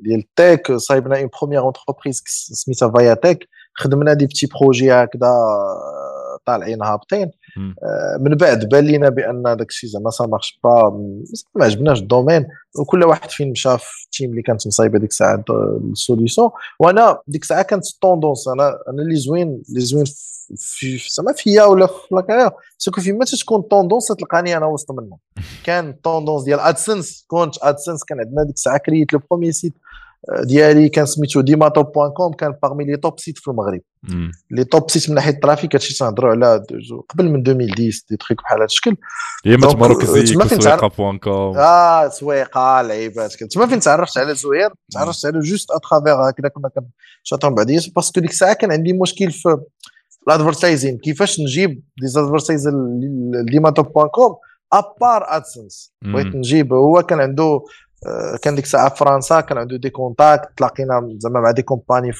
ديال 0.00 0.18
ال 0.18 0.29
tech 0.29 0.72
صايبنا 0.72 1.18
une 1.20 1.28
première 1.40 1.60
entreprise 1.60 2.22
سميتها 2.26 2.90
فايا 2.90 3.14
تيك 3.14 3.48
خدمنا 3.74 4.12
des 4.14 4.26
petits 4.26 4.46
projets 4.60 4.92
هكذا. 4.92 5.30
طالعين 6.46 6.82
هابطين. 6.82 7.30
آه، 7.58 8.18
من 8.20 8.34
بعد 8.34 8.68
بان 8.68 8.84
لينا 8.84 9.08
بأن 9.08 9.42
داك 9.42 9.68
الشيء 9.68 9.90
زعما 9.90 10.10
ça 10.10 10.26
marche 10.26 10.60
pas 10.64 10.90
ما 11.54 11.64
عجبناش 11.64 12.00
ال 12.00 12.05
domaine. 12.05 12.46
وكل 12.78 13.04
واحد 13.04 13.30
فين 13.30 13.50
مشى 13.50 13.78
في 13.78 14.04
ال 14.04 14.09
team 14.09 14.30
اللي 14.30 14.42
كانت 14.42 14.66
مصايبة 14.66 14.98
ديك 14.98 15.10
الساعة 15.10 15.44
ال 15.92 15.98
solution 15.98 16.50
وأنا 16.80 17.18
ديك 17.26 17.42
الساعة 17.42 17.62
كانت 17.62 17.86
ال 17.94 18.00
tendance 18.00 18.48
أنا 18.48 18.68
أنا 18.88 19.02
اللي 19.02 19.16
زوين 19.16 19.62
اللي 19.68 19.80
زوين 19.80 20.04
في 20.56 20.98
زعما 21.16 21.32
فيا 21.32 21.64
ولا 21.64 21.86
في 21.86 21.92
la 22.12 22.20
carrière 22.20 22.50
c'est 22.78 22.92
que 22.92 23.00
فيما 23.00 23.24
تكون 23.24 23.68
tendance 23.68 24.06
تلقاني 24.06 24.56
أنا 24.56 24.66
وسط 24.66 24.90
منهم. 24.90 25.18
كان 25.64 25.88
ال 25.88 25.94
tendance 25.94 26.42
ديال 26.44 26.60
AdSense 26.60 27.24
compte 27.28 27.54
AdSense 27.62 28.04
كان 28.04 28.20
عندنا 28.20 28.42
ديك 28.42 28.54
الساعة 28.54 28.78
كريت 28.78 29.12
le 29.12 29.20
premier 29.30 29.52
site 29.52 29.72
ديالي 30.44 30.88
كان 30.88 31.06
سميتو 31.06 31.40
ديماتو 31.40 31.82
point 31.82 32.10
com 32.10 32.32
كان 32.32 32.54
parmi 32.62 32.84
les 32.84 32.96
top 32.96 33.20
sites 33.20 33.38
في 33.38 33.48
المغرب. 33.48 33.80
les 34.50 34.64
top 34.64 34.90
sites 34.90 35.08
من 35.08 35.14
ناحية 35.14 35.30
ال 35.30 35.36
trafic 35.36 35.74
هادشي 35.74 35.98
تنهضروا 35.98 36.30
على 36.30 36.62
قبل 37.08 37.28
من 37.30 37.40
2010 37.40 38.06
دي 38.10 38.16
تخيك 38.16 38.42
بحال 38.42 38.58
هذا 38.58 38.64
الشكل. 38.64 38.96
يا 39.44 39.56
ما 39.56 39.72
تبارك 39.72 40.04
سويقه 40.04 40.88
point 40.98 41.18
com 41.18 41.56
آه 41.56 42.08
سويقة 42.08 42.82
لعيبات. 42.82 43.32
تما 43.32 43.66
فين 43.66 43.80
تعرفت 43.80 44.18
على 44.18 44.34
زوير؟ 44.34 44.70
تعرفت 44.92 45.26
على 45.26 45.38
juste 45.38 45.70
à 45.70 45.77
travers 45.77 46.28
هكذا 46.28 46.48
كنا 46.48 46.70
كنشاطرهم 47.22 47.54
بعدين 47.54 47.80
parce 47.96 48.11
que 48.11 48.20
ديك 48.20 48.30
الساعة 48.30 48.52
كان 48.52 48.72
عندي 48.72 48.92
مشكل 48.92 49.30
في 49.30 49.56
ال 50.28 50.34
advertising 50.34 50.98
كيفاش 50.98 51.40
نجيب 51.40 51.82
des 52.00 52.06
advertising 52.06 52.74
ديماتو 53.50 53.82
point 53.82 54.08
com 54.08 54.36
à 54.72 54.85
part 54.85 55.36
AdSense 55.36 55.92
بغيت 56.02 56.26
نجيب 56.26 56.72
هو 56.72 57.02
كان 57.02 57.20
عنده 57.20 57.44
آه، 57.44 57.64
كان 58.42 58.54
ديك 58.54 58.64
الساعة 58.64 58.88
في 58.88 58.96
فرنسا 58.96 59.40
كان 59.40 59.58
عنده 59.58 59.76
des 59.76 59.90
contacts 59.90 60.48
تلاقينا 60.56 61.16
زعما 61.18 61.40
مع 61.40 61.50
des 61.50 61.62
compagnies 61.62 62.12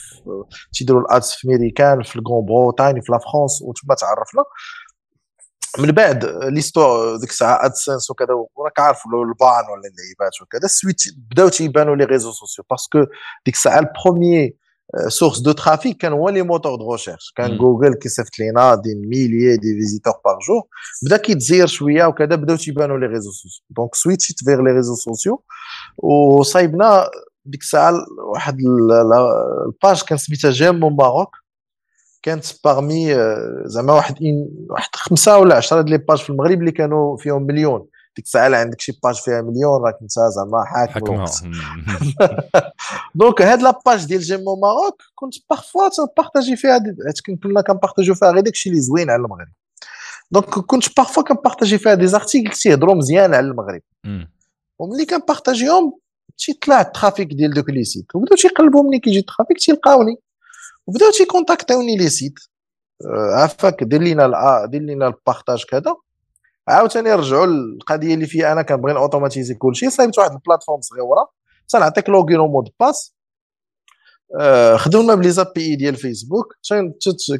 تيديروا 0.72 1.00
ال 1.00 1.08
ads 1.08 1.32
في 1.34 1.48
ميريكان 1.48 2.02
في 2.02 2.16
la 2.16 2.46
Grande-Bretagne 2.46 3.00
في 3.00 3.12
la 3.12 3.18
France 3.18 3.62
وتما 3.62 3.94
تعرفنا. 3.94 4.44
من 5.78 5.92
بعد 5.92 6.24
l'histoire 6.24 7.16
ديك 7.16 7.30
الساعة 7.30 7.64
AdSense 7.66 8.10
وكذا 8.10 8.34
وراك 8.54 8.80
عارف 8.80 8.98
ال 9.06 9.21
ban 9.21 9.64
ولا 9.70 9.82
اللعيبات 9.90 10.42
وكذا 10.42 10.68
suite 10.68 11.02
بداو 11.30 11.48
تيبانوا 11.48 11.96
les 11.96 12.04
réseaux 12.04 12.32
sociaux 12.32 12.64
parce 12.70 12.88
que 12.88 12.98
ديك 13.46 13.54
الساعة 13.54 13.78
ال 13.78 13.87
première 13.87 14.56
source 15.08 15.38
de 15.40 15.52
trafic 15.52 15.96
كان 15.96 16.12
هو 16.12 16.28
les 16.28 16.42
moteurs 16.42 16.76
de 16.76 16.92
recherche. 16.92 17.32
كان 17.36 17.58
جوجل 17.58 17.94
كيصيفط 17.94 18.38
لينا 18.38 18.74
des 18.74 18.94
milliers 18.94 19.56
de 19.56 19.74
visiteurs 19.74 20.12
par 20.24 20.38
jour 20.48 20.62
بدأ 21.02 21.16
كيتزير 21.16 21.66
شوية 21.66 22.04
وكذا 22.06 22.36
بدأو 22.36 22.56
تيبانوا 22.56 22.98
les 22.98 23.06
réseaux 23.06 23.30
sociaux 23.30 23.64
donc 23.70 23.94
switch 23.94 24.26
يت 24.26 24.36
vers 24.44 24.60
les 24.60 24.70
réseaux 24.70 24.94
sociaux 24.94 25.42
وصايبنا 25.98 27.08
ديك 27.44 27.60
الساعة 27.60 27.94
واحد 28.32 28.58
ال 29.66 29.74
page 29.74 30.02
كان 30.02 30.18
سميتها 30.18 30.50
J'aime 30.50 30.80
mon 30.80 30.96
Maroc 30.96 31.36
كانت 32.22 32.44
parmi 32.64 33.14
زعما 33.64 33.92
واحد 33.92 34.16
واحد 34.70 34.88
خمسة 34.94 35.38
ولا 35.38 35.56
10 35.56 35.80
ديال 35.80 35.90
les 36.00 36.06
pages 36.06 36.18
في 36.18 36.30
المغرب 36.30 36.60
اللي 36.60 36.70
كانوا 36.72 37.16
فيهم 37.16 37.42
مليون. 37.42 37.86
ديك 38.16 38.24
الساعة 38.24 38.56
عندك 38.56 38.80
شي 38.80 38.98
page 39.04 39.14
فيها 39.14 39.42
مليون 39.42 39.82
راك 39.84 39.98
انت 40.02 40.10
زعما 40.10 40.64
حاكم. 40.64 41.24
donc 43.14 43.42
هاد 43.42 43.62
la 43.62 43.76
page 43.76 44.04
ديال 44.04 44.20
J'aime 44.20 44.44
mon 44.44 44.56
Maroc 44.56 45.02
كنت 45.14 45.34
parfois 45.50 45.88
تنبارطاجي 45.88 46.56
فيها 46.56 46.78
كنا 47.42 47.60
كنبارطاجيو 47.60 48.14
فيها 48.14 48.30
غير 48.30 48.40
داكشي 48.40 48.70
اللي 48.70 48.80
زوين 48.80 49.10
على 49.10 49.22
المغرب. 49.22 49.48
donc 50.30 50.44
كنت 50.44 50.96
parfois 50.96 51.22
كنبارطاجي 51.22 51.78
فيها 51.78 51.94
des 51.94 52.06
articles 52.06 52.50
تيهضروا 52.50 52.94
مزيان 52.94 53.34
على 53.34 53.46
المغرب. 53.46 53.82
وملي 54.78 55.04
كنبارطاجيهم 55.04 55.98
تيطلع 56.38 56.80
ال 56.80 56.87
trafic 56.87 57.28
ديال 57.28 57.54
دوك 57.54 57.70
les 57.70 57.84
sites. 57.84 58.14
وبداو 58.14 58.36
تيقلبوا 58.36 58.82
ملي 58.82 58.98
كيجي 58.98 59.18
ال 59.18 59.24
trafic 59.24 59.58
تيلقاوني. 59.58 60.16
وبداو 60.86 61.10
تيكونتاكتوني 61.10 61.96
les 61.96 62.08
sites. 62.08 62.34
عافاك 63.34 63.84
دير 63.84 64.02
لينا 64.02 64.66
دير 64.66 64.82
لينا 64.82 65.06
ال 65.06 65.14
partage 65.14 65.64
كذا. 65.64 65.96
عاوتاني 66.68 67.12
رجعوا 67.12 67.46
القضية 67.46 68.14
اللي 68.14 68.26
فيها 68.26 68.52
أنا 68.52 68.62
كنبغي 68.62 68.92
automatiser 68.92 69.54
كلشي 69.54 69.90
صايبت 69.90 70.18
واحد 70.18 70.32
ال 70.32 70.37
plateforme 70.37 70.80
صغيرة 70.80 71.30
تنعطيك 71.68 72.08
login 72.08 72.40
و 72.40 72.45
mot 72.45 72.59
de 72.59 72.68
passe. 72.80 73.14
آه 74.40 74.76
خدمنا 74.76 75.14
ب 75.14 75.30
les 75.30 75.60
API 75.60 75.76
ديال 75.76 75.96
فيسبوك. 75.96 76.54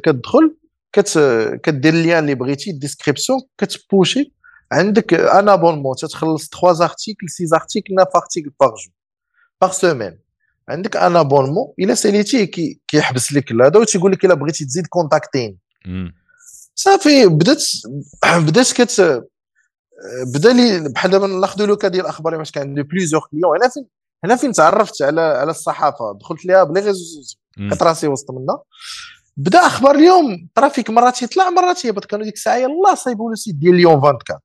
كتدخل 0.03 0.55
كت 0.93 1.19
كدير 1.63 1.93
ال 1.93 1.98
lien 1.98 2.19
اللي 2.19 2.35
بغيتي 2.35 2.71
description 2.71 3.39
كتبوشي. 3.57 4.33
عندك 4.71 5.13
un 5.13 5.49
abonnement 5.49 5.95
تتخلص 5.95 6.49
3 6.49 6.83
articles 6.83 7.29
6 7.29 7.55
articles 7.55 7.95
9 7.95 8.11
articles 8.15 8.51
par 8.59 8.69
jour 8.69 8.91
par 9.61 9.71
semaine 9.71 10.19
عندك 10.69 10.97
un 10.97 11.15
abonnement 11.15 11.73
إلا 11.79 11.93
ساليتيه 11.93 12.51
كيحبس 12.87 13.33
لك 13.33 13.51
هذا 13.51 13.79
وتيقول 13.79 14.11
لك 14.11 14.25
إلا 14.25 14.33
بغيتي 14.33 14.65
تزيد 14.65 14.87
كونتاكتين 14.87 15.57
صافي 16.79 17.25
بدات 17.25 17.63
بدات 18.25 18.71
كت 18.71 19.23
بدا 20.33 20.53
لي 20.53 20.89
بحال 20.89 21.11
دابا 21.11 21.27
ناخذوا 21.27 21.67
le 21.67 21.75
cas 21.75 21.87
ديال 21.87 22.03
الأخبار 22.03 22.35
واش 22.35 22.51
كان 22.51 22.67
عندي 22.67 22.83
plusieurs 22.83 23.21
clients. 23.31 23.57
هنا 23.57 23.69
فين 23.69 23.85
هنا 24.23 24.35
فين 24.35 24.51
تعرفت 24.51 25.01
على 25.01 25.21
على 25.21 25.51
الصحافة؟ 25.51 26.17
دخلت 26.21 26.45
ليها 26.45 26.63
ب 26.63 26.67
les 26.67 26.79
réseaux 26.79 27.37
كتراسي 27.71 28.07
وسط 28.07 28.31
منها. 28.31 28.63
بدا 29.37 29.59
أخبار 29.59 29.95
اليوم 29.95 30.49
trafic 30.55 30.89
مرات 30.89 31.21
يطلع 31.21 31.49
مرات 31.49 31.85
يهبط 31.85 32.05
كانوا 32.05 32.25
ديك 32.25 32.33
الساعة 32.33 32.55
يلاه 32.55 32.95
صايبوا 32.95 33.29
le 33.29 33.35
site 33.35 33.55
ديال 33.55 33.73
اليوم 33.73 33.93
24 33.93 34.39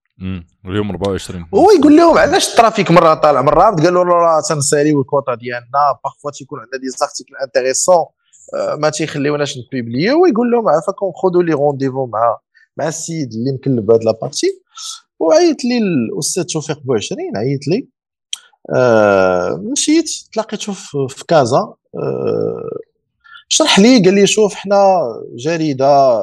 اليوم 0.66 0.90
24 0.90 1.46
هو 1.54 1.70
يقول 1.70 1.96
لهم 1.96 2.18
علاش 2.18 2.50
ال 2.50 2.56
trafic 2.56 2.90
مرة 2.90 3.14
طالع 3.14 3.42
مره 3.42 3.68
هابط 3.68 3.80
قالوا 3.80 4.04
له 4.04 4.10
راه 4.10 4.42
تنساليو 4.48 5.00
الكوطا 5.00 5.34
ديالنا. 5.34 5.98
parfois 6.04 6.30
تيكون 6.30 6.60
عندنا 6.60 6.80
des 6.80 6.88
articles 6.88 7.34
intéressants 7.44 8.04
ما 8.78 8.90
تيخليوناش 8.90 9.58
نبيبليو 9.58 10.22
ويقول 10.22 10.50
لهم 10.50 10.68
عافاكم 10.68 11.12
خذوا 11.12 11.42
le 11.42 11.52
rendez-vous 11.52 12.06
مع 12.06 12.38
مع 12.76 12.88
السيد 12.88 13.32
اللي 13.32 13.52
مكلف 13.52 13.90
هاد 13.90 14.04
la 14.04 14.15
partie 14.15 14.46
وعيط 15.20 15.64
لي 15.64 15.78
الأستاذ 15.78 16.42
توفيق 16.42 16.80
بوعشرين 16.80 17.36
عيط 17.36 17.66
لي. 17.68 17.88
آه 18.74 19.62
مشيت 19.72 20.10
تلاقيته 20.32 20.72
في 21.08 21.24
كازا. 21.28 21.74
آه 21.94 22.70
شرح 23.48 23.78
لي 23.78 24.02
قال 24.04 24.14
لي 24.14 24.26
شوف 24.26 24.54
حنا 24.54 25.02
جريدة 25.34 26.22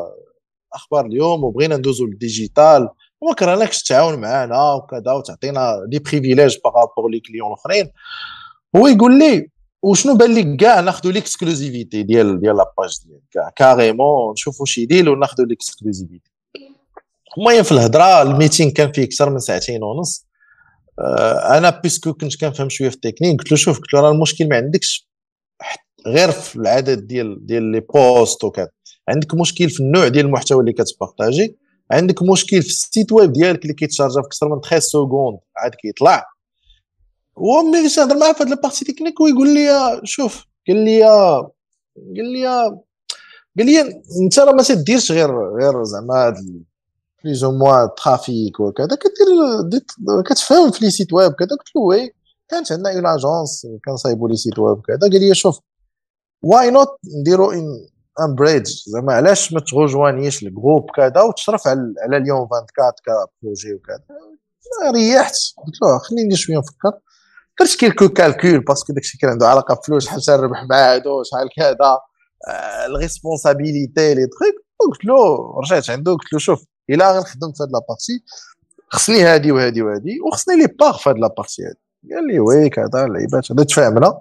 أخبار 0.74 1.06
اليوم 1.06 1.44
وبغينا 1.44 1.78
ندوزو 1.78 2.06
لل 2.06 2.24
digital 2.24 2.90
وما 3.22 3.34
كرهناكش 3.34 3.84
تعاون 3.84 4.20
معنا 4.20 4.74
وكذا 4.74 5.12
وتعطينا 5.12 5.86
des 5.88 6.00
privilèges 6.00 6.58
par 6.64 6.78
rapport 6.78 7.10
les 7.12 7.20
clients 7.20 7.48
الأخرين. 7.48 7.92
هو 8.76 8.88
يقول 8.88 9.20
لي 9.20 9.50
وشنو 9.84 10.16
بان 10.16 10.36
لك 10.36 10.60
كاع 10.60 10.80
ناخذوا 10.80 11.12
l'exclusivité 11.12 12.04
ديال 12.04 12.40
ديال 12.40 12.56
la 12.58 12.72
page 12.72 13.00
ديال 13.06 13.22
كاع؟ 13.32 13.50
carrément 13.56 14.32
نشوفوا 14.32 14.66
شي 14.66 14.86
deal 14.86 15.10
وناخذوا 15.10 15.48
l'exclusivité. 15.48 16.32
المهم 17.38 17.64
في 17.64 17.72
الهضرة 17.72 18.22
ال 18.22 18.28
meeting 18.28 18.72
كان 18.72 18.92
فيه 18.92 19.04
أكثر 19.04 19.30
من 19.30 19.40
ساعتين 19.40 19.84
ونص. 19.84 20.26
آه، 21.00 21.58
أنا 21.58 21.70
puisque 21.70 22.14
كنت 22.14 22.42
كنفهم 22.42 22.70
شوية 22.70 22.90
في 22.90 22.96
التكنيك 22.96 23.40
قلت 23.40 23.52
له 23.52 23.58
شوف 23.58 23.80
قلت 23.80 23.94
له 23.94 24.02
راه 24.02 24.12
المشكل 24.12 24.50
ما 24.50 24.56
عندكش 24.56 25.10
غير 26.08 26.32
في 26.32 26.56
العدد 26.56 27.08
ديال 27.08 27.46
ديال 27.46 27.64
les 27.64 27.80
posts 27.80 28.44
وكذا. 28.44 28.70
عندك 29.10 29.34
مشكل 29.36 29.70
في 29.70 29.80
النوع 29.80 30.08
ديال 30.08 30.26
المحتوى 30.26 30.60
اللي 30.60 30.74
كتبارطاجي 30.74 31.58
عندك 31.92 32.24
مشكل 32.24 32.62
في 32.62 32.68
ال 32.68 32.77
site 32.77 33.12
web 33.12 33.34
ديالك 33.34 33.62
اللي 33.62 33.74
كيتشارجا 33.74 34.22
في 34.22 34.28
أكثر 34.28 34.50
من 34.50 34.62
13 34.62 34.80
secondes 34.80 35.40
عاد 35.58 35.76
كيطلع. 35.76 36.26
ملي 37.40 37.88
جيت 37.88 38.00
نهضر 38.00 38.18
معاه 38.18 38.34
في 38.34 38.44
هاد 38.44 38.52
ال 38.52 38.57
partie 38.57 38.86
technique 38.86 39.22
ويقول 39.22 39.54
لي 39.54 40.02
شوف 40.04 40.46
قال 40.68 40.78
لي 40.78 41.04
قال 41.04 42.34
لي 42.34 42.48
قال 43.58 43.66
لي 43.66 43.82
انت 44.24 44.40
راه 44.40 44.52
ما 44.52 44.64
تديرش 44.64 45.12
غير 45.12 45.32
غير 45.62 45.84
زعما 45.84 46.36
plus 47.24 47.44
ou 47.44 47.52
moins 47.52 47.86
trafic 47.86 48.60
وكذا 48.60 48.88
كدير 48.88 50.22
كتفهم 50.26 50.72
في 50.72 50.86
les 50.86 50.92
sites 50.92 51.14
web 51.14 51.32
كذا 51.32 51.48
قلت 51.48 51.76
له 51.76 51.82
oui 51.82 52.14
كانت 52.50 52.72
عندنا 52.72 52.94
une 52.94 53.06
agence 53.06 53.68
كنصايبوا 53.86 54.30
les 54.30 54.36
sites 54.36 54.60
web 54.60 54.82
كذا 54.82 55.00
قال 55.00 55.22
لي 55.22 55.36
شوف 55.36 55.60
why 56.42 56.72
not 56.72 56.88
نديرو 57.22 57.52
un 57.52 57.88
un 58.20 58.36
bridge 58.36 58.72
زعما 58.88 59.14
علاش 59.14 59.54
ما 59.54 59.60
تغوجوانيش 59.60 60.44
ال 60.44 60.51
groupe 60.51 60.92
كذا 60.96 61.22
وتشرف 61.22 61.68
على 61.68 61.94
على 62.04 62.18
اليوم 62.18 62.40
24 62.40 62.92
ك 63.06 63.15
projet 63.15 63.74
وكذا 63.74 64.04
ريحت 64.92 65.36
قلت 65.58 65.82
له 65.82 65.98
خليني 65.98 66.36
شوية 66.36 66.58
نفكر. 66.58 67.00
درت 67.60 67.76
quelques 67.80 68.10
calculs 68.10 68.60
parce 68.60 68.81
que 68.81 68.94
داكشي 68.94 69.18
كان 69.18 69.30
عنده 69.30 69.48
علاقة 69.48 69.76
بفلوس 69.76 70.06
شحال 70.06 70.22
تنربح 70.22 70.64
مع 70.70 70.94
هادو 70.94 71.24
شحال 71.24 71.50
كذا 71.56 71.98
ال 72.86 72.94
responsabilité 72.94 74.14
les 74.14 74.28
trucs 74.28 74.56
قلت 74.80 75.06
له 75.06 75.16
رجعت 75.64 75.90
عنده 75.90 76.12
قلت 76.12 76.34
له 76.34 76.40
شوف 76.40 76.66
الا 76.90 77.12
غنخدم 77.18 77.52
في 77.52 77.64
هاد 77.64 77.70
la 77.72 77.85
partie 77.85 78.24
خصني 78.90 79.24
هادي 79.24 79.52
وهادي 79.52 79.82
وهادي 79.82 80.22
وخصني 80.22 80.56
لي 80.56 80.68
باغ 80.68 80.98
في 80.98 81.10
هاد 81.10 81.18
لابارتي 81.18 81.62
هادي. 81.62 81.80
قال 82.16 82.28
لي 82.28 82.40
وي 82.40 82.70
كذا 82.70 83.06
اللعيبات 83.06 83.52
هذا 83.52 83.64
تفاهمنا. 83.64 84.20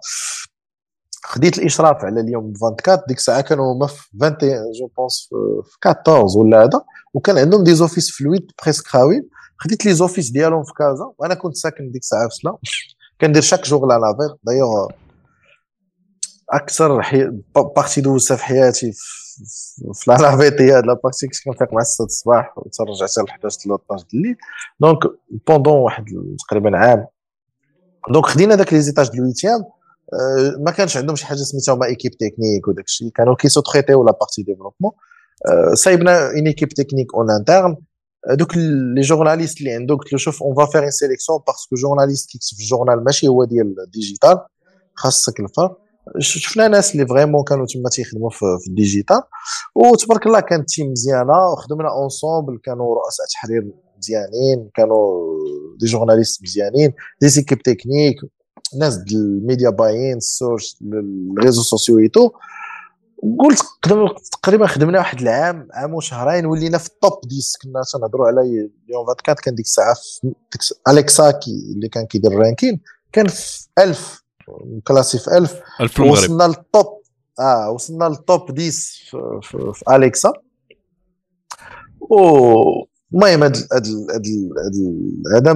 خديت 1.25 1.59
الإشراف 1.59 2.05
على 2.05 2.21
اليوم 2.21 2.53
24 2.63 3.03
ديك 3.09 3.19
الساعة 3.19 3.41
كانوا 3.41 3.73
هما 3.73 3.87
في 3.87 4.09
21 4.21 4.73
جو 4.73 4.87
بونس 4.87 5.29
في 5.29 5.89
14 5.89 6.39
ولا 6.39 6.65
هذا 6.65 6.83
وكان 7.15 7.39
عندهم 7.39 7.65
دي 7.65 7.75
زوفيس 7.75 8.11
في 8.11 8.21
الويد 8.21 8.51
بريسك 8.63 8.87
خاويين. 8.87 9.29
خديت 9.59 9.87
لي 9.87 9.95
زوفيس 9.95 10.31
ديالهم 10.31 10.65
في 10.65 10.73
كازا 10.79 11.13
وأنا 11.19 11.35
كنت 11.35 11.57
ساكن 11.57 11.91
ديك 11.91 12.03
الساعة 12.03 12.29
في 12.29 12.35
سلا 12.35 12.57
كندير 13.21 13.43
شاك 13.43 13.65
جوغ 13.65 13.87
لا 13.87 13.99
لافير 13.99 14.37
دايوغ 14.43 14.89
أكثر 16.51 17.03
حي... 17.03 17.31
بارتي 17.77 18.01
دوزتها 18.01 18.37
في 18.37 18.45
حياتي 18.45 18.93
في 19.95 20.11
لا 20.11 20.17
لافيتي 20.17 20.73
هاد 20.73 20.87
لا 20.87 21.01
بارتي 21.05 21.27
كنت 21.27 21.37
كنفيق 21.45 21.75
مع 21.75 21.83
6 21.83 22.05
الصباح 22.05 22.59
وترجع 22.59 23.07
حتى 23.07 23.21
ل 23.21 23.31
11 23.31 23.59
13 23.61 24.07
الليل. 24.15 24.37
دونك 24.81 24.99
بوندون 25.47 25.75
واحد 25.75 26.05
تقريبا 26.49 26.79
عام. 26.79 27.07
دونك 28.11 28.27
خدينا 28.27 28.55
داك 28.55 28.73
لي 28.73 28.81
زيتاج 28.81 29.09
دو 29.09 29.15
الويتيام. 29.15 29.65
ما 30.65 30.71
كانش 30.71 30.97
عندهم 30.97 31.17
شي 31.17 31.27
حاجة 31.27 31.39
سميتها 31.39 31.75
هما 31.75 31.87
ايكيب 31.87 32.13
تكنيك 32.13 32.69
وداك 32.69 32.85
الشيء. 32.85 33.11
كانوا 33.11 33.35
كيسو 33.35 33.61
تريتيو 33.61 34.05
لا 34.05 34.13
بارتي 34.13 34.43
ديفلوبمون 34.43 34.93
سايبنا 35.75 36.31
اون 36.31 36.47
ايكيب 36.47 36.69
تكنيك 36.69 37.15
اون 37.15 37.31
انترن 37.31 37.77
دوك 38.27 38.57
لي 38.57 39.01
جورناليست 39.01 39.59
اللي 39.61 39.73
عندك 39.73 39.95
قلت 39.95 40.13
له 40.13 40.19
شوف 40.19 40.43
اون 40.43 40.55
فا 40.55 40.67
فير 40.67 40.85
ان 40.85 40.91
سيليكسيون 40.91 41.39
باسكو 41.47 41.77
جورناليست 41.77 42.31
كيكتب 42.31 42.57
في 42.57 42.63
الجورنال 42.63 43.05
ماشي 43.05 43.29
هو 43.29 43.45
ديال 43.45 43.75
الديجيتال 43.87 44.39
خاصك 44.95 45.41
الفرق 45.41 45.79
شفنا 46.19 46.69
ناس 46.69 46.93
اللي 46.93 47.07
vraiment 47.07 47.45
كانوا 47.45 47.67
تما 47.67 47.89
تيخدموا 47.89 48.31
في, 48.31 48.45
ال 48.69 48.75
digital 48.75 49.23
وتبارك 49.75 50.27
الله 50.27 50.41
كانت 50.41 50.69
team 50.69 50.91
مزيانه 50.91 51.53
وخدمنا 51.53 51.89
ensemble 51.91 52.59
كانوا 52.65 52.95
رؤساء 52.95 53.27
تحرير 53.27 53.73
مزيانين 53.99 54.71
كانوا 54.75 55.25
des 55.81 55.87
journalistes 55.87 56.43
مزيانين 56.43 56.93
des 57.21 57.29
équipes 57.29 57.63
techniques 57.63 58.17
ناس 58.79 58.99
ال 59.13 59.22
media 59.22 59.71
buying 59.71 60.17
ال 60.17 60.26
source 60.26 60.79
ال 61.39 61.42
réseaux 61.42 61.63
sociaux 61.63 61.99
et 61.99 62.09
tout 62.09 62.31
قلت 63.39 63.63
تقريبا 64.33 64.67
خدمنا 64.67 64.99
واحد 64.99 65.21
العام 65.21 65.69
عام 65.73 65.95
وشهرين 65.95 66.47
ولينا 66.47 66.79
في 66.79 66.87
ال 66.87 66.93
top 66.93 67.13
10 67.13 67.59
كنا 67.63 67.83
تنهضروا 67.93 68.27
على 68.27 68.41
يوم 68.89 69.09
24 69.09 69.37
كان 69.37 69.55
ديك 69.55 69.67
الساعة 69.67 69.95
في 69.95 70.75
Alexa 70.89 71.41
اللي 71.75 71.89
كان 71.89 72.07
كيدير 72.07 72.33
ال 72.33 72.39
ranking 72.39 72.81
كان 73.13 73.29
في 73.29 73.67
1000 73.79 74.23
classé 74.85 75.19
في 75.19 75.37
1000 75.37 75.63
1000 75.81 75.93
في 75.93 75.99
المغرب. 75.99 76.19
وصلنا 76.19 76.45
لل 76.45 76.68
top 76.68 77.03
آه 77.41 77.71
وصلنا 77.71 78.05
لل 78.05 78.19
top 78.19 78.41
10 78.41 78.71
في, 78.71 79.41
في, 79.43 79.73
في 79.75 79.97
Alexa. 79.97 80.33
المهم 83.13 83.43
هاد 83.43 83.87
هذا 85.37 85.53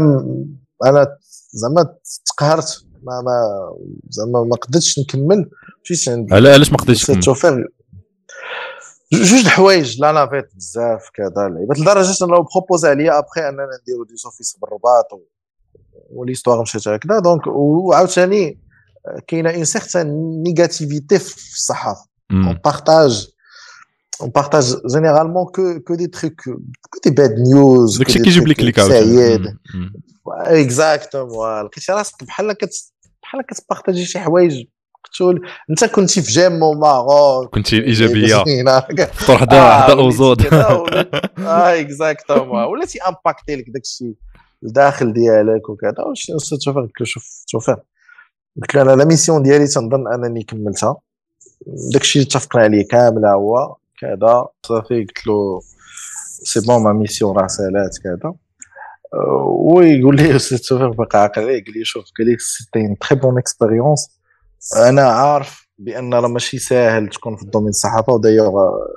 أنا 0.84 1.16
زعما 1.50 1.94
تقهرت 2.24 2.84
ما 3.02 3.20
ما 3.20 3.68
زعما 4.08 4.44
ما 4.44 4.56
قدرتش 4.56 4.98
نكمل. 4.98 5.50
مشيت 5.90 6.08
عند 6.08 6.32
علاش 6.32 6.72
ما 6.72 6.76
قدرتش 6.76 7.10
نشوفير 7.10 7.68
جوج 9.12 9.40
الحوايج 9.40 10.00
la 10.00 10.12
navette 10.12 10.54
بزاف 10.54 11.10
كذا. 11.14 11.48
لعيبات 11.48 11.78
لدرجة 11.78 12.24
إنه 12.24 12.46
propose 12.54 12.84
عليا 12.84 13.18
أبخي 13.18 13.40
أننا 13.40 13.68
نديرو 13.82 14.04
des 14.04 14.16
offices 14.16 14.56
بالرباط 14.60 15.06
و 16.10 16.15
l'histoire 16.15 16.62
مشات 16.62 16.88
هكذا. 16.88 17.18
donc 17.18 17.46
وعاوتاني 17.46 18.58
كاينة 19.26 19.50
une 19.50 19.64
certaine 19.64 20.06
négativité 20.42 21.18
في 21.18 21.54
الصحافة. 21.54 22.06
on 22.30 22.60
partage 22.64 23.28
on 24.20 24.30
partage 24.30 24.76
généralement 24.92 25.44
que 25.44 25.80
que 25.80 25.94
des 25.94 26.06
trucs 26.06 26.40
que 26.90 26.98
des 27.04 27.10
bad 27.10 27.34
news 27.38 27.98
داكشي 27.98 28.18
كيجيب 28.18 28.48
لك 28.48 28.56
clics 28.56 28.80
سعيد 28.80 29.56
exactement 30.28 31.64
لقيتي 31.64 31.92
راسك 31.92 32.24
بحال 32.24 32.56
بحال 33.22 33.42
كت 33.42 33.55
partager 33.55 34.04
شي 34.04 34.18
حوايج 34.18 34.66
تقول 35.16 35.48
انت 35.70 35.84
كنتي 35.84 36.22
في 36.22 36.30
J'aime 36.30 36.60
Maroc 36.80 37.54
كنتي 37.54 37.84
إيجابية. 37.84 38.44
فطور 39.06 39.36
حدا 39.36 39.72
حدا 39.72 39.92
اوزود 39.92 40.46
آه 40.46 41.80
exactement 41.80 42.64
ولاتي 42.64 42.98
impacter 42.98 43.56
لك 43.56 43.64
داك 43.68 43.82
الشيء 43.82 44.14
الداخل 44.62 45.12
ديالك 45.12 45.68
وكذا. 45.68 46.04
واش 46.08 46.32
شوف 46.64 46.76
قلت 46.76 47.00
له 47.00 47.06
شوف 47.06 47.44
شوف 47.46 47.70
قلت 48.60 48.74
له 48.74 48.82
أنا 48.82 48.92
la 48.92 49.04
mission 49.04 49.42
ديالي 49.42 49.66
تنظن 49.66 50.12
أنني 50.12 50.42
كملتها. 50.42 50.96
داك 51.92 52.02
الشيء 52.02 52.22
اتفقنا 52.22 52.62
عليه 52.62 52.88
كامله 52.88 53.32
هو 53.32 53.76
كذا. 54.00 54.46
صافي 54.66 55.04
قلت 55.04 55.26
له 55.26 55.60
c'est 56.44 56.60
bon 56.60 56.82
ma 56.82 56.92
mission 56.92 57.36
راه 57.36 57.46
سالات 57.46 57.98
كذا. 58.04 58.34
ويقول 59.44 60.16
لي 60.16 60.36
أستاذ 60.36 60.58
توفيق 60.58 60.96
بقى 60.96 61.22
عاقل. 61.22 61.42
قال 61.42 61.64
لي 61.76 61.84
شوف 61.84 62.04
قال 62.18 62.26
لي 62.26 62.36
c'était 62.38 62.96
très 63.00 63.18
bonne 63.20 63.38
expérience 63.38 64.21
أنا 64.76 65.02
عارف 65.02 65.68
بأن 65.78 66.14
راه 66.14 66.28
ماشي 66.28 66.58
ساهل 66.58 67.08
تكون 67.08 67.36
في 67.36 67.42
ال 67.42 67.45
domaine 67.45 67.68
الصحافة 67.68 68.12
ودايوغ 68.12 68.52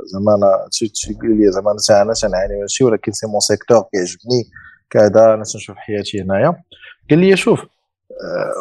زعما 0.05 0.35
أنا 0.35 0.69
تيقول 0.71 1.37
لي 1.37 1.51
زعما 1.51 1.71
أنا 1.71 2.13
تنعاني 2.13 2.61
ماشي 2.61 2.83
ولكن 2.83 3.11
c'est 3.11 3.27
mon 3.27 3.39
secteur 3.39 3.83
كيعجبني 3.91 4.43
كذا 4.89 5.33
أنا 5.33 5.43
تنشوف 5.43 5.75
حياتي 5.75 6.21
هنايا. 6.21 6.63
قال 7.09 7.19
لي 7.19 7.37
شوف 7.37 7.59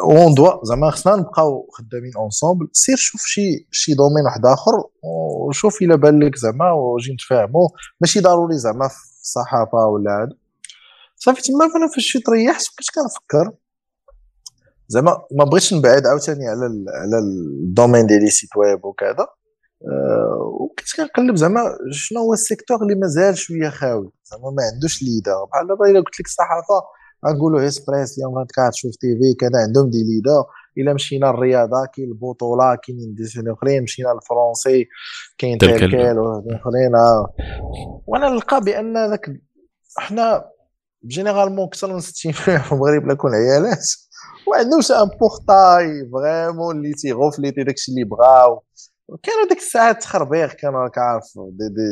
on 0.03 0.33
doit 0.33 0.65
زعما 0.65 0.91
خصنا 0.91 1.15
نبقاو 1.15 1.69
خدامين 1.71 2.11
ensemble 2.15 2.69
سير 2.73 2.95
شوف 2.95 3.21
شي 3.21 3.67
شي 3.71 3.93
domaine 3.93 4.23
واحد 4.25 4.45
آخر 4.45 4.71
وشوف 5.03 5.81
إلا 5.81 5.95
بان 5.95 6.23
لك 6.23 6.35
زعما 6.35 6.71
وجي 6.71 7.13
نتفاهموا 7.13 7.69
ماشي 8.01 8.19
ضروري 8.19 8.57
زعما 8.57 8.87
في 8.87 8.95
الصحافة 9.21 9.77
ولا 9.77 10.11
هذا 10.11 10.37
صافي 11.15 11.41
تما 11.41 11.69
فانا 11.73 11.87
فاش 11.95 12.17
تريحت 12.25 12.65
بقيت 12.75 12.89
كنفكر. 12.95 13.51
زعما 14.87 15.21
ما 15.31 15.43
بغيتش 15.45 15.73
نبعد 15.73 16.05
عاوتاني 16.07 16.47
على 16.47 16.65
على 17.01 17.19
ال 17.19 17.30
domaine 17.30 18.07
ديال 18.07 18.21
les 18.23 18.29
sites 18.29 18.49
web 18.57 18.85
وكذا. 18.85 19.27
أه 19.91 20.51
وكنت 20.61 20.87
كنقلب 20.95 21.35
زعما 21.35 21.61
شنو 21.91 22.19
هو 22.19 22.33
ال 22.33 22.39
secteur 22.39 22.81
اللي 22.81 22.95
مازال 22.95 23.37
شوية 23.37 23.69
خاوي. 23.69 24.11
زعما 24.23 24.49
ما 24.51 24.63
عندوش 24.73 25.03
leader 25.03 25.43
بحال 25.51 25.67
دابا 25.67 25.85
إلا 25.85 25.99
قلت 25.99 26.19
لك 26.19 26.25
الصحافه 26.25 26.81
غنقولوا 27.27 27.67
هسبريس 27.67 28.17
يوم 28.17 28.37
24 28.37 28.71
شوف 28.73 28.95
تي 28.95 29.07
في 29.17 29.33
كذا 29.39 29.59
عندهم 29.67 29.89
des 29.89 30.03
leaders 30.03 30.43
إلا 30.77 30.93
مشينا 30.93 31.25
للرياضه 31.25 31.85
كاين 31.93 32.07
البطولة 32.07 32.75
كاينين 32.75 33.15
و 33.15 33.51
أخرين 33.51 33.83
مشينا 33.83 34.07
لل 34.07 34.23
français 34.23 34.87
كاين 35.37 35.57
تركيل 35.57 36.19
واخرين 36.19 36.95
آه. 36.95 37.33
وأنا 38.07 38.29
نلقى 38.29 38.61
بأن 38.61 39.09
ذاك 39.09 39.31
حنا 39.97 40.45
généralement 41.05 41.65
أكثر 41.65 41.93
من 41.93 41.99
60% 42.01 42.03
في 42.03 42.71
المغرب 42.71 43.07
لا 43.07 43.13
كون 43.13 43.31
عيالات. 43.35 43.87
وعندهمش 44.47 44.91
un 44.91 45.09
portail 45.19 46.09
vraiment 46.11 46.75
اللي 46.75 46.93
تيغوفليتي 46.93 47.63
داكشي 47.63 47.91
اللي 47.91 48.03
بغاو 48.03 48.63
كانوا 49.23 49.47
ديك 49.49 49.57
الساعات 49.57 50.01
تخربيق 50.01 50.53
كانوا 50.53 50.79
راك 50.79 50.97
عارف 50.97 51.25
دي 51.35 51.67
دي 51.69 51.87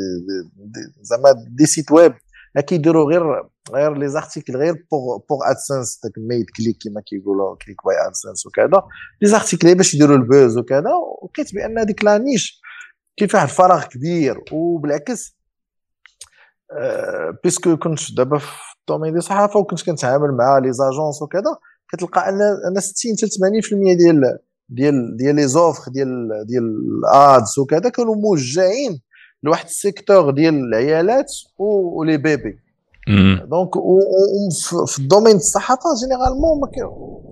دي 0.55 0.79
زعما 1.01 1.33
des 1.47 1.65
sites 1.65 1.91
web 1.91 2.13
كيديروا 2.57 3.11
غير 3.11 3.49
غير 3.71 3.93
les 3.97 4.09
articles 4.09 4.57
غير 4.57 4.85
pour 4.91 5.17
pour 5.29 5.39
AdSense 5.51 5.99
داك 6.03 6.13
ميد 6.17 6.45
clic 6.57 6.77
كيما 6.77 7.01
كيقولوا 7.01 7.55
click 7.55 7.77
by 7.85 8.07
AdSense 8.07 8.45
وكذا 8.45 8.83
les 9.21 9.29
articles 9.29 9.75
باش 9.75 9.93
يديروا 9.93 10.17
ال 10.17 10.25
buzz 10.25 10.57
وكذا 10.57 10.91
ولقيت 11.21 11.55
بان 11.55 11.79
هذيك 11.79 12.03
la 12.03 12.17
niche 12.17 12.61
كاين 13.17 13.29
فيها 13.29 13.43
الفراغ 13.43 13.85
كبير 13.85 14.43
وبالعكس 14.51 15.37
parce 17.43 17.64
que 17.64 17.77
كنت 17.77 17.99
دابا 18.17 18.37
في 18.37 18.51
ال 18.81 18.85
domaine 18.85 19.11
ديال 19.11 19.17
الصحافه 19.19 19.59
وكنت 19.59 19.85
كنتعامل 19.85 20.31
مع 20.37 20.57
les 20.57 20.73
agences 20.73 21.21
وكذا 21.21 21.57
كتلقى 21.93 22.29
أن 22.29 22.41
أنا 22.71 22.79
60 22.79 23.11
حتى 23.17 23.27
80% 23.27 23.97
ديال 23.97 24.37
ديال 24.69 25.17
ديال 25.17 25.35
les 25.35 25.47
offres 25.47 25.91
ديال 25.91 26.29
ديال 26.47 26.63
ال 26.63 26.87
ads 26.87 27.59
وكذا 27.59 27.89
كانوا 27.89 28.15
موجهين 28.15 29.01
لواحد 29.43 29.65
ال 29.65 29.73
secteur 29.73 30.31
ديال 30.31 30.53
العيالات 30.53 31.31
و 31.59 31.74
les 31.74 32.17
bébés. 32.17 32.59
donc 33.45 33.73
في 34.87 34.99
ال 34.99 35.04
domaine 35.04 35.35
الصحافة 35.35 35.89
généralement 36.01 36.61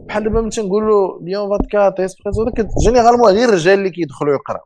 بحال 0.07 0.23
دابا 0.23 0.41
ملي 0.41 0.49
تنقولوا 0.49 1.21
اليوم 1.21 1.51
24 1.51 2.05
هسبريس 2.05 2.45
و 2.85 2.89
généralement 2.89 3.31
غير 3.33 3.49
الرجال 3.49 3.79
اللي 3.79 3.89
كيدخلوا 3.89 4.33
يقراو 4.33 4.65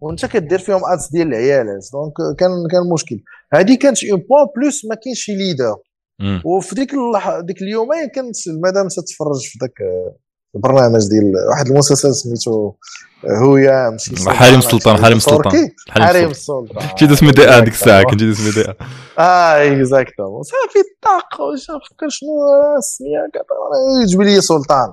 وانت 0.00 0.26
كدير 0.26 0.58
فيهم 0.58 0.80
ads 0.84 1.08
ديال 1.12 1.28
العيالات. 1.28 1.88
donc 1.92 2.36
كان 2.38 2.50
كان 2.70 2.92
مشكل. 2.92 3.20
هذه 3.54 3.74
كانت 3.74 4.04
اون 4.04 4.20
بوان 4.20 4.46
بلوس 4.56 4.84
ما 4.84 4.94
كاينش 4.94 5.20
شي 5.20 5.34
ليدر 5.36 5.76
وفي 6.44 6.74
ديك 6.74 6.94
اللح... 6.94 7.40
ديك 7.40 7.62
اليومين 7.62 8.08
كانت 8.08 8.46
المدام 8.46 8.88
تتفرج 8.88 9.40
في 9.42 9.58
ذاك 9.60 9.74
البرنامج 10.54 11.08
ديال 11.08 11.32
واحد 11.50 11.66
المسلسل 11.66 12.14
سميتو 12.14 12.72
هويا 13.24 13.90
مشي 13.90 14.30
حريم 14.30 14.58
السلطان 14.58 14.96
حريم 15.04 15.16
السلطان 15.16 15.70
حريم 15.88 16.30
السلطان 16.30 16.88
جيت 16.98 17.10
اسمي 17.10 17.30
دي 17.30 17.60
ديك 17.60 17.74
الساعة 17.74 18.02
كنت 18.02 18.20
جيت 18.20 18.38
اسمي 18.38 18.62
دي 18.62 18.70
آه 19.18 19.72
اكزاكتومون 19.72 20.42
صافي 20.42 20.78
طاق 21.02 21.36
فكر 21.90 22.08
شنو 22.08 22.28
السميه 22.78 23.30
يجيب 24.02 24.22
لي 24.22 24.40
سلطان 24.40 24.92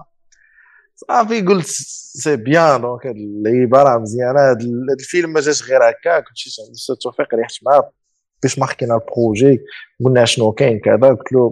صافي 0.95 1.41
قلت 1.41 1.67
سي 1.67 2.35
بيان 2.35 2.81
دونك 2.81 3.05
هاد 3.05 3.15
اللعيبه 3.15 3.83
راه 3.83 3.97
مزيانه 3.97 4.39
هاد 4.39 4.61
الفيلم 4.99 5.33
ما 5.33 5.41
جاش 5.41 5.63
غير 5.63 5.79
هكاك 5.89 6.23
مشيت 6.33 6.53
عند 6.59 6.69
الاستاذ 6.69 6.95
توفيق 6.95 7.35
ريحت 7.35 7.53
معاه 7.65 7.91
باش 8.43 8.59
ماركينا 8.59 8.95
ال 8.95 9.04
projet 9.04 9.59
قلنا 10.05 10.25
شنو 10.25 10.51
كاين 10.51 10.79
كذا 10.79 10.95
قلت 10.95 11.31
له 11.33 11.49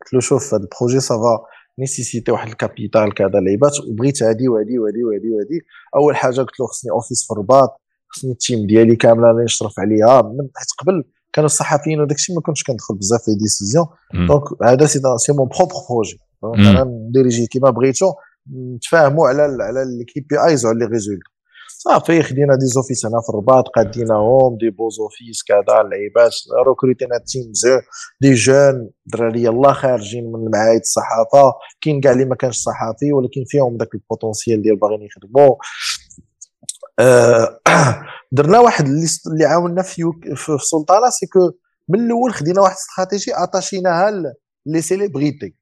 قلت 0.00 0.14
له 0.14 0.20
شوف 0.20 0.54
هذا 0.54 0.62
ال 0.62 0.67
projet 0.67 1.00
ça 1.00 1.22
va 1.22 1.44
nécessiter 1.78 2.32
واحد 2.32 2.48
ال 2.48 2.56
capital 2.56 3.14
كذا 3.14 3.40
لعيبات 3.40 3.80
وبغيت 3.80 4.22
هادي 4.22 4.48
وهادي 4.48 4.78
وهادي 4.78 5.04
وهادي 5.04 5.30
وهادي. 5.30 5.60
أول 5.96 6.16
حاجة 6.16 6.40
قلت 6.40 6.60
له 6.60 6.66
خصني 6.66 6.90
office 6.90 7.24
في 7.26 7.32
الرباط 7.32 7.80
خصني 8.08 8.32
ال 8.32 8.39
team 8.39 8.66
ديالي 8.66 8.96
كاملة 8.96 9.30
اللي 9.30 9.44
نشرف 9.44 9.80
عليها. 9.80 10.22
من 10.22 10.48
حيت 10.56 10.68
قبل 10.78 11.04
كانوا 11.32 11.46
الصحفيين 11.46 12.00
وداك 12.00 12.16
الشيء 12.16 12.36
ما 12.36 12.42
كنتش 12.42 12.62
كندخل 12.62 12.94
بزاف 12.94 13.20
في 13.24 13.34
décisions 13.34 13.86
donc 14.28 14.42
هذا 14.62 14.86
c'est 14.86 15.00
c'est 15.16 15.32
mon 15.32 15.48
propre 15.48 15.74
projet 15.90 16.18
أنا 16.44 16.84
ن 16.84 16.92
diriger 16.92 17.46
كيما 17.46 17.70
بغيتو 17.70 18.12
نتفاهموا 18.74 19.28
على 19.28 19.42
على 19.42 19.84
les 19.98 20.20
KPIs 20.20 20.66
وعلى 20.66 20.78
les 20.78 20.84
résultats 20.84 21.20
صافي 21.88 22.22
خدينا 22.22 22.56
des 22.56 22.66
offices 22.66 23.06
هنا 23.06 23.20
في 23.20 23.28
الرباط 23.28 23.68
قاديناهم 23.68 24.56
des 24.56 24.70
beaux 24.70 25.00
offices 25.00 25.42
كذا 25.42 25.80
اللعيبات 25.80 26.32
روكريتينا 26.66 27.18
team 27.18 27.52
des 28.20 28.34
jeunes 28.34 28.90
دراري 29.06 29.42
يلاه 29.42 29.72
خارجين 29.72 30.32
من 30.32 30.50
معاهد 30.50 30.80
الصحافة. 30.80 31.52
كاين 31.80 32.00
كاع 32.00 32.12
اللي 32.12 32.24
ما 32.24 32.34
كانش 32.34 32.56
صحافي 32.56 33.12
ولكن 33.12 33.44
فيهم 33.46 33.76
داك 33.76 33.94
ال 33.94 34.01
potentiel 34.01 34.62
ديال 34.62 34.76
باغيين 34.76 35.02
يخدموا 35.02 35.56
آه 36.98 37.60
درنا 38.32 38.58
واحد 38.58 38.86
اللي 38.86 39.44
عاوننا 39.44 39.82
في 39.82 40.02
في 40.36 40.52
السلطنة 40.52 41.10
سيكو 41.10 41.50
من 41.88 42.00
الأول 42.06 42.34
خدينا 42.34 42.60
واحد 42.60 42.76
استراتيجي 42.76 43.32
اتاشيناها 43.34 44.10
les 44.66 44.82
célébrités 44.82 45.54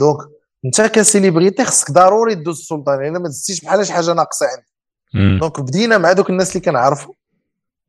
donc 0.00 0.18
انت 0.64 0.80
ك 0.80 0.88
célébrité 0.88 1.64
خصك 1.64 1.90
ضروري 1.90 2.34
دوز 2.34 2.58
السلطان 2.58 3.06
الا 3.06 3.18
ما 3.18 3.28
دزتيش 3.28 3.60
بحال 3.64 3.86
شي 3.86 3.92
حاجة 3.92 4.12
ناقصة 4.12 4.46
عندك. 4.46 4.71
donc 5.14 5.60
بدينا 5.60 5.98
مع 5.98 6.12
دوك 6.12 6.30
الناس 6.30 6.56
اللي 6.56 6.60
كنعرفوا 6.60 7.14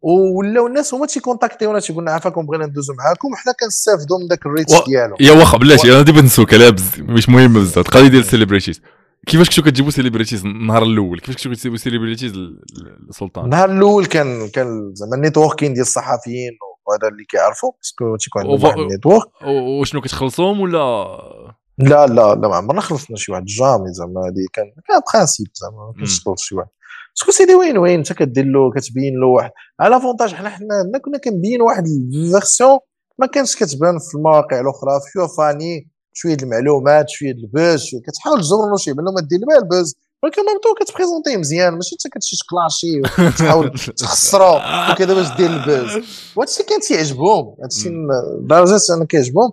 ولاو 0.02 0.68
الناس 0.68 0.94
هما 0.94 1.06
تي 1.06 1.17
contacter 1.17 1.68
ونا 1.68 1.80
تيقول 1.80 2.04
لنا 2.04 2.12
عافاكم 2.12 2.46
بغينا 2.46 2.66
ندوزو 2.66 2.94
معاكم 2.94 3.28
وحنا 3.32 3.54
كنستافدوا 3.60 4.20
من 4.20 4.28
ذاك 4.28 4.46
ال 4.46 4.51
reach 4.51 4.74
و... 4.74 4.84
ديالهم 4.86 5.18
يا 5.20 5.32
واخا 5.32 5.58
بلاتي 5.58 5.94
أنا 5.94 6.02
ديما 6.02 6.22
نسوك 6.22 6.54
عليها 6.54 6.70
بز... 6.70 6.90
مش 7.00 7.30
مهم 7.30 7.54
بزاف 7.54 7.78
القضية 7.78 8.08
ديال 8.08 8.22
ال 8.22 8.27
celebrities 8.27 8.82
كيفاش 9.28 9.50
كنتو 9.50 9.62
كتجيبوا 9.62 9.92
celebrities 9.92 10.46
النهار 10.46 10.84
الأول؟ 10.84 11.20
كيفاش 11.20 11.36
كنتو 11.36 11.56
كتجيبوا 11.56 11.78
celebrities 11.78 12.34
للسلطان 13.08 13.46
النهار 13.46 13.72
الأول 13.72 14.06
كان 14.06 14.48
كان 14.48 14.92
زعما 14.94 15.16
ال 15.16 15.21
networking 15.21 15.74
ديال 15.74 15.86
الصحفيين 15.86 16.52
وهذا 16.88 17.08
اللي 17.08 17.26
كيعرفوا 17.30 17.72
parce 17.78 18.02
que 18.02 18.16
تيكون 18.16 18.42
عندهم 18.42 18.64
واحد 18.64 18.78
ال 18.78 18.83
network. 18.83 19.28
وشنو 19.82 20.02
كتخلصوهم 20.02 20.62
ولا؟ 20.62 21.08
لا 21.78 22.08
لا 22.08 22.36
لا 22.36 22.48
ما 22.48 22.56
عمرنا 22.56 22.82
خلصنا 22.82 23.18
شي 23.18 23.32
واحد 23.32 23.46
jamais 23.46 23.94
زعما 23.94 24.22
هذه 24.22 24.48
كان 24.54 24.66
كان 24.88 25.02
principe 25.14 25.48
زعما 25.54 25.78
ما 25.88 25.94
كنشطوش 26.00 26.48
شي 26.48 26.56
واحد. 26.56 26.70
parce 27.16 27.26
que 27.26 27.32
سيدي 27.32 27.56
وين 27.56 27.78
وين 27.78 27.98
انت 28.00 28.14
كدير 28.14 28.46
له 28.46 28.72
كتبين 28.72 29.20
له 29.20 29.28
واحد 29.28 29.52
avantage 29.80 30.34
حنا 30.34 30.50
حنا 30.50 30.98
كنا 31.06 31.18
كنبين 31.18 31.62
واحد 31.62 31.84
ال 31.88 31.99
version 31.99 32.80
ما 33.20 33.28
كانش 33.28 33.56
كتبان 33.56 34.00
في 34.00 34.16
المواقع 34.16 34.60
الاخرى 34.60 35.00
فيها 35.14 35.28
فاني 35.28 35.90
شوية 36.14 36.38
المعلومات 36.44 37.10
شوية 37.10 37.32
ال 37.32 37.42
buzz 37.42 37.84
شوية 37.84 38.02
كتحاول 38.02 38.42
تجر 38.42 38.78
شي 38.78 38.94
منهم 38.94 39.14
ما 39.14 39.22
دير 39.22 39.40
بها 39.48 39.58
ال 39.58 39.65
buzz 39.65 39.96
ولكن 40.24 40.42
même 40.42 40.60
temps 40.64 40.86
كت 40.86 40.95
présenter 40.95 41.38
مزيان 41.38 41.74
ماشي 41.74 41.96
انت 41.96 42.08
كتمشي 42.08 42.36
ت 42.38 42.46
clasher 42.46 43.02
وتحاول 43.28 43.70
تخسرو 43.98 44.56
وكذا 44.92 45.14
باش 45.14 45.38
دير 45.38 45.50
ال 45.50 45.61
buzz 45.61 46.04
وهذا 46.36 46.52
الشيء 46.52 46.66
كان 46.66 46.80
تيعجبهم 46.80 47.56
هذا 47.60 47.68
الشيء 47.68 47.92
لدرجه 48.42 48.94
أنا 48.94 49.06
كيعجبهم 49.06 49.52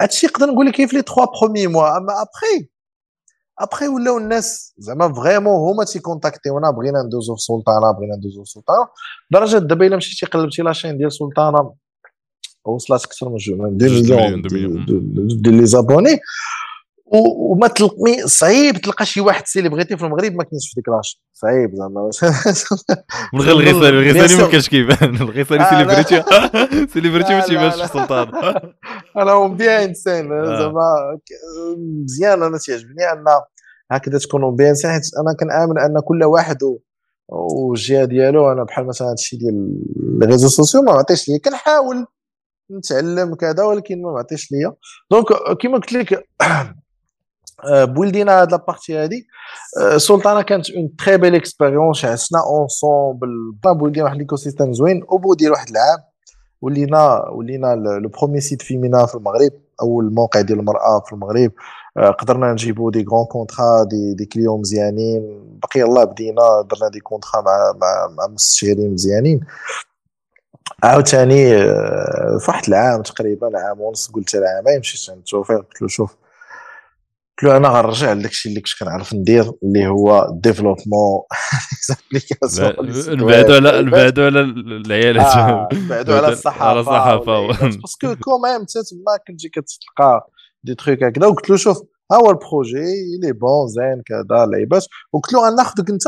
هذا 0.00 0.10
الشيء 0.10 0.30
نقدر 0.30 0.46
نقول 0.46 0.66
لك 0.66 0.74
كيف 0.74 0.92
les 0.92 1.02
3 1.02 1.14
premiers 1.40 1.66
mois 1.66 1.96
اما 1.96 2.22
ابخي 2.22 2.68
ابخي 3.58 3.88
ولاو 3.88 4.18
الناس 4.18 4.74
زعما 4.78 5.12
vraiment 5.12 5.54
هما 5.54 5.84
تي 5.84 5.98
contact 5.98 6.49
يونا 6.49 6.70
بغينا 6.70 7.02
ندوزو 7.02 7.36
في 7.36 7.42
سلطانه 7.42 7.90
بغينا 7.90 8.16
ندوزو 8.16 8.44
في 8.44 8.50
سلطانه 8.50 8.88
لدرجه 9.30 9.58
دابا 9.58 9.86
الا 9.86 9.96
مشيتي 9.96 10.26
قلبتي 10.26 10.62
la 10.62 10.71
chaîne 10.71 10.98
ديال 10.98 11.12
سلطانه 11.12 11.72
وصلت 12.64 13.04
أكثر 13.04 13.28
من 13.28 13.36
2 13.36 13.58
مليون 13.58 13.76
ديال 15.42 15.54
les 15.54 15.66
abonnés 15.66 16.20
وما 17.12 17.68
تلقي 17.68 18.26
صعيب 18.26 18.76
تلقى 18.76 19.06
شي 19.06 19.20
واحد 19.20 19.46
célébrité 19.46 19.96
في 19.96 20.04
المغرب 20.04 20.32
ما 20.32 20.44
كاينش 20.44 20.68
في 20.68 20.74
ديك 20.76 20.88
la 20.88 20.96
chaîne. 20.96 21.22
صعيب 21.32 21.74
زعما. 21.74 22.10
من 23.34 23.40
غير 23.40 23.52
الغيساني 23.52 23.88
الغيساني 23.98 24.42
ما 24.42 24.48
كانش 24.50 24.68
كيبان 24.68 25.16
الغيساني 25.16 25.64
سيليبريتي 25.70 26.22
سيليبريتي 26.92 27.34
ما 27.34 27.40
تيبانش 27.40 27.74
في 27.74 27.84
السلطان 27.84 28.28
أنا 29.16 29.32
هو 29.32 29.48
بيان 29.48 29.82
إنسان 29.82 30.28
زعما 30.58 31.18
مزيان 32.04 32.42
أنا 32.42 32.58
تيعجبني 32.58 33.12
أن 33.12 33.24
هكذا 33.90 34.18
تكونوا 34.18 34.50
بيان 34.52 34.68
انسان 34.68 34.92
حيت 34.92 35.02
أنا 35.20 35.36
كنامن 35.40 35.78
أن 35.78 36.00
كل 36.04 36.24
واحد 36.24 36.58
والجهة 37.28 38.04
ديالو 38.04 38.52
أنا 38.52 38.64
بحال 38.64 38.86
مثلا 38.86 39.10
هادشي 39.10 39.36
ديال 39.36 39.78
les 40.20 40.26
réseaux 40.26 40.48
sociaux 40.48 40.82
ما 40.82 40.92
عطيش 40.92 41.28
ليا. 41.28 41.38
كنحاول 41.38 42.06
نتعلم 42.72 43.34
كذا 43.34 43.64
ولكن 43.64 44.02
ما 44.02 44.18
عطيش 44.18 44.52
ليا. 44.52 44.72
donc 45.10 45.26
كيما 45.60 45.78
قلت 45.78 45.92
لك 45.92 46.24
build 47.64 48.18
ينا 48.18 48.40
هاد 48.40 48.50
la 48.52 48.63
partie 48.63 48.96
هادي 48.98 49.26
سلطانه 49.96 50.42
كانت 50.42 50.70
une 50.70 50.96
très 50.96 51.16
belle 51.16 51.34
expérience 51.34 52.04
عشنا 52.04 52.38
ensemble 52.46 53.28
build 53.64 53.93
ينا 53.93 54.04
واحد 54.04 54.16
l'écosystème 54.16 54.72
زوين. 54.72 55.04
au 55.12 55.18
bout 55.18 55.34
ديال 55.34 55.52
واحد 55.52 55.68
العام 55.68 55.98
ولينا 56.62 57.28
ولينا 57.28 57.74
le 58.02 58.08
premier 58.08 58.40
site 58.40 58.62
féminin 58.62 59.06
في 59.06 59.14
المغرب 59.14 59.52
أول 59.82 60.14
موقع 60.14 60.40
ديال 60.40 60.58
المرأة 60.58 61.00
في 61.06 61.12
المغرب. 61.12 61.52
قدرنا 62.18 62.52
نجيبو 62.52 62.90
des 62.90 63.04
grands 63.10 63.24
contrats 63.24 63.84
des 63.84 64.14
des 64.14 64.24
clients 64.24 64.60
مزيانين. 64.60 65.42
بقي 65.62 65.82
الله 65.82 66.04
بدينا 66.04 66.66
درنا 66.70 66.88
des 66.88 67.00
contrats 67.00 67.40
مع 67.40 67.72
مع, 67.80 68.08
مع 68.18 68.26
مستشارين 68.26 68.92
مزيانين. 68.92 69.40
عاوتاني 70.82 71.50
في 72.38 72.44
واحد 72.48 72.68
العام 72.68 73.02
تقريبا 73.02 73.58
عام 73.58 73.80
ونص 73.80 74.10
قلت 74.10 74.34
له 74.34 74.48
عامين 74.48 74.78
مشيت 74.78 75.10
عند 75.10 75.22
الشوفير 75.22 75.56
قلت 75.56 75.82
له 75.82 75.88
شوف 75.88 76.16
قلت 77.38 77.50
له 77.50 77.56
أنا 77.56 77.68
غنرجع 77.68 78.12
لداكشي 78.12 78.48
اللي 78.48 78.60
كنت 78.60 78.72
كنعرف 78.80 79.14
ندير 79.14 79.52
اللي 79.62 79.86
هو 79.86 80.28
développement 80.32 81.22
نبعدوا 83.08 83.54
على 83.54 83.82
نبعدوا 83.82 84.24
على 84.24 84.40
العيالات. 84.40 85.72
نبعدوا 85.84 86.16
على 86.16 86.28
الصحافة 86.28 86.64
على 86.64 86.80
الصحافة. 86.80 87.48
parce 87.80 88.03
que 88.03 88.16
quand 88.24 88.44
même 88.44 88.60
انت 88.60 88.70
تما 88.70 89.16
كتجي 89.26 89.48
كتلقى 89.48 90.30
دي 90.64 90.74
تخيك 90.74 91.02
هكذا 91.04 91.26
وقلت 91.26 91.50
له 91.50 91.56
شوف 91.56 91.82
ها 92.12 92.16
هو 92.16 92.30
ال 92.30 92.43
projet 92.43 93.18
لي 93.22 93.32
بون 93.32 93.68
زين 93.68 94.02
كذا 94.06 94.46
لعيبات 94.46 94.84
وقلت 95.12 95.32
له 95.32 95.50
غناخذك 95.50 95.90
انت 95.90 96.02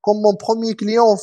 comme 0.00 0.22
mon 0.22 0.36
premier 0.46 0.74
client 0.74 1.16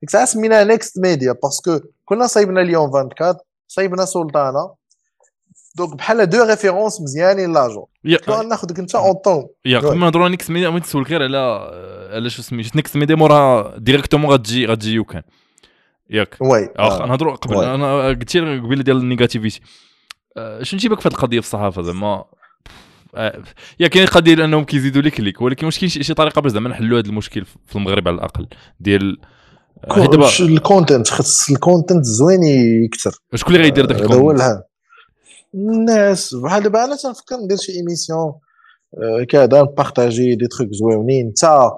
ديك 0.00 0.08
الساعة 0.08 0.24
سميناها 0.24 0.64
Next 0.64 0.98
Media 0.98 1.32
parce 1.42 1.66
que 1.66 1.80
كنا 2.04 2.26
صايبنا 2.26 2.60
اليوم 2.60 2.96
24 2.96 3.34
صايبنا 3.68 4.04
سلطانه 4.04 4.74
donc 5.76 5.94
بحال 5.94 6.28
deux 6.28 6.42
références 6.42 7.00
مزيانين 7.00 7.52
لاجون 7.52 7.84
كنا 8.24 8.42
ناخذك 8.42 8.78
انت 8.78 8.94
اون 8.94 9.12
طون 9.12 9.46
yeah 9.64 9.78
قبل 9.78 9.96
ما 9.96 10.06
نهضروا 10.06 10.28
Next 10.28 10.50
Media 10.50 10.68
بغيت 10.68 10.82
نسولك 10.82 11.10
غير 11.10 11.22
على 11.22 11.70
على 12.12 12.30
شو 12.30 12.42
سميت 12.42 12.76
Next 12.76 12.96
Media 12.96 13.14
موراها 13.14 13.78
directement 13.78 14.30
غتجي 14.30 14.66
غتجي 14.66 14.94
YouCan 14.94 15.22
ياك. 16.10 16.36
oui 16.40 16.68
نهضروا 16.78 17.34
قبل 17.34 17.64
أنا 17.64 18.08
قلت 18.08 18.36
لك 18.36 18.62
قبيلة 18.62 18.82
ديال 18.82 18.96
ال 18.96 19.02
negativity 19.02 19.60
شنو 20.62 20.80
تيبك 20.80 21.00
في 21.00 21.08
هذه 21.08 21.14
القضية 21.14 21.40
في 21.40 21.46
الصحافة 21.46 21.82
زعما؟ 21.82 22.24
yeah 23.80 23.88
كاين 23.88 24.06
قضية 24.06 24.44
انهم 24.44 24.64
كيزيدوا 24.64 25.02
les 25.02 25.10
clics 25.10 25.40
ولكن 25.40 25.66
واش 25.66 25.78
كاين 25.78 25.88
شي 25.88 26.14
طريقة 26.14 26.40
باش 26.40 26.52
زعما 26.52 26.68
نحلوا 26.68 26.98
هذا 26.98 27.08
المشكل 27.08 27.44
في 27.44 27.76
المغرب 27.76 28.08
على 28.08 28.14
الأقل؟ 28.14 28.48
ديال 28.80 29.18
دابا 29.96 30.28
ال 30.40 30.48
content 30.48 31.08
خص 31.08 31.50
ال 31.50 31.57
content 31.57 32.04
زوين 32.04 32.44
يكثر 32.84 33.10
شكون 33.34 33.54
اللي 33.54 33.64
غيدير 33.64 33.84
داك 33.84 34.00
ال 34.00 34.08
content 34.08 34.65
الناس 35.54 36.34
بحال 36.34 36.62
دابا 36.62 36.84
أنا 36.84 36.96
تنفكر 36.96 37.36
ندير 37.36 37.56
شي 37.56 37.72
émission 37.72 38.32
كذا 39.28 39.62
ن 39.62 39.70
partager 39.70 40.34
des 40.34 40.46
trucs 40.46 40.68
زوينين. 40.72 41.26
انت 41.26 41.70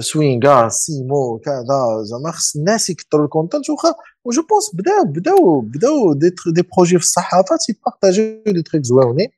سوينغا 0.00 0.68
سيمو 0.68 1.38
كذا. 1.38 2.02
زعما 2.02 2.30
خص 2.32 2.56
الناس 2.56 2.90
يكثروا 2.90 3.24
ال 3.24 3.30
content 3.30 3.70
واخا 3.70 3.94
و 4.24 4.30
je 4.30 4.42
pense 4.42 4.70
بداو 4.74 5.04
بداو 5.04 5.60
بداو 5.60 6.12
des, 6.12 6.30
des 6.54 6.62
projets 6.76 6.98
في 6.98 7.04
الصحافة 7.04 7.56
تي 7.66 7.81
partager 7.81 8.42
و 8.46 8.50
des 8.50 8.62
trucs 8.62 8.84
زوينين. 8.84 9.28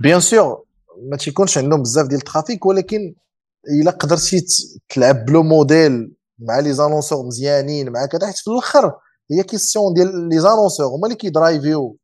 bien 0.00 0.20
sûr 0.20 0.64
ما 1.10 1.16
تيكونش 1.16 1.58
عندهم 1.58 1.82
بزاف 1.82 2.06
ديال 2.06 2.18
ال 2.18 2.25
trafic 2.25 2.66
ولكن 2.66 3.14
إلا 3.68 3.90
قدرتي 3.90 4.46
تلعب 4.88 5.24
ب 5.24 5.30
le 5.30 5.42
modèle 5.42 6.12
مع 6.38 6.58
les 6.58 6.72
annonceurs 6.72 7.26
مزيانين 7.26 7.90
مع 7.90 8.06
كذا 8.06 8.26
حيت 8.26 8.36
في 8.36 8.50
الأخر 8.50 8.92
هي 9.32 9.42
question 9.42 9.94
ديال 9.94 10.28
les 10.28 10.40
annonceurs 10.40 10.86
هما 10.86 11.04
اللي 11.04 11.16
كي 11.16 11.32
drive 11.32 11.73
يو. 11.73 11.98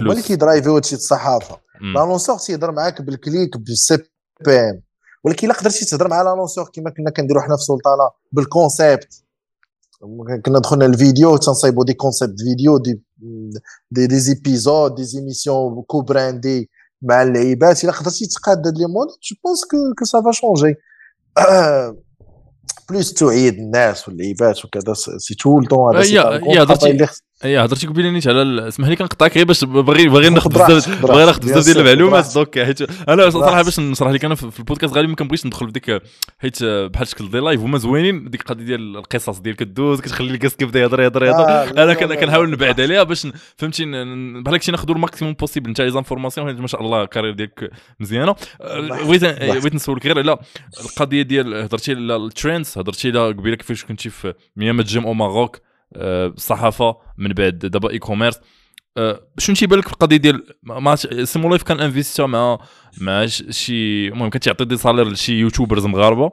هما 0.00 0.10
اللي 0.12 0.22
كي 0.22 0.34
drive 0.34 0.62
يو 0.62 0.74
هادشي 0.74 0.96
الصحافة. 0.96 1.60
l'annonceur 1.94 2.38
تيهضر 2.38 2.72
معاك 2.72 3.02
بال 3.02 3.20
clic 3.20 3.56
بال 3.56 3.96
CPM 4.44 4.82
ولكن 5.24 5.46
إلا 5.46 5.56
قدرتي 5.58 5.84
تهضر 5.84 6.08
مع 6.08 6.22
l'annonceur 6.22 6.70
كما 6.72 6.90
كنا 6.90 7.10
كنديروا 7.10 7.42
حنا 7.42 7.56
في 7.56 7.62
سلطانه 7.62 8.10
بال 8.32 8.52
concept 8.52 9.24
كنا 10.46 10.58
دخلنا 10.58 10.86
الفيديو 10.86 11.36
تنصايبوا 11.36 11.84
des 11.84 11.94
concepts 11.94 12.40
vidéo 12.40 12.78
des 12.78 13.02
des 13.90 14.06
des 14.06 14.20
épisodes 14.20 15.04
des 15.04 15.23
émissions 15.23 15.82
co-brandés 15.82 16.70
مع 17.02 17.22
اللعيبات. 17.22 17.84
إلا 17.84 17.92
قدرتي 17.92 18.26
تقاد 18.26 18.66
هاد 18.66 18.78
les 18.78 18.86
modèles 18.86 19.14
je 19.22 19.36
pense 19.44 19.60
que 19.98 20.04
ça 20.04 20.17
va 20.17 20.30
changer 20.32 20.74
plus 22.90 23.12
توعية 23.12 23.54
الناس 23.54 24.08
واللعيبات 24.08 24.64
وكذا 24.64 24.94
سي 24.94 25.34
تو 25.34 25.62
طون 25.62 25.96
هذا 25.96 26.04
يا 26.06 26.64
اي 27.44 27.58
هضرتي 27.58 27.86
قبيله 27.86 28.10
نيت 28.10 28.28
على 28.28 28.68
اسمح 28.68 28.88
لي 28.88 28.96
كنقطعك 28.96 29.36
غير 29.36 29.46
باش 29.46 29.64
باغي 29.64 30.08
باغي 30.08 30.28
ناخذ 30.28 30.50
بزاف 30.50 31.02
باغي 31.06 31.24
ناخذ 31.24 31.40
بزاف 31.40 31.64
ديال 31.64 31.78
المعلومات 31.78 32.34
دوك 32.34 32.58
حيت 32.58 33.08
أنا 33.08 33.30
صراحة 33.30 33.62
باش 33.62 33.80
نشرح 33.80 34.10
لك 34.10 34.24
أنا 34.24 34.34
في 34.34 34.58
البودكاست 34.58 34.94
غالبا 34.94 35.10
ما 35.10 35.16
كنبغيش 35.16 35.46
ندخل 35.46 35.66
في 35.66 35.72
ديك 35.72 36.02
حيت 36.38 36.64
بحال 36.64 37.06
شكل 37.08 37.30
ديال 37.30 37.44
life 37.44 37.60
هما 37.60 37.78
زوينين 37.78 38.30
ديك 38.30 38.40
القضية 38.40 38.64
ديال 38.64 38.96
القصص 38.96 39.38
ديال 39.38 39.56
كدوز 39.56 40.00
كتخلي 40.00 40.30
ال 40.30 40.34
guest 40.34 40.56
كيبدا 40.56 40.80
يهضر 40.80 41.00
يهضر 41.02 41.24
يهضر. 41.24 41.42
آه، 41.48 41.70
أنا 41.70 41.94
كنحاول 41.94 42.50
نبعد 42.50 42.80
عليها 42.80 43.02
باش 43.02 43.26
فهمتي 43.56 43.84
بحال 44.42 44.54
هكشي 44.54 44.70
ناخذوا 44.72 44.94
ال 44.94 44.99
maximum 44.99 45.34
possible 45.34 45.68
انت 45.68 45.80
les 45.80 45.90
informations 45.90 46.60
ما 46.60 46.66
شاء 46.66 46.80
الله 46.82 47.02
ال 47.02 47.05
carrière 47.05 47.32
ديالك 47.34 47.70
مزيانة. 48.00 48.34
بغيت 49.06 49.24
بغيت 49.24 49.74
نسولك 49.74 50.06
غير 50.06 50.18
على 50.18 50.38
القضية 50.80 51.22
ديال 51.22 51.54
هضرتي 51.54 51.92
على 51.92 52.16
ال 52.16 52.25
trends 52.25 52.78
هضرتي 52.78 53.08
على 53.08 53.28
قبيلة 53.28 53.56
كيفاش 53.56 53.84
كنتي 53.84 54.10
في 54.10 54.34
ميام 54.56 54.80
جيم 54.80 55.06
au 55.06 55.14
Maroc. 55.14 55.69
الصحافه 55.96 56.96
من 57.18 57.32
بعد 57.32 57.58
دابا 57.58 57.90
e-commerce 57.90 58.40
شنو 59.38 59.56
تيبان 59.56 59.78
لك 59.78 59.86
في 59.88 59.92
القضية 59.92 60.16
ديال 60.16 60.46
ما 60.62 60.96
سيمو 61.24 61.48
لايف 61.48 61.62
كان 61.62 61.80
invest 61.80 62.19
يا 62.19 62.26
مع 62.26 62.58
مع 63.00 63.26
شي 63.26 64.08
المهم 64.08 64.30
كان 64.30 64.40
تيعطي 64.40 64.64
des 64.64 64.76
salaires 64.76 65.08
لشي 65.08 65.32
YouTubers 65.32 65.86
مغاربة. 65.86 66.32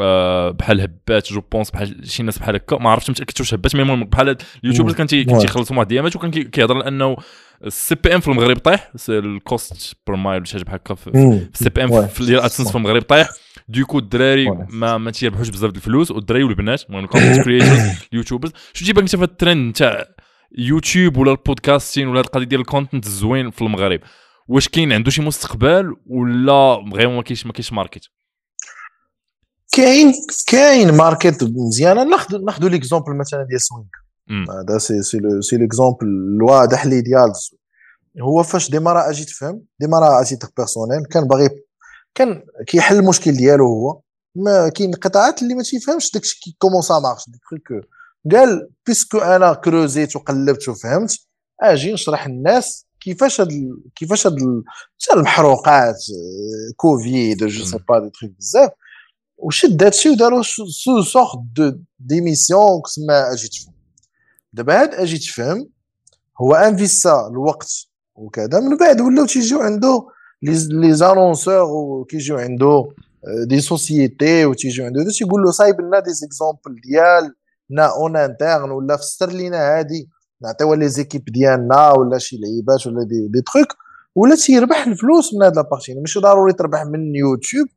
أه 0.00 0.50
بحال 0.50 0.80
هبات 0.80 1.32
je 1.32 1.40
pense 1.52 1.70
بحال 1.70 2.10
شي 2.10 2.22
ناس 2.22 2.38
بحال 2.38 2.54
هكا. 2.54 2.76
ما 2.76 2.90
عرفتش 2.90 3.10
متاكد 3.10 3.40
واش 3.40 3.54
هبات 3.54 3.76
مي 3.76 4.04
بحال 4.04 4.36
ال 4.64 4.67
YouTubers 4.67 4.94
كان 4.94 5.06
تيخلصوا 5.06 5.76
واحد 5.76 5.86
الأيامات 5.86 6.16
وكان 6.16 6.30
كيهضر 6.30 6.74
لأنه 6.74 7.16
ال 7.64 7.94
CPM 7.94 8.20
في 8.20 8.28
المغرب 8.28 8.58
طايح 8.58 8.92
ال 9.08 9.26
cost 9.26 9.96
per 10.06 10.16
mille 10.16 10.36
ولا 10.36 10.44
شي 10.44 10.52
حاجة 10.52 10.64
بحال 10.64 10.76
هكا 10.76 10.94
في 10.94 11.10
ال 11.54 11.70
CPM 11.70 12.06
في 12.06 12.20
ال 12.20 12.26
AdSense 12.26 12.70
في 12.70 12.76
المغرب 12.76 13.02
طايح. 13.02 13.28
donc 13.68 13.98
الدراري 13.98 14.50
ما 14.70 14.98
ما 14.98 15.10
تيربحوش 15.10 15.48
بزاف 15.48 15.70
د 15.70 15.76
الفلوس 15.76 16.10
والدراري 16.10 16.44
والبنات 16.44 16.82
المهم 16.88 17.04
ال 17.04 17.09
content 17.09 17.44
creators 17.44 17.80
ال 18.12 18.16
YouTubers 18.16 18.52
شو 18.72 18.84
تجيبك 18.84 19.00
انت 19.02 19.16
في 19.16 19.22
الترند 19.22 19.74
تاع 19.74 20.06
يوتيوب 20.58 21.16
ولا 21.16 21.30
ال 21.32 21.39
podcasting 21.39 22.08
ولا 22.08 22.20
القضية 22.20 22.44
ديال 22.44 22.60
ال 22.60 22.66
content 22.66 23.06
الزوين 23.06 23.50
في 23.50 23.62
المغرب؟ 23.62 24.00
واش 24.48 24.68
كاين؟ 24.68 24.92
عنده 24.92 25.10
شي 25.10 25.22
مستقبل 25.22 25.96
ولا 26.06 26.90
vraiment 26.92 27.16
ما 27.16 27.22
كاينش 27.22 27.46
ما 27.46 27.52
كاينش 27.52 27.72
market 27.72 28.02
كاين 29.72 30.12
كاين 30.46 30.94
market 30.94 31.44
مزيانة. 31.44 32.04
ناخذ 32.04 32.44
ناخذ 32.44 32.68
l'exemple 32.68 33.16
مثلا 33.16 33.42
ديال 33.42 33.60
سوينك 33.60 33.90
هذا 34.30 34.78
c'est 34.78 35.02
c'est 35.02 35.18
c'est 35.40 35.56
l'exemple 35.56 36.06
الواضح 36.06 36.86
l'idéal 36.86 37.32
هو 38.22 38.42
فاش 38.42 38.70
démarra 38.70 39.10
أجي 39.10 39.24
تفهم 39.24 39.62
démarra 39.80 40.20
أجي 40.20 40.38
personnel 40.56 41.04
كان 41.10 41.24
باغي 41.24 41.48
كان 42.16 42.42
كيحل 42.66 42.96
المشكل 42.96 43.32
ديالو 43.32 43.66
هو. 43.66 44.00
ما 44.34 44.68
كاين 44.68 44.92
قطاعات 44.92 45.42
اللي 45.42 45.54
ما 45.54 45.62
تيفهمش 45.62 46.10
داكشي 46.10 46.56
comment 46.58 46.82
ça 46.82 46.98
marche 46.98 47.30
des 47.30 47.38
trucs 47.50 47.84
قال 48.32 48.68
puisque 48.86 49.18
أنا 49.18 49.54
creus 49.54 49.98
يت 49.98 50.16
وقلبت 50.16 50.68
وفهمت 50.68 51.18
أجي 51.62 51.92
نشرح 51.92 52.26
الناس 52.26 52.86
كيفاش 53.00 53.40
هاد 53.40 53.48
كيفاش 53.96 54.26
هاد 54.26 54.38
المحروقات 55.14 55.96
كوفيد 56.76 57.44
je 57.44 57.64
sais 57.64 57.78
pas 57.88 57.98
des 57.98 58.10
trucs 58.10 58.32
بزاف. 58.38 58.70
وشد 59.36 59.82
هادشي 59.82 60.10
وداروا 60.10 60.42
ce 60.42 61.02
sorte 61.02 61.78
d'émission 61.98 62.82
كسما 62.84 63.32
أجي 63.32 63.48
تفهم. 63.48 63.74
دابا 64.52 64.82
هاد 64.82 64.94
أجي 64.94 65.18
تفهم 65.18 65.68
هو 66.40 66.54
investit 66.54 67.28
الوقت 67.30 67.72
وكذا. 68.14 68.60
من 68.60 68.76
بعد 68.76 69.00
ولاو 69.00 69.26
تيجيو 69.26 69.60
عنده 69.60 70.15
les 70.42 70.92
annonceurs 70.94 71.62
وكيجيو 71.62 72.38
عنده 72.38 72.88
des 73.48 73.60
sociétés 73.60 74.46
وتيجيو 74.46 74.86
عنده 74.86 75.04
تيقول 75.18 75.42
له 75.42 75.50
صايب 75.50 75.80
لنا 75.80 76.00
des 76.00 76.12
exemples 76.12 76.80
ديال 76.84 77.34
نا 77.70 77.96
en 77.96 78.16
interne 78.16 78.70
ولا 78.70 78.96
فسر 78.96 79.30
لينا 79.30 79.78
هادي 79.78 80.08
نعطيوها 80.42 80.76
les 80.76 80.88
équipes 80.88 81.24
ديالنا 81.24 81.90
ولا 81.90 82.18
شي 82.18 82.36
لعيبات 82.36 82.86
ولا 82.86 83.04
des, 83.04 83.28
des 83.28 83.40
trucs 83.40 83.68
ولا 84.14 84.34
تيربح 84.34 84.86
الفلوس 84.86 85.34
من 85.34 85.42
هاد 85.42 85.56
la 85.56 85.65
partie 85.65 85.94
ماشي 85.94 86.20
ضروري 86.20 86.52
تربح 86.52 86.84
من 86.84 87.14
YouTube 87.14 87.68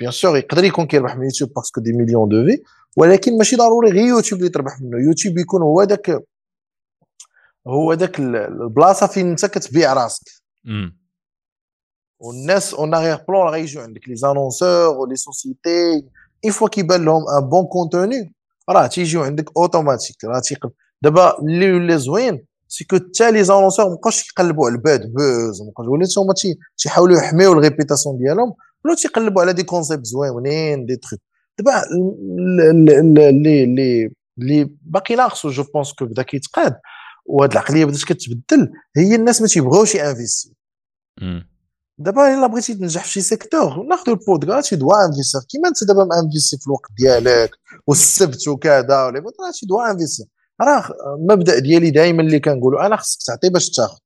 bien 0.00 0.10
sûr 0.12 0.36
يقدر 0.36 0.64
يكون 0.64 0.86
كيربح 0.86 1.16
من 1.16 1.24
YouTube 1.24 1.52
parce 1.56 1.71
que 1.71 1.80
des 1.80 1.92
millions 1.92 2.28
de 2.28 2.44
vues 2.44 2.62
ولكن 2.96 3.38
ماشي 3.38 3.56
ضروري 3.56 3.90
غير 3.90 4.06
يوتيوب 4.06 4.40
اللي 4.40 4.50
تربح 4.50 4.80
منه 4.80 4.98
يوتيوب 5.06 5.38
يكون 5.38 5.62
هو 5.62 5.84
داك 5.84 6.22
هو 7.66 7.94
داك 7.94 8.18
البلاصه 8.18 9.06
فين 9.06 9.30
انت 9.30 9.46
كتبيع 9.46 9.92
راسك 9.92 10.28
والناس 12.22 12.74
en 12.74 12.94
arrière-plan 12.94 13.48
غيجيو 13.48 13.82
عندك 13.82 14.08
les 14.08 14.16
annonceurs 14.16 14.96
و 14.96 15.01
les 15.01 15.16
sociétés 15.16 16.04
une 16.44 16.50
fois 16.50 16.68
كيبان 16.68 17.04
لهم 17.04 17.22
un 17.28 17.48
bon 17.48 17.66
contenu 17.66 18.34
راه 18.68 18.86
تيجيو 18.86 19.22
عندك 19.22 19.50
اوتوماتيك 19.56 20.24
راه 20.24 20.40
تيقل 20.40 20.70
دابا 21.02 21.38
اللي 21.38 21.72
ولا 21.72 21.96
زوين 21.96 22.44
c'est 22.68 22.84
que 22.84 22.96
حتى 22.96 23.30
les 23.30 23.44
annonceurs 23.44 23.88
مابقاوش 23.88 24.22
كيقلبوا 24.22 24.66
على 24.66 24.74
ال 24.76 24.85
bad 24.85 25.12
buzz 25.12 25.62
مابقاوش 25.62 25.88
ولات 25.88 26.18
هما 26.18 26.34
تيحاولوا 26.78 27.18
يحميو 27.18 27.52
ال 27.52 27.58
réputation 27.58 28.18
ديالهم 28.18 28.54
ولا 28.84 28.94
تيقلبوا 28.94 29.42
على 29.42 29.52
des 29.52 29.62
concepts 29.62 30.06
زوينين 30.06 30.86
دي 30.86 30.96
تخيك 30.96 31.20
دابا 31.58 31.82
اللي 31.90 33.30
اللي 33.30 34.10
اللي 34.38 34.70
باقي 34.82 35.14
ناقصو 35.14 35.50
je 35.50 35.64
pense 35.74 35.92
que 35.92 36.04
بدا 36.04 36.22
كيتقاد 36.22 36.74
وهاد 37.26 37.52
العقليه 37.52 37.84
بدات 37.84 38.04
كتبدل 38.04 38.72
هي 38.96 39.14
الناس 39.14 39.40
ما 39.42 39.46
تيبغيوش 39.48 39.94
ي 39.94 40.00
investir 40.00 40.52
دابا 41.98 42.34
الا 42.34 42.46
بغيتي 42.46 42.74
تنجح 42.74 43.04
في 43.04 43.10
شي 43.10 43.20
secteur 43.20 43.82
ناخذ 43.82 44.10
البودكاست 44.10 44.68
tu 44.68 44.76
dois 44.76 45.06
investir 45.06 45.40
كيما 45.48 45.68
انت 45.68 45.84
دابا 45.84 46.04
م 46.04 46.11
investi 46.11 46.58
في 46.58 46.66
الوقت 46.66 46.90
ديالك 46.98 47.50
والسبت 47.86 48.48
وكذا 48.48 49.04
ولا 49.04 49.22
tu 49.52 49.66
dois 49.66 49.90
investir 49.90 50.24
راه 50.60 50.88
المبدأ 51.18 51.58
ديالي 51.58 51.90
دائما 51.90 52.22
اللي 52.22 52.40
كنقولوا 52.40 52.86
أنا 52.86 52.96
خصك 52.96 53.18
تعطي 53.26 53.48
باش 53.48 53.70
تاخذ 53.70 53.98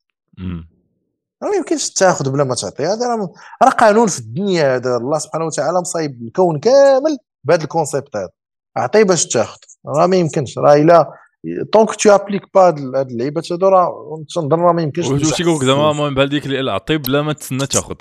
راه 1.42 1.50
ما 1.50 1.56
يمكنش 1.56 1.90
تاخذ 1.90 2.30
بلا 2.30 2.44
ما 2.44 2.54
تعطي. 2.54 2.86
هذا 2.86 3.06
راه 3.06 3.32
راه 3.62 3.70
قانون 3.70 4.06
في 4.06 4.18
الدنيا 4.18 4.76
هذا. 4.76 4.96
الله 4.96 5.18
سبحانه 5.18 5.44
وتعالى 5.46 5.80
مصايب 5.80 6.22
الكون 6.22 6.58
كامل 6.58 7.18
بهذا 7.44 7.62
ال 7.62 7.69
concept 7.69 8.16
هذا. 8.16 8.28
أعطي 8.76 9.04
باش 9.04 9.26
تاخذ 9.26 9.58
راه 9.86 10.06
ما 10.06 10.16
يمكنش. 10.16 10.58
راه 10.58 10.74
إلا 10.74 11.12
tant 11.72 11.85
que 11.85 11.94
tu 11.94 12.10
appliques 12.10 12.42
pas 12.54 12.68
هاد 12.68 13.10
اللعيبات 13.10 13.52
هادو 13.52 13.68
راه 13.68 14.24
تنظن 14.34 14.60
راه 14.60 14.72
ما 14.72 14.82
يمكنش 14.82 15.06
واش 15.06 15.40
يقول 15.40 15.56
لك 15.56 15.64
زعما 15.64 15.90
المهم 15.90 16.14
بحال 16.14 16.28
ديك 16.28 16.46
اللي 16.46 16.72
عطي 16.72 16.96
بلا 16.96 17.22
ما 17.22 17.32
تسنى 17.32 17.66
تاخذ 17.66 17.94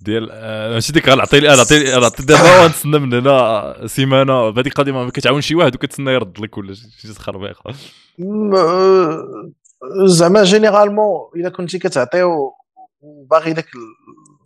ديال 0.00 0.28
آه، 0.32 0.70
ماشي 0.70 0.92
ديك 0.92 1.08
غنعطي 1.08 1.40
نعطي 1.40 2.00
نعطي 2.00 2.22
دابا 2.22 2.64
ونتسنى 2.64 2.98
من 2.98 3.14
هنا 3.14 3.76
سيمانة. 3.86 4.50
بهذيك 4.50 4.72
القضية 4.72 4.92
ما 4.92 5.10
كتعاون 5.10 5.40
شي 5.40 5.54
واحد 5.54 5.74
وكتسنى 5.74 6.10
يرد 6.10 6.40
لك 6.40 6.58
ولا 6.58 6.74
شي 6.74 7.14
خربيقه 7.14 7.74
زعما 10.04 10.44
généralement 10.44 11.30
إلا 11.36 11.48
كنتي 11.48 11.78
كتعطي 11.78 12.22
وباغي 13.02 13.52
داك 13.52 13.68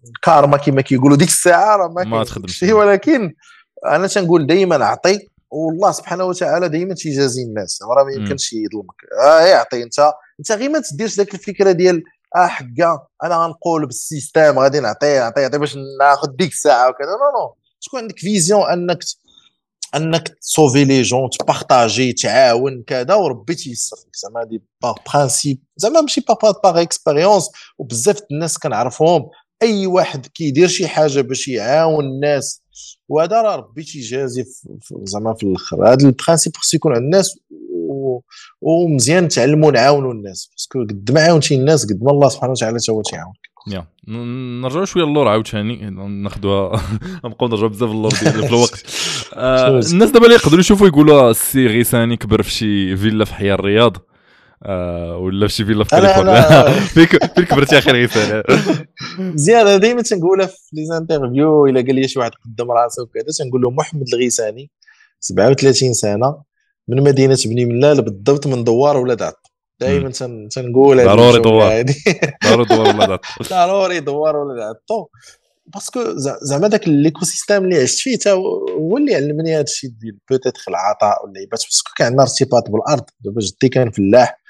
الكارما 0.09 0.57
كما 0.57 0.83
كيقولوا 0.83 1.17
ديك 1.17 1.29
الساعة 1.29 1.77
راه 1.77 2.05
ما 2.05 2.25
تخدمش. 2.25 2.63
ولكن 2.63 3.35
أنا 3.87 4.07
تنقول 4.07 4.47
دائما 4.47 4.83
اعطي 4.83 5.29
والله 5.51 5.93
سبحانه 5.93 6.25
وتعالى 6.25 6.69
دائما 6.69 6.95
تيجازي 6.95 7.43
الناس 7.43 7.83
راه 7.83 8.05
ما 8.05 8.13
يمكنش 8.13 8.53
يظلمك. 8.53 8.95
آه 9.25 9.41
يعطي 9.41 9.83
انت 9.83 10.13
انت 10.41 10.53
غير 10.53 10.71
ما 10.71 10.81
تديرش 10.81 11.17
ذاك 11.17 11.35
الفكرة 11.35 11.73
ديال 11.73 12.03
آه 12.37 12.47
حكا 12.47 13.07
أنا 13.25 13.37
غنقول 13.37 13.87
بال 13.87 14.03
système 14.03 14.59
غادي 14.59 14.81
نعطي 14.81 15.19
نعطي 15.19 15.41
نعطي 15.41 15.59
باش 15.59 15.77
ناخذ 16.01 16.29
ديك 16.29 16.53
الساعة 16.53 16.89
وكذا. 16.89 17.09
non 17.09 17.41
non. 17.41 17.55
تكون 17.83 18.01
عندك 18.01 18.19
vision 18.19 18.63
أنك 18.71 18.99
أنك 19.95 20.29
ت 20.29 20.37
sauver 20.37 20.85
les 20.85 21.03
gens 21.03 21.31
ت 21.31 21.40
partager 21.40 22.13
تعاون 22.13 22.83
كذا 22.87 23.15
وربي 23.15 23.55
تيسر 23.55 23.97
لك. 23.97 24.17
زعما 24.17 24.41
هادي 24.41 24.63
par 24.83 24.95
principe 25.15 25.59
زعما 25.77 26.01
ماشي 26.01 26.21
par 26.21 26.53
par 26.65 26.83
expérience 26.83 27.51
وبزاف 27.79 28.21
الناس 28.31 28.59
كنعرفهم. 28.59 29.31
أي 29.63 29.87
واحد 29.87 30.27
كيدير 30.27 30.69
شي 30.69 30.89
حاجة 30.89 31.21
باش 31.21 31.49
يعاون 31.49 32.05
الناس 32.05 32.63
وهذا 33.09 33.43
راه 33.43 33.57
ربي 33.57 33.83
تيجازي 33.83 34.45
زعما 35.03 35.35
في 35.35 35.47
الآخر. 35.47 35.93
هذا 35.93 36.09
ال 36.09 36.14
principe 36.14 36.57
خصو 36.57 36.77
يكون 36.77 36.93
عند 36.93 37.03
الناس 37.03 37.39
ومزيان 38.61 39.25
نتعلموا 39.25 39.73
نعاونوا 39.73 40.13
الناس. 40.13 40.51
parce 40.53 40.73
que 40.73 40.85
قد 40.85 41.11
ما 41.15 41.21
عاونتي 41.21 41.55
الناس 41.55 41.85
قد 41.85 42.03
ما 42.03 42.11
الله 42.11 42.29
سبحانه 42.29 42.53
وتعالى 42.53 42.79
تا 42.79 42.93
هو 42.93 43.03
تيعاونك. 43.03 43.37
yeah. 43.73 43.87
نرجعوا 44.63 44.85
شوية 44.85 45.05
للور 45.05 45.29
عاوتاني. 45.29 45.91
ناخذوها 45.91 46.83
نبقاو 47.25 47.49
نرجعوا 47.49 47.69
بزاف 47.69 47.91
للور 47.91 48.11
في 48.11 48.47
الوقت. 48.47 48.85
آه 49.35 49.69
الناس 49.69 50.11
دابا 50.11 50.25
اللي 50.25 50.35
يقدروا 50.35 50.61
يشوفوا 50.61 50.87
يقولوا 50.87 51.31
السي 51.31 51.67
غيساني 51.67 52.17
كبر 52.17 52.43
في 52.43 52.51
شي 52.51 52.97
فيلا 52.97 53.25
في 53.25 53.35
حي 53.35 53.53
الرياض. 53.53 53.97
آه 54.63 55.17
ولا 55.17 55.49
في 55.49 55.55
شي 55.55 55.65
فيلا 55.65 55.85
في 55.85 55.91
كاليفورنيا؟ 55.91 56.71
فيك 56.95 57.35
فين 57.35 57.45
كبرتي 57.45 57.75
يا 57.75 57.81
أخي 57.81 57.91
غيساني 57.91 58.43
مزيان 59.19 59.81
ديما 59.81 60.03
تنقولها 60.03 60.47
في 60.47 60.57
les 60.73 60.87
interviews 60.87 61.67
إلا 61.67 61.81
قال 61.81 61.95
لي 61.95 62.09
شي 62.09 62.19
واحد 62.19 62.31
قدام 62.45 62.71
راسه 62.71 63.03
وكذا 63.03 63.25
تنقول 63.39 63.63
له 63.63 63.71
محمد 63.71 64.05
الغيساني 64.15 64.71
37 65.21 65.93
سنة 65.93 66.43
من 66.89 67.03
مدينة 67.03 67.39
بني 67.47 67.65
ملال 67.65 68.03
بالضبط 68.03 68.47
من 68.47 68.65
دوار 68.65 68.97
ولاد 68.97 69.23
عط 69.23 69.53
دائما 69.81 70.11
تنقول 70.49 71.05
ضروري 71.05 71.43
دوار. 71.43 71.85
ضروري 72.47 72.65
دوار 72.69 72.97
ولاد 72.97 73.11
عط 73.11 73.21
ضروري 73.51 74.01
دوار 74.01 74.37
ولاد 74.37 74.61
عطو 74.61 75.07
parce 75.67 75.88
que 75.88 76.01
زعما 76.43 76.69
داك 76.69 76.89
l'écosystème 76.89 77.65
اللي 77.65 77.83
عشت 77.83 77.99
فيه 77.99 78.19
هو 78.79 78.97
اللي 78.97 79.15
علمني 79.15 79.55
هذا 79.55 79.63
الشيء 79.63 79.91
ديال 79.91 80.19
peut-être 80.31 80.63
العطاء 80.69 81.25
واللعيبات 81.25 81.63
parce 81.65 81.82
que 81.82 81.93
كان 81.97 82.07
عندنا 82.07 82.23
ارتباط 82.23 82.71
بالارض 82.71 83.05
دابا 83.21 83.41
جدي 83.41 83.69
كان 83.69 83.91
فلاح 83.91 84.46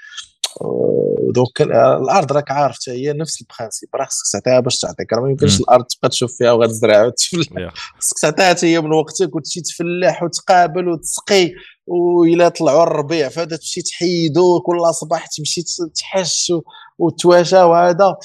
donc 1.33 1.61
الأرض 1.61 2.31
راك 2.31 2.51
عارف 2.51 2.75
حتى 2.75 2.91
هي 2.91 3.13
نفس 3.13 3.41
ال 3.41 3.46
principe 3.46 3.89
راه 3.95 4.05
خصك 4.05 4.31
تعطيها 4.33 4.59
باش 4.59 4.79
تعطيك 4.79 5.13
راه 5.13 5.21
ما 5.21 5.29
يمكنش 5.29 5.59
الأرض 5.59 5.85
تبقى 5.85 6.09
تشوف 6.09 6.37
فيها 6.37 6.51
وغادي 6.51 6.73
تزرع 6.73 7.05
وتفلح 7.05 7.73
خصك 7.99 8.19
تعطيها 8.19 8.49
حتى 8.49 8.67
هي 8.67 8.81
من 8.81 8.93
وقتك 8.93 9.35
وتمشي 9.35 9.61
تفلح 9.61 10.23
وتقابل 10.23 10.87
وتسقي 10.87 11.51
وإلا 11.87 12.49
طلعوا 12.49 12.83
الربيع 12.83 13.29
فهذا 13.29 13.55
تمشي 13.55 13.81
تحيدو 13.81 14.59
كل 14.59 14.93
صباح 14.93 15.27
تمشي 15.27 15.63
تحش 15.95 16.53
وتواشى 16.97 17.57
وهذا. 17.63 18.15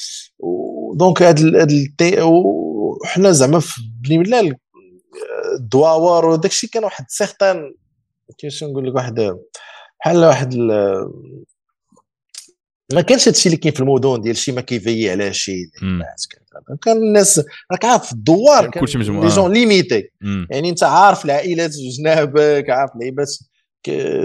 donc 0.95 1.23
هاد 1.23 1.41
وحنا 3.03 3.33
زعما 3.33 3.61
في 3.61 3.81
بني 4.05 4.19
ملال 4.19 4.57
الدواور 5.59 6.27
وداك 6.27 6.51
الشيء 6.51 6.71
كان 6.71 6.85
واحد 6.85 7.05
certain 7.09 7.75
كيفاش 8.39 8.65
نقول 8.65 8.89
لك 8.89 8.95
واحد 8.95 9.37
بحال 10.01 10.25
واحد 10.25 10.55
ما 12.93 13.01
كانش 13.01 13.29
هادشي 13.29 13.49
اللي 13.49 13.57
كاين 13.57 13.75
في 13.75 13.81
المدن 13.81 14.21
ديال 14.21 14.37
شي 14.37 14.53
ما 14.53 14.61
كيفيي 14.61 15.11
على 15.11 15.33
شي 15.33 15.71
كان 16.83 16.97
الناس 16.97 17.41
راك 17.73 17.85
عارف 17.85 18.07
في 18.07 18.13
الدوار 18.13 18.71
كلشي 18.71 18.99
مجموعة. 18.99 19.25
les 19.25 19.31
gens 19.35 19.53
limités. 19.53 20.11
يعني 20.51 20.69
انت 20.69 20.83
عارف 20.83 21.25
العائلات 21.25 21.71
جنابك 21.99 22.71
عارف 22.71 22.91
لعيبات 23.01 23.29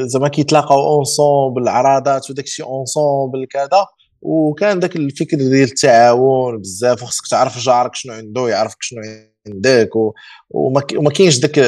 زعما 0.06 0.27
كيتلاقاو 0.27 0.80
ensemble 0.80 1.61
العراضات 1.61 2.30
وداك 2.30 2.45
الشيء 2.45 2.65
ensemble 2.65 3.45
كذا. 3.49 3.85
وكان 4.22 4.80
ذاك 4.80 4.95
الفكر 4.95 5.38
ديال 5.38 5.64
التعاون 5.64 6.57
بزاف 6.57 7.03
وخصك 7.03 7.27
تعرف 7.27 7.60
جارك 7.60 7.95
شنو 7.95 8.14
عنده 8.14 8.49
يعرفك 8.49 8.77
شنو 8.80 9.02
عندك 9.48 9.89
وما 10.49 11.10
كاينش 11.15 11.39
ذاك 11.39 11.60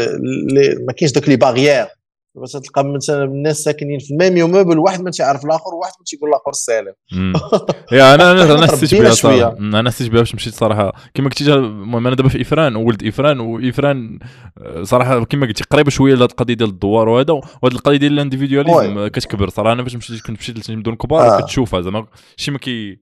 ما 0.87 0.93
كاينش 0.97 1.13
ذاك 1.13 1.29
les 1.29 1.35
barrières 1.35 1.87
باش 2.35 2.51
تلقى 2.51 2.85
مثلا 2.85 3.23
الناس 3.23 3.57
ساكنين 3.57 3.99
في 3.99 4.11
ال 4.13 4.18
même 4.18 4.37
immeuble 4.37 4.79
واحد 4.79 5.01
ما 5.01 5.11
تيعرف 5.11 5.45
الآخر 5.45 5.73
وواحد 5.75 5.91
ما 5.99 6.03
تيقول 6.05 6.29
الآخر 6.29 6.49
السلام 6.49 6.93
yeah 7.91 8.15
أنا 8.15 8.31
أنا 8.31 8.43
أنا 8.43 8.67
حسيت 8.67 8.95
بها 8.95 9.11
صراحة. 9.11 9.57
أنا 9.57 9.91
حسيت 9.91 10.11
بها 10.11 10.19
باش 10.19 10.35
مشيت 10.35 10.53
صراحة. 10.53 10.93
كما 11.13 11.29
قلتي 11.29 11.53
المهم 11.53 12.07
أنا 12.07 12.15
دابا 12.15 12.29
في 12.29 12.41
إفران 12.41 12.75
ولد 12.75 13.03
إفران 13.07 13.39
وإفران 13.39 14.19
آه، 14.57 14.83
صراحة 14.83 15.23
كما 15.25 15.47
قلتي 15.47 15.63
قريبه 15.63 15.89
شوية 15.89 16.15
لهاد 16.15 16.29
القضية 16.29 16.53
ديال 16.53 16.69
الدوار 16.69 17.09
وهذا 17.09 17.33
وهاد 17.33 17.73
القضية 17.73 17.97
ديال 17.97 18.13
ال 18.13 18.20
individualisme 18.20 19.07
كتكبر 19.07 19.49
صراحة. 19.49 19.73
أنا 19.73 19.83
فاش 19.83 19.95
مشيت 19.95 20.21
كنت 20.21 20.39
مشيت 20.39 20.69
لمدن 20.69 20.95
كبار 20.95 21.37
آه. 21.37 21.41
كتشوفها 21.41 21.81
زعما 21.81 22.07
شي 22.37 22.51
ما 22.51 22.57
كي 22.57 22.99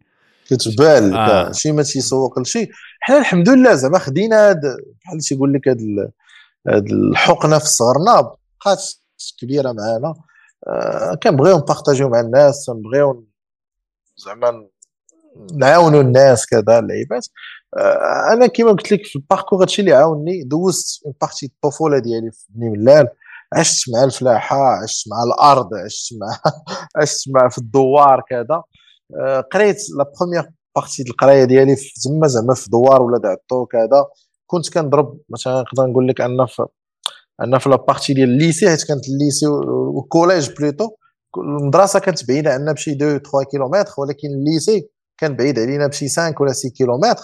كتبان 0.49 1.13
آه. 1.13 1.51
شي 1.51 1.71
ما 1.71 1.83
تيسوق 1.83 2.39
لشي. 2.39 2.67
حنا 2.99 3.17
الحمد 3.17 3.49
لله 3.49 3.75
زعما 3.75 3.99
خدينا 3.99 4.53
بحال 4.53 5.19
تيقول 5.19 5.53
لك 5.53 5.67
هاد 5.67 6.91
الحقنة 6.91 7.57
في 7.59 7.65
صغرنا 7.65 8.21
بقات 8.21 8.83
كبيره 9.39 9.71
معانا. 9.71 10.15
آه 10.67 11.15
كنبغيو 11.23 11.57
ن 11.57 11.62
partagerيو 11.62 12.09
مع 12.09 12.19
الناس 12.19 12.69
كنبغيو 12.69 13.25
زعما 14.17 14.67
نعاونوا 15.53 16.01
الناس 16.01 16.45
كذا 16.45 16.79
اللعيبات. 16.79 17.27
آه 17.77 18.33
أنا 18.33 18.47
كما 18.47 18.71
قلت 18.71 18.91
لك 18.91 19.05
في 19.05 19.15
ال 19.15 19.20
parcours 19.20 19.61
هادشي 19.61 19.81
اللي 19.81 19.93
عاوني 19.93 20.43
دوزت 20.43 21.05
une 21.05 21.13
partie 21.21 21.45
الطفوله 21.45 21.99
ديالي 21.99 22.31
في 22.31 22.45
بني 22.49 22.69
ملال. 22.69 23.07
عشت 23.53 23.89
مع 23.93 24.03
الفلاحة 24.03 24.57
عشت 24.83 25.07
مع 25.09 25.23
الأرض 25.23 25.75
عشت 25.85 26.13
مع 26.13 26.39
عشت 27.01 27.29
مع 27.29 27.49
في 27.49 27.57
الدوار 27.57 28.23
كذا. 28.29 28.63
آه 29.19 29.41
قريت 29.41 29.77
la 29.97 30.11
première 30.19 30.49
partie 30.75 31.03
القراية 31.09 31.43
ديالي 31.43 31.75
في 31.75 31.91
تما 32.03 32.27
زعما 32.27 32.53
في 32.53 32.69
دوار 32.69 33.01
ولاد 33.01 33.17
عطو 33.17 33.65
كذا. 33.65 34.05
كنت 34.47 34.73
كنضرب 34.73 35.19
مثلا 35.29 35.61
نقدر 35.61 35.85
نقول 35.87 36.07
لك 36.07 36.21
أن 36.21 36.45
في 36.45 36.65
عندنا 37.39 37.59
في 37.59 37.69
la 37.69 37.80
partie 37.80 38.13
ديال 38.13 38.29
ال 38.29 38.36
lycée 38.36 38.69
حيت 38.69 38.83
كانت 38.83 39.07
ال 39.07 39.14
lycée 39.14 39.47
وال 39.47 39.70
collège 39.70 40.49
plutôt 40.59 40.89
المدرسة 41.37 41.99
كانت 41.99 42.27
بعيدة 42.27 42.53
عندنا 42.53 42.71
بشي 42.71 42.91
2 42.91 43.19
3 43.19 43.49
كيلومتر 43.51 43.93
ولكن 43.97 44.27
ال 44.27 44.38
lycée 44.38 44.89
كان 45.17 45.35
بعيد 45.35 45.59
علينا 45.59 45.87
بشي 45.87 46.09
5 46.09 46.35
ولا 46.39 46.53
6 46.53 46.69
كيلومتر. 46.69 47.23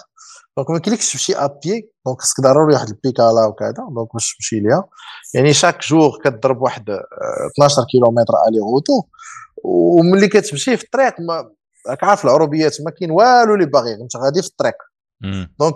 donc 0.57 0.69
ما 0.69 0.79
كاينلكش 0.79 1.11
تمشي 1.11 1.35
à 1.35 1.46
pied 1.46 1.91
donc 2.05 2.21
خصك 2.21 2.41
ضروري 2.41 2.73
واحد 2.73 2.87
البيكالا 2.87 3.45
وكذا 3.45 3.71
donc 3.71 4.13
باش 4.13 4.35
تمشي 4.35 4.59
ليها. 4.59 4.83
يعني 5.33 5.53
chaque 5.53 5.81
jour 5.81 6.19
كتضرب 6.23 6.61
واحد 6.61 6.89
12 7.53 7.83
كيلومتر 7.91 8.33
aller-retour 8.47 9.03
وملي 9.63 10.27
كتمشي 10.27 10.77
في 10.77 10.83
الطريق 10.83 11.13
ما 11.19 11.51
راك 11.89 12.03
عارف 12.03 12.25
العروبية 12.25 12.81
ما 12.81 12.91
كاين 12.91 13.11
والو 13.11 13.53
اللي 13.53 13.65
باغي 13.65 13.93
انت 13.93 14.17
غادي 14.17 14.41
في 14.41 14.47
الطريق. 14.47 14.75
donc 15.59 15.75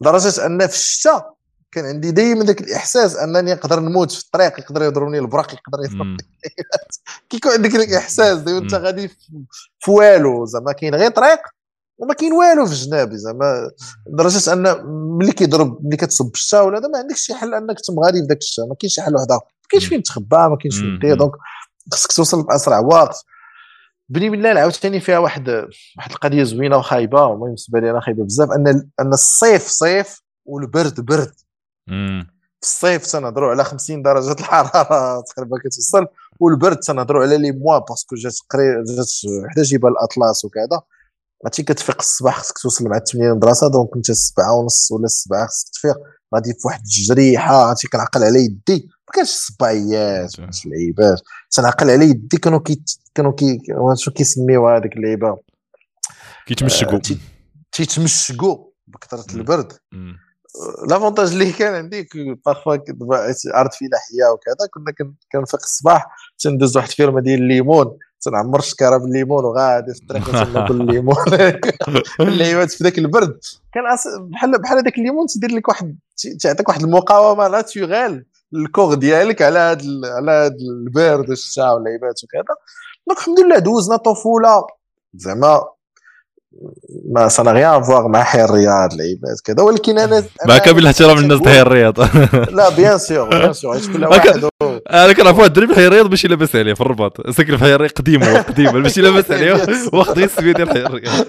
لدرجه 0.00 0.46
أن 0.46 0.66
في 0.66 0.74
الشتاء 0.74 1.34
كان 1.72 1.84
عندي 1.84 2.10
دائما 2.10 2.44
ذاك 2.44 2.60
الإحساس 2.60 3.16
أنني 3.16 3.54
نقدر 3.54 3.80
نموت 3.80 4.10
في 4.10 4.24
الطريق 4.24 4.58
يقدر 4.58 4.82
يضربني 4.82 5.18
البرق 5.18 5.54
يقدر 5.54 5.84
يضربني 5.84 6.16
كيكون 7.30 7.52
عندك 7.52 7.74
الإحساس 7.74 8.38
ديما 8.38 8.58
أنت 8.58 8.74
غادي 8.74 9.08
في 9.78 9.90
والو 9.90 10.44
زعما 10.44 10.72
كاين 10.72 10.94
غير 10.94 11.10
طريق 11.10 11.38
وما 11.98 12.14
كاين 12.14 12.32
والو 12.32 12.66
في 12.66 12.72
الجناب 12.72 13.14
زعما 13.14 13.70
لدرجة 14.06 14.52
أن 14.52 14.86
ملي 15.18 15.32
كيضرب 15.32 15.86
ملي 15.86 15.96
كتصب 15.96 16.30
الشتا 16.34 16.60
ولا 16.60 16.80
ما 16.80 16.98
عندكش 16.98 17.20
شي 17.20 17.34
حل 17.34 17.54
أنك 17.54 17.80
تم 17.80 17.96
غادي 17.96 18.20
في 18.20 18.26
ذاك 18.26 18.38
الشتا 18.38 18.62
ما 18.62 18.74
كاينش 18.74 18.94
شي 18.94 19.02
حل 19.02 19.14
واحد 19.14 19.30
اخر 19.30 19.44
ما 19.44 19.68
كاينش 19.70 19.86
فين 19.86 20.02
تخبى 20.02 20.36
ما 20.36 20.56
كاينش 20.56 20.78
فين 20.78 20.98
دير 20.98 21.14
donc 21.14 21.32
خصك 21.92 22.12
توصل 22.12 22.42
بأسرع 22.42 22.78
وقت. 22.78 23.24
بيني 24.08 24.30
بالله 24.30 24.48
عاوتاني 24.48 25.00
فيها 25.00 25.18
واحد 25.18 25.48
واحد 25.96 26.10
القضية 26.10 26.42
زوينة 26.42 26.76
وخايبة 26.76 27.26
المهم 27.26 27.44
بالنسبة 27.44 27.80
لي 27.80 27.90
أنا 27.90 28.00
خايبة 28.00 28.24
بزاف 28.24 28.50
أن 28.50 28.68
أن 29.00 29.12
الصيف 29.12 29.66
صيف 29.66 30.22
والبرد 30.44 31.00
برد. 31.00 31.32
في 32.60 32.66
الصيف 32.66 33.06
تنهضروا 33.06 33.50
على 33.50 33.64
50 33.64 34.02
درجة 34.02 34.32
الحرارة 34.32 35.20
تقريبا 35.20 35.58
كتوصل 35.58 36.06
والبرد 36.40 36.76
تنهضروا 36.76 37.22
على 37.22 37.38
les 37.38 37.52
mois 37.52 37.78
parce 37.78 38.02
que 38.02 38.16
جات 38.16 38.34
قريب 38.50 38.84
جات 38.84 39.10
حدا 39.50 39.62
جبال 39.62 39.90
الأطلس 39.90 40.44
وكذا. 40.44 40.82
عرفتي 41.44 41.62
كتفيق 41.62 41.96
الصباح 41.98 42.38
خصك 42.38 42.58
توصل 42.58 42.88
مع 42.88 42.98
8 42.98 43.30
المدرسة 43.30 43.68
donc 43.68 43.88
أنت 43.96 44.10
السبعة 44.10 44.52
ونص 44.52 44.92
ولا 44.92 45.04
السبعة 45.04 45.46
خصك 45.46 45.68
تفيق. 45.72 45.96
غادي 46.34 46.52
في 46.52 46.60
واحد 46.64 46.80
الجليدة 46.80 47.56
عرفتي 47.56 47.88
كنعقل 47.88 48.24
على 48.24 48.44
يدي. 48.44 48.88
ما 49.08 49.12
كانش 49.14 49.28
الصبايات 49.28 50.40
ما 50.40 50.50
اللعيبات. 50.64 51.20
تنعقل 51.50 51.90
على 51.90 52.04
يدي 52.04 52.36
كانوا 52.36 52.58
كي 52.58 52.82
كانوا 53.14 53.32
كي 53.32 53.58
شنو 53.94 54.14
كيسميو 54.14 54.68
هذيك 54.68 54.96
اللعيبة؟ 54.96 55.38
كيتمشقوا 56.46 56.98
آه، 56.98 57.16
تيتمشقوا 57.72 58.64
بكثرة 58.86 59.34
البرد. 59.34 59.72
l'avantage 60.88 61.32
اللي 61.32 61.52
كان 61.52 61.74
عندي 61.74 62.08
parfois 62.46 62.72
عرض 63.54 63.70
فلاحيه 63.72 64.32
وكذا. 64.32 64.68
كنا 64.74 64.92
كنفيق 65.32 65.60
الصباح 65.60 66.06
تندوز 66.38 66.76
واحد 66.76 66.88
ال 66.88 66.93
ferme 66.93 67.20
ديال 67.20 67.40
الليمون. 67.40 67.98
تنعمر 68.20 68.58
الشكاره 68.58 68.96
بالليمون 68.96 69.44
وغادي 69.44 69.94
في 69.94 70.00
الطريق 70.00 70.44
تناكل 70.44 70.80
الليمون. 70.80 71.16
الليمة 72.20 72.70
في 72.74 72.84
ذاك 72.84 72.98
البرد. 72.98 73.38
كان 73.74 73.84
بحال 74.30 74.62
بحال 74.62 74.78
هذاك 74.78 74.98
الليمون 74.98 75.26
تدير 75.26 75.50
لك 75.50 75.68
واحد 75.68 75.98
تعطيك 76.40 76.68
واحد 76.68 76.82
المقاومة 76.82 77.48
naturelle 77.48 78.24
الكوغ 78.54 78.94
ديالك 78.94 79.42
على 79.42 79.58
هذا 79.58 79.82
على 80.04 80.30
هذا 80.30 80.56
البرد 80.70 81.28
والشتاء 81.28 81.74
واللعيبات 81.74 82.24
وكذا. 82.24 82.42
donc 83.06 83.18
الحمد 83.18 83.40
لله 83.40 83.58
دوزنا 83.58 83.96
طفولة. 83.96 84.66
زعما 85.14 85.77
ça 87.10 87.28
n'a 87.28 87.50
rien 87.52 87.82
à 87.82 87.87
voir 87.87 88.08
مع 88.08 88.22
حي 88.22 88.44
الرياض 88.44 88.94
لعيبات 88.94 89.40
كذا 89.44 89.62
ولكن 89.62 89.98
أنا 89.98 90.24
مع 90.48 90.58
كامل 90.58 90.78
الاحترام 90.78 91.18
للناس 91.18 91.40
تاع 91.40 91.52
حي 91.52 91.60
الرياض. 91.62 92.00
لا 92.56 92.68
bien 92.68 92.98
sûr 92.98 93.28
bien 93.28 93.52
sûr 93.52 93.92
كل 93.92 94.04
واحد 94.06 94.48
أنا 94.90 95.12
كنعرف 95.12 95.38
واحد 95.38 95.58
الدرب 95.58 95.72
حي 95.76 95.86
الرياض 95.86 96.10
ماشي 96.10 96.28
لاباس 96.28 96.56
عليه 96.56 96.74
في 96.74 96.80
الرباط. 96.80 97.30
ساكن 97.30 97.56
في 97.56 97.64
حي 97.64 97.74
الرياض 97.74 97.90
قديم 97.90 98.22
هو 98.22 98.36
قديم 98.36 98.82
ماشي 98.82 99.00
لاباس 99.00 99.30
عليه 99.30 99.52
واخد 99.92 100.18
غير 100.18 100.24
السميه 100.24 100.52
ديال 100.52 100.68
حي 100.68 100.78
الرياض 100.78 101.26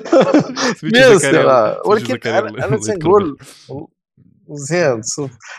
ولكن 1.85 2.19
أنا 2.63 2.77
تنقول 2.77 3.37
مزيان 4.49 5.01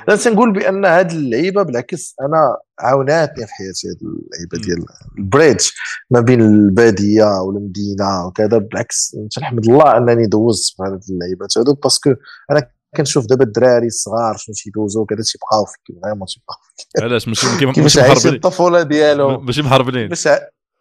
أنا 0.09 0.17
تنقول 0.17 0.53
بأن 0.53 0.85
هاد 0.85 1.11
اللعيبة 1.11 1.62
بالعكس 1.62 2.15
أنا 2.21 2.57
عاوناتني 2.81 3.47
في 3.47 3.53
حياتي 3.53 3.89
هاد 3.89 3.97
اللعيبة 4.03 4.67
ديال 4.67 4.87
ال 5.19 5.25
bridge. 5.25 5.69
ما 6.11 6.21
بين 6.21 6.41
البادية 6.41 7.25
والمدينة 7.25 8.27
وكذا 8.27 8.59
بالعكس 8.59 9.17
تنحمد 9.37 9.65
الله 9.69 9.97
أنني 9.97 10.27
دوزت 10.27 10.77
في 10.77 10.83
هاد 10.83 11.01
اللعيبات 11.11 11.59
هادو 11.59 11.75
parce 11.74 11.99
que 11.99 12.15
أنا 12.51 12.71
كنشوف 12.97 13.27
دابا 13.27 13.45
الدراري 13.45 13.87
الصغار 13.87 14.37
شنو 14.37 14.55
تيدوزو 14.55 15.05
كذا 15.05 15.23
تيبقاو 15.33 15.65
فيك 15.65 15.81
vraiment 16.03 16.27
تيبقاو 16.27 16.59
فيك. 16.77 17.03
علاش؟ 17.03 17.29
ماشي 17.29 17.47
كيفاش 17.75 17.99
عايشين 17.99 18.35
الطفولة 18.35 18.83
ديالهم؟ 18.83 19.47
ماشي 19.47 19.62
محاربين. 19.62 20.09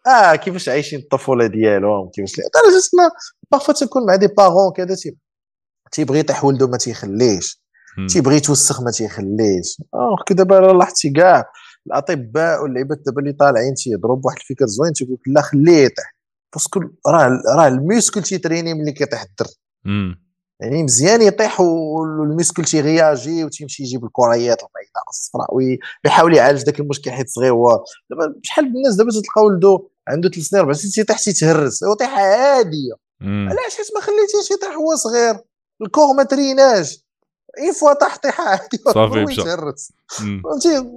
آه 0.06 0.34
كيفاش 0.36 0.68
عايشين 0.68 0.98
الطفولة 0.98 1.46
ديالهم؟ 1.46 2.10
كيفاش 2.10 2.32
لدرجه 2.32 3.12
parfois 3.50 3.72
تكون 3.72 4.06
مع 4.06 4.16
des 4.16 4.26
parents 4.26 4.72
كذا 4.76 4.96
تيبغي 5.92 6.18
يطيح 6.18 6.44
ولده 6.44 6.66
ما 6.66 6.76
تيخليش. 6.76 7.59
تيبغي 8.08 8.36
يتوسخ 8.36 8.82
ما 8.82 8.90
تيخليش. 8.90 9.82
اوغ 9.94 10.22
كي 10.26 10.34
دابا 10.34 10.54
لاحظتي 10.54 11.10
كاع 11.10 11.44
الأطباء 11.86 12.62
واللعيبات 12.62 12.98
دابا 13.06 13.20
اللي 13.20 13.32
طالعين 13.32 13.74
تيهضروا 13.74 14.16
بواحد 14.16 14.36
الفكر 14.36 14.66
زوين 14.66 14.92
تيقول 14.92 15.14
لك 15.14 15.28
لا 15.28 15.40
خليه 15.40 15.84
يطيح 15.84 16.16
parce 16.52 16.69
que 16.69 16.80
راه 17.06 17.42
راه 17.56 17.68
ال 17.68 17.76
muscle 17.76 18.22
تي 18.22 18.34
traîner 18.34 18.74
ملي 18.74 18.92
كيطيح 18.92 19.22
الدري. 19.22 19.52
يعني 20.60 20.82
مزيان 20.82 21.22
يطيح 21.22 21.60
وال 21.60 21.86
muscle 21.86 22.64
تيغياجي 22.64 23.44
وتيمشي 23.44 23.82
يجيب 23.82 24.04
الكريات 24.04 24.58
البيضاء 24.62 25.04
الصفراء 25.08 25.54
ويحاول 25.54 26.34
يعالج 26.34 26.62
ذاك 26.62 26.80
المشكل 26.80 27.10
حيت 27.10 27.28
صغير. 27.28 27.52
هو 27.52 27.84
دابا 28.10 28.34
شحال 28.42 28.64
من 28.64 28.76
الناس 28.76 28.94
دابا 28.94 29.10
تلقاو 29.10 29.46
ولدو 29.46 29.88
عنده 30.08 30.28
ثلاث 30.28 30.46
سنين 30.46 30.60
أربع 30.60 30.72
سنين 30.72 30.92
تيطيح 30.92 31.18
تيتهرس. 31.18 31.84
هو 31.84 31.94
طيحه 31.94 32.20
عاديه 32.22 32.92
علاش؟ 33.22 33.76
حيت 33.76 33.86
ما 33.94 34.00
خليتيش 34.00 34.50
يطيح 34.50 34.76
هو 34.76 34.94
صغير. 34.94 35.40
ال 35.82 35.87
corps 35.87 36.14
ما 36.16 36.22
تريناش. 36.22 37.09
Une 37.58 37.72
fois 37.72 37.92
طاح 37.92 38.16
طيحه 38.16 38.44
عادي 38.44 38.76
صافي 38.94 39.24
مشى 39.24 39.42
فهمتي؟ 39.42 40.90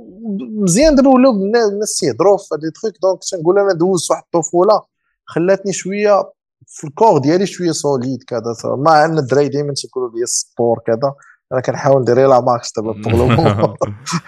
مزيان 0.61 0.95
دابا 0.95 1.09
ولاو 1.09 1.31
الناس 1.31 1.97
تيهضروا 1.99 2.37
في 2.37 2.45
هاد 2.53 2.71
truc 2.71 2.93
donc 3.01 3.19
تنقول 3.31 3.59
أنا 3.59 3.73
دوزت 3.73 4.11
واحد 4.11 4.23
الطفولة 4.23 4.81
خلاتني 5.25 5.73
شوية 5.73 6.31
في 6.67 6.87
ال 6.87 6.92
corps 6.92 7.17
ديالي 7.17 7.45
شوية 7.45 7.71
solide 7.71 8.23
كذا. 8.23 8.55
مع 8.65 9.05
ان 9.05 9.17
الدراري 9.17 9.49
دائما 9.49 9.73
تيقولوا 9.73 10.11
لي 10.15 10.23
ال 10.23 10.33
sport 10.33 10.79
كذا. 10.87 11.13
أنا 11.51 11.61
كنحاول 11.61 12.01
ندير 12.01 12.27
le 12.27 12.39
max 12.39 12.73
دابا 12.75 12.91
pour 12.91 13.75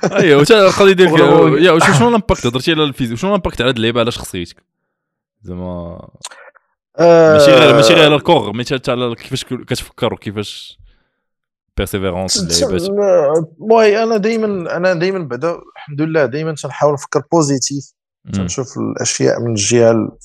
ايوا 0.04 0.42
القضية 0.42 0.94
ديالك 0.94 1.20
يا 1.62 1.80
شنو 1.80 2.10
ال 2.10 2.15
impact 2.15 2.46
هضرتي 2.46 2.72
على 2.72 2.84
ال 2.84 2.88
physique 2.88 3.18
شنو 3.18 3.30
ال 3.30 3.35
impact 3.35 3.62
على 3.62 3.72
اللعيبة 3.72 4.00
على 4.00 4.12
شخصيتك؟ 4.12 4.64
زعما 5.44 6.10
ماشي 7.00 7.52
غير 7.52 7.76
ماشي 7.76 7.94
غير 7.94 8.06
على 8.06 8.16
ال 8.16 8.22
corps 8.22 8.52
ماشي 8.52 8.80
على 8.88 9.16
كيفاش 9.16 9.46
كتفكر 9.46 10.14
وكيفاش 10.14 10.80
persévérance 11.78 12.38
المهم 12.90 13.74
أنا 13.74 14.18
دائما 14.18 14.78
أنا 14.78 14.94
دائما 14.94 15.20
بعدا 15.20 15.52
الحمد 15.52 16.02
لله 16.02 16.26
دائما 16.26 16.56
تنحاول 16.56 16.94
نفكر 16.94 17.24
positif 17.32 17.94
تنشوف 18.34 18.78
الأشياء 18.78 19.42
من 19.42 19.50
الجهة 19.50 20.18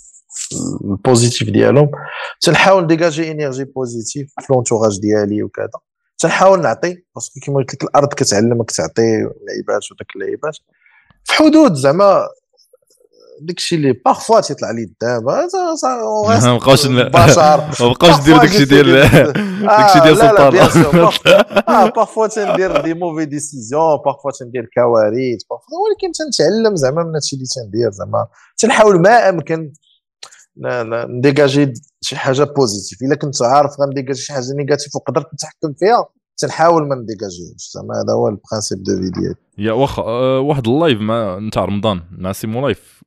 ال 0.85 0.93
positif 0.93 1.51
ديالهم. 1.51 1.90
تنحاول 2.40 2.86
dégager 2.86 3.31
énergie 3.31 3.65
positive 3.65 4.32
في 4.40 4.52
l'entourage 4.52 5.01
ديالي 5.01 5.43
وكذا. 5.43 5.68
تنحاول 6.18 6.60
نعطي 6.60 6.97
parce 7.15 7.31
que 7.31 7.40
كيما 7.40 7.56
قلت 7.56 7.74
لك 7.74 7.85
الأرض 7.85 8.14
كتعلمك 8.14 8.70
تعطي 8.70 9.02
لعيبات 9.48 9.93
وداك 9.93 10.16
اللعيبات. 10.16 10.56
في 11.24 11.32
حدود 11.32 11.74
زعما 11.74 12.28
داكشي 13.43 13.75
اللي 13.77 13.93
parfois 13.93 14.40
تيطلع 14.41 14.71
لي 14.71 14.83
الدم 14.83 15.25
ما 16.45 16.57
بقاوش 16.59 16.87
بشر. 16.87 17.85
ما 17.87 17.89
بقاوش 17.93 18.21
دير 18.25 18.37
داكشي 18.37 18.65
ديال 18.65 18.87
داكشي 19.67 20.01
ديال 20.01 20.17
سلطان. 20.17 20.57
آه 21.69 21.91
parfois 21.90 22.27
تندير 22.27 22.81
des 22.81 22.94
mauvaises 22.94 23.24
décisions 23.24 23.97
parfois 24.05 24.31
تندير 24.41 24.71
كوارث 24.75 25.41
ولكن 25.51 26.12
تنتعلم 26.12 26.77
زعما 26.77 27.03
من 27.03 27.15
هادشي 27.15 27.37
اللي 27.37 27.47
تندير 27.57 27.91
زعما. 27.91 28.27
تنحاول 28.59 29.01
ما 29.01 29.29
أمكن 29.29 29.73
نديجاجي 31.09 31.73
شي 32.01 32.17
حاجة 32.17 32.43
positive 32.44 33.02
إلا 33.03 33.15
كنت 33.17 33.43
عارف 33.43 33.71
غنديجاجي 33.81 34.21
شي 34.21 34.33
حاجة 34.33 34.45
négative 34.57 34.97
وقدرت 34.97 35.35
نتحكم 35.35 35.73
فيها 35.79 36.07
تنحاول 36.37 36.89
ما 36.89 36.95
نديجاجيوش 36.95 37.71
زعما 37.75 37.95
هذا 37.95 38.12
هو 38.12 38.29
ال 38.28 38.35
principe 38.35 38.82
de 38.82 38.97
vie 38.97 39.11
ديالي. 39.21 39.35
يا 39.59 39.73
واخا 39.73 40.03
أه 40.03 40.41
واحد 40.41 40.69
ال 40.69 40.75
live 40.75 41.01
مع 41.01 41.39
نتاع 41.39 41.65
رمضان 41.65 42.03
مع 42.19 42.33
سيمو 42.33 42.61
live 42.66 43.01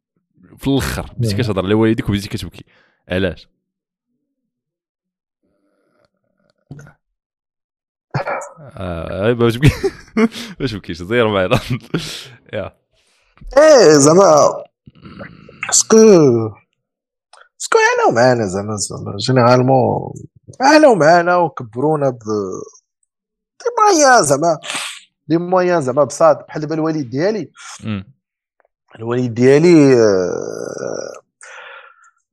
في 0.58 0.68
الآخر 0.68 1.14
بديتي 1.18 1.36
كتهضر 1.36 1.66
لوالديك 1.66 2.10
وبديتي 2.10 2.30
كتبكي 2.30 2.66
علاش؟ 3.10 3.48
آه 8.78 9.34
باش 9.34 9.54
تبكي 9.56 9.72
باش 10.60 10.72
تبكيش 10.72 11.02
زير 11.04 11.28
معايا. 11.28 11.50
يا. 12.54 12.78
إيه 13.58 13.98
زعما 13.98 14.64
est-ce 15.70 15.89
que 15.89 15.98
est-ce 17.62 17.73
que 17.73 17.78
عانوا 17.78 18.16
معانا 18.16 18.46
زعما 18.48 18.76
généralement 19.18 20.14
عانوا 20.62 20.96
معانا 20.96 21.36
وكبرونا 21.38 22.10
ب 22.10 22.20
des 23.60 23.70
moyens 23.80 24.24
زعما 24.24 24.58
des 25.28 25.38
moyens 25.38 25.82
زعما 25.82 26.04
بساط 26.04 26.46
بحال 26.48 26.62
دابا 26.62 26.76
الوالد 26.76 27.10
ديالي. 27.10 27.52
الوالد 29.00 29.34
ديالي 29.34 29.96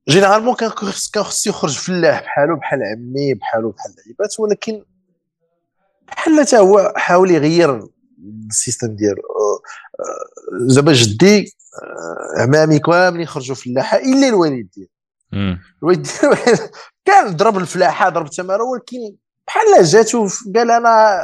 généralement 0.09 0.55
كان 0.55 0.71
كان 1.13 1.23
خصو 1.23 1.49
يخرج 1.49 1.77
فلاح 1.77 2.21
بحالو 2.21 2.55
بحال 2.55 2.79
عمي 2.83 3.33
بحالو 3.33 3.71
بحال 3.71 3.95
اللعيبات 3.99 4.39
ولكن 4.39 4.83
بحال 6.07 6.39
حتى 6.47 6.57
هو 6.57 6.93
حاول 6.95 7.31
يغير 7.31 7.89
ال 8.49 8.55
système 8.55 8.95
ديالو 8.95 9.21
زعما 10.67 10.93
جدي 10.93 11.55
عمامي 12.37 12.79
كاملين 12.79 13.27
خرجوا 13.27 13.55
فلاحه 13.55 13.97
إلا 13.97 14.27
الوالد 14.27 14.69
ديالي. 14.75 15.59
الوالد 15.83 16.07
ديالي 16.21 16.69
كان 17.05 17.35
ضرب 17.35 17.57
الفلاحة 17.57 18.09
ضرب 18.09 18.25
التمارة 18.25 18.63
ولكن 18.63 19.15
بحال 19.47 19.83
جاتو 19.83 20.27
قال 20.55 20.71
أنا 20.71 21.21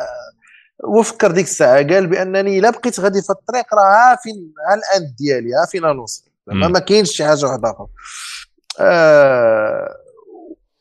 وفكر 0.84 1.32
ديك 1.32 1.46
الساعة 1.46 1.88
قال 1.88 2.08
بأنني 2.08 2.60
الا 2.60 2.70
بقيت 2.70 3.00
غادي 3.00 3.22
في 3.22 3.30
الطريق 3.30 3.74
راه 3.74 4.18
فين 4.24 4.54
ها 4.70 4.74
الاند 4.74 5.16
ديالي 5.16 5.54
ها 5.54 5.66
فين 5.66 5.82
نوصل 5.82 6.24
زعما 6.48 6.68
ما 6.68 6.80
كاينش 6.80 7.12
شي 7.12 7.26
حاجة 7.26 7.46
واحدة 7.46 7.72
آخرى. 7.72 7.88
آه 8.80 9.96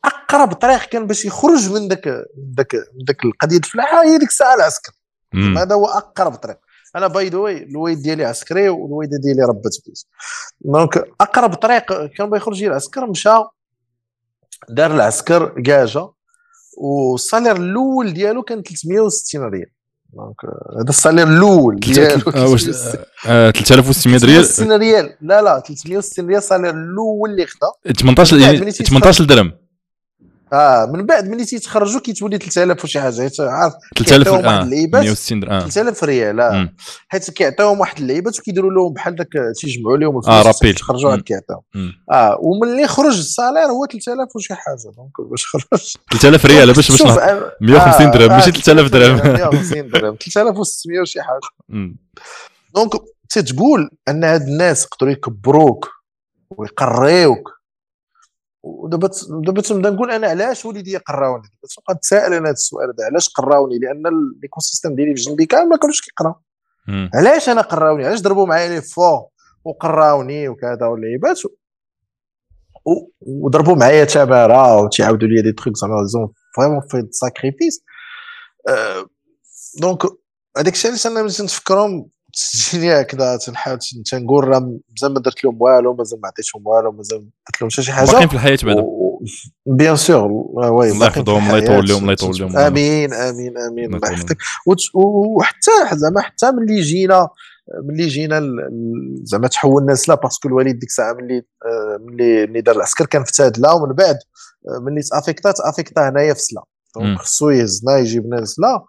أقرب 0.05 0.53
طريق 0.53 0.85
كان 0.85 1.07
باش 1.07 1.25
يخرج 1.25 1.71
من 1.71 1.87
ذاك 1.87 2.07
من 2.07 3.05
ذاك 3.07 3.25
القضية 3.25 3.57
الفلاحة 3.57 4.03
هي 4.03 4.17
ديك 4.17 4.29
الساعة 4.29 4.55
العسكر 4.55 4.91
هذا 5.57 5.75
هو 5.75 5.85
أقرب 5.85 6.35
طريق. 6.35 6.57
أنا 6.95 7.07
by 7.07 7.29
the 7.29 7.37
way 7.37 7.63
الوالد 7.63 8.01
ديالي 8.01 8.25
عسكري 8.25 8.69
والوالده 8.69 9.17
ديالي 9.17 9.43
ربت 9.43 9.81
بيت 9.85 9.99
donc 10.61 10.97
أقرب 11.21 11.53
طريق 11.53 12.05
كان 12.05 12.29
باغي 12.29 12.41
يخرج 12.41 12.63
العسكر 12.63 13.07
مشى 13.07 13.29
دار 14.69 14.91
العسكر 14.91 15.61
كاجا 15.61 16.09
وال 16.77 16.94
salaire 16.94 17.55
الأول 17.55 18.13
ديالو 18.13 18.43
كان 18.43 18.63
360 18.63 19.41
ريال. 19.49 19.71
donc 20.13 20.35
هذا 20.79 20.89
ال 20.89 20.94
salaire 20.94 21.27
الأول 21.27 21.79
ديالو. 21.79 22.21
واش 22.51 22.63
3600 22.63 24.19
ريال؟ 24.25 24.45
360 24.45 24.71
ريال. 24.71 25.13
لا 25.21 25.41
لا 25.41 25.59
360 25.59 26.27
ريال 26.27 26.37
ال 26.37 26.41
salaire 26.41 26.69
الأول 26.69 27.29
اللي 27.29 27.45
خدا. 27.45 27.93
18 27.93 28.71
18 28.71 29.23
درهم 29.23 29.66
آه 30.53 30.85
من 30.85 31.05
بعد 31.05 31.27
ملي 31.29 31.45
تيتخرجوا 31.45 32.01
كيتولي 32.01 32.37
3000 32.37 32.83
وشي 32.83 32.99
حاجة. 33.01 33.21
حيت 33.21 33.39
عارف 33.41 33.73
3000 33.97 34.27
آه 34.27 34.63
160 34.63 35.39
درهم. 35.39 35.59
3000 35.59 36.03
ريال 36.03 36.39
آه. 36.41 36.69
حيت 37.07 37.31
كيعطيوهم 37.31 37.79
واحد 37.79 37.99
اللعيبات 37.99 38.39
وكيديروا 38.39 38.71
لهم 38.71 38.93
بحال 38.93 39.15
داك 39.15 39.27
تيجمعوا 39.61 39.97
لهم 39.97 40.17
الفلوس 40.17 40.35
آه 40.35 40.41
rappel. 40.41 40.75
تخرجوا 40.75 41.11
عاد 41.11 41.21
كيعطيهم 41.21 41.61
آه 42.11 42.37
وملي 42.41 42.87
خرج 42.87 43.17
ال 43.17 43.23
salaire 43.23 43.63
هو 43.65 43.85
3000 43.91 44.35
وشي 44.35 44.53
حاجة 44.55 44.77
donc 44.97 45.29
باش 45.29 45.45
خرج. 45.45 45.63
3000 46.11 46.45
ريال 46.45 46.73
باش 46.73 46.91
باش 46.91 47.01
150 47.61 48.11
درهم 48.11 48.29
ماشي 48.31 48.51
3000 48.51 48.91
درهم. 48.91 49.15
150 49.33 49.89
درهم 49.89 50.15
3600 50.15 50.99
وشي 51.01 51.19
حاجة. 51.21 51.39
donc 52.75 52.91
تتقول 53.29 53.89
أن 54.07 54.23
هاد 54.23 54.41
الناس 54.41 54.83
يقدروا 54.83 55.11
يكبروك 55.11 55.89
ويقريوك 56.49 57.56
ودابا 58.67 59.09
دابا 59.45 59.61
تنبدا 59.61 59.89
نقول 59.89 60.11
أنا 60.11 60.27
علاش 60.27 60.65
وليدي 60.65 60.97
قراوني 60.97 61.41
دابا 61.43 61.67
تبقى 61.77 61.99
تسائل 62.01 62.33
أنا 62.33 62.45
هذا 62.45 62.51
السؤال 62.51 62.93
هذا 62.99 63.05
علاش 63.05 63.29
قراوني؟ 63.29 63.79
لأن 63.79 64.03
l'écosystème 64.41 64.95
ديالي 64.95 65.15
في 65.15 65.21
جنبي 65.21 65.45
كامل 65.45 65.69
ما 65.69 65.77
كانوش 65.77 66.01
كيقراو 66.01 66.35
علاش 67.15 67.49
أنا 67.49 67.61
قراوني؟ 67.61 68.05
علاش 68.05 68.21
ضربوا 68.21 68.45
معايا 68.45 68.69
l'effort 68.69 69.25
وقراوني 69.65 70.49
وكذا 70.49 70.85
واللعيبات 70.85 71.39
وضربوا 73.21 73.75
معايا 73.75 74.05
تمارة 74.05 74.81
وتيعاودوا 74.81 75.27
لي 75.27 75.41
دي 75.41 75.51
تخيك 75.51 75.73
زعما 75.77 76.03
ils 76.03 76.18
ont 76.18 76.33
vraiment 76.55 76.81
fait 76.89 77.07
sacrifice 77.11 77.83
donc 79.81 80.01
هذاك 80.57 80.73
الشيء 80.73 80.91
علاش 80.91 81.07
أنا 81.07 81.21
ملي 81.21 81.31
تنفكرهم 81.31 82.09
تجيني 82.33 83.01
هكذا 83.01 83.37
تنحاول 83.37 83.79
تنقول 84.11 84.47
راه 84.47 84.59
مازال 84.59 85.13
ما 85.13 85.19
درت 85.19 85.43
لهم 85.43 85.61
والو 85.61 85.93
مازال 85.93 86.21
ما 86.21 86.27
عطيتهم 86.27 86.67
والو 86.67 86.91
مازال 86.91 87.17
ما 87.19 87.29
درت 87.49 87.61
لهم 87.61 87.69
شي 87.69 87.91
حاجة. 87.91 88.05
باقيين 88.05 88.27
في 88.27 88.33
الحياة 88.33 88.57
بعدا. 88.63 88.83
bien 89.65 89.95
sûr 89.95 90.31
oui 90.31 90.91
الله 90.91 91.05
يحفظهم 91.07 91.45
الله 91.47 91.57
يطول 91.57 91.87
لهم 91.87 92.01
الله 92.01 92.13
يطول 92.13 92.37
لهم 92.39 92.57
آمين 92.57 93.13
آمين 93.13 93.57
آمين. 93.57 93.95
الله 93.95 94.11
يحفظك 94.11 94.37
وحتى 94.93 95.71
زعما 95.93 96.21
حتى 96.21 96.51
ملي 96.51 96.81
جينا 96.81 97.29
ملي 97.83 98.07
جينا 98.07 98.41
زعما 99.23 99.47
تحولنا 99.47 99.91
لسلا 99.91 100.15
parce 100.15 100.35
que 100.35 100.47
الوالد 100.47 100.79
ديك 100.79 100.89
الساعة 100.89 101.13
ملي 101.13 101.45
ملي 101.99 102.47
ملي 102.47 102.61
دار 102.61 102.75
العسكر 102.75 103.05
كان 103.05 103.23
في 103.23 103.31
تادلا 103.31 103.71
ومن 103.71 103.93
بعد 103.93 104.17
ملي 104.81 105.01
ت 105.01 105.07
affecta 105.07 105.51
ت 105.51 105.58
affecta 105.58 106.09
هنايا 106.09 106.33
في 106.33 106.39
سلا. 106.39 106.63
donc 106.95 107.19
خصو 107.19 107.49
يهزنا 107.49 107.97
يجيبنا 107.97 108.35
لسلا 108.35 108.85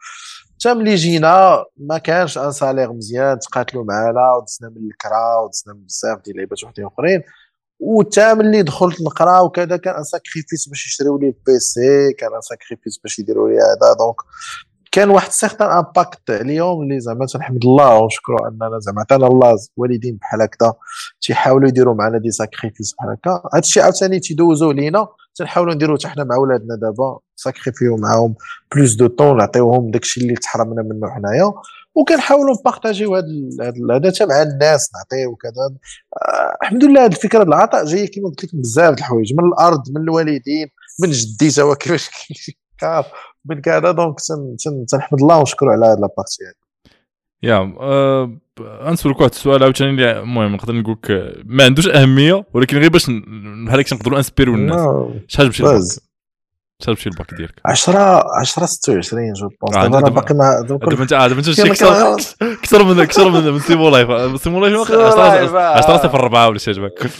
حتى 0.58 0.74
ملي 0.74 0.94
جينا 0.94 1.64
ما 1.76 1.98
كانش 1.98 2.38
un 2.38 2.52
salaire 2.52 2.92
مزيان 2.92 3.38
تقاتلوا 3.38 3.84
معانا 3.84 4.32
ودزنا 4.34 4.68
من 4.68 4.90
الكرا 4.90 5.36
ودزنا 5.36 5.74
من 5.74 5.84
بزاف 5.84 6.18
ديال 6.24 6.34
اللعيبات 6.34 6.64
وحدين 6.64 6.86
آخرين. 6.86 7.22
وتا 7.80 8.34
ملي 8.34 8.62
دخلت 8.62 9.00
نقرا 9.02 9.40
وكذا 9.40 9.76
كان 9.76 9.94
un 9.94 10.02
sacrifice 10.04 10.68
باش 10.68 10.86
يشريو 10.86 11.18
لي 11.18 11.26
ال 11.26 11.55
PC 11.55 12.12
كان 12.12 12.34
un 12.34 12.40
sacrifice 12.40 12.98
باش 12.98 13.18
يديروا 13.18 13.48
لي 13.48 13.54
هذا. 13.54 13.94
donc 13.98 14.16
كان 14.92 15.10
واحد 15.10 15.30
certain 15.30 15.68
impact 15.70 16.30
عليهم 16.30 16.82
اللي 16.82 17.00
زعما 17.00 17.26
تنحمد 17.26 17.64
الله 17.64 17.98
ونشكروا 17.98 18.48
اننا 18.48 18.78
زعما 18.78 19.00
عطانا 19.00 19.26
الله 19.26 19.56
والدين 19.76 20.16
بحال 20.16 20.42
هكذا 20.42 20.74
تيحاولوا 21.20 21.68
يديروا 21.68 21.94
معنا 21.94 22.18
des 22.18 22.30
sacrifices 22.30 22.94
بحال 22.94 23.10
هكا. 23.10 23.30
هذا 23.54 23.60
الشيء 23.60 23.82
عاوتاني 23.82 24.20
تيدوزوا 24.20 24.72
لينا 24.72 25.08
تنحاولوا 25.34 25.74
نديروا 25.74 25.96
حتى 25.98 26.08
حنا 26.08 26.24
مع 26.24 26.36
ولادنا 26.36 26.76
دابا. 26.76 27.18
sacrifier 27.38 27.96
معاهم 27.96 28.34
plus 28.74 28.94
de 28.94 29.06
temps 29.06 29.36
نعطيوهم 29.36 29.90
داكشي 29.90 30.20
اللي 30.20 30.34
تحرمنا 30.34 30.82
منه 30.82 31.10
حنايا. 31.10 31.52
وكنحاولوا 31.98 32.56
ن 32.60 32.66
partager 32.66 33.14
هذا 33.14 33.26
هذا 33.90 34.10
حتى 34.10 34.26
مع 34.26 34.42
الناس 34.42 34.90
نعطيو 34.94 35.30
وكذا 35.30 35.52
آه 36.16 36.56
الحمد 36.62 36.84
لله 36.84 37.04
هذه 37.04 37.12
الفكرة 37.12 37.42
العطاء 37.42 37.84
جاية 37.84 38.10
كما 38.10 38.28
قلت 38.28 38.44
لك 38.44 38.54
بزاف 38.54 38.94
د 38.94 38.98
الحوايج 38.98 39.32
من 39.32 39.44
الأرض 39.44 39.82
من 39.90 40.02
الوالدين 40.02 40.68
من 41.02 41.10
جدي 41.10 41.62
هو 41.62 41.74
كيفاش 41.74 42.10
من 43.44 43.60
كذا. 43.60 43.90
donc 43.90 44.16
تنحمد 44.90 45.20
الله 45.20 45.38
ونشكروا 45.38 45.72
على 45.72 45.86
هذه 45.86 45.98
la 46.00 46.11
partie 46.11 46.44
هذه 46.44 46.54
يا 47.42 47.74
أه 47.80 48.38
غنسولك 48.60 49.20
واحد 49.20 49.30
السؤال 49.30 49.62
عاوتاني 49.62 49.90
اللي 49.90 50.20
المهم 50.20 50.54
نقدر 50.54 50.72
نقول 50.72 50.96
لك 51.04 51.34
ما 51.46 51.64
عندوش 51.64 51.88
أهمية 51.88 52.44
ولكن 52.54 52.78
غير 52.78 52.90
باش 52.90 53.06
بحال 53.66 53.80
هكا 53.80 53.96
نقدروا 53.96 54.18
inspirer 54.18 54.54
الناس. 54.54 54.80
شحال 55.28 55.48
مشي 55.48 55.62
مشي 56.86 57.08
الباك 57.08 57.34
ديالك. 57.34 57.54
10 57.66 58.24
10 58.40 58.66
26 58.66 59.32
je 59.32 59.48
pense 59.62 59.76
دابا 59.76 59.98
أنا 59.98 60.08
باقي 60.10 60.34
مع 60.34 60.60
دابا 60.60 61.02
انت 61.02 61.10
دابا 61.10 61.38
انت 61.38 61.60
كثر 61.60 62.16
كثر 62.62 62.84
من 62.84 63.04
كثر 63.04 63.30
من 63.30 63.58
سيمو 63.60 63.88
لايف. 63.88 64.42
سيمو 64.42 64.66
لايف 64.66 64.90
10 64.92 65.96
صفر 65.96 66.20
4 66.20 66.48
ولا 66.48 66.58
شي 66.58 66.70
عجبك. 66.70 67.10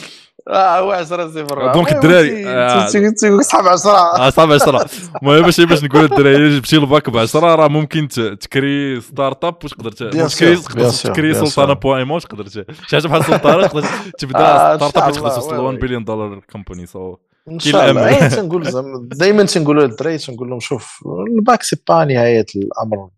آه 0.48 0.78
هو 0.80 0.92
10 0.92 1.28
0 1.30 1.72
دونك 1.72 1.92
الدراري 1.92 3.12
تيقول 3.12 3.44
صحاب 3.44 3.66
10 3.66 3.90
آه 3.90 4.30
صحاب 4.30 4.52
10 4.52 4.86
المهم 5.22 5.42
باش 5.42 5.60
باش 5.60 5.84
نقول 5.84 6.04
الدراري 6.04 6.50
جبتي 6.56 6.76
الباك 6.76 7.10
ب 7.10 7.16
10 7.16 7.54
راه 7.54 7.68
ممكن 7.68 8.08
تكري 8.40 9.00
ستارت 9.00 9.44
أب 9.44 9.54
وتقدر 9.64 9.90
تكري 9.90 10.56
تكري 11.04 11.34
سلطانة 11.34 11.72
بوان 11.72 11.98
ايمو 11.98 12.18
تقدر 12.18 12.48
شي 12.48 12.64
حاجة 12.90 13.08
بحال 13.08 13.24
سلطانة 13.24 13.66
تقدر 13.66 13.84
تبدا 14.18 14.76
ستارت 14.76 14.96
أب 14.96 15.12
تقدر 15.12 15.30
توصل 15.30 15.56
1 15.58 15.78
بليون 15.78 16.04
دولار 16.04 16.40
كومباني 16.52 16.86
سو 16.86 17.16
إن 17.50 17.58
شاء 17.58 17.90
الله. 17.90 18.28
تنقول 18.28 18.62
دائما 19.08 19.44
تنقولوا 19.44 19.86
للدراري 19.86 20.18
تنقول 20.18 20.48
لهم 20.50 20.60
شوف 20.60 20.98
ال 21.38 21.44
bac 21.44 21.62
c'est 21.62 21.76
pas 21.88 22.04
نهاية 22.04 22.46
الأمر. 22.56 23.08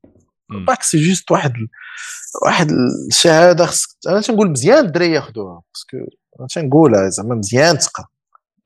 bac 0.66 0.82
c'est 0.82 1.09
juste 1.09 1.31
واحد 1.31 1.52
واحد 2.44 2.70
الشهاده 3.09 3.66
خصك 3.66 3.89
أنا 4.09 4.20
تنقول 4.20 4.51
مزيان 4.51 4.85
الدراري 4.85 5.12
ياخذوها 5.12 5.62
parce 5.74 5.88
que 5.88 5.97
أنا 6.40 6.47
تنقولها 6.51 7.09
زعما 7.09 7.35
مزيان 7.35 7.78
تقرا 7.78 8.07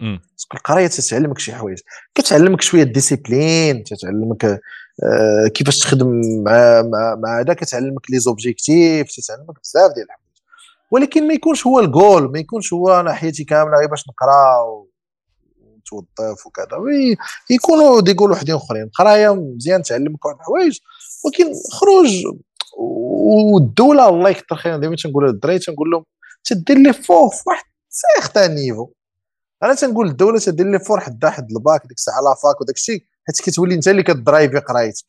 parce 0.00 0.35
que 0.35 0.56
القراية 0.56 0.86
تتعلمك 0.86 1.38
شي 1.38 1.52
حوايج. 1.52 1.78
كتعلمك 2.14 2.60
شوية 2.60 2.82
discipline 2.82 3.84
تتعلمك 3.84 4.44
آه 4.44 5.48
كيفاش 5.54 5.80
تخدم 5.80 6.20
مع 6.44 6.82
مع 6.82 7.14
مع 7.14 7.40
هذا 7.40 7.54
كتعلمك 7.54 8.10
les 8.10 8.18
objectifs 8.18 9.06
تتعلمك 9.06 9.60
بزاف 9.62 9.94
ديال 9.94 10.04
الحوايج. 10.04 10.24
ولكن 10.90 11.28
ما 11.28 11.34
يكونش 11.34 11.66
هو 11.66 11.80
الجول 11.80 12.32
ما 12.32 12.38
يكونش 12.38 12.72
هو 12.72 13.00
أنا 13.00 13.12
حياتي 13.12 13.44
كاملة 13.44 13.78
غير 13.78 13.88
باش 13.88 14.04
نقرا 14.08 14.84
ونتوظف 15.94 16.46
وكذا. 16.46 16.66
يكونوا 17.50 18.00
des 18.00 18.12
goals 18.12 18.30
وحدين 18.30 18.54
أخرين. 18.54 18.82
القرايه 18.82 19.34
مزيان 19.34 19.82
تعلمك 19.82 20.24
واحد 20.24 20.36
الحوايج. 20.36 20.78
ولكن 21.24 21.52
خروج 21.72 22.24
والدولة 22.78 24.08
الله 24.08 24.30
يكثر 24.30 24.56
خيرها. 24.56 24.76
دائما 24.76 24.96
تنقول 24.96 25.26
للدراري 25.26 25.58
تنقول 25.58 25.90
لهم 25.90 26.04
تدير 26.44 26.78
l'effort 26.78 27.28
في 27.28 27.42
واحد 27.46 27.64
certain 27.88 28.54
niveau. 28.54 28.90
أنا 29.62 29.74
تنقول 29.74 30.08
الدولة 30.08 30.38
تدير 30.38 30.66
l'effort 30.66 31.00
حدا 31.00 31.30
حد 31.30 31.50
الباك 31.50 31.82
ديك 31.82 31.96
الساعة 31.96 32.20
la 32.20 32.36
fac 32.36 32.60
وداك 32.60 32.76
الشيء 32.76 33.04
حيت 33.26 33.40
كتولي 33.50 33.74
أنت 33.74 33.88
اللي 33.88 34.02
ك 34.02 34.10
driveي 34.10 34.58
قرايتك. 34.58 35.04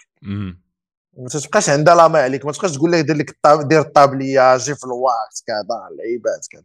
ما 1.17 1.29
تبقاش 1.29 1.69
عندها 1.69 1.95
لا 1.95 2.07
ما 2.07 2.19
عليك. 2.19 2.45
ما 2.45 2.51
تبقاش 2.51 2.71
تقول 2.71 2.91
لك 2.91 3.05
دير 3.05 3.15
لك 3.15 3.37
دير 3.45 3.79
ال 3.79 3.89
tablier 3.89 4.57
جي 4.57 4.75
في 4.75 4.83
الوقت 4.83 5.43
كذا 5.47 5.87
اللعيبات 5.91 6.47
كذا. 6.51 6.63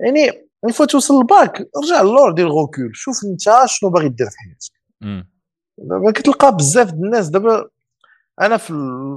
une 0.00 0.47
fois 0.72 0.86
توصل 0.86 1.14
للباك 1.14 1.68
رجع 1.84 2.02
للور 2.02 2.32
دير 2.32 2.48
recul 2.48 2.90
شوف 2.94 3.16
انت 3.24 3.66
شنو 3.66 3.90
باغي 3.90 4.08
دير 4.08 4.26
في 4.30 4.36
حياتك. 4.38 4.72
دابا 5.78 6.10
كتلقى 6.10 6.56
بزاف 6.56 6.92
الناس 6.92 7.28
دابا 7.28 7.68
أنا 8.40 8.56
في 8.56 8.72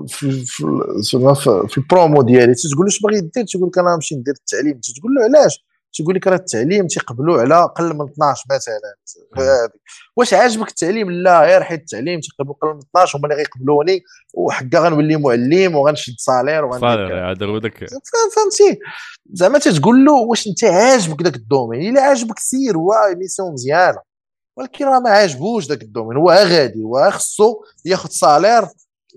في 0.07 0.31
في, 0.31 0.63
في, 1.03 1.68
في 1.69 1.77
البرومو 1.77 2.22
ديالي 2.22 2.53
تقول 2.53 2.85
له 2.85 2.88
اش 2.88 3.01
باغي 3.01 3.22
دير؟ 3.22 3.45
تقول 3.45 3.68
لك 3.68 3.77
أنا 3.77 3.95
نمشي 3.95 4.15
ندير 4.15 4.34
التعليم. 4.34 4.80
تقول 4.99 5.11
له 5.15 5.23
علاش؟ 5.23 5.65
تيقول 5.93 6.15
لك 6.15 6.27
راه 6.27 6.35
التعليم 6.35 6.88
تيقبلوا 6.88 7.41
على 7.41 7.63
أقل 7.63 7.93
من 7.97 8.09
12 8.09 8.43
مثلا. 8.51 9.69
واش 10.15 10.34
عاجبك 10.34 10.69
التعليم؟ 10.69 11.11
لا 11.11 11.41
غير 11.41 11.63
حيت 11.63 11.80
التعليم 11.80 12.19
تيقبلوا 12.19 12.55
أقل 12.55 12.73
من 12.73 12.80
12 12.80 13.18
هما 13.18 13.26
اللي 13.26 13.35
غيقبلوني. 13.35 14.03
وهكا 14.34 14.80
غنولي 14.80 15.18
معلم 15.18 15.76
وغنشد 15.76 16.13
salaire 16.18 16.72
salaire 16.72 17.31
هذا 17.31 17.45
هو 17.45 17.57
داك. 17.57 17.77
فهمتي؟ 18.35 18.80
زعما 19.34 19.59
تتقول 19.59 20.05
له 20.05 20.13
واش 20.13 20.47
أنت 20.47 20.63
عاجبك 20.63 21.22
ذاك 21.22 21.35
ال 21.35 21.41
domaine؟ 21.41 21.89
إلا 21.89 22.01
عاجبك 22.01 22.39
سير 22.39 22.77
هو 22.77 22.93
mission 23.18 23.53
مزيانة. 23.53 23.99
ولكن 24.57 24.85
راه 24.85 24.99
ما 24.99 25.09
عاجبوش 25.09 25.68
ذاك 25.68 25.81
ال 25.81 25.85
domaine. 25.85 26.18
هو 26.18 26.31
غادي 26.31 26.84
هو 26.84 27.11
خصو 27.11 27.63
ياخذ 27.85 28.09
salaire 28.09 28.68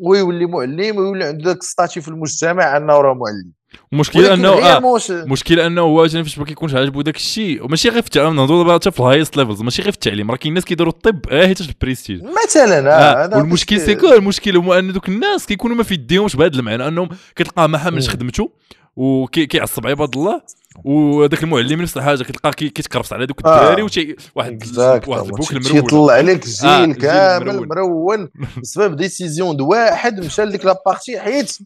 ويولي 0.00 0.46
معلم 0.46 0.96
ويولي 0.98 1.24
عنده 1.24 1.44
ذاك 1.44 1.62
statut 1.62 2.00
في 2.00 2.08
المجتمع 2.08 2.76
أنه 2.76 2.92
راه 2.92 3.14
معلم. 3.14 3.52
المشكلة 3.92 4.34
انه 4.34 4.48
آه 4.48 4.98
المشكلة 5.10 5.66
أنه 5.66 5.80
هو 5.80 6.08
فاش 6.08 6.38
ما 6.38 6.44
كيكونش 6.44 6.74
عاجبو 6.74 7.02
داك 7.02 7.16
الشيء 7.16 7.64
وماشي 7.64 7.88
غير 7.88 8.02
في 8.02 8.06
التعليم 8.06 8.36
نهضروا 8.36 8.58
دابا 8.62 8.74
حتى 8.74 8.90
في 8.90 9.00
ال 9.00 9.05
highest 9.05 9.36
levels 9.36 9.62
ماشي 9.62 9.82
غير 9.82 9.92
في 9.92 9.96
التعليم. 9.96 10.30
راه 10.30 10.36
كاين 10.36 10.50
الناس 10.50 10.64
كيديروا 10.64 10.92
الطب 10.92 11.26
غير 11.28 11.46
حيت 11.46 11.60
البريستيج 11.60 12.22
مثلا 12.44 12.90
آه. 12.90 13.34
آه. 13.34 13.38
والمشكل 13.38 13.80
c'est 13.80 14.00
que 14.00 14.12
المشكل 14.12 14.56
هو 14.56 14.74
أن 14.74 14.92
دوك 14.92 15.08
الناس 15.08 15.46
كيكونوا 15.46 15.76
ما 15.76 15.82
في 15.82 15.94
يديهمش 15.94 16.36
بهذا 16.36 16.58
المعنى 16.58 16.88
أنهم 16.88 17.08
كتلقاه 17.36 17.66
ما 17.66 17.78
حاملش 17.78 18.08
خدمته 18.08 18.50
وكيعصب 18.96 19.86
عباد 19.86 20.16
الله 20.16 20.40
وذاك 20.84 21.42
المعلم 21.42 21.82
نفس 21.82 21.96
الحاجة 21.96 22.22
كتلقاه 22.22 22.50
كيتكرفس 22.50 23.12
على 23.12 23.26
دوك 23.26 23.38
الدراري 23.38 23.82
آه. 23.82 23.84
وشي 23.84 24.16
واحد 24.34 24.62
واحد 24.78 25.24
البوك 25.24 25.52
المرون 25.52 25.82
تيطلع 25.82 26.12
عليك 26.12 26.44
الجيل 26.44 26.68
آه 26.68 26.92
كامل 26.92 27.68
مرون. 27.68 28.28
بسبب 28.62 28.96
ديسيزيون 28.96 29.56
دو 29.56 29.68
واحد 29.68 30.20
مشى 30.20 30.42
لديك 30.42 30.64
لابارتي 30.64 31.20
حيت 31.20 31.58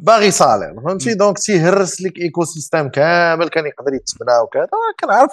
باغي 0.00 0.30
صالح 0.30 0.72
فهمتي؟ 0.84 1.14
دونك 1.14 1.38
تيهرس 1.38 2.02
لك 2.02 2.18
ايكو 2.18 2.44
سيستيم 2.44 2.88
كامل 2.88 3.48
كان 3.48 3.66
يقدر 3.66 3.94
يتبنى 3.94 4.38
وكذا. 4.42 4.68
كنعرف 5.00 5.30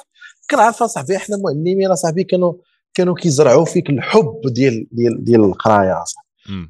كنعرف 0.50 0.84
أصاحبي 0.84 1.16
إحنا 1.16 1.38
مؤلمين 1.38 1.92
أصاحبي 1.92 2.24
كانوا 2.24 2.54
كانوا 2.94 3.16
كيزرعوا 3.16 3.66
فيك 3.66 3.90
الحب 3.90 4.42
ديال 4.46 4.88
ديال 4.92 5.24
ديال 5.24 5.44
القرايه 5.44 6.04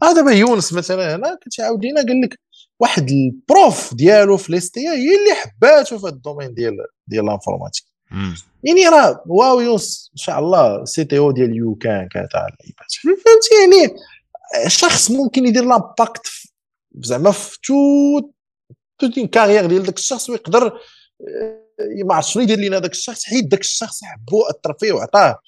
هذا 0.03 0.13
دابا 0.13 0.31
يونس 0.31 0.73
مثلا 0.73 1.15
هنا 1.15 1.37
كنت 1.43 1.59
عاود 1.61 1.85
لينا 1.85 2.01
قال 2.01 2.21
لك 2.21 2.39
واحد 2.79 3.09
البروف 3.09 3.93
ديالو 3.93 4.37
في 4.37 4.51
ليستيا 4.51 4.91
هي 4.91 5.15
اللي 5.15 5.33
حباتو 5.35 5.99
في 5.99 6.07
الدومين 6.07 6.53
ديال 6.53 6.77
ديال 7.07 7.25
الانفورماتيك. 7.25 7.83
يعني 8.63 8.87
راه 8.87 9.23
واو 9.25 9.59
يونس 9.59 10.09
إن 10.13 10.17
شاء 10.17 10.39
الله 10.39 10.85
سي 10.85 11.03
تي 11.03 11.17
أو 11.17 11.31
ديال 11.31 11.55
يو 11.55 11.75
كان 11.75 12.07
كذا 12.07 12.23
اللعيبات 12.23 12.91
فهمتي؟ 13.03 13.55
يعني 13.61 13.95
شخص 14.67 15.11
ممكن 15.11 15.45
يدير 15.45 15.65
لامباكت 15.65 16.27
زعما 16.99 17.31
في 17.31 17.57
تو 17.63 18.19
تو 18.99 19.27
كارير 19.27 19.65
ديال 19.65 19.83
داك 19.83 19.97
الشخص 19.97 20.29
ويقدر 20.29 20.65
آه، 20.67 21.63
ما 22.05 22.15
عرفت 22.15 22.29
شنو 22.29 22.43
يدير 22.43 22.59
لنا 22.59 22.79
داك 22.79 22.91
الشخص 22.91 23.23
حيت 23.23 23.45
داك 23.45 23.61
الشخص 23.61 24.03
حبو 24.03 24.41
اثر 24.41 24.73
فيه 24.79 24.91
وعطاه 24.91 25.39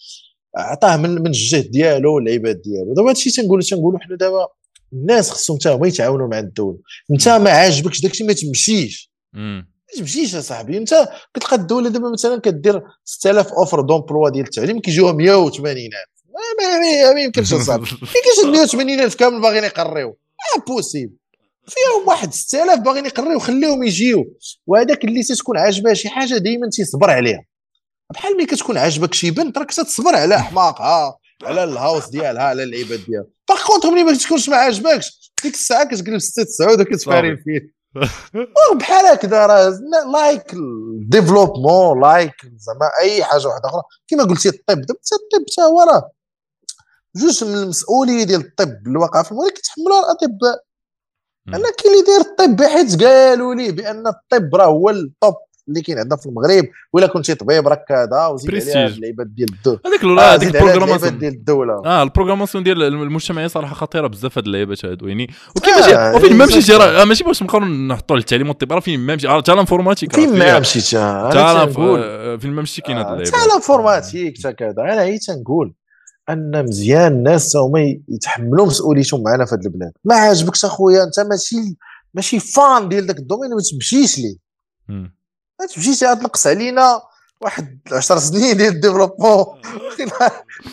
عطاه 0.57 0.97
من 0.97 1.09
من 1.09 1.27
الجهد 1.27 1.72
ديالو 1.72 2.15
والعباد 2.15 2.61
ديالو. 2.61 2.93
دابا 2.93 3.09
هادشي 3.09 3.31
تنقولوا 3.31 3.63
تنقولوا 3.63 3.99
حنا 3.99 4.15
دابا 4.15 4.47
الناس 4.93 5.31
خصهم 5.31 5.57
حتى 5.57 5.69
هما 5.69 5.88
يتعاونوا 5.88 6.27
مع 6.27 6.39
الدولة 6.39 6.77
انت 7.11 7.30
ما 7.30 7.49
عاجبكش 7.49 8.01
داكشي 8.01 8.23
ما 8.23 8.34
تمشيش. 8.34 9.11
ما 9.34 9.65
تمشيش 9.97 10.35
اصاحبي. 10.35 10.77
انت 10.77 11.07
كتلقى 11.34 11.55
الدولة 11.55 11.89
دابا 11.89 12.09
مثلا 12.09 12.41
كدير 12.41 12.81
6000 13.05 13.53
offre 13.53 13.82
d'emploi 13.82 14.30
ديال 14.30 14.45
التعليم 14.45 14.80
كيجيوها 14.80 15.11
180 15.13 15.77
ألف. 15.77 17.13
ما 17.13 17.22
يمكنش 17.22 17.53
أصاحبي. 17.53 17.85
كاينش 18.45 18.73
180 18.76 18.99
ألف 18.99 19.15
كامل 19.15 19.41
باغيين 19.41 19.63
يقريو. 19.63 20.17
impossible 20.57 21.14
فيهم 21.68 22.08
واحد 22.08 22.34
6000 22.34 22.80
باغيين 22.80 23.06
يقريو 23.06 23.40
خليهم 23.40 23.84
يجيو. 23.84 24.26
وهذاك 24.68 25.06
اللي 25.06 25.24
تتكون 25.24 25.58
عاجباه 25.58 25.94
شي 25.94 26.10
حاجة 26.10 26.34
دائما 26.38 26.70
تيصبر 26.70 27.10
عليها. 27.10 27.46
بحال 28.14 28.36
ملي 28.36 28.46
كتكون 28.46 28.78
عاجبك 28.78 29.14
شي 29.14 29.32
بنت 29.32 29.58
راك 29.58 29.72
تصبر 29.72 30.16
على 30.16 30.40
حماقها 30.40 31.18
على 31.44 31.64
الهاوس 31.64 32.10
ديالها 32.10 32.44
على 32.44 32.64
اللعيبات 32.64 33.00
ديالها. 33.00 33.28
par 33.49 33.65
contre 33.68 33.91
ملي 33.92 34.04
ما 34.04 34.18
تكونش 34.18 34.50
ما 34.50 34.56
عاجبكش 34.56 35.32
ديك 35.44 35.54
الساعة 35.54 35.84
كتقلب 35.84 36.20
6 36.20 36.44
9 36.44 36.74
وكتفاري 36.74 37.38
فيه. 37.38 37.76
بحال 38.80 39.06
هكذا 39.06 39.46
راه 39.46 39.80
لا 40.14 40.35
ك 40.35 40.56
développement 41.10 42.02
لا 42.02 42.19
ك 42.19 42.36
زعما 42.42 42.92
أي 43.02 43.24
حاجة 43.24 43.48
واحدة 43.48 43.70
أخرى. 43.70 43.82
كما 44.08 44.24
قلتي 44.24 44.50
الطب 44.50 44.82
دابا 44.82 45.00
الطب 45.14 45.46
حتى 45.52 45.62
هو 45.62 45.82
راه 45.82 46.12
جزء 47.15 47.44
من 47.44 47.56
المسؤوليه 47.56 48.24
ديال 48.24 48.42
الطب 48.42 48.88
اللي 48.88 49.00
واقع 49.00 49.24
في 49.24 49.32
المغرب 49.32 49.52
كيتحملوها 49.52 50.00
الأطباء. 50.00 50.66
أنا 51.47 51.57
كاين 51.77 51.93
اللي 51.93 52.05
داير 52.07 52.22
الطب 52.22 52.63
حيت 52.63 53.03
قالوا 53.03 53.55
لي 53.55 53.72
بأن 53.72 54.07
الطب 54.07 54.55
راه 54.55 54.65
هو 54.65 54.89
ال 54.90 55.01
top 55.01 55.36
اللي 55.67 55.81
كاين 55.81 55.99
عندنا 55.99 56.17
في 56.17 56.26
المغرب 56.26 56.65
ولا 56.93 57.07
كنتي 57.07 57.35
طبيب 57.35 57.67
راك 57.67 57.85
كذا 57.88 58.27
وزيد 58.27 58.69
عليها 58.69 58.88
اللعيبات 58.88 59.27
ديال 59.27 59.49
الدولة 59.53 59.80
هذيك 59.85 60.03
لا 60.03 60.34
هذيك 60.34 60.55
ال 60.56 60.60
programmation. 60.60 61.19
ديال 61.19 61.34
الدولة. 61.34 61.81
آه 61.85 62.03
ال 62.03 62.08
programmation 62.08 62.64
ديال 62.63 62.84
المجتمعية 62.84 63.47
صراحة 63.47 63.76
خطيرة 63.76 64.07
بزاف 64.07 64.38
هاد 64.38 64.45
اللعيبات 64.45 64.85
هادو 64.85 65.07
يعني. 65.07 65.30
وكيفاش 65.55 65.93
آه 65.93 66.15
وفين 66.15 66.35
ما 66.35 66.45
مشيتي 66.45 66.73
راه 66.73 67.05
ماشي 67.05 67.23
باش 67.23 67.43
نبقاو 67.43 67.59
نحطوا 67.65 68.17
التعليم 68.17 68.49
والطب 68.49 68.73
راه 68.73 68.80
فين 68.80 68.99
ما 68.99 69.15
مشيتي 69.15 69.34
حتى 69.34 69.53
ال 69.53 69.58
informatique 69.58 70.15
فين 70.15 70.39
ما 70.39 70.59
مشيتي 70.59 70.97
فين 72.39 72.51
ما 72.51 72.61
مشيتي 72.61 72.81
كاين 72.81 72.97
هاد 72.97 73.05
اللعيبات. 73.05 73.35
حتى 73.35 73.45
ال 73.45 73.53
informatique 73.53 74.38
حتى 74.38 74.53
كذا. 74.53 74.76
أنا 74.77 75.01
هي 75.01 75.17
تنقول. 75.17 75.73
أن 76.30 76.65
مزيان 76.65 77.11
الناس 77.11 77.56
هما 77.56 77.97
يتحملوا 78.10 78.65
مسؤوليتهم 78.65 79.23
معنا 79.23 79.45
في 79.45 79.56
هذه 79.56 79.65
البلاد 79.65 79.91
ما 80.03 80.15
عاجبكش 80.15 80.65
أخويا 80.65 81.03
أنت 81.03 81.19
ماشي 81.19 81.77
ماشي 82.14 82.39
fan 82.40 82.90
ديال 82.89 83.06
ذاك 83.06 83.19
ال 83.19 83.23
domaine 83.23 83.49
ما 83.49 83.61
تمشيش 83.72 84.19
ليه. 84.19 84.35
ما 85.60 85.65
تمشيش 85.76 85.99
تنقص 85.99 86.47
علينا 86.47 87.02
واحد 87.41 87.80
10 87.91 88.19
سنين 88.19 88.57
ديال 88.57 88.73
ال 88.73 88.78
développement. 88.78 89.45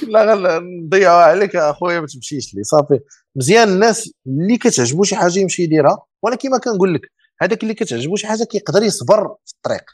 لا 0.08 0.58
نضيعوا 0.58 1.22
عليك 1.22 1.56
أخويا 1.56 2.00
ما 2.00 2.06
تمشيش 2.06 2.54
ليه. 2.54 2.62
صافي. 2.62 3.00
مزيان 3.36 3.68
الناس 3.68 4.12
اللي 4.26 4.58
كتعجبو 4.58 5.04
شي 5.04 5.16
حاجة 5.16 5.38
يمشي 5.38 5.62
يديرها 5.62 6.02
ولكن 6.22 6.50
ما 6.50 6.58
كنقول 6.58 6.94
لك 6.94 7.00
هذاك 7.40 7.62
اللي 7.62 7.74
كتعجبو 7.74 8.16
شي 8.16 8.26
حاجة 8.26 8.44
كيقدر 8.44 8.82
يصبر 8.82 9.36
في 9.44 9.52
الطريق. 9.54 9.84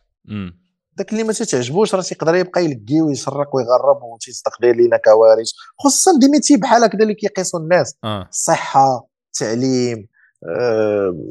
داك 0.98 1.12
اللي 1.12 1.24
ما 1.24 1.32
تتعجبوش 1.32 1.94
راه 1.94 2.02
تيقدر 2.02 2.34
يبقى 2.34 2.64
يلقي 2.64 3.00
ويسرق 3.00 3.56
ويغرب 3.56 4.02
وتيصدق 4.02 4.60
داير 4.60 4.76
لينا 4.76 4.96
كوارث 4.96 5.48
خصوصا 5.78 6.18
des 6.20 6.28
métiers 6.28 6.56
بحال 6.56 6.84
هكذا 6.84 7.02
اللي 7.02 7.14
كيقيسوا 7.14 7.60
الناس. 7.60 7.94
الصحه 8.28 9.08
التعليم 9.26 9.98
آه، 9.98 10.17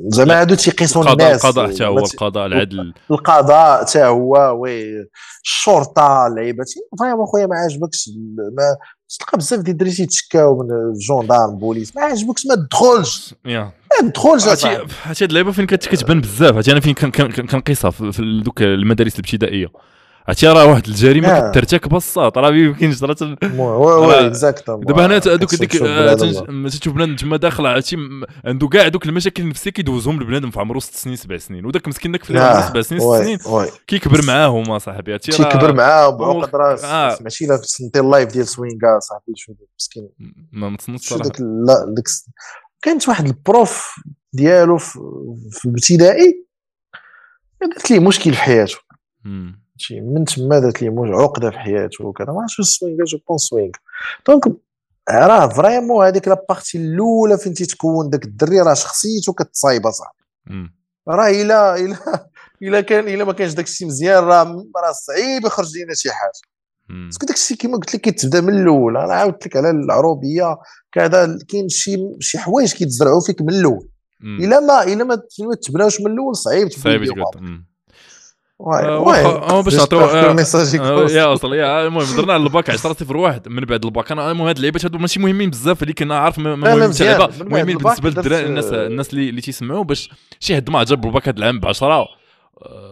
زعما 0.08 0.42
هادو 0.42 0.56
تيقيسوا 0.56 1.12
الناس 1.12 1.46
القضاء 1.46 1.74
حتى 1.74 1.86
هو 1.86 2.00
القضاء 2.00 2.46
العدل. 2.46 2.94
القضاء 3.12 3.86
حتى 3.86 4.04
هو 4.04 4.62
oui 4.62 5.08
الشرطة 5.44 6.28
اللعيبات 6.28 6.68
vraiment 7.00 7.26
خويا 7.26 7.48
ما 7.48 7.56
عاجبكش 7.56 8.10
ما 8.58 8.78
تلقى 9.20 9.38
بزاف 9.38 9.60
ديال 9.60 9.72
الدراري 9.72 9.96
تيتشكاو 9.96 10.64
من 10.64 10.72
ال 10.72 10.80
gendarmes 10.80 11.58
police. 11.58 11.96
ما 11.96 12.02
عاجبكش 12.02 12.46
ما 12.46 12.56
تدخلش. 12.56 13.36
ما 13.46 13.72
تدخلش 14.00 14.48
هادشي 14.48 14.68
هاد 15.04 15.30
اللعيبة 15.30 15.52
فين 15.52 15.66
كتبان 15.66 16.22
بزاف. 16.22 16.56
هادشي 16.56 16.72
أنا 16.72 16.80
فين 16.80 16.94
كنقيسها 16.94 17.92
في 17.92 18.42
دوك 18.46 18.62
المدارس 18.62 19.14
الابتدائية. 19.14 19.68
عرفتي 20.28 20.48
راه 20.48 20.66
واحد 20.66 20.88
الجريمة 20.88 21.52
كترتكب 21.52 21.90
بساط 21.90 22.38
راه 22.38 22.52
ما 22.52 22.58
يمكنش 22.58 23.04
راه 23.04 23.14
دابا 23.14 25.06
هنا 25.06 25.16
هذوك 25.16 25.56
ديك 25.56 25.72
تشوف 26.80 26.94
بنادم. 26.94 27.16
تما 27.16 27.38
داخل 27.38 27.66
عرفتي 27.66 27.98
عنده 28.46 28.68
كاع 28.68 28.88
دوك 28.88 29.06
المشاكل 29.06 29.44
النفسية 29.44 29.72
كيدوزهم 29.72 30.20
البنادم 30.20 30.52
في 30.52 30.60
عمره 30.60 30.80
ست 30.80 30.96
سنين 30.96 31.16
سبع 31.16 31.38
سنين. 31.38 31.66
وداك 31.66 31.88
مسكين 31.88 32.12
داك 32.12 32.24
في 32.24 32.34
سبع 32.68 32.82
سنين 32.82 33.02
ست 33.02 33.24
سنين 33.24 33.40
كيكبر 33.88 34.26
معاهم 34.26 34.72
أصاحبي 34.72 35.12
عرفتي 35.12 35.32
كيكبر 35.32 35.74
معاهم 35.74 36.18
بعقد 36.18 36.56
راس 36.56 36.84
آه. 36.84 37.18
ماشي 37.22 37.46
لا 37.46 37.58
سنتي 37.58 38.00
اللايف 38.00 38.30
ديال 38.30 38.48
سوينغا 38.48 39.00
صاحبي 39.00 39.34
شو 39.36 39.54
مسكين. 39.80 40.10
ما 40.52 40.70
متصنتش 40.70 41.08
صراحة. 41.08 41.32
لا 41.40 41.94
ديك 41.96 42.06
كانت 42.82 43.10
واحد 43.10 43.26
البروف 43.26 43.96
ديالو 44.34 44.78
في 44.78 45.66
الابتدائي 45.66 46.46
درت 47.62 47.92
ليه 47.92 48.00
مشكل 48.00 48.34
في 48.34 48.42
حياته. 48.42 48.78
شي 49.78 50.02
من 50.02 50.26
تما 50.26 50.60
درت 50.60 50.82
ليه 50.82 50.92
عقدة 51.00 51.52
في 51.52 51.58
حياته 51.58 52.06
وكذا. 52.06 52.28
ما 52.28 52.42
عرفتش 52.42 52.62
سوينغ 52.62 53.04
جو 53.04 53.18
بون 53.28 53.38
سوينغ 53.38 53.72
donc 54.28 54.44
راه 55.10 55.48
vraiment 55.48 56.06
هذيك 56.06 56.28
la 56.28 56.40
partie 56.40 56.78
الأولى 56.78 57.38
فين 57.38 57.54
تيتكون 57.54 58.10
داك 58.10 58.26
الدري 58.26 58.62
راه 58.62 58.74
شخصيته 58.74 59.34
كتصايبة 59.34 59.90
صاحبي 59.90 60.24
راه 61.08 61.30
إلا 61.30 61.76
إلا 61.76 62.30
إلا 62.62 62.82
كان 62.82 63.08
إلا 63.08 63.24
ما 63.24 63.34
كانش 63.34 63.54
داك 63.54 63.66
الشيء 63.66 63.88
مزيان 63.88 64.24
راه 64.24 64.44
راه 64.76 64.92
صعيب 64.92 65.46
يخرج 65.46 65.78
لنا 65.78 65.94
شي 65.94 66.12
حاجة. 66.12 66.42
parce 66.90 67.12
que 67.12 67.26
داك 67.26 67.36
الشيء 67.36 67.58
كما 67.58 67.78
قلت 67.78 67.96
لك 67.96 68.02
كيتبدأ 68.02 68.42
من 68.42 68.54
الأول. 68.54 68.98
أنا 68.98 69.14
عاودت 69.14 69.48
لك 69.48 69.56
على 69.56 69.70
العروبية 69.70 70.58
كذا 70.92 71.38
كاين 71.48 71.70
شي 71.70 71.98
شي 72.20 72.38
حوايج 72.38 72.74
كيتزرعوا 72.74 73.22
فيك 73.26 73.42
من 73.42 73.50
الأول. 73.50 73.88
إلا 74.24 74.60
ما 74.60 74.84
إلا 74.84 75.04
ما 75.04 75.22
تبناوش 75.62 76.02
من 76.02 76.12
الأول 76.12 76.36
صعيب 76.36 76.70
صعيب 76.72 77.04
واي 78.60 79.64
باش 79.64 79.76
نعطيو 79.76 80.00
يا 81.10 81.26
وصل 81.26 81.54
يا 81.54 81.88
المهم 81.88 82.16
درنا 82.18 82.34
على 82.34 82.44
الباك 82.44 82.70
10 82.70 82.94
0 82.94 83.18
1 83.18 83.50
من 83.50 83.66
بعد 83.66 83.86
الباك. 83.86 84.12
أنا 84.12 84.32
المهم 84.32 84.48
هاد 84.48 84.56
اللعيبات 84.56 84.86
هادو 84.86 84.98
ماشي 84.98 85.20
مهمين 85.20 85.50
بزاف 85.50 85.84
اللي 85.84 85.94
كنا 85.94 86.20
عارف 86.20 86.40
مهمين 86.40 86.84
اللعيبه 86.84 87.30
مهمين 87.44 87.78
بالنسبة 87.78 88.10
للدراري 88.10 88.46
الناس 88.46 88.66
الناس 88.66 89.14
اللي 89.14 89.42
تيسمعوا 89.42 89.84
باش 89.84 90.10
شي 90.40 90.56
حد 90.56 90.70
ما 90.70 90.80
عجب 90.80 91.06
الباك 91.06 91.28
هاد 91.28 91.38
العام 91.38 91.60
ب 91.60 91.66
10 91.66 92.08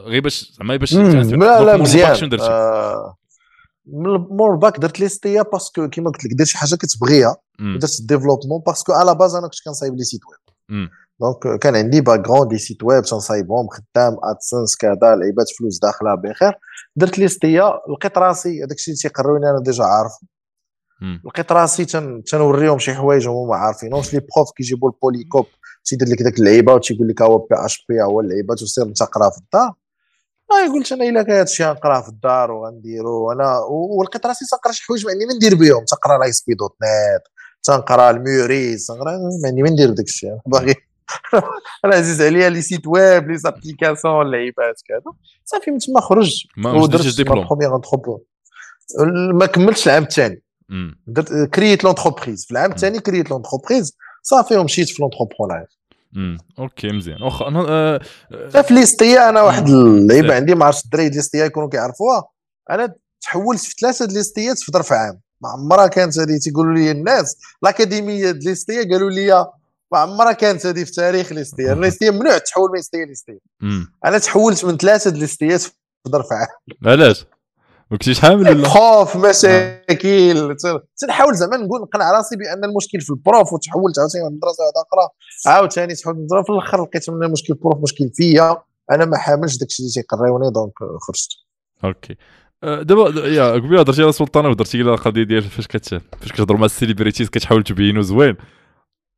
غير 0.05 0.21
باش 0.21 0.51
زعما 0.59 0.75
باش 0.75 0.93
لا 0.93 1.63
لا 1.63 1.77
مزيان. 1.77 2.15
شنو 2.15 2.29
درتي؟ 2.29 2.49
مور 4.29 4.53
الباك 4.53 4.79
درت 4.79 4.99
l'ISTA 4.99 5.41
parce 5.41 5.71
que 5.71 5.89
كيما 5.89 6.09
قلت 6.09 6.25
لك 6.25 6.31
درت 6.33 6.47
شي 6.47 6.57
حاجة 6.57 6.75
كتبغيها 6.75 7.35
درت 7.59 7.99
ال 7.99 8.04
développement 8.04 8.61
parce 8.67 8.84
que 8.84 8.93
à 8.93 9.01
la 9.01 9.15
base 9.15 9.35
أنا 9.35 9.47
كنت 9.47 9.59
كنصايب 9.65 9.95
les 9.95 10.03
sites 10.03 10.21
web 10.29 10.89
donc 11.19 11.59
كان 11.59 11.75
عندي 11.75 12.01
background 12.01 12.49
des 12.49 12.57
sites 12.57 12.83
web 12.83 13.03
تنصايبهم 13.03 13.67
خدام 13.67 14.17
AdSense 14.23 14.75
كذا 14.75 15.15
لعيبات 15.19 15.47
فلوس 15.59 15.79
داخلة 15.79 16.15
بخير 16.15 16.53
درت 16.95 17.19
l'ISTA 17.19 17.79
لقيت 17.89 18.17
راسي 18.17 18.59
هذاك 18.59 18.71
الشيء 18.71 18.93
تيقروني 18.95 19.49
أنا 19.49 19.59
déjà 19.65 19.83
عارف 19.83 20.11
لقيت 21.25 21.51
راسي 21.51 21.85
تنوريهم 22.21 22.79
شي 22.79 22.93
حوايج 22.93 23.27
هما 23.27 23.49
ما 23.49 23.55
عارفينهمش 23.55 24.13
les 24.13 24.19
profs 24.19 24.51
كيجيبوا 24.57 24.89
ال 24.89 24.95
polycope 24.95 25.45
تيدير 25.85 26.07
لك 26.07 26.21
داك 26.21 26.39
اللعيبه 26.39 26.73
وتيقول 26.73 27.07
لك 27.07 27.21
هو 27.21 27.37
PHP 27.37 28.01
هو 28.01 28.19
اللعيبات 28.19 28.61
وسير 28.61 28.83
انت 28.83 29.03
قرا 29.03 29.29
في 29.29 29.37
الدار. 29.37 29.73
اي 30.51 30.67
قلت 30.67 30.91
أنا 30.91 31.05
إلا 31.09 31.23
كان 31.23 31.37
هادشي 31.37 31.65
غنقراه 31.65 32.01
في 32.01 32.09
الدار 32.09 32.51
وغنديرو. 32.51 33.31
أنا 33.31 33.59
ولقيت 33.99 34.25
راسي 34.25 34.45
تنقرا 34.51 34.71
شي 34.71 34.83
حوايج 34.83 35.05
ما 35.05 35.11
عندي 35.11 35.25
ما 35.25 35.33
ندير 35.33 35.55
بهم 35.55 35.85
تنقرا 35.85 36.17
l'ASP.NET 36.17 37.23
تنقرا 37.63 38.09
ال 38.09 38.20
Merise 38.20 38.85
تنقرا 38.87 39.11
ما 39.11 39.47
عندي 39.47 39.61
ما 39.61 39.69
ندير 39.69 39.89
داك 39.89 40.05
الشيء. 40.05 40.37
باغي 40.45 40.75
أنا 41.85 41.95
عزيز 41.95 42.21
عليا 42.21 42.49
les 42.49 42.61
sites 42.61 42.87
web 42.87 43.31
les 43.31 43.37
applications 43.37 44.21
اللعيبات 44.25 44.81
كذا. 44.87 45.13
صافي 45.45 45.71
من 45.71 45.77
تما 45.77 46.01
خرج. 46.01 46.45
ودرت 46.57 47.21
première 47.21 47.75
entreprise 47.75 48.19
ما 49.33 49.45
كملتش 49.45 49.87
العام 49.87 50.03
الثاني 50.03 50.41
درت 51.07 51.33
كرييت 51.33 51.83
l'entreprise 51.83 52.45
في 52.45 52.51
العام 52.51 52.71
الثاني 52.71 52.99
كرييت 52.99 53.31
l'entreprise 53.31 53.97
صافي 54.23 54.57
ومشيت 54.57 54.89
في 54.89 55.01
l'entrepreneuriat 55.01 55.65
امم 56.15 56.37
OK 56.59 56.91
مزيان. 56.91 57.21
واخا 57.23 57.47
أنا 57.47 57.65
آه 57.69 58.61
في 58.61 58.73
l'ISTA 58.73 59.29
أنا 59.29 59.41
واحد 59.41 59.69
اللعيبة 59.69 60.35
عندي 60.35 60.55
ما 60.55 60.65
عرفتش 60.65 60.85
الدراري 60.85 61.09
l'ISTA 61.09 61.45
يكونوا 61.45 61.69
كيعرفوها. 61.69 62.23
أنا 62.69 62.93
تحولت 63.21 63.59
في 63.59 63.75
ثلاثة 63.81 64.05
l'ISTA 64.05 64.52
ات 64.52 64.59
في 64.59 64.71
ظرف 64.71 64.93
عام. 64.93 65.19
ما 65.41 65.49
عمرها 65.49 65.87
كانت 65.87 66.19
هذه 66.19 66.37
تيقولوا 66.37 66.73
لي 66.73 66.91
الناس 66.91 67.37
الأكاديمية 67.63 68.31
ديال 68.31 68.43
l'ISTA 68.43 68.83
قالوا 68.91 69.09
لي 69.09 69.45
ما 69.91 69.99
عمرها 69.99 70.31
كانت 70.31 70.65
هذه 70.65 70.83
في 70.83 70.91
تاريخ 70.91 71.33
l'ISTA 71.33 71.75
l'ISTA 71.75 72.11
ممنوع 72.11 72.37
تحول 72.37 72.69
من 72.69 72.75
l'ISTA 72.75 73.05
l'ISTA 73.05 73.39
أنا 74.05 74.17
تحولت 74.17 74.65
من 74.65 74.77
ثلاثة 74.77 75.11
l'ISTA 75.11 75.54
ات 75.54 75.61
في 75.61 75.71
ظرف 76.09 76.25
عام. 76.31 76.47
علاش؟ 76.85 77.25
ما 77.91 77.97
كنتيش 77.97 78.19
حامل 78.19 78.49
ولا؟ 78.49 78.67
خوف 78.67 79.17
مشاكل. 79.17 80.55
تنحاول 80.97 81.35
زعما 81.35 81.57
نقول 81.57 81.81
نقنع 81.81 82.11
راسي 82.11 82.35
بأن 82.35 82.63
المشكل 82.63 83.01
في 83.01 83.09
ال 83.09 83.18
prof 83.18 83.53
وتحولت 83.53 83.99
عاوتاني 83.99 84.23
من 84.23 84.35
مدرسة 84.35 84.63
واحدة 84.63 84.87
أخرى 84.87 85.09
عاوتاني 85.53 85.95
تحولت 85.95 86.17
من 86.17 86.43
في 86.43 86.49
الأخر 86.49 86.83
لقيت 86.83 87.09
من 87.09 87.23
المشكل 87.23 87.53
ال 87.53 87.59
prof 87.59 87.83
مشكل 87.83 88.09
فيا. 88.13 88.57
أنا 88.91 89.05
ما 89.05 89.17
حاملش 89.17 89.57
داكشي 89.57 89.83
اللي 89.83 89.91
تيقريوني 89.93 90.51
donc 90.51 90.73
خرجت. 90.99 91.29
OK. 91.83 92.15
أه، 92.63 92.81
دابا 92.81 93.27
يا 93.27 93.51
قبيلة 93.51 93.79
هضرتي 93.79 94.03
على 94.03 94.11
سلطانه 94.11 94.47
وهضرتي 94.47 94.81
على 94.81 94.93
القضية 94.93 95.23
ديال 95.23 95.43
فاش 95.43 95.67
كت 95.67 95.89
فاش 95.89 96.31
كتهضروا 96.31 96.59
مع 96.59 96.65
ال 96.65 96.71
celebrities 96.71 97.29
كتحاول 97.29 97.63
تبينو 97.63 98.01
زوين. 98.01 98.35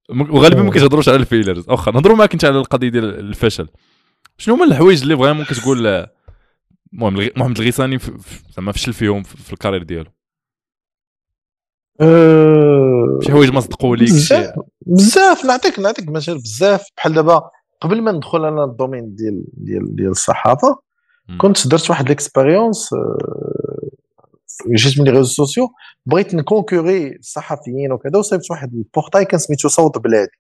وغالبا 0.10 0.62
ما 0.62 0.72
كتهضروش 0.72 1.10
على 1.10 1.18
ال 1.18 1.23
failures. 1.23 1.69
واخا 1.70 1.92
نهضروا 1.92 2.18
معاك 2.18 2.34
انت 2.34 2.46
على 2.46 2.58
القضية 2.58 2.90
ديال 2.90 3.20
الفشل. 3.20 3.68
شنو 4.38 4.56
هما 4.56 4.66
الحوايج 4.66 5.02
اللي 5.02 5.18
vraiment 5.18 5.45
كتقول 5.46 6.08
المهم 6.94 7.30
محمد 7.36 7.58
الغيساني 7.58 8.00
زعما 8.58 8.72
فشل 8.72 8.94
فيهم 8.94 9.24
في 9.24 9.54
ال 9.53 9.57
carrière 9.57 9.84
ديالو. 9.84 10.12
أه 12.02 13.20
شي 13.24 13.32
حوايج 13.32 13.54
ما 13.54 13.60
صدقوا 13.60 13.96
ليك 13.96 14.10
بزاف 14.10 14.54
بزاف 14.82 15.46
نعطيك 15.46 15.80
نعطيك 15.80 16.10
مثال 16.10 16.38
بزاف. 16.38 16.86
بحال 16.98 17.14
دابا 17.14 17.50
قبل 17.82 18.02
ما 18.02 18.12
ندخل 18.12 18.46
أنا 18.46 18.64
ال 18.64 18.70
domaine 18.70 19.15
ديال 19.16 19.44
ديال 19.54 19.96
ديال 19.96 20.10
الصحافة 20.12 20.80
كنت 21.38 21.68
درت 21.68 21.90
واحد 21.90 22.10
l'expérience 22.10 22.90
جيت 24.76 25.00
من 25.00 25.06
les 25.06 25.11
réseaux 25.11 25.24
sociaux 25.24 25.69
بغيت 26.06 26.36
نكونكوري 26.36 27.16
الصحفيين 27.16 27.92
وكذا 27.92 28.18
وصيفط 28.18 28.52
واحد 28.52 28.74
ال 28.74 28.80
portail 28.80 29.26
كان 29.26 29.40
سميتو 29.40 29.68
صوت 29.68 29.98
بلادي. 29.98 30.32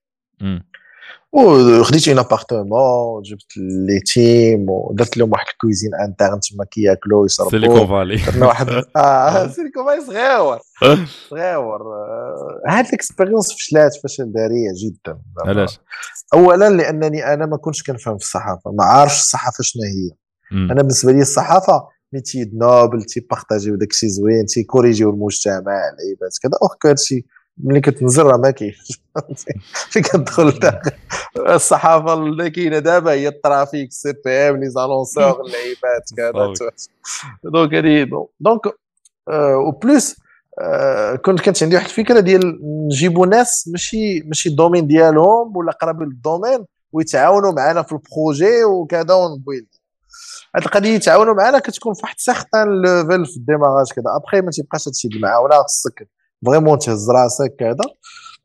وخديت 1.31 2.07
un 2.07 2.19
appartement 2.19 3.21
جبت 3.21 3.57
les 3.57 3.99
teams 3.99 4.65
ودرت 4.69 5.17
لهم 5.17 5.31
واحد 5.31 5.45
ال 5.53 5.58
cuisine 5.58 5.91
interne 5.95 6.39
تما 6.39 6.65
كياكلوا 6.65 7.25
يشربوا 7.25 7.51
Silicon 7.51 7.87
Valley. 7.87 8.15
درنا 8.15 8.45
واحد 8.45 8.69
آه 8.95 9.47
Silicon 9.47 9.85
Valley 9.85 10.01
صغيور. 10.01 10.59
صغيور. 11.29 11.81
هاد 12.67 12.85
ال 12.85 12.91
expérience 12.91 13.53
فشلات 13.53 13.95
فشل 14.03 14.23
ذريع 14.23 14.71
جدا. 14.85 15.19
علاش؟ 15.45 15.79
اولا 16.33 16.69
لأنني 16.69 17.33
أنا 17.33 17.45
ما 17.45 17.57
كنتش 17.57 17.83
كنفهم 17.83 18.17
في 18.17 18.23
الصحافة 18.23 18.71
ما 18.71 18.83
عارفش 18.83 19.19
الصحافة 19.19 19.61
شنو 19.61 19.83
هي. 19.83 20.11
أنا 20.51 20.81
بالنسبة 20.81 21.11
لي 21.11 21.21
الصحافة 21.21 21.87
métier 22.13 22.21
noble 22.21 23.03
تيبارطاجيو 23.03 23.75
داكشي 23.75 24.09
زوين 24.09 24.45
تيكوريجيو 24.45 25.09
المجتمع 25.09 25.57
العيبات 25.57 26.37
كذا 26.41 26.51
أوخ 26.63 26.75
هادشي 26.85 27.25
ملي 27.57 27.81
كتنزل 27.81 28.23
راه 28.23 28.37
ما 28.37 28.51
كاينش. 28.51 29.01
فين 29.91 30.01
كتدخل 30.01 30.59
الصحافة 31.37 32.13
اللي 32.13 32.49
كاينة 32.49 32.79
دابا 32.79 33.11
هي 33.11 33.27
ال 33.27 33.36
trafic 33.36 33.91
CPM 33.91 34.57
les 34.57 34.69
annonceurs 34.69 35.41
اللعيبات 35.41 36.09
كذا 36.17 36.53
donc 37.43 37.73
هذه 37.73 38.27
donc 38.39 38.61
en 39.29 39.71
plus 39.71 40.15
كنت 41.25 41.41
كانت 41.41 41.63
عندي 41.63 41.75
واحد 41.75 41.87
الفكرة 41.87 42.19
ديال 42.19 42.59
نجيبوا 42.63 43.27
ناس 43.27 43.67
ماشي 43.67 44.19
ماشي 44.19 44.49
ال 44.49 44.54
domaine 44.54 44.87
ديالهم 44.87 45.57
ولا 45.57 45.71
قرابين 45.71 46.07
لل 46.07 46.20
domaine 46.20 46.65
ويتعاونوا 46.91 47.51
معنا 47.51 47.81
في 47.81 47.91
ال 47.91 48.01
projet 48.01 48.63
وكذا 48.63 49.13
ونبويل 49.13 49.67
هاد 50.55 50.63
القضية 50.63 50.89
يتعاونوا 50.95 51.33
معنا 51.33 51.59
كتكون 51.59 51.93
في 51.93 52.01
واحد 52.03 52.15
level 52.55 53.25
في 53.25 53.37
ال 53.37 53.42
démarrage 53.42 53.91
كذا 53.91 54.15
ابخي 54.15 54.41
ما 54.41 54.51
تيبقاش 54.51 54.87
هادشي 54.87 55.07
المعاونه 55.07 55.55
خصك 55.63 56.09
vraiment 56.45 56.79
تهز 56.79 57.09
راسك 57.09 57.55
كذا 57.59 57.93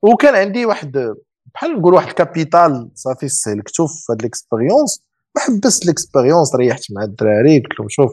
وكان 0.03 0.35
عندي 0.35 0.67
واحد 0.67 1.15
بحال 1.55 1.79
نقول 1.79 1.95
واحد 1.95 2.09
ال 2.09 2.19
capital 2.19 2.91
صافي 2.95 3.29
سلكتو 3.29 3.87
في 3.87 4.13
هاد 4.13 4.23
l'expérience 4.23 5.03
وحبست 5.37 5.87
l'expérience 5.87 6.55
ريحت 6.55 6.83
مع 6.91 7.03
الدراري 7.03 7.59
قلت 7.61 7.81
لهم 7.81 7.89
شوف 7.89 8.13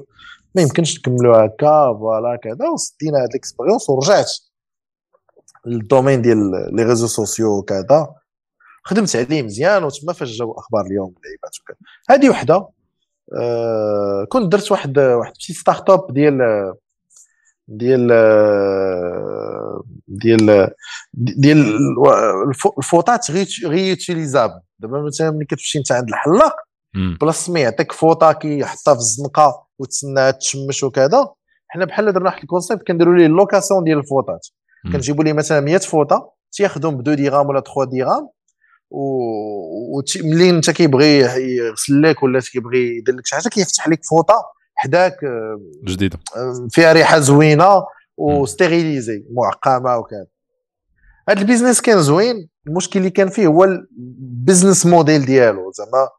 ما 0.56 0.62
يمكنش 0.62 1.00
نكملوا 1.00 1.46
هكا 1.46 1.94
voilà 2.00 2.40
كذا 2.44 2.70
وسدينا 2.70 3.24
هاد 3.24 3.30
l'expérience 3.34 3.90
ورجعت 3.90 4.32
لل 5.66 5.78
domaine 5.78 6.22
ديال 6.22 6.52
les 6.76 6.84
réseaux 6.84 7.08
sociaux 7.08 7.58
وكذا 7.58 8.16
خدمت 8.84 9.16
عليه 9.16 9.44
مزيان 9.44 9.84
وتما 9.84 10.14
فاش 10.14 10.38
جاو 10.38 10.52
أخبار 10.52 10.86
اليوم 10.86 11.14
اللعيبات 11.18 11.60
وكذا 11.60 11.78
هذه 12.10 12.30
وحدة. 12.30 12.68
كنت 14.30 14.52
درت 14.52 14.72
واحد 14.72 15.00
واحد 15.00 15.34
شي 15.38 15.54
start-up 15.54 16.14
ديال 16.14 16.74
ديال 17.68 18.08
ديال 20.08 20.70
ديال 21.14 21.66
الفوطات 22.78 23.32
réutilisables 23.66 24.60
دابا 24.80 25.02
مثلا 25.02 25.32
ملي 25.32 25.46
كتمشي 25.46 25.80
انت 25.80 25.92
عند 25.92 26.10
الحلاق 26.10 26.56
بلاص 27.22 27.50
ما 27.50 27.60
يعطيك 27.60 27.92
فوطة 27.92 28.32
كيحطها 28.32 28.94
في 28.94 29.00
الزنقة 29.00 29.68
وتسناها 29.80 30.32
تشمش 30.32 30.84
وكذا. 30.84 31.28
حنا 31.68 31.86
بحال 31.86 32.14
درنا 32.14 32.26
واحد 32.26 32.42
ال 32.42 32.47
concept 32.48 32.88
كنديروا 32.88 33.16
ليه 33.16 33.26
ال 33.26 33.32
location 33.32 33.84
ديال 33.84 33.98
الفوطات. 33.98 34.48
كنجيبوا 34.92 35.24
ليه 35.24 35.34
مثلا 35.34 35.60
100 35.60 35.78
فوطة 35.78 36.32
تياخذهم 36.52 36.98
ب 36.98 37.00
2 37.00 37.18
دراهم 37.18 37.48
ولا 37.50 37.62
3 37.62 37.84
دراهم 37.92 38.30
و 38.92 40.02
ملي 40.24 40.50
انت 40.50 40.70
كيبغي 40.70 41.20
يغسل 41.56 42.02
لك 42.02 42.24
ولا 42.24 42.40
كيبغي 42.40 42.98
يدير 42.98 43.16
لك 43.16 43.26
شي 43.26 43.36
حاجة 43.36 43.48
كيفتح 43.48 43.88
لك 43.88 44.00
فوطة 44.10 44.44
حداك 44.76 45.24
آه، 45.24 45.60
جديدة. 45.84 46.20
آه، 46.36 46.68
فيها 46.72 46.94
ريحة 46.94 47.20
زوينة 47.20 47.84
و 48.18 48.27
stérilisée 48.27 49.26
معقمة 49.32 49.98
وكذا. 49.98 50.26
هذا 51.30 51.42
ال 51.42 51.46
business 51.46 51.82
كان 51.82 52.02
زوين 52.02 52.50
المشكل 52.68 53.00
اللي 53.00 53.10
كان 53.10 53.30
فيه 53.30 53.48
هو 53.48 53.64
ال 53.64 53.77
business 53.77 54.86
model 54.86 55.26
ديالو. 55.26 55.72
زعما 55.72 56.10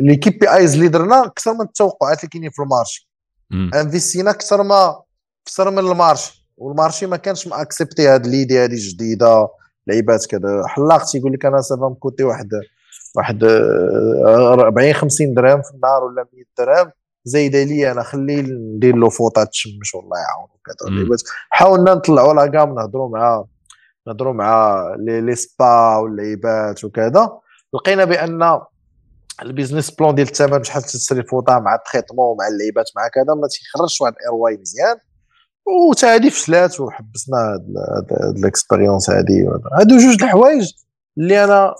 les 0.00 0.16
KPIs 0.16 0.74
اللي 0.74 0.88
درنا 0.88 1.24
أكثر 1.24 1.54
من 1.54 1.60
التوقعات 1.60 2.18
اللي 2.18 2.28
كاينين 2.28 2.50
في 2.50 2.62
ال 2.62 2.68
marché. 2.68 3.10
انفيستينا 3.52 4.30
أكثر 4.30 4.62
ما 4.62 5.02
أكثر 5.46 5.70
من 5.70 5.78
ال 5.78 5.88
marché 5.88 6.48
وال 6.56 6.68
marché 6.68 7.06
ما 7.06 7.16
كانش 7.16 7.46
مأكسبتي 7.46 8.08
هاد 8.08 8.26
l'idée 8.26 8.58
هادي 8.58 8.76
جديدة. 8.76 9.48
لعيبات 9.86 10.26
كذا. 10.26 10.66
حلاق 10.66 11.04
تيقول 11.04 11.32
لك 11.32 11.46
أنا 11.46 11.60
ça 11.60 11.74
va 11.74 11.88
me 11.88 11.97
coûter 11.97 12.24
واحد 12.24 12.48
واحد 13.16 13.44
40 13.44 14.92
50 14.92 15.34
درهم 15.34 15.62
في 15.62 15.70
النهار 15.74 16.04
ولا 16.04 16.26
100 16.32 16.44
درهم 16.58 16.90
زايدة 17.24 17.62
لي 17.62 17.90
أنا 17.90 18.02
خليه 18.02 18.42
ندير 18.42 18.96
له 18.96 19.08
فوطة 19.08 19.44
تشمش 19.44 19.94
والله 19.94 20.16
يعاون 20.18 20.48
وكذا 20.54 21.16
حاولنا 21.50 21.94
نطلعوا 21.94 22.34
لا 22.34 22.46
كام 22.46 22.74
نهضروا 22.74 23.08
مع 23.08 23.44
نهضروا 24.06 24.32
مع 24.32 24.84
les 24.98 25.34
spas 25.34 25.96
واللعيبات 25.96 26.84
وكذا. 26.84 27.38
لقينا 27.74 28.04
بأن 28.04 28.60
ال 29.42 29.47
business 29.47 29.90
plan 29.90 30.14
ديال 30.14 30.28
الثمن 30.28 30.64
شحال 30.64 30.82
تشري 30.82 31.22
فوطة 31.22 31.58
مع 31.58 31.74
ال 31.74 31.80
traitement 31.80 32.36
مع 32.38 32.48
اللعيبات 32.48 32.90
مع 32.96 33.08
كذا 33.08 33.34
ما 33.34 33.48
تيخرجش 33.48 34.00
واحد 34.00 34.12
ال 34.12 34.34
ROI 34.34 34.56
مزيان. 34.56 34.96
وتا 35.66 36.14
هادي 36.14 36.30
فشلات 36.30 36.80
وحبسنا 36.80 37.36
هاد 37.96 38.36
ال 38.36 38.43
expérience 38.43 39.10
هادي. 39.10 39.46
هادو 39.78 39.96
جوج 39.98 40.22
الحوايج 40.22 40.72
اللي 41.18 41.44
أنا 41.44 41.74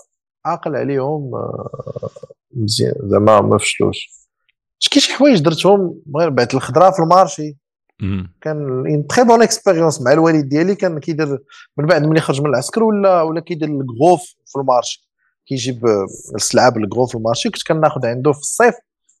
عاقل 0.45 0.75
عليهم 0.75 1.35
آه، 1.35 2.09
مزيان. 2.53 2.93
زعما 3.03 3.41
ما 3.41 3.57
فشلوش. 3.57 4.09
كاين 4.91 5.01
شي 5.01 5.13
حوايج 5.13 5.39
درتهم 5.39 6.01
غير 6.17 6.29
بعد 6.29 6.55
الخضرة 6.55 6.91
في 6.91 6.99
ال 6.99 7.06
marché. 7.06 7.57
كان 8.41 9.07
très 9.09 9.25
bonne 9.25 9.41
expérience 9.41 10.01
مع 10.01 10.11
الوالد 10.11 10.49
ديالي. 10.49 10.75
كان 10.75 10.99
كيدير 10.99 11.43
من 11.77 11.85
بعد 11.85 12.03
ملي 12.03 12.21
خرج 12.21 12.41
من 12.41 12.49
العسكر 12.49 12.83
ولا 12.83 13.21
ولا 13.21 13.41
كيدير 13.41 13.69
الكغوف 13.69 14.21
في 14.45 14.59
ال 14.59 14.65
marché. 14.65 15.09
كيجيب 15.45 15.85
السلعة 16.35 16.69
بالكغوف 16.69 17.09
في 17.09 17.17
ال 17.17 17.21
marché. 17.21 17.49
كنت 17.49 17.63
كناخذ 17.67 18.05
عنده 18.05 18.31
في 18.31 18.39
الصيف. 18.39 18.75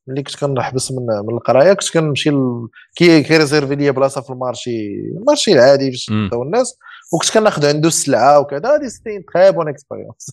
ملي 0.07 0.23
كنت 0.23 0.35
كنحبس 0.35 0.91
من 0.91 1.05
من 1.05 1.33
القرايه 1.35 1.73
كنت 1.73 1.93
كنمشي 1.93 2.29
ل... 2.29 2.67
كي 2.95 3.23
كيريزيرفي 3.23 3.75
لي 3.75 3.91
بلاصه 3.91 4.21
في 4.21 4.29
ال 4.29 4.38
marché 4.38 4.95
ال 5.17 5.22
marché 5.22 5.51
العادي 5.53 5.89
باش 5.89 6.09
نبداو 6.11 6.43
الناس 6.43 6.77
وكنت 7.13 7.31
كناخذ 7.33 7.65
عنده 7.65 7.87
السلعة 7.87 8.39
وكذا 8.39 8.75
هذه 8.75 8.87
c'est 8.87 9.11
une 9.11 9.25
très 9.25 9.51
bonne 9.51 9.67
expérience 9.69 10.31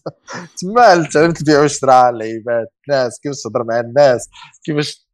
تما 0.61 1.09
تعلمت 1.09 1.41
البيع 1.41 1.61
والشراء 1.61 2.11
اللعيبات 2.11 2.69
الناس 2.89 3.21
كيفاش 3.23 3.43
تهضر 3.43 3.65
مع 3.65 3.81
الناس 3.81 4.29
كيفاش 4.65 5.09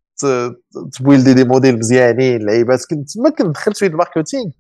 تبويلدي 0.93 1.35
des 1.35 1.45
modèles 1.45 1.79
مزيانين 1.79 2.47
لعيبات 2.47 2.81
كنت 2.91 3.09
تما 3.15 3.31
كنت 3.31 3.47
دخلت 3.55 3.77
في 3.77 3.87
ال 3.87 3.92
marketing. 3.92 4.51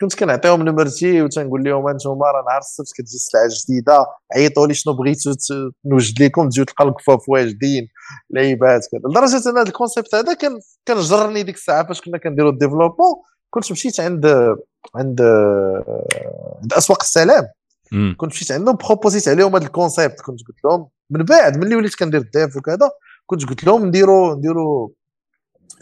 كنت 0.00 0.14
كنعطيهم 0.14 0.62
نمرتي 0.62 1.22
وتنقول 1.22 1.64
لهم 1.64 1.88
أنتم 1.88 2.10
راه 2.10 2.44
نهار 2.48 2.58
السبت 2.58 2.86
كتجي 2.94 3.14
السلعة 3.14 3.48
جديدة 3.64 4.06
عيطوا 4.36 4.66
لي 4.66 4.74
شنو 4.74 4.94
بغيتوا 4.94 5.32
نوجد 5.84 6.22
لكم 6.22 6.48
تجيو 6.48 6.64
تلقى 6.64 6.84
القفاف 6.84 7.28
واجدين 7.28 7.88
لعيبات 8.30 8.86
كذا 8.92 9.00
لدرجة 9.10 9.50
إن 9.50 9.58
هذا 9.58 9.68
ال 9.68 9.74
concept 9.74 10.14
هذا 10.14 10.34
كان 10.34 10.58
كان 10.86 11.00
جرني 11.00 11.42
ديك 11.42 11.54
الساعة 11.54 11.86
فاش 11.86 12.00
كنا 12.00 12.18
كنديروا 12.18 12.50
ال 12.50 12.54
développement. 12.54 13.14
كنت 13.50 13.72
مشيت 13.72 14.00
عند 14.00 14.26
عند 14.94 15.20
عند 16.62 16.72
أسواق 16.72 17.02
السلام. 17.02 17.44
كنت 18.16 18.30
مشيت 18.30 18.52
عندهم 18.52 18.76
بروبوزيت 18.76 19.28
عليهم 19.28 19.56
هذا 19.56 19.64
ال 19.64 19.71
concept 19.71 20.20
كنت 20.20 20.40
قلت 20.48 20.64
لهم 20.64 20.88
من 21.10 21.24
بعد 21.24 21.56
ملي 21.58 21.76
وليت 21.76 21.94
كندير 21.94 22.20
ال 22.20 22.29
dev 22.29 22.56
وكذا 22.56 22.90
كنت 23.26 23.44
قلت 23.44 23.64
لهم 23.64 23.86
نديروا 23.86 24.34
نديروا 24.34 24.88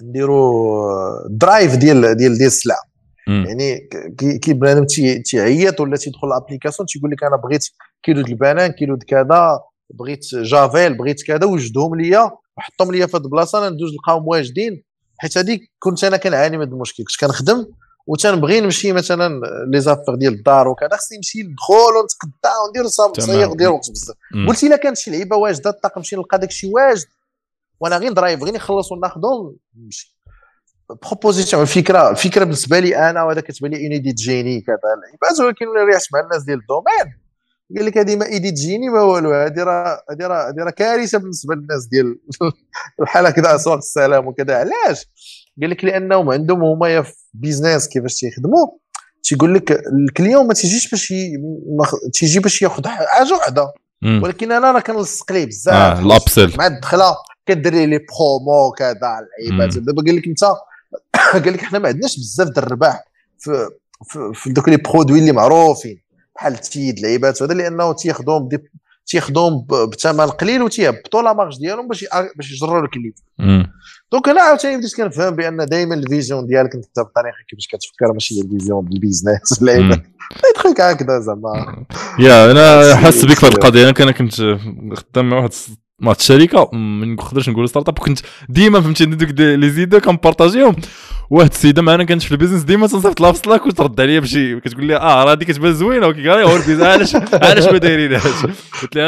نديروا 0.03 1.29
drive 1.29 1.77
ديال 1.77 2.01
ديال 2.01 2.39
ديال 2.39 2.47
السلعه 2.47 2.83
يعني 3.27 3.89
كي 4.39 4.53
بنادم 4.53 4.85
تيعيط 5.25 5.81
ولا 5.81 5.97
تيدخل 5.97 6.29
l'application 6.29 6.87
تيقول 6.87 7.11
لك 7.11 7.25
أنا 7.25 7.37
بغيت 7.37 7.65
كيلو 8.03 8.23
د 8.23 8.29
البنان 8.29 8.71
كيلو 8.73 8.95
د 8.95 9.03
كذا. 9.03 9.61
بغيت 9.91 10.35
جافيل 10.35 10.99
بغيت 10.99 11.23
كذا 11.23 11.45
وجدهم 11.45 11.95
ليا 11.95 12.31
وحطهم 12.57 12.93
ليا 12.93 13.07
في 13.07 13.17
هذه 13.17 13.25
البلاصة 13.25 13.59
أنا 13.59 13.71
ندوز 13.71 13.93
نلقاهم 13.93 14.29
واجدين. 14.29 14.85
حيت 15.19 15.39
هذيك 15.39 15.73
كنت 15.79 16.05
أنا 16.05 16.17
كنعاني 16.17 16.57
من 16.59 16.67
هذا 16.67 16.75
المشكل. 16.75 17.05
كنت 17.05 17.21
كنخدم 17.21 17.67
وتنبغي 18.07 18.61
نمشي 18.61 18.93
مثلا 18.93 19.41
les 19.73 19.81
affaires 19.81 20.15
ديال 20.15 20.33
الدار 20.33 20.69
وكذا. 20.69 20.97
خصني 20.97 21.19
نمشي 21.19 21.43
ندخل 21.43 21.75
ونتقدا 21.75 22.51
وندير 22.67 22.87
صايغ 22.87 23.55
ندير 23.55 23.71
وقت 23.71 23.91
بزاف. 23.91 24.17
قلت 24.49 24.65
إلا 24.65 24.77
كانت 24.77 24.97
شي 24.97 25.11
لعيبة 25.11 25.37
واجدة 25.37 25.71
الطاقم 25.71 26.01
نمشي 26.01 26.17
نلقى 26.17 26.39
داك 26.39 26.51
الشيء 26.51 26.71
واجد. 26.71 27.07
وأنا 27.81 27.97
غير 27.97 28.11
ن 28.11 28.16
drive 28.16 28.43
غير 28.43 28.55
نخلص 28.55 28.93
وناخذهم 28.93 29.57
نمشي. 29.77 30.17
proposition 31.03 31.63
الفكرة 31.63 32.11
الفكرة 32.11 32.45
بالنسبة 32.45 32.79
لي 32.79 33.11
أنا 33.11 33.23
وهذا 33.23 33.41
كتبان 33.41 33.71
لي 33.71 33.77
idée 33.77 34.13
de 34.13 34.26
génie 34.26 34.61
كذا. 34.61 34.77
العباد 34.77 35.41
ولكن 35.41 35.67
ريحت 35.91 36.07
مع 36.13 36.21
الناس 36.21 36.43
ديال 36.43 36.59
ال 36.59 36.66
domaine. 36.66 37.24
قال 37.77 37.87
لك 37.87 37.99
هذه 37.99 38.17
ما 38.17 38.27
idée 38.27 38.51
de 38.51 38.62
génie 38.62 38.89
ما 38.89 39.01
والو 39.01 39.33
هذه 39.33 39.63
راه 39.63 40.03
هذه 40.11 40.27
راه 40.27 40.49
هذه 40.49 40.65
راه 40.65 40.71
كارثة 40.71 41.19
بالنسبة 41.19 41.55
للناس 41.55 41.87
ديال 41.87 42.19
بحال 42.99 43.27
هكذا 43.27 43.55
اسواق 43.55 43.77
السلام 43.77 44.27
وكذا. 44.27 44.55
علاش؟ 44.57 45.07
قال 45.61 45.71
لك 45.71 45.85
لأنهم 45.85 46.31
عندهم 46.31 46.65
هما 46.65 47.03
في 47.03 47.13
business 47.35 47.89
كيفاش 47.89 48.15
تيخدموا 48.15 48.67
تيقول 49.23 49.55
لك 49.55 49.73
ال 49.73 49.83
client 49.83 50.47
ما 50.47 50.55
تيجيش 50.55 50.91
باش 50.91 51.11
ي... 51.11 51.37
تيجي 52.13 52.41
باش 52.41 52.63
ياخذ 52.63 52.89
حاجة 52.89 53.35
وحدة. 53.35 53.73
ولكن 54.23 54.53
أنا 54.53 54.73
راه 54.73 54.81
كنلصق 54.81 55.33
ليه 55.33 55.47
بزاف. 55.47 55.75
آه 55.75 56.01
ال 56.01 56.07
upsell. 56.07 56.53
مع 56.59 56.67
الدخلة 56.67 57.17
كدير 57.47 57.75
les 57.75 57.99
promos 57.99 58.71
كذا 58.71 58.95
اللعيبات 58.95 59.79
دابا 59.79 60.03
قال 60.03 60.17
لك 60.17 60.27
أنت 60.27 60.45
قال 61.45 61.53
لك 61.53 61.61
حنا 61.61 61.79
ما 61.79 61.89
عندناش 61.89 62.17
بزاف 62.17 62.49
د 62.49 62.59
الرباح 62.59 63.05
في 63.39 63.69
في, 64.05 64.31
في 64.35 64.51
دوك 64.51 64.69
les 64.69 64.77
produits 64.77 65.19
اللي 65.19 65.33
معروفين. 65.33 66.04
بحال 66.37 66.53
ال 66.53 66.62
Tide 66.62 67.01
لعيبات 67.01 67.43
هذا 67.43 67.55
لأنه 67.55 67.93
تياخذوهم 67.93 68.49
تياخذوهم 69.07 69.67
بثمن 69.67 70.27
قليل 70.27 70.63
وتيهبطوا 70.63 71.23
la 71.23 71.33
marge 71.33 71.59
ديالهم 71.59 71.89
باش 71.89 72.05
باش 72.37 72.53
يجروا 72.53 72.85
ال 72.85 72.89
client 72.89 73.15
donc 74.13 74.29
أنا 74.29 74.43
عاوتاني 74.43 74.77
بديت 74.77 74.97
كنفهم 74.97 75.37
بأن 75.37 75.57
دائما 75.57 75.95
ال 75.95 76.02
vision 76.02 76.47
ديالك 76.47 76.75
أنت 76.75 77.01
بطريقه 77.01 77.37
كيفاش 77.49 77.67
كتفكر 77.67 78.13
ماشي 78.13 78.35
هي 78.35 78.41
ال 78.41 78.47
vision 78.47 78.85
ديال 78.85 78.95
ال 78.95 79.02
business 79.02 79.63
ولا 79.63 80.03
truc 80.55 80.81
هكذا 80.81 81.21
زعما. 81.21 81.87
يا 82.19 82.51
أنا 82.51 82.95
حاسس 83.05 83.25
بك 83.25 83.39
في 83.39 83.49
القضية. 83.49 83.83
أنا 84.01 84.13
كنت 84.13 84.35
خدام 84.95 85.29
مع 85.29 85.37
واحد 85.37 85.53
مع 86.01 86.13
الشركة 86.13 86.71
ما 86.73 87.07
نقدرش 87.07 87.49
نقول 87.49 87.69
start-up 87.69 87.99
كنت 87.99 88.19
ديما 88.49 88.81
فهمتي 88.81 89.05
دوك 89.05 89.41
لي 89.41 89.71
زيدو 89.71 90.01
كنبارطاجيهم. 90.01 90.77
واحد 91.31 91.51
السيدة 91.51 91.83
معنا 91.83 92.05
كانت 92.05 92.23
في 92.23 92.33
ال 92.33 92.36
business 92.36 92.63
ديما 92.63 92.87
تنصيفط 92.87 93.21
لها 93.21 93.33
في 93.33 93.39
سلاك 93.39 93.67
وترد 93.67 94.01
عليا 94.01 94.21
بشي 94.21 94.61
كتقول 94.61 94.85
لي 94.85 94.97
آه 94.97 95.25
راه 95.25 95.33
هذه 95.33 95.45
كتبان 95.45 95.73
زوينة 95.75 96.07
وكي 96.07 96.29
قال 96.29 96.45
هو 96.45 96.57
ال 96.57 96.60
business 96.60 96.83
علاش 96.83 97.17
علاش 97.33 97.65
ما 97.67 97.79
دايرينهاش 97.79 98.47
قلت 98.83 98.97
لها 98.97 99.07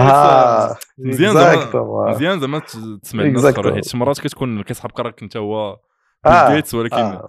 آه، 0.00 0.76
مزيان 0.98 1.34
زعما 1.34 2.10
مزيان 2.10 2.40
زعما 2.40 2.58
تسمع 3.02 3.24
الناس 3.24 3.44
حيت 3.74 3.96
مرات 3.96 4.18
كتكون 4.20 4.62
كيسحبك 4.62 5.00
راك 5.00 5.22
أنت 5.22 5.36
هو 5.36 5.76
جيتس 6.26 6.74
ولكن 6.74 6.96
آه, 6.96 7.28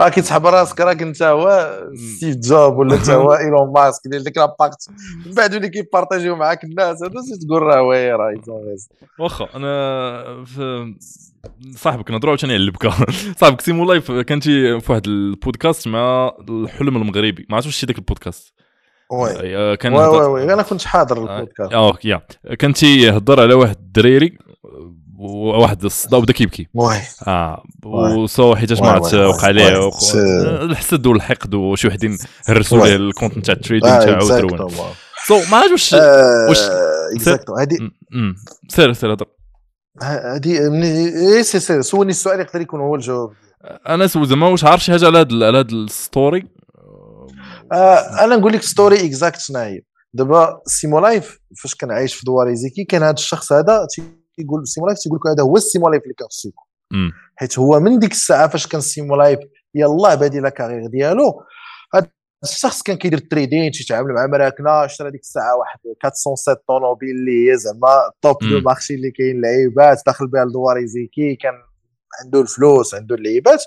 آه 0.00 0.08
كيتسحب 0.08 0.46
راسك 0.46 0.80
راك 0.80 1.02
انت 1.02 1.22
هو 1.22 1.78
ستيف 2.16 2.36
جوب 2.36 2.78
ولا 2.78 2.94
انت 2.94 3.10
هو 3.10 3.34
إيلون 3.44 3.72
ماسك 3.72 4.08
ديال 4.08 4.24
ديك 4.24 4.36
لاباكت 4.36 4.88
من 5.26 5.34
بعد 5.34 5.54
اللي 5.54 5.68
كيبارطاجيو 5.68 6.36
معاك 6.36 6.64
الناس 6.64 7.02
هذا 7.02 7.12
تقول 7.46 7.62
راه 7.62 7.82
oui 7.82 8.12
راه 8.12 8.34
واخا 9.18 9.48
أنا 9.54 10.44
في 10.44 10.94
صاحبك 11.76 12.10
نهضروا 12.10 12.30
عاوتاني 12.30 12.52
على 12.52 12.62
البكا 12.62 12.90
صاحبك 13.40 13.60
سيمو 13.60 13.84
لايف 13.84 14.12
كان 14.12 14.40
في 14.40 14.80
واحد 14.88 15.06
البودكاست 15.06 15.88
مع 15.88 16.32
الحلم 16.48 16.96
المغربي. 16.96 17.46
ما 17.50 17.56
عرفتش 17.56 17.76
شتي 17.76 17.86
ذاك 17.86 17.98
البودكاست. 17.98 18.54
وي. 19.12 19.56
آه، 19.56 19.74
كان 19.74 19.94
وي 19.94 20.06
وي, 20.06 20.26
وي. 20.26 20.54
أنا 20.54 20.62
كنت 20.62 20.84
حاضر 20.84 21.18
آه، 21.18 21.36
البودكاست. 21.36 21.72
آه 21.72 21.98
yeah. 22.04 22.20
كان 22.58 22.72
تيهضر 22.72 23.40
على 23.40 23.54
واحد 23.54 23.76
الدريري 23.76 24.38
وواحد 25.18 25.84
الصدا 25.84 26.16
وبدا 26.16 26.32
كيبكي 26.32 26.68
آه 27.26 27.62
وصو 27.84 28.56
حيتاش 28.56 28.80
ما 28.80 28.88
عرفت 28.88 29.14
وقع 29.14 29.48
عليه 29.48 29.90
الحسد 30.64 31.06
والحقد 31.06 31.54
وشي 31.54 31.88
وحدين 31.88 32.18
هرسوا 32.48 32.86
ليه 32.86 32.96
الكونت 32.96 33.38
نتاع 33.38 33.54
التريدين 33.54 33.90
تاعو 33.90 34.28
درون 34.28 34.70
سو 35.26 35.40
ما 35.50 35.56
عرفتش 35.56 35.92
واش 36.48 36.58
اكزاكتو 37.16 37.54
هادي 37.54 37.78
سير 38.68 38.92
سير 38.92 39.12
هضر. 39.12 39.26
هادي 40.02 40.58
اي 40.58 41.42
سي 41.42 41.60
سي 41.60 41.82
سولني 41.82 42.10
السؤال 42.10 42.40
يقدر 42.40 42.60
يكون 42.60 42.80
هو 42.80 42.94
الجواب. 42.94 43.30
أنا 43.88 44.06
سول 44.06 44.26
زعما 44.26 44.48
واش 44.48 44.64
عارف 44.64 44.84
شي 44.84 44.92
حاجة 44.92 45.06
على 45.06 45.18
هاد 45.18 45.32
على 45.32 45.58
هاد 45.58 45.70
الستوري 45.70 46.48
آه 47.72 48.24
أنا 48.24 48.36
نقول 48.36 48.52
لك 48.52 48.62
ستوري 48.62 49.06
اكزاكت 49.06 49.40
شنو 49.40 49.58
هي 49.58 49.80
دابا 50.14 50.60
سيمو 50.66 50.98
لايف 50.98 51.38
فاش 51.62 51.74
كان 51.74 51.90
عايش 51.90 52.14
في 52.14 52.24
دواريزيكي 52.26 52.84
كان 52.84 53.02
هذا 53.02 53.12
الشخص 53.12 53.52
هذا 53.52 53.86
تيقول 54.36 54.68
سيمو 54.68 54.86
لايف 54.86 54.98
تيقول 54.98 55.18
لك 55.24 55.30
هذا 55.30 55.42
هو 55.42 55.56
السيمو 55.56 55.88
لايف 55.88 56.02
اللي 56.02 56.14
يكون 56.18 57.12
حيت 57.36 57.58
هو 57.58 57.80
من 57.80 57.98
ديك 57.98 58.12
الساعة 58.12 58.48
فاش 58.48 58.66
كان 58.66 58.80
سيمو 58.80 59.16
لايف 59.16 59.38
يلاه 59.74 60.14
بادي 60.14 60.40
la 60.40 60.48
carrière 60.48 60.86
ديالو. 60.86 61.42
هذا 61.94 62.06
الشخص 62.42 62.82
كان 62.82 62.96
كيدير 62.96 63.18
ال 63.18 63.25
trading 63.25 63.72
تيتعامل 63.72 64.12
مع 64.12 64.26
مراكنا 64.26 64.86
شرا 64.86 65.10
ديك 65.10 65.20
الساعة 65.20 65.56
واحد 65.56 65.78
407 65.86 66.62
طوموبيل 66.68 67.10
اللي 67.10 67.52
هي 67.52 67.56
زعما 67.56 68.10
top 68.22 68.36
du 68.38 68.60
marché 68.60 68.94
اللي 68.94 69.10
كاين 69.10 69.40
لعيبات 69.40 70.02
داخل 70.06 70.26
بها 70.26 70.44
لدوار 70.44 70.85
إيزيكي 70.85 71.36
كان 71.36 71.54
عنده 72.24 72.40
الفلوس 72.40 72.94
عنده 72.94 73.14
اللعيبات. 73.14 73.62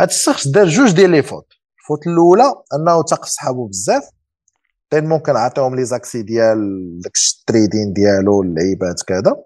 هذا 0.00 0.10
الشخص 0.10 0.48
دار 0.48 0.66
جوج 0.66 0.92
ديال 0.92 1.10
les 1.10 1.22
fautes 1.22 1.46
ال 1.78 1.83
faute 1.83 2.06
الأولى 2.06 2.54
أنه 2.74 3.02
تاق 3.02 3.24
صحابو 3.24 3.66
بزاف 3.66 4.02
tellement 4.90 5.18
كان 5.18 5.36
عطيهم 5.36 5.76
les 5.76 5.84
accès 5.84 6.22
ديال 6.22 6.58
داك 7.00 7.12
ال 7.40 7.47
trading 7.47 7.92
ديالو 7.92 8.42
اللعيبات 8.42 9.02
كذا. 9.06 9.36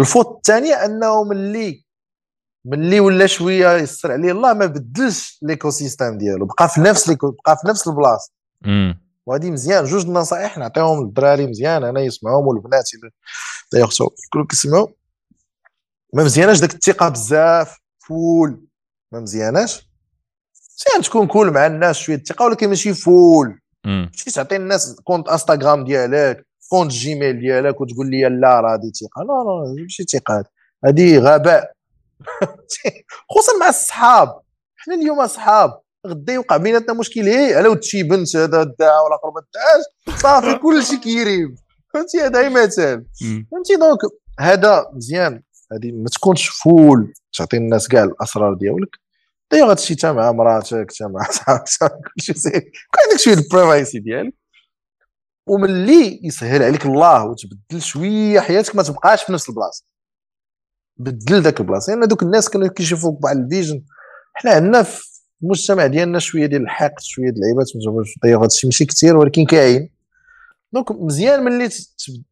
ال 0.00 0.06
faute 0.06 0.36
الثانية 0.36 0.74
انه 0.84 1.24
ملي 1.24 1.84
ملي 2.64 3.00
ولا 3.00 3.26
شوية 3.26 3.76
يسر 3.76 4.12
عليه 4.12 4.32
الله 4.32 4.52
ما 4.52 4.66
بدلش 4.66 5.38
l'écosystème 5.42 6.18
ديالو 6.18 6.46
بقى 6.46 6.68
في 6.68 6.80
نفس 6.80 7.10
بقى 7.10 7.56
في 7.62 7.68
نفس 7.68 7.88
البلاصة. 7.88 8.32
وهذه 9.26 9.50
مزيان 9.50 9.84
جوج 9.84 10.06
النصائح 10.06 10.58
نعطيهم 10.58 11.04
للدراري 11.04 11.46
مزيان 11.46 11.84
أنا 11.84 12.00
يسمعوهم 12.00 12.46
والبنات 12.46 12.90
دايوغ 13.72 13.90
كلهم 14.32 14.46
كيسمعوا 14.46 14.88
ما 16.14 16.24
مزياناش 16.24 16.60
داك 16.60 16.74
الثقة 16.74 17.08
بزاف 17.08 17.78
full. 17.98 18.66
ما 19.12 19.20
مزياناش. 19.20 19.88
مزيان 20.78 21.02
تكون 21.02 21.26
cool 21.26 21.50
مع 21.50 21.66
الناس 21.66 21.96
شوية 21.96 22.16
الثقة 22.16 22.44
ولكن 22.44 22.68
ماشي 22.68 22.94
full. 22.94 23.60
ماشي 23.84 24.30
تعطي 24.30 24.56
الناس 24.56 25.00
compte 25.04 25.28
انستغرام 25.28 25.84
ديالك. 25.84 26.47
compte 26.68 26.90
جيميل 26.90 27.40
ديالك 27.40 27.80
وتقول 27.80 28.10
لي 28.10 28.28
لا 28.28 28.60
راه 28.60 28.74
هذه 28.74 28.90
ثقة. 29.00 29.22
لا 29.22 29.32
لا 29.32 29.82
ماشي 29.82 30.04
ثقة. 30.04 30.44
هذه 30.84 31.18
غباء. 31.18 31.72
خصوصا 33.30 33.58
مع 33.60 33.68
الصحاب. 33.68 34.40
حنا 34.76 34.94
اليوم 34.94 35.20
اصحاب 35.20 35.80
غدا 36.06 36.32
يوقع 36.32 36.56
بيناتنا 36.56 36.94
مشكل. 36.94 37.28
هي 37.28 37.54
على 37.54 37.68
ود 37.68 37.82
شي 37.82 38.02
بنت 38.02 38.36
هذا 38.36 38.62
داع 38.78 39.00
ولا 39.00 39.16
قرب 39.16 39.44
داعش 39.54 40.18
صافي 40.20 40.58
كلشي 40.62 40.96
كيريب. 40.96 41.54
فهمتي؟ 41.94 42.20
هذا 42.20 42.48
مثال. 42.48 43.04
فهمتي؟ 43.50 43.76
donc 43.76 43.98
هذا 44.40 44.90
مزيان. 44.92 45.42
هذه 45.72 45.92
ما 45.92 46.08
تكونش 46.08 46.48
full. 46.48 47.12
تعطي 47.32 47.56
الناس 47.56 47.88
كاع 47.88 48.04
الأسرار 48.04 48.54
ديالك. 48.54 48.98
دايوغ 49.50 49.70
هادشي 49.70 49.94
حتى 49.94 50.12
مع 50.12 50.32
مراتك 50.32 50.92
حتى 50.92 51.04
مع 51.04 51.28
صاحبك 51.64 52.00
كلشي 52.14 52.32
زين. 52.32 52.60
كون 52.60 53.02
عندك 53.08 53.20
شوية 53.20 53.34
ال 53.34 53.42
privacy 53.42 53.98
ديالك. 53.98 54.34
وملي 55.48 56.20
يسهل 56.22 56.62
عليك 56.62 56.86
الله 56.86 57.24
وتبدل 57.24 57.82
شوية 57.82 58.40
حياتك 58.40 58.76
ما 58.76 58.82
تبقاش 58.82 59.22
في 59.22 59.32
نفس 59.32 59.48
البلاصة. 59.48 59.84
بدل 60.96 61.42
ذاك 61.42 61.60
البلاصة. 61.60 61.90
لأن 61.90 61.98
يعني 61.98 62.08
دوك 62.08 62.22
الناس 62.22 62.48
كانوا 62.48 62.68
كيشوفوك 62.68 63.22
بعض 63.22 63.36
ال 63.36 63.43
vision 63.43 63.82
حنا 64.34 64.50
عندنا 64.50 64.82
في 64.82 65.04
المجتمع 65.42 65.86
ديالنا 65.86 66.18
شوية 66.18 66.46
ديال 66.46 66.62
الحقد 66.62 67.00
شوية 67.00 67.30
ديال 67.30 67.44
العيبات 67.44 67.66
دايوغ 68.22 68.42
هادشي 68.42 68.66
ماشي 68.66 68.84
كثير 68.84 69.16
ولكن 69.16 69.44
كاين. 69.44 69.90
donc 70.72 70.92
مزيان 70.92 71.44
ملي 71.44 71.68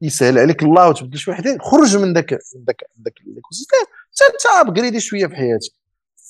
يسهل 0.02 0.38
عليك 0.38 0.62
الله 0.62 0.88
وتبدل 0.88 1.18
شي 1.18 1.30
واحد 1.30 1.58
خرج 1.60 1.96
من 1.96 2.12
ذاك 2.12 2.32
ذاك 2.66 2.84
ذاك 3.04 3.14
l'écosystème 3.26 3.86
انت 4.32 4.68
ابغريدي 4.68 5.00
شوية 5.00 5.26
في 5.26 5.36
حياتك. 5.36 5.72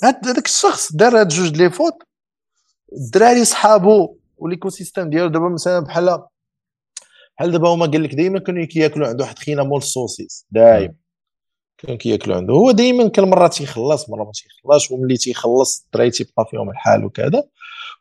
هذاك 0.03 0.45
الشخص 0.45 0.93
دار 0.93 1.21
هاد 1.21 1.29
جوج 1.29 1.57
les 1.57 1.71
fautes. 1.71 1.95
الدراري 2.93 3.45
صحابو 3.45 4.17
و 4.39 4.69
l'écosystème 4.69 5.11
ديالو 5.11 5.29
دابا 5.29 5.49
مثلا 5.49 5.81
بحال 5.81 6.23
بحال 7.39 7.53
دابا 7.53 7.69
هما 7.69 7.87
قال 7.87 8.03
لك 8.03 8.15
دائما 8.15 8.39
كانوا 8.39 8.65
كياكلوا 8.65 9.09
عنده 9.09 9.25
واحد 9.25 9.39
خينا 9.39 9.63
مول 9.63 9.79
السوسيس؟ 9.79 10.47
دايما 10.51 10.95
كانوا 11.79 11.97
كياكلوا 11.97 12.37
عنده. 12.37 12.55
هو 12.55 12.71
دائما 12.71 13.09
كل 13.09 13.27
مرة 13.27 13.49
تيخلص 13.49 14.11
مرة 14.11 14.25
ما 14.25 14.31
تيخلصش 14.35 14.91
وملي 14.91 15.17
تيخلص 15.17 15.85
الدراري 15.85 16.11
تيبقى 16.11 16.47
فيهم 16.51 16.71
الحال 16.71 17.05
وكذا. 17.05 17.45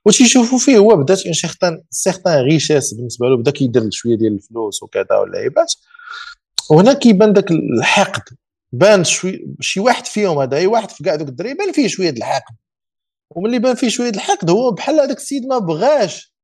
وتيشوفوا 0.05 0.59
فيه 0.59 0.77
هو 0.77 0.95
بدات 0.95 1.25
une 1.25 1.33
certaine 1.33 1.81
certaine 1.89 2.43
richesse 2.43 2.93
بالنسبة 2.93 3.27
له 3.27 3.37
بدأ 3.37 3.51
كيدير 3.51 3.89
شوية 3.91 4.15
ديال 4.15 4.33
الفلوس 4.33 4.83
وكذا 4.83 5.17
واللعيبات 5.21 5.73
وهنا 6.71 6.93
كيبان 6.93 7.33
داك 7.33 7.51
الحقد. 7.51 8.23
بان 8.71 9.03
شوي 9.03 9.47
شي 9.61 9.79
واحد 9.79 10.05
فيهم 10.05 10.39
هذا 10.39 10.57
أي 10.57 10.67
واحد 10.67 10.91
في 10.91 11.03
كاع 11.03 11.15
دوك 11.15 11.27
الدراري 11.27 11.53
بان 11.53 11.71
فيه 11.71 11.87
شوية 11.87 12.09
الحقد. 12.09 12.55
وملي 13.29 13.59
بان 13.59 13.75
فيه 13.75 13.89
شوية 13.89 14.09
الحقد 14.09 14.49
هو 14.49 14.71
بحال 14.71 14.99
هذاك 14.99 15.17
السيد 15.17 15.45
ما 15.45 15.57
بغاش 15.57 16.34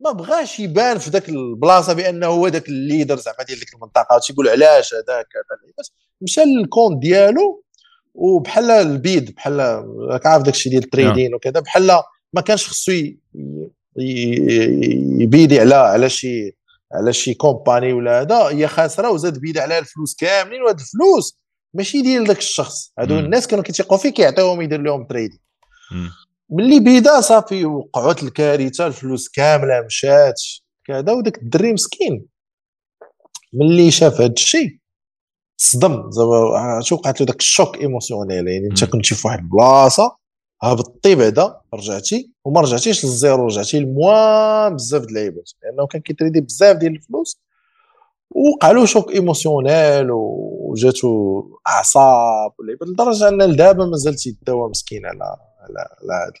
ما 0.00 0.12
بغاش 0.12 0.60
يبان 0.60 0.98
في 0.98 1.10
ذاك 1.10 1.28
البلاصة 1.28 1.92
بأنه 1.92 2.26
هو 2.26 2.48
ذاك 2.48 2.68
ال 2.68 2.75
leader 2.75 3.16
زعما 3.16 3.44
ديال 3.46 3.58
ديك 3.58 3.74
المنطقة 3.74 4.18
تيقول 4.18 4.48
علاش 4.48 4.94
هذاك 4.94 5.26
هذا 5.36 5.84
مشى 6.20 6.40
لل 6.40 6.56
compte 6.56 7.02
ديالو 7.02 7.62
وبحال 8.14 8.70
البيد 8.70 9.34
بحال 9.34 9.84
راك 10.10 10.26
عارف 10.26 10.42
داك 10.42 10.54
الشيء 10.54 10.72
ديال 10.72 10.84
ال 10.84 10.90
trading 10.90 11.34
وكذا 11.34 11.60
بحال 11.60 11.90
ما 12.32 12.40
كانش 12.40 12.68
خصو 12.68 12.92
يبيدي 15.20 15.60
على 15.60 15.74
على 15.74 16.08
شي 16.08 16.56
على 16.92 17.12
شي 17.12 17.34
company 17.34 17.92
ولا 17.92 18.20
هذا 18.20 18.36
هي 18.36 18.68
خاسرة 18.68 19.10
وزاد 19.10 19.38
بيدي 19.38 19.60
عليها 19.60 19.78
الفلوس 19.78 20.14
كاملين 20.14 20.62
وهاد 20.62 20.80
الفلوس 20.80 21.38
ماشي 21.74 22.02
ديال 22.02 22.24
داك 22.24 22.38
الشخص. 22.38 22.92
هادو 22.98 23.18
الناس 23.18 23.46
كانوا 23.46 23.64
كيتيقوا 23.64 23.98
فيه 23.98 24.08
كيعطيوهم 24.10 24.62
يدير 24.62 24.80
لهم 24.80 25.04
trading 25.06 25.40
ملي 26.50 26.80
بيدا 26.80 27.20
صافي 27.20 27.64
وقعت 27.64 28.22
الكارثة 28.22 28.86
الفلوس 28.86 29.28
كاملة 29.28 29.80
مشات 29.80 30.42
كذا 30.84 31.12
وداك 31.12 31.38
الدري 31.42 31.72
مسكين. 31.72 32.26
ملي 33.52 33.90
شاف 33.90 34.20
هذا 34.20 34.32
الشيء 34.32 34.78
تصدم 35.58 36.10
زعما 36.10 36.80
شو 36.82 36.94
وقعت 36.94 37.20
له 37.20 37.26
داك 37.26 37.36
ال 37.36 37.44
choc 37.44 37.78
émotionnel 37.78 38.48
يعني 38.48 38.66
انت 38.66 38.84
كنتي 38.84 39.14
في 39.14 39.28
واحد 39.28 39.38
البلاصة 39.38 40.16
هبطتي 40.62 41.14
بعدا 41.14 41.60
رجعتي 41.74 42.30
وما 42.44 42.60
رجعتيش 42.60 43.04
لل 43.04 43.18
zéro 43.18 43.46
رجعتي 43.46 43.80
ل 43.80 43.96
moins 43.96 44.74
بزاف 44.74 45.02
د 45.02 45.04
اللعيبات 45.04 45.50
لأنه 45.62 45.86
كان 45.86 46.00
كيتريدي 46.00 46.40
بزاف 46.40 46.76
ديال 46.76 46.92
الفلوس. 46.92 47.40
وقع 48.30 48.70
له 48.70 48.84
choc 48.84 49.12
émotionnel 49.12 50.08
وجاتو 50.10 51.42
أعصاب 51.68 52.52
لدرجة 52.82 53.28
أن 53.28 53.42
لدابا 53.42 53.84
مازال 53.86 54.14
تيداوى 54.14 54.70
مسكين 54.70 55.06
على 55.06 55.36
على 55.68 55.88
على 56.02 56.32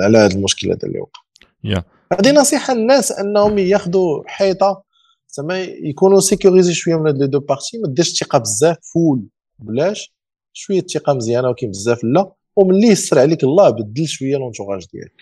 على 0.00 0.18
هذا 0.18 0.34
المشكل 0.34 0.68
هذا 0.68 0.78
اللي 0.84 1.00
وقع 1.00 1.20
yeah. 1.66 1.82
هذه 2.12 2.32
نصيحة 2.32 2.74
للناس 2.74 3.12
أنهم 3.12 3.58
ياخذوا 3.58 4.22
حيطة 4.26 4.82
زعما 5.28 5.58
يكونوا 5.60 6.20
sécurisés 6.20 6.74
شوية 6.74 6.96
من 6.96 7.06
هاد 7.06 7.18
les 7.18 7.26
deux 7.26 7.40
parties 7.40 7.78
ما 7.78 7.88
ديرش 7.88 8.08
الثقة 8.08 8.38
بزاف 8.38 8.76
full 8.94 9.22
بلاش 9.58 10.12
شوية 10.52 10.78
الثقة 10.78 11.12
مزيانة 11.14 11.48
ولكن 11.48 11.68
بزاف 11.68 12.04
لا 12.04 12.32
وملي 12.56 12.86
يسر 12.86 13.18
عليك 13.18 13.44
الله 13.44 13.70
بدل 13.70 14.06
شوية 14.06 14.36
l'entourage 14.36 14.86
ديالك. 14.92 15.12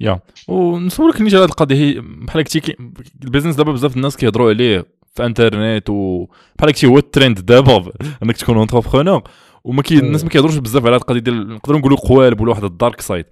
يا. 0.00 0.20
ونسولك 0.48 1.20
نيجي 1.20 1.36
على 1.36 1.44
هذه 1.44 1.50
القضية 1.50 2.00
بحال 2.00 2.44
قلتي 2.44 2.76
ال 3.24 3.28
business 3.28 3.56
دابا 3.56 3.72
بزاف 3.72 3.96
الناس 3.96 4.16
كيهضروا 4.16 4.50
عليه 4.50 4.86
في 5.14 5.26
انترنت 5.26 5.90
وبحال 5.90 6.68
قلتي 6.68 6.86
هو 6.86 6.98
الترند 6.98 7.40
دابا 7.40 7.92
انك 8.22 8.36
تكون 8.36 8.56
entrepreneur 8.56 9.22
وما 9.66 9.82
كي 9.82 9.98
الناس 9.98 10.24
ما 10.24 10.30
كيهضروش 10.30 10.56
بزاف 10.56 10.86
على 10.86 10.94
هذه 10.94 11.00
القضية 11.00 11.20
ديال 11.20 11.48
نقدروا 11.48 11.78
نقولوا 11.78 11.98
قوالب 11.98 12.40
ولا 12.40 12.50
واحد 12.50 12.64
ال 12.64 12.71
dark 12.71 13.00
side 13.00 13.24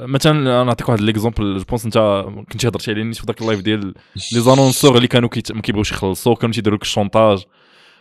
مثلا 0.00 0.64
نعطيك 0.64 0.88
واحد 0.88 1.00
l'exemple 1.00 1.58
je 1.58 1.64
pense 1.64 1.84
أنت 1.84 2.24
كنتي 2.52 2.68
هضرتي 2.68 2.90
عليه 2.90 3.12
في 3.12 3.22
ذاك 3.26 3.40
ال 3.40 3.44
live 3.44 3.60
ديال 3.60 3.94
les 4.32 4.40
annonceurs 4.46 4.96
اللي 4.96 5.08
كانوا 5.08 5.28
ما 5.50 5.62
كيبغيوش 5.62 5.92
يخلصوا 5.92 6.34
كانوا 6.34 6.54
تيديروا 6.54 6.76
لك 6.76 6.82
ال 6.82 6.89
chantage 6.89 7.44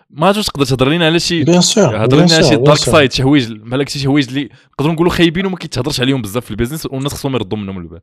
ما 0.10 0.27
عرفتش 0.27 0.45
تقدر 0.45 0.65
تهضر 0.65 0.89
لنا 0.89 1.05
على 1.05 1.19
شي 1.19 1.43
bien 1.44 1.61
sûr 1.61 2.06
هضر 2.05 2.18
لنا 2.18 2.34
على 2.34 2.43
شي 2.43 2.55
dark 2.56 2.78
side 2.78 3.11
شي 3.11 3.23
حوايج 3.23 3.51
بحال 3.51 3.89
شي 3.89 4.07
حوايج 4.07 4.27
اللي 4.27 4.49
نقدروا 4.73 4.93
نقولوا 4.93 5.11
خايبين 5.11 5.45
وما 5.45 5.57
كيتهضرش 5.57 6.01
عليهم 6.01 6.22
بزاف 6.22 6.45
في 6.45 6.51
ال 6.52 6.55
business 6.55 6.86
والناس 6.85 7.14
خصهم 7.14 7.35
يردوا 7.35 7.57
منهم 7.57 7.77
البال. 7.77 8.01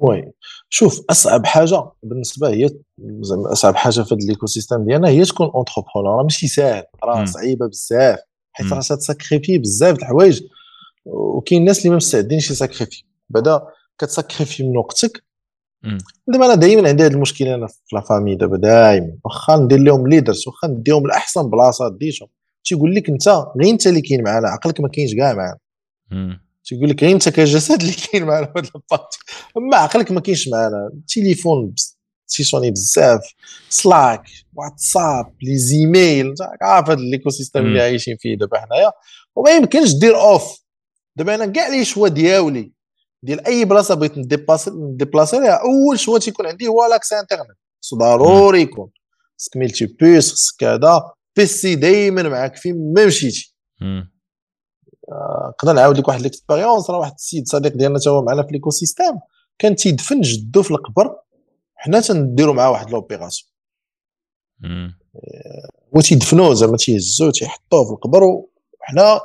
Oui. 0.00 0.32
شوف 0.68 1.04
أصعب 1.10 1.46
حاجة 1.46 1.84
بالنسبة 2.02 2.48
هي 2.48 2.70
زعما 3.20 3.52
أصعب 3.52 3.76
حاجة 3.76 4.00
في 4.02 4.14
هذا 4.14 4.24
ال 4.24 4.46
écosystème 4.46 4.84
ديالنا 4.84 5.08
هي 5.08 5.24
تكون 5.24 5.46
entrepreneur 5.46 6.16
راه 6.16 6.22
ماشي 6.22 6.48
ساهل. 6.48 6.84
راه 7.04 7.24
صعيبة 7.24 7.66
بزاف. 7.66 8.18
حيت 8.52 8.72
راه 8.72 8.80
تساكريفي 8.80 9.58
بزاف 9.58 9.96
د 9.96 9.98
الحوايج. 9.98 10.42
وكاين 11.04 11.60
الناس 11.60 11.78
اللي 11.78 11.90
ما 11.90 11.96
مستعدينش 11.96 12.50
يساكريفي. 12.50 13.04
بعدا 13.30 13.62
كتساكريفي 13.98 14.62
من 14.62 14.76
وقتك. 14.76 15.24
دابا 16.28 16.46
أنا 16.46 16.54
دائما 16.54 16.88
عندي 16.88 17.02
هذا 17.02 17.14
المشكل 17.14 17.44
أنا 17.44 17.66
في 17.66 17.74
la 17.92 18.00
famille 18.00 18.34
دابا 18.34 18.56
دائما 18.56 19.18
واخا 19.24 19.56
ندير 19.56 19.78
لهم 19.78 20.08
ليدرز 20.08 20.48
واخا 20.48 20.68
نديهم 20.68 21.06
لاحسن 21.06 21.50
بلاصة 21.50 21.88
ديتهم 21.88 22.28
تيقول 22.64 22.94
لك 22.94 23.08
أنت 23.08 23.28
غير 23.28 23.70
أنت 23.70 23.86
اللي 23.86 24.00
كاين 24.00 24.22
معنا 24.24 24.48
عقلك 24.48 24.80
ما 24.80 24.88
كاينش 24.88 25.14
كاع 25.14 25.34
معنا 25.34 25.58
تيقول 26.70 26.90
لك 26.90 27.02
غير 27.02 27.12
أنت 27.12 27.28
كجسد 27.28 27.80
اللي 27.80 27.92
كاين 27.92 28.24
معنا 28.24 28.46
في 28.46 28.52
هذا 28.58 28.70
ال 28.74 28.81
party 28.81 29.18
أما 29.56 29.76
عقلك 29.76 30.10
ما 30.10 30.20
كاينش 30.20 30.48
معنا 30.48 30.90
التليفون 30.94 31.74
تيسوني 32.28 32.70
بزاف. 32.70 33.20
Slack 33.68 34.22
WhatsApp 34.54 35.34
les 35.42 35.58
e-mails. 35.58 36.34
عارف 36.62 36.90
هذا 36.90 37.00
ال 37.00 37.30
écosystème 37.30 37.66
اللي 37.66 37.80
عايشين 37.80 38.16
فيه 38.20 38.36
دابا 38.36 38.60
حنايا. 38.60 38.92
وما 39.36 39.50
يمكنش 39.50 39.92
دير 39.92 40.20
off 40.20 40.60
دابا 41.16 41.34
أنا 41.34 41.46
كاع 41.46 41.68
les 41.68 41.84
choix 41.84 42.08
ديالي 42.08 42.72
ديال 43.22 43.46
أي 43.46 43.64
بلاصة 43.64 43.94
بغيت 43.94 44.18
نديبلاسي 44.18 45.40
ليها 45.40 45.60
أول 45.62 45.98
choix 45.98 46.20
تيكون 46.20 46.46
عندي 46.46 46.68
هو 46.68 46.86
l'accès 46.90 47.12
internet. 47.12 47.58
ضروري 47.94 48.60
يكون. 48.60 48.90
خصك 49.38 49.56
multiprise 49.56 50.32
خصك 50.32 50.54
كذا. 50.58 51.02
PC 51.36 51.74
دائما 51.74 52.22
معاك 52.22 52.56
فين 52.56 52.92
ما 52.96 53.06
مشيتي. 53.06 53.54
نقدر 55.48 55.72
نعاود 55.72 55.98
لك 55.98 56.08
واحد 56.08 56.20
l'expérience 56.20 56.90
راه 56.90 56.98
واحد 56.98 57.12
السيد 57.12 57.48
صديق 57.48 57.72
ديالنا 57.76 57.98
تا 57.98 58.10
هو 58.10 58.22
معنا 58.22 58.42
في 58.42 58.48
l'écosystème 58.52 59.18
كان 59.58 59.76
تيدفن 59.76 60.20
جدو 60.20 60.62
في 60.62 60.70
القبر 60.70 61.16
حنا 61.74 62.00
تنديروا 62.00 62.54
معاه 62.54 62.70
واحد 62.70 62.90
l'opération 62.90 63.50
هو 65.96 66.00
تيدفنوه 66.00 66.54
زعما 66.54 66.76
تيهزوه 66.76 67.30
تيحطوه 67.30 67.84
في 67.84 67.90
القبر 67.90 68.22
وحنا 68.22 69.20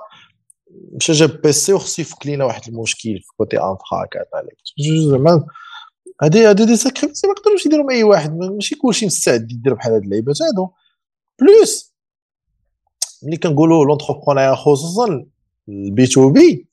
مشى 0.94 1.14
جاب 1.14 1.42
PC 1.42 1.74
وخصو 1.74 2.02
يفك 2.02 2.26
لينا 2.26 2.46
واحد 2.46 2.68
المشكل 2.68 3.20
في 3.20 3.28
côté 3.38 3.58
infra 3.58 4.06
كذا 4.12 4.24
زعما 5.10 5.46
هادي 6.22 6.46
هادي 6.48 6.66
des 6.66 6.76
sacrifices 6.76 7.26
ما 7.26 7.32
يقدروش 7.32 7.66
يديروا 7.66 7.92
أي 7.92 8.04
واحد 8.04 8.38
ماشي 8.38 8.76
كلشي 8.76 9.06
مستعد 9.06 9.52
يدير 9.52 9.74
بحال 9.74 9.94
هاد 9.94 10.04
اللعيبات 10.04 10.42
هادو. 10.42 10.70
Plus 11.40 11.96
ملي 13.24 13.38
كنقولوا 13.38 13.86
l'entrepreneuriat 13.86 14.56
خصوصا 14.56 15.26
ال 15.70 15.89
B 15.89 16.08
to 16.08 16.30
B. 16.30 16.68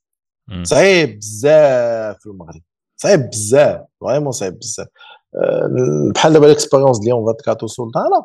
صعيب 0.65 1.19
بزاف 1.19 2.17
في 2.21 2.27
المغرب. 2.27 2.63
صعيب 2.97 3.31
بزاف 3.31 3.81
vraiment 4.01 4.33
صعيب 4.33 4.59
بزاف. 4.59 4.87
أه، 5.35 6.13
بحال 6.15 6.33
دابا 6.33 6.47
l'expérience 6.47 6.99
ديال 7.01 7.15
24 7.15 7.69
سلطانه 7.69 8.25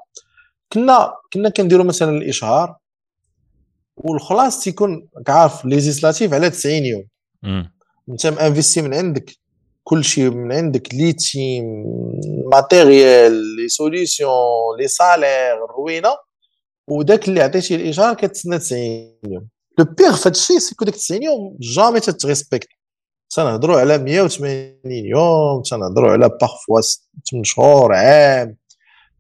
كنا 0.74 1.14
كنا 1.34 1.50
كنديروا 1.50 1.86
مثلا 1.86 2.18
الإشهار 2.18 2.76
والخلاص 3.98 4.64
تيكون 4.64 5.08
عارف 5.28 5.66
législatif 5.66 6.34
على 6.34 6.50
90 6.50 6.86
يوم. 6.86 7.04
انت 8.10 8.28
مانفيستي 8.28 8.82
من 8.82 8.94
عندك 8.94 9.32
كل 9.84 10.04
شيء 10.04 10.30
من 10.30 10.52
عندك 10.52 10.94
les 10.96 11.14
teams 11.14 11.66
matériel 12.52 13.56
les 13.56 13.68
solutions 13.68 14.78
les 14.80 14.88
salaires 14.88 15.66
الروينة. 15.66 16.10
وداك 16.88 17.28
اللي 17.28 17.42
عطيتي 17.42 17.76
الإشهار 17.76 18.14
كتسنى 18.16 18.60
90 18.60 18.82
يوم. 19.24 19.48
le 19.78 19.86
pire 19.86 20.16
في 20.16 20.30
هادشي 20.30 20.60
c'est 20.60 20.76
que 20.76 20.86
ديك 20.86 20.96
90 20.96 21.24
يوم 21.24 21.58
jamais 21.60 22.00
تتريسبكت 22.00 22.68
تنهضروا 23.30 23.80
على 23.80 23.98
180 23.98 24.76
يوم 24.86 25.62
تنهضروا 25.62 26.12
على 26.12 26.30
parfois 26.30 26.82
8 27.32 27.44
شهور 27.44 27.94
عام 27.94 28.58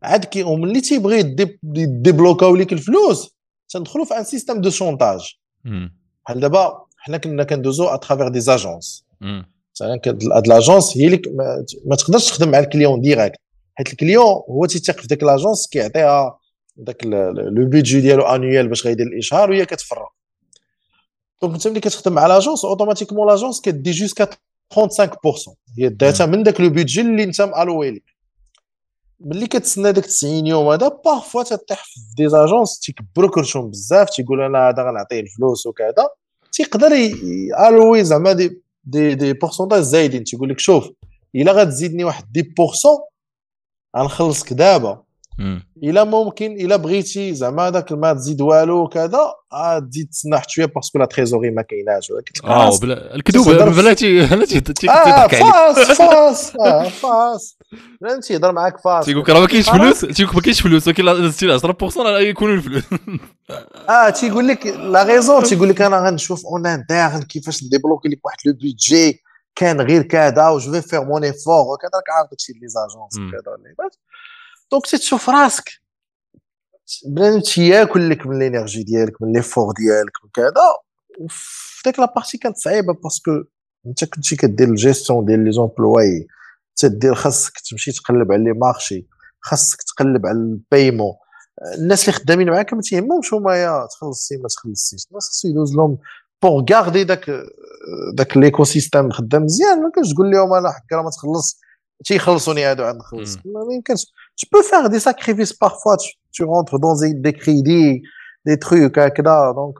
عاد 0.03 0.25
كي 0.25 0.43
وملي 0.43 0.81
تيبغي 0.81 1.19
يديبلوكاو 1.63 2.55
ليك 2.55 2.73
الفلوس 2.73 3.35
تندخلوا 3.69 4.05
في 4.05 4.17
un 4.17 4.23
système 4.23 4.61
de 4.61 4.69
chantage 4.69 5.34
بحال 6.25 6.39
دابا 6.39 6.85
حنا 6.97 7.17
كنا 7.17 7.43
كندوزو 7.43 7.85
à 7.88 7.92
travers 7.92 8.27
des 8.27 8.39
agences 8.39 9.05
مثلا 9.75 9.99
هاد 10.07 10.47
l'agence 10.47 10.97
هي 10.97 11.05
اللي 11.05 11.21
ما 11.85 11.95
تقدرش 11.95 12.25
تخدم 12.29 12.51
مع 12.51 12.59
ال 12.59 12.65
client 12.65 13.01
direct 13.01 13.38
حيت 13.75 13.88
ال 13.91 13.96
client 13.96 14.25
هو 14.25 14.65
تيثق 14.65 14.99
في 14.99 15.07
ديك 15.07 15.23
l'agence 15.23 15.67
كيعطيها 15.67 16.39
داك 16.77 17.05
le 17.05 17.65
budget 17.65 18.01
ديالو 18.01 18.23
annuel 18.23 18.67
باش 18.67 18.88
غيدير 18.88 19.07
الاشهار 19.07 19.51
وهي 19.51 19.65
كتفرغ 19.65 20.05
donc 21.41 21.53
انت 21.53 21.68
ملي 21.68 21.80
كتخدم 21.80 22.14
مع 22.14 22.27
l'agence 22.27 22.65
automatiquement 22.65 23.27
l'agence 23.27 23.61
كدي 23.61 23.91
jusqu'à 23.91 24.27
35% 24.73 25.53
هي 25.80 25.89
داتها 25.89 26.26
من 26.26 26.43
داك 26.43 26.61
le 26.61 26.69
budget 26.69 27.01
اللي 27.01 27.23
انت 27.23 27.41
مالوي 27.41 27.91
لك 27.91 28.03
ملي 29.19 29.47
كتسنى 29.47 29.91
داك 29.91 30.05
90 30.05 30.47
يوم 30.47 30.68
هذا 30.68 30.88
parfois 31.05 31.43
تطيح 31.43 31.84
في 31.84 31.99
des 32.17 32.29
agences 32.29 32.79
تيكبروا 32.80 33.30
كرشهم 33.30 33.69
بزاف 33.69 34.09
تيقول 34.09 34.41
أنا 34.41 34.69
هذا 34.69 34.84
غنعطيه 34.84 35.19
الفلوس 35.19 35.68
وكذا 35.68 36.09
تيقدر 36.51 36.91
الوي 37.68 38.03
زعما 38.03 38.34
des 38.34 38.61
des 38.84 39.15
des 39.15 39.34
pourcentages 39.34 39.81
زايدين 39.81 40.23
تيقول 40.23 40.49
لك 40.49 40.59
شوف 40.59 40.89
الا 41.35 41.51
غتزيدني 41.51 42.03
واحد 42.03 42.38
10% 42.38 42.41
غنخلصك 43.97 44.53
دابا 44.53 45.03
إلا 45.84 46.03
ممكن 46.03 46.51
إلا 46.51 46.76
بغيتي 46.76 47.34
زعما 47.34 47.69
داك 47.69 47.91
ما 47.91 48.14
تزيد 48.14 48.41
والو 48.41 48.88
كذا 48.88 49.34
تزيد 49.91 50.09
تسنى 50.09 50.39
حتى 50.39 50.49
شوية 50.49 50.65
parce 50.65 50.87
que 50.87 50.99
la 50.99 51.05
trésorerie 51.05 51.51
ما 51.51 51.61
كايناش 51.61 52.11
آه 52.43 52.80
بلا 52.81 53.15
الكذوب 53.15 53.47
بلاتي 53.47 54.26
بلاتي 54.26 54.61
تضحك 54.61 54.89
عليك. 54.89 55.35
face 55.35 55.97
face 55.97 56.53
آه 56.55 56.89
face. 56.89 57.57
بلاتي 58.01 58.27
تيهضر 58.27 58.51
معاك 58.51 58.80
face. 58.79 59.05
تيقول 59.05 59.22
لك 59.23 59.30
راه 59.30 59.39
ما 59.39 59.47
كاينش 59.47 59.69
فلوس 59.69 59.99
تيقول 59.99 60.30
لك 60.30 60.35
ما 60.35 60.41
كاينش 60.41 60.61
فلوس 60.61 60.88
ولكن 60.88 61.03
10% 61.93 61.97
يكونوا 62.19 62.55
الفلوس. 62.55 62.84
آه 63.89 64.09
تيقول 64.09 64.47
لك 64.47 64.68
la 64.67 65.03
raison 65.03 65.43
تيقول 65.43 65.69
لك 65.69 65.81
أنا 65.81 66.07
غنشوف 66.07 66.45
en 66.45 66.67
interne 66.67 67.21
كيفاش 67.22 67.64
نديبلوكي 67.64 68.09
لك 68.09 68.26
واحد 68.26 68.38
le 68.45 68.53
budget 68.53 69.23
كان 69.55 69.81
غير 69.81 70.01
كذا 70.01 70.49
و 70.49 70.57
je 70.57 70.71
vais 70.71 70.81
faire 70.81 71.03
mon 71.03 71.23
effort 71.23 71.73
وكذا 71.73 72.01
عارف 72.18 72.30
داكشي 72.31 72.53
les 72.53 72.67
agences 72.67 73.17
وكذا 73.18 73.57
donc 74.71 74.85
تشوف 74.85 75.30
راسك. 75.30 75.69
بنادم 77.06 77.39
تياكل 77.39 78.10
لك 78.10 78.27
من 78.27 78.38
ال 78.38 78.43
énergie 78.43 78.84
ديالك 78.84 79.22
من 79.22 79.34
l'effort 79.34 79.73
ديالك 79.73 80.11
من 80.23 80.30
كذا 80.34 80.52
وفي 81.19 81.81
ديك 81.85 81.99
la 81.99 82.09
partie 82.09 82.38
كانت 82.38 82.57
صعيبة 82.57 82.94
parce 82.93 83.17
que 83.17 83.31
انت 83.88 84.03
كنتي 84.06 84.35
كدير 84.35 84.68
الجيستيون 84.68 85.26
ديال 85.26 85.45
les 85.45 85.51
employés 85.51 86.27
تدير 86.76 87.15
خاصك 87.15 87.53
تمشي 87.69 87.91
تقلب 87.91 88.31
على 88.31 88.44
les 88.43 88.53
marchés 88.53 89.07
خاصك 89.41 89.77
تقلب 89.81 90.26
على 90.26 90.38
ال 90.38 90.46
paiement 90.46 91.13
الناس 91.77 92.02
اللي 92.02 92.19
خدامين 92.19 92.49
معاك 92.49 92.73
ما 92.73 92.81
تيهمهمش 92.81 93.34
هما 93.34 93.56
يا 93.56 93.88
تخلصي 93.91 94.38
ما 94.38 94.48
تخلصيش 94.48 95.07
الناس 95.10 95.30
خصو 95.30 95.48
يدوز 95.48 95.76
لهم 95.76 95.98
pour 96.41 96.65
garder 96.71 97.03
داك 97.03 97.31
داك 98.14 98.38
l'écosystème 98.38 99.11
خدام 99.11 99.44
مزيان 99.44 99.84
ما 99.84 99.91
كنتش 99.95 100.14
تقول 100.14 100.31
لهم 100.31 100.53
أنا 100.53 100.72
حكا 100.72 101.02
ما 101.02 101.10
تخلص 101.10 101.60
تيخلصوني 102.06 102.64
هادو 102.64 102.84
عاد 102.84 102.95
نخلص. 102.95 103.35
ما 103.45 103.73
يمكنش. 103.76 104.06
Tu 104.38 104.45
peux 104.51 104.64
faire 104.72 104.89
des 104.89 104.99
sacrifices 104.99 105.53
parfois. 105.65 105.97
Tu, 105.97 106.09
tu 106.31 106.43
rentres 106.43 106.77
dans 106.80 106.95
des 107.26 107.34
crédits 107.34 108.03
des 108.45 108.57
trucs 108.59 108.99
هكذا 108.99 109.51
donc 109.55 109.75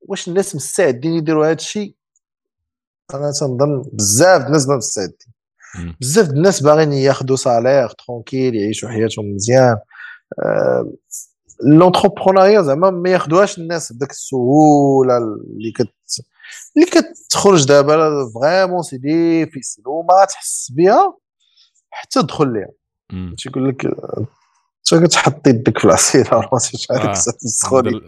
واش 0.00 0.28
الناس 0.28 0.56
مستعدين 0.56 1.12
يديروا 1.12 1.46
هذا 1.46 1.52
الشيء 1.52 1.94
أنا 3.14 3.32
تنظن 3.40 3.82
بزاف 3.92 4.46
الناس 4.46 4.68
ما 4.68 4.76
مستعدين 4.76 5.32
بزاف 6.00 6.30
الناس 6.30 6.62
باغيين 6.62 6.92
ياخذوا 6.92 7.36
salaire 7.36 7.88
tranquille 7.88 8.54
يعيشوا 8.54 8.88
حياتهم 8.88 9.34
مزيان 9.34 9.76
l'entrepreneuriat 11.64 12.62
زعما 12.62 12.90
ما 12.90 13.10
ياخذوهاش 13.10 13.58
الناس 13.58 13.92
بداك 13.92 14.10
السهوله 14.10 15.16
اللي 15.16 15.72
كت 15.72 15.88
اللي 16.76 16.86
كتخرج 16.86 17.66
دابا 17.66 18.30
vraiment 18.34 18.82
c'est 18.82 18.96
difficile 18.96 19.88
وما 19.88 20.24
تحس 20.24 20.72
بها 20.76 21.16
حتى 21.90 22.22
تدخل 22.22 22.52
ليها 22.52 22.81
تيقول 23.38 23.68
لك 23.68 23.86
انت 24.92 25.04
كتحط 25.04 25.46
يدك 25.46 25.78
في 25.78 25.84
العصير 25.84 26.28
راسي 26.52 26.78
شحال 26.78 27.12
تسخوني 27.40 28.00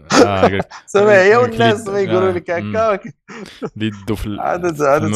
سامع 0.85 1.11
هي 1.11 1.35
والناس 1.35 1.87
ما 1.87 1.99
يقولوا 1.99 2.31
لك 2.31 2.51
هكا 2.51 2.99
يدو 3.77 4.15
في 4.15 4.27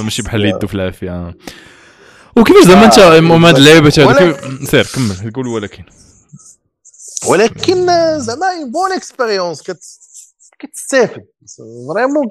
ماشي 0.03 0.21
بحال 0.21 0.45
يدو 0.45 0.67
في 0.67 0.75
العافية 0.75 1.37
وكيفاش 2.37 2.63
زعما 2.63 2.85
انت 2.85 2.97
المهم 2.97 3.45
هاد 3.45 3.55
اللعيبات 3.55 3.99
هادو 3.99 4.37
سير 4.65 4.87
كمل 4.95 5.31
قول 5.31 5.47
ولكن. 5.47 5.83
ولكن 7.27 7.85
زعما 8.19 8.45
une 8.45 8.71
bonne 8.71 8.91
expérience 8.91 9.63
كتستافد. 10.59 11.25
vraiment 11.87 12.27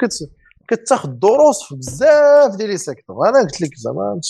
كتاخذ 0.69 1.09
دروس 1.09 1.63
في 1.69 1.75
بزاف 1.75 2.57
ديال 2.57 2.71
les 2.71 2.79
secteurs 2.79 3.29
أنا 3.29 3.41
قلت 3.41 3.61
لك 3.61 3.71
زعما 3.77 4.21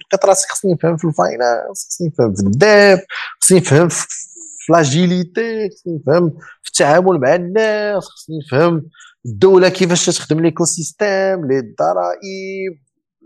لقيت 0.00 0.24
راسي 0.24 0.48
خصني 0.48 0.72
نفهم 0.72 0.96
في 0.96 1.04
ال 1.04 1.14
finance 1.14 1.86
خصني 1.88 2.08
نفهم 2.08 2.34
في 2.34 2.42
ال 2.42 2.57
dev 2.57 3.00
خصني 3.40 3.58
نفهم 3.58 3.88
في 3.88 4.72
l'agilité 4.72 5.70
خصني 5.70 5.96
نفهم 5.96 6.30
في 6.62 6.68
التعامل 6.68 7.20
مع 7.20 7.34
الناس 7.34 8.04
خصني 8.04 8.38
نفهم 8.38 8.90
الدولة 9.26 9.68
كيفاش 9.68 10.06
تخدم 10.06 10.40
l'écosystème 10.40 11.46
لي 11.48 11.58
الضرائب 11.58 12.72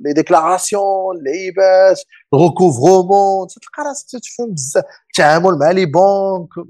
les 0.04 0.12
déclarations 0.12 1.16
اللعيبات 1.16 2.00
ال 2.34 2.43
recouvrement 2.43 3.46
تلقى 3.48 3.88
راسك 3.88 4.06
تفهم 4.10 4.52
بزاف 4.52 4.84
التعامل 5.10 5.58
مع 5.58 5.70
les 5.70 5.86
banques 5.86 6.66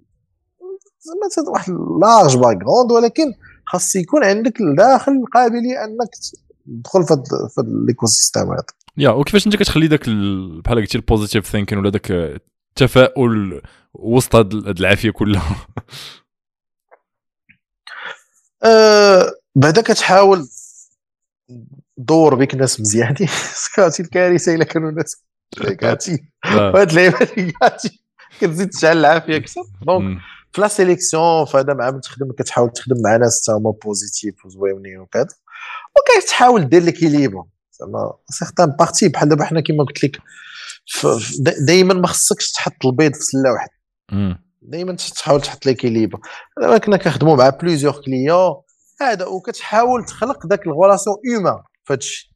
زعما 1.00 1.50
واحد 1.50 1.72
large 2.02 2.36
background 2.36 2.92
ولكن 2.92 3.34
خاص 3.66 3.96
يكون 3.96 4.24
عندك 4.24 4.60
الداخل 4.60 5.12
القابليه 5.12 5.84
انك 5.84 6.08
تدخل 6.66 7.04
في 7.04 7.12
هذا 7.14 7.22
الايكو 7.58 8.06
سيستيم 8.06 8.52
هذا. 8.52 8.64
يا 8.96 9.10
وكيفاش 9.10 9.46
انت 9.46 9.56
كتخلي 9.56 9.88
داك 9.88 10.08
بحال 10.64 10.78
قلتي 10.78 10.98
ال 10.98 11.04
positive 11.04 11.46
thinking 11.46 11.78
ولا 11.78 11.90
داك 11.90 12.10
التفاؤل 12.10 13.62
وسط 13.94 14.36
هاد 14.36 14.80
العافية 14.80 15.10
كلها؟ 15.10 15.56
أه 18.64 19.32
بعدا 19.54 19.82
كتحاول 19.82 20.48
دور 21.96 22.34
بك 22.34 22.54
الناس 22.54 22.80
مزيانين 22.80 23.28
سكاتي 23.66 24.02
الكارثة 24.02 24.54
إلا 24.54 24.64
كانوا 24.64 24.90
الناس 24.90 25.24
كاتي 25.78 26.24
وهاد 26.54 26.88
اللعيبة 26.88 27.18
كاتي 27.60 28.02
كتزيد 28.40 28.70
تشعل 28.70 28.96
العافية 28.96 29.36
أكثر. 29.36 29.62
donc 29.82 30.18
في 30.52 30.60
la 30.60 30.68
sélection 30.68 31.44
في 31.44 31.56
هذا 31.56 31.74
مع 31.74 31.90
تخدم 31.90 32.32
كتحاول 32.32 32.70
تخدم 32.70 33.02
مع 33.04 33.16
ناس 33.16 33.50
هما 33.50 33.70
positifs 33.70 34.46
وزوينين 34.46 34.98
وكذا. 34.98 35.28
وكتحاول 35.96 36.68
دير 36.68 36.82
l'équilibre 36.82 37.44
زعما 37.82 38.12
certaines 38.30 38.70
parties 38.70 39.08
بحال 39.08 39.28
دابا 39.28 39.44
حنا 39.44 39.60
كيما 39.60 39.84
قلت 39.84 40.04
لك 40.04 40.18
دائما 41.66 41.94
ما 41.94 42.06
خصكش 42.06 42.52
تحط 42.52 42.86
البيض 42.86 43.14
في 43.14 43.20
سله 43.20 43.52
واحدة 43.52 43.72
دائما 44.62 44.92
تحاول 44.92 45.40
تحط 45.40 45.66
l'équilibre 45.66 46.18
دابا 46.60 46.78
كنا 46.78 46.96
كنخدموا 46.96 47.36
مع 47.36 47.48
plusieurs 47.48 48.02
clients 48.04 48.54
هذا 49.00 49.26
وكتحاول 49.26 50.04
تخلق 50.04 50.46
ذاك 50.46 50.66
ال 50.66 50.72
relation 50.72 51.16
humaine 51.34 51.62
في 51.84 51.92
هذا 51.92 51.98
الشيء. 51.98 52.32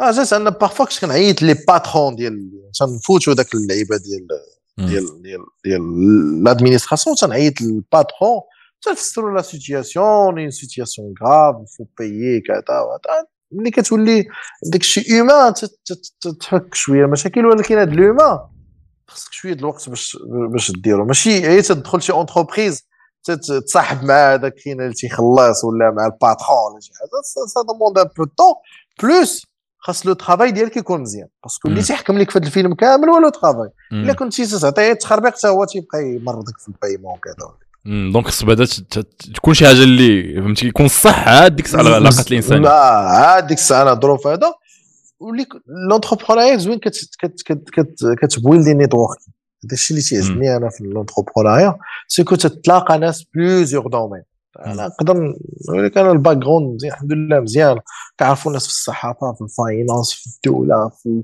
جات 0.00 0.32
ان 0.32 0.50
parfois 0.50 0.86
كنت 0.86 1.00
كنعيط 1.00 1.42
les 1.42 1.54
patrons 1.68 2.16
ديال 2.16 2.50
تنفوتوا 2.78 3.34
ذاك 3.34 3.54
اللعيبة 3.54 3.96
ديال 3.96 4.26
ديال 4.88 5.22
ديال 5.22 5.40
ديال 5.64 6.44
l'administration 6.44 7.16
تنعيط 7.16 7.60
لل 7.60 7.80
patron 7.80 8.40
تنفسروا 8.82 9.36
la 9.36 9.42
situation 9.42 10.38
une 10.38 10.50
situation 10.50 11.14
grave 11.22 11.56
faut 11.78 11.86
payer 11.98 12.40
كذا 12.40 12.62
ملي 13.52 13.70
كتولي 13.70 14.26
داك 14.62 14.80
الشيء 14.80 15.20
humain 15.20 15.52
تفك 16.40 16.74
شوية. 16.74 17.04
المشاكل 17.04 17.46
ولكن 17.46 17.78
هاد 17.78 17.92
l'humain 17.92 18.38
خصك 19.08 19.32
شوية 19.32 19.52
الوقت 19.52 19.88
باش 19.88 20.18
باش 20.52 20.70
ديرو. 20.70 21.04
ماشي 21.04 21.46
هي 21.46 21.62
تدخل 21.62 22.02
شي 22.02 22.12
entreprise 22.12 22.86
تصاحب 23.66 24.04
مع 24.04 24.34
هذاك 24.34 24.54
كاين 24.54 24.80
اللي 24.80 24.94
تيخلص 24.94 25.64
ولا 25.64 25.90
مع 25.90 26.06
ال 26.06 26.15
patron 26.15 26.72
ولا 26.72 26.80
شي 26.80 26.92
حاجة. 26.94 27.46
ça 27.46 27.62
demande 27.62 27.98
un 27.98 28.04
peu 28.16 28.24
de 28.24 28.33
temps 28.33 28.54
plus 29.02 29.46
خاص 29.78 30.06
le 30.06 30.12
travail 30.12 30.50
ديالك 30.50 30.76
يكون 30.76 31.00
مزيان. 31.00 31.28
parce 31.42 31.58
que 31.58 31.68
اللي 31.68 31.82
تيحكم 31.82 32.18
لك 32.18 32.30
في 32.30 32.38
هذا 32.38 32.46
الفيلم 32.46 32.74
كامل 32.74 33.08
هو 33.08 33.18
le 33.18 33.28
travail 33.28 33.70
إلا 33.92 34.12
كنتي 34.12 34.46
تعطيه 34.60 34.92
تخربيق 34.92 35.36
حتى 35.36 35.48
هو 35.48 35.64
تيبقى 35.64 36.04
يمرضك 36.04 36.58
في 36.58 36.68
ال 36.68 36.74
paiement 36.74 37.18
كذا 37.18 37.34
donc 37.84 38.26
خص 38.26 38.44
بعدا 38.44 38.64
تكون 39.34 39.54
شي 39.54 39.66
حاجة 39.66 39.82
اللي 39.82 40.34
فهمتي 40.34 40.66
يكون 40.66 40.88
صح 40.88 41.28
عاد 41.28 41.56
ديك 41.56 41.66
الساعة 41.66 41.80
العلاقات 41.80 42.30
الانسانيه 42.30 42.62
لا 42.62 42.74
عاد 42.74 43.46
ديك 43.46 43.58
الساعة 43.58 43.92
الظروف 43.92 44.26
هذا 44.26 44.52
ولي 45.20 45.46
l'entrepreneuriat 45.90 46.56
زوين 46.56 46.80
كت 48.22 48.37
build 48.37 48.74
ي 48.74 48.80
network 48.80 49.18
هذا 49.64 49.72
الشيء 49.72 49.96
اللي 49.96 50.08
تيعجبني 50.08 50.56
أنا 50.56 50.68
في 50.68 50.84
l'entrepreneuriat 50.84 51.78
c'est 52.08 52.24
que 52.24 52.34
تتلاقى 52.34 52.98
ناس 52.98 53.24
plusieurs 53.34 53.86
domaines 53.86 54.22
أنا 54.66 54.86
نقدر 54.86 55.34
لك 55.84 55.98
أنا 55.98 56.12
ال 56.12 56.36
background 56.36 56.74
مزيان 56.74 56.92
الحمد 56.92 57.12
لله 57.12 57.40
مزيان. 57.40 57.78
كنعرفوا 58.20 58.50
الناس 58.50 58.62
في 58.62 58.70
الصحافة 58.70 59.32
في 59.32 59.40
ال 59.40 59.49
finance 59.49 60.12
في 60.12 60.26
الدولة 60.36 60.88
في 60.88 61.22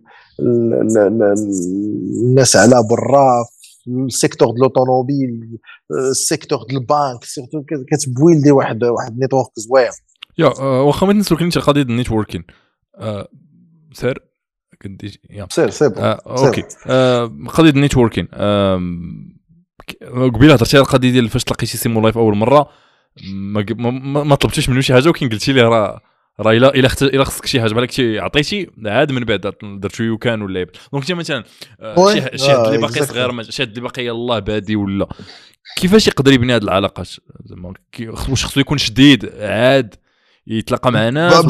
الناس 2.22 2.56
على 2.56 2.82
برا 2.90 3.44
في 3.44 3.57
ال 3.89 3.96
secteur 3.96 4.49
de 4.49 4.62
l'automobile 4.62 5.59
ال 6.11 6.16
secteur 6.16 6.59
de 6.70 6.78
la 6.78 6.90
banque 6.90 7.24
surtout 7.24 7.62
كت 7.93 8.07
build 8.07 8.43
ي 8.43 8.51
واحد 8.51 8.85
واحد 8.85 9.19
network 9.19 9.49
زوين. 9.56 9.90
yeah 10.39 10.47
آه، 10.47 10.82
واخا 10.82 11.06
ما 11.06 11.12
نسولكنيش 11.12 11.56
على 11.59 11.66
قضيه 11.66 11.82
ال 11.82 11.88
networking 11.88 12.45
سير؟ 13.93 14.23
كنتي 14.82 15.19
سير 15.51 15.70
سير. 15.70 15.93
آه 15.98 16.20
okay. 16.27 16.62
قضيه 17.48 17.70
ال 17.70 17.76
networking 17.76 18.28
آه 18.32 18.77
قبيلة 20.35 20.55
هضرتي 20.55 20.77
على 20.77 20.85
القضية 20.85 21.10
ديال 21.10 21.28
فاش 21.28 21.44
تلقيتي 21.44 21.77
سيمو 21.77 22.01
لايف 22.01 22.19
أول 22.19 22.36
مرة 22.36 22.69
ما 23.32 23.65
ما, 23.78 24.24
ما 24.24 24.35
طلبتيش 24.35 24.69
منه 24.69 24.81
شي 24.81 24.94
حاجة 24.94 25.09
ولكن 25.09 25.28
قلتي 25.28 25.52
لي 25.52 25.62
راه 25.62 26.01
راه 26.40 26.52
الا 26.52 26.74
إلا 26.74 26.89
إلا 27.02 27.24
خصك 27.24 27.47
شي 27.47 27.60
حاجة 27.60 27.74
بالك 27.74 28.01
عطيتي 28.01 28.70
عاد 28.86 29.12
من 29.12 29.24
بعد 29.24 29.40
درت 29.62 30.01
YouCan 30.01 30.43
ولا 30.43 30.66
donc 30.93 31.03
انت 31.02 31.12
مثلا 31.12 31.44
آه، 31.81 32.15
شي 32.15 32.39
شي 32.39 32.55
اللي 32.55 32.78
باقي 32.78 33.06
صغير 33.06 33.43
شي 33.43 33.62
اللي 33.62 33.81
باقي 33.81 34.05
يلاه 34.05 34.39
بادي 34.39 34.77
ولا. 34.77 35.09
كيفاش 35.77 36.06
يقدر 36.06 36.32
يبني 36.32 36.56
هذه 36.56 36.62
العلاقات؟ 36.62 37.09
زعما 37.44 37.73
واش 38.01 38.44
خصو 38.44 38.60
يكون 38.60 38.78
شديد 38.78 39.32
عاد 39.40 39.94
يتلاقى 40.47 40.93
مع 40.93 41.09
ناس 41.09 41.47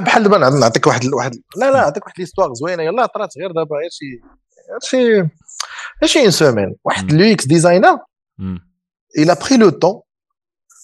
بحال 0.00 0.22
دابا 0.22 0.38
نعطيك 0.38 0.86
واحد 0.86 1.06
واحد 1.06 1.32
لا 1.56 1.70
لا 1.70 1.76
نعطيك 1.76 2.06
واحد 2.06 2.18
l'histoire 2.18 2.54
زوينة. 2.54 2.82
يلاه 2.82 3.06
طرات 3.06 3.28
غير 3.38 3.52
دابا 3.52 3.76
غير 3.76 3.90
شي 3.92 4.20
غير 4.70 4.80
شي 4.82 5.12
غير 6.02 6.24
شي 6.24 6.30
سومين 6.30 6.74
واحد 6.84 7.12
ال 7.12 7.32
UX 7.32 7.46
designer. 7.46 7.98
il 9.18 9.36
a 9.40 9.43
pris 9.43 9.56
le 9.56 9.70
temps 9.70 10.00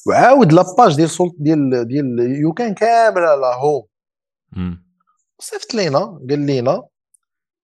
وعاود 0.06 0.52
la 0.52 0.67
page 0.67 0.96
ديال 0.96 1.10
سولت 1.10 1.34
ديال 1.38 1.88
ديال 1.88 2.18
YouCan 2.40 2.74
كامل 2.74 3.22
على 3.22 3.56
home. 3.56 3.86
صيفط 5.38 5.74
لينا 5.74 5.98
قال 6.30 6.46
لينا 6.46 6.82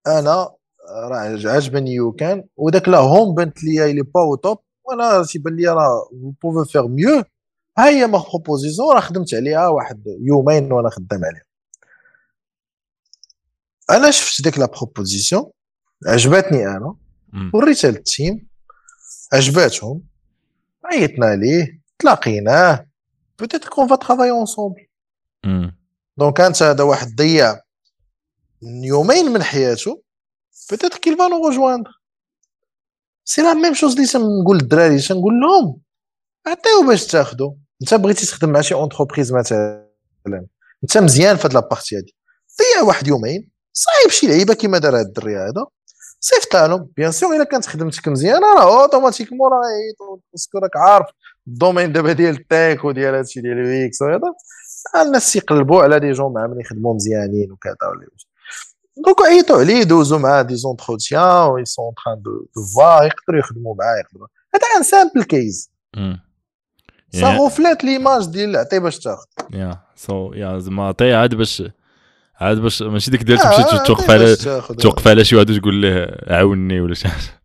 أنا 0.06 0.50
راه 1.10 1.38
عجبني 1.44 1.94
YouCan 1.94 2.44
وداك 2.56 2.88
la 2.88 2.98
home 2.98 3.34
بانت 3.34 3.64
ليا 3.64 3.86
elle 3.86 4.02
est 4.02 4.19
pas 4.19 4.36
top 4.42 4.58
وأنا 4.84 5.24
تيبان 5.24 5.56
لي 5.56 5.68
راه 5.68 6.08
بوفي 6.42 6.72
فيغ 6.72 6.88
ميو 6.88 7.24
ها 7.78 7.88
هي 7.88 8.06
ma 8.06 8.18
proposition 8.18 8.94
راه 8.94 9.00
خدمت 9.00 9.34
عليها 9.34 9.68
واحد 9.68 10.04
يومين 10.20 10.72
وأنا 10.72 10.90
خدام 10.90 11.24
عليها. 11.24 11.44
أنا 13.90 14.10
شفت 14.10 14.42
ديك 14.42 14.58
la 14.58 14.66
proposition 14.66 15.50
عجبتني 16.06 16.66
أنا 16.66 16.96
وريتها 17.54 17.90
لل 17.90 18.10
team 18.10 18.48
عجباتهم 19.32 20.02
عيطنا 20.84 21.36
ليه 21.36 21.85
تلاقيناه 21.98 22.86
peut-être 23.38 23.68
qu'on 23.68 23.88
va 23.88 23.96
travailler 23.96 24.30
ensemble 24.30 24.86
donc 26.16 26.40
انت 26.40 26.62
هذا 26.62 26.84
واحد 26.84 27.16
ضيع 27.16 27.60
يومين 28.62 29.32
من 29.32 29.42
حياته 29.42 30.02
peut-être 30.70 30.98
qu'il 30.98 31.18
va 31.18 31.28
nous 31.28 31.48
rejoindre 31.48 31.90
c'est 33.24 33.42
la 33.42 33.54
même 33.54 33.74
chose 33.74 33.92
اللي 33.92 34.06
تنقول 34.06 34.56
للدراري 34.56 34.98
تنقول 34.98 35.34
لهم 35.40 35.80
عطيو 36.46 36.88
باش 36.88 37.06
تاخذوا 37.06 37.52
انت 37.82 37.94
بغيتي 37.94 38.26
تخدم 38.26 38.50
مع 38.50 38.60
شي 38.60 38.74
entreprise 38.74 39.32
مثلا 39.32 39.86
انت 40.82 40.98
مزيان 40.98 41.36
في 41.36 41.46
هاد 41.46 41.54
la 41.54 41.65
partie 41.65 41.96
هادي 41.96 42.14
ضيع 42.58 42.82
واحد 42.82 43.06
يومين 43.06 43.50
صايب 43.72 44.10
شي 44.10 44.26
لعيبه 44.26 44.54
كيما 44.54 44.78
دار 44.78 44.98
هاد 44.98 45.06
الدري 45.06 45.36
هذا 45.36 45.66
صيفط 46.20 46.56
لهم 46.56 46.88
bien 46.96 47.12
sûr 47.12 47.36
الا 47.36 47.44
كانت 47.44 47.66
خدمتك 47.66 48.08
مزيانه 48.08 48.54
راه 48.54 48.82
automatiquement 48.82 49.50
راه 49.52 50.20
parce 50.32 50.48
que 50.48 50.58
راك 50.58 50.76
عارف 50.76 51.06
ال 51.48 51.54
domaine 51.54 51.92
دابا 51.92 52.12
ديال 52.12 52.34
ال 52.36 52.46
tech 52.46 52.84
وديال 52.84 53.14
هادشي 53.14 53.40
ديال 53.40 53.58
ال 53.58 53.73
UX 53.73 54.02
وهذا 54.02 54.34
الناس 55.06 55.36
يقلبوا 55.36 55.82
على 55.82 56.00
des 56.00 56.12
gens 56.12 56.32
مع 56.32 56.46
من 56.46 56.60
يخدموا 56.60 56.94
مزيانين 56.94 57.52
وكذا 57.52 57.72
ولا 57.90 58.06
donc 59.04 59.22
عيطوا 59.22 59.60
عليه 59.60 59.82
دوزوا 59.82 60.18
معاه 60.18 60.42
des 60.42 60.56
entretiens 60.56 61.48
و 61.48 61.64
sont 61.64 61.92
en 62.04 62.09
train 62.09 62.22
de 62.22 62.46
voir 62.74 63.04
يقدروا 63.04 63.38
يخدموا 63.40 63.74
معاه 63.74 63.96
يقدروا. 63.98 64.28
هذا 64.54 64.62
un 64.76 64.82
simple 64.82 65.22
case 65.22 65.70
ça 67.12 67.36
reflète 67.36 67.84
l'image 67.84 68.26
ديال 68.26 68.50
العطي 68.50 68.78
باش 68.78 68.98
تاخذ 68.98 69.24
yeah 69.52 69.80
so 69.96 70.32
yeah 70.32 70.58
زعما 70.58 70.88
عطي 70.88 71.14
عاد 71.14 71.34
باش 71.34 71.62
عاد 72.40 72.58
باش 72.58 72.82
ماشي 72.82 73.10
ديك 73.10 73.22
ديال 73.22 73.38
تمشي 73.38 73.84
توقف 73.86 74.10
على 74.10 74.36
توقف 74.80 75.08
على 75.08 75.24
شي 75.24 75.36
واحد 75.36 75.50
وتقول 75.50 75.82
له 75.82 76.16
عاوني 76.26 76.80
ولا 76.80 76.94
شي 76.94 77.08
حاجة. 77.08 77.42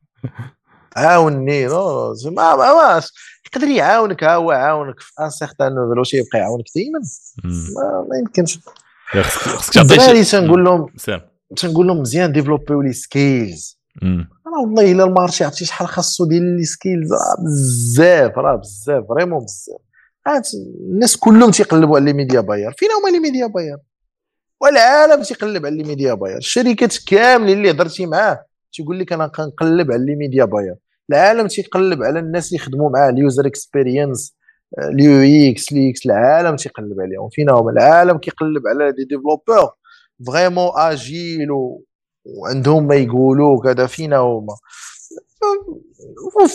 عاوني 0.95 1.65
non 1.65 2.13
ما 2.25 2.55
ما 2.55 3.01
يقدر 3.45 3.67
يعاونك 3.67 4.23
ها 4.23 4.35
هو 4.35 4.51
عاونك 4.51 4.99
في 4.99 5.11
un 5.19 5.29
certain 5.29 5.75
niveau 5.75 5.99
واش 5.99 6.13
يبقى 6.13 6.39
يعاونك 6.39 6.65
دائما 6.75 6.99
ما, 7.43 8.05
ما 8.09 8.17
يمكنش. 8.19 8.59
خصك 9.11 9.73
تعطي 9.73 10.23
تنقول 10.23 10.63
لهم 10.63 10.87
تنقول 11.57 11.87
لهم 11.87 12.01
مزيان 12.01 12.31
développ 12.31 12.81
يو 12.81 12.86
les 12.86 12.93
skills. 12.93 13.79
أنا 14.03 14.27
والله 14.61 14.91
إلا 14.91 15.03
ال 15.03 15.09
marché 15.09 15.43
عرفتي 15.43 15.65
شحال 15.65 15.87
خاصو 15.87 16.25
ديال 16.25 16.57
les 16.57 16.65
skills 16.65 17.09
بزاف 17.39 18.37
راه 18.37 18.55
بزاف 18.55 19.03
vraiment 19.09 19.45
بزاف. 19.45 19.81
الناس 20.93 21.17
كلهم 21.17 21.51
تيقلبوا 21.51 21.95
على 21.95 22.05
les 22.05 22.13
media 22.13 22.39
buyers. 22.39 22.73
فين 22.77 22.89
هما 22.91 23.09
les 23.09 23.19
media 23.19 23.47
buyers؟ 23.47 23.77
والعالم 24.61 25.23
تيقلب 25.23 25.65
على 25.65 25.77
les 25.77 25.83
media 25.83 26.13
buyers. 26.13 26.37
الشركات 26.37 26.97
كاملين 27.07 27.57
اللي 27.57 27.71
هضرتي 27.71 28.05
معاه. 28.05 28.45
تيقول 28.73 28.99
لك 28.99 29.13
أنا 29.13 29.27
كنقلب 29.27 29.91
على 29.91 30.05
les 30.05 30.15
media 30.15 30.45
buyers 30.45 30.75
العالم 31.09 31.47
تيقلب 31.47 32.03
على 32.03 32.19
الناس 32.19 32.47
اللي 32.47 32.55
يخدموا 32.55 32.89
معاه 32.89 33.09
ال 33.09 33.17
user 33.17 33.47
experience 33.47 34.35
ال 34.79 35.51
UX 35.51 35.73
les 35.73 35.89
UX 35.89 36.05
العالم 36.05 36.55
تيقلب 36.55 37.01
عليهم. 37.01 37.29
فين 37.29 37.49
هما 37.49 37.71
العالم 37.71 38.17
كيقلب 38.17 38.61
على 38.67 38.91
des 38.91 39.03
développeurs. 39.03 39.71
vraiment 40.27 40.71
agiles 40.75 41.47
وعندهم 42.25 42.87
ما 42.87 42.95
يقولوا 42.95 43.63
كذا 43.63 43.85
فينا 43.85 44.17
هما. 44.17 44.55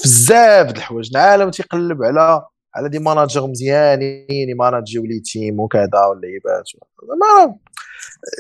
بزاف 0.05 0.73
د 0.73 0.77
الحوايج. 0.77 1.11
العالم 1.11 1.51
تيقلب 1.51 2.03
على 2.03 2.43
على 2.75 2.89
des 2.89 2.99
managers 2.99 3.47
مزيانين 3.47 4.49
ي 4.51 4.59
manage 4.59 5.05
يو 5.05 5.11
les 5.11 5.21
teams 5.21 5.61
وكذا 5.61 6.05
واللعيبات. 6.11 6.65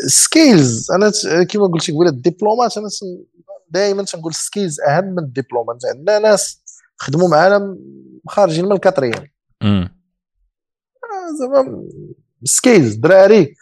skills. 0.06 0.90
أنا 0.90 1.12
كيما 1.44 1.66
قلت 1.66 1.90
قبيله 1.90 2.10
الدبلومات 2.10 2.78
أنا 2.78 2.88
دائما 3.68 4.02
تنقول 4.02 4.34
skills 4.34 4.80
أهم 4.80 5.04
من 5.04 5.18
الدبلومات 5.18 5.76
عندنا 5.96 6.18
ناس 6.18 6.62
خدموا 6.96 7.28
معنا 7.28 7.76
خارجين 8.28 8.64
من 8.64 8.72
الكاتريان 8.72 9.28
آه، 11.04 11.32
زعما 11.38 11.84
skills 12.44 12.94
دراري. 12.94 13.54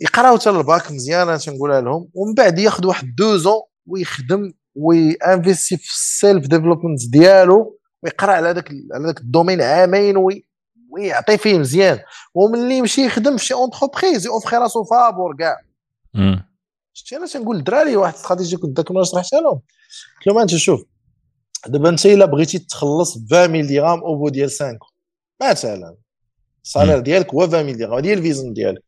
يقراو 0.00 0.38
حتى 0.38 0.50
الباك 0.50 0.92
مزيانة 0.92 1.36
تنقولها 1.36 1.80
لهم. 1.80 2.08
ومن 2.14 2.34
بعد 2.34 2.58
ياخذ 2.58 2.86
واحد 2.86 3.14
deux 3.18 3.42
ans 3.42 3.60
ويخدم 3.86 4.52
وي 4.74 4.97
investi 4.97 5.76
في 5.76 5.90
ال 5.90 6.01
self 6.01 6.46
development 6.46 7.00
ديالو 7.10 7.78
ويقرأ 8.02 8.32
على 8.32 8.50
ذاك 8.50 8.70
على 8.94 9.06
ذاك 9.06 9.20
ال 9.20 9.25
domaine 9.25 9.62
عامين 9.62 10.16
وي 10.16 10.48
ويعطي 10.90 11.38
فيه 11.38 11.58
مزيان. 11.58 11.98
وملي 12.34 12.78
يمشي 12.78 13.04
يخدم 13.06 13.36
في 13.36 13.44
شي 13.44 13.54
entreprise 13.54 14.26
يوفري 14.26 14.56
راسو 14.56 14.84
فابور 14.84 15.36
كاع. 15.38 15.56
شتي 16.98 17.16
أنا 17.16 17.26
تنقول 17.26 17.56
الدراري 17.56 17.96
واحد 17.96 18.14
la 18.14 18.22
stratégie 18.22 18.56
كنت 18.56 18.76
ذاك 18.76 18.90
النهار 18.90 19.04
شرحتها 19.04 19.40
لهم 19.40 19.60
قلت 20.16 20.26
لهم 20.26 20.38
انت 20.38 20.56
شوف 20.56 20.84
دابا 21.66 21.88
انت 21.88 22.06
الا 22.06 22.24
بغيتي 22.24 22.58
تخلص 22.58 23.18
20 23.32 23.48
mille 23.48 23.66
درهم 23.66 24.00
au 24.00 24.14
bout 24.18 24.28
ديال 24.28 24.50
5 24.50 24.78
مثلا 25.42 25.96
ال 26.64 26.68
salaire 26.68 26.98
ديالك 26.98 27.34
هو 27.34 27.42
20 27.42 27.64
mille 27.64 27.78
درهم 27.78 27.98
هذه 27.98 28.06
هي 28.06 28.12
ال 28.12 28.18
vision 28.18 28.52
ديالك. 28.52 28.82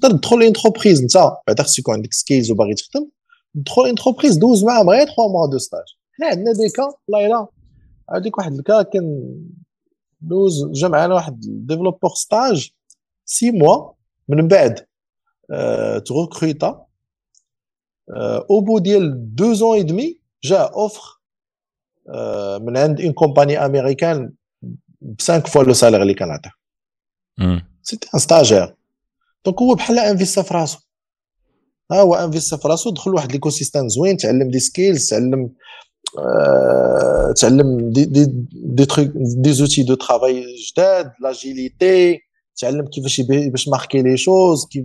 تقدر 0.00 0.16
تدخل 0.16 0.36
l'entreprise 0.38 1.02
انت 1.02 1.32
بعدا 1.46 1.62
خصك 1.62 1.78
يكون 1.78 1.94
عندك 1.94 2.12
skills 2.12 2.50
وباغي 2.50 2.74
تخدم 2.74 3.08
تدخل 3.54 3.82
l'entreprise 3.82 4.36
دوز 4.36 4.64
معاهم 4.64 4.90
غير 4.90 5.06
3 5.06 5.28
mois 5.28 5.46
de 5.50 5.58
stage 5.58 5.84
حنا 6.12 6.26
عندنا 6.26 6.52
des 6.52 6.68
cas 6.68 6.82
والله 7.08 7.26
إلا 7.26 7.48
هذيك 8.14 8.38
واحد 8.38 8.52
ال 8.52 8.59
cas 8.59 8.82
كان 8.82 9.34
دوز 10.20 10.66
جا 10.70 10.88
معنا 10.88 11.14
واحد 11.14 11.40
développeur 11.40 12.10
stage 12.14 12.70
6 13.24 13.50
mois 13.50 13.92
من 14.28 14.48
بعد 14.48 14.86
تروكروطا 16.06 16.85
au 18.50 18.60
bout 18.60 18.78
ديال 18.78 19.32
2 19.34 19.54
ans 19.54 19.76
et 19.76 19.82
demi 19.82 20.20
جا 20.44 20.58
offre 20.58 21.20
من 22.60 22.76
عند 22.76 23.00
une 23.00 23.12
compagnie 23.12 23.66
américaine 23.66 24.32
ب 25.00 25.20
5 25.20 25.40
fois 25.40 25.62
le 25.64 25.72
salaire 25.72 26.02
اللي 26.02 26.14
كان 26.14 26.30
عطاه 26.30 26.52
c'était 27.82 28.08
un 28.14 28.18
stagiaire 28.18 28.74
donc 29.44 29.62
هو 29.62 29.74
بحال 29.74 29.98
انفيستا 29.98 30.42
في 30.42 30.54
راسو 30.54 30.78
ها 31.90 32.00
هو 32.00 32.14
انفيستا 32.14 32.56
في 32.56 32.68
راسو 32.68 32.90
دخل 32.90 33.14
واحد 33.14 33.32
l'écosystème 33.32 33.88
زوين 33.88 34.16
تعلم 34.16 34.50
des 34.50 34.58
skills 34.58 35.08
تعلم 35.08 35.50
آه، 36.18 37.32
تعلم 37.36 37.90
دي 37.90 38.04
دي 38.04 38.26
دي 38.52 38.86
تروك 38.86 39.10
دي 39.14 39.52
زوتي 39.52 39.82
دو 39.82 39.94
ترافاي 39.94 40.44
جداد 40.56 41.12
لاجيليتي 41.20 42.18
تعلم 42.56 42.86
كيفاش 42.86 43.20
باش 43.20 43.68
ماركي 43.68 44.02
لي 44.02 44.16
شوز 44.16 44.66
كيف 44.66 44.84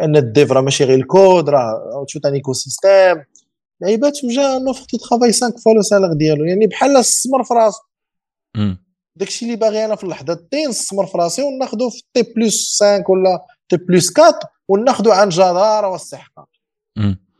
ان 0.00 0.16
الديف 0.16 0.52
راه 0.52 0.60
ماشي 0.60 0.84
غير 0.84 0.98
الكود 0.98 1.48
راه 1.48 2.06
تو 2.12 2.28
ان 2.28 2.34
ايكو 2.34 2.52
سيستيم 2.52 3.24
لعيبات 3.80 4.24
وجا 4.24 4.58
نوفر 4.58 4.84
تو 4.84 4.96
ترافاي 4.96 5.32
5 5.32 5.56
فوا 5.64 5.74
لو 5.74 5.82
سالير 5.82 6.12
ديالو 6.12 6.44
يعني 6.44 6.66
بحال 6.66 6.96
السمر 6.96 7.44
في 7.44 7.54
راسو. 7.54 7.82
داكشي 9.16 9.44
اللي 9.44 9.56
باغي 9.56 9.84
أنا 9.84 9.96
في 9.96 10.04
اللحظة 10.04 10.34
تين 10.50 10.68
السمر 10.68 11.06
في 11.06 11.18
راسي 11.18 11.42
وناخذو 11.42 11.90
في 11.90 12.02
تي 12.14 12.22
بلس 12.22 12.82
5 12.82 13.04
ولا 13.08 13.46
تي 13.68 13.76
بلس 13.76 14.18
4 14.18 14.40
وناخذو 14.68 15.10
عن 15.10 15.28
جداره 15.28 15.88
واستحقاق. 15.88 16.48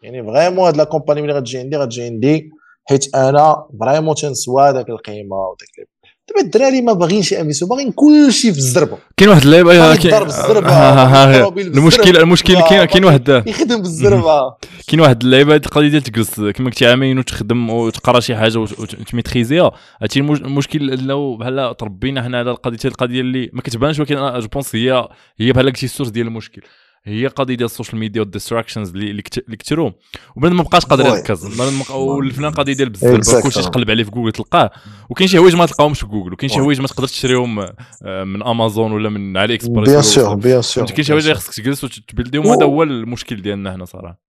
يعني 0.03 0.23
vraiment 0.23 0.67
هاد 0.67 0.77
la 0.77 0.85
compagnie 0.85 1.23
ملي 1.23 1.33
غتجي 1.33 1.59
عندي 1.59 1.77
غتجي 1.77 2.03
عندي 2.03 2.51
حيت 2.85 3.15
أنا 3.15 3.67
vraiment 3.81 4.15
تنسوى 4.15 4.73
داك 4.73 4.89
القيمة 4.89 5.37
وداك 5.37 5.89
دابا 6.29 6.41
الدراري 6.41 6.83
ما 6.83 6.93
باغينش 6.93 7.33
يانفيستيو 7.33 7.69
باغيين 7.69 7.93
كلشي 7.93 8.53
في 8.53 8.59
الزربة. 8.59 8.99
كاين 9.17 9.31
واحد 9.31 9.43
اللعيبه 9.43 9.93
يضرب 9.93 10.27
الزربة. 10.27 11.49
المشكل 11.61 12.17
المشكل 12.17 12.55
كاين 12.55 12.85
كاين 12.85 13.05
واحد 13.05 13.43
يخدم 13.47 13.83
بالزربه 13.83 14.55
كاين 14.89 15.01
واحد 15.01 15.23
اللعيبه 15.23 15.57
القضية 15.57 15.89
ديال 15.89 16.03
تجلس 16.03 16.41
كما 16.41 16.71
قلتي 16.71 16.87
عامين 16.87 17.19
وتخدم 17.19 17.71
وتقرا 17.71 18.21
شي 18.21 18.37
حاجة 18.37 18.59
وتميتريزيها 18.59 19.73
هادشي 20.03 20.21
المشكل 20.21 20.91
انه 20.91 21.37
بحال 21.37 21.77
تربينا 21.77 22.23
حنا 22.23 22.39
على 22.39 22.51
القضية 22.51 22.79
القضية 22.85 23.21
اللي 23.21 23.51
ما 23.53 23.63
كتبانش 23.63 23.99
ولكن 23.99 24.15
je 24.15 24.49
pense 24.53 24.77
هي 24.77 25.09
هي 25.39 25.53
بحال 25.53 25.67
قلتي 25.67 25.87
ال 25.87 25.90
source 25.90 26.11
ديال 26.11 26.27
المشكل. 26.27 26.63
هي 27.05 27.27
قضية 27.27 27.55
ديال 27.55 27.67
ال 27.67 27.71
social 27.71 27.99
media 27.99 28.21
وال 28.21 28.30
distractions 28.30 28.89
اللي 28.89 29.11
اللي 29.11 29.57
كثروا 29.57 29.91
وبنادم 30.37 30.57
ما 30.57 30.63
بقاش 30.63 30.85
قادر 30.85 31.07
يركز 31.07 31.61
والفنان 31.91 32.53
قضية 32.53 32.73
ديال 32.73 32.91
بزاف. 32.91 33.43
كلشي 33.43 33.63
تقلب 33.63 33.91
عليه 33.91 34.05
في 34.05 34.11
جوجل 34.11 34.33
تلقاه. 34.33 34.71
وكاين 35.11 35.29
شي 35.29 35.39
حوايج 35.39 35.57
ما 35.57 35.67
تلقاهمش 35.67 36.01
في 36.01 36.07
جوجل 36.07 36.33
وكاين 36.33 36.49
شي 36.49 36.59
حوايج 36.59 36.81
ما 36.81 36.87
تقدرش 36.87 37.11
تشريهم 37.11 37.59
آه، 37.61 38.25
من 38.25 38.43
امازون 38.43 38.93
ولا 38.93 39.09
من 39.09 39.37
علي 39.37 39.55
اكسبريس 39.55 39.91
bien 39.91 40.03
sûr 40.03 40.35
bien 40.35 40.63
sûr 40.63 40.87
كاين 40.87 41.03
شي 41.03 41.13
حوايج 41.13 41.33
خصك 41.33 41.55
تجلس 41.55 41.85
وتبلديهم 41.85 42.47
وهذا 42.47 42.65
هو 42.65 42.83
المشكل 42.83 43.43
ديالنا 43.43 43.75
هنا 43.75 43.85
صراحة. 43.85 44.21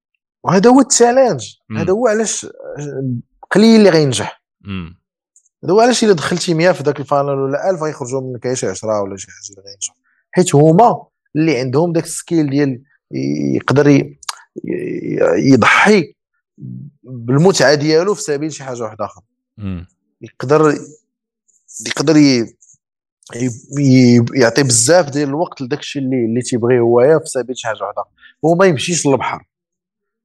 وهذا 0.44 0.70
هو 0.70 0.80
ال 0.80 0.85
challenge. 0.85 1.42
هذا 1.78 1.92
هو 1.92 2.08
علاش 2.08 2.48
قليل 3.52 3.80
اللي 3.80 3.90
غينجح. 3.90 4.44
هذا 5.64 5.74
هو 5.74 5.80
علاش 5.80 6.04
إلا 6.04 6.14
دخلتي 6.14 6.54
100 6.54 6.72
في 6.72 6.84
ذاك 6.84 7.00
ال 7.00 7.04
funnel 7.04 7.30
ولا 7.30 7.70
1000 7.70 7.84
غيخرجوا 7.84 8.22
منك 8.22 8.54
شي 8.54 8.68
10 8.68 9.02
ولا 9.02 9.18
شي 9.18 9.28
حاجة 9.28 9.58
اللي 9.58 9.70
غينجحوا. 9.70 9.96
حيت 10.32 10.56
هما 10.56 11.06
اللي 11.36 11.60
عندهم 11.60 11.94
داك 11.94 12.04
السكيل 12.04 12.50
ديال 12.50 12.84
يقدر 13.56 14.14
يضحي 15.38 16.14
بالمتعة 17.04 17.74
ديالو 17.74 18.14
في 18.14 18.22
سبيل 18.22 18.54
شي 18.54 18.64
حاجة 18.64 18.84
واحدة 18.84 19.06
أخرى 19.06 19.24
يقدر 20.22 20.78
يقدر 21.88 22.18
يعطي 24.36 24.64
بزاف 24.64 25.10
ديال 25.10 25.30
الوقت 25.30 25.62
لداك 25.62 25.80
الشيء 25.80 26.02
اللي 26.02 26.26
اللي 26.26 26.42
تيبغي 26.42 26.80
هو 26.80 27.20
في 27.20 27.26
سبيل 27.26 27.58
شي 27.58 27.68
حاجة 27.68 27.84
واحدة 27.84 28.04
هو 28.46 28.56
ما 28.56 28.66
يمشيش 28.66 29.08
للبحر. 29.08 29.48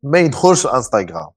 ما 0.02 0.18
يدخلش 0.18 0.66
انستغرام 0.66 1.30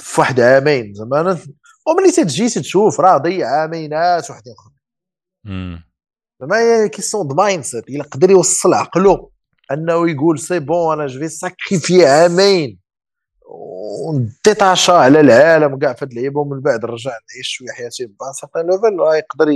في 0.00 0.20
واحد 0.20 0.40
عامين 0.40 0.94
زعما 0.94 1.38
وملي 1.86 2.12
تجي 2.12 2.48
تشوف 2.48 3.00
راه 3.00 3.18
ضيع 3.18 3.48
عامينات 3.48 4.30
وحدين 4.30 4.54
آخرين. 4.58 5.82
زعما 6.40 6.58
هي 6.58 6.88
question 6.88 7.28
de 7.28 7.32
mindset 7.32 7.88
إلا 7.88 8.04
قدر 8.04 8.30
يوصل 8.30 8.74
عقله 8.74 9.28
أنه 9.72 10.10
يقول 10.10 10.38
c'est 10.38 10.58
bon 10.58 10.92
أنا 10.92 11.06
je 11.06 11.28
sacrifie 11.28 12.06
عامين. 12.06 12.78
ونديتاشا 14.08 14.92
على 14.92 15.20
العالم 15.20 15.78
كاع 15.78 15.92
في 15.92 16.04
هاد 16.04 16.10
اللعيبه 16.10 16.40
ومن 16.40 16.60
بعد 16.60 16.84
نرجع 16.84 17.10
نعيش 17.10 17.48
شوية 17.48 17.68
حياتي 17.68 18.06
à 18.06 18.15
un 18.15 18.32
certain 18.32 18.66
level 18.66 18.98
راه 18.98 19.16
يقدر 19.16 19.48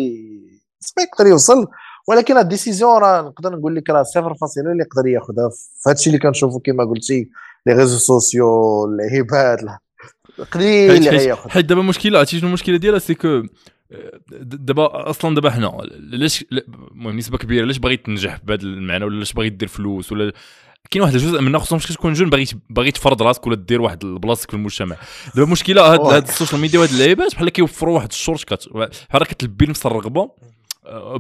يقدر 0.99 1.27
يوصل. 1.27 1.67
ولكن 2.09 2.39
ال 2.39 2.45
décision 2.45 2.99
راه 2.99 3.23
نقدر 3.23 3.57
نقول 3.57 3.77
لك 3.77 3.91
راه 3.91 4.03
صفر 4.03 4.35
فاصلة 4.35 4.73
اللي 4.73 4.83
يقدر 4.83 5.09
ياخذها. 5.09 5.51
في 5.83 5.91
هادشي 5.91 6.11
اللي 6.11 6.19
كنشوفوا 6.19 6.61
كما 6.65 6.85
قلتي 6.85 7.31
les 7.67 7.73
réseaux 7.73 7.99
sociaux 7.99 8.85
العباد 8.85 9.59
قليل 10.53 10.91
اللي 10.91 11.11
غياخذ 11.11 11.51
حيت 11.51 11.65
دابا 11.65 11.81
المشكلة 11.81 12.19
عرفتي 12.19 12.39
شنو 12.39 12.49
المشكلة 12.49 12.77
ديالها؟ 12.77 12.99
c'est 12.99 13.15
que 13.15 13.43
دابا 14.41 15.11
أصلا 15.11 15.35
دابا 15.35 15.51
حنا 15.51 15.81
علاش 16.13 16.45
المهم 16.93 17.17
نسبة 17.17 17.39
كبيرة 17.39 17.65
علاش 17.65 17.79
باغي 17.79 17.97
تنجح 17.97 18.39
بهذا 18.45 18.63
المعنى 18.63 19.05
ولا 19.05 19.17
علاش 19.17 19.33
باغي 19.33 19.49
دير 19.49 19.69
فلوس 19.69 20.13
ولا 20.13 20.33
كاين 20.91 21.03
واحد 21.03 21.15
الجزء 21.15 21.41
منا 21.41 21.59
خصهم 21.59 21.79
تكون 21.79 22.13
jeune 22.13 22.31
باغي 22.31 22.47
باغي 22.71 22.91
تفرض 22.91 23.23
راسك 23.23 23.47
ولا 23.47 23.57
دير 23.57 23.81
واحد 23.81 23.99
بلاصتك 23.99 24.51
في 24.51 24.57
المجتمع. 24.57 24.97
دابا 25.35 25.47
المشكلة 25.47 25.93
هاد, 25.93 26.01
هاد 26.01 26.29
ال 26.29 26.33
social 26.33 26.61
media 26.61 26.79
وهاد 26.79 26.91
اللعيبات 26.91 27.35
بحال 27.35 27.49
كيوفروا 27.49 27.95
واحد 27.95 28.09
ال 28.09 28.45
shortcut 28.45 28.65
بحال 29.11 29.25
كتلبي 29.25 29.67
نفس 29.67 29.87
الرغبة. 29.87 30.31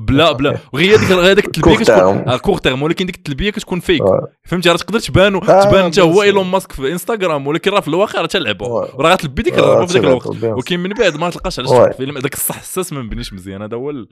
bla 0.00 0.32
bla. 0.32 0.58
وغير 0.72 0.98
هذيك 0.98 1.10
غير 1.10 1.32
هذيك 1.32 1.46
التلبية 1.46 1.76
كتكون 1.76 2.36
court 2.36 2.58
terme 2.58 2.82
ولكن 2.82 3.06
ديك 3.06 3.16
التلبية 3.16 3.50
كتكون 3.50 3.80
fake 3.80 4.02
فهمتي؟ 4.44 4.68
راه 4.68 4.76
تقدر 4.76 4.98
تبان 4.98 5.34
آه، 5.34 5.64
تبان 5.64 5.84
انت 5.84 5.98
هو 5.98 6.22
إيلون 6.22 6.46
ماسك 6.46 6.72
في 6.72 6.92
انستغرام 6.92 7.46
ولكن 7.46 7.70
راه 7.70 7.80
في 7.80 7.88
الواقع 7.88 8.20
راه 8.20 8.26
تلعبوا 8.26 8.80
راه 8.80 9.12
غتلبي 9.12 9.42
ديك 9.42 9.58
الرغبه 9.58 9.86
في 9.86 9.92
ذاك 9.92 10.04
الوقت. 10.04 10.44
ولكن 10.44 10.80
من 10.80 10.90
بعد 10.90 11.16
ما 11.16 11.30
تلقاش 11.30 11.58
علاش 11.58 11.70
ذاك 12.00 12.34
الساس 12.34 12.92
ما 12.92 13.02
مبنيش 13.02 13.32
مزيان. 13.32 13.62
هذا 13.62 13.76
هو 13.76 13.86
oui 13.86 14.06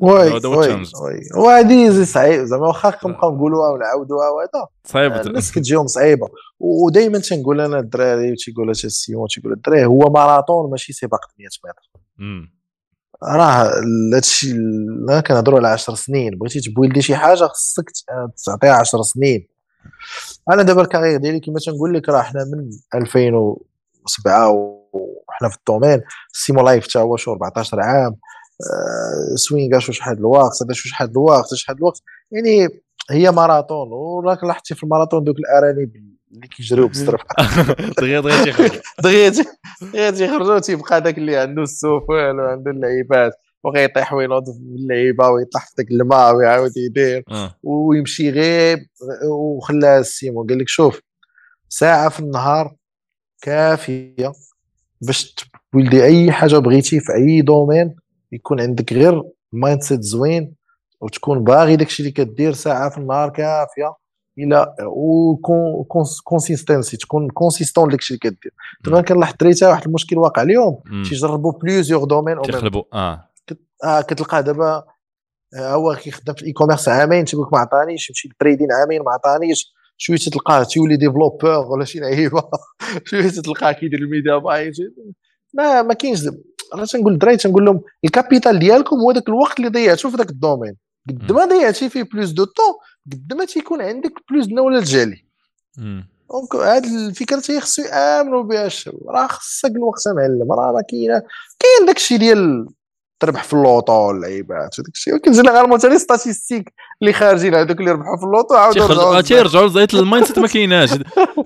oui 0.00 0.82
وهذه 1.36 2.04
صعيب. 2.04 2.44
زعما 2.44 2.66
واخا 2.66 2.90
كنبقاو 2.90 3.36
نقولوها 3.36 3.70
ونعاودوها 3.70 4.28
وهذا. 4.30 4.66
صعيبه 4.84 5.20
الناس 5.20 5.52
كتجيهم 5.52 5.86
صعيبة. 5.86 6.28
ودائما 6.60 7.18
تنقول 7.18 7.60
أنا 7.60 7.78
الدراري 7.78 8.34
تيقول 8.34 8.74
حتى 8.74 8.86
السيمو 8.86 9.28
تيقول 9.28 9.52
الدراري 9.52 9.84
هو 9.84 10.10
ماراثون 10.10 10.70
ماشي 10.70 10.92
سباق 10.92 11.20
100 11.38 11.48
متر. 11.64 12.61
راه 13.22 13.72
هادشي 14.14 14.52
لا 15.08 15.20
كنهضروا 15.20 15.58
على 15.58 15.68
10 15.68 15.94
سنين. 15.94 16.38
بغيتي 16.38 16.60
تبويلدي 16.60 17.02
شي 17.02 17.16
حاجة 17.16 17.44
خصك 17.44 17.90
تعطيها 18.46 18.72
10 18.72 19.02
سنين. 19.02 19.48
أنا 20.50 20.62
دابا 20.62 20.82
الكارير 20.82 21.16
ديالي 21.16 21.40
كما 21.40 21.58
تنقول 21.66 21.94
لك 21.94 22.08
راه 22.08 22.22
حنا 22.22 22.44
من 22.44 22.70
2007 22.94 24.50
وحنا 24.92 25.48
في 25.48 25.56
الدومين. 25.56 26.02
سيمو 26.32 26.62
لايف 26.62 26.88
حتى 26.88 26.98
هو 26.98 27.16
شو 27.16 27.32
14 27.32 27.80
عام. 27.80 28.12
أه 28.12 29.34
سوينغا 29.34 29.78
شو 29.78 29.92
شحال 29.92 30.18
الوقت 30.18 30.62
هذا 30.62 30.72
شو 30.72 30.88
شحال 30.88 31.10
الوقت 31.10 31.54
شحال 31.54 31.76
الوقت. 31.76 32.02
يعني 32.30 32.68
هي 33.10 33.30
ماراثون 33.30 33.88
وراك 33.92 34.44
لاحظتي 34.44 34.74
في 34.74 34.82
الماراثون 34.82 35.24
دوك 35.24 35.36
الأرانب 35.38 36.11
اللي 36.32 36.48
كيجريو 36.48 36.88
بالصرف 36.88 37.20
دغيا 37.98 38.20
دغيا 38.20 38.44
تيخرج. 38.44 38.70
دغيا 39.04 39.32
دغيا 39.82 40.10
تيخرجوا 40.10 40.58
تيبقى 40.58 41.00
داك 41.00 41.18
اللي 41.18 41.36
عنده 41.36 41.62
النفس 41.62 42.40
وعنده 42.40 42.70
اللعيبات 42.70 43.32
وغيطيح 43.64 44.12
وينوض 44.12 44.48
اللعيبة 44.48 45.28
ويطيح 45.28 45.66
في 45.66 45.74
داك 45.78 45.90
الماء 45.90 46.34
ويعاود 46.34 46.76
يدير 46.76 47.24
آه. 47.30 47.54
ويمشي 47.62 48.30
غير 48.30 48.78
وخلاها 49.30 50.00
السيمو 50.00 50.42
قال 50.42 50.58
لك 50.58 50.68
شوف 50.68 51.00
ساعة 51.68 52.08
في 52.08 52.20
النهار 52.20 52.74
كافية 53.42 54.32
باش 55.00 55.34
تولدي 55.72 56.04
أي 56.04 56.32
حاجة 56.32 56.58
بغيتي 56.58 57.00
في 57.00 57.12
أي 57.14 57.42
domaine 57.42 57.96
يكون 58.32 58.60
عندك 58.60 58.92
غير 58.92 59.22
mindset 59.52 60.00
زوين 60.00 60.54
وتكون 61.00 61.44
باغي 61.44 61.76
داكشي 61.76 62.02
اللي 62.02 62.12
كدير 62.12 62.52
ساعة 62.52 62.90
في 62.90 62.98
النهار 62.98 63.28
كافية. 63.28 64.01
إلى 64.38 64.74
و 65.76 65.86
consistency 65.86 66.96
تكون 66.96 67.30
consistant 67.30 67.88
داكشي 67.88 68.14
اللي 68.14 68.18
كدير 68.18 68.52
دابا 68.84 69.00
كنلاحظ 69.00 69.34
دريتها 69.40 69.68
واحد 69.68 69.86
المشكل 69.86 70.18
واقع 70.18 70.42
اليوم. 70.42 70.82
تيجربوا 71.08 71.52
plusieurs 71.52 72.04
domaines 72.04 72.40
كيقلبوا 72.40 72.82
آه. 72.92 73.28
آه 73.84 74.00
كتلقاه 74.00 74.40
دابا 74.40 74.84
هو 75.56 75.94
كيخدم 75.94 76.34
في 76.34 76.42
ال 76.42 76.52
e-commerce 76.52 76.88
عامين 76.88 77.24
تيقول 77.24 77.46
لك 77.46 77.52
ما 77.52 77.58
عطانيش 77.58 78.10
يمشي 78.10 78.28
لل 78.28 78.38
trading 78.38 78.72
عامين 78.72 79.02
ما 79.02 79.12
عطانيش. 79.12 79.72
شوية 79.96 80.18
تلقاه 80.18 80.62
تيولي 80.62 80.96
développeur 80.96 81.66
ولا 81.66 81.84
شي 81.84 81.98
لعيبة. 82.00 82.42
شوية 83.04 83.28
تلقاه 83.28 83.72
كيدير 83.72 83.98
ال 83.98 84.04
media 84.04 84.36
buying 84.36 84.72
ما 85.54 85.82
ما 85.82 85.94
كاينش 85.94 86.20
أنا 86.74 86.84
تنقول 86.84 87.12
الدراري 87.12 87.36
تنقول 87.36 87.64
لهم 87.64 87.80
ال 88.04 88.11
capital 88.11 88.58
ديالكم 88.58 88.96
هو 88.96 89.12
ذاك 89.12 89.28
الوقت 89.28 89.58
اللي 89.58 89.70
ضيعتو 89.70 90.10
في 90.10 90.16
ذاك 90.16 90.30
ال 90.30 90.36
domaine 90.36 90.76
قد 91.08 91.32
ما 91.32 91.44
ضيعتي 91.44 91.88
فيه 91.88 92.02
بلوس 92.02 92.30
دو 92.30 92.44
طون 92.44 92.74
قد 93.12 93.32
ما 93.34 93.44
تيكون 93.44 93.82
عندك 93.82 94.12
بلوس 94.30 94.48
نولج 94.48 94.84
جالي 94.84 95.24
دونك 96.30 96.54
هاد 96.54 96.84
الفكرة 96.84 97.40
تي 97.40 97.60
خصو 97.60 97.82
يامنوا 97.82 98.42
بها 98.42 98.66
الشباب. 98.66 99.08
راه 99.08 99.26
خصك 99.26 99.70
الوقت 99.70 100.08
معلم 100.08 100.52
راه 100.52 100.72
ما 100.72 100.82
كاينة 100.90 101.22
كاين 101.58 101.86
داكشي 101.86 102.18
ديال 102.18 102.66
تربح 103.20 103.44
في 103.44 103.52
اللوطو 103.52 103.92
واللعيبات 103.92 104.78
وداك 104.78 104.94
الشيء 104.94 105.12
ولكن 105.12 105.32
جينيرالمون 105.32 105.78
حتى 105.78 105.88
لي 105.88 105.98
ستاتيستيك 105.98 106.72
اللي 107.02 107.12
خارجين 107.12 107.54
هذوك 107.54 107.80
اللي 107.80 107.90
ربحوا 107.90 108.16
في 108.16 108.24
اللوطو 108.24 108.54
عاودوا 108.54 109.20
تيرجعوا 109.20 109.66
لزيت 109.66 109.94
المايند 109.94 110.26
سيت 110.26 110.38
ما 110.38 110.48
كايناش. 110.48 110.90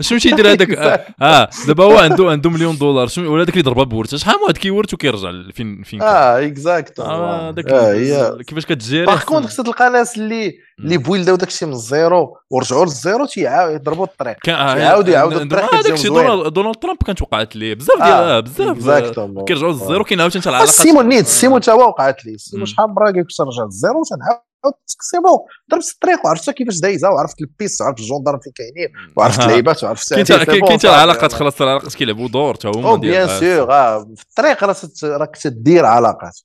شنو 0.00 0.18
تيدير 0.18 0.52
هذاك 0.52 0.70
آه 1.22 1.50
دابا 1.66 1.84
هو 1.84 1.98
عنده 1.98 2.30
عنده 2.30 2.50
مليون 2.50 2.78
دولار. 2.78 3.06
شنو 3.06 3.34
ولا 3.34 3.44
داك 3.44 3.54
اللي 3.54 3.62
ضربها 3.62 3.84
بورت 3.84 4.14
شحال 4.14 4.36
واحد 4.42 4.56
كيورت 4.56 4.94
وكيرجع 4.94 5.32
فين 5.54 5.82
فين 5.82 6.02
آه 6.02 6.46
اكزاكت 6.46 7.00
آه 7.00 7.48
آه 7.48 8.42
كيفاش 8.42 8.66
كتجيري 8.66 9.06
باغ 9.06 9.24
كونت 9.24 9.46
خصك 9.46 9.64
تلقى 9.64 9.90
ناس 9.90 10.18
اللي 10.18 10.65
اللي 10.80 10.98
build 10.98 11.30
او 11.30 11.36
داك 11.36 11.48
الشيء 11.48 11.68
من 11.68 11.74
ال 11.74 11.87
zéro 11.87 12.36
ورجعوا 12.50 12.84
لل 12.84 12.98
zéro 12.98 13.26
تيعاودوا 13.26 13.74
يضربوا 13.74 14.04
الطريق. 14.04 14.36
تيعاودوا 14.44 15.14
يعاودوا 15.14 15.42
الطريق 15.42 15.74
هذاك 15.74 15.92
الشيء 15.92 16.10
دونالد 16.48 16.76
ترامب 16.76 17.02
كانت 17.06 17.22
وقعت 17.22 17.56
ليه. 17.56 17.74
بزاف 17.74 18.02
ديال 18.02 18.74
بزاف 18.74 19.20
كيرجعوا 19.46 19.72
لل 19.72 19.83
zéro 19.83 20.04
كاين 20.04 20.20
عاوتاني 20.20 20.44
العلاقه 20.46 20.66
سيمون 20.66 21.08
نيت 21.08 21.26
سيمون 21.26 21.60
تا 21.60 21.72
هو 21.72 21.88
وقعت 21.88 22.24
ليه. 22.24 22.36
سيمو 22.36 22.66
شحال 22.66 22.88
من 22.88 22.94
مرة 22.94 23.04
قال 23.04 23.20
لك 23.20 23.26
ترجع 23.38 23.64
لل 23.64 23.77
zéro 23.77 24.02
تنعاود 24.04 24.42
c'est 24.86 25.18
bon 25.18 25.38
ضربت 25.70 25.90
الطريق 25.94 26.26
وعرفت 26.26 26.50
كيفاش 26.50 26.80
دايزه 26.80 27.10
وعرفت 27.10 27.40
ال 27.40 27.47
piste 27.47 27.80
وعرفت 27.80 28.00
ال 28.00 28.04
gendarmes 28.04 28.38
فين 28.38 28.52
كاينين 28.52 28.92
وعرفت 29.16 29.40
اللعيبات 29.40 29.84
وعرفت 29.84 30.14
كاين 30.14 30.24
حتى 30.24 30.88
العلاقات 30.88 31.32
خلاص 31.32 31.62
العلاقات 31.62 31.94
كيلعبوا 31.94 32.28
دور 32.28 32.54
حتى 32.54 32.68
هما 32.68 32.94
bien 32.94 33.28
sûr 33.28 33.72
آه 33.72 34.08
في 34.16 34.22
الطريق 34.22 34.64
راك 35.04 35.36
تدير 35.36 35.84
علاقات. 35.84 36.38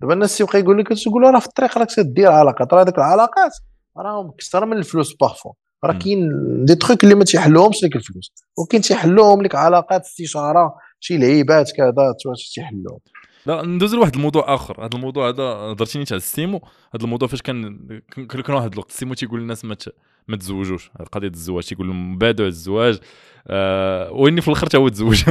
دابا 0.00 0.14
الناس 0.14 0.38
تيبقى 0.38 0.58
يقول 0.60 0.78
لك 0.78 0.88
تقول 0.88 1.22
راه 1.22 1.40
في 1.40 1.46
الطريق 1.46 1.78
راك 1.78 1.88
تدير 1.94 2.30
علاقات 2.32 2.74
راه 2.74 2.82
هذوك 2.82 2.98
العلاقات 2.98 3.52
راهم 3.96 4.28
أكثر 4.28 4.66
من 4.66 4.76
الفلوس 4.76 5.16
parfois. 5.20 5.52
راه 5.84 5.92
كاين 5.92 6.30
دي 6.64 6.74
تخيك 6.74 7.04
اللي 7.04 7.14
ما 7.14 7.24
تيحلوهمش 7.24 7.84
لك 7.84 7.96
الفلوس. 7.96 8.32
وكاين 8.58 8.82
تيحلوهم 8.82 9.42
لك 9.42 9.54
علاقات 9.54 10.04
استشارة 10.04 10.74
شي 11.00 11.18
لعيبات 11.18 11.72
كذا 11.76 12.14
تيحلوهم 12.54 12.98
لا 13.46 13.62
ندوز 13.62 13.94
لواحد 13.94 14.14
الموضوع 14.14 14.54
آخر. 14.54 14.80
هذا 14.84 14.90
الموضوع 14.94 15.28
هذا 15.28 15.42
هضرتيني 15.42 16.04
تاع 16.04 16.16
السيمو؟ 16.16 16.60
هذا 16.94 17.04
الموضوع 17.04 17.28
فاش 17.28 17.42
كان 17.42 17.78
كان 18.46 18.54
واحد 18.54 18.72
الوقت 18.72 18.90
السيمو 18.90 19.14
تيقول 19.14 19.40
للناس 19.40 19.64
ما 19.64 19.76
ما 20.30 20.36
تزوجوش 20.36 20.90
قضيه 21.12 21.28
الزواج 21.28 21.64
تيقول 21.64 21.86
لهم 21.86 22.18
بادوا 22.18 22.46
الزواج. 22.46 22.98
آه 23.48 24.12
وإني 24.12 24.40
في 24.40 24.48
الآخر 24.48 24.66
تا 24.66 24.78
هو 24.78 24.88
تزوج. 24.88 25.24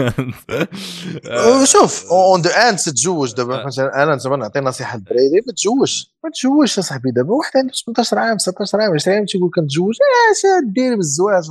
آه 1.27 1.63
شوف 1.65 2.11
at 2.11 2.41
the 2.41 2.49
end 2.49 2.77
تتزوج 2.77 3.33
دابا. 3.33 3.65
مثلا 3.65 4.03
أنا 4.03 4.17
زعما 4.17 4.35
نعطي 4.35 4.59
نصيحة 4.59 4.97
للدراري 4.97 5.41
ما 5.47 5.53
تزوجش. 5.53 6.15
ما 6.23 6.29
تزوجش 6.29 6.77
يا 6.77 6.81
صاحبي. 6.83 7.11
دابا 7.11 7.33
واحد 7.33 7.51
عنده 7.57 7.73
18 7.85 8.19
عام 8.19 8.37
19 8.37 8.81
عام 8.81 8.93
20 8.93 9.17
عام 9.17 9.25
تيقول 9.25 9.51
كنتزوج. 9.55 9.93
اش 10.31 10.71
دير 10.73 10.95
بالزواج 10.95 11.43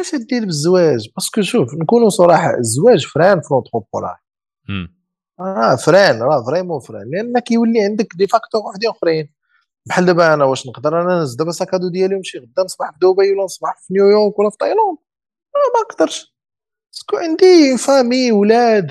اش 0.00 0.14
دير 0.30 0.44
بالزواج؟ 0.44 1.08
parce 1.16 1.32
que 1.32 1.42
شوف 1.42 1.74
نكونوا 1.74 2.08
صراحة 2.08 2.58
الزواج 2.58 3.06
frein 3.06 3.40
في 3.40 3.48
l'entrepreneuriat 3.50 4.16
آه 5.40 5.76
frein 5.76 6.22
راه 6.22 6.44
vraiment 6.44 6.80
frein. 6.80 7.10
لأن 7.10 7.38
كيولي 7.38 7.82
عندك 7.82 8.08
des 8.16 8.26
facteurs 8.26 8.60
وحدين 8.60 8.90
أخرين. 8.90 9.41
بحال 9.86 10.06
دابا 10.06 10.34
أنا 10.34 10.44
واش 10.44 10.66
نقدر 10.66 11.02
أنا 11.02 11.18
نهز 11.18 11.34
دابا 11.34 11.52
sac 11.52 11.67
à 11.67 11.73
dos 11.73 11.88
ديالي 11.88 12.14
ونمشي 12.14 12.38
غدا 12.38 12.62
نصبح 12.64 12.90
في 12.90 12.96
دبي 13.02 13.32
ولا 13.32 13.44
نصبح 13.44 13.74
في 13.86 13.94
نيويورك 13.94 14.38
ولا 14.38 14.50
في 14.50 14.56
تايلاند. 14.56 14.98
آه 15.56 15.70
ما 15.74 15.80
نقدرش. 15.90 16.34
parce 16.92 17.07
que 17.07 17.16
عندي 17.16 17.78
famille 17.78 18.32
ولاد 18.32 18.90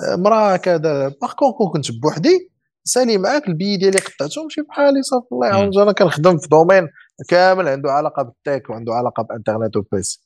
آه، 0.00 0.16
مراه 0.16 0.56
كذا. 0.56 1.08
par 1.08 1.32
contre 1.32 1.70
كنت 1.72 1.92
بوحدي 2.02 2.52
سالي 2.84 3.18
معاك 3.18 3.48
البي 3.48 3.76
ديالي 3.76 3.98
قطعته 3.98 4.42
نمشي 4.42 4.62
بحالي 4.62 5.02
صافي 5.02 5.26
الله 5.32 5.46
يعاون. 5.46 5.80
أنا 5.82 5.92
كنخدم 5.92 6.38
في 6.38 6.48
domaine 6.48 6.88
كامل 7.28 7.68
عنده 7.68 7.92
علاقة 7.92 8.22
بال 8.22 8.38
tech 8.38 8.70
وعنده 8.70 8.94
علاقة 8.94 9.22
بانترنت 9.22 9.76
و 9.76 9.91
PC 9.91 10.20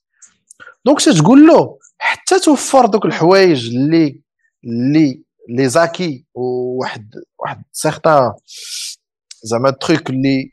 donc 0.84 1.00
تقول 1.00 1.46
له؟ 1.46 1.78
حتى 1.98 2.40
توفر 2.40 2.86
دوك 2.86 3.04
الحوايج 3.04 3.68
اللي 3.74 4.22
اللي 4.64 5.24
les 5.48 5.68
acquis 5.68 6.26
وواحد 6.34 7.10
واحد 7.38 7.62
certain 7.72 8.32
زعما 9.42 9.70
trucs 9.70 10.10
اللي 10.10 10.50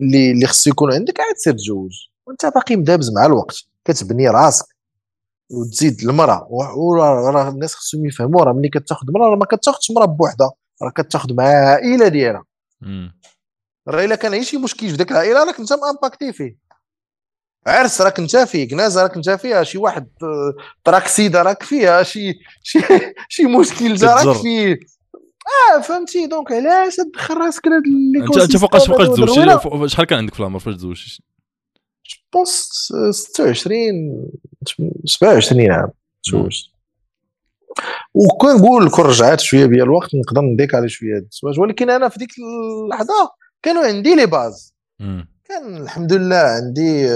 اللي 0.00 0.30
اللي 0.30 0.46
خصو 0.46 0.70
يكون 0.70 0.92
عندك 0.92 1.20
عاد 1.20 1.36
سير 1.36 1.52
تزوج. 1.52 1.90
وانت 2.26 2.46
باقي 2.46 2.76
مدابز 2.76 3.10
مع 3.12 3.26
الوقت. 3.26 3.56
كتبني 3.84 4.28
راسك 4.28 4.66
وتزيد 5.50 6.00
المرأة. 6.00 6.46
وراه 6.50 7.48
الناس 7.48 7.74
خصهم 7.74 8.06
يفهموا. 8.06 8.44
راه 8.44 8.52
ملي 8.52 8.68
كتاخذ 8.68 9.06
مرأة 9.10 9.28
راه 9.28 9.36
ما 9.36 9.44
كتاخذش 9.44 9.90
مرأة 9.90 10.06
بوحدها. 10.06 10.52
راه 10.82 10.90
كتاخذ 10.90 11.34
مع 11.34 11.44
عائلة 11.44 12.08
ديالها. 12.08 12.44
راه 13.88 14.04
إلا 14.04 14.14
كان 14.14 14.42
شي 14.42 14.56
مشكل 14.56 14.88
في 14.88 14.94
ذاك 14.96 15.10
العائلة 15.10 15.44
راك 15.44 15.60
انت 15.60 15.72
مأمباكتي 15.72 16.32
فيه. 16.32 16.56
عرس 17.66 18.00
راك 18.00 18.18
انت 18.18 18.36
فيه. 18.36 18.68
كنازه 18.68 19.02
راك 19.02 19.16
انت 19.16 19.30
فيها. 19.30 19.62
شي 19.62 19.78
واحد 19.78 20.08
تراكسيده 20.84 21.42
راك 21.42 21.62
فيها. 21.62 22.02
شي 22.02 22.34
شي 22.62 22.80
شي 23.28 23.44
مشكل 23.44 24.02
راك 24.02 24.36
فيه. 24.36 24.78
آه 25.46 25.80
فهمتي. 25.80 26.26
donc 26.26 26.52
علاش 26.52 26.96
تدخل 26.96 27.36
راسك 27.36 27.66
لهاد 27.66 27.82
اللي 27.84 28.18
انت 28.18 28.38
أنت 28.38 28.56
فوقاش 28.56 28.86
فوقاش 28.86 29.08
تزوج؟ 29.08 29.86
شحال 29.86 30.06
كان 30.06 30.18
عندك 30.18 30.34
في 30.34 30.40
العمر؟ 30.40 30.58
فاش 30.58 30.74
تزوج 30.74 31.18
pense 32.32 32.92
26 33.10 34.28
27 35.04 35.70
عام 35.70 35.90
تزوجت. 36.24 36.64
وكنقول 38.14 38.90
كون 38.90 39.04
رجعت 39.04 39.40
شوية 39.40 39.66
بيا 39.66 39.82
الوقت 39.82 40.14
نقدر 40.14 40.40
نديك 40.40 40.74
على 40.74 40.88
شوية 40.88 41.26
الزواج 41.32 41.60
ولكن 41.60 41.90
أنا 41.90 42.08
في 42.08 42.18
ديك 42.18 42.30
اللحظة 42.38 43.30
كانوا 43.62 43.82
عندي 43.82 44.14
les 44.14 44.26
bases. 44.26 44.74
كان 45.44 45.76
الحمد 45.76 46.12
لله 46.12 46.36
عندي 46.36 47.08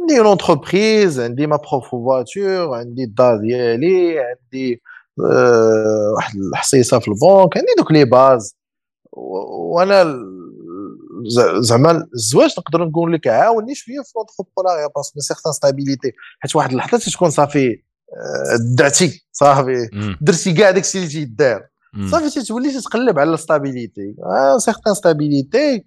عندي 0.00 0.18
une 0.18 0.26
entreprise 0.26 1.20
عندي 1.20 1.46
ma 1.46 1.56
propre 1.56 2.04
voiture 2.04 2.74
عندي 2.74 3.04
الدار 3.04 3.36
ديالي 3.36 4.18
عندي 4.18 4.82
واحد 6.16 6.36
الحصيصة 6.36 6.98
في 6.98 7.08
البنك 7.08 7.56
عندي 7.56 7.74
دوك 7.78 7.92
les 7.92 8.04
bases. 8.04 8.56
وأنا 9.12 10.18
زعما 11.60 12.06
الزواج 12.14 12.54
نقدر 12.58 12.84
نقول 12.84 13.12
لك 13.12 13.26
عاوني 13.26 13.74
شوية 13.74 14.02
في 14.02 14.12
l'entrepreneuriat 14.16 14.88
parce 14.96 15.11
que 15.11 15.20
certaine 15.20 15.52
stabilité. 15.52 16.12
حيت 16.40 16.56
واحد 16.56 16.70
اللحظة 16.70 16.98
تكون 16.98 17.30
صافي 17.30 17.82
دعتي 18.76 19.26
صافي. 19.32 19.88
درتي 20.20 20.52
كاع 20.52 20.70
داكشي 20.70 20.98
اللي 20.98 21.08
تيدار 21.08 21.66
صافي 22.10 22.42
تولي 22.42 22.80
تتقلب 22.80 23.18
على 23.18 23.34
ال 23.34 23.42
stabilité 23.42 24.14
آه 24.24 24.58
certaine 24.58 24.94
stabilité. 24.94 25.84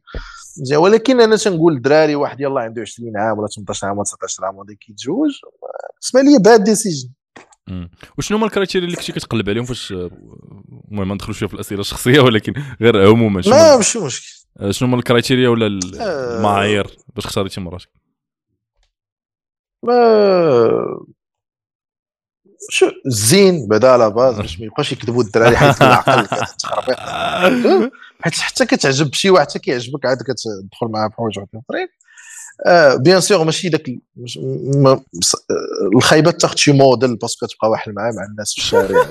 ولكن 0.76 1.22
أنا 1.22 1.36
تنقول 1.36 1.74
الدراري 1.74 2.16
واحد 2.16 2.42
يلاه 2.42 2.62
عنده 2.62 2.82
20 2.82 3.18
عام 3.18 3.40
ولا 3.40 3.48
18 3.48 3.88
عام 3.88 3.98
ولا 3.98 4.03
19 4.03 4.45
عام 4.45 4.56
وغادي 4.56 4.76
كيتزوج. 4.76 5.32
بالنسبة 6.02 6.32
لي 6.32 6.40
bad 6.43 6.64
decision 6.64 7.10
وشنو 8.17 8.38
هما 8.38 8.45
ال 8.45 8.50
criteria 8.50 8.88
اللي 8.88 8.98
كنتي 8.98 9.11
كتقلب 9.11 9.50
عليهم؟ 9.50 9.66
فاش 9.66 9.92
المهم 9.92 11.08
ما 11.08 11.14
ندخلوش 11.14 11.43
في 11.43 11.53
الأسئلة 11.53 11.82
الشخصية 11.82 12.19
ولكن 12.19 12.53
غير 12.82 13.08
عموما 13.09 13.40
لا 13.40 13.77
ماشي 13.77 14.00
مشكل. 14.00 14.43
آه، 14.59 14.72
شنو 14.72 14.88
هما 14.88 14.98
ال 14.98 15.03
criteria 15.03 15.50
ولا 15.50 15.80
آه. 16.00 16.38
المعايير 16.38 16.98
باش 17.16 17.25
اختاريتي 17.25 17.61
مراتك 17.61 17.90
شو 22.69 22.92
زين 23.06 23.67
بعدا 23.67 23.90
à 23.90 23.96
la 23.96 24.10
base 24.10 24.35
باش 24.35 24.59
ما 24.59 24.66
يبقاش 24.66 24.92
يكذبوا 24.92 25.24
الدراري 25.24 25.58
حيت 25.58 25.82
العقل 25.82 26.27
حيت 28.22 28.33
حتى 28.33 28.66
كتعجب 28.66 29.14
شي 29.14 29.30
واحد 29.30 29.50
حتى 29.50 29.59
كيعجبك 29.59 30.06
عاد 30.06 30.17
كتدخل 30.17 30.88
معاه 30.88 31.08
بحوايج 31.08 31.40
أخرين. 31.40 31.88
آه 32.65 32.95
bien 32.95 33.22
sûr 33.22 33.43
ماشي 33.43 33.69
داك 33.69 33.85
الخايبة 35.95 36.32
تاخذ 36.32 36.56
شي 36.56 36.72
modèle 36.72 37.16
parce 37.16 37.34
que 37.34 37.45
تبقى 37.45 37.69
واحد 37.69 37.91
معاه 37.91 38.11
مع 38.11 38.25
الناس 38.25 38.53
في 38.53 38.57
الشارع 38.57 39.07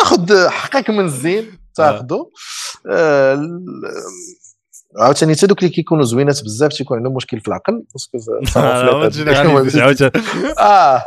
تاخذ 0.00 0.48
حقك 0.48 0.90
من 0.90 1.04
الزين 1.04 1.58
تاخذه 1.74 2.30
آه 2.86 3.34
عاوتاني 4.96 5.34
حتى 5.34 5.46
دوك 5.46 5.58
اللي 5.58 5.70
كيكونوا 5.70 6.04
زوينات 6.04 6.44
بزاف 6.44 6.72
تيكون 6.72 6.96
عندهم 6.96 7.14
مشكل 7.14 7.40
في 7.40 7.48
العقل 7.48 7.84
آه. 10.58 11.06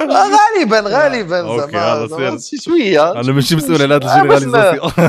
غالبا 0.00 0.80
غالبا 0.80 1.66
زعما. 1.66 2.38
شي 2.38 2.56
شوية. 2.56 3.12
أنا 3.12 3.32
ماشي 3.32 3.56
مسؤول 3.56 3.82
على 3.82 3.94
هذا 3.94 4.22
ال 4.22 4.26
généralisation. 4.26 4.92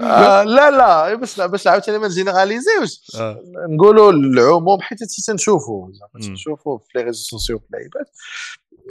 آه، 0.00 0.42
لا 0.42 0.70
لا 0.70 1.14
باش 1.14 1.40
باش 1.40 1.66
عاوتاني 1.66 1.98
ما 1.98 2.06
ن 2.06 2.12
généraliser 2.12 2.76
وش. 2.76 3.00
آه. 3.14 3.40
نقولوا 3.70 4.12
العموم 4.12 4.80
حيت 4.80 4.98
تنشوفوا 5.26 5.88
تنشوفوا 6.22 6.78
في 6.78 6.98
les 6.98 7.02
réseaux 7.04 7.22
sociaux 7.22 7.58
في 7.58 7.64
اللعيبات. 7.66 8.10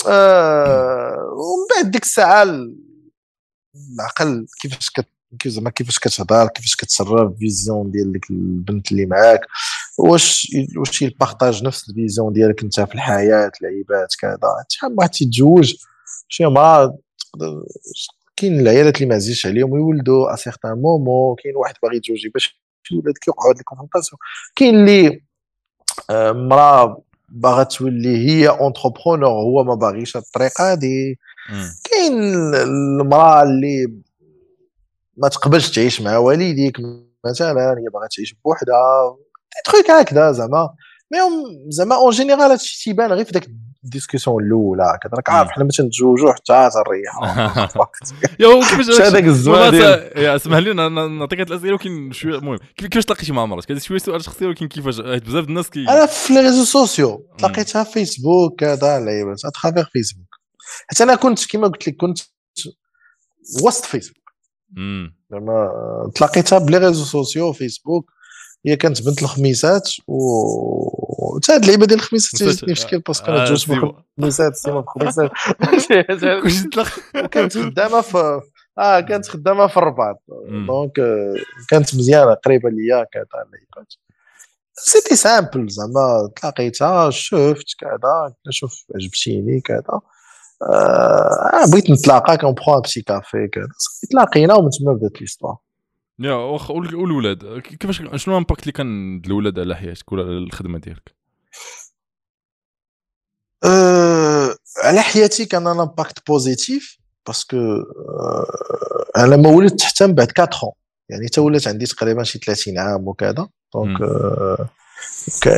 آه، 0.08 1.16
ومن 1.16 1.84
بعد 1.84 1.92
ديك 1.92 2.03
الساعة 2.03 2.44
العقل 4.00 4.45
كيفاش 4.61 4.90
زعما 5.47 5.69
كيفاش 5.69 5.99
كتهضر 5.99 6.47
كيفاش 6.47 6.75
كتصرف 6.75 7.38
vision 7.40 7.91
ديال 7.91 8.11
ديك 8.11 8.30
البنت 8.30 8.91
اللي 8.91 9.05
معاك 9.05 9.41
واش 9.97 10.55
واش 10.77 11.01
ي 11.01 11.09
partage 11.09 11.64
نفس 11.64 11.89
ال 11.90 11.96
vision 11.96 12.33
ديالك 12.33 12.64
انت 12.64 12.80
في 12.80 12.95
الحياة 12.95 13.51
العيبات 13.61 14.14
كذا 14.19 14.39
شحال 14.69 14.95
واحد 14.97 15.09
تيتزوج 15.09 15.75
شي 16.30 16.45
مرة 16.45 16.97
كاين 18.38 18.59
العيالات 18.59 18.95
اللي 18.95 19.09
ما 19.09 19.15
عزيزش 19.15 19.45
عليهم 19.45 19.72
ويولدوا 19.72 20.33
à 20.33 20.35
certain 20.35 20.72
moment 20.72 21.35
كاين 21.43 21.55
واحد 21.55 21.73
باغي 21.83 21.97
يتزوج 21.97 22.27
باش 22.33 22.61
يولد 22.91 23.17
كيوقعوا 23.17 23.51
هاد 23.51 23.59
ال 23.59 23.64
confrontations 23.64 24.19
كاين 24.55 24.75
اللي 24.75 25.22
آه، 26.09 26.31
مرا 26.31 26.97
باغا 27.30 27.64
تولي 27.64 28.17
هي 28.17 28.49
entrepreneur 28.49 29.30
هو 29.30 29.64
ما 29.64 29.75
باغيش 29.75 30.17
الطريقة 30.17 30.72
هادي 30.72 31.19
كاين 31.83 32.14
المرأة 32.55 33.43
اللي 33.43 33.93
ما 35.18 35.30
تقبلش 35.30 35.69
تعيش 35.69 36.02
مع 36.02 36.18
والديك 36.18 36.77
مثلا 37.26 37.50
هي 37.50 37.90
باغا 37.94 38.08
تعيش 38.16 38.35
بوحدها. 38.45 39.18
trucs 39.65 39.91
هكذا 39.92 40.32
زعما. 40.32 40.69
mais 41.11 41.19
زعما 41.69 41.95
en 41.95 42.11
général 42.11 42.41
هادشي 42.42 42.84
تيبان 42.84 43.11
غير 43.11 43.26
في 43.26 43.32
داك 43.32 43.48
ال 43.85 43.91
discussion 43.91 44.43
الاولى 44.44 45.00
كذا 45.02 45.11
راك 45.14 45.30
عارف 45.30 45.50
حنا 45.50 45.64
ما 45.64 45.69
تنتزوجوا 45.69 46.34
حتى 46.34 46.69
تنريحوا 46.74 47.26
يا 48.40 48.60
كيفاش 48.60 49.02
هذاك 49.02 49.24
الزواج 49.24 49.74
يا 50.16 50.35
اسمح 50.35 50.58
لي 50.58 50.74
نعطيك 50.74 51.40
هاد 51.40 51.52
الأسئلة 51.52 51.72
ولكن 51.72 52.11
شوية 52.11 52.35
المهم 52.35 52.58
كيفاش 52.77 53.06
تلاقيتي 53.06 53.34
مع 53.34 53.45
مراتك؟ 53.45 53.72
هذا 53.72 53.80
شوية 53.80 53.98
سؤال 53.98 54.24
شخصي 54.24 54.45
ولكن 54.45 54.68
كيفاش؟ 54.68 55.00
بزاف 55.00 55.44
الناس 55.48 55.69
كي 55.69 55.80
أنا 55.90 56.06
في 56.06 56.34
les 56.33 56.40
réseaux 56.40 56.64
sociaux 56.64 57.27
تلاقيتها 57.38 57.84
في 57.84 57.92
فيسبوك 57.92 58.60
كذا 58.60 59.00
لعيبات 59.00 59.45
à 59.45 59.50
travers 59.50 59.85
فيسبوك 59.94 60.27
حتى 60.88 61.03
أنا 61.03 61.16
كنت 61.16 61.52
كما 61.52 61.68
قلت 61.68 61.88
لك 61.88 61.95
كنت 61.95 62.19
وسط 63.64 63.85
فيسبوك 63.85 64.24
زعما 65.31 65.71
تلاقيتها 66.15 66.59
ب 66.59 66.64
les 66.64 66.77
réseaux 66.77 67.03
sociaux 67.03 67.53
فيسبوك 67.53 68.11
هي 68.65 68.75
كانت 68.75 69.01
بنت 69.01 69.21
الخميسات 69.23 69.89
و 70.07 70.19
حتى 71.37 71.53
هاد 71.53 71.61
اللعيبة 71.61 71.85
ديال 71.85 71.99
الخميسات 71.99 72.43
جاتني 72.43 72.71
مشكل 72.71 72.99
parce 72.99 73.16
que 73.16 73.25
أنا 73.27 73.45
تزوجت 73.45 73.69
بالخميسات 73.69 74.55
سيما 74.55 74.79
بالخميسات 74.79 75.31
كانت 77.31 77.57
خدامة 77.57 78.01
في 78.01 78.41
آه 78.77 78.99
كانت 78.99 79.27
خدامة 79.27 79.67
في 79.67 79.77
الرباط. 79.77 80.23
donc 80.67 80.91
كانت 81.69 81.95
مزيانة 81.95 82.33
قريبة 82.33 82.69
ليا 82.69 83.03
كذا 83.11 83.25
اللعيبات. 83.45 83.93
c'était 84.74 85.15
simple 85.15 85.67
زعما 85.69 86.29
تلاقيتها 86.35 87.09
شفت 87.09 87.65
كذا 87.79 88.33
شوف 88.49 88.85
عجبتيني 88.95 89.61
كذا. 89.61 90.01
آه 90.61 91.66
بغيت 91.72 91.90
نتلاقى 91.92 92.38
كون 92.38 92.51
بخوا 92.51 92.80
بشي 92.80 93.01
كافي 93.01 93.48
كذا. 93.48 93.67
تلاقينا 94.11 94.53
ومن 94.53 94.69
تما 94.69 94.93
بدات 94.93 95.22
l'histoire 95.22 95.57
يا 96.19 96.34
واخا 96.34 96.74
والولاد 96.74 97.59
كيفاش 97.59 97.98
شنو 98.16 98.34
ال 98.33 98.38
impact 98.38 98.61
اللي 98.61 98.72
كان 98.72 99.22
الولاد 99.25 99.59
على 99.59 99.75
حياتك؟ 99.75 100.11
ولا 100.11 100.24
على 100.24 100.38
الخدمة 100.38 100.80
ديالك. 100.80 101.16
أه 103.66 104.56
على 104.84 105.01
حياتي 105.01 105.45
كان 105.45 105.67
un 105.67 105.80
impact 105.80 106.27
positif 106.27 106.98
parce 107.27 107.46
que 107.46 107.57
أه 107.58 108.45
أنا 109.17 109.35
ما 109.35 109.50
ولدت 109.50 109.82
حتى 109.82 110.08
من 110.08 110.14
بعد 110.14 110.32
4 110.40 110.74
يعني 111.09 111.27
حتى 111.27 111.42
ولات 111.42 111.67
عندي 111.67 111.85
تقريبا 111.85 112.24
شي 112.24 112.40
30 112.40 112.77
عام 112.77 113.08
وكذا. 113.08 113.48
donc 113.74 114.01
أه 114.01 114.69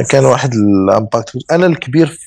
كان 0.09 0.25
واحد 0.25 0.53
ال 0.53 0.67
impact 0.67 1.51
أنا 1.51 1.65
الكبير 1.65 2.19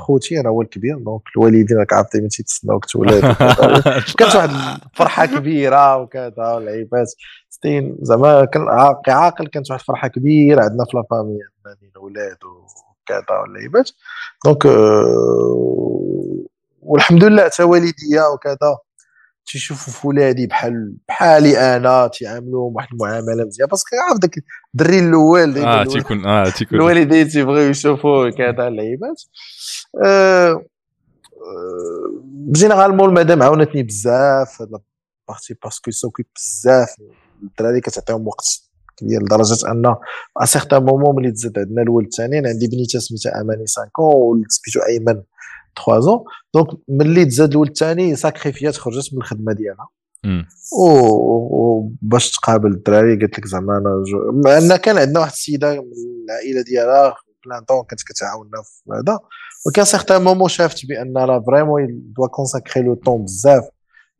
خوتي 0.00 0.40
أنا 0.40 0.48
هو 0.48 0.62
الكبير 0.62 0.98
donc 0.98 1.22
الوالدين 1.36 1.78
راك 1.78 1.92
عارف 1.92 2.08
دائما 2.12 2.28
تيتسناوك 2.28 2.84
تولد 2.84 3.20
كانت 4.18 4.34
واحد 4.36 4.50
الفرحه 4.92 5.26
كبيرة 5.26 5.96
وكذا 5.96 6.52
والعيبات 6.54 7.12
ستين 7.50 7.96
زعما 8.02 8.44
كان 8.44 8.66
عاقل 9.08 9.46
كانت 9.46 9.70
واحد 9.70 9.80
الفرحه 9.80 10.08
كبيرة 10.08 10.62
عندنا 10.64 10.84
في 10.84 10.96
la 10.96 11.05
famille 11.05 11.38
عندنا 11.66 11.90
الأولاد 11.90 12.36
وكذا 12.44 13.38
واللعيبات 13.42 13.90
donc 14.44 14.66
euh, 14.66 14.70
والحمد 16.82 17.24
لله 17.24 17.44
حتى 17.44 17.62
والديا 17.62 18.26
وكذا. 18.34 18.78
تيشوفوا 19.52 19.92
في 19.92 20.06
ولادي 20.06 20.46
بحال 20.46 20.94
بحالي 21.08 21.76
أنا 21.76 22.06
تيعاملوهم 22.06 22.76
واحد 22.76 22.88
المعاملة 22.92 23.44
مزيان. 23.44 23.68
parce 23.68 23.85
que 23.85 23.96
عارف 23.96 24.20
داك 24.20 24.34
الدري 24.74 24.98
الأول 24.98 25.58
آه 25.58 25.84
تيكون 25.84 26.26
آه 26.26 26.50
تيكون 26.50 26.78
الوالدين 26.78 27.28
تيبغيو 27.28 27.70
يشوفوا 27.70 28.30
كذا 28.30 28.68
اللعيبات. 28.68 29.22
أه 30.04 30.64
généralement 32.52 33.08
المدام 33.08 33.42
عاونتني 33.42 33.82
بزاف 33.82 34.62
هاد 34.62 34.70
partie 35.28 35.54
parce 35.64 35.80
que 35.80 35.90
ça 35.90 35.99
occupe 35.99 36.24
بزاف. 36.36 36.88
الدراري 37.42 37.80
كتعطيهم 37.80 38.26
وقت 38.26 38.46
كبير 38.96 39.22
لدرجة 39.22 39.70
أن 39.70 39.86
à 40.42 40.44
certain 40.44 40.82
moment 40.82 41.16
ملي 41.16 41.32
تزاد 41.32 41.58
عندنا 41.58 41.82
الولد 41.82 42.06
الثاني 42.06 42.48
عندي 42.48 42.68
بنيته 42.68 42.98
سميتها 42.98 43.40
أماني 43.40 43.64
5 43.76 43.90
ولد 43.98 44.44
سميتو 44.48 44.88
أيمن. 44.88 45.22
3 45.86 46.00
ans 46.00 46.24
donc 46.54 46.68
ملي 46.88 47.24
تزاد 47.24 47.50
الولد 47.50 47.68
الثاني 47.68 48.16
sacrifi 48.16 48.68
ات 48.68 48.76
خرجت 48.76 49.14
من 49.14 49.18
الخدمة 49.18 49.52
ديالها. 49.52 49.88
وباش 50.72 52.30
تقابل 52.30 52.70
الدراري 52.70 53.16
قالت 53.16 53.38
لك 53.38 53.46
زعما 53.46 53.76
أنا 54.46 54.58
أن 54.58 54.76
كان 54.76 54.98
عندنا 54.98 55.20
واحد 55.20 55.32
السيدة 55.32 55.72
من 55.72 55.92
العائلة 56.24 56.62
ديالها 56.62 57.14
plein 57.46 57.64
temps 57.64 57.84
كانت 57.88 58.02
كتعاوننا 58.02 58.62
في 58.62 58.82
هذا. 58.92 59.18
وكان 59.66 59.84
certain 59.84 60.22
moment 60.24 60.48
شافت 60.48 60.86
بأن 60.86 61.18
راه 61.18 61.44
vraiment 61.46 62.12
doit 62.16 62.26
consacrer 62.26 62.82
le 62.84 62.94
temps 62.94 63.24
بزاف 63.24 63.64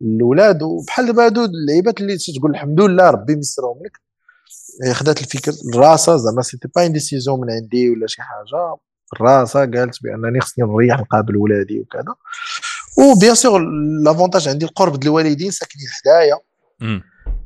الاولاد 0.02 0.62
وبحال 0.62 1.06
دابا 1.06 1.26
هادو 1.26 1.44
اللعيبات 1.44 2.00
اللي 2.00 2.16
تقول 2.38 2.50
الحمد 2.50 2.80
لله 2.80 3.10
ربي 3.10 3.36
ميسرهم 3.36 3.78
لك 3.84 4.00
خدات 4.92 5.20
الفكر 5.20 5.52
راسها 5.74 6.16
زعما 6.16 6.42
c'était 6.42 6.68
pas 6.76 6.86
une 6.86 6.92
décision 6.92 7.40
من 7.40 7.50
عندي 7.50 7.90
ولا 7.90 8.06
شي 8.06 8.22
حاجة. 8.22 8.76
راسها 9.20 9.60
قالت 9.60 10.02
بأنني 10.02 10.40
خصني 10.40 10.64
نريح 10.66 11.00
نقابل 11.00 11.36
ولادي 11.36 11.80
وكذا. 11.80 12.14
و 12.98 13.06
bien 13.06 13.34
sûr 13.34 13.60
l'avantage 14.04 14.48
عندي 14.48 14.64
القرب 14.64 15.00
ديال 15.00 15.12
الوالدين 15.12 15.50
ساكنين 15.50 15.86
حدايا. 15.88 16.38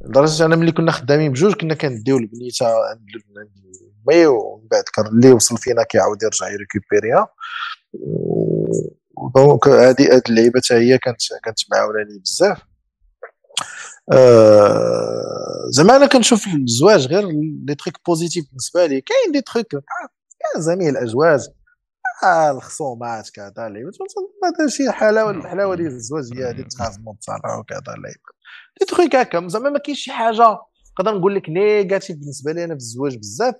لدرجة 0.04 0.44
أنا 0.44 0.56
ملي 0.56 0.72
كنا 0.72 0.92
خدامين 0.92 1.32
بجوج 1.32 1.54
كنا 1.54 1.74
كنديو 1.74 2.18
البنيتة 2.18 2.66
عند 2.66 3.00
مي 4.08 4.26
ومن 4.26 4.68
بعد 4.70 4.82
كان 4.82 5.06
اللي 5.06 5.32
وصل 5.32 5.58
فينا 5.58 5.82
كيعاود 5.82 6.22
يرجع 6.22 6.48
ي 6.48 6.56
récupérer 6.56 7.28
ها 9.36 9.43
donc 9.43 9.68
هذه 9.68 10.14
هاد 10.14 10.22
اللعيبة 10.28 10.60
حتى 10.64 10.74
هي 10.74 10.98
كانت 10.98 11.18
كانت 11.44 11.58
معاوناني 11.72 12.18
بزاف. 12.18 12.58
آه 14.12 15.68
زعما 15.70 15.96
أنا 15.96 16.06
كنشوف 16.06 16.46
الزواج 16.46 17.06
غير 17.06 17.28
les 17.66 17.74
trucs 17.74 17.96
positifs 18.06 18.44
بالنسبة 18.48 18.86
لي. 18.86 19.00
كاين 19.00 19.32
des 19.32 19.40
trucs 19.40 19.66
زميل 20.58 20.88
الازواج 20.88 21.48
آه 22.24 22.50
الخصومات 22.50 23.30
كذا 23.30 23.52
هذا 23.58 24.68
شي 24.68 24.90
حلاوه 24.90 25.30
الحلاوة 25.30 25.74
ديال 25.76 25.86
الزواج 25.86 26.24
هي 26.34 26.50
هذه 26.50 26.62
تخاصموا 26.62 27.12
بصراحه 27.14 27.58
وكذا 27.58 27.80
des 28.80 28.86
trucs 28.86 29.16
هكا 29.16 29.48
زعما 29.48 29.70
ما 29.70 29.78
كاينش 29.78 30.00
شي 30.00 30.12
حاجة 30.12 30.58
نقدر 31.00 31.18
نقول 31.18 31.34
لك 31.34 31.48
négatif 31.48 32.16
بالنسبة 32.16 32.52
لي 32.52 32.64
أنا 32.64 32.74
في 32.74 32.78
الزواج 32.78 33.16
بزاف. 33.16 33.54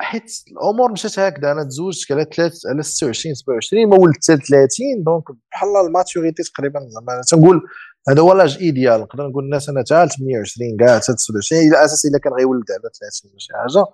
حيت 0.00 0.32
الأمور 0.52 0.92
مشات 0.92 1.18
هكذا 1.18 1.52
أنا 1.52 1.64
تزوجت 1.64 2.12
على 2.12 2.24
3 2.24 2.70
على 2.70 2.82
26 2.82 3.34
27 3.34 3.88
ما 3.88 3.96
ولدت 3.96 4.24
30 4.24 4.68
donc 5.06 5.24
بحال 5.52 5.68
ال 5.86 5.92
maturité 5.92 6.42
تقريبا 6.42 6.80
زعما 6.88 7.20
تنقول 7.28 7.62
هذا 8.08 8.20
هو 8.20 8.32
l'âge 8.32 8.56
idéal 8.60 9.00
نقدر 9.00 9.28
نقول 9.28 9.44
الناس 9.44 9.68
أنا 9.68 9.80
حتى 9.80 9.88
28 9.88 10.76
كاع 10.78 10.98
29 10.98 11.74
على 11.74 11.84
أساس 11.84 12.06
إلا 12.06 12.18
كان 12.18 12.32
غيولد 12.32 12.64
على 12.70 12.90
30 13.00 13.30
ولا 13.30 13.38
شي 13.38 13.52
حاجة. 13.52 13.84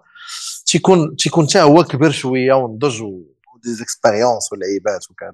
تيكون 0.72 1.16
تيكون 1.16 1.46
حتى 1.48 1.62
هو 1.62 1.84
كبر 1.84 2.10
شوية 2.10 2.54
ونضج 2.54 3.02
و 3.54 3.61
des 3.61 3.80
expériences 3.80 4.52
والعيبات 4.52 5.10
وكذا 5.10 5.32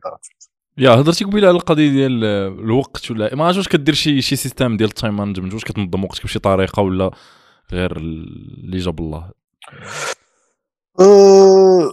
يا 0.78 0.90
هضرتي 0.90 1.24
قبيلة 1.24 1.48
على 1.48 1.56
القضية 1.56 1.90
ديال 1.90 2.24
الوقت 2.24 3.10
ولا 3.10 3.34
ما 3.34 3.44
عرفتش 3.44 3.58
واش 3.58 3.68
كدير 3.68 3.94
شي 3.94 4.22
شي 4.22 4.36
système 4.36 4.76
ديال 4.76 4.88
ال 4.88 4.94
time 4.94 5.16
management 5.16 5.54
واش 5.54 5.64
كتنظم 5.64 6.04
وقتك 6.04 6.24
بشي 6.24 6.38
طريقة 6.38 6.82
ولا 6.82 7.10
غير 7.72 7.96
اللي 7.96 8.78
جاب 8.78 9.00
الله. 9.00 9.30
أه 11.00 11.92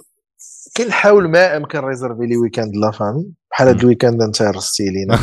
كنحاول 0.77 1.27
ما 1.27 1.57
امكن 1.57 1.79
ريزرفي 1.79 2.25
لي 2.25 2.37
ويكاند 2.37 2.75
لا 2.75 2.91
فامي. 2.91 3.25
بحال 3.51 3.67
هاد 3.67 3.79
الويكاند 3.79 4.21
انت 4.21 4.41
رستي 4.41 4.89
لينا 4.89 5.15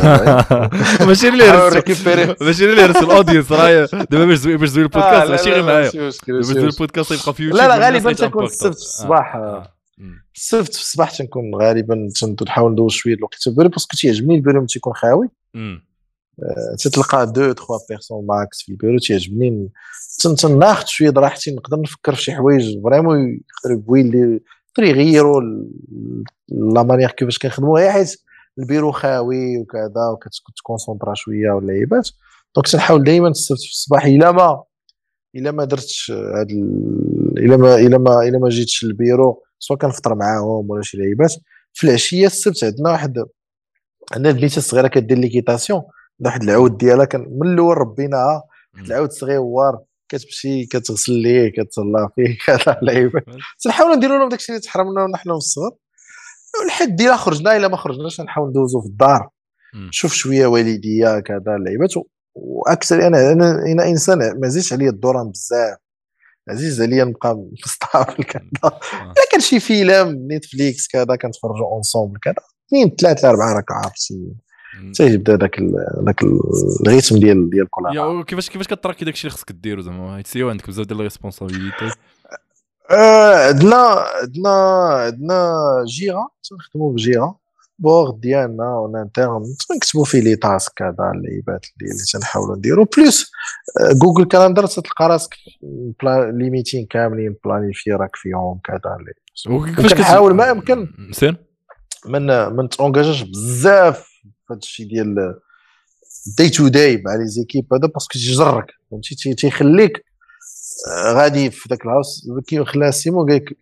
ماشي 1.07 1.29
اللي 1.29 1.51
رسل 1.51 2.37
ماشي 2.45 2.65
اللي 2.65 2.87
رسل 2.87 3.05
الاودينس 3.05 3.53
راه 3.53 3.89
دابا 4.11 4.25
باش 4.25 4.47
باش 4.47 4.71
تزوي 4.71 4.83
البودكاست 4.85 5.31
ماشي 5.31 5.51
غير 5.51 5.63
معايا. 5.63 5.91
باش 5.95 6.19
تزوي 6.19 6.65
البودكاست 6.65 7.11
يبقى 7.11 7.35
في 7.35 7.43
يوتيوب 7.43 7.63
لا 7.63 7.69
لا 7.69 7.87
غالبا 7.87 8.13
تكون 8.13 8.45
السبت 8.45 8.75
في 8.75 8.81
الصباح 8.83 9.37
السبت 10.37 10.75
في 10.75 10.81
الصباح 10.81 11.11
تنكون 11.11 11.55
غالبا 11.55 12.09
تنحاول 12.39 12.73
ندوز 12.73 12.93
شوية 12.93 13.15
الوقت 13.15 13.35
في 13.35 13.51
باسكو 13.51 13.97
تيعجبني 13.97 14.35
البيرو 14.35 14.67
تيكون 14.67 14.93
خاوي. 14.93 15.29
تتلقى 16.79 17.33
deux 17.33 17.53
trois 17.53 17.79
personnes 17.89 18.27
max 18.27 18.63
في 18.63 18.73
البيرو 18.73 18.99
تيعجبني. 18.99 19.69
تناخذ 20.39 20.87
شوية 20.87 21.11
راحتي 21.17 21.51
نقدر 21.51 21.81
نفكر 21.81 22.15
في 22.15 22.23
شي 22.23 22.33
حوايج 22.33 22.83
vraiment 22.85 23.19
يقدروا 23.19 23.79
يبوي 23.79 24.03
لي 24.03 24.41
يقدروا 24.79 24.89
يغيروا 24.89 25.43
la 26.49 26.83
manière 26.83 27.11
كيفاش 27.11 27.39
كنخدموا 27.39 27.79
غير 27.79 27.91
حيت 27.91 28.17
البيرو 28.59 28.93
خاوي 28.93 29.59
وكذا 29.59 30.09
وكت 30.13 30.36
concentrer 30.36 31.15
شوية 31.15 31.51
واللعيبات 31.51 32.09
donc 32.57 32.69
تنحاول 32.69 33.05
دائما 33.05 33.29
السبت 33.29 33.59
في 33.59 33.71
الصباح 33.71 34.05
الا 34.05 34.33
ما 34.33 34.63
الا 35.37 35.51
ما 35.51 35.65
درتش 35.65 36.11
هاد 36.11 36.51
ال... 36.51 37.39
الا 37.39 37.57
ما 37.57 37.75
الا 37.75 37.99
ما 37.99 38.23
الا 38.23 38.39
ما 38.39 38.49
جيتش 38.49 38.85
للبيرو 38.85 39.43
سواء 39.59 39.79
كنفطر 39.79 40.15
معاهم 40.15 40.71
ولا 40.71 40.83
شي 40.83 40.99
لعيبات 40.99 41.35
في 41.73 41.87
العشيه 41.87 42.27
السبت 42.27 42.65
عندنا 42.65 42.91
واحد 42.91 43.25
عندنا 44.13 44.33
بنيته 44.33 44.61
صغيرة 44.61 44.89
كدير 44.89 45.19
ليكيتاسيون 45.19 45.83
واحد 46.21 46.43
العود 46.43 46.79
ديالها 46.79 47.05
كان 47.05 47.21
من 47.31 47.53
الأول 47.53 47.79
ربيناها. 47.79 48.43
واحد 48.75 48.87
العود 48.87 49.11
صغير 49.11 49.41
كتمشي 50.13 50.67
كتغسل 50.67 51.13
ليه 51.13 51.53
كتهلا 51.53 52.09
فيه 52.17 52.37
كذا 52.47 52.79
لعيبه 52.83 53.23
تنحاولوا 53.61 53.97
نديروا 53.97 54.19
لهم 54.19 54.29
داكشي 54.29 54.53
اللي 54.53 54.61
تحرمنا 54.61 55.07
نحن 55.07 55.29
من 55.29 55.37
الصغر 55.37 55.71
الحد 56.67 57.01
الا 57.01 57.17
خرجنا 57.17 57.57
إلا 57.57 57.69
ما 57.69 57.77
خرجناش 57.77 58.21
نحاول 58.21 58.49
ندوزو 58.49 58.81
في 58.81 58.87
الدار. 58.87 59.29
نشوف 59.75 60.15
شوية 60.15 60.47
والديا 60.47 61.21
كذا 61.21 61.57
اللعيبات 61.59 61.95
وأكثر 62.35 63.07
أنا 63.07 63.33
أنا 63.33 63.89
إنسان 63.89 64.41
ما 64.41 64.49
زيدش 64.49 64.73
عليا 64.73 64.91
الدوران 64.91 65.31
بزاف. 65.31 65.79
عزيز 66.49 66.83
عليا 66.83 67.05
نبقى 67.05 67.37
مستافل 67.67 68.25
كذا 68.25 68.43
الا 68.65 68.65
آه. 68.65 69.13
كان 69.31 69.41
شي 69.41 69.61
فيلم 69.61 70.29
نتفليكس 70.33 70.89
كذا 70.89 71.17
كنتفرجوا 71.17 71.67
ensemble 71.67 72.19
كذا 72.23 72.35
اثنين 72.69 72.97
ثلاثة 72.97 73.29
أربعة 73.29 73.53
راه 73.55 73.93
عرفتي 74.75 75.09
تيبدا 75.09 75.37
داك 75.37 75.61
داك 76.01 76.23
ال 76.81 76.86
rythme 76.86 77.19
ديال 77.19 77.51
ديال 77.51 77.71
كل 77.71 77.83
كيفاش 78.23 78.51
كيفاش 78.51 78.69
كت 78.69 78.77
tracker 78.77 79.05
داكشي 79.05 79.27
اللي 79.27 79.37
خصك 79.37 79.53
ديرو 79.53 79.83
زعما؟ 79.83 80.17
حيت 80.17 80.37
عندك 80.37 80.67
بزاف 80.69 80.87
ديال 80.87 80.99
ال 80.99 81.05
responsibility 81.05 81.91
آه، 82.91 83.49
عندنا 83.49 83.77
عندنا 84.23 84.51
عندنا 85.07 85.55
Jira 85.87 86.29
تنخدموا 86.51 86.93
ب 86.93 87.01
Jira 87.01 87.35
board 87.79 88.21
ديالنا 88.21 88.75
en 88.75 88.97
interne 88.97 89.43
تنكتبوا 89.69 90.05
فيه 90.05 90.21
les 90.21 90.37
tasks 90.37 90.73
كذا 90.77 91.13
اللعيبات 91.15 91.67
اللي 91.83 92.05
تنحاولوا 92.13 92.57
نديروا 92.57 92.87
plus 92.97 93.33
Google 93.93 94.25
Calendar 94.25 94.67
تلقى 94.67 95.09
راسك 95.09 95.35
les 96.33 96.51
meetings 96.51 96.87
كاملين 96.87 97.37
planifiés 97.45 97.93
راك 97.93 98.17
فيهم 98.17 98.61
كذا 98.65 98.81
كيفاش 99.77 99.95
كنحاول 99.95 100.35
ما 100.35 100.47
يمكن. 100.47 100.89
ما 102.07 102.27
ما 102.57 102.69
ت 102.69 102.75
engage 102.75 103.11
اش 103.11 103.23
بزاف 103.23 104.12
هذا 104.53 104.59
الشيء 104.59 104.87
ديال 104.87 105.35
day 106.39 106.51
to 106.51 106.69
day 106.69 107.03
مع 107.07 107.15
les 107.15 107.27
équipes 107.27 107.75
هذا 107.75 107.87
parce 107.87 108.03
que 108.03 108.13
تيجرك 108.13 108.67
فهمتي؟ 108.91 109.35
تيخليك 109.35 110.05
آه، 110.89 111.13
غادي 111.13 111.51
في 111.51 111.69
ذاك 111.69 111.85
الهاوس 111.85 112.29
كيما 112.47 112.65
خلاها 112.65 112.91
سيمون 112.91 113.31
قال 113.31 113.37
لك 113.37 113.57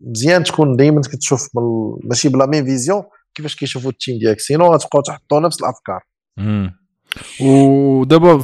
مزيان 0.00 0.44
تكون 0.44 0.76
دائما 0.76 1.00
كتشوف 1.00 1.48
ماشي 2.04 2.28
ب 2.28 2.34
la 2.34 2.46
même 2.46 2.64
vision 2.64 3.02
كيفاش 3.34 3.56
كيشوفوا 3.56 3.90
ال 3.90 3.96
team 3.96 4.18
ديالك 4.18 4.40
sinon 4.40 4.74
غتبقاو 4.74 5.02
تحطوا 5.02 5.40
نفس 5.40 5.60
الأفكار. 5.60 6.00
ودابا 7.40 8.42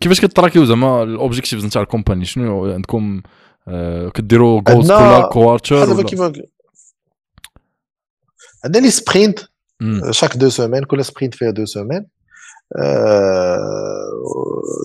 كيفاش 0.00 0.20
كت 0.20 0.28
tracker 0.28 0.56
يو 0.56 0.64
زعما 0.64 1.02
ال 1.02 1.08
objectives 1.08 1.64
نتاع 1.64 1.82
ال 1.82 1.87
company 1.87 2.24
شنو 2.24 2.72
عندكم 2.72 3.22
آه 3.68 4.08
كديروا 4.08 4.60
goals 4.60 4.92
كل 4.92 5.28
quarter 5.32 6.02
كيما 6.02 6.32
عندنا 8.64 8.82
les 8.82 8.90
sprints 8.90 9.38
chaque 10.10 10.36
deux 10.36 10.48
semaines 10.48 10.84
كل 10.84 11.04
sprint 11.04 11.34
فيها 11.34 11.50
deux 11.50 11.64
semaines 11.64 12.06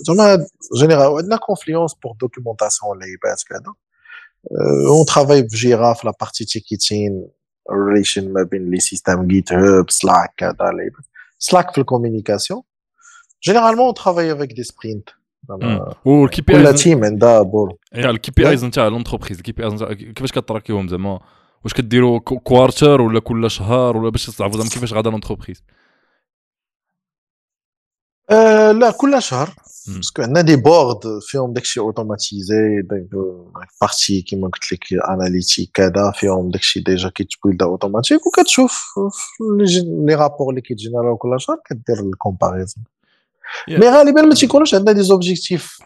زعما 0.07 0.45
général 0.79 1.17
عندنا 1.17 1.37
Confluence 1.37 1.93
pour 2.03 2.13
documentation 2.21 2.99
لعيبات 2.99 3.43
كذا 3.49 3.73
on 4.87 5.05
travaille 5.05 5.41
ب 5.41 5.52
Jira 5.52 5.93
في 5.93 6.07
la 6.07 6.13
partie 6.19 6.45
ticketing 6.45 7.27
relation 7.71 8.33
ما 8.33 8.43
بين 8.43 8.71
les 8.71 8.79
systèmes 8.79 9.27
GitHub 9.27 9.89
Slack 9.89 10.33
كذا 10.37 10.55
لعيبات 10.59 11.05
Slack 11.39 11.71
في 11.71 11.77
ال 11.77 11.83
communication 11.83 12.61
généralement 13.43 13.85
on 13.85 13.93
travaille 13.93 14.33
avec 14.33 14.53
des 14.53 14.63
sprints 14.63 15.09
وال 16.05 16.41
KPIs 16.41 16.69
كل 16.69 16.75
team 16.75 17.05
عندها 17.05 17.41
بول 17.41 17.77
ال 17.95 18.31
KPIs 18.31 18.65
نتاع 18.65 18.87
l'entreprise 18.87 19.37
ال 19.37 19.51
KPIs 19.51 19.83
كيفاش 19.83 20.31
كت 20.31 20.42
tracker 20.42 20.77
هم 20.77 20.87
زعما 20.87 21.19
واش 21.63 21.73
كديروا 21.73 22.19
quarter 22.19 23.01
ولا 23.01 23.19
كل 23.19 23.51
شهر 23.51 23.97
ولا 23.97 24.09
باش 24.09 24.25
تعرفوا 24.25 24.57
زعما 24.57 24.69
كيفاش 24.69 24.93
غادا 24.93 25.09
l'entreprise 25.09 25.63
أه 28.29 28.71
لا 28.71 28.91
كل 28.91 29.21
شهر. 29.21 29.49
parce 29.87 30.09
que 30.09 30.21
عندنا 30.21 30.41
des 30.41 30.55
boards 30.55 30.99
فيهم 31.21 31.53
داكشي 31.53 31.79
automatisé 31.79 32.81
partie 33.81 34.21
كيما 34.21 34.47
قلت 34.47 34.73
لك 34.73 34.79
analytique 35.09 35.71
كذا 35.73 36.11
فيهم 36.15 36.51
داكشي 36.51 36.79
déjà 36.79 37.09
كيت 37.09 37.30
build 37.30 37.65
ا 37.65 37.70
automatique 37.70 38.27
وكتشوف 38.27 38.93
les 40.07 40.15
rapports 40.15 40.49
اللي 40.49 40.61
كيتجينيراو 40.61 41.17
كل 41.17 41.41
شهر 41.41 41.57
كدير 41.65 41.99
ال 41.99 42.06
comparaison 42.06 42.83
mais 43.69 43.89
غالبا 43.89 44.21
ما 44.21 44.35
تيكونوش 44.35 44.75
عندنا 44.75 44.91
des 44.91 45.01
objectifs 45.01 45.79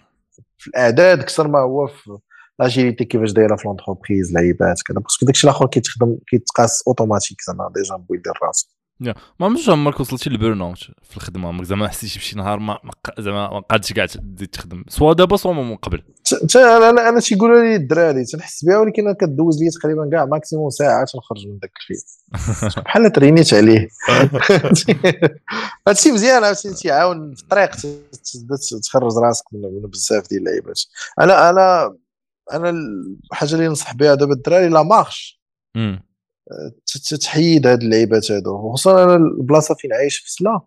في 0.58 0.68
الأعداد 0.68 1.20
أكثر 1.20 1.48
ما 1.48 1.60
هو 1.60 1.88
في 1.88 2.18
l'agilité 2.60 3.06
كيفاش 3.06 3.32
دايره 3.32 3.56
في 3.56 3.68
l'entreprise 3.68 4.34
لعيبات 4.34 4.82
كذا 4.82 5.00
parce 5.00 5.16
que 5.16 5.26
داكشي 5.26 5.48
الآخر 5.48 5.68
كيتخدم 5.68 6.18
كيتقاس 6.28 6.84
اوتوماتيك 6.88 7.38
زعما 7.48 7.72
déjà 7.76 7.96
مبويلدي 7.96 8.30
راسو 8.44 8.68
ما 9.00 9.14
عمرش 9.42 9.70
عمرك 9.70 10.00
وصلتي 10.00 10.30
لل 10.30 10.40
burn 10.40 10.62
out 10.62 10.78
في 11.04 11.18
الخدمه 11.18 11.48
عمرك 11.48 11.66
زعما 11.66 11.88
حسيتي 11.88 12.20
بشي 12.20 12.38
نهار 12.38 12.60
ما 12.60 12.80
زعما 13.20 13.50
ما 13.50 13.60
قادش 13.60 13.94
كاع 13.94 14.06
تزيد 14.06 14.48
تخدم 14.52 14.84
سوا 14.88 15.14
دابا 15.14 15.38
سوا 15.38 15.54
من 15.54 15.76
قبل 15.76 16.04
أنا 16.56 16.90
أنا 16.90 17.10
أنا 17.10 17.20
تيقولوا 17.20 17.62
لي 17.62 17.76
الدراري 17.76 18.26
تنحس 18.26 18.66
بها 18.66 18.78
ولكن 18.78 19.14
كدوز 19.14 19.64
لي 19.64 19.70
تقريبا 19.70 20.10
كاع 20.12 20.26
maximum 20.26 20.70
ساعه 20.70 21.06
تنخرج 21.06 21.48
من 21.48 21.60
داك 21.60 21.72
الفيلم 21.82 22.84
بحال 22.84 23.12
ترينيت 23.12 23.54
عليه 23.54 23.88
هادشي 25.88 26.12
مزيان 26.12 26.44
عرفتي 26.44 26.74
تيعاون 26.74 27.36
في 27.36 27.44
الطريق 27.44 27.72
تخرج 28.84 29.18
راسك 29.18 29.46
من 29.54 29.90
بزاف 29.90 30.30
ديال 30.30 30.42
اللعيبات 30.42 30.82
أنا 31.20 31.50
أنا 31.50 31.96
أنا 32.54 32.70
الحاجة 33.32 33.54
اللي 33.54 33.68
ننصح 33.68 33.94
بها 33.94 34.16
دابا 34.16 34.34
الدراري 34.34 34.70
la 34.70 34.84
marche. 34.84 35.42
تحيد 37.22 37.68
هاد 37.68 37.84
اللعيبات 37.84 38.32
هادو. 38.32 38.72
خصوصا 38.74 39.04
أنا 39.04 39.16
البلاصة 39.16 39.76
فين 39.76 39.94
عايش 39.94 40.18
في 40.18 40.32
سلا 40.32 40.62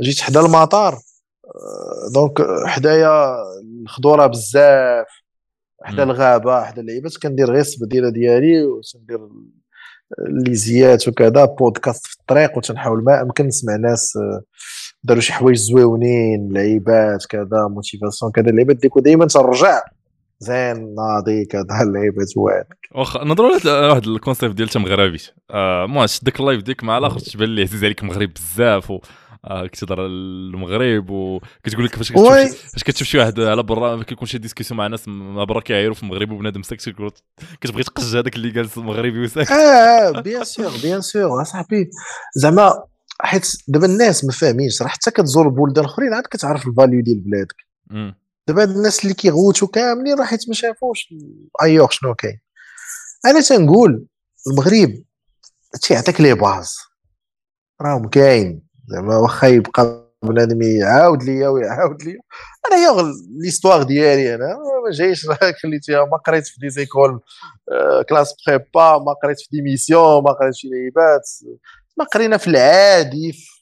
جيت 0.00 0.20
حدا 0.20 0.40
المطار 0.40 0.94
آه، 0.94 2.10
donc 2.14 2.66
حدايا 2.66 3.36
الخضورة 3.82 4.26
بزاف 4.26 5.06
حدا 5.82 6.02
الغابة 6.02 6.64
حدا 6.64 6.80
اللعيبات 6.80 7.16
كندير 7.16 7.50
غير 7.50 7.60
السبديله 7.60 8.08
ديالي 8.08 8.64
وتندير 8.64 9.28
ليزيات 10.28 11.08
وكذا 11.08 11.44
بودكاست 11.44 12.06
في 12.06 12.16
الطريق 12.20 12.58
وتنحاول 12.58 13.04
ما 13.04 13.22
أمكن 13.22 13.46
نسمع 13.46 13.76
ناس 13.76 14.16
آه، 14.16 14.42
داروا 15.02 15.20
شي 15.20 15.32
حوايج 15.32 15.56
زويونين 15.56 16.52
لعيبات 16.52 17.26
كذا 17.26 17.68
motivation 17.70 18.32
كذا 18.32 18.50
اللعيبات 18.50 18.76
ديك 18.76 18.92
دائما 18.98 19.26
ترجع 19.26 19.82
زين 20.40 20.94
ناضي 20.94 21.48
اللعيبه 21.82 22.22
زوين 22.22 22.64
واخا 22.94 23.24
نهضروا 23.24 23.58
على 23.64 23.88
واحد 23.88 24.06
ال 24.06 24.12
concept 24.12 24.54
ديال 24.54 24.68
مغربي 24.76 25.18
آه 25.50 25.86
ما 25.86 26.06
شدك 26.06 26.40
ال 26.40 26.44
live 26.44 26.62
ديك 26.62 26.84
مع 26.84 26.98
الآخر 26.98 27.20
تبان 27.20 27.48
لي 27.48 27.62
عزيز 27.62 27.84
عليك 27.84 28.02
المغرب 28.02 28.30
بزاف 28.34 28.90
و 28.90 29.00
آه 29.44 29.66
كتهضر 29.66 30.06
المغرب 30.06 31.10
وكتقول 31.10 31.84
لك 31.84 31.96
فاش 31.96 32.12
كتشوف 32.12 32.72
فاش 32.72 32.84
كتشوف 32.84 33.08
شي 33.08 33.18
واحد 33.18 33.40
على 33.40 33.62
برا 33.62 34.02
كيكون 34.02 34.26
شي 34.26 34.38
discussion 34.38 34.78
مع 34.78 34.86
ناس 34.86 35.08
ما 35.08 35.44
برا 35.44 35.60
كيعايروا 35.60 35.94
في 35.94 36.02
المغرب 36.02 36.30
وبنادم 36.30 36.62
ساكت 36.62 36.94
كتبغي 37.60 37.82
تقج 37.82 38.16
هذاك 38.16 38.36
اللي 38.36 38.50
جالس 38.50 38.78
مغربي 38.78 39.22
وساكت. 39.22 39.50
آه 39.50 40.20
bien 40.20 40.44
sûr 40.44 40.70
bien 40.82 41.00
sûr 41.00 41.42
أصاحبي. 41.42 41.90
زعما 42.36 42.84
حيت 43.20 43.46
دابا 43.68 43.86
الناس 43.86 44.24
ما 44.24 44.32
فاهمينش 44.32 44.82
راه 44.82 44.88
حتى 44.88 45.10
كتزور 45.10 45.48
بلدان 45.48 45.84
أخرين 45.84 46.14
عاد 46.14 46.24
كتعرف 46.30 46.66
ال 46.66 46.72
value 46.72 47.02
ديال 47.02 47.20
بلادك. 47.20 47.56
دابا 48.48 48.64
الناس 48.64 49.02
اللي 49.02 49.14
كيغوتوا 49.14 49.68
كاملين 49.68 50.18
راه 50.18 50.24
حيت 50.24 50.48
ما 50.48 50.54
شافوش 50.54 51.14
ايوغ 51.62 51.90
شنو 51.90 52.14
كاين؟ 52.14 52.40
أنا 53.26 53.40
تنقول 53.40 54.06
المغرب 54.50 55.02
تيعطيك 55.82 56.20
les 56.20 56.34
bases. 56.34 56.78
راهم 57.80 58.08
كاين. 58.08 58.62
زعما 58.88 59.16
واخا 59.16 59.46
يبقى 59.46 60.08
بنادم 60.22 60.62
يعاود 60.62 61.22
ليا 61.22 61.48
ويعاود 61.48 62.02
ليا. 62.02 62.20
أنا 62.66 62.76
هي 62.76 63.12
ليستواغ 63.40 63.82
ديالي 63.82 64.34
أنا 64.34 64.46
ما 64.84 64.90
جايش 64.92 65.26
خليتيها 65.62 66.04
ما 66.04 66.16
قريت 66.16 66.46
في 66.46 66.60
دي 66.60 66.70
زيكول 66.70 67.20
كلاس 68.08 68.34
بريبا 68.46 68.98
ما 68.98 69.12
قريت 69.22 69.40
في 69.40 69.48
دي 69.52 69.62
ميسيون 69.62 70.24
ما 70.24 70.32
قريت 70.32 70.56
في 70.56 70.68
لعيبات 70.68 71.22
ما 71.96 72.04
قرينا 72.04 72.36
في 72.36 72.46
العادي 72.46 73.32
في 73.32 73.57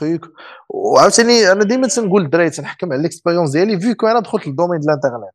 تخيك. 0.00 0.20
وعاوتاني 0.68 1.52
أنا 1.52 1.64
ديما 1.64 1.88
تنقول 1.88 2.22
للدراري 2.22 2.50
تنحكم 2.50 2.92
على 2.92 3.00
الاكسبيريونس 3.00 3.50
ديالي 3.50 3.80
فيكو 3.80 4.06
أنا 4.06 4.20
دخلت 4.20 4.46
للدومين 4.46 4.80
ديال 4.80 4.90
الانترنت 4.90 5.34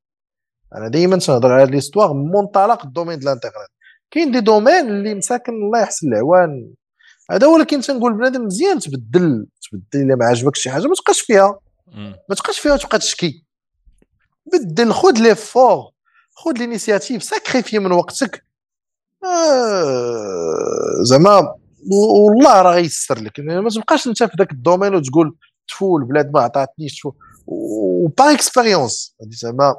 أنا 0.76 0.88
ديما 0.88 1.18
تنهضر 1.18 1.54
على 1.54 1.72
ليستواغ 1.72 2.14
من 2.14 2.32
منطلق 2.32 2.86
الدومين 2.86 3.20
ديال 3.20 3.28
الانترنت 3.28 3.70
كاين 4.12 4.32
دي 4.32 4.40
دومين 4.40 4.88
اللي 4.88 5.16
مساكن 5.16 5.54
الله 5.54 5.80
يحسن 5.80 6.08
العوان. 6.08 6.74
هذا 7.32 7.64
كنت 7.64 7.86
تنقول 7.86 8.14
بنادم 8.14 8.46
مزيان 8.46 8.80
تبدل 8.80 9.48
تبدل 9.72 10.06
إلا 10.06 10.16
ما 10.16 10.26
عجبكش 10.26 10.60
شي 10.60 10.70
حاجة 10.70 10.88
ما 10.88 10.96
تبقاش 10.96 11.22
فيها. 11.22 11.60
ما 12.30 12.36
تبقاش 12.36 12.60
فيها 12.60 12.74
وتبقى 12.74 13.00
تشكي. 13.00 13.46
بدل 14.54 14.94
خذ 14.94 15.18
l'effort 15.18 15.92
خذ 16.36 16.52
l'initiative 16.58 17.24
sacrifie 17.24 17.80
من 17.80 17.92
وقتك. 17.92 18.46
آه 19.24 21.04
زعما 21.04 21.56
والله 21.92 22.62
راه 22.62 22.76
غيسر 22.76 23.20
لك. 23.20 23.40
ما 23.40 23.70
تبقاش 23.70 24.08
انت 24.08 24.24
في 24.24 24.32
ذاك 24.38 24.52
ال 24.52 24.57
domaine 24.57 24.96
وتقول 24.96 25.36
تفو 25.68 25.98
البلاد 25.98 26.32
ما 26.34 26.40
عطاتنيش 26.40 27.00
تفو 27.00 27.12
و 27.48 27.69
par 27.69 28.32
expérience. 28.32 29.16
زعما 29.22 29.76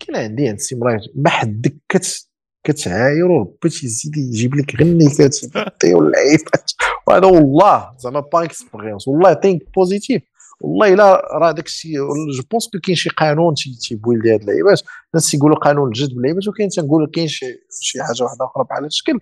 كاين 0.00 0.16
عندي 0.16 0.48
عند 0.48 0.58
c'est 0.58 0.76
vrai 0.76 0.98
ما 1.14 1.30
حدك 1.30 1.76
كت 1.88 2.28
كتعاير 2.64 3.26
وربي 3.26 3.68
تيزيد 3.68 4.16
يجيب 4.16 4.54
لك 4.54 4.76
غير 4.76 4.88
النكات 4.88 5.36
واللعيبات 5.84 6.70
وهذا 7.06 7.26
والله 7.26 7.90
زعما 7.98 8.20
par 8.20 8.44
expérience. 8.44 9.08
والله 9.08 9.34
think 9.34 9.62
positive 9.76 10.22
والله 10.60 10.94
إلا 10.94 11.28
راه 11.32 11.52
داك 11.52 11.66
الشيء 11.66 11.92
je 12.36 12.42
pense 12.50 12.68
que 12.72 12.78
كاين 12.78 12.96
شي 12.96 13.10
قانون 13.10 13.54
تيبويل 13.88 14.20
لهاد 14.24 14.40
اللعيبات. 14.40 14.82
الناس 15.14 15.30
تيقولوا 15.30 15.56
قانون 15.56 15.88
الجذب 15.88 16.12
اللعيبات 16.12 16.48
وكاين 16.48 16.68
تنقول 16.68 17.10
كاين 17.14 17.28
شي 17.28 17.46
شي 17.80 18.02
حاجة 18.02 18.22
واحدة 18.22 18.44
أخرى 18.44 18.64
بحال 18.64 18.78
هذا 18.78 18.86
الشكل. 18.86 19.18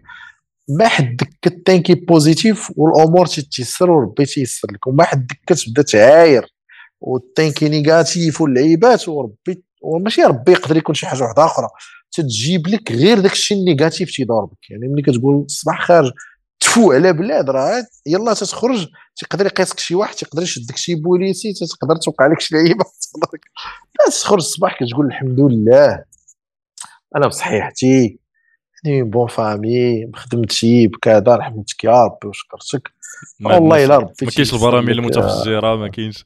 ما 0.68 0.88
حدك 0.88 1.28
كتانكي 1.42 1.94
positif 1.94 2.72
والأمور 2.76 3.26
تيتيسر 3.26 3.90
وربي 3.90 4.24
تيسر 4.24 4.68
لك 4.72 4.86
وما 4.86 5.04
حدك 5.04 5.40
كتبدا 5.46 5.82
تعاير 5.82 6.54
وتانكي 7.00 7.68
négatif 7.68 8.40
واللعيبات 8.40 9.08
وربي 9.08 9.62
وماشي 9.82 10.22
ربي 10.22 10.52
يقدر 10.52 10.76
يكون 10.76 10.94
شي 10.94 11.06
حاجة 11.06 11.22
واحدة 11.22 11.44
أخرى. 11.44 11.68
تتجيب 12.12 12.68
لك 12.68 12.92
غير 12.92 13.20
داك 13.20 13.32
الشيء 13.32 13.58
ال 13.58 13.65
négatif 13.65 14.10
بك 14.20 14.70
يعني 14.70 14.88
ملي 14.88 15.02
كتقول 15.02 15.44
الصباح 15.44 15.86
خارج 15.86 16.12
تفو 16.60 16.92
على 16.92 17.12
بلاد 17.12 17.50
راه 17.50 17.86
يلا 18.06 18.34
تتخرج 18.34 18.88
تقدر 19.16 19.46
يقيسك 19.46 19.78
شي 19.78 19.94
واحد 19.94 20.14
تقدر 20.14 20.42
يشدك 20.42 20.76
شي 20.76 20.94
بوليسي 20.94 21.52
تقدر 21.52 21.96
توقع 21.96 22.26
لك 22.26 22.40
شي 22.40 22.54
لعيبة. 22.54 22.84
تخرج 24.06 24.38
الصباح 24.38 24.78
كتقول 24.80 25.06
الحمد 25.06 25.40
لله. 25.40 26.04
أنا 27.16 27.26
بصحيحتي 27.26 28.18
يعني 28.84 29.02
bonne 29.02 29.28
famille 29.28 30.04
بخدمتي 30.04 30.86
بكذا 30.86 31.36
رحمتك 31.36 31.84
يا 31.84 32.04
ربي 32.04 32.28
وشكرتك 32.28 32.92
والله 33.44 33.84
الا 33.84 33.96
ربي 33.96 34.12
ما 34.22 34.30
كاينش 34.30 34.54
البراميل 34.54 34.98
المتفجره 34.98 35.76
ما 35.76 35.88
كاينش 35.88 36.24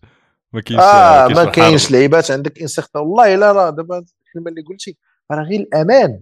ما 0.52 0.60
كاينش 0.60 0.82
آه 0.82 1.28
ما 1.28 1.44
كاينش 1.44 1.90
لعيبات 1.90 2.30
عندك 2.30 2.60
انسيغت 2.60 2.96
والله 2.96 3.34
الا 3.34 3.52
راه 3.52 3.70
دابا 3.70 3.98
الكلمة 3.98 4.50
اللي 4.50 4.62
قلتي 4.62 4.96
راه 5.30 5.42
غير 5.42 5.60
الامان 5.60 6.20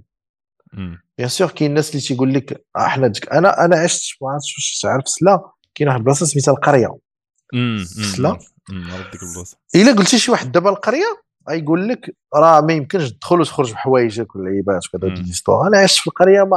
bien 1.18 1.28
sûr 1.28 1.50
كاين 1.50 1.70
الناس 1.70 1.90
اللي 1.90 2.00
تيقول 2.00 2.34
لك 2.34 2.64
إحنا 2.76 3.06
دك 3.06 3.32
أنا 3.32 3.64
أنا 3.64 3.76
عشت 3.76 4.22
ما 4.22 4.30
عرفتش 4.30 4.54
واش 4.56 4.80
تعرف 4.82 5.08
سلا 5.08 5.50
كاين 5.74 5.88
واحد 5.88 5.98
البلاصه 6.00 6.26
سميتها 6.26 6.52
القريه 6.52 6.98
سلا 8.16 8.28
عرفت 8.28 9.12
ديك 9.12 9.22
البلاصه 9.22 9.56
الا 9.74 9.92
قلتي 9.92 10.18
شي 10.18 10.30
واحد 10.30 10.52
دابا 10.52 10.70
القريه 10.70 11.27
غيقول 11.50 11.88
لك 11.88 12.16
راه 12.34 12.60
ما 12.60 12.72
يمكنش 12.72 13.12
تدخل 13.12 13.40
وتخرج 13.40 13.72
بحوايجك 13.72 14.34
واللعيبات 14.34 14.86
وكذا 14.86 15.14
دي 15.14 15.32
أنا 15.66 15.78
عشت 15.78 16.00
في 16.00 16.06
القرية 16.06 16.42
ما 16.42 16.56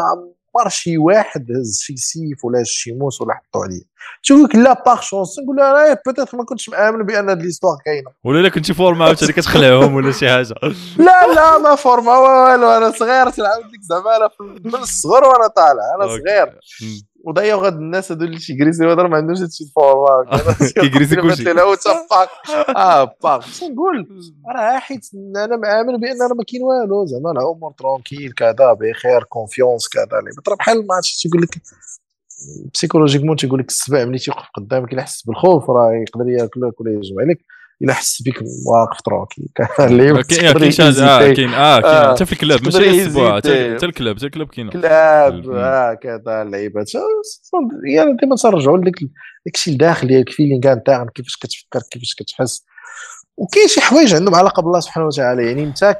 عمر 0.55 0.69
شي 0.69 0.97
واحد 0.97 1.51
هز 1.51 1.79
شي 1.81 1.95
سيف 1.97 2.45
ولا 2.45 2.63
شي 2.63 2.91
موس 2.91 3.21
ولا 3.21 3.33
حطوا 3.33 3.63
عليه 3.63 3.91
تقول 4.23 4.43
لك 4.43 4.55
لا 4.55 4.83
par 4.85 5.01
chance 5.01 5.39
نقول 5.39 5.59
أنا 5.59 5.97
بيتيت 6.05 6.35
ما 6.35 6.43
كنتش 6.43 6.69
مآمن 6.69 7.03
بأن 7.03 7.29
هاد 7.29 7.41
l'histoire 7.41 7.77
كاينة. 7.85 8.11
ولا 8.23 8.39
إلا 8.39 8.49
كنتي 8.49 8.73
فورما 8.73 9.05
عاوتاني 9.05 9.33
كتخلعهم 9.33 9.95
ولا 9.95 10.11
شي 10.11 10.29
حاجة. 10.29 10.55
لا 11.07 11.33
لا 11.35 11.57
ما 11.57 11.75
فورما 11.75 12.17
والو 12.17 12.69
أنا 12.69 12.91
صغير 12.91 13.29
تنعاود 13.29 13.65
لك 13.65 13.81
زعما 13.81 14.17
أنا 14.17 14.29
من 14.65 14.75
الصغر 14.75 15.23
وأنا 15.23 15.47
طالع 15.47 15.95
أنا 15.95 16.07
صغير. 16.07 16.59
ودايوغ 17.23 17.63
غاد 17.63 17.73
الناس 17.73 18.11
هادو 18.11 18.25
اللي 18.25 18.37
تيكريسيو 18.37 18.91
هذا 18.91 19.03
ما 19.03 19.17
هادشي 19.19 19.65
فورما 19.75 20.55
كيكريسي 20.81 21.15
كلشي 21.15 21.43
لا 21.43 21.61
هو 21.61 21.75
باك 22.11 22.29
آه 22.77 23.15
باك 23.23 23.43
نقول؟ 23.63 24.07
راه 24.55 24.79
حيت 24.79 25.09
أنا 25.35 25.57
مآمن 25.57 25.97
بأن 25.97 26.21
راه 26.21 26.35
ما 26.35 26.43
كاين 26.43 26.63
والو. 26.63 27.05
زعما 27.05 27.31
الأمور 27.31 27.71
ترونكيل 27.71 28.31
كذا 28.31 28.73
بخير 28.73 29.23
كونفيونس 29.23 29.87
كذا 29.87 30.05
ترى 30.45 30.55
بحال 30.55 30.87
ما 30.87 30.95
عرفتش 30.95 31.21
تيقول 31.21 31.41
لك. 31.41 31.61
بسيكولوجيكمون 32.73 33.35
تيقول 33.35 33.59
لك 33.59 33.69
السبع 33.69 34.05
ملي 34.05 34.17
تيوقف 34.19 34.45
قدامك 34.57 34.93
إلا 34.93 35.01
حس 35.01 35.21
بالخوف 35.21 35.69
راه 35.69 35.91
يقدر 35.93 36.29
ياكلك 36.29 36.81
ولا 36.81 36.91
يجمع 36.91 37.21
عليك 37.23 37.45
الا 37.83 37.93
حس 37.93 38.21
بك 38.21 38.43
واقف 38.65 39.01
tranquille 39.01 40.23
كاين 40.23 40.71
شي 40.71 40.83
آه 40.83 41.33
كاين 41.33 41.53
آه 41.53 41.79
كاين 41.81 42.11
حتى 42.11 42.25
في 42.25 42.31
الكلاب 42.33 42.63
ماشي 42.63 43.05
السبوع 43.05 43.35
حتى 43.35 43.85
الكلاب 43.85 44.17
حتى 44.17 44.25
الكلاب 44.25 44.47
كاين 44.47 44.69
كلاب 44.69 45.49
آه 45.49 45.93
كذا 45.93 46.41
اللعيبات 46.41 46.91
يعني 47.85 48.17
ديما 48.21 48.35
ترجعوا 48.35 48.77
لك 48.77 48.95
داكشي 49.45 49.71
الداخل 49.71 50.07
ديالك 50.07 50.29
feeling 50.29 50.73
نتاعك 50.73 51.09
كيفاش 51.11 51.37
كتفكر 51.37 51.79
كيفاش 51.91 52.15
كتحس. 52.15 52.65
وكاين 53.37 53.67
شي 53.67 53.81
حوايج 53.81 54.15
عندهم 54.15 54.35
علاقة 54.35 54.61
بالله 54.61 54.79
سبحانه 54.79 55.07
وتعالى. 55.07 55.47
يعني 55.47 55.63
أنت 55.63 55.95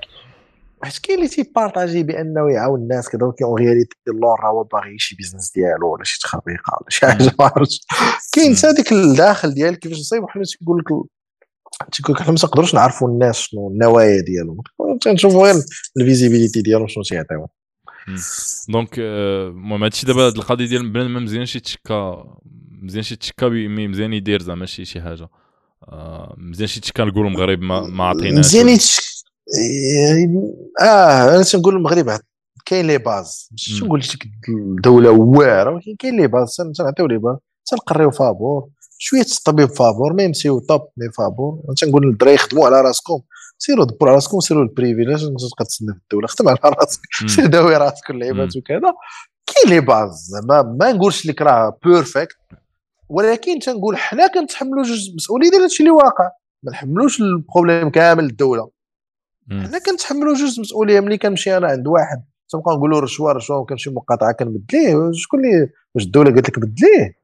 حيت 0.84 0.98
كاين 0.98 1.18
اللي 1.18 1.30
تيبارطاجي 1.30 2.03
بأنه 2.03 2.51
يعاون 2.51 2.82
الناس 2.82 3.10
كذا 3.10 3.24
ولكن 3.24 3.45
en 3.45 3.60
réalité 3.60 3.95
اللور 4.08 4.40
راه 4.40 4.50
هو 4.50 4.64
باغي 4.64 5.00
شي 5.00 5.16
business 5.16 5.51
ديالو 5.56 5.93
ولا 5.93 6.03
شي 6.03 6.19
تخربيقة 6.19 6.77
ولا 6.82 6.90
شي 6.90 7.06
حاجة 7.06 7.32
ما 7.40 7.45
عرفتش. 7.45 7.80
كاين 8.34 8.56
حتى 8.56 8.74
ديك 8.74 8.92
الداخل 8.92 9.53
ديالك 9.53 9.80
كيفاش 9.80 10.00
تصيب 10.00 10.24
وحنا 10.24 10.43
تيقول 10.60 10.80
لك 10.80 11.06
تيقول 11.92 12.16
لك 12.16 12.22
حنا 12.22 12.32
ما 12.32 12.38
تقدروش 12.38 12.76
نعرفوا 12.76 13.08
الناس 13.08 13.38
شنو 13.38 13.69
النوايا 13.69 14.22
ديالهم. 14.22 14.58
تنشوفوا 15.01 15.48
غير 15.48 15.64
ال 15.98 16.03
visibilité 16.03 16.61
ديالهم 16.61 16.88
شنو 16.88 17.03
تيعطيو 17.03 17.48
donc 18.69 18.95
المهم 19.00 19.84
هادشي 19.84 20.06
دابا 20.06 20.27
هاد 20.27 20.35
القضية 20.35 20.66
ديال 20.66 20.90
بنادم 20.90 21.14
ما 21.14 21.19
مزيانش 21.19 21.56
يتشكى 21.56 22.24
مزيان 22.82 23.03
شي 23.03 23.16
تشكا 23.16 23.50
مزيان 23.50 24.14
يدير 24.14 24.42
زعما 24.42 24.66
شي 24.66 24.85
شي 24.85 25.01
حاجة. 25.01 25.30
مزيان 26.38 26.68
شي 26.68 26.82
تشكا 26.82 27.03
نقولوا 27.03 27.30
المغرب 27.30 27.61
ما, 27.61 28.03
عطيناش 28.03 28.40
مزيان 28.40 28.77
آه 30.82 31.35
أنا 31.35 31.43
تنقول 31.43 31.76
المغرب 31.76 32.19
كاين 32.66 32.88
les 32.88 32.98
bases. 32.98 33.50
ماشي 33.51 33.85
نقول 33.85 34.00
لك 34.00 34.27
الدولة 34.50 35.10
واعرة 35.10 35.72
ولكن 35.72 35.95
كاين 36.00 36.18
les 36.22 36.27
bases. 36.27 36.56
تنعطيو 36.77 37.08
les 37.08 37.18
bases. 37.18 37.38
تنقريو 37.66 38.11
فابور. 38.11 38.68
شوية 39.04 39.22
الطبيب 39.22 39.70
فابور 39.70 40.14
même 40.14 40.34
si 40.34 40.60
au 40.60 40.68
top 40.68 40.82
mais 40.98 41.11
فابور. 41.12 41.60
تنقول 41.78 42.08
للدراري 42.08 42.38
خدموا 42.38 42.66
على 42.66 42.82
راسكم. 42.82 43.22
سيروا 43.58 43.86
دبروا 43.86 44.10
على 44.10 44.16
راسكم 44.16 44.40
سيروا 44.40 44.64
ال 44.64 44.70
privé 44.70 45.01
لاش 45.02 45.22
تبقى 45.22 45.66
تسنى 45.66 45.94
في 45.94 46.00
الدولة 46.04 46.28
خدم 46.28 46.50
على 46.50 46.58
راسك. 46.64 47.00
سير 47.28 47.46
داوي 47.46 47.78
راسك 47.78 48.10
اللعيبات 48.10 48.56
وكذا. 48.58 48.94
كاين 49.48 49.76
les 49.76 49.80
bases 49.80 50.10
زعما 50.10 50.62
ما 50.80 50.92
نقولش 50.92 51.26
لك 51.26 51.42
راه 51.42 51.78
parfait 51.85 52.38
ولكن 53.10 53.60
تنقول 53.60 53.98
حنا 53.98 54.28
كنتحملوا 54.28 54.84
جوج 54.84 55.16
مسؤولية 55.16 55.50
ديال 55.50 55.62
هادشي 55.62 55.84
اللي 55.84 55.92
واقع. 55.92 56.30
ما 56.64 56.72
نحملوش 56.72 57.22
ال 57.22 57.29
problème 57.29 57.90
كامل 57.90 58.24
للدولة. 58.24 58.70
حنا 59.52 59.80
كنتحملوا 59.86 60.34
جوج 60.34 60.60
مسؤولية. 60.60 61.00
ملي 61.00 61.18
كنمشي 61.18 61.58
أنا 61.58 61.68
عند 61.68 61.88
واحد 61.88 62.24
تنبقى 62.50 62.76
نقولوا 62.76 63.00
رشوة 63.00 63.32
رشوة 63.32 63.58
وكنمشي 63.58 63.90
مقاطعة 63.90 64.32
كنبدليه. 64.32 65.12
شكون 65.14 65.46
اللي 65.46 65.70
واش 65.96 66.04
الدولة 66.04 66.32
قالت 66.32 66.50
لك 66.50 66.60
بدليه؟ 66.60 67.20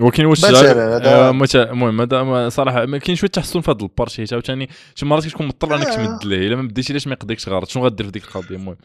ولكن 0.00 0.24
واش 0.24 0.44
آه، 0.44 1.30
المهم 1.56 2.00
هذا 2.00 2.48
صراحة 2.48 2.86
ما 2.86 2.98
كاين 2.98 3.16
شوية 3.16 3.30
تحسن 3.30 3.60
في 3.60 3.70
هذا 3.70 3.78
ال 3.82 3.89
part 3.89 4.16
حيت 4.16 4.32
عاوتاني 4.32 4.68
شي 4.94 5.06
مرات 5.06 5.26
كتكون 5.26 5.46
مضطر 5.46 5.74
انك 5.74 5.86
آه. 5.86 5.96
تمد 5.96 6.24
ليه 6.24 6.46
إلا 6.48 6.56
ما 6.56 6.62
بديتي 6.62 6.92
علاش 6.92 7.06
ما 7.06 7.12
يقضيكش 7.12 7.48
غلط 7.48 7.68
شنو 7.68 7.84
غدير 7.84 8.06
في 8.06 8.12
ديك 8.12 8.24
القضية؟ 8.24 8.56
المهم. 8.56 8.76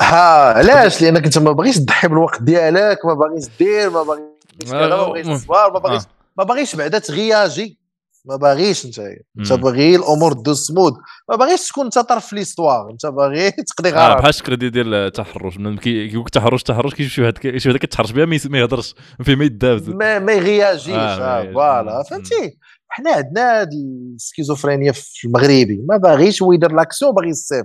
ها 0.00 0.52
علاش؟ 0.52 1.02
لأنك 1.02 1.24
أنت 1.24 1.38
ما 1.38 1.52
باغيش 1.52 1.76
تضحي 1.76 2.08
بالوقت 2.08 2.42
ديالك 2.42 2.98
ما 3.06 3.14
باغيش 3.14 3.44
دير 3.58 3.90
ما 3.90 4.02
باغيش 4.02 4.22
ما 4.70 4.88
باغيش 4.88 5.26
ما 5.26 5.68
باغيش 5.68 6.02
ما 6.38 6.44
باغيش 6.44 6.76
بعدا 6.76 6.98
تغياجي. 6.98 7.78
ما 8.26 8.36
باغيش 8.36 8.84
انت. 8.84 8.98
انت 9.38 9.52
باغي 9.52 9.96
الأمور 9.96 10.32
دوز 10.32 10.66
سمود 10.66 10.92
ما 11.28 11.36
باغيش 11.36 11.68
تكون 11.68 11.84
انت 11.84 11.98
طرف 11.98 12.26
في 12.26 12.36
l'histoire. 12.36 12.90
انت 12.90 13.06
باغي 13.06 13.50
تقضي 13.76 13.90
غرض. 13.90 13.98
آه 13.98 14.14
بحال 14.14 14.28
الشكل 14.28 14.56
ديال 14.56 14.94
التحرش. 14.94 15.56
كيقول 15.56 16.20
لك 16.20 16.28
تحرش 16.30 16.62
تحرش 16.62 16.94
كيشوف 16.94 17.12
شي 17.12 17.22
واحد 17.22 17.58
شي 17.58 17.68
واحد 17.68 17.80
كتحرش 17.80 18.10
بها 18.12 18.26
ما 18.26 18.58
يهضرش. 18.58 18.94
فيه 19.22 19.34
ما 19.34 19.44
يدابز 19.44 19.88
ما, 19.88 20.18
ما 20.18 20.32
يغياجيش. 20.32 20.94
آه 20.94 21.52
voilà. 21.52 22.02
فهمتي؟ 22.02 22.58
حنا 22.88 23.10
عندنا 23.10 23.60
هاد 23.60 23.70
السكيزوفرينيا 24.14 24.92
في 24.92 25.24
المغربي 25.26 25.84
ما 25.88 25.96
باغيش 25.96 26.42
هو 26.42 26.52
يدير 26.52 26.72
l'action 26.72 27.12
باغي 27.14 27.28
يصيب 27.28 27.64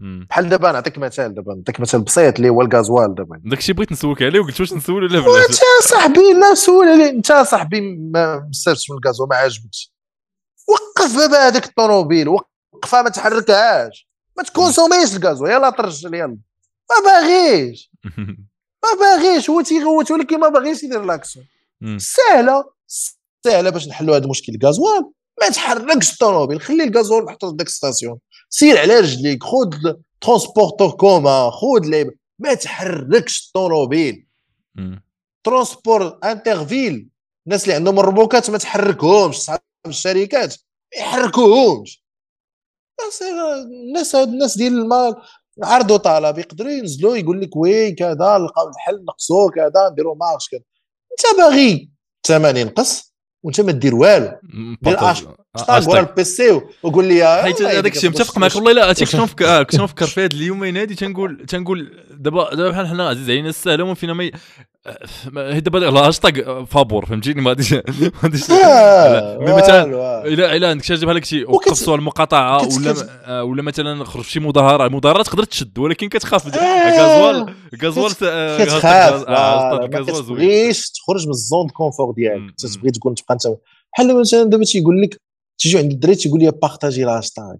بحال 0.00 0.48
دابا 0.48 0.72
نعطيك 0.72 0.98
مثال 0.98 1.34
دابا 1.34 1.54
نعطيك 1.54 1.80
مثال 1.80 2.00
بسيط 2.00 2.36
اللي 2.36 2.48
هو 2.48 2.62
الغازوال 2.62 3.14
دابا. 3.14 3.40
داك 3.44 3.58
الشيء 3.58 3.74
بغيت 3.74 3.92
نسولك 3.92 4.22
عليه 4.22 4.40
وقلت 4.40 4.60
واش 4.60 4.72
نسول 4.72 5.04
ولا 5.04 5.20
بلا؟ 5.20 5.46
انت 5.48 5.88
صاحبي 5.88 6.32
لا 6.40 6.54
سول 6.54 6.88
عليه. 6.88 7.10
انت 7.10 7.32
صاحبي 7.32 7.80
ما 7.80 8.46
مسرتش 8.48 8.90
من 8.90 8.96
الغازوال 8.96 9.28
ما 9.28 9.36
عجبكش 9.36 9.92
وقف 10.68 11.16
بابا 11.16 11.48
هذيك 11.48 11.64
الطوموبيل 11.64 12.28
وقفها 12.28 13.02
ما 13.02 13.10
تحركهاش. 13.10 14.08
ما 14.36 14.42
تconsommerش 14.42 15.16
الغازوال 15.16 15.50
يلا 15.50 15.70
ترجل 15.70 16.14
يلا 16.14 16.38
ما 16.90 16.96
باغيش. 17.04 17.90
ما 18.84 18.90
باغيش. 19.00 19.50
هو 19.50 19.60
تيغوت 19.60 20.10
ولكن 20.10 20.40
ما 20.40 20.48
باغيش 20.48 20.82
يدير 20.82 21.02
l'action 21.04 21.46
سهلة 21.98 22.64
سهلة 23.44 23.70
باش 23.70 23.88
نحلوا 23.88 24.16
هذا 24.16 24.24
المشكل 24.24 24.52
الغازوال. 24.62 25.10
ما 25.40 25.48
تحركش 25.48 26.12
الطوموبيل. 26.12 26.60
خلي 26.60 26.84
الغازوال 26.84 27.24
محطوط 27.24 27.50
في 27.50 27.56
ديك 27.56 27.66
ال 27.66 27.73
station 27.73 28.18
سير 28.48 28.78
على 28.78 29.00
رجليك 29.00 29.44
خذ 29.44 29.94
transport 30.20 30.77
en 30.77 30.90
commun 30.90 31.50
خذ 31.50 31.84
لعيبه 31.84 32.12
ما 32.38 32.54
تحركش 32.54 33.46
الطوموبيل. 33.46 34.26
transport 35.44 36.18
inter-villes 36.24 37.08
الناس 37.46 37.64
اللي 37.64 37.74
عندهم 37.74 38.00
الريموكات 38.00 38.50
ما 38.50 38.58
تحركهمش 38.58 39.36
صحاب 39.36 39.60
الشركات 39.86 40.56
ما 40.94 41.00
يحركوهمش. 41.00 42.04
الناس 43.86 44.14
الناس 44.14 44.56
ديال 44.58 44.78
المال 44.78 45.14
عرضوا 45.62 45.96
طلب 45.96 46.38
يقدروا 46.38 46.70
ينزلوا 46.70 47.16
يقول 47.16 47.40
لك 47.40 47.56
oui 47.56 47.92
كذا 47.92 48.38
لقاو 48.38 48.68
الحل 48.68 49.04
نقصوا 49.04 49.50
كذا 49.50 49.88
نديروا 49.92 50.14
marche 50.14 50.48
كذا. 50.48 50.60
انت 51.12 51.38
باغي 51.38 51.90
الثمن 52.24 52.56
ينقص 52.56 53.14
وانت 53.42 53.60
ما 53.60 53.72
دير 53.72 53.94
والو. 53.94 54.32
دير 54.82 54.96
هاشتاغ 55.60 55.90
ورا 55.90 56.00
ال 56.00 56.20
PC 56.20 56.60
وقول 56.82 57.04
لي 57.04 57.42
حيت 57.42 57.62
هذاك 57.62 57.96
الشيء 57.96 58.10
متفق 58.10 58.38
معك 58.38 58.56
والله 58.56 58.72
لا 58.72 58.92
كنت 58.92 59.16
نفكر 59.16 59.62
كنت 59.62 59.80
نفكر 59.80 60.06
في 60.06 60.20
هذا 60.20 60.34
اليومين 60.34 60.76
هذه 60.76 60.94
تنقول 60.94 61.46
تنقول 61.48 61.90
دابا 62.10 62.54
دابا 62.54 62.70
بحال 62.70 62.86
حنا 62.86 63.08
عزيز 63.08 63.30
علينا 63.30 63.48
السهله 63.48 63.84
وما 63.84 63.94
فينا 63.94 64.12
ما 64.12 65.54
هي 65.54 65.60
دابا 65.60 65.88
الهاشتاغ 65.88 66.64
فابور 66.64 67.06
فهمتيني؟ 67.06 67.40
ما 67.40 67.50
غاديش 67.50 67.72
ما 67.74 67.80
غاديش 68.22 68.42
مثلا 69.40 69.84
الا 70.26 70.56
إلا 70.56 70.70
عندك 70.70 70.84
شي 70.84 70.96
بحال 70.96 71.16
هكشي 71.16 71.44
وقف 71.44 71.88
المقاطعه 71.88 72.68
ولا 72.76 73.42
ولا 73.42 73.62
مثلا 73.62 74.04
خرج 74.04 74.24
شي 74.24 74.40
مظاهرة 74.40 74.86
المظاهرات 74.86 75.26
تقدر 75.26 75.44
تشد 75.44 75.78
ولكن 75.78 76.08
كتخاف. 76.08 76.56
غازوال 76.56 77.54
غازوال 77.82 78.12
كتخاف. 78.58 79.28
ما 79.28 79.88
كتبغيش 79.92 80.90
تخرج 80.90 81.24
من 81.24 81.30
ال 81.30 81.38
zone 81.38 81.68
confort 81.68 82.12
ديالك. 82.12 82.54
تبغي 82.54 82.90
تكون 82.90 83.14
تبقى 83.14 83.34
انت 83.34 83.46
بحال 83.92 84.20
مثلا 84.20 84.42
دابا 84.42 84.64
تيقول 84.64 85.02
لك 85.02 85.20
تيجي 85.58 85.78
عند 85.78 85.92
الدراري 85.92 86.16
تيقول 86.16 86.40
لي 86.40 86.50
partager 86.50 87.04
ال 87.04 87.10
hashtag 87.10 87.54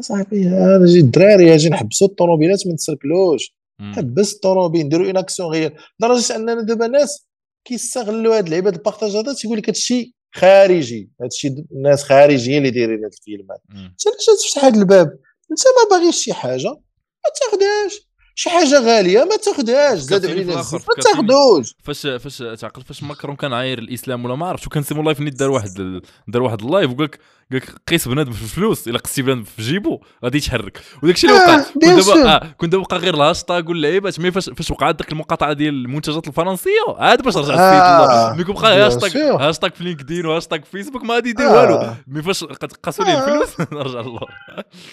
صاحبي 0.00 0.46
هذا 0.48 0.86
جي 0.86 1.00
الدراري 1.00 1.54
أجي 1.54 1.68
نحبسوا 1.68 2.06
الطوموبيلات 2.06 2.66
ما 2.66 2.72
نتسركلوش 2.72 3.54
حبس 3.80 4.34
الطوموبيل 4.34 4.86
نديروا 4.86 5.06
une 5.06 5.16
action 5.16 5.48
غير. 5.48 5.76
لدرجة 6.00 6.36
أننا 6.36 6.62
دابا 6.62 6.86
ناس 6.86 7.26
كيستغلوا 7.64 8.38
هاد 8.38 8.44
اللعيبة 8.44 8.70
ال 8.70 8.76
partage 8.76 9.16
هذا 9.16 9.34
تيقول 9.34 9.58
لك 9.58 9.68
هادشي 9.68 10.14
خارجي. 10.34 11.10
هادشي 11.22 11.48
الناس 11.72 12.02
خارجيين 12.02 12.58
اللي 12.58 12.70
دايرين 12.70 13.04
هاد 13.04 13.12
الفيلمات 13.12 13.60
أنت 13.70 14.00
علاش 14.06 14.44
تفتح 14.44 14.64
هاد 14.64 14.76
الباب؟ 14.76 15.18
أنت 15.50 15.60
ما 15.60 15.96
باغيش 15.96 16.16
شي 16.16 16.32
حاجة 16.32 16.68
ما 16.68 17.30
تاخذهاش 17.40 18.11
شي 18.34 18.50
حاجة 18.50 18.80
غالية 18.80 19.24
ما 19.24 19.36
تاخذهاش 19.36 19.98
زادوا 19.98 20.30
علينا 20.30 20.54
ما 20.56 20.62
تاخذوش 21.02 21.74
فاش 21.84 22.06
فاش 22.06 22.38
تعقل 22.60 22.82
فاش 22.82 23.02
ماكرون 23.02 23.36
كان 23.36 23.52
عاير 23.52 23.78
الإسلام 23.78 24.24
ولا 24.24 24.34
ما 24.34 24.46
عرفتش 24.46 24.66
وكان 24.66 24.82
سيمون 24.82 25.04
live 25.04 25.20
نيت 25.20 25.34
دار 25.38 25.50
واحد 25.50 26.00
دار 26.28 26.42
واحد 26.42 26.62
ال 26.62 26.68
live 26.68 26.90
وقال 26.90 27.04
لك 27.04 27.18
قال 27.52 27.60
لك 27.60 27.70
قيس 27.88 28.08
بنادم 28.08 28.32
في 28.32 28.42
الفلوس 28.42 28.88
إلا 28.88 28.98
قصتي 28.98 29.22
بنادم 29.22 29.42
في 29.44 29.62
جيبو 29.62 29.98
غادي 30.24 30.38
يتحرك. 30.38 30.80
وداك 31.02 31.14
الشيء 31.14 31.30
اللي 31.30 31.42
وقع 31.42 31.54
آه 31.54 31.62
كنت 31.62 31.84
دابا 31.84 32.34
آه 32.34 32.54
كنت 32.58 32.72
دابا 32.72 32.84
بقى 32.90 32.98
غير 32.98 33.14
الهاشتاغ 33.14 33.68
واللعيبات 33.68 34.20
mais 34.20 34.30
فاش 34.30 34.50
فاش 34.50 34.70
وقعت 34.70 34.96
ديك 34.98 35.12
المقاطعة 35.12 35.52
ديال 35.52 35.74
المنتجات 35.74 36.28
الفرنسية 36.28 36.70
عاد 36.98 37.22
باش 37.22 37.36
رجع 37.36 37.54
آه 37.54 38.34
mais 38.36 38.44
بقى 38.44 38.86
hashtag 38.86 39.10
hashtag 39.48 39.70
في 39.70 39.84
لينكدين 39.84 40.26
وهاشتاغ 40.26 40.58
في 40.60 40.70
فيسبوك 40.70 41.02
ما 41.04 41.14
غادي 41.14 41.30
يدير 41.30 41.46
والو. 41.46 41.74
آه. 41.74 41.96
mais 42.06 42.22
فاش 42.22 42.44
قاسوا 42.44 43.04
لي 43.04 43.18
الفلوس 43.18 43.60
نرجع 43.72 44.00
للور 44.00 44.30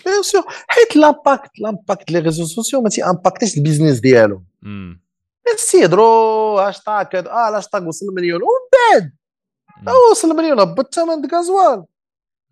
bien 0.06 0.24
sûr. 0.24 0.44
حيت 0.68 0.96
l'impact 0.96 1.52
l'impact 1.60 2.12
les 2.12 2.20
réseaux 2.20 2.46
sociaux 2.46 2.82
ما 2.82 2.90
تي 2.90 3.04
impacterش 3.30 3.58
ال 3.58 3.63
business 3.63 4.00
ديالهم 4.00 4.46
يسيدرو 5.54 6.60
هاشتاغ 6.60 7.04
كذا 7.04 7.30
آه 7.30 7.50
الهاشتاغ 7.50 7.88
وصل 7.88 8.06
مليون. 8.14 8.42
ومن 8.42 9.10
بعد 9.84 9.96
وصل 10.12 10.36
مليون 10.36 10.60
هبط 10.60 10.86
الثمن 10.86 11.26
الغازوال 11.26 11.84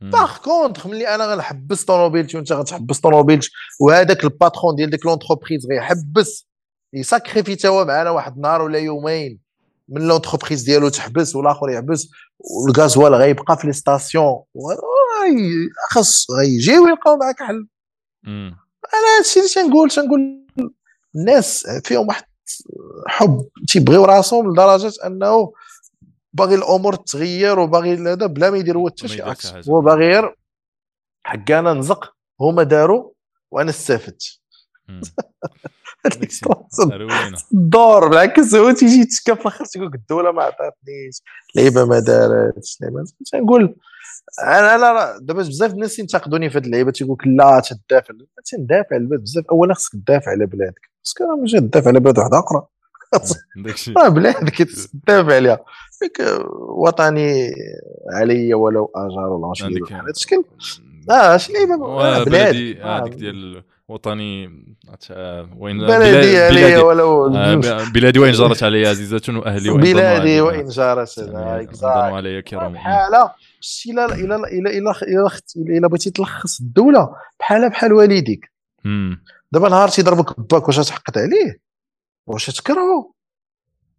par 0.01 0.38
contre 0.38 0.88
ملي 0.88 1.15
أنا 1.15 1.25
غنحبس 1.25 1.85
طوموبيلتي 1.85 2.38
وأنت 2.38 2.51
غتحبس 2.51 2.99
طوموبيلتك 2.99 3.49
وهذاك 3.80 4.23
ال 4.24 4.31
patron 4.31 4.75
ديال 4.75 4.89
ديك 4.89 5.06
l'entreprise 5.06 5.67
غيحبس. 5.72 6.47
يsacrifier 6.93 7.56
تا 7.56 7.69
هو 7.69 7.85
معنا 7.85 8.09
واحد 8.09 8.35
النهار 8.35 8.61
ولا 8.61 8.80
يومين. 8.80 9.39
من 9.89 10.07
l'entreprise 10.07 10.64
ديالو 10.64 10.89
تحبس 10.89 11.35
والآخر 11.35 11.69
يحبس. 11.69 12.09
والغازوال 12.39 13.15
غيبقى 13.15 13.57
في 13.57 13.67
les 13.67 13.74
stations 13.74 14.43
خاص 15.89 16.27
غيجيو 16.31 16.88
يلقاو 16.88 17.17
معاك 17.17 17.43
حل. 17.43 17.67
أنا 18.93 19.17
هادشي 19.17 19.39
اللي 19.39 19.49
تنقول 19.49 19.89
تنقول 19.89 20.47
الناس 21.17 21.67
فيهم 21.83 22.07
واحد 22.07 22.23
حب 23.07 23.49
تيبغيو 23.67 24.05
راسهم 24.05 24.51
لدرجة 24.51 24.93
أنه 25.05 25.53
باغي 26.33 26.55
الأمور 26.55 26.95
تغير 26.95 27.59
وباغي 27.59 27.93
هذا 27.93 28.25
بلا 28.25 28.49
ما 28.49 28.57
يدير 28.57 28.77
هو 28.77 28.89
حتى 28.89 29.07
شي 29.07 29.71
هو 29.71 29.81
باغي 29.81 30.07
غير 30.11 30.35
حق 31.23 31.51
أنا 31.51 31.73
نزق 31.73 32.13
هما 32.41 32.63
داروا 32.63 33.11
وأنا 33.51 33.69
استفدت 33.69 34.39
الدور 37.53 38.08
بالعكس 38.08 38.56
هو 38.56 38.72
تيجي 38.72 39.02
يتشكى 39.02 39.36
في 39.36 39.42
الآخر 39.42 39.66
تيقول 39.66 39.88
لك 39.88 39.95
الدولة 39.95 40.32
ما 40.32 40.44
عطاتنيش 40.44 41.22
لعيبه 41.56 41.86
ما 41.86 42.00
دارتش 42.00 42.77
تنقول 43.32 43.76
أنا 44.44 44.76
أنا 44.76 45.18
دابا 45.22 45.42
بزاف 45.42 45.74
الناس 45.74 46.00
ينتقدوني 46.00 46.50
في 46.50 46.58
هذه 46.58 46.66
اللعيبة 46.66 46.92
تيقول 46.92 47.18
لك 47.22 47.27
لا 47.27 47.61
تدافع 47.90 48.14
تندافع 48.52 48.95
على 48.95 49.03
البلاد 49.03 49.22
بزاف. 49.22 49.45
اولا 49.52 49.74
خصك 49.74 49.92
تدافع 49.92 50.32
على 50.32 50.45
بلادك. 50.45 50.82
خصك 51.06 51.22
ماشي 51.42 51.60
تدافع 51.60 51.88
على 51.88 52.00
بلاد 52.00 52.19
واحدة 52.19 52.40
أخرى. 52.40 52.68
راه 53.98 54.08
بلاد 54.08 54.50
كتدافع 54.50 55.36
عليها. 55.36 55.60
فيك 56.00 56.18
وطني 56.69 57.52
علي 58.14 58.53
ولو 58.53 58.92
اجر 58.95 59.30
ولا 59.30 59.53
شي. 59.53 59.66
هذا 59.94 60.10
الشكل 60.10 60.44
آه 61.10 61.38
شي 61.38 61.53
لعيبة 61.53 62.24
بلادي. 62.24 62.82
هذيك 62.82 63.14
ديال 63.14 63.64
وطني 63.90 64.48
وين؟ 65.57 65.77
بلدي 65.77 66.38
علي 66.38 66.77
ولو 66.77 67.30
بلادي 67.93 68.19
وإن 68.19 68.32
جارت 68.32 68.64
علي 68.64 68.88
عزيزة 68.88 69.22
وأهلي 69.30 69.69
وإن 69.69 69.82
بلادي 69.82 70.41
وإن 70.41 70.67
جارت 70.67 71.33
علي 71.85 72.41
كرام 72.41 72.74
بحال 72.74 73.14
إلا 73.90 74.06
إلا 74.06 74.35
إلا 74.35 74.69
الا 74.69 75.30
إلا 75.57 75.88
بغيتي 75.88 76.09
تلخص 76.11 76.59
الدولة 76.59 77.09
بحال 77.40 77.69
بحال 77.69 77.93
والديك. 77.93 78.51
دابا 79.51 79.69
نهار 79.69 79.90
تيضربك 79.90 80.40
باك 80.40 80.67
واش 80.67 80.77
تحقد 80.77 81.17
عليه؟ 81.17 81.59
واش 82.27 82.45
تكرهو؟ 82.45 83.11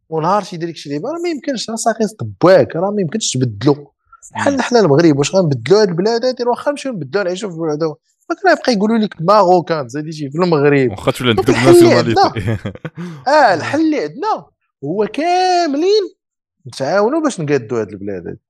ونهار 0.08 0.42
تيدير 0.42 0.68
لك 0.68 0.76
شي 0.76 0.88
لعيبه 0.88 1.08
راه 1.08 1.18
ما 1.18 1.28
يمكنش 1.28 1.70
راه 1.70 1.76
ساقي 1.76 2.06
باك 2.42 2.76
راه 2.76 2.90
ما 2.90 3.00
يمكنش 3.00 3.32
تبدلو. 3.32 3.92
بحال 4.32 4.62
حنا 4.62 4.80
المغرب 4.80 5.18
واش 5.18 5.34
غنبدلو 5.34 5.76
هاد 5.76 5.88
البلاد 5.88 6.24
هادي؟ 6.24 6.44
واخا 6.44 6.70
نمشيو 6.70 6.92
نبدلو 6.92 7.22
نعيشو 7.22 7.50
في 7.50 7.56
بلاد 7.56 7.94
ما 8.44 8.50
يبقى 8.52 8.72
يقولوا 8.72 8.98
لك 8.98 9.14
marocain 9.20 9.88
زادي 9.88 10.12
في 10.12 10.38
المغرب. 10.38 10.90
واخا 10.90 11.10
تولي 11.10 11.30
عندك 11.30 11.50
nationalité. 11.50 12.18
آه 13.28 13.54
الحل 13.54 13.80
اللي 13.80 14.00
عندنا 14.00 14.46
هو 14.84 15.06
كاملين 15.06 16.02
نتعاونوا 16.66 17.20
باش 17.20 17.40
نقادوا 17.40 17.80
هاد 17.80 17.88
البلاد 17.88 18.26
هادي. 18.26 18.40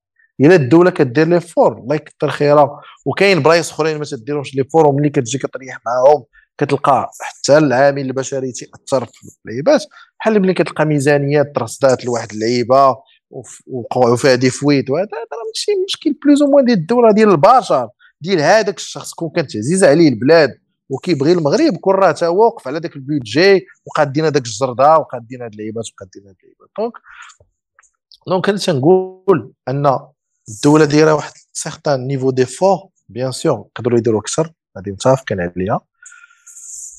إلا 0.41 0.55
الدولة 0.55 0.91
كدير 0.91 1.29
l'effort 1.29 1.79
الله 1.79 1.95
يكثر 1.97 2.31
خيرها. 2.31 2.81
وكاين 3.07 3.43
بلايص 3.43 3.71
أخرين 3.71 3.99
ما 3.99 4.05
تديرهمش 4.05 4.55
l'effort 4.55 4.87
وملي 4.87 5.11
كتجي 5.11 5.39
كطريح 5.39 5.79
معاهم 5.87 6.25
كتلقى 6.59 7.11
حتى 7.21 7.59
العامل 7.59 8.03
البشري 8.03 8.53
تيأثر 8.53 9.05
في 9.05 9.37
اللعيبات. 9.47 9.85
بحال 10.21 10.43
ملي 10.43 10.55
كتلقى 10.55 10.87
ميزانيات 10.87 11.53
ترصدات 11.57 12.05
لواحد 12.05 12.33
اللعيبة 12.33 12.97
وقعوا 13.67 14.17
فيها 14.17 14.35
des 14.35 14.51
fuites 14.51 14.91
وهذا 14.91 15.09
راه 15.13 15.47
ماشي 15.47 15.73
مشكل. 15.85 16.15
plus 16.25 16.43
ou 16.43 16.49
moins 16.49 16.65
ديال 16.65 16.79
الدولة 16.79 17.13
ديال 17.13 17.31
البشر. 17.31 17.89
ديال 18.21 18.41
هذاك 18.41 18.77
الشخص 18.77 19.15
كون 19.15 19.31
كانت 19.37 19.57
عزيزة 19.57 19.89
عليه 19.89 20.09
البلاد 20.09 20.59
وكيبغي 20.89 21.33
المغرب 21.33 21.77
كون 21.77 21.95
راه 21.95 22.13
تا 22.13 22.29
واقف 22.29 22.69
على 22.69 22.79
ذاك 22.79 22.97
ال 22.97 23.07
budget 23.07 23.67
وقادين 23.87 24.25
هذاك 24.25 24.47
الجردة 24.47 24.99
وقادين 24.99 25.43
هاد 25.43 25.53
اللعيبات 25.53 25.85
وقادين 25.93 26.29
هاد 26.29 26.37
اللعيبات 26.43 26.69
donc 26.79 26.93
donc 28.29 28.49
أنا 28.49 28.59
تنقول 28.59 29.53
أن 29.69 29.99
الدولة 30.49 30.85
دايرة 30.85 31.15
واحد 31.15 31.33
certain 31.53 32.07
niveau 32.07 32.31
d'effort 32.31 32.89
bien 33.09 33.33
sûr 33.33 33.69
يقدروا 33.77 33.99
يديروا 33.99 34.21
أكثر 34.21 34.53
هذه 34.77 34.91
متفقين 34.91 35.41
عليها. 35.41 35.81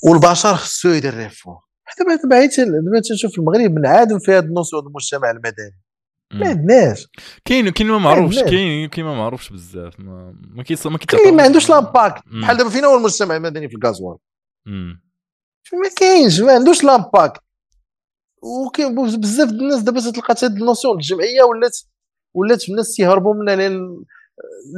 والبشر 0.04 0.56
خصو 0.56 0.90
يدير 0.90 1.14
l'effort 1.14 1.60
دابا 2.00 2.16
دابا 2.16 2.46
دابا 2.46 3.00
تنشوف 3.00 3.40
المغرب 3.40 3.72
منعدم 3.72 4.20
في 4.20 4.32
هذا 4.32 4.46
النصوص 4.46 4.84
المجتمع 4.84 5.32
المدني. 5.32 5.89
ما 6.32 6.48
عندناش 6.48 7.08
كاين 7.46 7.70
كاين 7.70 7.90
ما 7.90 7.98
معروفش 7.98 8.40
كاين 8.44 8.90
كاين 8.90 9.06
ما 9.06 9.16
معروفش 9.16 9.50
بزاف 9.50 10.00
ما 10.00 10.36
ما 10.56 10.64
كيص 10.64 10.88
ما 10.88 10.98
كاين 10.98 11.36
ما 11.36 11.44
عندوش 11.44 11.70
l'impact 11.70 12.24
بحال 12.42 12.58
دابا 12.58 12.70
فينا 12.70 12.88
هو 12.88 12.98
المجتمع؟ 12.98 13.36
المدني 13.36 13.70
في 13.70 13.76
الغازوال 13.76 14.18
ما 15.74 15.90
كاينش 15.98 16.40
ما 16.40 16.52
عندوش 16.52 16.84
l'impact 16.84 17.42
وكاين 18.42 18.96
بزاف 18.96 19.50
الناس 19.50 19.82
دابا 19.82 20.00
تلقى 20.00 20.36
هاد 20.44 20.58
ال 20.58 20.63
notion 20.63 20.96
الجمعية 20.96 21.44
ولات 21.44 21.78
ولات 22.34 22.70
الناس 22.70 22.96
تيهربوا 22.96 23.34
منها 23.34 23.56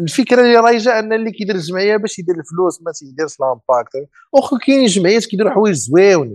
الفكرة 0.04 0.42
اللي 0.42 0.58
رايجة 0.58 1.00
أن 1.00 1.14
اللي 1.14 1.32
كيدير 1.32 1.56
الجمعية 1.56 1.98
باش 1.98 2.20
يدير 2.20 2.36
الفلوس 2.36 2.82
ما 2.82 2.92
تيديرش 2.92 3.40
l'impact 3.40 4.10
واخا 4.34 4.58
كاينين 4.58 4.86
جمعيات 4.86 5.26
كيديروا 5.26 5.52
حوايج 5.52 5.76
زويون 5.76 6.34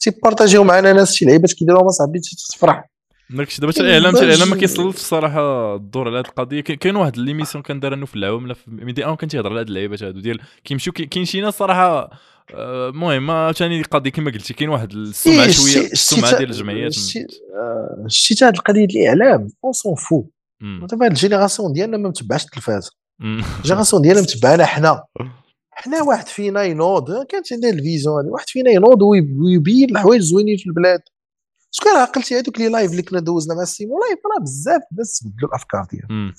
تيبارطاجيو 0.00 0.64
معنا 0.64 0.92
ناس 0.92 1.14
شي 1.14 1.24
لعيبات 1.24 1.52
كيديروها 1.52 1.88
صاحبي 1.88 2.20
تفرح 2.50 2.90
داكشي 3.30 3.60
دابا 3.60 3.72
الاعلام 3.80 4.16
الاعلام 4.16 4.50
ما 4.50 4.56
كيسلطش 4.56 4.96
الصراحة 4.96 5.74
الدور 5.74 6.08
على 6.08 6.18
هذه 6.18 6.24
القضية. 6.24 6.60
كاين 6.60 6.96
واحد 6.96 7.16
l'émission 7.16 7.62
كان 7.62 7.80
دار 7.80 7.94
إنه 7.94 8.06
في 8.06 8.16
العوام 8.16 8.54
في 8.54 8.70
Medi 8.70 9.06
1 9.06 9.16
كان 9.16 9.28
تيهضر 9.28 9.50
على 9.50 9.60
هاد 9.60 9.68
اللعيبات 9.68 10.02
هادو 10.02 10.20
ديال 10.20 10.40
كيمشيو 10.64 10.92
كاين 10.92 11.24
شي 11.24 11.40
ناس 11.40 11.54
صراحة 11.54 12.10
آه، 12.54 12.88
المهم 12.88 13.52
ثاني 13.52 13.80
القضية 13.80 14.10
كما 14.10 14.30
قلتي 14.30 14.54
كاين 14.54 14.68
واحد 14.68 14.92
السمعة 14.92 15.44
إيه 15.44 15.50
شوية 15.50 15.86
السمعة 15.92 16.38
ديال 16.38 16.50
الجمعيات. 16.50 16.92
شتي 18.06 18.44
هاد 18.44 18.54
القضية 18.54 18.84
ديال 18.84 19.12
الإعلام 19.12 19.48
on 19.64 19.72
s'en 19.72 19.94
fout 19.94 20.24
دابا 20.62 21.04
هاد 21.06 21.10
ال 21.10 21.16
génération 21.16 21.72
ديالنا 21.72 21.96
ما 21.96 22.08
متبعش 22.08 22.44
التلفاز. 22.44 22.90
ال 23.58 23.62
génération 23.62 24.02
ديالنا 24.04 24.22
متبعنا 24.22 24.64
حنا. 24.66 25.04
حنا 25.70 26.02
واحد 26.02 26.26
فينا 26.26 26.62
ينوض 26.62 27.26
كانت 27.26 27.52
عندنا 27.52 27.70
ال 27.70 27.78
vision 27.78 28.24
واحد 28.28 28.48
فينا 28.48 28.70
ينوض 28.70 29.02
ويبين 29.02 29.90
الحوايج 29.90 30.22
زوينين 30.22 30.56
في 30.56 30.66
البلاد. 30.66 31.00
شكون 31.70 31.92
عقلتي 31.92 32.38
هذوك 32.38 32.58
les 32.58 32.68
lives 32.68 32.90
اللي 32.90 33.02
كنا 33.02 33.20
دوزنا 33.20 33.54
مع 33.54 33.62
السيمو؟ 33.62 34.00
live 34.00 34.18
راه 34.26 34.42
بزاف 34.42 34.82
الناس 34.92 35.22
بدلوا 35.26 35.48
الأفكار 35.48 35.86
ديالهم 35.90 36.32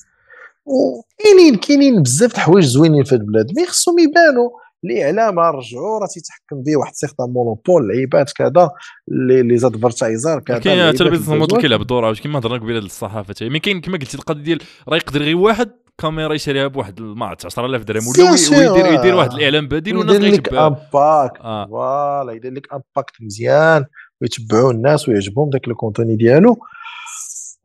وكاينين 0.66 1.56
كاينين 1.56 2.02
بزاف 2.02 2.36
الحوايج 2.36 2.66
زوينين 2.66 3.04
في 3.04 3.12
البلاد. 3.12 3.48
mais 3.58 3.66
خصهم 3.66 4.00
يبانوا 4.00 4.50
الاعلام 4.84 5.40
رجعوا 5.40 6.00
راه 6.00 6.08
تيتحكم 6.08 6.62
به 6.64 6.78
واحد 6.78 6.94
certain 6.94 7.30
monopole 7.30 7.88
لعيبات 7.88 8.32
كذا 8.32 8.70
les 9.08 9.44
les 9.44 9.58
advertisers 9.58 10.40
كذا 10.40 10.60
كاين 10.60 10.80
ال 10.80 10.85
business 10.85 11.30
model 11.30 11.62
كيلعب 11.62 11.88
دور 11.88 12.14
كيما 12.14 12.40
هضرنا 12.40 12.58
قبيلة 12.58 12.80
الصحافة. 12.80 13.36
mais 13.42 13.60
كاين 13.60 13.82
كما 13.82 13.98
قلتي 13.98 14.18
القضية 14.18 14.44
ديال 14.44 14.62
راه 14.88 14.98
يقدر 14.98 15.22
غير 15.22 15.36
واحد 15.36 15.72
كاميرا 15.98 16.34
يشريها 16.34 16.68
بواحد 16.68 17.02
ما 17.02 17.26
10000 17.26 17.84
درهم 17.84 18.04
ولا 18.08 18.32
ويدير 18.32 18.86
يدير 18.94 19.16
واحد 19.16 19.32
الاعلام 19.34 19.68
بديل 19.68 19.98
والناس 19.98 20.16
يدير 20.16 20.34
لك 20.34 20.54
impact 20.54 21.42
آه. 21.42 21.66
voilà 21.66 22.32
يدير 22.32 22.54
لك 22.54 22.68
impact 22.74 23.14
مزيان. 23.22 23.86
ويتبعوا 24.22 24.72
الناس 24.72 25.10
ويعجبهم 25.10 25.50
داك 25.50 25.68
ال 25.68 25.74
contenu 25.74 26.16
ديالو 26.16 26.58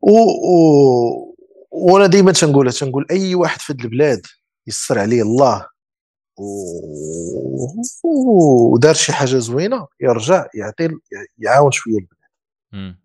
و, 0.01 0.11
و... 0.11 1.35
وأنا 1.71 2.07
ديما 2.07 2.31
تنقولها 2.31 2.71
تنقول 2.71 3.05
اي 3.11 3.35
واحد 3.35 3.59
في 3.59 3.73
هذه 3.73 3.81
البلاد 3.81 4.21
يسر 4.67 4.99
عليه 4.99 5.21
الله 5.21 5.65
و... 6.37 6.43
ودار 8.73 8.93
شي 8.93 9.13
حاجة 9.13 9.37
زوينه 9.37 9.87
يرجع 10.01 10.47
يعطي 10.53 10.89
يعاون 11.37 11.71
شوية 11.71 11.97
البلاد 11.97 12.95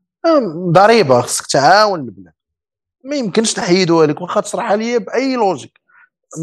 ضريبه 0.73 1.21
خصك 1.21 1.47
تعاون 1.47 2.01
البلاد 2.01 2.33
ما 3.05 3.17
يمكنش 3.17 3.53
تحيدوها 3.53 4.07
لك 4.07 4.21
واخا 4.21 4.41
تشرحها 4.41 4.77
ليا 4.77 4.99
by 4.99 5.37
logic 5.37 5.81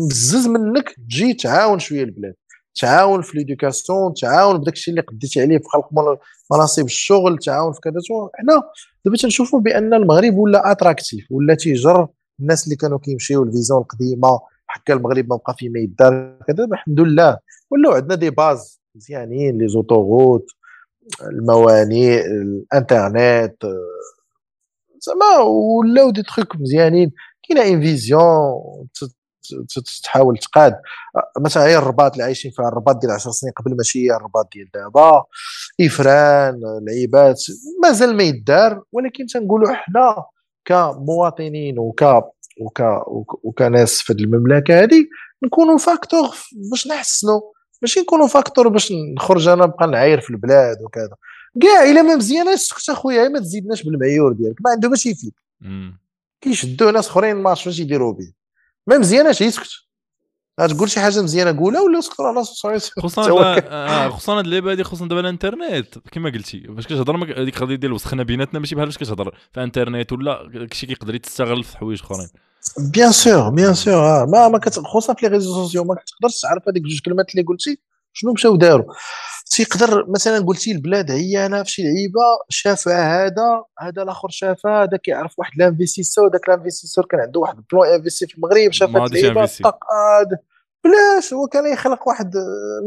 بزز 0.09 0.47
منك 0.47 0.89
تجي 0.89 1.33
تعاون 1.33 1.79
شوية 1.79 2.03
البلاد 2.03 2.33
تعاون 2.81 3.21
في 3.21 3.37
l'éducation 3.37 4.13
تعاون 4.13 4.57
بداك 4.57 4.73
الشيء 4.73 4.91
اللي 4.91 5.01
قديتي 5.01 5.41
عليه 5.41 5.57
في 5.57 5.63
خلق 5.63 5.89
مناصب 6.51 6.85
الشغل 6.85 7.37
تعاون 7.37 7.73
في 7.73 7.79
كذا 7.79 7.93
حنا 8.33 8.63
دابا 9.05 9.17
تنشوفوا 9.17 9.59
بأن 9.59 9.93
المغرب 9.93 10.37
ولا 10.37 10.71
attractif 10.71 11.27
ولا 11.31 11.55
تيجر 11.55 12.07
الناس 12.39 12.63
اللي 12.65 12.75
كانوا 12.75 12.99
كيمشيو 12.99 13.43
ال 13.43 13.49
vision 13.49 13.81
القديمة 13.81 14.39
حكا 14.67 14.93
المغرب 14.93 15.29
ما 15.29 15.35
بقى 15.35 15.55
فيه 15.57 15.69
ما 15.69 15.79
يدار 15.79 16.37
كذا 16.47 16.65
الحمد 16.65 16.99
لله 16.99 17.37
ولاو 17.71 17.93
عندنا 17.93 18.15
des 18.15 18.29
bases 18.29 18.81
مزيانين 18.95 19.57
les 19.57 19.67
autoroutes 19.67 20.45
الموانئ 21.23 22.25
الإنترنت 22.25 23.55
زعما 25.01 25.37
ولاو 25.37 26.09
دي 26.09 26.23
تخيك 26.23 26.55
مزيانين. 26.55 27.11
كاينة 27.43 27.63
une 27.73 27.81
vision 27.81 28.53
تحاول 30.03 30.37
تقاد. 30.37 30.75
مثلا 31.39 31.63
هي 31.65 31.77
الرباط 31.77 32.11
اللي 32.11 32.23
عايشين 32.23 32.51
فيها 32.51 32.67
الرباط 32.67 33.01
ديال 33.01 33.11
10 33.11 33.31
سنين 33.31 33.53
قبل 33.53 33.75
ماشي 33.77 33.99
هي 34.05 34.15
الرباط 34.15 34.51
ديال 34.53 34.69
دابا. 34.73 35.23
إفران 35.81 36.61
العيبات 36.81 37.43
مازال 37.83 38.17
ما 38.17 38.23
يدار 38.23 38.83
ولكن 38.91 39.25
تنقولوا 39.25 39.73
حنا 39.73 40.15
كمواطنين 40.65 41.79
وك 41.79 42.01
وك 42.61 43.45
وكناس 43.45 44.01
في 44.01 44.13
المملكة 44.13 44.83
هذه 44.83 45.05
نكونوا 45.43 45.77
facteur 45.77 46.35
باش 46.71 46.87
نحسنوا 46.87 47.41
ماشي 47.81 47.99
نكونوا 47.99 48.27
facteur 48.27 48.67
باش 48.67 48.93
نخرج 49.15 49.47
أنا 49.47 49.65
نبقى 49.65 49.87
نعاير 49.87 50.21
في 50.21 50.29
البلاد 50.29 50.81
وكذا. 50.81 51.15
كاع 51.61 51.83
إلا 51.83 52.01
ما 52.01 52.15
مزياناش 52.15 52.59
سكت 52.59 52.89
أخويا 52.89 53.27
ما 53.29 53.39
تزيدناش 53.39 53.83
بالمعيور 53.83 54.33
ديالك. 54.33 54.55
ما 54.65 54.71
عنده 54.71 54.89
باش 54.89 55.05
يفيد 55.05 55.33
كيشدوا 56.41 56.91
ناس 56.91 57.07
أخرين 57.07 57.35
ما 57.35 57.49
عرفتش 57.49 57.67
واش 57.67 57.79
يديروا 57.79 58.13
به 58.13 58.31
ما 58.89 58.97
مزياناش 58.97 59.41
يسكت. 59.41 59.69
تقول 60.67 60.89
شي 60.89 60.99
حاجة 60.99 61.21
مزيانة 61.21 61.59
قولها 61.59 61.81
ولا 61.81 61.99
اسكت 61.99 62.21
على 62.21 62.39
خصوصا 62.99 63.31
آه، 63.69 64.09
خصوصا 64.09 64.37
هاد 64.39 64.45
اللعبة 64.45 64.71
هادي 64.71 64.83
خصوصا 64.83 65.07
دابا 65.07 65.21
الانترنت. 65.21 65.97
كما 66.11 66.29
قلتي 66.29 66.67
فاش 66.75 66.85
كتهضر 66.85 67.41
هذيك 67.41 67.55
القضية 67.57 67.75
ديال 67.75 67.93
وسخنا 67.93 68.23
بيناتنا 68.23 68.59
ماشي 68.59 68.75
بحال 68.75 68.91
فاش 68.91 68.97
كتهضر 68.97 69.37
في 69.53 69.63
انترنت 69.63 70.11
ولا 70.11 70.49
داكشي 70.53 70.87
كيقدر 70.87 71.15
يتستغل 71.15 71.63
في 71.63 71.77
حوايج 71.77 72.01
اخرين. 72.01 72.27
bien 72.93 73.11
sûr 73.11 73.49
bien 73.49 73.73
sûr 73.73 74.25
ما 74.25 74.47
ما 74.47 74.59
خصوصا 74.69 75.13
في 75.13 75.25
les 75.25 75.31
réseaux 75.33 75.53
sociaux 75.53 75.83
ما 75.83 75.95
كتقدرش 75.95 76.41
تعرف 76.41 76.63
هذيك 76.69 76.83
جوج 76.83 76.99
كلمات 77.05 77.31
اللي 77.31 77.43
قلتي. 77.43 77.79
شنو 78.19 78.33
مشاو 78.33 78.55
داروا 78.55 78.93
تيقدر 79.51 80.05
مثلا 80.09 80.39
قلتي 80.39 80.71
البلاد 80.71 81.11
عيانة 81.11 81.63
في 81.63 81.71
شي 81.71 81.81
لعيبة 81.81 82.21
شافها 82.49 83.25
هذا 83.25 83.63
هذا 83.79 84.01
الآخر 84.03 84.29
شافها 84.29 84.83
هذا 84.83 84.97
كيعرف 84.97 85.39
واحد 85.39 85.51
l'investisseur 85.57 86.31
ذاك 86.31 86.49
l'investisseur 86.49 87.05
كان 87.05 87.19
عنده 87.19 87.39
واحد 87.39 87.55
plan 87.71 87.87
investir 87.87 88.27
في 88.27 88.35
المغرب 88.35 88.71
شاف 88.71 88.89
هاد 88.95 89.15
اللعيبة 89.15 89.45
طق 89.63 89.79
بلاش 90.83 91.33
هو 91.33 91.47
كان 91.47 91.73
يخلق 91.73 92.07
واحد 92.07 92.35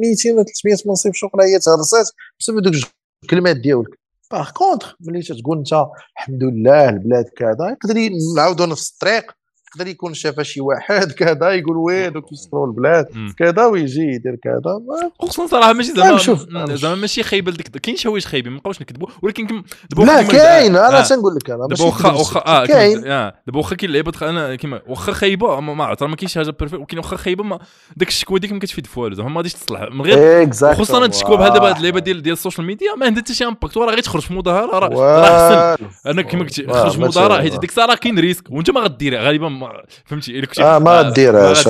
200 0.01 0.33
ولا 0.33 0.44
300 0.44 0.77
منصب 0.86 1.11
شغل 1.15 1.41
هي 1.41 1.59
تهرسات 1.59 2.07
بسبب 2.41 2.62
دوك 2.62 2.75
الكلمات 3.23 3.57
ديالك. 3.57 3.99
par 4.31 4.51
contre 4.51 4.95
ملي 5.01 5.23
تقول 5.23 5.59
أنت 5.59 5.73
الحمد 6.17 6.43
لله 6.43 6.89
البلاد 6.89 7.25
كذا 7.36 7.69
يقدر 7.70 8.11
نعاودوا 8.36 8.67
نفس 8.67 8.93
الطريق. 8.93 9.33
يقدر 9.76 9.86
يكون 9.91 10.15
شاف 10.15 10.41
شي 10.41 10.60
واحد 10.60 11.12
كذا 11.23 11.51
يقول 11.51 11.76
وين 11.76 12.12
دوك 12.12 12.33
يسروا 12.33 12.67
البلاد 12.67 13.07
كذا 13.39 13.67
ويجي 13.67 14.01
يدير 14.01 14.36
كذا. 14.42 14.81
خصوصا 15.20 15.47
صراحة 15.47 15.73
ماشي 15.73 15.92
زعما 15.92 16.75
زعما 16.76 16.94
ماشي 16.94 17.23
خايبه 17.23 17.52
لديك 17.52 17.68
كاين 17.68 17.97
شي 17.97 18.09
حوايج 18.09 18.25
خايبين 18.25 18.52
ما 18.52 18.59
نبقاوش 18.59 18.83
نكذبوا 18.83 19.09
ولكن 19.23 19.47
دابا 19.91 20.05
لا 20.05 20.23
كاين 20.23 20.76
أنا 20.76 20.99
آه. 20.99 21.02
تنقول 21.02 21.34
لك 21.34 21.51
أنا 21.51 21.67
دابا 21.70 21.84
واخا 21.84 22.12
واخا 22.12 22.42
آه 22.47 22.67
كاين 22.67 23.07
آه. 23.07 23.34
دابا 23.47 23.59
واخا 23.59 23.76
كاين 23.76 23.92
لعيبة 23.92 24.12
أنا 24.23 24.55
كيما 24.57 24.81
واخا 24.86 25.12
خايبة 25.12 25.60
ما 25.60 25.84
عرفت 25.84 26.02
ما 26.02 26.17
كاينش 26.17 26.34
حاجة 26.34 26.51
perfect 26.51 26.79
ولكن 26.81 26.99
واخا 26.99 27.17
خايبة 27.17 27.44
ما 27.44 27.59
داك 27.97 28.09
الشكوى 28.09 28.39
ديك 28.39 28.52
ما 28.52 28.59
كتفيد 28.59 28.86
في 28.86 29.01
والو 29.01 29.15
زعما 29.15 29.28
ما 29.28 29.36
غاديش 29.36 29.55
تصلح. 29.55 29.81
من 29.92 30.02
غير 30.02 30.51
خصوصا 30.52 31.02
هاد 31.02 31.12
الشكوى 31.12 31.36
بحال 31.36 31.52
دابا 31.52 31.68
هاد 31.68 31.76
اللعيبة 31.76 32.01
ديال 32.01 32.23
ديال 32.23 32.33
السوشيال 32.33 32.67
ميديا 32.67 32.94
ما 32.94 33.07
عندها 33.07 33.23
حتى 33.23 33.34
شي 33.34 33.44
امباكت 33.44 33.76
راه 33.76 33.86
غير 33.86 33.99
تخرج 33.99 34.23
في 34.23 34.34
مظاهرة 34.34 34.78
راه 34.78 35.23
أحسن. 35.73 35.86
أنا 36.07 36.23
كيما 36.23 36.42
قلت 36.42 36.70
خرج 36.70 36.91
في 36.92 37.01
مظاهرة 37.01 37.41
حيت 37.41 37.59
ديك 37.60 37.70
الساعة 37.70 37.86
راه 37.86 37.94
كاين 37.94 38.18
ريسك 38.18 38.44
وأنت 38.51 38.70
ما 38.70 38.81
غديرها 38.81 39.23
غالبا 39.23 39.62
فهمتي 40.05 40.39
إلا 40.39 40.47
كنتي 40.47 40.63
ما 40.63 41.01
آه، 41.01 41.11
ديرهاش 41.11 41.69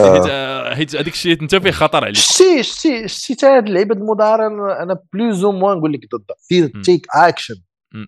حيت 0.76 0.96
هذاك 0.96 1.12
الشيء 1.12 1.42
أنت 1.42 1.54
فيه 1.54 1.70
خطر 1.70 2.04
عليك. 2.04 2.16
شتي 2.16 2.62
شتي 2.62 3.08
شتي 3.08 3.46
هاد 3.46 3.66
اللعيبه 3.66 3.94
المضارع 3.94 4.46
أنا 4.82 4.98
بلوز 5.12 5.44
أو 5.44 5.52
موان 5.52 5.76
نقول 5.76 5.92
لك 5.92 6.00
ضدها 6.14 6.36
دير 6.50 6.82
تيك 6.84 7.06
اكشن 7.14 7.54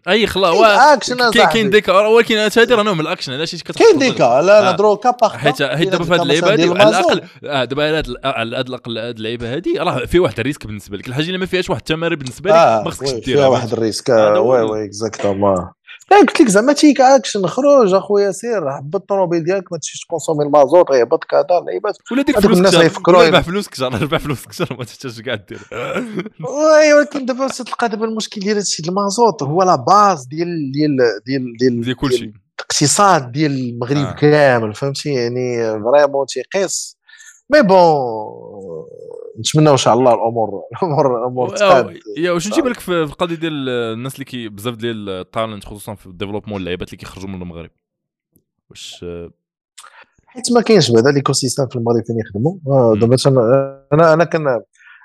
أي 0.09 0.27
خلاص 0.27 0.57
اكشن 0.61 1.31
كاين 1.31 1.49
كاين 1.49 1.71
ديكا 1.71 1.93
ولكن 1.93 2.37
هذه 2.37 2.75
راه 2.75 2.83
نوع 2.83 2.95
من 2.95 3.01
الأكشن 3.01 3.33
علاش 3.33 3.63
كاين 3.63 3.99
ديكا 3.99 4.43
لا 4.43 4.63
نهضروا 4.63 4.97
كابا 4.97 5.29
حيت 5.29 5.63
حيت 5.63 5.89
دابا 5.89 6.05
في 6.05 6.15
هذه 6.15 6.23
اللعيبه 6.23 6.55
هذه 6.55 6.71
على 6.71 6.89
الأقل 6.89 7.23
آه، 7.45 7.65
دابا 7.65 8.03
على 8.25 8.61
الأقل 8.61 8.99
هذه 8.99 9.11
اللعيبه 9.11 9.55
هذه 9.55 9.79
راه 9.79 10.05
فيها 10.05 10.21
واحد 10.21 10.41
الريسك 10.41 10.67
بالنسبة 10.67 10.97
لك. 10.97 11.09
الحاجة 11.09 11.27
اللي 11.27 11.39
ما 11.39 11.47
فيهاش 11.47 11.71
واحد 11.71 11.81
التمارين 11.81 12.19
بالنسبة 12.19 12.51
لك 12.51 12.57
ما 12.57 12.91
خصكش 12.91 13.11
ديرها 13.11 13.21
فيها 13.21 13.47
واحد 13.47 13.73
ال 13.73 13.77
risque. 13.77 14.09
oui 14.09 14.61
oui 14.63 14.85
exactement 14.85 15.69
قلت 16.11 16.41
لك 16.41 16.49
زعما 16.49 16.73
take 16.73 17.01
action 17.01 17.47
خروج 17.47 17.95
اخويا 17.95 18.33
سير 18.33 18.71
هبط 18.71 18.95
الطوموبيل 18.95 19.45
ديالك 19.45 19.73
ما 19.73 19.79
تمشيش 19.79 20.01
تكونسومي 20.01 20.45
المازوت 20.45 20.91
يهبط 20.91 21.25
كذا 21.25 21.47
لعيبات 21.67 21.97
ولا 22.13 22.23
ديك 22.23 22.41
فلوس 22.41 22.59
الناس 22.59 22.75
يفكروا 22.75 23.29
ربح 23.29 23.41
فلوس 23.41 23.69
كثر 23.69 24.03
ربح 24.03 24.19
فلوس 24.19 24.47
كثر 24.47 24.77
ما 24.79 24.85
تحتاجش 24.85 25.21
كاع 25.21 25.35
دير. 25.35 25.59
oui 26.41 26.93
ولكن 26.95 27.27
دابا 27.27 27.49
تلقى 27.49 27.89
دابا 27.89 28.05
المشكل 28.05 28.41
ديال 28.41 28.57
هادشي 28.57 28.83
المازوت 28.89 29.43
هو 29.43 29.63
la 29.63 29.77
base 29.77 30.27
ديال 30.27 30.73
ديال 30.73 30.97
ديال 31.27 31.57
ديال 31.57 31.81
ديال 31.81 31.97
كلشي. 31.97 32.33
الاقتصاد 32.59 33.33
ديال 33.33 33.53
المغرب 33.53 33.97
آه. 33.97 34.13
كامل 34.13 34.75
فهمتي؟ 34.75 35.15
يعني 35.15 35.57
vraiment 35.83 36.27
تيقيس. 36.27 36.97
mais 37.51 37.63
bon 37.63 38.87
نتمنى 39.39 39.71
ان 39.71 39.77
شاء 39.77 39.95
الله 39.95 40.15
الأمور 40.15 40.63
الأمور 40.83 41.19
الأمور 41.19 41.55
يا 42.19 42.31
واش 42.31 42.49
نجيب 42.49 42.67
لك 42.67 42.81
في 42.81 43.03
القضية 43.03 43.35
ديال 43.35 43.69
الناس 43.69 44.15
اللي 44.15 44.25
كي 44.25 44.49
بزاف 44.49 44.77
ديال 44.77 45.09
ال 45.09 45.17
talent 45.17 45.65
خصوصا 45.65 45.95
في 45.95 46.07
ال 46.07 46.10
développement 46.10 46.61
اللعيبات 46.61 46.89
اللي 46.89 46.97
كيخرجوا 46.97 47.29
من 47.29 47.43
المغرب. 47.43 47.71
واش 48.71 49.05
حيت 50.27 50.53
ما 50.53 50.61
كاينش 50.61 50.91
بعدا 50.91 51.11
l'écosystème 51.11 51.67
في 51.67 51.77
المغرب 51.77 52.05
فين 52.07 52.19
يخدموا؟ 52.19 52.55
آه، 52.67 52.95
دابا 52.95 53.17
أنا 53.93 54.13
أنا 54.13 54.25
كان 54.25 54.61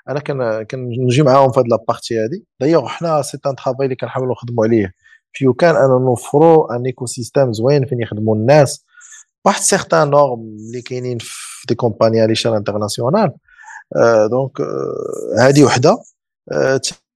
أنا 0.08 0.20
كان 0.20 0.62
كنجي 0.62 1.22
معاهم 1.22 1.52
في 1.52 1.60
هذه 1.60 1.66
la 1.66 1.79
partie 1.79 2.18
هذه 2.18 2.42
دايوغ 2.60 2.88
حنا 2.88 3.22
c'est 3.22 3.38
un 3.46 3.54
travail 3.56 3.84
اللي 3.84 3.96
كنحاولوا 3.96 4.32
نخدموا 4.32 4.64
عليه. 4.64 4.94
في 5.32 5.52
كان 5.58 5.76
أنا 5.76 5.98
نوفروا 5.98 6.76
un 6.76 6.86
écosystème 6.86 7.52
زوين 7.52 7.86
فين 7.86 8.00
يخدموا 8.00 8.36
الناس. 8.36 8.84
واحد 9.44 9.60
certaines 9.60 10.10
normes 10.10 10.40
اللي 10.40 10.82
كاينين 10.82 11.18
في 11.20 11.66
des 11.68 11.74
compagnies 11.74 12.20
على 12.20 12.34
champ 12.34 12.54
international 12.54 13.32
donc 14.30 14.60
هذه 15.38 15.64
وحدة. 15.64 15.98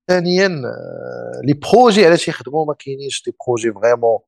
ثانيا 0.08 0.48
les 1.44 1.52
projets 1.52 2.06
علاش 2.06 2.28
يخدموا؟ 2.28 2.66
ما 2.66 2.74
كاينينش 2.74 3.22
des 3.26 3.36
projets 3.46 3.72
vraiment. 3.72 4.18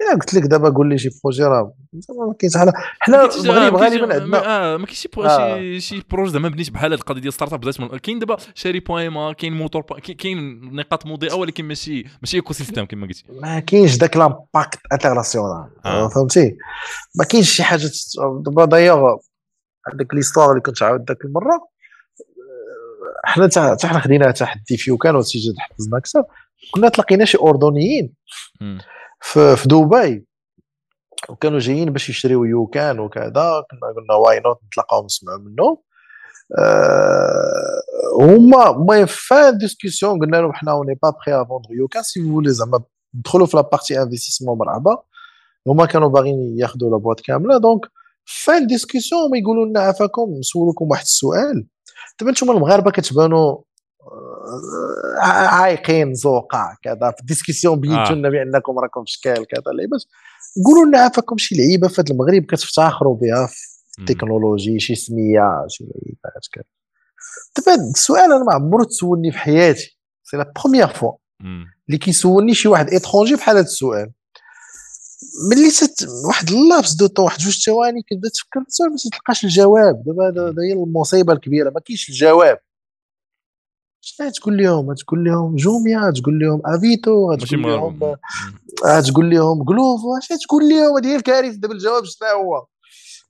الا 0.00 0.14
قلت 0.14 0.34
لك 0.34 0.42
دابا 0.42 0.68
قول 0.68 0.88
لي 0.88 0.98
شي 0.98 1.10
projet 1.24 1.42
راه 1.42 1.74
ما 1.92 2.34
كاينش. 2.38 2.56
حنا 2.56 2.72
حنا 3.00 3.24
المغرب 3.34 3.76
غالبا 3.76 4.14
عندنا. 4.14 4.76
ما 4.76 4.86
كاينش 4.86 4.98
شي 4.98 5.08
شي 5.18 5.80
شي 5.80 6.02
بروجي 6.10 6.32
زعما 6.32 6.48
بنيت 6.48 6.70
بحال 6.70 6.92
هذه 6.92 7.00
القضية 7.00 7.20
ديال 7.20 7.32
start-up 7.32 7.60
بدات 7.60 7.76
كاين 7.76 8.18
دابا 8.18 8.36
شاري 8.54 8.80
بويما 8.80 9.32
كاين 9.32 9.52
موتور 9.52 9.82
كاين 10.00 10.60
نقاط 10.74 11.06
مضيئة 11.06 11.34
ولكن 11.34 11.64
ماشي 11.64 12.04
ماشي 12.22 12.36
écosystème 12.36 12.86
كما 12.86 13.06
قلتي. 13.06 13.24
ما 13.30 13.60
كاينش 13.60 13.96
ذاك 13.96 14.16
l'impact 14.16 14.78
international 14.92 15.68
آه. 15.84 16.08
فهمتي؟ 16.08 16.56
ما 17.14 17.24
كاينش 17.24 17.50
شي 17.50 17.62
حاجة 17.62 17.90
دابا 18.40 18.64
دايوغ 18.64 19.16
هذيك 19.94 20.14
l'histoire 20.14 20.50
اللي 20.50 20.60
كنت 20.60 20.82
عاود 20.82 21.04
ذاك 21.08 21.24
المرة. 21.24 21.75
حنا 23.26 23.44
حتى 23.44 23.86
حنا 23.86 24.00
خدينا 24.00 24.30
تحدي 24.30 24.76
في 24.76 24.96
YouCan 24.96 25.16
وتيجي 25.16 25.54
حفزنا 25.58 25.98
أكثر 25.98 26.24
كنا 26.74 26.88
تلاقينا 26.88 27.24
شي 27.24 27.38
اردنيين 27.38 28.12
في, 29.20 29.56
في 29.56 29.68
دبي. 29.68 30.26
وكانوا 31.28 31.58
جايين 31.58 31.90
باش 31.90 32.10
يشريو 32.10 32.44
YouCan 32.44 32.98
وكذا. 32.98 33.32
كنا 33.70 33.92
قلنا 33.96 34.14
why 34.14 34.40
not 34.40 34.60
نتلاقاو 34.66 35.04
نسمعوا 35.04 35.38
منهم. 35.38 35.78
أه 36.58 37.82
هما 38.20 38.66
هما 38.66 39.04
fin 39.04 39.58
discussion 39.58 40.20
قلنا 40.20 40.36
لهم 40.36 40.52
حنا 40.52 40.72
on 40.72 40.79
n'est 40.79 40.98
pas 41.02 41.10
prêts 41.10 41.34
à 41.34 41.44
vendre 41.44 41.68
YouCan. 41.70 42.02
si 42.02 42.22
vous 42.22 42.33
voulez 42.33 42.50
زعما 42.50 42.82
دخلوا 43.14 43.46
في 43.46 43.56
la 43.56 43.67
partie 43.67 44.02
investissement 44.02 44.58
مرحبا 44.58 45.02
هما 45.66 45.86
كانوا 45.86 46.08
باغيين 46.08 46.58
ياخذوا 46.58 46.90
la 46.90 46.96
boîte 46.96 47.20
كاملة. 47.20 47.58
donc 47.58 47.86
fin 48.24 48.66
discussion 48.66 49.22
هما 49.22 49.38
يقولوا 49.38 49.66
لنا 49.66 49.80
عافاكم 49.80 50.30
نسولكم 50.38 50.90
واحد 50.90 51.02
السؤال. 51.02 51.66
دابا 52.20 52.32
نتوما 52.32 52.52
المغاربه 52.52 52.90
كتبانوا 52.90 53.58
عايقين 55.20 56.14
زوقع 56.14 56.74
كذا 56.82 57.10
في 57.10 57.20
ال 57.20 57.25
discussion 57.25 57.80
بينتونا 57.80 58.28
آه. 58.28 58.30
بانكم 58.30 58.78
راكم 58.78 59.04
في 59.04 59.12
شكال 59.12 59.46
كذا. 59.46 59.72
لعيبات 59.76 60.04
قولوا 60.64 60.84
لنا 60.86 60.98
عافاكم 60.98 61.36
شي 61.36 61.54
لعيبة 61.54 61.88
في 61.88 62.02
المغرب 62.10 62.42
كتفتخروا 62.42 63.16
بها 63.16 63.46
في 63.46 63.98
التكنولوجي 63.98 64.78
شي 64.78 64.94
سمية 64.94 65.64
شي 65.68 65.84
لعيبات 65.84 66.46
كذا 66.52 66.64
دابا 67.56 67.90
السؤال 67.90 68.32
أنا 68.32 68.44
ما 68.44 68.54
عمرو 68.54 68.84
تسولني 68.84 69.32
في 69.32 69.38
حياتي 69.38 69.98
c'est 70.24 70.36
la 70.36 70.52
première 70.62 70.88
fois 70.88 71.12
اللي 71.88 71.98
كيسولني 71.98 72.54
شي 72.54 72.68
واحد 72.68 72.94
étranger 72.94 73.34
بحال 73.34 73.56
هذا 73.56 73.64
السؤال. 73.64 74.10
ملي 75.50 75.70
ست 75.70 76.08
واحد 76.28 76.50
ال 76.50 76.58
laps 76.58 76.92
de 76.94 77.06
temps 77.06 77.24
واحد 77.24 77.38
جوج 77.38 77.64
ثواني 77.64 78.02
كتبدا 78.02 78.28
تفكر 78.28 78.60
ما 78.60 78.96
تلقاش 79.12 79.44
الجواب. 79.44 80.04
دابا 80.04 80.28
هذا 80.28 80.62
هي 80.62 80.72
المصيبة 80.72 81.32
الكبيرة 81.32 81.70
ما 81.70 81.80
كاينش 81.80 82.08
الجواب. 82.08 82.58
شنو 84.00 84.30
تقول 84.30 84.56
لهم؟ 84.56 84.94
تقول 84.94 85.24
لهم 85.24 85.56
Jumia 85.56 86.10
تقول 86.10 86.38
لهم 86.38 86.62
Avito 86.64 87.34
تقول 87.34 89.30
لهم 89.30 89.64
تقول 89.64 89.76
لهم 89.76 90.16
اش 90.18 90.28
تقول 90.46 90.68
لهم؟ 90.68 90.96
هذه 90.96 91.06
هي 91.06 91.16
الكارثة. 91.16 91.56
دابا 91.56 91.74
الجواب 91.74 92.04
شنو 92.04 92.28
هو؟ 92.28 92.66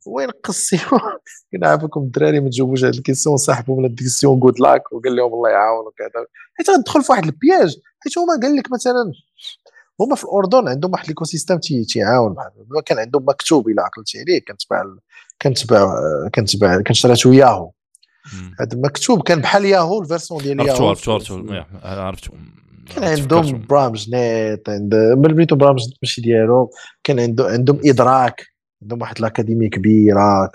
وين 0.07 0.31
قصيو 0.31 0.81
كنعرفكم 1.53 2.01
الدراري 2.01 2.41
ما 2.41 2.49
تجاوبوش 2.49 2.85
هذه 2.85 2.91
ال 2.91 2.96
question 2.96 3.37
صاحبهم 3.37 3.79
من 3.79 3.85
ال 3.85 3.91
question 3.91 4.41
good 4.41 4.61
luck 4.61 4.93
وقال 4.93 5.17
لهم 5.17 5.35
الله 5.35 5.51
يعاون 5.51 5.87
وكذا 5.87 6.27
حيت 6.55 6.71
غندخل 6.71 7.03
في 7.03 7.13
واحد 7.13 7.25
ال 7.25 7.34
piège 7.34 7.77
حيت 8.01 8.19
هما 8.19 8.41
قال 8.43 8.57
لك 8.57 8.73
مثلا. 8.73 9.13
هما 10.01 10.17
في 10.17 10.25
الأردن 10.25 10.69
عندهم 10.69 10.93
واحد 10.93 11.05
ال 11.05 11.25
écosystème 11.25 11.59
تيعاون 11.89 12.35
كان 12.87 12.99
عندهم 12.99 13.25
مكتوب 13.29 13.69
إلى 13.69 13.81
عقلتي 13.81 14.19
عليه 14.19 14.41
كنتبع 14.49 14.85
كنتبع 15.43 15.99
كنتبع 16.35 16.81
كنشراتو 16.81 17.33
ياهو 17.33 17.71
هذا 18.61 18.79
مكتوب 18.79 19.23
كان 19.23 19.41
بحال 19.41 19.65
Yahoo 19.65 20.03
ال 20.03 20.08
version 20.08 20.43
ديال 20.43 20.61
ياهو 20.61 20.89
عرفتو 20.89 21.13
عرفتو 21.13 21.63
عرفتو 21.83 22.31
كان 22.95 23.05
عندهم 23.05 23.67
برامج 23.71 24.09
نت 24.15 24.69
عند 24.69 24.95
ملي 24.95 25.47
برامج 25.47 25.83
ماشي 26.03 26.21
ديالهم 26.21 26.69
كان 27.05 27.21
عندهم 27.21 27.47
عندهم 27.47 27.81
إدراك. 27.85 28.47
عندهم 28.83 29.01
واحد 29.01 29.19
ال 29.19 29.24
académie 29.24 29.69
كبيرة 29.69 30.51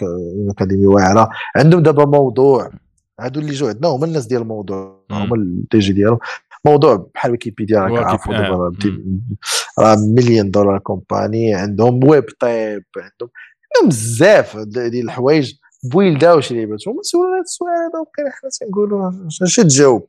académie 0.49 0.87
واعرة. 0.87 1.29
عندهم 1.55 1.83
دابا 1.83 2.05
موضوع. 2.05 2.71
هادو 3.19 3.39
اللي 3.39 3.53
جو 3.53 3.67
عندنا 3.67 3.87
هما 3.87 4.05
الناس 4.05 4.25
ديال 4.25 4.41
الموضوع 4.41 5.05
هما 5.11 5.35
التي 5.35 5.79
جي 5.79 5.93
ديالهم. 5.93 6.19
موضوع 6.65 7.09
بحال 7.15 7.31
ويكيبيديا 7.31 7.79
راك 7.79 8.03
عارفو 8.03 8.31
دابا 8.31 8.71
راه 9.79 9.95
مليون 9.95 10.51
دولار 10.51 10.79
كومباني 10.79 11.55
عندهم 11.55 12.03
ويب 12.03 12.25
طيب 12.39 12.83
عندهم 12.97 13.29
عندهم 13.75 13.89
بزاف 13.89 14.57
ديال 14.57 15.05
الحوايج 15.05 15.53
بويلدا 15.83 16.33
واش 16.33 16.51
لعبات 16.51 16.87
هما 16.87 17.01
سولونا 17.01 17.35
هذا 17.35 17.41
السؤال 17.41 17.69
هذا 17.69 17.99
وكان 17.99 18.31
حنا 18.31 18.49
تنقولوا 18.59 19.11
اش 19.41 19.55
تجاوب. 19.55 20.07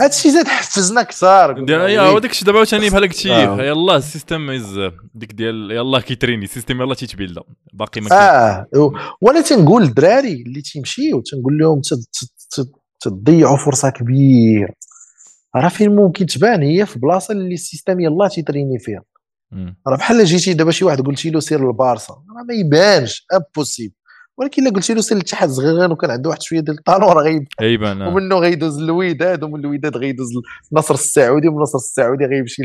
هذا 0.00 0.08
الشيء 0.08 0.32
زاد 0.32 0.46
حفزنا 0.46 1.02
كثار. 1.02 1.70
يا 1.70 2.00
هو 2.00 2.18
داك 2.18 2.30
الشيء 2.30 2.46
دابا 2.46 2.58
عاوتاني 2.58 2.90
بحال 2.90 3.02
قلتي. 3.02 3.32
آه. 3.32 3.62
يلاه 3.62 3.96
السيستم 3.96 4.50
از 4.50 4.90
ديك 5.14 5.32
ديال 5.32 5.70
يلاه 5.70 6.00
كيتريني. 6.00 6.44
السيستم 6.44 6.82
يلاه 6.82 6.94
تيتبيلدا. 6.94 7.42
باقي 7.72 8.00
ما 8.00 8.12
آه. 8.12 8.66
وأنا 9.20 9.40
تنقول 9.40 9.82
للدراري 9.82 10.42
اللي 10.42 10.62
تيمشيو 10.62 11.20
تنقول 11.20 11.58
لهم 11.58 11.80
تضيعوا 13.00 13.56
فرصة 13.56 13.90
كبيرة. 13.90 14.68
راه 15.56 15.68
فين 15.68 15.96
ممكن 15.96 16.26
تبان؟ 16.26 16.62
هي 16.62 16.86
في 16.86 16.98
بلاصة 16.98 17.32
اللي 17.32 17.54
ال 17.54 17.60
système 17.60 18.00
يلاه 18.00 18.28
تيتريني 18.28 18.78
فيها. 18.78 19.02
راه 19.88 19.96
بحال 19.96 20.24
جيتي 20.24 20.54
دابا 20.54 20.70
شي 20.70 20.84
واحد 20.84 21.00
قلتي 21.06 21.30
له 21.30 21.40
سير 21.40 21.66
للبارسا 21.66 22.12
راه 22.12 22.42
ما 22.48 22.54
يبانش 22.54 23.26
impossible 23.34 23.94
ولكن 24.36 24.62
إلا 24.62 24.70
قلتي 24.74 24.94
له 24.94 25.00
سير 25.00 25.16
للاتحاد 25.16 25.48
الصغيرين 25.48 25.90
وكان 25.90 26.10
عنده 26.10 26.30
واحد 26.30 26.42
شوية 26.42 26.60
ديال 26.60 26.78
ال 26.78 26.82
talent 26.82 27.08
راه 27.08 27.22
غيبان 27.22 27.46
ومنه 28.02 28.36
غيدوز 28.36 28.80
للوداد 28.80 29.42
ومن 29.42 29.60
الوداد 29.60 29.96
غيدوز 29.96 30.28
للنصر 30.72 30.94
السعودي 30.94 31.48
ومن 31.48 31.56
النصر 31.56 31.78
السعودي 31.78 32.24
غيمشي 32.24 32.62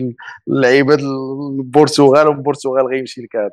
للعيبة 0.48 0.96
البرتغال 0.96 2.28
ومن 2.28 2.38
البرتغال 2.38 2.88
غيمشي 2.88 3.22
لكذا 3.22 3.50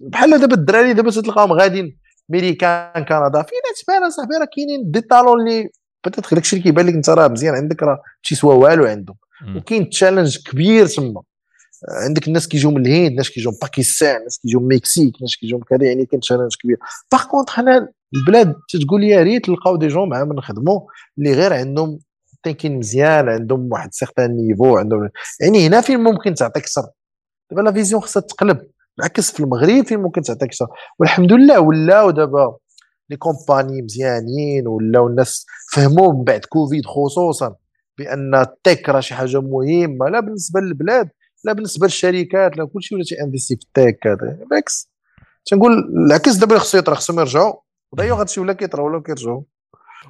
بحال 0.00 0.40
دابا 0.40 0.54
الدراري 0.54 0.92
دابا 0.92 1.10
تلقاهم 1.10 1.52
غاديين 1.52 1.98
ميريكان 2.28 3.04
كندا 3.04 3.42
فين 3.42 3.58
تبان 3.84 4.04
أصاحبي 4.04 4.34
راه 4.40 4.48
كاينين 4.56 4.90
des 4.90 5.00
talents 5.00 5.40
اللي 5.40 5.70
بتات 6.08 6.34
داكشي 6.34 6.56
اللي 6.56 6.64
كيبان 6.64 6.86
لك 6.86 6.94
انت 6.94 7.10
راه 7.10 7.28
مزيان. 7.28 7.54
عندك 7.54 7.82
راه 7.82 8.02
تيسوى 8.24 8.54
والو 8.54 8.84
عندهم. 8.84 9.16
وكاين 9.56 9.90
challenge 9.90 10.38
كبير 10.38 10.86
تما. 10.86 11.22
عندك 11.88 12.28
الناس 12.28 12.48
كيجيو 12.48 12.70
من 12.70 12.86
الهند 12.86 13.12
ناس 13.12 13.30
كيجيو 13.30 13.50
من 13.50 13.56
باكستان 13.62 14.22
ناس 14.22 14.38
كيجيو 14.38 14.60
من 14.60 14.72
المكسيك 14.72 15.14
ناس 15.22 15.36
كيجيو 15.36 15.58
من 15.58 15.64
كذا 15.64 15.88
يعني 15.88 16.06
كاين 16.06 16.20
challenge 16.20 16.56
كبير. 16.62 16.76
par 17.12 17.24
contre 17.24 17.50
حنا 17.50 17.88
البلاد 18.14 18.54
تتقول 18.68 19.04
يا 19.04 19.22
ريت 19.22 19.48
نلقاو 19.48 19.76
des 19.76 19.88
jeunes 19.88 20.08
معاهم 20.08 20.32
نخدموا 20.32 20.80
اللي 21.18 21.32
غير 21.32 21.52
عندهم 21.52 21.98
thinking 22.42 22.78
مزيان 22.78 23.28
عندهم 23.28 23.72
واحد 23.72 23.92
certain 23.92 24.36
niveau 24.36 24.76
عندهم 24.76 25.10
يعني 25.40 25.66
هنا 25.66 25.80
فين 25.80 26.00
ممكن 26.00 26.34
تعطيك 26.34 26.62
أكثر 26.62 26.82
دابا 27.50 27.62
la 27.62 27.72
vision 27.72 28.02
خصها 28.02 28.20
تقلب 28.20 28.60
بالعكس 28.96 29.32
في 29.32 29.40
المغرب 29.40 29.84
فين 29.84 29.98
ممكن 29.98 30.22
تعطيك 30.22 30.42
أكثر 30.42 30.66
والحمد 30.98 31.32
لله 31.32 31.60
ولاو 31.60 32.10
دابا 32.10 32.56
les 33.10 33.16
compagnies 33.16 33.82
مزيانين 33.82 34.68
ولاو 34.68 35.06
الناس 35.06 35.46
فهموا 35.72 36.12
من 36.12 36.24
بعد 36.24 36.44
كوفيد 36.44 36.86
خصوصا 36.86 37.54
بأن 37.98 38.34
ال 38.34 38.45
tech 38.45 38.88
راه 38.88 39.00
شي 39.00 39.14
حاجة 39.14 39.40
مهمة 39.40 40.08
لا 40.08 40.20
بالنسبة 40.20 40.60
للبلاد 40.60 41.10
لا 41.44 41.52
بالنسبة 41.52 41.86
للشركات 41.86 42.56
لا 42.56 42.64
كلشي 42.64 42.94
ولا 42.94 43.04
تيانفيستي 43.04 43.56
في 43.56 43.62
ال 43.62 43.71
tech 43.71 44.06
هذا 44.06 44.38
بالعكس. 44.50 44.90
تنقول 45.46 45.72
العكس 46.06 46.36
دابا 46.36 46.58
خصو 46.58 46.78
يطرح 46.78 46.98
خصهم 46.98 47.20
يرجعوا. 47.20 47.54
ودايوغ 47.92 48.20
هادشي 48.20 48.40
ولا 48.40 48.52
كيطرا 48.52 48.82
ولا 48.82 49.02
كيرجعوا. 49.02 49.42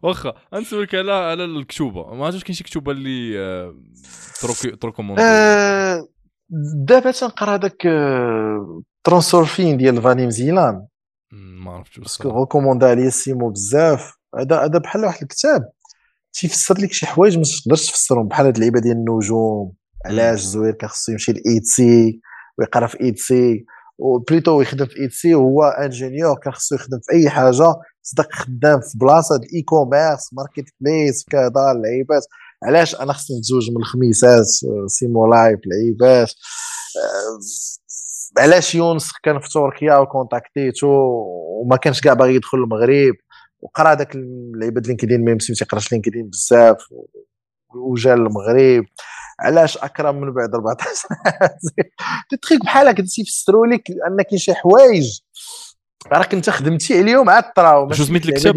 واخا 0.03 0.35
نسولك 0.55 0.95
على 0.95 1.13
على 1.13 1.45
الكتوبة. 1.45 2.15
ما 2.15 2.25
عرفتش 2.25 2.45
كاين 2.45 2.55
شي 2.55 2.65
كتوبة 2.65 2.93
اللي 2.93 3.39
آه، 3.39 3.75
تروكي 4.41 4.77
تروكوموندي 4.77 5.23
آه 5.23 6.09
دابا 6.87 7.11
تنقرا 7.11 7.55
هذاك 7.55 7.83
Transurfing 9.05 9.77
ديال 9.77 10.03
Vadim 10.03 10.31
Zeland 10.31 10.87
ما 11.35 11.71
عرفتش 11.71 11.99
parce 11.99 12.17
que 12.18 12.29
روكوموندا 12.29 12.91
عليا 12.91 13.11
سيمو 13.11 13.51
بزاف. 13.51 14.13
هذا 14.39 14.65
هذا 14.65 14.79
بحال 14.79 15.05
واحد 15.05 15.23
الكتاب 15.23 15.71
تيفسر 16.33 16.79
لك 16.79 16.93
شي 16.93 17.07
حوايج 17.07 17.39
ما 17.39 17.45
تقدرش 17.45 17.91
تفسرهم 17.91 18.29
بحال 18.29 18.47
هاد 18.47 18.55
اللعيبة 18.55 18.81
ديال 18.81 18.97
النجوم. 18.97 19.73
علاش 20.07 20.41
زوير 20.41 20.73
كان 20.73 20.89
خصو 20.89 21.13
يمشي 21.13 21.33
لإيتسي 21.33 22.21
ويقرا 22.59 22.87
في 22.87 23.01
إيتسي 23.01 23.65
وبليتو 23.99 24.61
يخدم 24.61 24.87
في 24.87 25.01
إيتسي 25.01 25.35
وهو 25.35 25.63
ingénieur 25.63 26.39
كان 26.39 26.53
خصو 26.53 26.75
يخدم 26.75 26.99
في 27.03 27.13
أي 27.13 27.31
حاجة. 27.31 27.75
صدق 28.05 28.33
خدام 28.33 28.81
في 28.81 28.99
بلاصة 28.99 29.37
ال 29.37 29.63
e-commerce 29.63 30.33
marketplace 30.33 31.25
كذا 31.31 31.73
اللعيبات 31.73 32.27
علاش 32.65 32.95
أنا 32.95 33.13
خصني 33.13 33.39
نتزوج 33.39 33.71
من 33.71 33.77
الخميسات 33.77 34.47
سيمو 34.87 35.27
لايف 35.27 35.61
لعيبات؟ 35.67 36.33
آه، 36.97 37.39
علاش 38.39 38.75
يونس 38.75 39.13
كان 39.23 39.41
في 39.41 39.49
تركيا 39.49 39.97
وكونتاكتيتو 39.97 40.89
وما 40.89 41.77
كانش 41.77 42.01
كاع 42.01 42.15
باغي 42.15 42.35
يدخل 42.35 42.59
المغرب 42.59 43.15
وقرا 43.61 43.95
داك 43.95 44.15
اللعيبه 44.15 44.81
LinkedIn 44.81 45.25
même 45.25 45.39
si 45.39 45.55
تيقراش 45.55 45.93
LinkedIn 45.93 46.29
بزاف 46.29 46.77
وجا 47.75 48.17
للمغرب. 48.17 48.85
علاش 49.41 49.79
أكرم 49.79 50.21
من 50.21 50.33
بعد 50.33 50.55
14 50.55 51.09
دي 52.31 52.37
تخيك 52.37 52.61
بحال 52.65 52.89
هكا 52.89 53.03
تيفسروا 53.03 53.67
لك 53.67 53.91
ان 53.91 54.23
كاين 54.23 54.39
شي 54.39 54.55
حوايج. 54.55 55.21
راك 56.13 56.35
أنت 56.35 56.51
خدمتي 56.51 56.99
عليهم 56.99 57.31
عاد 57.31 57.53
طراو 57.57 57.93
شو 57.93 58.05
سميت 58.05 58.27
الكتاب 58.27 58.55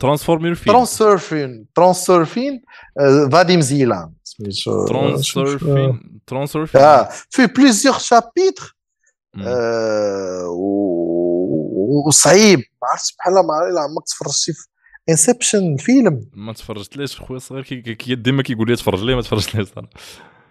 ترانسفورمير 0.00 0.54
فين 0.54 0.72
ترانسورفين 0.72 1.66
ترانسورفين 1.74 2.62
فاديم 3.32 3.60
زيلان 3.60 4.12
سميتو 4.24 4.84
ترانسورفين 4.86 6.11
ترانسورفين 6.26 6.80
آه 6.80 7.08
في 7.30 7.46
بليزيور 7.46 7.98
شابيتر 7.98 8.76
وصعيب 12.06 12.58
ما 12.58 12.88
عرفتش 12.92 13.16
بحال 13.18 13.34
ما 13.34 13.80
عمرك 13.80 14.04
تفرجتي 14.06 14.52
في 14.52 14.66
Inception 15.08 15.76
فيلم 15.76 16.26
ما 16.32 16.52
تفرجت 16.52 16.96
ليش 16.96 17.20
خويا 17.20 17.36
الصغير 17.36 17.62
كي 17.62 18.14
ديما 18.14 18.42
كيقول 18.42 18.70
لي 18.70 18.76
تفرج 18.76 19.02
ليه 19.02 19.14
ما 19.14 19.22
تفرجت 19.22 19.54
ليه 19.54 19.64
صراحة 19.64 19.88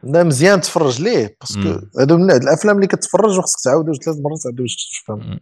لا 0.03 0.24
مزيان 0.24 0.61
تفرج 0.61 1.01
ليه 1.01 1.38
parce 1.41 1.70
que 1.70 1.88
هادو 2.00 2.17
من 2.17 2.32
الأفلام 2.32 2.75
اللي 2.75 2.88
كتفرج 2.88 3.38
وخصك 3.38 3.64
تعاود 3.64 3.85
ثلاث 4.03 4.17
مرات 4.17 4.40
عاد 4.45 4.56
باش 4.56 5.01
تفهم. 5.03 5.40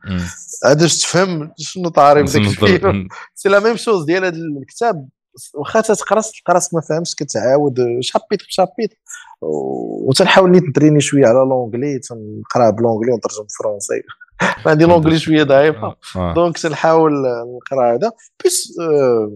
عاد 0.66 0.82
باش 0.82 0.98
تفهم 0.98 1.52
شنو 1.58 1.90
طاري 1.90 2.24
بداك 2.24 2.36
الفيلم. 2.36 3.08
c'est 3.36 3.50
la 3.50 3.60
même 3.60 3.76
chose 3.76 4.06
ديال 4.06 4.26
هذا 4.26 4.38
الكتاب. 4.62 5.10
واخا 5.54 5.82
تتقرا 5.82 6.22
تلقى 6.22 6.54
راسك 6.54 6.74
ما 6.74 6.82
فهمتش 6.82 7.16
كتعاود 7.16 7.78
chapitre 8.00 8.40
ب 8.48 8.52
chapitre. 8.52 8.94
وتنحاول 9.42 10.52
نيت 10.52 10.64
ندريني 10.64 11.02
شوية 11.02 11.26
على 11.26 11.40
l'anglais 11.40 12.00
تنقرا 12.00 12.70
ب 12.70 12.74
l'anglais 12.74 13.12
ونترجم 13.12 13.42
بالفرونسي 13.44 14.02
عندي 14.66 14.86
l'anglais 14.86 15.20
شوية 15.20 15.44
ضعيفة. 15.44 15.96
آه. 16.16 16.34
donc 16.34 16.58
تنحاول 16.58 17.14
نقرا 17.56 17.94
هذا. 17.96 18.12
بس 18.46 18.80
آه، 18.82 19.32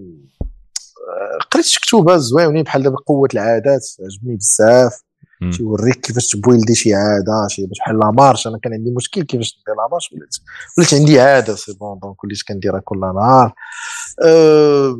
قريت 1.51 1.65
شي 1.65 1.79
كتوبة 1.79 2.17
زوينين 2.17 2.63
بحال 2.63 2.83
دابا 2.83 2.97
قوة 3.05 3.29
العادات 3.33 3.81
عجبني 3.99 4.35
بزاف. 4.35 5.01
تيوريك 5.57 5.95
كيفاش 6.01 6.27
ت 6.27 6.34
build 6.34 6.68
ي 6.68 6.75
شي 6.75 6.93
عادة 6.93 7.47
شي 7.49 7.65
بحال 7.65 7.99
la 7.99 8.11
marche. 8.11 8.47
أنا 8.47 8.57
كان 8.63 8.73
عندي 8.73 8.91
مشكل 8.91 9.23
كيفاش 9.23 9.59
ندير 9.61 9.75
la 9.75 9.87
marche 9.91 10.13
ولات 10.13 10.35
ولات 10.77 10.93
عندي 10.93 11.19
عادة 11.19 11.55
c'est 11.55 11.73
bon. 11.73 11.99
donc 11.99 12.23
وليت 12.23 12.37
كنديرها 12.47 12.79
كل 12.79 12.99
نهار. 12.99 13.53
أه 14.23 14.97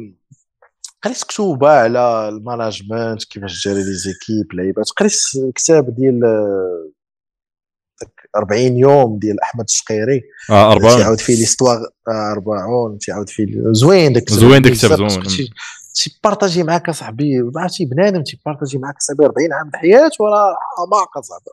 قريت 1.03 1.23
كتوبة 1.23 1.69
على 1.69 2.30
ال 2.30 2.38
management 2.38 3.24
كيفاش 3.23 3.64
ت 3.64 3.66
gérer 3.66 3.80
les 3.80 3.93
équipes 3.93 4.53
لعيبات. 4.53 4.90
قريت 4.90 5.14
كتاب 5.56 5.95
ديال 5.95 6.25
آه، 6.25 6.90
داك 8.01 8.30
40 8.35 8.77
يوم 8.77 9.19
ديال 9.19 9.41
أحمد 9.41 9.65
الشقيري. 9.69 10.22
آه 10.49 10.72
أربعة 10.72 10.98
تيعاود 10.98 11.19
فيه 11.19 11.35
ليستواغ 11.35 11.80
40 12.07 12.98
تيعاود 12.98 13.30
فيه 13.30 13.45
زوين 13.72 14.14
داك 14.14 14.30
زوين 14.30 14.61
داك 14.61 14.72
الكتاب، 14.72 15.07
زوين. 15.09 15.49
تيبارطاجي 15.95 16.64
معاك 16.64 16.90
أصاحبي 16.90 17.51
عرفتي 17.56 17.85
بنادم 17.85 18.23
تيبارطاجي 18.23 18.77
معاك 18.77 18.95
أصاحبي 18.98 19.25
40 19.25 19.53
عام 19.53 19.69
د 19.69 19.75
حياته 19.75 20.25
راه 20.25 20.56
حماقه 20.77 21.22
صاحبي 21.22 21.49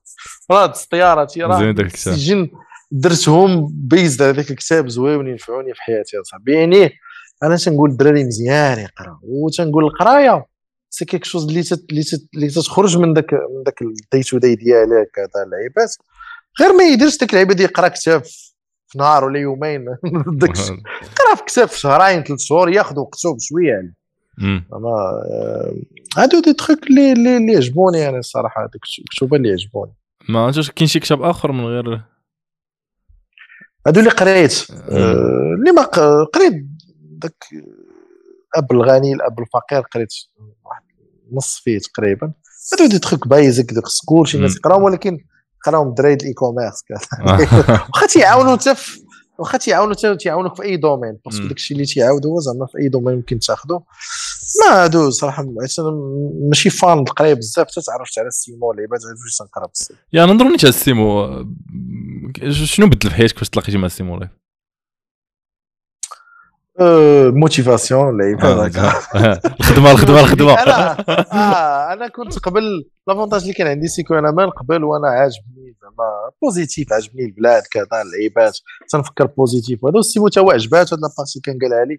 راه 0.50 0.62
هاد 0.62 0.70
السطيارة 0.70 1.24
تي 1.24 1.42
راه 1.42 1.58
زوين 1.58 1.74
داك 1.74 1.86
الكتاب. 1.86 2.48
درتهم 2.92 3.68
بيزد 3.72 4.22
هذاك 4.22 4.50
الكتاب 4.50 4.88
زوين 4.88 5.26
ينفعوني 5.26 5.74
في 5.74 5.82
حياتي 5.82 6.20
أصاحبي. 6.20 6.52
يعني 6.54 6.92
أنا 7.42 7.56
تنقول 7.56 7.90
الدراري 7.90 8.24
مزيان 8.24 8.78
يقرا 8.78 9.20
وتنقول 9.22 9.84
القراية. 9.84 10.46
c'est 10.90 11.04
quelque 11.04 11.24
chose 11.24 11.48
اللي 11.48 11.62
تت- 11.62 11.86
اللي 11.90 12.02
تت- 12.02 12.28
اللي 12.34 12.48
تخرج 12.48 12.98
من 12.98 13.12
داك 13.14 13.32
من 13.34 13.62
داك 13.66 13.82
ال 13.82 13.92
day 13.92 14.22
to 14.22 14.38
day 14.38 14.54
ديالك 14.54 15.18
هذا 15.18 15.44
اللعيبات 15.46 15.96
غير 16.60 16.72
ما 16.72 16.84
يديرش 16.84 17.18
ديك 17.18 17.30
اللعيبه 17.30 17.54
ديال 17.54 17.70
يقرا 17.70 17.88
كتاب 17.88 18.22
في 18.88 18.98
نهار 18.98 19.24
ولا 19.24 19.38
يومين. 19.40 19.84
داك 20.40 20.50
الشيء. 20.50 20.76
قرا 21.18 21.34
في 21.36 21.42
كتاب 21.46 21.68
في 21.68 21.78
شهرين 21.78 22.22
ثلاث 22.22 22.40
شهور 22.40 22.68
ياخذ 22.72 22.98
وقته 22.98 23.34
بشوية 23.36 23.68
يعني. 23.72 23.94
أنا 24.72 24.88
آه، 25.32 25.74
هادو 26.16 26.40
دي 26.40 26.52
تخيك 26.52 26.86
اللي 26.90 27.12
اللي 27.12 27.36
اللي 27.36 27.56
عجبوني 27.56 28.08
أنا 28.08 28.18
الصراحه 28.18 28.60
هذوك 28.62 28.74
الكتب 28.98 29.34
اللي 29.34 29.52
عجبوني 29.52 29.92
ما 30.28 30.40
عرفتش 30.40 30.70
كاين 30.70 30.88
شي 30.88 31.00
كتاب 31.00 31.22
آخر 31.22 31.52
من 31.52 31.64
غير؟ 31.64 32.00
هادو 33.86 34.00
اللي 34.00 34.10
قريت. 34.10 34.66
آه، 34.70 35.54
اللي 35.58 35.72
ما 35.72 35.82
قريت 35.82 36.66
داك 37.22 37.44
الأب 38.56 38.72
الغني 38.72 39.12
الأب 39.12 39.40
الفقير 39.40 39.80
قريت 39.80 40.12
واحد 40.64 40.82
نص 41.32 41.60
فيه 41.64 41.78
تقريبا. 41.78 42.32
هادو 42.72 42.86
des 42.86 42.98
trucs 42.98 43.28
basiques 43.28 43.72
دوك 43.72 43.86
سكول 43.86 44.28
شي 44.28 44.38
ناس 44.38 44.50
مم. 44.50 44.56
يقراهم 44.56 44.82
ولكن 44.82 45.18
قراهم 45.66 45.94
ديال 45.94 46.06
ال 46.06 46.32
e-commerce 46.32 46.84
واخا 47.90 48.06
تيعاونوا 48.06 48.56
حتى 48.56 48.74
واخا 49.38 49.58
تيعاونوا 49.58 49.94
حتى 49.94 50.16
تيعاونوك 50.16 50.56
في 50.56 50.62
أي 50.62 50.76
domaine 50.76 51.18
parce 51.24 51.36
que. 51.36 51.46
داكشي 51.46 51.74
اللي 51.74 51.84
تيعاودوا 51.84 52.30
هو 52.32 52.40
زعما 52.40 52.66
في 52.66 52.78
أي 52.78 52.88
domaine 52.88 53.16
ممكن 53.16 53.38
تاخذه 53.38 53.82
ما 54.60 54.84
هادو 54.84 55.10
صراحة 55.10 55.42
أنا 55.42 55.90
ماشي 56.48 56.70
fan 56.70 56.98
القرايه 56.98 57.34
بزاف 57.34 57.66
حتى 57.66 57.80
تعرفت 57.80 58.18
على 58.18 58.28
السيمو 58.28 58.66
واللعيبات 58.66 59.00
عرفت 59.04 59.22
واش 59.24 59.36
تنقرا 59.36 59.66
بزاف 59.66 59.98
يا 60.12 60.26
نهضروا 60.26 60.50
نيت 60.50 60.64
على 60.64 60.68
السيمو. 60.68 61.44
شنو 62.50 62.86
بدل 62.86 63.10
في 63.10 63.14
حياتك 63.16 63.38
فاش 63.38 63.48
تلاقيتي 63.48 63.78
مع 63.78 63.86
السيمو 63.86 64.20
motivation 67.30 68.08
اللعيبه 68.08 68.48
آه، 68.48 68.66
الخدمه 69.60 69.90
الخدمه 69.90 70.20
الخدمه 70.20 70.52
أنا 70.62 71.92
أنا 71.92 72.08
كنت 72.08 72.38
قبل 72.38 72.84
l'avantage 73.08 73.40
اللي 73.42 73.52
كان 73.52 73.66
عندي 73.66 73.88
c'est 73.88 74.04
que 74.04 74.14
أنا 74.14 74.30
من 74.30 74.50
قبل 74.50 74.84
وأنا 74.84 75.08
عاجبني 75.08 75.74
زعما 75.82 76.30
positif 76.42 76.92
عجبني 76.92 77.24
البلاد 77.24 77.62
كذا 77.70 78.02
اللعيبات. 78.04 78.58
تنفكر 78.88 79.26
positif 79.26 79.84
وهذا 79.84 79.98
السيمو 79.98 80.28
تا 80.28 80.40
هو 80.40 80.50
عجباتو 80.50 80.96
هاد 80.96 81.02
la 81.02 81.12
partie 81.12 81.40
كان 81.44 81.58
قالها 81.62 81.84
لي. 81.84 81.98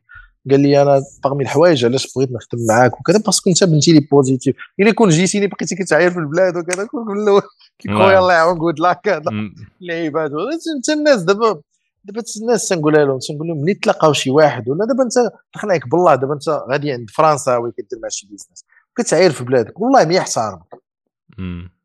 قال 0.51 0.59
لي 0.59 0.81
أنا 0.81 1.01
parmi 1.23 1.43
الحوايج 1.43 1.85
علاش 1.85 2.13
بغيت 2.15 2.29
نخدم 2.31 2.65
معاك 2.69 2.99
وكذا؟ 2.99 3.19
parce 3.19 3.38
que 3.38 3.49
أنت 3.49 3.63
بنتي 3.63 3.91
لي 3.91 3.99
positif 3.99 4.55
إلا 4.79 4.91
كون 4.91 5.09
جيتيني 5.09 5.47
بقيتي 5.47 5.75
كتعاير 5.75 6.11
في 6.11 6.19
البلاد 6.19 6.57
وكذا 6.57 6.85
كون 6.85 7.05
من 7.07 7.23
الأول 7.23 7.41
كي 7.79 7.89
خويا 7.89 8.07
نعم. 8.07 8.17
الله 8.17 8.33
يعاون 8.33 8.73
لك 8.79 8.99
كذا. 9.03 9.31
مم. 9.31 9.55
اللعيبات. 9.81 10.31
انت 10.77 10.89
الناس 10.89 11.21
دابا 11.21 11.61
دابا 12.03 12.23
الناس 12.41 12.67
تنقولها 12.67 13.05
لهم 13.05 13.19
تنقول 13.19 13.47
لهم 13.47 13.61
ملي 13.61 13.73
تلاقاو 13.73 14.13
شي 14.13 14.29
واحد؟ 14.29 14.69
ولا 14.69 14.85
دابا 14.85 15.03
انت 15.03 15.31
عليك 15.55 15.87
بالله 15.87 16.15
دابا 16.15 16.33
انت 16.33 16.49
غادي 16.49 16.91
عند 16.91 17.09
فرنساوي 17.09 17.71
كدير 17.71 17.99
مع 18.03 18.09
شي 18.09 18.27
business 18.27 18.65
كتعاير 18.97 19.31
في 19.31 19.43
بلادك 19.43 19.81
والله 19.81 20.05
ما 20.05 20.13
يحترمك. 20.13 20.81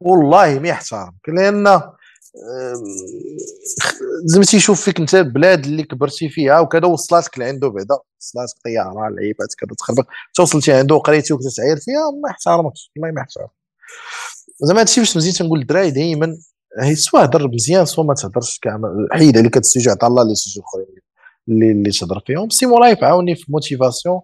والله 0.01 0.59
ما 0.59 0.69
يحترمك 0.69 1.29
لأن 1.29 1.83
زعما 4.25 4.45
تيشوف 4.45 4.81
فيك 4.81 5.01
انت 5.01 5.15
البلاد 5.15 5.65
اللي 5.65 5.83
كبرتي 5.83 6.29
فيها 6.29 6.61
وكذا 6.61 6.87
وصلاتك 6.87 7.39
لعنده 7.39 7.69
بعدا. 7.69 7.97
وصلاتك 8.21 8.55
طيارة 8.65 9.09
لعيبات 9.09 9.55
كذا 9.59 9.75
تخربق. 9.79 10.07
توصلتي 10.35 10.73
عنده 10.73 10.95
وقريتي 10.95 11.35
وكتعاير 11.35 11.77
فيها 11.77 12.11
ما 12.23 12.31
يحترمكش 12.31 12.93
والله 12.97 13.15
ما 13.15 13.21
يحترمك 13.21 13.51
زعما 14.63 14.81
هادشي 14.81 15.01
باش 15.01 15.17
مزيان 15.17 15.35
تنقول 15.35 15.59
للدراري 15.59 15.91
دائما 15.91 16.39
هي 16.81 16.95
soit 16.95 17.25
هضر 17.25 17.49
مزيان 17.49 17.85
soit 17.85 18.05
ما 18.05 18.15
تهضرش 18.15 18.59
كاع 18.59 18.81
حيد 19.13 19.39
عليك 19.39 19.57
هاد 19.57 19.65
ال 19.65 19.69
sujet 19.69 19.91
عطا 19.91 20.07
الله 20.07 20.25
les 20.25 20.35
sujets 20.35 20.63
اخرين 20.63 20.87
اللي 21.49 21.71
اللي 21.71 21.91
تهضر 21.91 22.23
فيهم. 22.27 22.51
سيمو 22.51 22.79
لايف 22.79 23.05
عاوني 23.05 23.35
في 23.37 23.45
motivation 23.49 24.21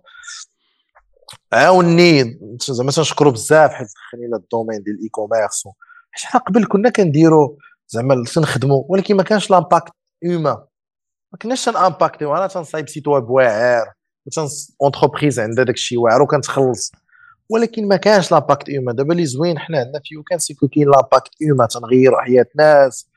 عاوني 1.53 2.39
زعما 2.61 2.91
تنشكرو 2.91 3.31
بزاف 3.31 3.71
حيت 3.71 3.89
دخلني 3.89 4.27
لل 4.27 4.39
domaine 4.39 4.83
ديال 4.83 4.97
ال 4.97 5.09
e-commerce 5.09 5.65
حيت 6.11 6.25
حنا 6.25 6.41
قبل 6.41 6.67
كنا 6.67 6.91
كنديرو 6.91 7.59
زعما 7.89 8.25
تنخدمو 8.35 8.87
ولكن 8.89 9.17
ما 9.17 9.23
كانش 9.23 9.51
l'impact 9.51 9.93
humain 10.25 10.57
ما 11.33 11.39
كناش 11.43 11.65
تن 11.65 11.77
impacter 11.77 12.25
يو 12.25 12.37
أنا 12.37 12.47
تنصايب 12.47 12.89
site 12.89 13.09
web 13.09 13.31
واعر 13.31 13.93
entreprise 14.83 15.41
عندها 15.41 15.65
داك 15.65 15.75
الشيء 15.75 15.99
واعر 15.99 16.23
وكنتخلص. 16.23 16.93
ولكن 17.53 17.89
ما 17.89 17.97
كانش 17.97 18.33
l'impact 18.33 18.71
humain. 18.71 18.97
دابا 18.97 19.13
اللي 19.13 19.27
زوين 19.27 19.59
حنا 19.59 19.79
عندنا 19.79 20.01
في 20.05 20.15
YouCan 20.15 20.39
c'est 20.39 20.58
que 20.58 20.69
كاين 20.69 20.91
l'impact 20.91 21.31
humain 21.43 21.69
تنغيروا 21.69 22.21
حياة 22.21 22.47
ناس. 22.57 23.09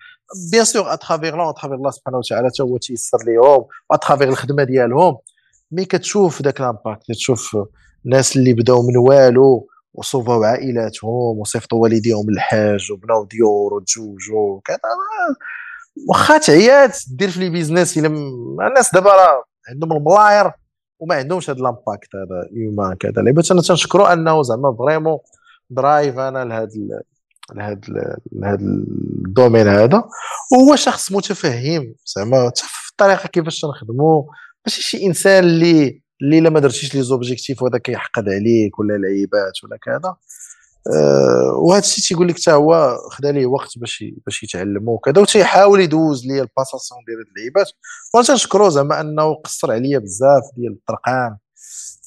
bien 0.52 0.66
sûr 0.66 0.94
à 0.94 0.99
travers 0.99 1.36
لا 1.36 1.50
à 1.50 1.53
travers 1.53 1.78
الله 1.78 1.92
سبحانه 1.92 2.18
وتعالى 2.18 2.48
حتى 2.48 2.64
هو 2.64 2.78
تيسر 2.78 3.18
ليهم 3.26 3.66
و 3.90 3.94
à 3.94 3.98
travers 3.98 4.28
الخدمة 4.28 4.64
ديالهم. 4.64 5.18
mais 5.72 5.86
كتشوف 5.86 6.42
ذاك 6.42 6.62
l'impact 6.62 7.04
كتشوف 7.08 7.58
الناس 8.06 8.36
اللي 8.36 8.54
بداو 8.54 8.88
من 8.88 8.98
والو 8.98 9.68
وصوفوا 9.94 10.46
عائلاتهم 10.46 11.40
وصيفطوا 11.40 11.82
والديهم 11.84 12.30
للحاج 12.30 12.92
وبناو 12.92 13.26
ديور 13.26 13.74
وتزوجوا 13.74 14.56
وكذا 14.56 14.78
واخا 16.10 16.38
تعيات 16.38 16.98
دير 17.08 17.30
في 17.30 17.40
les 17.40 17.50
business 17.50 17.98
إلا 17.98 18.08
الناس 18.68 18.94
دابا 18.94 19.10
راه 19.10 19.44
عندهم 19.70 19.98
الملاير. 19.98 20.52
وما 21.00 21.16
عندهمش 21.16 21.50
هذا 21.50 21.60
l'impact 21.60 22.16
هذا 22.16 22.50
humain 22.58 22.96
كذا. 22.96 23.12
لعبات 23.22 23.52
أنا 23.52 23.62
تنشكرو 23.62 24.06
أنه 24.06 24.44
زعما 24.44 24.76
vraiment 24.80 25.18
drive 25.70 26.18
أنا 26.18 26.46
لهذا 26.46 26.70
ال- 26.76 27.02
لهذا 28.32 28.58
ال 28.62 28.75
domaine 28.75 29.68
هذا 29.68 30.04
وهو 30.52 30.76
شخص 30.76 31.12
متفهم 31.12 31.96
زعما 32.16 32.52
في 32.56 32.90
الطريقة 32.92 33.28
كيفاش 33.28 33.62
تنخدموا 33.62 34.24
ماشي 34.66 34.82
شي 34.82 35.06
إنسان 35.06 35.44
اللي 35.44 36.02
اللي 36.22 36.40
إلا 36.40 36.50
ما 36.50 36.60
درتيش 36.60 36.96
les 36.96 37.02
objectifs 37.02 37.62
وهذا 37.64 37.78
كيحقد 37.78 38.30
عليك 38.30 38.80
ولا 38.80 38.94
لعيبات 38.98 39.64
ولا 39.64 39.78
كذا. 39.78 40.16
وهذا 41.64 41.80
الشيء 41.80 42.04
تيقول 42.04 42.28
لك 42.28 42.40
حتى 42.40 42.52
هو 42.52 42.98
خدا 43.12 43.32
ليه 43.32 43.46
وقت 43.46 43.78
باش 43.78 44.04
باش 44.26 44.44
يتعلم 44.44 44.90
وكذا 44.90 45.22
وتيحاول 45.22 45.82
يدوز 45.82 46.26
لي 46.26 46.42
ال 46.42 46.48
passation 46.48 47.02
ديال 47.08 47.18
هاد 47.18 47.26
اللعيبات. 47.36 47.72
وأنا 48.14 48.26
تنشكرو 48.26 48.70
زعما 48.70 49.02
أنه 49.02 49.34
قصر 49.34 49.72
عليا 49.72 50.00
بزاف 50.00 50.44
ديال 50.58 50.74
الطرقان 50.74 51.38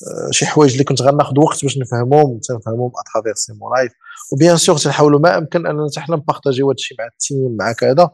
أه 0.07 0.31
شي 0.31 0.47
حوايج 0.47 0.73
اللي 0.73 0.84
كنت 0.84 1.02
غناخذ 1.02 1.39
وقت 1.39 1.62
باش 1.62 1.78
نفهمهم 1.78 2.40
تنفهمهم 2.48 2.90
à 2.97 3.01
travers 3.01 3.34
سيمو 3.34 3.74
لايف 3.74 3.92
و 4.33 4.37
bien 4.37 4.57
sûr 4.57 4.76
تنحاولوا 4.76 5.20
ما 5.20 5.39
أمكن 5.39 5.66
أننا 5.66 5.89
حنا 5.97 6.16
ن 6.17 6.21
partager 6.21 6.57
يو 6.57 6.67
هذا 6.66 6.74
الشيء 6.74 6.97
مع 6.98 7.07
ال 7.07 7.17
team 7.17 7.57
مع 7.57 7.73
كذا 7.73 8.10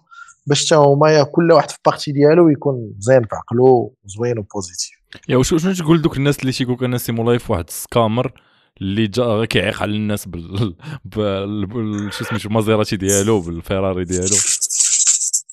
باش 0.46 0.66
حتى 0.66 0.74
هما 0.74 1.22
كل 1.22 1.52
واحد 1.52 1.70
في 1.70 1.78
partie 1.86 2.12
ديالو 2.12 2.48
يكون 2.48 2.92
مزيان 2.98 3.22
في 3.22 3.36
عقله 3.36 3.92
وزوين 4.04 4.38
و 4.38 4.45
positif 4.45 4.90
يا 5.28 5.36
وشو 5.36 5.58
شنو 5.58 5.72
تقول 5.72 6.02
دوك 6.02 6.16
الناس 6.16 6.38
اللي 6.40 6.52
تيقول 6.52 6.74
لك 6.74 6.82
أنا 6.82 6.98
سيمو 6.98 7.30
لايف 7.30 7.50
واحد 7.50 7.70
scammer 7.70 8.32
اللي 8.80 9.06
جا 9.06 9.44
كيعيق 9.44 9.82
على 9.82 9.92
الناس 9.92 10.28
بال 10.28 10.76
بال 11.04 12.12
شو 12.12 12.24
سميتو 12.24 12.48
المازيراتي 12.48 12.96
ديالو 12.96 13.40
بالفيراري 13.40 14.04
ديالو. 14.04 14.36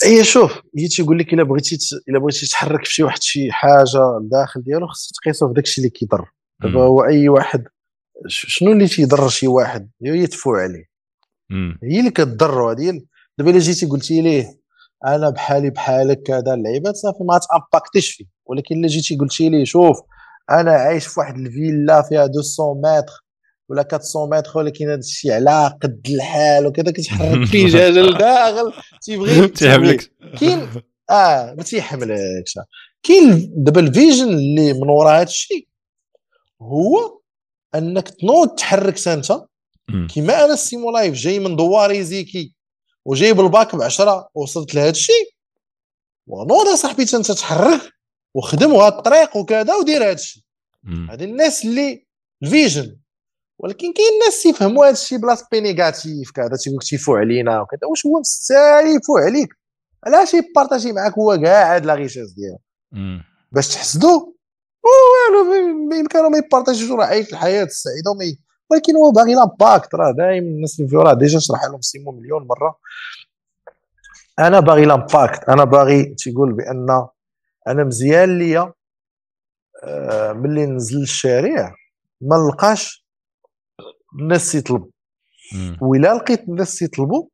هي 0.04 0.24
شوف 0.24 0.62
هي 0.78 0.88
تيقول 0.88 1.20
لك 1.20 1.34
إلا 1.34 1.44
بغيتي 1.44 1.78
إلا 2.10 2.20
بغيتي 2.20 2.48
تحرك 2.48 2.86
في 2.86 2.94
شي 2.94 3.04
واحد 3.04 3.22
شي 3.22 3.52
حاجة 3.52 4.20
لداخل 4.22 4.62
ديالو 4.64 4.88
خصك 4.88 5.16
تقيسو 5.24 5.48
في 5.48 5.54
داكشي 5.54 5.82
اللي 5.82 5.90
كيضر. 5.90 6.26
دابا. 6.62 6.82
هو 6.82 7.06
أي 7.06 7.30
واحد 7.30 7.64
شنو 8.28 8.72
اللي 8.72 8.88
تيضر 8.88 9.30
شي 9.30 9.48
واحد؟ 9.48 9.90
هي 10.06 10.18
يدفعوا 10.18 10.58
عليه. 10.58 10.86
هي 11.84 12.00
اللي 12.00 12.12
كتضر 12.12 12.72
هذه 12.72 13.02
دابا 13.38 13.52
إلا 13.52 13.60
جيتي 13.60 13.86
قلتي 13.86 14.22
ليه 14.22 14.62
أنا 15.06 15.30
بحالي 15.30 15.70
بحالك 15.70 16.24
كذا 16.24 16.54
اللعيبات 16.54 16.96
صافي 16.96 17.24
ما 17.24 17.40
تامباكتيش 17.50 18.12
فيه. 18.12 18.26
ولكن 18.46 18.76
إلا 18.76 18.88
جيتي 18.88 19.16
قلتي 19.16 19.50
ليه 19.50 19.66
شوف 19.66 19.98
أنا 20.50 20.72
عايش 20.72 21.08
في 21.08 21.20
واحد 21.20 21.38
الفيلا 21.38 22.02
فيها 22.02 22.28
200 22.28 22.40
متر 22.74 23.14
ولا 23.70 23.88
400 24.16 24.40
متر 24.40 24.58
ولكن 24.58 24.90
هذا 24.90 25.00
الشيء 25.00 25.32
على 25.32 25.78
قد 25.82 26.02
الحال 26.10 26.68
وكذا 26.68 26.92
كتحرك 26.92 27.48
فيه 27.52 27.66
دجاجه 27.68 28.00
لداخل 28.02 28.74
تيبغي 29.02 29.48
تيحملك. 29.58 30.12
كاين 30.40 30.68
آه 31.10 31.54
ما 31.54 31.64
تيحملكش. 31.64 32.60
كاين 33.04 33.54
دابا 33.56 33.82
ال 33.82 33.89
vision 33.89 34.30
اللي 34.30 34.74
من 34.74 34.90
وراء 34.90 35.16
هذا 35.16 35.24
الشيء 35.24 35.68
هو 36.62 37.20
أنك 37.76 38.10
تنوض 38.10 38.50
تحرك 38.50 39.08
انت. 39.08 39.42
كيما 40.10 40.46
أنا 40.46 40.54
السيمو 40.54 40.92
لايف 40.92 41.14
جاي 41.14 41.40
من 41.40 41.56
دواري 41.56 42.04
زيكي 42.04 42.56
وجايب 43.06 43.40
الباك 43.40 43.76
ب 43.76 43.82
10 43.82 44.30
وصلت 44.36 44.76
لهذا 44.76 44.90
الشيء 44.90 45.30
ونوض 46.28 46.68
يا 46.68 46.76
صاحبي 46.76 47.06
أنت 47.14 47.32
تحرك. 47.32 47.82
وخدم 48.34 48.72
هذا 48.76 48.88
الطريق 48.88 49.38
وكذا 49.38 49.76
ودير 49.76 50.16
مم. 50.84 51.12
هذه 51.12 51.24
الناس 51.24 51.66
اللي 51.66 52.08
ال 52.44 52.52
vision 52.52 52.98
ولكن 53.60 53.94
كاين 53.94 54.20
ناس 54.26 54.44
تيفهموا 54.44 54.86
هذا 54.86 54.92
الشيء 54.94 55.18
ب 55.18 55.23
l'aspect 55.23 55.62
négatif 55.62 56.32
كذا 56.32 56.58
تيقول 56.64 56.80
تيفو 56.80 57.16
علينا 57.16 57.62
وكذا. 57.62 57.80
واش 57.90 58.06
هو 58.06 58.20
مستاهل 58.20 58.86
يفو 58.88 59.18
عليك؟ 59.18 59.50
علاش 60.08 60.34
ي 60.34 60.40
partager 60.40 60.92
معاك 60.92 61.14
هو 61.14 61.40
كاع 61.44 61.76
هاد 61.76 61.86
la 61.86 61.96
richesse 61.96 62.32
ديالو. 62.34 62.58
باش 63.52 63.68
تحسدو؟ 63.68 64.36
والو 64.84 65.90
بإمكانه 65.90 66.30
ما 66.30 66.38
ي 66.38 66.43
partager 66.43 66.82
ش 66.82 66.92
راه 66.92 67.06
عايش 67.06 67.34
الحياة 67.34 67.64
السعيدة 67.64 68.12
وما 68.12 68.24
ي- 68.24 68.40
ولكن 68.70 68.96
هو 68.96 69.12
باغي 69.12 69.34
l'impact 69.36 69.96
راه 69.96 70.12
دائما 70.12 70.48
الناس 70.48 70.80
اللي 70.80 70.90
فيو 70.90 71.02
راه 71.02 71.14
déjà 71.14 71.40
شرح 71.40 71.64
لهم 71.66 71.82
سيمو 71.82 72.12
مليون 72.12 72.48
مرة. 72.48 72.78
أنا 74.40 74.60
باغي 74.60 74.86
l'impact 74.86 75.50
أنا 75.50 75.64
باغي 75.64 76.04
تيقول 76.06 76.54
بأن 76.54 77.08
أنا 77.68 77.84
مزيان 77.84 78.40
ليا 78.40 78.74
آه، 79.84 80.34
ملي 80.34 80.66
ننزل 80.66 81.00
للشارع 81.00 81.76
ما 82.22 82.38
نلقاش 82.38 83.06
الناس 84.20 84.56
يطلب 84.56 84.90
مم. 85.56 85.78
وإلا 85.82 86.14
لقيت 86.14 86.42
الناس 86.50 86.82
يطلبوا 86.82 87.28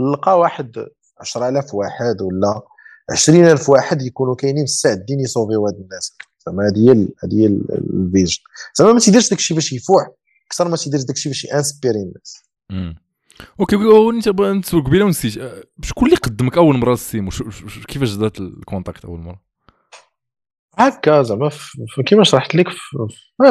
نلقى 0.00 0.38
واحد 0.38 0.86
10000 1.20 1.74
واحد 1.74 2.22
ولا 2.22 2.62
20000 3.10 3.68
واحد 3.68 4.02
يكونوا 4.02 4.34
كاينين 4.34 4.62
مستعدين 4.62 5.20
يصوفيو 5.20 5.66
هاد 5.66 5.74
الناس 5.74 6.16
زعما 6.46 6.68
هذه 6.68 6.78
هي 6.92 7.08
هذه 7.24 7.40
هي 7.40 7.46
ال- 7.46 7.72
ال 8.06 8.11
vision 8.11 8.42
زعما 8.74 8.92
ما 8.92 8.98
تيديرش 9.00 9.30
داكشي 9.30 9.54
باش 9.54 9.72
يفوح 9.72 10.08
أكثر 10.46 10.68
ما 10.68 10.76
تيدير 10.76 11.00
داكشي 11.02 11.28
باش 11.28 11.44
ي 11.44 11.50
inspirer 11.50 11.98
الناس. 12.02 12.42
okay 13.60 13.76
انت 14.10 14.74
قبيله 14.74 15.04
ونسيت 15.04 15.38
أه، 15.38 15.62
شكون 15.82 16.04
اللي 16.08 16.16
قدمك 16.16 16.56
اول 16.56 16.76
مره 16.78 16.90
للسيمو 16.90 17.30
كيفاش 17.88 18.14
دات 18.14 18.38
ال 18.40 18.48
contact 18.48 19.04
اول 19.04 19.20
مره 19.20 19.51
هكا 20.78 21.22
زعما 21.22 21.50
كيما 22.06 22.24
شرحت 22.24 22.54
لك 22.54 22.68
في 22.68 22.96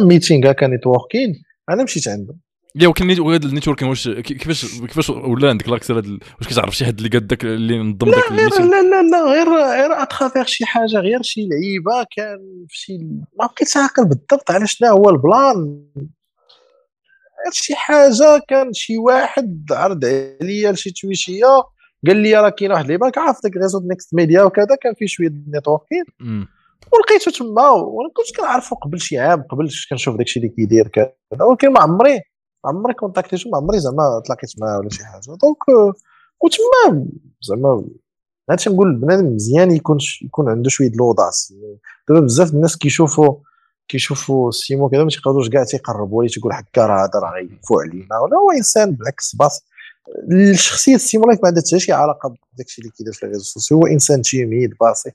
meeting 0.01 0.51
هكا 0.51 0.67
networking 0.67 1.43
أنا 1.69 1.83
مشيت 1.83 2.07
عنده 2.07 2.35
yeah 2.75 2.87
ولكن 2.87 3.07
نيت- 3.07 3.19
وهذا 3.19 3.45
ال 3.45 3.49
networking 3.49 3.87
واش 3.87 4.07
كي- 4.09 4.21
كيفاش 4.33 4.79
كيفاش 4.81 5.09
ولا 5.09 5.49
عندك 5.49 5.69
la 5.69 5.76
chaire 5.76 5.95
واش 5.97 6.47
كتعرف 6.49 6.75
شي 6.77 6.85
حد 6.85 6.97
اللي 6.97 7.09
قدك 7.09 7.45
اللي 7.45 7.77
نظم 7.79 8.11
داك 8.11 8.31
ال 8.31 8.35
meeting 8.35 8.65
لا 8.69 8.81
لا 8.81 9.01
لا 9.11 9.23
غير 9.31 9.47
غير 9.49 10.01
à 10.03 10.08
travers 10.08 10.43
شي 10.45 10.65
حاجة 10.65 10.97
غير 10.97 11.21
شي 11.21 11.41
لعيبة 11.47 12.05
كان 12.17 12.37
في 12.69 12.77
شي 12.77 12.97
ما 13.39 13.45
بقيتش 13.45 13.77
عاقل 13.77 14.05
بالضبط 14.05 14.51
على 14.51 14.67
شنو 14.67 14.87
هو 14.89 15.09
البلان. 15.09 15.83
غير 17.45 17.51
شي 17.53 17.75
حاجة 17.75 18.41
كان 18.47 18.73
شي 18.73 18.97
واحد 18.97 19.65
عرض 19.71 20.05
عليا 20.41 20.71
لشي 20.71 20.91
تويشيه 20.91 21.45
قال 22.07 22.17
لي 22.17 22.35
راه 22.35 22.49
كاين 22.49 22.71
واحد 22.71 22.83
اللعيبه 22.83 23.09
كعرف 23.09 23.37
داك 23.43 23.57
ريزو 23.57 23.79
نيكست 23.89 24.13
ميديا 24.15 24.43
وكذا 24.43 24.75
كان 24.81 24.93
فيه 24.99 25.05
شوية 25.07 25.29
networking. 25.53 26.03
ولقيته 26.93 27.31
تما 27.31 27.69
وأنا 27.69 28.09
كنت 28.13 28.37
كنعرفو 28.37 28.75
قبل 28.75 28.99
شي 28.99 29.19
عام 29.19 29.41
قبل 29.41 29.69
كنشوف 29.89 30.15
داكشي 30.15 30.39
اللي 30.39 30.49
كيدير 30.49 30.87
كذا 30.87 31.13
ولكن 31.41 31.73
ما 31.73 31.79
عمري 31.79 32.13
ما 32.63 32.69
عمري 32.69 32.93
contacter 32.93 33.39
تو 33.39 33.49
ما 33.49 33.57
عمري 33.57 33.79
زعما 33.79 34.21
تلاقيت 34.25 34.51
معاه 34.61 34.79
ولا 34.79 34.89
شي 34.89 35.05
حاجة. 35.05 35.21
donc 35.25 35.93
وتما 36.41 37.05
زعما 37.41 37.85
هادشي 38.49 38.69
نقول 38.69 38.95
بنادم 38.95 39.35
مزيان 39.35 39.71
يكون 39.71 39.97
يكون 40.21 40.49
عنده 40.49 40.69
شوية 40.69 40.91
l'audace 40.91 41.53
دابا 42.09 42.19
بزاف 42.19 42.53
الناس 42.53 42.77
كيشوفوا 42.77 43.35
كيشوفوا 43.87 44.51
سيمو 44.51 44.89
كذا 44.89 45.03
ما 45.03 45.09
تيقدروش 45.09 45.49
كاع 45.49 45.63
تيقربوا 45.63 46.23
ليه 46.23 46.29
تيقول 46.29 46.53
حكا 46.53 46.85
راه 46.85 47.03
هذا 47.03 47.19
راه 47.19 47.31
غيفو 47.31 47.79
علينا 47.79 48.19
ولا 48.19 48.37
هو 48.37 48.51
إنسان 48.51 48.91
بالعكس 48.91 49.35
parce 49.35 49.53
que 49.53 49.63
الشخصية 50.31 50.97
سيمو 50.97 51.25
live 51.25 51.39
ما 51.43 51.47
عندها 51.47 51.63
حتى 51.67 51.79
شي 51.79 51.91
علاقة 51.91 52.35
بداكشي 52.53 52.81
اللي 52.81 52.91
كيدير 52.97 53.13
في 53.13 53.23
ال 53.23 53.26
réseaux 53.26 53.43
sociaux. 53.43 53.77
هو 53.77 53.87
إنسان 53.87 54.21
timide 54.21 54.73
بسيط 54.81 55.13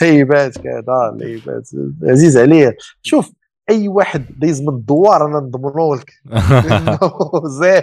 هيبات 0.00 0.58
كذا 0.64 1.16
هيبات 1.22 1.68
عزيز 2.02 2.36
عليه. 2.36 2.76
شوف 3.02 3.32
أي 3.70 3.88
واحد 3.88 4.24
دايز 4.38 4.62
من 4.62 4.68
الدوار 4.68 5.26
أنا 5.26 5.38
نضمنو 5.40 5.94
لك. 5.94 6.12
زين. 7.60 7.82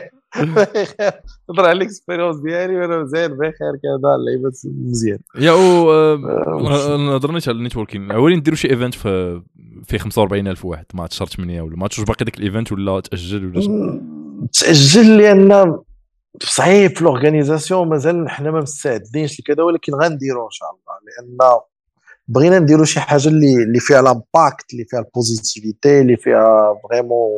نهضر 1.50 1.66
على 1.66 1.72
ال 1.72 1.77
expérience 1.77 2.36
ديالي 2.38 2.76
وأنا 2.76 3.00
مزيان 3.04 3.32
بخير 3.34 3.52
كذا 3.84 4.16
اللعيبات 4.16 4.54
مزيان. 4.66 5.20
yeah 5.40 5.52
و 5.52 5.92
آه، 5.92 7.16
هضرنا 7.16 7.40
على 7.48 7.58
ال 7.58 7.62
networking 7.62 8.12
عوالي 8.12 8.36
نديروا 8.36 8.58
شي 8.58 8.70
event 8.70 8.94
في 8.94 9.42
في 9.88 9.98
45000 9.98 10.66
واحد. 10.66 10.86
ما 10.94 11.08
شهر 11.12 11.28
8 11.28 11.62
ولا 11.62 11.76
ما 11.76 11.84
عرفتش 11.84 12.00
واش 12.00 12.08
باقي 12.08 12.26
داك 12.26 12.38
ال 12.38 12.43
event 12.43 12.72
ولا 12.72 13.00
تأجل 13.00 13.46
ولا. 13.46 14.02
تأجل 14.54 15.18
لأن 15.18 15.78
صعيب 16.44 16.98
في 16.98 17.04
l'organisation 17.04 17.88
مازال 17.88 18.30
حنا 18.30 18.52
ما 18.52 18.60
مستعدينش 18.62 19.40
لكذا 19.40 19.64
ولكن 19.64 19.94
غنديرو 19.96 20.46
إن 20.46 20.52
شاء 20.52 20.70
الله 20.70 20.82
لأن 21.06 21.60
بغينا 22.28 22.60
نديرو 22.60 22.84
شي 22.84 23.00
حاجة 23.00 23.28
اللي 23.28 23.64
اللي 23.64 23.80
فيها 23.80 24.02
l'impact 24.02 24.74
اللي 24.74 24.86
فيها 24.86 25.00
ال 25.00 25.09
positivité 25.09 26.02
اللي 26.02 26.18
فيها 26.18 26.76
vraiment 26.90 27.30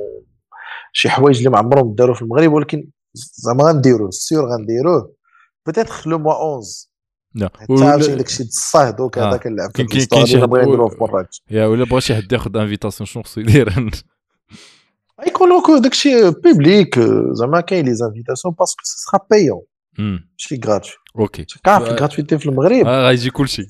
شي 0.93 1.09
حوايج 1.09 1.37
اللي 1.37 1.49
ما 1.49 1.57
عمرهم 1.57 1.95
داروا 1.95 2.15
في 2.15 2.21
المغرب 2.21 2.53
ولكن 2.53 2.87
زعما 3.13 3.63
غنديروه 3.63 4.09
sûr 4.09 4.45
غنديروه. 4.45 5.13
peut-être 5.65 6.03
le 6.05 6.19
mois 6.19 6.33
11 6.33 6.87
لا. 7.35 7.49
عاوتاني 7.89 8.15
داكشي 8.15 8.43
الصهد 8.43 8.99
آه. 9.01 9.03
وكذا 9.03 9.37
كنلعب 9.37 9.71
في 9.77 9.83
كاين- 9.83 10.25
شي 10.25 10.41
حد- 10.41 10.49
بغينا 10.49 10.67
نديروه 10.67 10.89
في 10.89 10.97
مراكش 11.01 11.41
yeah 11.51 11.65
ولا 11.65 11.85
بغى 11.85 12.01
شي 12.01 12.15
حد 12.15 12.31
ياخذ 12.31 12.57
invitation 12.57 13.07
شنو 13.07 13.23
خصو 13.23 13.41
يدير؟ 13.41 13.91
يكون 15.27 15.61
كو 15.61 15.77
داكشي 15.77 16.31
public 16.31 16.99
زعما 17.31 17.61
كاين 17.61 17.85
les 17.85 17.93
invitations 17.93 18.53
parce 18.59 18.73
que 18.73 18.81
sera 18.83 19.19
payant. 19.31 19.61
ماشي 19.99 20.59
gratuit 20.65 20.91
okay 21.19 21.45
كعرف. 21.63 21.87
ال 21.87 21.93
gratuité 21.93 22.37
في 22.37 22.45
المغرب 22.45 22.87
آه، 22.87 23.07
غيجي 23.07 23.29
كلشي 23.29 23.67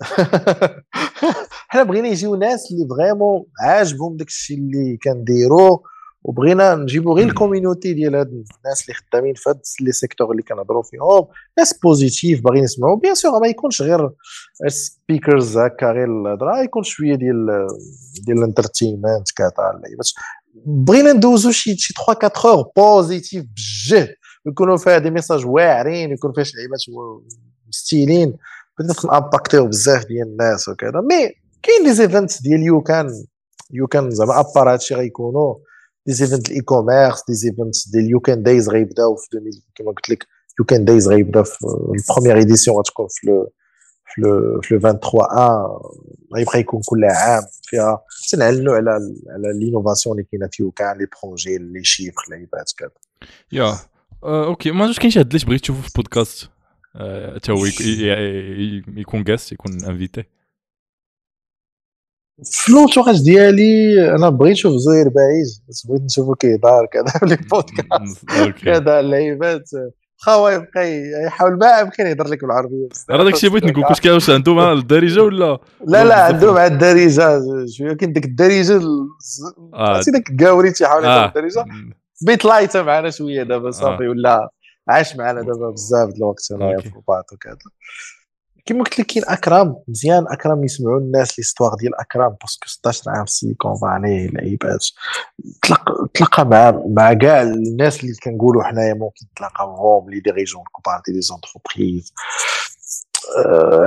حنا 1.67 1.83
بغينا 1.83 2.07
يجيو 2.07 2.35
ناس 2.35 2.71
اللي 2.71 2.87
vraiment 2.89 3.45
عاجبهم 3.61 4.17
داك 4.17 4.27
الشيء 4.27 4.57
اللي 4.57 4.97
كنديرو 5.03 5.83
وبغينا 6.23 6.75
نجيبو 6.75 7.13
غير 7.13 7.27
ال 7.27 7.34
community 7.34 7.93
ديال 7.93 8.15
هاد 8.15 8.27
الناس 8.27 8.81
اللي 8.81 8.93
خدامين 8.93 9.33
في 9.35 9.49
هاد 9.49 9.61
les 9.81 9.91
secteurs 9.91 10.31
اللي 10.31 10.41
كنهضروا 10.43 10.83
فيهم 10.83 11.27
ناس 11.57 11.79
positifs 11.79 12.41
باغيين 12.41 12.63
يسمعوا 12.63 12.99
bien 12.99 13.15
sûr 13.15 13.39
ما 13.39 13.47
يكونش 13.47 13.81
غير 13.81 14.09
speakers 14.67 15.57
هكا 15.57 15.91
غير 15.91 16.05
الهضره 16.05 16.63
يكون 16.63 16.83
شوية 16.83 17.15
ديال 17.15 17.67
ديال 18.25 18.37
ال 18.37 18.44
entertainment 18.44 19.31
كذا 19.35 19.71
اللعيبات 19.75 20.09
بغينا 20.65 21.13
ندوزو 21.13 21.51
شي 21.51 21.77
شي 21.77 21.93
3 22.05 22.27
4 22.27 22.31
heures 22.45 22.71
positives 22.77 23.45
بجد 23.45 24.15
يكونوا 24.45 24.77
فيها 24.77 24.97
دي 24.97 25.09
ميساج 25.09 25.45
واعرين 25.45 26.11
يكون 26.11 26.33
فيها 26.33 26.43
شي 26.43 26.57
لعيبات 26.57 26.79
مستيلين 27.67 28.37
بدات 28.79 29.05
نامباكتيو 29.05 29.67
بزاف 29.67 30.05
ديال 30.05 30.27
الناس 30.27 30.67
وكذا 30.69 31.01
مي 31.01 31.31
كاين 31.63 31.83
لي 31.83 31.93
زيفنت 31.93 32.41
ديال 32.41 32.63
يو 32.63 32.81
كان 32.81 33.07
يو 33.71 33.87
كان 33.87 34.11
زعما 34.11 34.39
ابار 34.39 34.73
هادشي 34.73 34.95
غيكونوا 34.95 35.55
دي 36.05 36.13
زيفنت 36.13 36.49
الاي 36.49 36.61
كوميرس 36.61 37.23
دي 37.27 37.33
زيفنت 37.33 37.75
ديال 37.91 38.09
يو 38.09 38.19
كان 38.19 38.43
دايز 38.43 38.69
غيبداو 38.69 39.15
في 39.15 39.37
2000 39.37 39.59
كما 39.75 39.91
قلت 39.91 40.09
لك 40.09 40.27
يو 40.59 40.65
كان 40.65 40.85
دايز 40.85 41.07
غيبدا 41.07 41.43
في 41.43 41.57
البروميير 41.63 42.37
ايديسيون 42.37 42.77
غتكون 42.77 43.07
في 43.09 43.27
لو 43.27 43.51
في 44.15 44.21
في 44.63 44.73
لو 44.73 44.79
23 44.79 45.23
ان 45.31 45.79
غيبقى 46.35 46.59
يكون 46.59 46.81
كل 46.85 47.05
عام 47.05 47.43
فيها 47.63 48.03
تنعلنوا 48.31 48.75
على 48.75 48.91
على 49.29 49.59
لينوفاسيون 49.59 50.15
اللي 50.15 50.27
كاينة 50.31 50.49
في 50.51 50.63
يو 50.63 50.71
كان 50.71 50.97
لي 50.97 51.07
بروجي 51.23 51.57
لي 51.57 51.83
شيفر 51.83 52.21
لعيبات 52.31 52.71
كذا 52.77 52.89
yeah 53.51 53.73
okay 54.23 54.71
ما 54.71 54.83
عرفتش 54.83 54.99
كاين 54.99 55.11
شي 55.11 55.19
حد 55.19 55.25
اللي 55.25 55.39
تبغي 55.39 55.59
تشوفه 55.59 55.81
في 55.81 55.89
بودكاست 55.95 56.49
حتى 57.35 57.51
هو 57.51 57.65
يكون 58.97 59.23
just 59.23 59.51
يكون 59.51 59.83
invité 59.83 60.23
في 62.43 62.71
l'entourage 62.71 63.23
ديالي 63.23 64.09
أنا 64.15 64.29
بغيت 64.29 64.51
نشوف 64.51 64.73
زهير 64.75 65.09
بس 65.69 65.85
بغيت 65.87 66.01
نشوفو 66.01 66.35
كيدار 66.35 66.85
كذا 66.85 67.05
في 67.19 67.25
les 67.25 67.35
podcasts 67.35 68.25
كذا 68.65 68.99
اللعيبات 68.99 69.69
خاوي 70.23 70.53
يبقى 70.53 71.01
يحاول 71.25 71.57
ما 71.57 71.79
يمكن 71.79 72.07
يهضر 72.07 72.27
لك 72.27 72.41
بالعربية. 72.41 72.87
راه 73.09 73.23
داكشي 73.23 73.49
بغيت 73.49 73.63
نقول 73.65 73.83
واش 73.83 74.01
كاين 74.01 74.13
واش 74.13 74.29
عنده 74.29 74.53
مع 74.53 74.71
الدارجه 74.71 75.23
ولا؟ 75.23 75.59
لا 75.87 76.03
لا 76.05 76.23
عنده 76.23 76.53
مع 76.53 76.65
الدارجه 76.65 77.41
شوية 77.77 77.93
كاين 77.93 78.13
ديك 78.13 78.25
الدارجه 78.25 78.75
آه. 78.75 79.07
عرفتي 79.73 80.11
داك 80.11 80.29
الكاوري 80.29 80.71
تيحاول 80.71 81.03
يهضر 81.03 81.23
آه. 81.23 81.25
بالدارجه 81.25 81.65
بيت 82.25 82.45
لايته 82.45 82.81
معنا 82.83 83.09
شوية 83.09 83.43
دابا 83.43 83.71
صافي 83.71 84.07
ولا 84.07 84.49
عاش 84.89 85.15
معنا 85.15 85.41
دابا 85.41 85.69
بزاف 85.69 86.09
د 86.09 86.15
الوقت 86.17 86.51
أنا. 86.51 86.79
في 86.79 86.85
الباط 86.85 87.33
وكذا. 87.33 87.57
كما 88.65 88.83
قلت 88.83 88.99
لك 88.99 89.05
كاين 89.05 89.23
اكرم 89.27 89.75
مزيان 89.87 90.25
اكرم 90.27 90.63
يسمعوا 90.63 90.99
الناس 90.99 91.39
ليستواغ 91.39 91.75
ديال 91.75 91.95
اكرم 91.95 92.35
باسكو 92.41 92.67
16 92.67 93.11
عام 93.11 93.25
في 93.25 93.31
سيليكون 93.31 93.75
فالي 93.75 94.27
لعيبات. 94.27 94.85
تلقى 95.61 96.07
تلقى 96.13 96.45
مع 96.45 96.81
مع 96.87 97.13
كاع 97.13 97.41
الناس 97.41 98.03
اللي 98.03 98.13
كنقولوا 98.23 98.63
حنايا 98.63 98.93
ممكن 98.93 99.25
تلاقاهم 99.35 100.09
لي 100.09 100.19
ديريجون 100.19 100.63
كبار 100.79 101.01
لي 101.07 101.21
زونتربريز. 101.21 102.13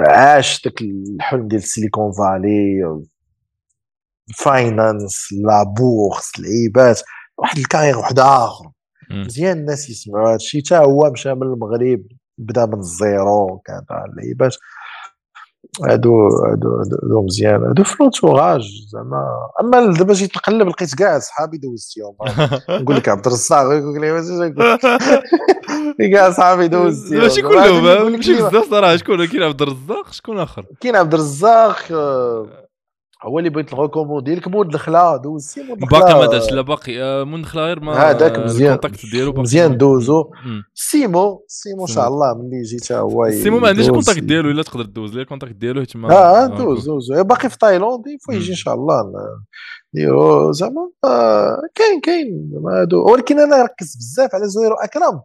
عاش 0.08 0.62
داك 0.64 0.80
الحلم 0.80 1.48
ديال 1.48 1.62
سيليكون 1.62 2.12
فالي 2.12 2.82
finance 4.36 5.28
la 5.32 5.62
bourse 5.62 6.32
العيبات 6.38 7.02
واحد 7.38 7.58
ال 7.58 7.63
carrière 7.63 7.98
واحد 7.98 8.18
آخر. 8.18 8.70
مزيان 9.10 9.58
الناس 9.58 9.90
يسمعوا. 9.90 10.28
هذا 10.28 10.36
الشيء 10.36 10.62
حتى 10.64 10.76
هو 10.76 11.10
مشى 11.10 11.34
من 11.34 11.42
المغرب. 11.42 12.06
بدا 12.38 12.66
من 12.66 12.78
ال 12.78 12.95
zéro 12.95 13.62
كذا 13.64 14.04
اللعيبات 14.10 14.56
هادو 15.84 16.28
هادو 16.28 16.76
هادو 16.76 17.22
مزيان. 17.22 17.62
هادو 17.64 17.84
في 17.84 17.96
l'entourage 18.00 18.68
زعما. 18.92 19.50
أما 19.60 19.92
دابا 19.92 20.14
جيت 20.14 20.36
نقلب 20.36 20.68
لقيت 20.68 20.94
كاع 20.94 21.18
صحابي 21.18 21.58
دوزتيهم. 21.58 22.16
نقول 22.82 22.96
لك 22.96 23.08
عبد 23.08 23.26
الرزاق 23.26 23.60
يقول 23.60 24.00
لي 26.00 26.08
كاع 26.12 26.30
صحابي 26.30 26.68
دوزتيهم. 26.68 27.20
ماشي 27.20 27.42
كلهم 27.42 28.12
ماشي 28.12 28.34
بزاف 28.34 28.70
صراحة. 28.70 28.96
شكون؟ 28.96 29.26
كاين 29.26 29.42
عبد 29.42 29.62
الرزاق 29.62 30.12
شكون 30.12 30.38
آخر؟ 30.38 30.64
كاين 30.80 30.96
عبد 30.96 31.14
الرزاق 31.14 31.78
آه، 31.92 32.65
هو 33.22 33.38
اللي 33.38 33.50
بغيت 33.50 33.72
ن 33.74 33.79
recommander 33.79 34.34
لك 34.34 34.48
مود 34.48 34.74
الخلا 34.74 35.22
الخلا 35.24 35.74
باقي 35.74 36.14
ما 36.14 36.26
داش 36.26 36.52
لا 36.52 36.60
باقي 36.60 37.02
آه، 37.02 37.24
مود 37.24 37.38
الخلا 37.40 37.62
غير 37.62 37.80
ما 37.80 37.92
هذاك 38.10 38.38
مزيان 38.38 38.72
ال 38.74 38.78
contact 38.78 39.06
ديالو 39.10 39.32
مزيان 39.32 39.76
دوزو. 39.76 40.30
سيمو 40.74 41.44
سيمو 41.48 41.82
ان 41.82 41.86
شاء 41.86 42.08
الله 42.08 42.34
ملي 42.34 42.62
جيت 42.62 42.92
هو 42.92 43.30
سيمو 43.30 43.58
ما 43.58 43.68
عنديش 43.68 43.86
ال 43.88 43.92
contact 43.92 44.18
ديالو 44.22 44.50
إلا 44.50 44.62
تقدر 44.62 44.84
دوز 44.84 45.14
لي 45.14 45.20
ال 45.22 45.26
contact 45.26 45.52
ديالو 45.54 45.84
تما 45.84 46.12
آه 46.12 46.46
دوز 46.46 46.86
دوز. 46.86 47.12
باقي 47.12 47.50
في 47.50 47.58
تايلاند 47.58 48.04
فوا 48.26 48.34
يجي 48.34 48.50
ان 48.50 48.56
شاء 48.56 48.74
الله 48.74 49.12
نديرو 49.94 50.52
زعما 50.52 50.90
آه، 51.04 51.60
كاين 51.74 52.00
كاين. 52.00 52.52
هادو 52.68 53.12
ولكن 53.12 53.40
أنا 53.40 53.62
ركزت 53.62 53.96
بزاف 53.96 54.34
على 54.34 54.48
زوير 54.48 54.72
واكرم 54.72 55.20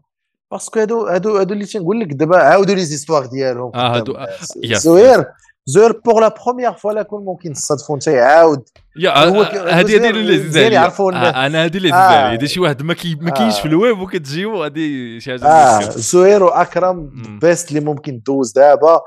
parce 0.51 0.69
que 0.69 0.79
هادو 0.79 1.05
هادو 1.05 1.37
هادو 1.37 1.53
اللي 1.53 1.65
تنقول 1.65 1.99
لك 1.99 2.07
دابا 2.13 2.37
عاودوا 2.37 2.75
les 2.75 2.81
histoires 2.85 3.25
ديالهم 3.25 3.71
آه 3.75 3.95
هادو 3.95 4.17
زوير 4.63 5.25
زور 5.71 6.01
بوغ 6.05 6.19
لا 6.19 6.35
بروميير 6.45 6.73
فوا 6.73 6.91
لا 6.93 7.01
كون 7.03 7.25
ممكن 7.25 7.53
تصادفوا 7.53 7.95
انت 7.95 8.07
يعاود 8.07 8.63
يا 8.97 9.11
هذه 9.11 9.79
هذه 9.79 10.09
اللي 10.09 10.37
لذيذه 10.37 10.73
يعرفوا 10.73 11.11
أنا 11.11 11.65
هذه 11.65 11.77
اللي 11.77 11.89
لذيذه 11.89 12.33
إذا 12.33 12.45
شي 12.45 12.59
واحد 12.59 12.83
ما 12.83 12.93
كاينش 13.29 13.59
في 13.59 13.65
الويب 13.65 13.99
وكتجيو 13.99 14.63
هذه 14.63 15.19
شي 15.19 15.31
حاجة 15.31 15.45
آه 15.45 15.79
زهير 15.81 16.43
وأكرم 16.43 17.11
بيست 17.41 17.69
اللي 17.69 17.79
ممكن 17.79 18.21
دوز 18.25 18.51
دابا. 18.51 19.01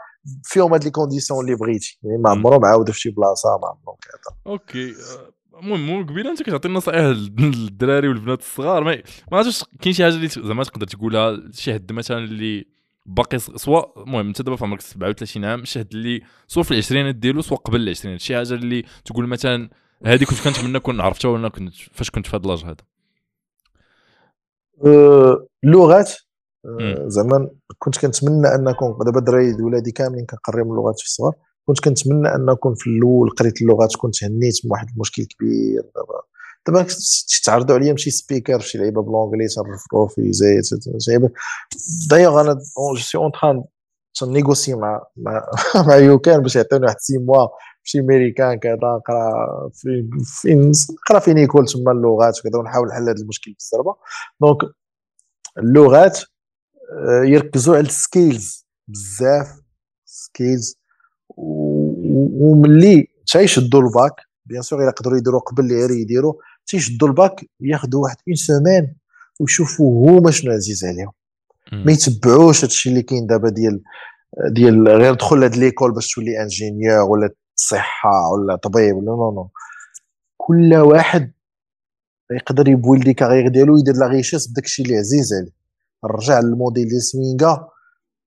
فيهم 0.45 0.73
هاد 0.73 0.85
لي 0.85 0.91
كونديسيون 0.91 1.45
اللي 1.45 1.57
بغيتي. 1.57 1.99
يعني 2.03 2.23
ما 2.23 2.31
عمرهم 2.31 2.65
عاودوا 2.65 2.95
في 2.95 3.01
شي 3.01 3.11
بلاصة 3.11 3.49
ما 3.49 3.69
عمرهم 3.69 3.97
كذا 4.03 4.37
أوكي. 4.47 4.95
المهم 5.63 6.07
قبيلة 6.07 6.31
أنت 6.31 6.43
كتعطي 6.43 6.69
نصائح 6.69 7.01
للدراري 7.39 8.09
والبنات 8.09 8.39
الصغار 8.39 8.85
ما 8.85 9.03
ما 9.33 9.39
عرفتش 9.39 9.65
كاين 9.83 9.95
شي 9.95 10.05
حاجة 10.05 10.15
اللي 10.15 10.29
زعما 10.29 10.65
تقدر 10.65 10.87
تقولها؟ 10.87 11.37
شي 11.53 11.75
حد 11.75 11.93
مثلا 11.93 12.19
اللي 12.19 12.74
باقي 13.07 13.39
سواء 13.39 14.03
المهم 14.03 14.27
انت 14.27 14.43
دابا 14.43 14.57
في 14.57 14.65
عمرك 14.65 14.81
37 14.81 15.45
عام 15.45 15.65
شي 15.65 15.79
حد 15.79 15.95
اللي 15.95 16.23
سواء 16.47 16.65
في 16.65 16.71
العشرينات 16.71 17.15
ديالو 17.15 17.43
سواء 17.43 17.61
قبل 17.61 17.81
العشرينات. 17.81 18.21
شي 18.21 18.37
حاجة 18.37 18.55
اللي 18.55 18.85
تقول 19.05 19.27
مثلا 19.29 19.71
هذه 20.07 20.25
كنت 20.25 20.45
كنتمنى 20.45 20.81
كون 20.81 21.01
عرفتها 21.01 21.29
ولا 21.29 21.49
كنت 21.49 21.75
فاش 21.93 22.11
كنت 22.11 22.27
في 22.27 22.37
هذا 22.37 22.47
l'âge 22.47 22.65
هذا؟ 22.65 22.77
اللغات 25.65 26.13
أه 26.81 27.05
زعما 27.07 27.51
كنت 27.79 27.99
كنتمنى 27.99 28.55
أن 28.55 28.65
نكون 28.65 28.97
دابا 29.05 29.19
الدراري 29.19 29.63
ولادي 29.63 29.91
كاملين 29.93 30.27
كنقريهم 30.27 30.73
اللغات 30.73 30.99
في 30.99 31.05
الصغر. 31.05 31.33
كنت 31.67 31.81
كنتمنى 31.85 32.29
أن 32.35 32.45
نكون 32.45 32.75
في 32.75 32.91
الأول 32.91 33.31
قريت 33.31 33.63
اللغات 33.63 33.97
كنت 33.99 34.25
هنيت 34.25 34.55
من 34.65 34.71
واحد 34.71 34.87
المشكل 34.95 35.25
كبير 35.25 35.83
دابا 35.83 36.21
دابا 36.67 36.87
تعرضوا 37.45 37.77
عليا 37.77 37.97
شي 37.97 38.11
speaker 38.11 38.61
شي 38.61 38.79
لعيبه 38.79 39.03
ب 39.03 39.07
l'anglais 39.07 39.49
تن 39.49 39.62
refuser 39.62 40.07
في 40.15 40.31
لعيبه 41.09 41.31
دايوغ 42.11 42.41
أنا 42.41 42.53
je 42.53 42.97
suis 42.97 43.19
en 43.19 43.33
train 43.33 43.65
تن 44.15 44.27
négocier 44.27 44.75
مع 44.75 45.03
مع 45.17 45.47
مع 45.87 45.97
يوكان 45.97 46.43
باش 46.43 46.57
يعطيوني 46.57 46.85
واحد 46.85 46.97
six 46.99 47.19
mois 47.19 47.49
شي 47.83 48.01
ميريكان 48.01 48.59
كذا 48.59 48.75
نقرا 48.75 49.71
في 49.73 50.09
نقرا 51.11 51.19
فين 51.21 51.39
يكون 51.39 51.65
تما 51.65 51.93
اللغات 51.93 52.39
وكذا 52.39 52.59
ونحاول 52.59 52.89
نحل 52.89 53.03
هذا 53.03 53.13
المشكل 53.13 53.53
بالزربه 53.53 53.97
donc 54.41 54.59
اللغات 55.59 56.19
يركزوا 57.25 57.77
على 57.77 57.87
ال 57.87 57.98
skills 57.98 58.67
بزاف 58.89 59.61
skills 60.05 60.77
وملي 61.37 63.09
تيشدوا 63.27 63.81
ال 63.81 63.89
bac 63.89 64.15
bien 64.47 64.63
sûr 64.63 64.83
إلا 64.83 64.91
قدروا 64.91 65.19
يديروا 65.19 65.41
قبل 65.41 65.65
اللي 65.65 65.75
غير 65.75 65.91
يديروا. 65.91 66.35
تيشدوا 66.67 67.09
الباك 67.09 67.45
ياخذوا 67.61 68.03
واحد 68.03 68.17
une 68.29 68.37
semaine 68.37 68.97
ويشوفوا 69.41 70.11
هما 70.11 70.31
شنو 70.31 70.53
عزيز 70.53 70.85
عليهم. 70.85 71.13
ما 71.73 71.93
يتبعوش 71.93 72.65
هادشي 72.65 72.89
اللي 72.89 73.03
كاين 73.03 73.27
دابا 73.27 73.49
ديال 73.49 73.83
ديال 74.53 74.89
غير 74.89 75.15
دخل 75.15 75.41
لهاد 75.41 75.57
l'école 75.57 75.95
باش 75.95 76.15
تولي 76.15 76.43
ingénieur 76.43 77.11
ولا 77.11 77.31
صحة 77.55 78.31
ولا 78.33 78.57
طبيب 78.57 78.97
ولا 78.97 79.07
non 79.07 79.31
non 79.35 79.51
كل 80.37 80.75
واحد 80.75 81.33
يقدر 82.33 82.69
يبني 82.69 82.99
la 82.99 83.15
carrière 83.15 83.49
ديالو 83.49 83.79
يدير 83.79 83.95
la 83.95 84.07
richesse 84.07 84.49
بداك 84.51 84.65
الشيء 84.65 84.87
اللي 84.87 84.97
عزيز 84.97 85.33
عليه. 85.33 85.53
رجع 86.05 86.41
للموديل 86.41 86.89
ديال 86.89 87.03
سوينغا 87.03 87.69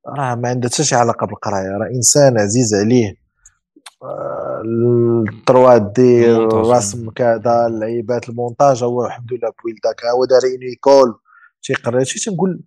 راه 0.08 0.36
ما 0.36 0.50
عندها 0.50 0.70
حتى 0.70 0.84
شي 0.84 0.96
علاقة 0.96 1.28
بالقراية 1.28 1.70
راه 1.70 1.90
إنسان 1.96 2.40
عزيز 2.40 2.74
عليه. 2.74 3.16
ال 4.68 4.86
trois 4.86 5.78
D 5.78 6.36
الرسم 6.36 7.10
كذا 7.10 7.68
اللعيبات 7.68 8.30
المونتاج 8.30 8.84
هو 8.84 9.06
الحمد 9.06 9.34
لله 9.34 9.52
بويلداك 9.64 10.06
هو 10.06 10.26
دار 10.26 10.42
école 10.70 11.20
تيقرا 11.64 12.04
شي 12.04 12.20
تنقول 12.20 12.62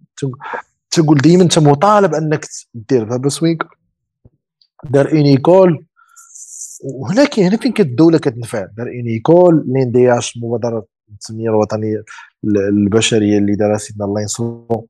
تنقول 0.90 1.18
ديما 1.18 1.42
انت 1.42 1.58
مطالب 1.58 2.14
أنك 2.14 2.46
دير 2.74 3.04
بابا 3.04 3.28
سوينك 3.28 3.62
دار 4.84 5.08
école 5.12 5.86
وهنا 6.84 7.24
كاين 7.24 7.46
هنا 7.46 7.56
فين 7.56 7.74
الدولة 7.80 8.18
كتنفع؟ 8.18 8.66
دار 8.76 8.86
ايكول 8.86 9.64
l'INDH 9.68 10.36
المبادره 10.36 10.86
التنميه 11.12 11.48
الوطنيه 11.48 12.04
البشرية 12.44 13.38
اللي 13.38 13.54
دارها 13.54 13.78
سيدنا 13.78 14.04
الله 14.04 14.20
ينصرو. 14.20 14.88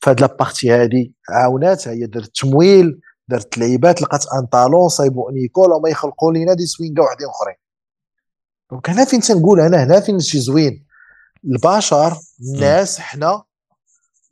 فهاد 0.00 0.20
la 0.20 0.33
partie 0.33 0.70
هادي 0.70 1.14
عاونات 1.28 1.88
هي 1.88 2.06
دارت 2.06 2.36
تمويل. 2.36 3.00
درت 3.30 3.58
لعيبات 3.58 4.02
لقات 4.02 4.26
un 4.26 4.46
talent 4.46 4.88
صايبوا 4.88 5.32
une 5.32 5.47
école 5.47 5.72
وما 5.72 5.88
يخلقوا 5.88 6.32
لينا 6.32 6.54
دي 6.54 6.66
سوينغا 6.66 7.04
وحدين 7.04 7.26
أخرين. 7.28 7.56
donc 8.70 8.90
هنا 8.90 9.04
فين 9.04 9.20
تنقول 9.20 9.60
أنا؟ 9.60 9.84
هنا 9.84 10.00
فين 10.00 10.20
شي 10.20 10.40
زوين؟ 10.40 10.86
البشر 11.44 12.16
الناس 12.40 13.00
حنا. 13.00 13.42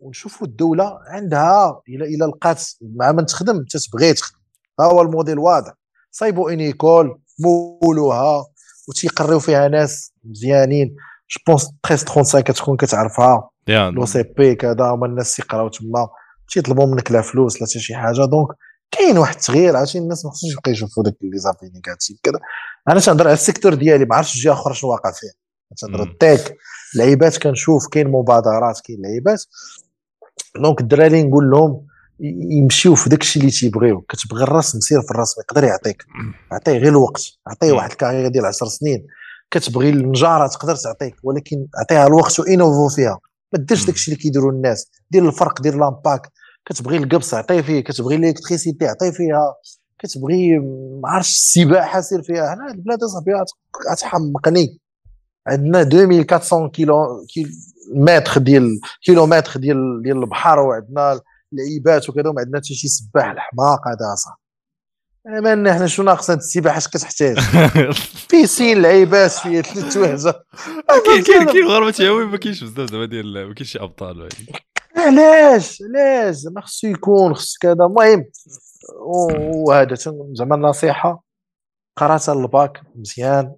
ونشوفوا 0.01 0.47
الدولة 0.47 0.99
عندها 1.07 1.83
إلى 1.89 2.05
إلى 2.05 2.25
لقات 2.27 2.62
مع 2.83 3.12
من 3.12 3.27
تخدم 3.27 3.57
أنت 3.57 3.77
تبغي 3.77 4.12
تخدم. 4.15 4.39
ها 4.81 4.85
هو 4.85 5.02
الموديل 5.02 5.39
واضح. 5.39 5.73
صايبوا 6.10 6.51
une 6.50 6.77
école 6.77 7.20
مولوها. 7.39 8.47
وتيقريو 8.89 9.41
فيها 9.41 9.68
ناس 9.68 10.12
مزيانين. 10.25 10.97
je 11.31 11.41
pense 11.47 11.70
13 11.86 12.07
37 12.07 12.41
كتكون 12.43 12.77
كتعرفها. 12.77 13.51
لو 13.68 14.07
سي 14.07 14.23
بي 14.23 14.55
كذا 14.55 14.85
هما 14.85 15.07
الناس 15.07 15.39
يقراو 15.39 15.68
تما. 15.68 16.09
تيطلبوا 16.49 16.86
منك 16.86 17.12
لا 17.12 17.23
فلوس 17.23 17.60
لا 17.60 17.67
حتى 17.67 17.81
شي 17.81 17.94
حاجة. 17.94 18.25
donc 18.25 18.49
كاين 18.91 19.18
واحد 19.18 19.34
التغيير 19.34 19.76
عرفتي؟ 19.76 19.99
الناس 19.99 20.25
ما 20.25 20.31
خصهمش 20.31 20.52
يبقاو 20.52 20.73
يشوفوا 20.73 21.02
داك 21.02 21.17
les 21.23 21.39
avis 21.39 21.67
négatifs 21.75 22.18
كذا. 22.23 22.39
أنا 22.89 23.00
تنهضر 23.00 23.25
على 23.25 23.34
ال 23.34 23.40
secteur 23.40 23.75
ديالي 23.75 24.05
ما 24.05 24.17
عرفتش 24.17 24.36
الجهه 24.36 24.52
أخرى 24.52 24.75
شنو 24.75 24.91
واقع 24.91 25.12
فيه 25.12 25.28
تنهضر 25.76 26.02
ال 26.02 26.13
tech 26.13 26.57
لعيبات 26.94 27.39
كنشوف 27.39 27.86
كاين 27.89 28.08
مبادرات 28.08 28.81
كاين 28.84 29.02
لعيبات. 29.02 29.44
donc 30.62 30.81
الدراري 30.81 31.23
نقول 31.23 31.50
لهم 31.50 31.86
يمشيو 32.50 32.94
في 32.94 33.10
داك 33.10 33.20
الشيء 33.23 33.42
اللي 33.42 33.52
تيبغيو. 33.52 34.00
كتبغي 34.00 34.42
الرسم 34.42 34.81
سير 34.81 35.02
في 35.02 35.10
الرسم 35.10 35.41
يقدر 35.41 35.65
يعطيك. 35.65 36.05
عطيه 36.52 36.73
غير 36.73 36.89
الوقت. 36.89 37.23
عطيه 37.47 37.73
واحد 37.73 37.91
ال 37.91 37.95
carrière 37.95 38.28
ديال 38.28 38.47
10 38.47 38.67
سنين. 38.67 39.07
كتبغي 39.50 39.91
النجارة 39.91 40.47
تقدر 40.47 40.76
تعطيك. 40.76 41.15
ولكن 41.23 41.67
عطيها 41.75 42.07
الوقت 42.07 42.41
و 42.41 42.47
innover 42.47 42.89
فيها. 42.89 43.18
ما 43.52 43.58
ديرش 43.58 43.84
داك 43.86 43.94
الشيء 43.94 44.15
اللي 44.15 44.23
كيديروا 44.23 44.52
الناس. 44.52 44.91
دير 45.10 45.28
الفرق 45.28 45.62
دير 45.62 45.76
l'impact. 45.76 46.33
كتبغي 46.68 46.97
القبص 46.97 47.34
عطيه 47.34 47.60
فيه 47.60 47.80
كتبغي 47.80 48.16
ال 48.17 48.22
électricité 48.22 48.86
عطيه 48.86 49.10
فيها 49.10 49.55
كتبغي 49.98 50.58
ما 51.02 51.08
عرفتش 51.08 51.30
السباحة 51.30 52.00
سير 52.00 52.22
فيها. 52.22 52.55
هنا 52.55 52.70
البلاد 52.70 53.02
أصاحبي 53.02 53.32
غتحمقني. 53.92 54.80
عندنا 55.47 55.82
2400 55.82 56.68
كيلو 56.68 57.26
متر 57.94 58.40
ديال 58.40 58.80
كيلومتر 59.02 59.60
ديال 59.60 60.02
ديال 60.02 60.16
البحر 60.16 60.58
وعندنا 60.58 61.20
لعيبات 61.52 62.08
وكذا 62.08 62.28
وما 62.28 62.40
عندنا 62.40 62.58
حتى 62.58 62.74
شي 62.74 62.88
سباح 62.88 63.30
الحماق 63.30 63.88
هذا 63.88 64.14
صاحبي 64.14 64.48
ما 65.40 65.74
حنا 65.74 65.86
شنو 65.86 66.06
ناقص 66.06 66.30
هاد 66.30 66.38
السباحة؟ 66.38 66.78
اش 66.78 66.88
كتحتاج؟ 66.88 67.38
piscine 68.31 68.83
لعيبات 68.82 69.30
فيه 69.30 69.60
ثلاث 69.60 69.97
وهجه 69.97 70.34
كاين 71.06 71.22
كاين 71.22 71.44
كاين 71.44 71.64
مغاربه 71.64 71.90
تيهوي 71.90 72.26
ما 72.26 72.36
كاينش 72.36 72.64
بزاف 72.64 72.90
زعما 72.90 73.05
ديال 73.05 73.48
ما 73.48 73.55
كاينش 73.55 73.72
شي 73.72 73.78
أبطال 73.78 74.28
علاش؟ 74.99 75.83
علاش؟ 75.83 76.47
ما 76.55 76.60
خصو 76.60 76.86
يكون 76.86 77.35
خص 77.35 77.59
كذا. 77.59 77.73
المهم 77.73 78.25
وهذا 79.67 79.94
زعما 80.33 80.55
النصيحة. 80.55 81.25
قرأت 81.97 82.28
الباك 82.28 82.83
مزيان. 82.94 83.55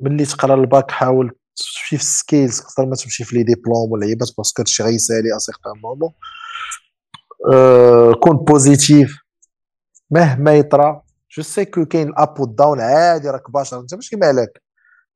ملي 0.00 0.24
تقرأ 0.24 0.54
الباك 0.54 0.90
حاول 0.90 1.30
تمشي 1.56 1.96
في 1.96 2.02
ال 2.02 2.10
skills 2.10 2.60
أكثر 2.60 2.86
ما 2.86 2.96
تمشي 2.96 3.24
في 3.24 3.36
les 3.36 3.42
diplômes 3.42 3.92
ولا 3.92 4.06
عيبات 4.06 4.28
parce 4.38 4.53
que 4.53 4.62
هادشي 4.62 4.82
غيسالي 4.82 5.36
à 5.36 5.38
certain 5.38 5.72
moment 5.82 6.10
كون 8.20 8.36
positif 8.36 9.18
مهما 10.10 10.54
يطرا 10.54 11.02
je 11.36 11.42
sais 11.42 11.64
que 11.64 11.84
كاين 11.84 12.08
ال 12.08 12.19
up 12.19 12.40
وال 12.40 12.53
down 12.53 12.80
عادي 12.80 13.30
راك 13.30 13.50
بشر 13.50 13.80
انت 13.80 13.94
ماشي 13.94 14.16
مالك. 14.16 14.62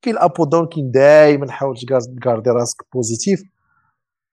كاين 0.02 0.16
ال 0.16 0.24
up 0.24 0.40
وال 0.40 0.50
down 0.50 0.68
كاين 0.68 0.90
دائما 0.90 1.52
حاول 1.52 1.76
ت 2.20 2.25
garder 2.25 2.50
راسك 2.50 2.76
positif 2.92 3.42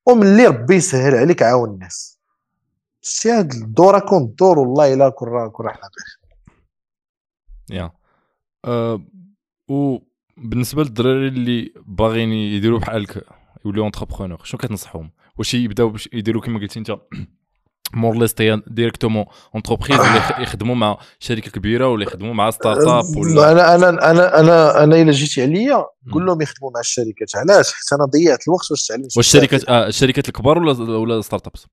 وملي 0.06 0.48
ربي 0.48 0.76
يسهل 0.76 1.16
عليك 1.16 1.44
عاون 1.44 1.70
الناس. 1.70 2.20
شتي 3.02 3.32
هاد 3.32 3.54
الدورة 3.54 4.00
كون 4.00 4.36
دور 4.40 4.60
والله 4.60 4.94
إلا 4.94 5.10
كون 5.10 5.50
كون 5.50 5.70
حنا 5.70 5.90
بخير 5.90 6.20
yeah. 7.78 7.92
أه 8.66 9.02
وبالنسبه 9.68 10.84
للدراري 10.84 11.28
اللي 11.28 11.74
باغيين 11.86 12.30
يديروا 12.30 12.80
بحالك 12.80 13.26
يوليو 13.66 13.84
entrepreneurs 13.84 14.44
شنو 14.44 14.60
كتنصحهم؟ 14.60 15.12
واش 15.38 15.54
يبداو 15.54 15.96
يديروا 16.14 16.42
كما 16.42 16.60
قلتي 16.60 16.80
انت؟ 16.80 16.98
مور 17.94 18.18
ليست 18.18 18.42
directement 18.68 19.26
entreprise 19.56 20.00
ولا 20.00 20.42
يخدموا 20.42 20.76
مع 20.76 20.98
شركة 21.20 21.52
كبيرة 21.52 21.88
ولا 21.88 22.04
يخدموا 22.04 22.34
مع 22.34 22.52
startup 22.52 23.18
ولا 23.18 23.52
أنا 23.52 23.76
أنا 23.76 24.12
أنا 24.12 24.40
أنا 24.40 24.84
أنا 24.84 25.02
إلا 25.02 25.12
جيتي 25.12 25.42
عليا 25.42 25.86
قول 26.14 26.26
لهم 26.26 26.42
يخدموا 26.42 26.72
مع 26.72 26.80
الشركات. 26.80 27.36
علاش؟ 27.36 27.74
حيت 27.74 27.94
أنا 27.94 28.06
ضيعت 28.06 28.48
الوقت 28.48 28.70
باش 28.70 28.88
تعلمت 28.88 29.18
واش 29.18 29.36
الشركات 29.36 29.70
آه 29.70 29.88
الشركات 29.88 30.28
الكبار 30.28 30.58
ولا 30.58 30.98
ولا 30.98 31.22
startups؟ 31.22 31.66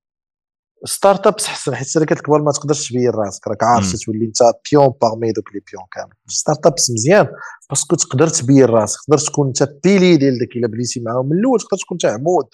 startups 0.85 1.45
أحسن 1.45 1.75
حيت 1.75 1.87
الشركات 1.87 2.17
الكبار 2.17 2.41
ما 2.41 2.51
تقدرش 2.51 2.89
تبين 2.89 3.09
راسك 3.09 3.47
راك 3.47 3.63
عارف 3.63 3.95
تولي 4.05 4.25
أنت 4.25 4.39
pion 4.71 4.93
parmi 5.01 5.31
tous 5.31 5.53
les 5.53 5.61
pions 5.71 5.83
كامل. 5.91 6.13
startups 6.27 6.91
مزيان 6.91 7.27
parce 7.69 7.85
que 7.85 7.95
تقدر 7.95 8.27
تبين 8.27 8.65
راسك 8.65 8.99
تقدر 9.07 9.17
تكون 9.17 9.47
أنت 9.47 9.69
pilier 9.83 10.17
ديال 10.17 10.39
داك 10.39 10.55
إلا 10.55 10.67
بليتي 10.67 10.99
معاهم 10.99 11.29
من 11.29 11.37
الأول 11.37 11.59
تقدر 11.59 11.77
تكون 11.77 11.95
انت 11.95 12.05
عمود 12.05 12.45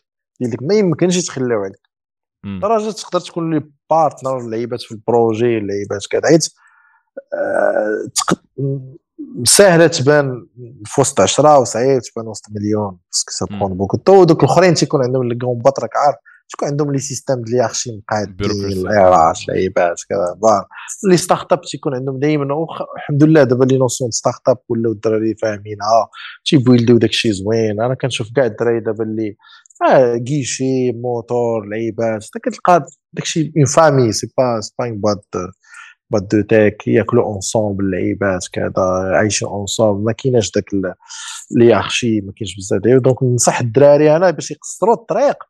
ديال 0.41 0.67
ما 0.67 0.75
يمكنش 0.75 1.17
يتخلاو 1.17 1.59
عليك. 1.63 1.88
لدرجه 2.43 2.91
تقدر 2.91 3.19
تكون 3.19 3.53
لي 3.53 3.63
بارتنر 3.89 4.49
لعيبات 4.49 4.81
في 4.81 4.91
البروجي 4.91 5.59
لعيبات 5.59 6.05
كذا. 6.09 6.21
حيت 6.25 6.49
آه، 7.33 8.07
ساهله 9.43 9.87
تبان 9.87 10.47
في 10.85 11.01
وسط 11.01 11.21
10 11.21 11.59
وصعيب 11.59 12.01
تبان 12.01 12.27
وسط 12.27 12.45
مليون 12.51 12.97
باسكو 13.11 13.31
سا 13.31 13.45
برون 13.45 13.77
بوكو 13.77 13.97
طو 13.97 14.23
دوك 14.23 14.43
الأخرين 14.43 14.73
تيكون 14.73 15.03
عندهم 15.03 15.23
لي 15.23 15.35
كون 15.35 15.57
بات 15.57 15.79
راك 15.79 15.95
عارف 15.95 16.15
تكون 16.49 16.69
عندهم 16.69 16.91
لي 16.91 16.99
سيستيم 16.99 17.41
ديال 17.41 17.57
ياخشي 17.57 17.91
مقاد 17.97 18.41
الاراش 18.41 19.49
لعيبات 19.49 20.01
كذا 20.09 20.35
بار 20.41 20.67
لي 21.03 21.17
ستارت 21.17 21.53
اب 21.53 21.61
تيكون 21.61 21.95
عندهم 21.95 22.19
دائما 22.19 22.65
الحمد 22.97 23.23
لله 23.23 23.43
دابا 23.43 23.65
لي 23.65 23.77
نوسيون 23.77 24.11
ستارت 24.11 24.49
اب 24.49 24.57
ولاو 24.69 24.91
الدراري 24.91 25.35
فاهمينها 25.35 26.09
تي 26.45 26.58
build 26.58 26.91
و 26.91 26.97
داكشي 26.97 27.31
زوين. 27.31 27.81
أنا 27.81 27.93
كنشوف 27.93 28.27
كاع 28.35 28.45
الدراري 28.45 28.79
دابا 28.79 29.03
اللي 29.03 29.35
آه 29.87 30.17
كيشي 30.17 30.91
موتور 30.91 31.65
لعيبات 31.65 32.25
كتلقى 32.43 32.85
داكشي 33.13 33.53
en 33.57 33.65
famille 33.65 34.11
c'est 34.11 34.27
pas 34.37 34.61
c'est 34.61 34.73
pas 34.79 34.85
un 34.85 34.97
باد 34.99 35.21
باد 36.11 36.27
دو 36.27 36.41
تيك 36.41 36.87
ياكلوا 36.87 37.23
ensemble 37.23 37.85
اللعيبات 37.85 38.45
كذا 38.53 38.73
عايشين 39.13 39.47
ensemble 39.47 40.03
ما 40.03 40.11
كايناش 40.11 40.51
داك 40.51 40.65
l'hiérarchie 41.57 42.21
ما 42.21 42.33
كاينش 42.35 42.55
بزاف. 42.55 42.81
donc 42.81 43.23
ننصح 43.23 43.59
الدراري 43.59 44.15
أنا 44.15 44.31
باش 44.31 44.51
يقصروا 44.51 44.95
الطريق. 44.95 45.43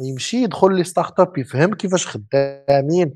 يمشي 0.00 0.42
يدخل 0.42 0.76
لي 0.76 0.84
start-up 0.84 1.38
يفهم 1.38 1.74
كيفاش 1.74 2.06
خدامين 2.06 3.14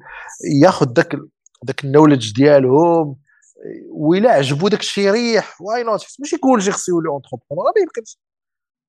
ياخذ 0.62 0.86
داك 0.86 1.16
داك 1.62 1.84
ال 1.84 1.89
knowledge 1.89 2.32
ديالهم. 2.34 3.16
وإلا 3.90 4.30
عجبو 4.30 4.68
داك 4.68 4.80
الشيء 4.80 5.04
يريح 5.04 5.60
why 5.60 5.82
not 5.82 6.06
ماشي 6.20 6.36
كلشي 6.36 6.70
خصو 6.72 6.92
يولي 6.92 7.08
entrepreneur 7.08 7.72
ما 7.76 7.82
يمكنش. 7.82 8.18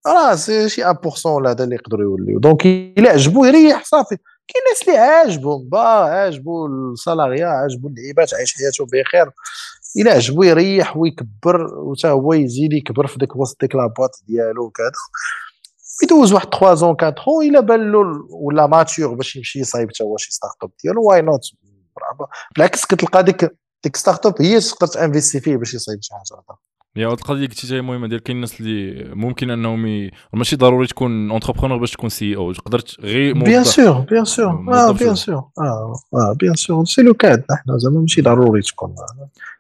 راه 0.07 0.35
c'est 0.35 0.69
شي 0.69 0.83
1% 0.83 1.25
ولا 1.25 1.51
هذا 1.51 1.63
اللي 1.63 1.75
يقدروا 1.75 2.03
يوليو. 2.03 2.39
donc 2.40 2.65
الا 2.65 3.09
عجبو 3.09 3.45
يريح 3.45 3.83
صافي. 3.83 4.17
كاين 4.47 4.63
ناس 4.69 4.88
اللي 4.88 4.97
عاجبهم 4.97 5.69
با 5.69 5.80
عاجبو 5.80 6.65
ال 6.65 6.75
salariat 6.75 7.48
عاجبو 7.47 7.88
اللعيبات 7.88 8.33
عايش 8.33 8.53
حياته 8.57 8.85
بخير. 8.85 9.31
الا 9.97 10.11
عجبو 10.11 10.43
يريح 10.43 10.97
ويكبر 10.97 11.73
وتا 11.73 12.09
هو 12.09 12.33
يزيد 12.33 12.73
يكبر 12.73 13.07
في 13.07 13.17
ديك 13.19 13.35
وسط 13.35 13.61
ديك 13.61 13.75
la 13.75 13.86
boîte 13.86 14.11
ديالو 14.27 14.65
وكذا 14.65 14.91
يدوز 16.03 16.33
واحد 16.33 16.47
3 16.47 16.73
ans 16.73 16.90
4 16.89 17.15
ans 17.27 17.45
إلا 17.45 17.59
بان 17.59 17.91
له 17.91 18.27
ولا 18.30 18.67
mature 18.67 19.14
باش 19.13 19.35
يمشي 19.35 19.59
يصايب 19.59 19.89
حتى 19.89 20.03
هو 20.03 20.17
شي 20.17 20.31
start-up 20.31 20.72
ديالو 20.83 21.03
why 21.03 21.22
not 21.22 21.41
بالعكس 22.55 22.85
كتلقى 22.85 23.23
ديك 23.23 23.57
ديك 23.83 23.95
start-up 23.95 24.41
هي 24.41 24.59
تقدر 24.59 24.88
ت 24.88 24.93
investir 24.93 25.40
فيه 25.39 25.57
باش 25.57 25.73
يصايب 25.73 26.01
شي 26.01 26.13
حاجة 26.13 26.43
أخرى 26.97 27.03
يا 27.03 27.13
القضية 27.13 27.47
قلتي 27.47 27.75
هي 27.75 27.81
مهمة 27.81 28.07
ديال 28.07 28.23
كاين 28.23 28.35
الناس 28.35 28.61
اللي 28.61 29.03
ممكن 29.15 29.49
أنهم 29.49 29.87
ي... 29.87 30.11
ماشي 30.33 30.55
ضروري 30.55 30.87
تكون 30.87 31.31
entrepreneur 31.31 31.77
باش 31.77 31.91
تكون 31.91 32.09
CEO 32.09 32.53
قدرت 32.65 32.99
غير 32.99 33.33
bien 33.33 33.64
sûr 33.64 33.99
bien 33.99 34.25
sûr 34.25 34.73
آه 34.73 34.91
bien 34.91 35.15
sûr 35.15 35.43
آه 35.59 35.93
آه 36.13 36.35
bien 36.40 36.56
sûr 36.56 36.85
c'est 36.85 37.01
le 37.01 37.14
cas 37.14 37.43
إحنا 37.53 37.77
زعما 37.77 38.01
ماشي 38.01 38.21
ضروري 38.21 38.61
تكون 38.61 38.95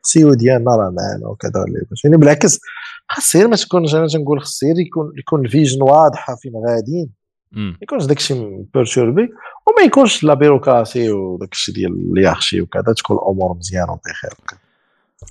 CEO 0.03 0.33
ديالنا 0.33 0.71
راه 0.71 0.89
معنا 0.89 1.27
وكذا 1.27 1.65
يعني 2.03 2.17
بالعكس 2.17 2.59
خاص 3.07 3.35
غير 3.35 3.47
ما 3.47 3.55
تكونش 3.55 3.95
أنا 3.95 4.07
تنقول 4.07 4.41
خاص 4.41 4.63
غير 4.63 4.79
يكون 4.79 5.11
يكون 5.17 5.45
ال 5.45 5.50
vision 5.50 5.81
واضحة 5.81 6.35
فين 6.35 6.51
غاديين. 6.67 7.09
ما 7.51 7.77
يكونش 7.81 8.05
داكشي 8.05 8.33
perturbé 8.73 9.29
وما 9.67 9.81
يكونش 9.85 10.23
لا 10.23 10.33
bureaucratie 10.33 11.11
وداكشي 11.11 11.71
ديال 11.71 12.11
ال 12.17 12.21
hiérarchie 12.21 12.61
وكذا 12.61 12.93
تكون 12.97 13.17
الأمور 13.17 13.57
مزيانة 13.57 13.91
وبخير. 13.91 14.31
وكذا 14.43 14.59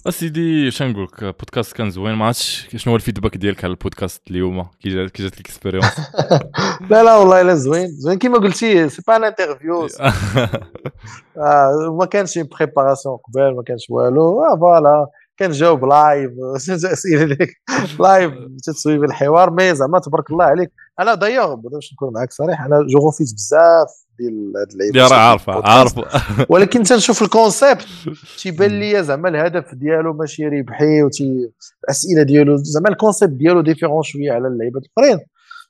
أسيدي 0.09 0.69
اش 0.69 0.83
نقول 0.83 1.05
لك 1.05 1.25
بودكاست 1.25 1.73
كان 1.73 1.91
زوين. 1.91 2.15
ما 2.15 2.27
عرفتش 2.27 2.69
شنو 2.77 2.93
هو 2.93 2.97
ال 2.97 3.01
feedback 3.01 3.36
ديالك 3.36 3.65
على 3.65 3.70
البودكاست 3.70 4.23
اليوم؟ 4.31 4.67
كي 4.83 4.89
جات 4.89 5.10
كي 5.10 5.23
جاتك 5.23 5.35
ال 5.40 5.46
expérience 5.46 6.00
لا 6.91 7.02
لا 7.02 7.17
والله 7.17 7.41
الا 7.41 7.55
زوين. 7.55 7.86
زوين. 7.89 8.19
كيما 8.19 8.39
قلتي 8.39 8.89
c'est 8.89 9.02
pas 9.07 9.16
une 9.16 9.24
interview 9.24 9.89
ما 11.99 12.07
كانش 12.10 12.39
préparation 12.39 13.16
قبل 13.17 13.57
ما 13.57 13.62
كانش 13.62 13.86
والو. 13.91 14.43
آه 14.44 14.57
voilà 14.57 15.07
كنجاوب 15.41 15.85
live 15.84 16.31
اسئله 16.70 17.25
ديك 17.25 17.62
live 18.00 18.32
تتصويب 18.65 19.05
الحوار. 19.05 19.51
mais 19.50 19.74
زعما 19.75 19.99
تبارك 19.99 20.31
الله 20.31 20.44
عليك. 20.44 20.70
أنا 21.01 21.15
دايوغ 21.15 21.55
باش 21.55 21.93
نكون 21.93 22.12
معاك 22.12 22.33
صريح. 22.33 22.65
أنا 22.65 22.86
je 22.89 22.99
profite 22.99 23.34
بزاف 23.35 23.89
ديال 24.19 24.52
هاد 24.57 24.73
اللعيبه 24.73 25.09
راه 25.09 25.19
عارفه 25.19 25.52
عارفه 25.77 26.05
ولكن 26.49 26.83
تنشوف 26.83 27.23
ال 27.23 27.31
concept 27.31 27.86
تيبان 28.43 28.81
لي 28.81 29.05
زعما 29.05 29.28
الهدف 29.28 29.75
ديالو 29.75 30.12
ماشي 30.12 30.49
ربحي 30.49 31.02
وتي 31.02 31.51
الأسئلة 31.85 32.23
ديالو. 32.23 32.57
زعما 32.57 32.89
ال 32.89 32.94
concept 32.94 33.32
ديالو 33.33 33.60
différent 33.60 34.02
شوية 34.02 34.33
على 34.33 34.49
اللعيبه 34.49 34.81
الأخرين. 34.81 35.27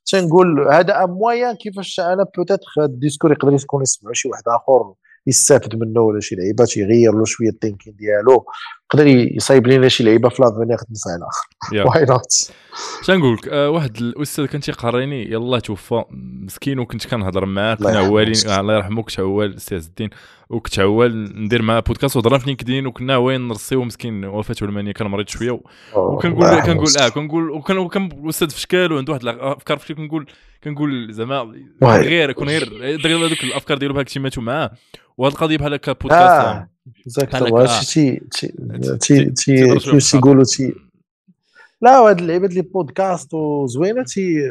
تنقول 0.07 0.69
هذا 0.69 1.05
un 1.05 1.11
moyen 1.11 1.55
كيفاش 1.57 2.01
أنا 2.01 2.27
peut-être 2.37 2.67
هذا 2.79 2.87
ال 2.87 2.92
discours 2.92 3.33
يقدر 3.33 3.53
يكون 3.53 3.83
يسمعوا 3.83 4.15
شي 4.15 4.29
واحد 4.29 4.43
آخر 4.47 4.95
يستافد 5.27 5.77
منه 5.77 6.01
ولا 6.01 6.21
شي 6.21 6.35
لعيبات 6.35 6.77
يغير 6.77 7.13
له 7.13 7.25
شوية 7.25 7.49
ال 7.49 7.54
thinking 7.54 7.97
ديالو. 7.97 8.45
يقدر 8.95 9.07
يصايب 9.07 9.67
لنا 9.67 9.89
شي 9.89 10.05
لعيبة 10.05 10.29
في 10.29 10.43
لافينيغ 10.43 10.77
تنفعنا 10.77 11.27
واي 11.91 12.05
نوت 12.05 12.53
نقول 13.09 13.35
لك 13.35 13.49
آه 13.49 13.71
واحد 13.71 13.97
الأستاذ 13.97 14.47
كان 14.47 14.61
تيقريني 14.61 15.33
يلاه 15.33 15.59
توفى 15.59 16.05
مسكين 16.45 16.79
وكنت 16.79 17.07
كنهضر 17.07 17.47
معاه 17.47 17.75
كنا 17.75 17.99
عوالين 17.99 18.35
الله 18.59 18.75
يرحمه 18.75 19.03
كنت 19.03 19.21
عوال 19.21 19.57
أستاذ 19.57 19.85
الدين 19.85 20.11
وكنت 20.51 20.79
عوال 20.79 21.43
ندير 21.45 21.63
معاه 21.63 21.81
بودكاست 21.81 22.17
وهضرنا 22.17 22.39
في 22.39 22.47
لينكدين 22.47 22.87
وكنا 22.87 23.17
وين 23.17 23.49
نرسيو 23.49 23.85
مسكين 23.85 24.25
وفاته 24.25 24.65
ألمانية 24.65 24.93
كان 24.93 25.07
مريض 25.07 25.29
شوية. 25.29 25.61
وكنقول 25.95 26.61
كنقول 26.61 26.89
آه 27.01 27.09
كنقول 27.09 27.51
وكان 27.51 27.79
وكان 27.79 28.09
الاستاذ 28.25 28.51
في 28.51 28.61
شكال 28.61 28.93
وعنده 28.93 29.13
واحد 29.13 29.23
الأفكار 29.29 29.79
في 29.79 29.95
كنقول 29.95 30.27
كنقول 30.65 31.13
زعما 31.13 31.55
غير 31.83 32.33
كون 32.33 32.49
غير 32.49 33.27
هذوك 33.27 33.45
الأفكار 33.45 33.79
ديالو 33.79 33.95
بحال 33.95 34.05
كنتي 34.05 34.21
ماتوا 34.21 34.43
معاه. 34.43 34.71
وهذه 35.19 35.33
القضية 35.33 35.57
بحال 35.57 35.75
هكا 35.75 35.93
بودكاست 35.93 36.23
آه 36.23 36.70
اكزاكتومون 36.89 37.61
هادشي 37.61 38.17
تي 38.17 38.53
تي 39.01 39.25
تي 39.25 39.75
كيفاش 39.75 40.11
تيقولوا 40.11 40.45
تي 40.45 40.75
لا 41.83 41.99
هاد 41.99 42.19
اللعيبات 42.19 42.51
لي 42.51 42.63
بودكاست 42.63 43.35
وزوينه 43.35 44.03
تي 44.03 44.51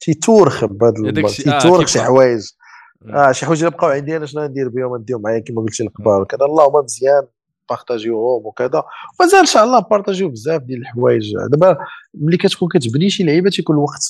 تيتورخ 0.00 0.64
بهذا 0.64 1.28
تيتورخ 1.28 1.86
شي 1.86 2.00
حوايج 2.00 2.50
آه 3.08 3.32
شي 3.32 3.46
حوايج 3.46 3.64
بقاو 3.64 3.90
عندي 3.90 4.16
أنا 4.16 4.26
شنو 4.26 4.44
ندير 4.44 4.68
بهم 4.68 4.96
نديهم 4.96 5.22
معايا 5.22 5.38
كما 5.38 5.62
قلت 5.62 5.80
الاخبار 5.80 6.22
وكذا 6.22 6.44
اللهم 6.44 6.84
مزيان 6.84 7.22
بارطاجيوهم 7.70 8.46
وكذا 8.46 8.82
ومازال 9.20 9.40
ان 9.40 9.46
شاء 9.46 9.64
الله 9.64 9.78
بارطاجيو 9.78 10.28
بزاف 10.28 10.62
ديال 10.62 10.80
الحوايج 10.80 11.34
دابا 11.50 11.78
ملي 12.14 12.36
كتكون 12.36 12.68
كتبني 12.68 13.10
شي 13.10 13.24
لعيبه 13.24 13.50
تيكون 13.50 13.76
الوقت 13.76 14.08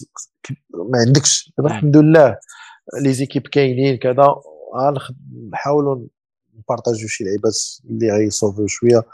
ما 0.75 0.99
عندكش 0.99 1.53
دابا 1.59 1.71
الحمد 1.71 1.97
لله 1.97 2.37
les 3.03 3.13
équipes 3.13 3.47
كاينين 3.47 3.97
كذا 3.97 4.35
غنحاولوا 4.77 6.07
نبارطاجيو 6.59 7.09
شي 7.09 7.25
لعيبات 7.25 7.55
اللي 7.91 8.11
غيصوفيو 8.11 8.67
شوية 8.67 9.05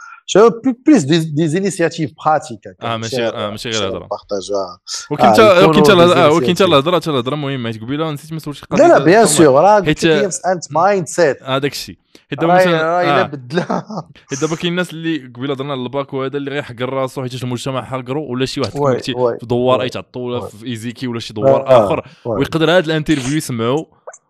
plus 0.86 1.02
des 1.05 1.49
initiatives 1.49 2.10
pratiques 2.26 2.60
آه 2.82 2.97
ماشي 2.97 3.26
آه 3.26 3.50
ماشي 3.50 3.70
غير 3.70 3.89
هضره 3.89 4.06
بارطاجوها 4.06 4.81
ولكن 5.10 5.24
انت 5.24 5.40
ولكن 5.40 5.78
انت 5.78 5.90
ولكن 6.32 6.48
انت 6.48 6.62
الهضره 6.62 6.97
حتى 6.97 7.10
الهضره 7.10 7.36
مهمه 7.36 7.73
حيت 7.73 7.82
قبيله 7.82 8.10
نسيت 8.10 8.32
ما 8.32 8.39
سولتش 8.39 8.64
لا 8.70 8.89
لا 8.89 8.98
bien 8.99 9.26
sûr 9.26 9.62
راه 9.62 9.78
لك 9.78 10.05
مساله 10.05 10.60
mind 10.70 11.07
set 11.07 11.43
هذاك 11.42 11.73
الشيء 11.73 11.97
حيت 12.31 12.40
دابا 12.40 12.55
مثلا 12.55 13.02
الا 13.02 13.82
حيت 14.31 14.40
دابا 14.40 14.56
كاين 14.56 14.73
الناس 14.73 14.92
اللي 14.92 15.18
قبيله 15.36 15.55
هضرنا 15.55 15.73
على 15.73 15.82
الباك 15.82 16.12
وهذا 16.12 16.36
اللي 16.36 16.50
غيحقر 16.50 16.89
راسو 16.89 17.23
حيت 17.23 17.42
المجتمع 17.42 17.84
حقرو 17.84 18.32
ولا 18.32 18.47
شي 18.47 18.60
واحد 18.60 18.73
في 19.02 19.39
دوار 19.42 19.82
اي 19.82 19.89
تعطو 19.89 20.20
ولا 20.20 20.40
في 20.40 20.66
ايزيكي 20.66 21.06
ولا 21.06 21.20
شي 21.20 21.34
دوار 21.34 21.64
اخر 21.66 22.08
ويقدر 22.24 22.70
هذا 22.70 22.86
ال 22.86 22.92
interview 22.92 23.36
يسمعو 23.36 23.86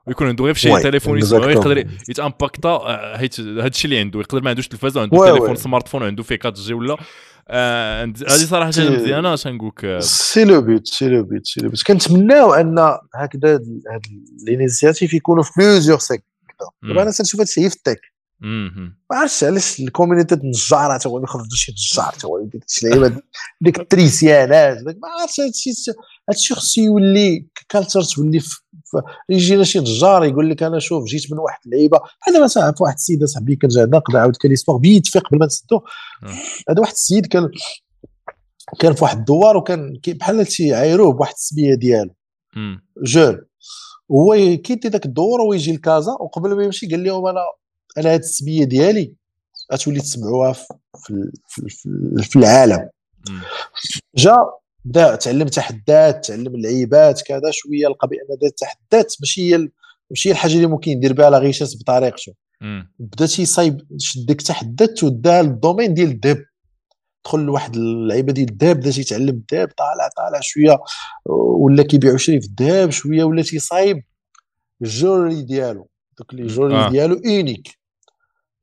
ويكون 0.07 0.27
عنده 0.27 0.45
غير 0.45 0.55
في 0.55 0.61
شي 0.61 0.83
تليفون 0.83 1.19
يسمعو 1.19 1.49
يقدر 1.49 1.79
يت 2.09 2.24
impact 2.24 2.71
ا 2.71 2.79
حيت 3.17 3.41
هذا 3.41 3.67
الشيء 3.67 3.85
اللي 3.85 4.01
عنده. 4.01 4.21
يقدر 4.21 4.43
ما 4.43 4.51
عندوش 4.51 4.69
تلفازه 4.69 5.01
عنده 5.01 5.31
تليفون 5.31 5.57
smartphone 5.57 6.03
عنده 6.03 6.23
فيه 6.23 6.39
4G 6.45 6.75
ولا. 6.75 6.97
هذه 7.51 8.45
صراحة 8.45 8.73
حاجة 8.73 8.91
مزيانة 8.91 9.35
اش 9.35 9.47
نقول 9.47 10.03
c'est 10.03 10.45
le 10.45 10.61
but 10.61 10.87
c'est 10.87 11.09
le 11.09 11.23
but 11.23 11.47
c'est 11.47 11.61
le 11.61 11.69
but. 11.69 11.83
كنتمناو 11.83 12.55
أن 12.55 12.79
هكذا 13.15 13.53
هاد 13.53 14.07
les 14.47 14.61
initiatives 14.61 15.15
يكونوا 15.15 15.43
في 15.43 15.51
plusieurs 15.59 15.99
secteurs. 15.99 16.25
دابا 16.83 17.03
أنا 17.03 17.11
تنشوف 17.11 17.41
هذا 17.41 17.49
الشيء 17.49 17.69
في 17.69 17.77
ال 17.77 17.82
tech 17.82 18.01
ما 19.11 19.17
عرفتش 19.17 19.45
علاش 19.45 19.81
ال 19.81 19.86
community 19.86 20.35
النجار 20.35 20.99
تا 20.99 21.09
هو 21.09 21.23
يخرج 21.23 21.53
شي 21.53 21.73
نجار 21.73 22.13
تا 22.13 22.29
هو 22.29 22.41
ديك 22.45 22.65
اللعيبه 22.83 23.21
ديك 23.61 23.81
التريسيانات 23.81 24.77
ما 24.85 25.09
عرفتش 25.21 25.41
هذا 25.41 25.49
الشيء 25.49 25.73
هذا 26.29 26.39
الشيء 26.39 26.57
خصو 26.57 26.81
يولي 26.81 27.47
كالتر 27.69 28.03
تولي 28.03 28.41
يجينا 29.29 29.65
شي 29.65 29.79
نجار 29.79 30.25
يقول 30.25 30.51
لك 30.51 30.63
أنا 30.63 30.79
شوف 30.79 31.05
جيت 31.05 31.33
من 31.33 31.39
واحد 31.39 31.61
اللعيبة 31.67 31.99
بحال 32.21 32.43
مثلا 32.43 32.73
في 32.73 32.83
واحد 32.83 32.95
السيد 32.95 33.25
صاحبي 33.25 33.57
كان 33.57 33.71
جا 33.71 33.87
نقد 33.87 34.17
عاود 34.17 34.37
كان 34.37 34.51
ليستوار 34.51 34.79
بيتفيق 34.79 35.29
قبل 35.29 35.39
ما 35.39 35.47
نسدو 35.47 35.81
هذا 36.69 36.81
واحد 36.81 36.93
السيد 36.93 37.27
كان 37.27 37.49
كان 38.79 38.95
في 38.95 39.05
واحد 39.05 39.19
الدوار 39.19 39.57
وكان 39.57 40.01
بحال 40.07 40.47
تيعايروه 40.47 41.13
بواحد 41.13 41.35
السميه 41.35 41.75
ديالو 41.75 42.15
جون. 43.03 43.41
هو 44.11 44.35
كيدي 44.65 44.89
ذاك 44.89 45.07
الدور 45.07 45.41
ويجي 45.41 45.73
لكازا 45.73 46.13
وقبل 46.13 46.57
ما 46.57 46.65
يمشي 46.65 46.87
قال 46.87 47.05
لهم 47.05 47.27
أنا 47.27 47.41
أنا 47.99 48.15
هذه 48.15 48.19
السميه 48.19 48.65
ديالي 48.65 49.15
غتولي 49.73 50.01
تسمعوها 50.01 50.53
في, 50.53 50.69
في, 51.49 51.69
في, 51.69 51.89
في 52.23 52.37
العالم. 52.37 52.89
جا 54.17 54.37
بدا 54.85 55.17
تعلم 55.17 55.49
تحدات 55.49 56.27
تعلم 56.27 56.55
اللعيبات 56.55 57.23
كذا 57.23 57.51
شوية 57.51 57.87
لقى 57.89 58.09
بأن 58.09 58.49
التحدات 58.49 59.15
ماشي 59.21 59.55
هي 59.55 59.69
ماشي 60.11 60.31
الحاجة 60.31 60.53
اللي 60.53 60.67
ممكن 60.67 60.91
يدير 60.91 61.13
بها 61.13 61.31
لا 61.31 61.39
غيشاس 61.39 61.77
بطريقته 61.83 62.35
بدأ 62.99 63.27
تيصايب 63.27 63.81
شد 63.99 64.27
ديك 64.27 64.41
التحدات 64.41 65.05
وداها 65.05 65.43
للدومين 65.43 65.95
ديال 65.95 66.09
الذهب 66.11 66.45
دخل 67.25 67.41
لواحد 67.41 67.77
اللعيبة 67.77 68.33
ديال 68.33 68.51
الذهب 68.51 68.77
بدأ 68.77 68.91
تيتعلم 68.91 69.29
الذهب 69.53 69.69
طالع 69.69 70.09
طالع 70.17 70.41
شوية 70.43 70.79
ولا 71.61 71.83
كيبيعوا 71.83 72.17
شري 72.17 72.41
في 72.41 72.47
الذهب 72.47 72.91
شوية 72.91 73.25
ولا 73.25 73.43
تيصايب 73.43 74.03
الجوري 74.83 75.43
ديالو. 75.43 75.89
دوك 76.19 76.35
لي 76.35 76.47
جوري 76.47 76.75
آه. 76.77 76.91
ديالو 76.91 77.15
اونيك 77.15 77.79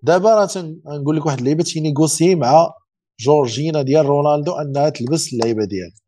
دابا 0.04 0.36
راه 0.36 0.46
تنقول 0.46 1.18
لك 1.18 1.26
واحد 1.26 1.38
اللعيبة 1.38 1.64
تينيغوسي 1.64 2.36
مع 2.36 2.74
جورجينا 3.20 3.82
ديال 3.82 4.06
رونالدو 4.06 4.52
أنها 4.52 4.90
تلبس 4.90 5.34
اللعيبة 5.34 5.66
ديالها 5.66 6.01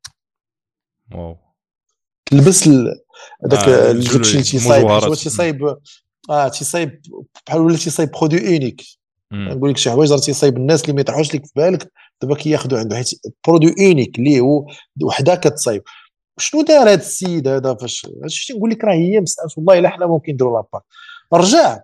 واو. 1.13 1.35
تلبس 2.25 2.67
هذاك 2.67 3.69
آه 3.69 3.91
داكشي 3.91 4.31
اللي 4.31 4.43
تيصايب 4.43 4.85
واش 4.85 5.23
تيصايب 5.23 5.75
آه 6.29 6.47
تيصايب 6.47 7.01
بحال 7.47 7.61
ولا 7.61 7.77
تيصايب 7.77 8.11
برودوي 8.11 8.47
اونيك 8.47 8.81
نقول 9.33 9.69
لك 9.69 9.77
شي 9.77 9.91
حوايج 9.91 10.11
راه 10.11 10.19
تيصايب 10.19 10.57
الناس 10.57 10.81
اللي 10.81 10.93
ما 10.93 11.01
يطرحوش 11.01 11.35
لك 11.35 11.45
في 11.45 11.51
بالك 11.55 11.91
دابا 12.21 12.35
كياخذوا 12.35 12.79
عنده. 12.79 12.95
حيت 12.95 13.09
برودوي 13.47 13.75
اونيك 13.79 14.19
اللي 14.19 14.39
هو 14.39 14.65
وحده 15.03 15.35
كتصايب. 15.35 15.83
شنو 16.37 16.61
دار 16.61 16.81
هذا 16.81 16.93
السيد 16.93 17.47
هذا؟ 17.47 17.73
فاش 17.73 18.07
هادشي 18.23 18.53
تنقول 18.53 18.69
لك 18.69 18.83
راه 18.83 18.93
هي 18.93 19.21
مسألة 19.21 19.47
والله 19.57 19.79
إلا 19.79 19.89
حنا 19.89 20.07
ممكن 20.07 20.33
نديروا 20.33 20.61
لاباك. 20.61 20.83
رجع 21.33 21.79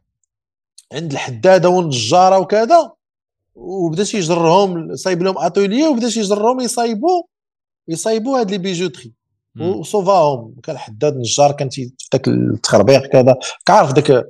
عند 0.93 1.11
الحدادة 1.11 1.69
والنجارة 1.69 2.39
وكذا 2.39 2.91
وبدا 3.55 4.03
تيجرهم 4.03 4.95
صايب 4.95 5.23
لهم 5.23 5.37
اتوليه 5.37 5.87
وبدا 5.87 6.09
تيجرهم 6.09 6.59
يصايبوا 6.59 7.23
يصايبوا 7.87 8.39
هاد 8.39 8.51
لي 8.51 8.57
بيجوتري 8.57 9.13
وصوفاهم 9.61 10.55
كان 10.63 10.77
حداد 10.77 11.17
نجار 11.17 11.51
كان 11.51 11.69
في 11.69 11.91
ذاك 12.13 12.27
التخربيق 12.27 13.05
كذا 13.05 13.37
كعرف 13.65 13.93
ذاك 13.93 14.29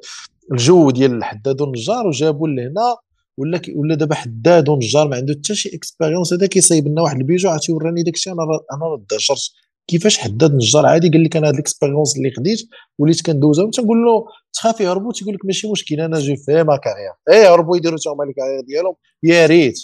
الجو 0.51 0.91
ديال 0.91 1.11
الحداد 1.11 1.61
والنجار 1.61 2.08
وجابوا 2.08 2.48
لهنا 2.48 2.95
ولا 3.38 3.61
ولا 3.75 3.95
دابا 3.95 4.16
حداد 4.16 4.69
ونجار 4.69 5.08
ما 5.08 5.16
عنده 5.16 5.33
حتى 5.33 5.56
شي 5.56 5.75
اكسبيريونس 5.75 6.33
هذا 6.33 6.45
كيصايب 6.45 6.88
لنا 6.88 7.01
واحد 7.01 7.17
البيجو 7.17 7.49
عرفتي 7.49 7.72
وراني 7.72 8.03
داك 8.03 8.14
الشيء 8.14 8.33
أنا 8.33 8.43
أنا 8.43 9.06
درجت 9.11 9.51
كيفاش 9.88 10.17
حداد 10.17 10.56
نجار 10.56 10.85
عادي 10.85 11.09
قال 11.09 11.24
لك 11.24 11.38
أنا 11.38 11.48
هاد 11.48 11.53
ال 11.53 11.59
expérience 11.59 12.18
اللي 12.17 12.32
خديت 12.32 12.59
وليت 12.99 13.25
كندوزها 13.25 13.72
تنقول 13.72 14.06
له 14.06 14.25
تخاف 14.53 14.82
يهربوا 14.82 15.14
تيقول 15.14 15.33
لك 15.33 15.45
ماشي 15.45 15.72
مشكل 15.72 16.01
أنا 16.01 16.19
je 16.19 16.36
fais 16.36 16.64
ma 16.64 16.78
carrière 16.78 17.11
et 17.30 17.44
يهربوا 17.43 17.77
يديروا 17.77 17.98
حتى 17.98 18.09
هما 18.09 18.24
ال 18.24 18.28
carrière 18.28 18.61
ديالهم. 18.61 18.95
يا 19.24 19.45
ريت. 19.45 19.80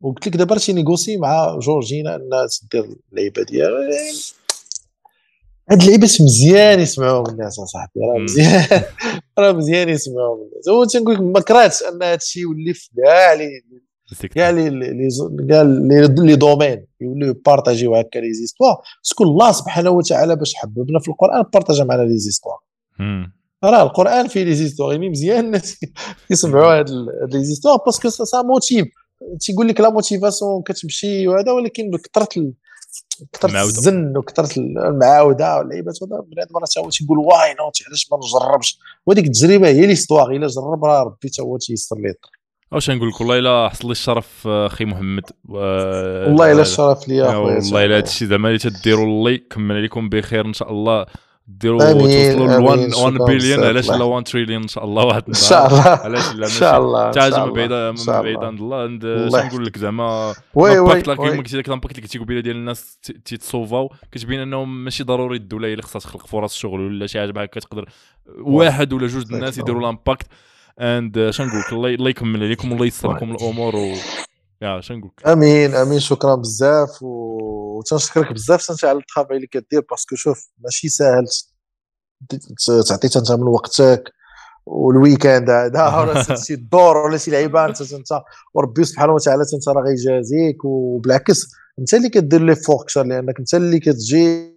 وقلت 0.00 0.26
لك 0.26 0.36
دابا 0.36 0.56
négocie 0.68 1.16
مع 1.16 1.58
جورجينا 1.58 2.16
انها 2.16 2.46
تدير 2.46 2.96
اللعيبة 3.12 3.42
ديالها 3.42 3.88
هاد 5.72 5.82
اللعيبات 5.82 6.22
مزيان 6.22 6.80
يسمعوهم 6.80 7.26
الناس 7.26 7.58
أصاحبي 7.58 8.00
راه 8.00 8.18
مزيان. 8.18 8.82
راه 9.38 9.52
مزيان 9.52 9.88
يسمعوهم 9.88 10.38
الناس. 10.42 10.68
هو 10.68 10.84
تنقول 10.84 11.14
لك 11.14 11.20
ما 11.20 11.40
كرهتش 11.40 11.82
أن 11.82 12.02
هذا 12.02 12.14
الشيء 12.14 12.42
يولي 12.42 12.74
في 12.74 12.90
كاع 12.96 13.32
les 13.32 13.48
كاع 14.34 14.50
les 14.50 15.08
كاع 15.48 15.62
les 15.62 16.36
domaines 16.36 16.86
يوليو 17.00 17.34
بارطاجيو 17.46 17.94
هكا 17.94 18.18
les 18.18 18.32
histoires. 18.32 18.76
parce 19.04 19.17
que 19.17 19.24
الله 19.24 19.52
سبحانه 19.52 19.90
وتعالى 19.90 20.36
باش 20.36 20.54
حببنا 20.54 20.98
في 20.98 21.08
القرآن 21.08 21.42
بارطاجا 21.42 21.84
معنا 21.84 22.02
les 22.02 22.18
histoires. 22.18 22.58
راه 23.64 23.82
القرآن 23.82 24.28
فيه 24.28 24.44
les 24.44 24.54
histoires 24.54 24.92
يعني 24.92 25.08
مزيان 25.08 25.44
الناس 25.44 25.80
يسمعوا 26.30 26.78
هاد 26.78 26.90
les 27.32 27.44
histoires 27.44 27.76
parce 27.86 28.00
que 28.00 28.08
ça 28.08 28.42
motive 28.42 28.86
تيقول 29.40 29.68
لك 29.68 29.80
la 29.80 29.90
motivation 29.90 30.62
كتمشي 30.62 31.28
وهذا 31.28 31.52
ولكن 31.52 31.90
بكثره 31.90 32.52
كثرت 33.32 33.54
الزن 33.54 34.16
وكثرت 34.16 34.56
المعاودة 34.56 35.56
واللعيبات 35.58 35.98
بنادم 36.02 36.56
راه 36.56 36.84
هو 36.84 36.90
تيقول 36.90 37.18
why 37.18 37.54
not 37.60 37.78
علاش 37.86 38.08
ما 38.12 38.18
نجربش؟ 38.18 38.78
وهذيك 39.06 39.26
التجربة 39.26 39.68
هي 39.68 39.86
l'histoire 39.86 40.30
إلا 40.30 40.46
جرب 40.46 40.84
راه 40.84 41.02
ربي 41.02 41.28
حتى 41.28 41.42
هو 41.42 41.56
تيسر 41.56 41.96
ليه. 41.96 42.10
الطريق 42.10 42.42
واش 42.72 42.90
نقول 42.90 43.08
لك؟ 43.08 43.20
والله 43.20 43.38
إلا 43.38 43.68
حصل 43.68 43.88
لي 43.88 43.92
الشرف 43.92 44.46
أخي 44.46 44.84
محمد 44.84 45.30
والله 45.48 46.52
إلا 46.52 46.62
الشرف 46.62 47.08
ليا 47.08 47.30
أخويا 47.30 47.54
والله 47.54 47.84
إلا 47.84 47.96
هادشي 47.96 48.26
زعما 48.26 48.48
اللي 48.48 48.58
تديروا 48.58 49.06
الله 49.06 49.30
يكمل 49.30 49.76
عليكم 49.76 50.08
بخير 50.08 50.46
إن 50.46 50.52
شاء 50.52 50.72
الله. 50.72 51.06
ديروا 51.60 51.92
توصلوا 51.92 52.46
ل 52.46 52.94
1 52.94 53.18
بليون 53.18 53.64
علاش 53.64 53.90
لا 53.90 54.04
1 54.04 54.24
تريليون 54.24 54.62
إن 54.62 54.68
شاء 54.68 54.84
الله 54.84 55.04
واحد 55.04 55.22
إن 55.28 55.34
شاء 55.34 55.66
الله. 55.66 55.82
علاش 55.82 56.34
لا 56.34 56.46
إن 56.46 56.50
شاء 56.50 56.78
الله 56.78 57.08
حتى 57.10 57.40
من 57.40 57.52
بعيد 57.52 57.72
من 57.72 57.94
بعيد 58.06 58.44
عند 58.44 58.60
الله. 58.60 58.82
عند 58.82 59.06
نقول 59.06 59.66
لك 59.66 59.78
زعما؟ 59.78 60.34
l'impact 60.56 61.10
كيما 61.10 61.36
قلتي 61.36 61.56
لك 61.56 61.68
l'impact 61.68 61.92
اللي 61.96 62.02
كنتي 62.02 62.18
قبيله 62.18 62.40
ديال 62.40 62.56
الناس 62.56 62.98
تيتصوفاو 63.24 63.92
كتبين 64.12 64.40
أنهم 64.40 64.84
ماشي 64.84 65.04
ضروري 65.04 65.36
الدولة 65.36 65.68
هي 65.68 65.72
اللي 65.72 65.82
خصها 65.82 66.00
تخلق 66.00 66.26
فرص 66.26 66.54
شغل 66.54 66.80
ولا 66.80 67.06
شي 67.06 67.20
حاجة 67.20 67.30
بحال 67.30 67.44
هكا. 67.44 67.60
تقدر 67.60 67.88
واحد 68.40 68.92
ولا 68.92 69.06
جوج 69.06 69.32
الناس 69.32 69.58
يديروا 69.58 69.82
l'impact 69.82 70.26
عند 70.80 71.30
شنو 71.30 71.46
نقول 71.46 71.60
لك 71.60 71.96
الله 71.98 72.10
يكمل 72.10 72.42
عليكم 72.42 72.72
والله 72.72 72.86
يسر 72.86 73.12
لكم 73.12 73.30
الأمور 73.32 73.76
و 73.76 73.92
يا 74.62 74.80
شنو 74.80 74.98
نقول 74.98 75.10
آمين 75.26 75.74
آمين. 75.74 76.00
شكرا 76.00 76.34
بزاف 76.34 77.04
وتنشكرك 77.82 78.32
بزاف 78.32 78.70
انت 78.70 78.84
على 78.84 78.98
الطابع 78.98 79.36
اللي 79.36 79.46
كدير 79.46 79.80
parce 79.90 80.06
que 80.06 80.16
شوف 80.16 80.48
ماشي 80.58 80.88
ساهل. 80.88 81.26
تعطي 82.88 83.18
انت 83.18 83.32
من 83.32 83.46
وقتك 83.46 84.12
وال 84.66 84.83
week-end 84.83 85.50
هذا 85.50 85.96
ولا 85.98 86.36
شي 86.36 86.56
دور 86.56 86.96
ولا 86.96 87.16
شي 87.18 87.30
لعيبه 87.30 87.64
انت 87.64 87.92
انت 87.92 88.22
وربي 88.54 88.84
سبحانه 88.84 89.12
وتعالى 89.12 89.42
انت 89.54 89.68
راه 89.68 89.82
غيجازيك 89.82 90.64
وبالعكس 90.64 91.46
انت 91.78 91.94
اللي 91.94 92.08
كدير 92.08 92.42
لي 92.42 92.56
فوق 92.56 92.82
أكثر 92.82 93.02
لانك 93.02 93.38
انت 93.38 93.54
اللي 93.54 93.78
كتجي 93.80 94.52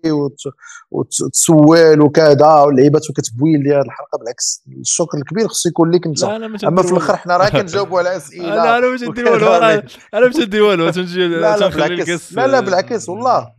وتسول 0.92 2.02
وكذا 2.02 2.48
واللعيبات 2.48 3.10
وكتبويل 3.10 3.64
ديال 3.64 3.78
الحلقة 3.86 4.18
بالعكس 4.20 4.64
الشكر 4.82 5.18
الكبير 5.18 5.48
خصو 5.48 5.70
يكون 5.70 5.92
لك 5.92 6.06
انت 6.08 6.24
أما 6.24 6.82
في 6.82 6.92
الآخر 6.92 7.18
حنا 7.18 7.38
راه 7.38 7.50
كنجاوبوا 7.62 8.00
على 8.00 8.18
أسئلة 8.18 8.56
لا 8.56 8.78
أنا 8.78 8.94
مش 8.94 9.02
ندير 9.02 9.32
والو 9.32 9.48
أنا 9.48 10.28
مش 10.30 10.36
ندير 10.36 10.64
والو 10.64 10.90
تنجي 10.90 11.28
لا 11.28 11.58
لا 11.58 11.68
بالعكس. 11.68 12.34
لا 12.34 12.48
لا 12.48 12.60
بالعكس 12.60 13.10
والله. 13.10 13.52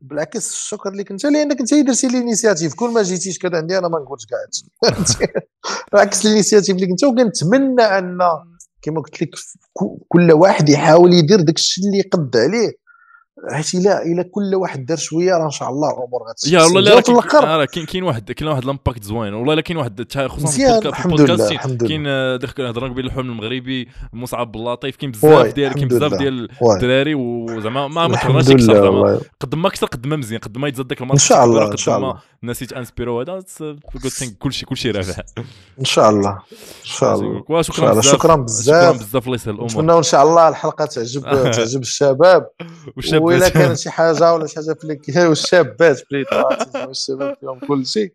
بالعكس 0.00 0.52
الشكر 0.52 0.90
لك 0.90 1.10
انت 1.10 1.24
لانك 1.24 1.60
أنت 1.60 1.74
درتي 1.74 2.08
l'initiative 2.08 2.74
كل 2.74 2.90
ما 2.90 3.02
جيتيش 3.02 3.38
كذا 3.38 3.56
عندي 3.56 3.78
أنا 3.78 3.88
ما 3.88 3.98
نقولش 3.98 4.26
كاع 4.26 4.38
بالعكس 5.92 6.26
l'initiative 6.26 6.76
لك 6.76 6.88
انت 6.88 7.04
وكنتمنى 7.04 7.82
أن 7.82 8.18
كما 8.82 9.00
قلت 9.00 9.22
لك 9.22 9.30
كل 10.08 10.32
واحد 10.32 10.68
يحاول 10.68 11.14
يدير 11.14 11.40
داك 11.40 11.56
الشيء 11.56 11.84
اللي 11.86 11.98
يقد 11.98 12.36
عليه. 12.36 12.87
حيت 13.52 13.74
إلا 13.74 14.02
إلا 14.02 14.22
كل 14.22 14.54
واحد 14.54 14.86
دار 14.86 14.96
شوية 14.96 15.32
راه 15.32 15.44
إن 15.44 15.50
شاء 15.50 15.68
الله 15.70 15.88
الأمور 15.88 16.22
غتمشي 16.30 16.56
يا 16.56 16.62
والله 16.62 16.80
لا 16.80 17.56
راه 17.56 17.64
كاين 17.64 17.86
كاين 17.86 18.02
واحد 18.02 18.32
كاين 18.32 18.50
واحد 18.50 18.64
l'impact 18.64 19.04
زوين 19.04 19.34
والله 19.34 19.52
إلا 19.52 19.62
كاين 19.62 19.76
واحد 19.78 20.12
خصوصا 20.12 20.52
في 20.90 21.04
البودكاست 21.04 21.52
الحمد 21.52 21.82
لله. 21.82 21.88
كاين 21.88 22.68
هضرنا 22.68 22.92
قبيل 22.92 23.06
الحلم 23.06 23.30
المغربي 23.30 23.88
مصعب 24.12 24.52
باللطيف 24.52 24.96
كاين 24.96 25.10
بزاف 25.10 25.54
ديال 25.54 25.72
كاين 25.72 25.88
بزاف. 25.88 26.14
ديال. 26.14 26.48
الدراري 26.76 27.14
وزعما 27.14 27.88
ما 27.88 28.08
ما 28.08 28.18
والله 28.36 29.20
قد 29.40 29.54
ما 29.54 29.68
أكثر 29.68 29.86
قد 29.86 30.06
ما 30.06 30.16
مزيان 30.16 30.40
قد 30.40 30.58
ما 30.58 30.68
يتزاد 30.68 30.88
داك 30.88 30.98
إن 30.98 31.04
الماتش 31.04 31.28
شاء 31.28 31.44
الله 31.44 31.70
إن 31.72 31.76
شاء 31.76 31.96
الله. 31.96 32.18
الناس 32.42 32.62
يتانسبيرو 32.62 33.20
هذا 33.20 33.44
كلشي 34.38 34.66
كلشي 34.66 34.90
رابح 34.90 35.22
إن 35.78 35.84
شاء 35.84 36.10
الله. 36.10 36.30
إن 36.30 36.84
شاء 36.84 37.14
الله. 37.14 37.44
وشكرا 37.48 37.62
شكرا 37.62 37.92
بزاف 38.00 38.12
شكرا 38.12 38.36
بزاف. 38.36 38.96
بزاف 38.96 39.24
الله 39.24 39.34
يسهل 39.34 39.54
الأمور. 39.54 39.70
نتمنى 39.70 39.92
إن 39.92 40.02
شاء 40.02 40.22
الله 40.22 40.48
الحلقة 40.48 40.84
تعجب 40.84 41.22
تعجب 41.56 41.80
الشباب. 41.80 42.50
وإلا 43.14 43.48
كان 43.48 43.76
شي 43.76 43.90
حاجة 43.90 44.34
ولا 44.34 44.46
شي 44.46 44.54
حاجة 44.54 44.76
في 44.80 45.26
والشابات 45.28 46.02
بليت 46.10 46.26
الشباب 46.76 47.36
فيهم 47.40 47.58
كل 47.58 47.86
شيء 47.86 48.12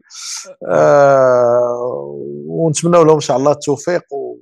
آه 0.67 2.19
ونتمنى 2.47 3.03
لهم 3.03 3.13
إن 3.15 3.19
شاء 3.19 3.37
الله 3.37 3.51
التوفيق 3.51 4.13
و 4.13 4.37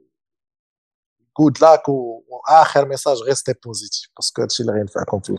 good 1.39 1.61
luck 1.61 1.89
وآخر 1.89 2.87
message 2.87 3.17
غير 3.17 3.33
stay 3.33 3.53
positive 3.65 4.09
parce 4.17 4.32
que 4.32 4.41
هادشي 4.41 4.63
اللي 4.63 4.73
غينفعكم 4.73 5.19
فيه. 5.19 5.35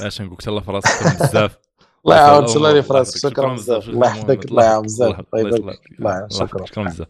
اش 0.00 0.20
نقول 0.20 0.36
لك 0.40 0.48
الله 0.48 0.60
في 0.60 0.70
راسك 0.70 1.22
بزاف. 1.22 1.56
الله 2.04 2.16
يعاون 2.16 2.44
الله 2.44 2.56
الله 2.56 2.70
يفرس. 2.78 3.22
شكرا 3.26 3.54
بزاف 3.54 3.88
الله 3.88 4.06
يحفظك 4.06 4.44
الله 4.44 4.64
يعاون 4.64 4.82
بزاف 4.84 5.20
الله 5.34 5.56
يبارك. 5.58 6.32
شكرا 6.32 6.84
بزاف 6.84 7.08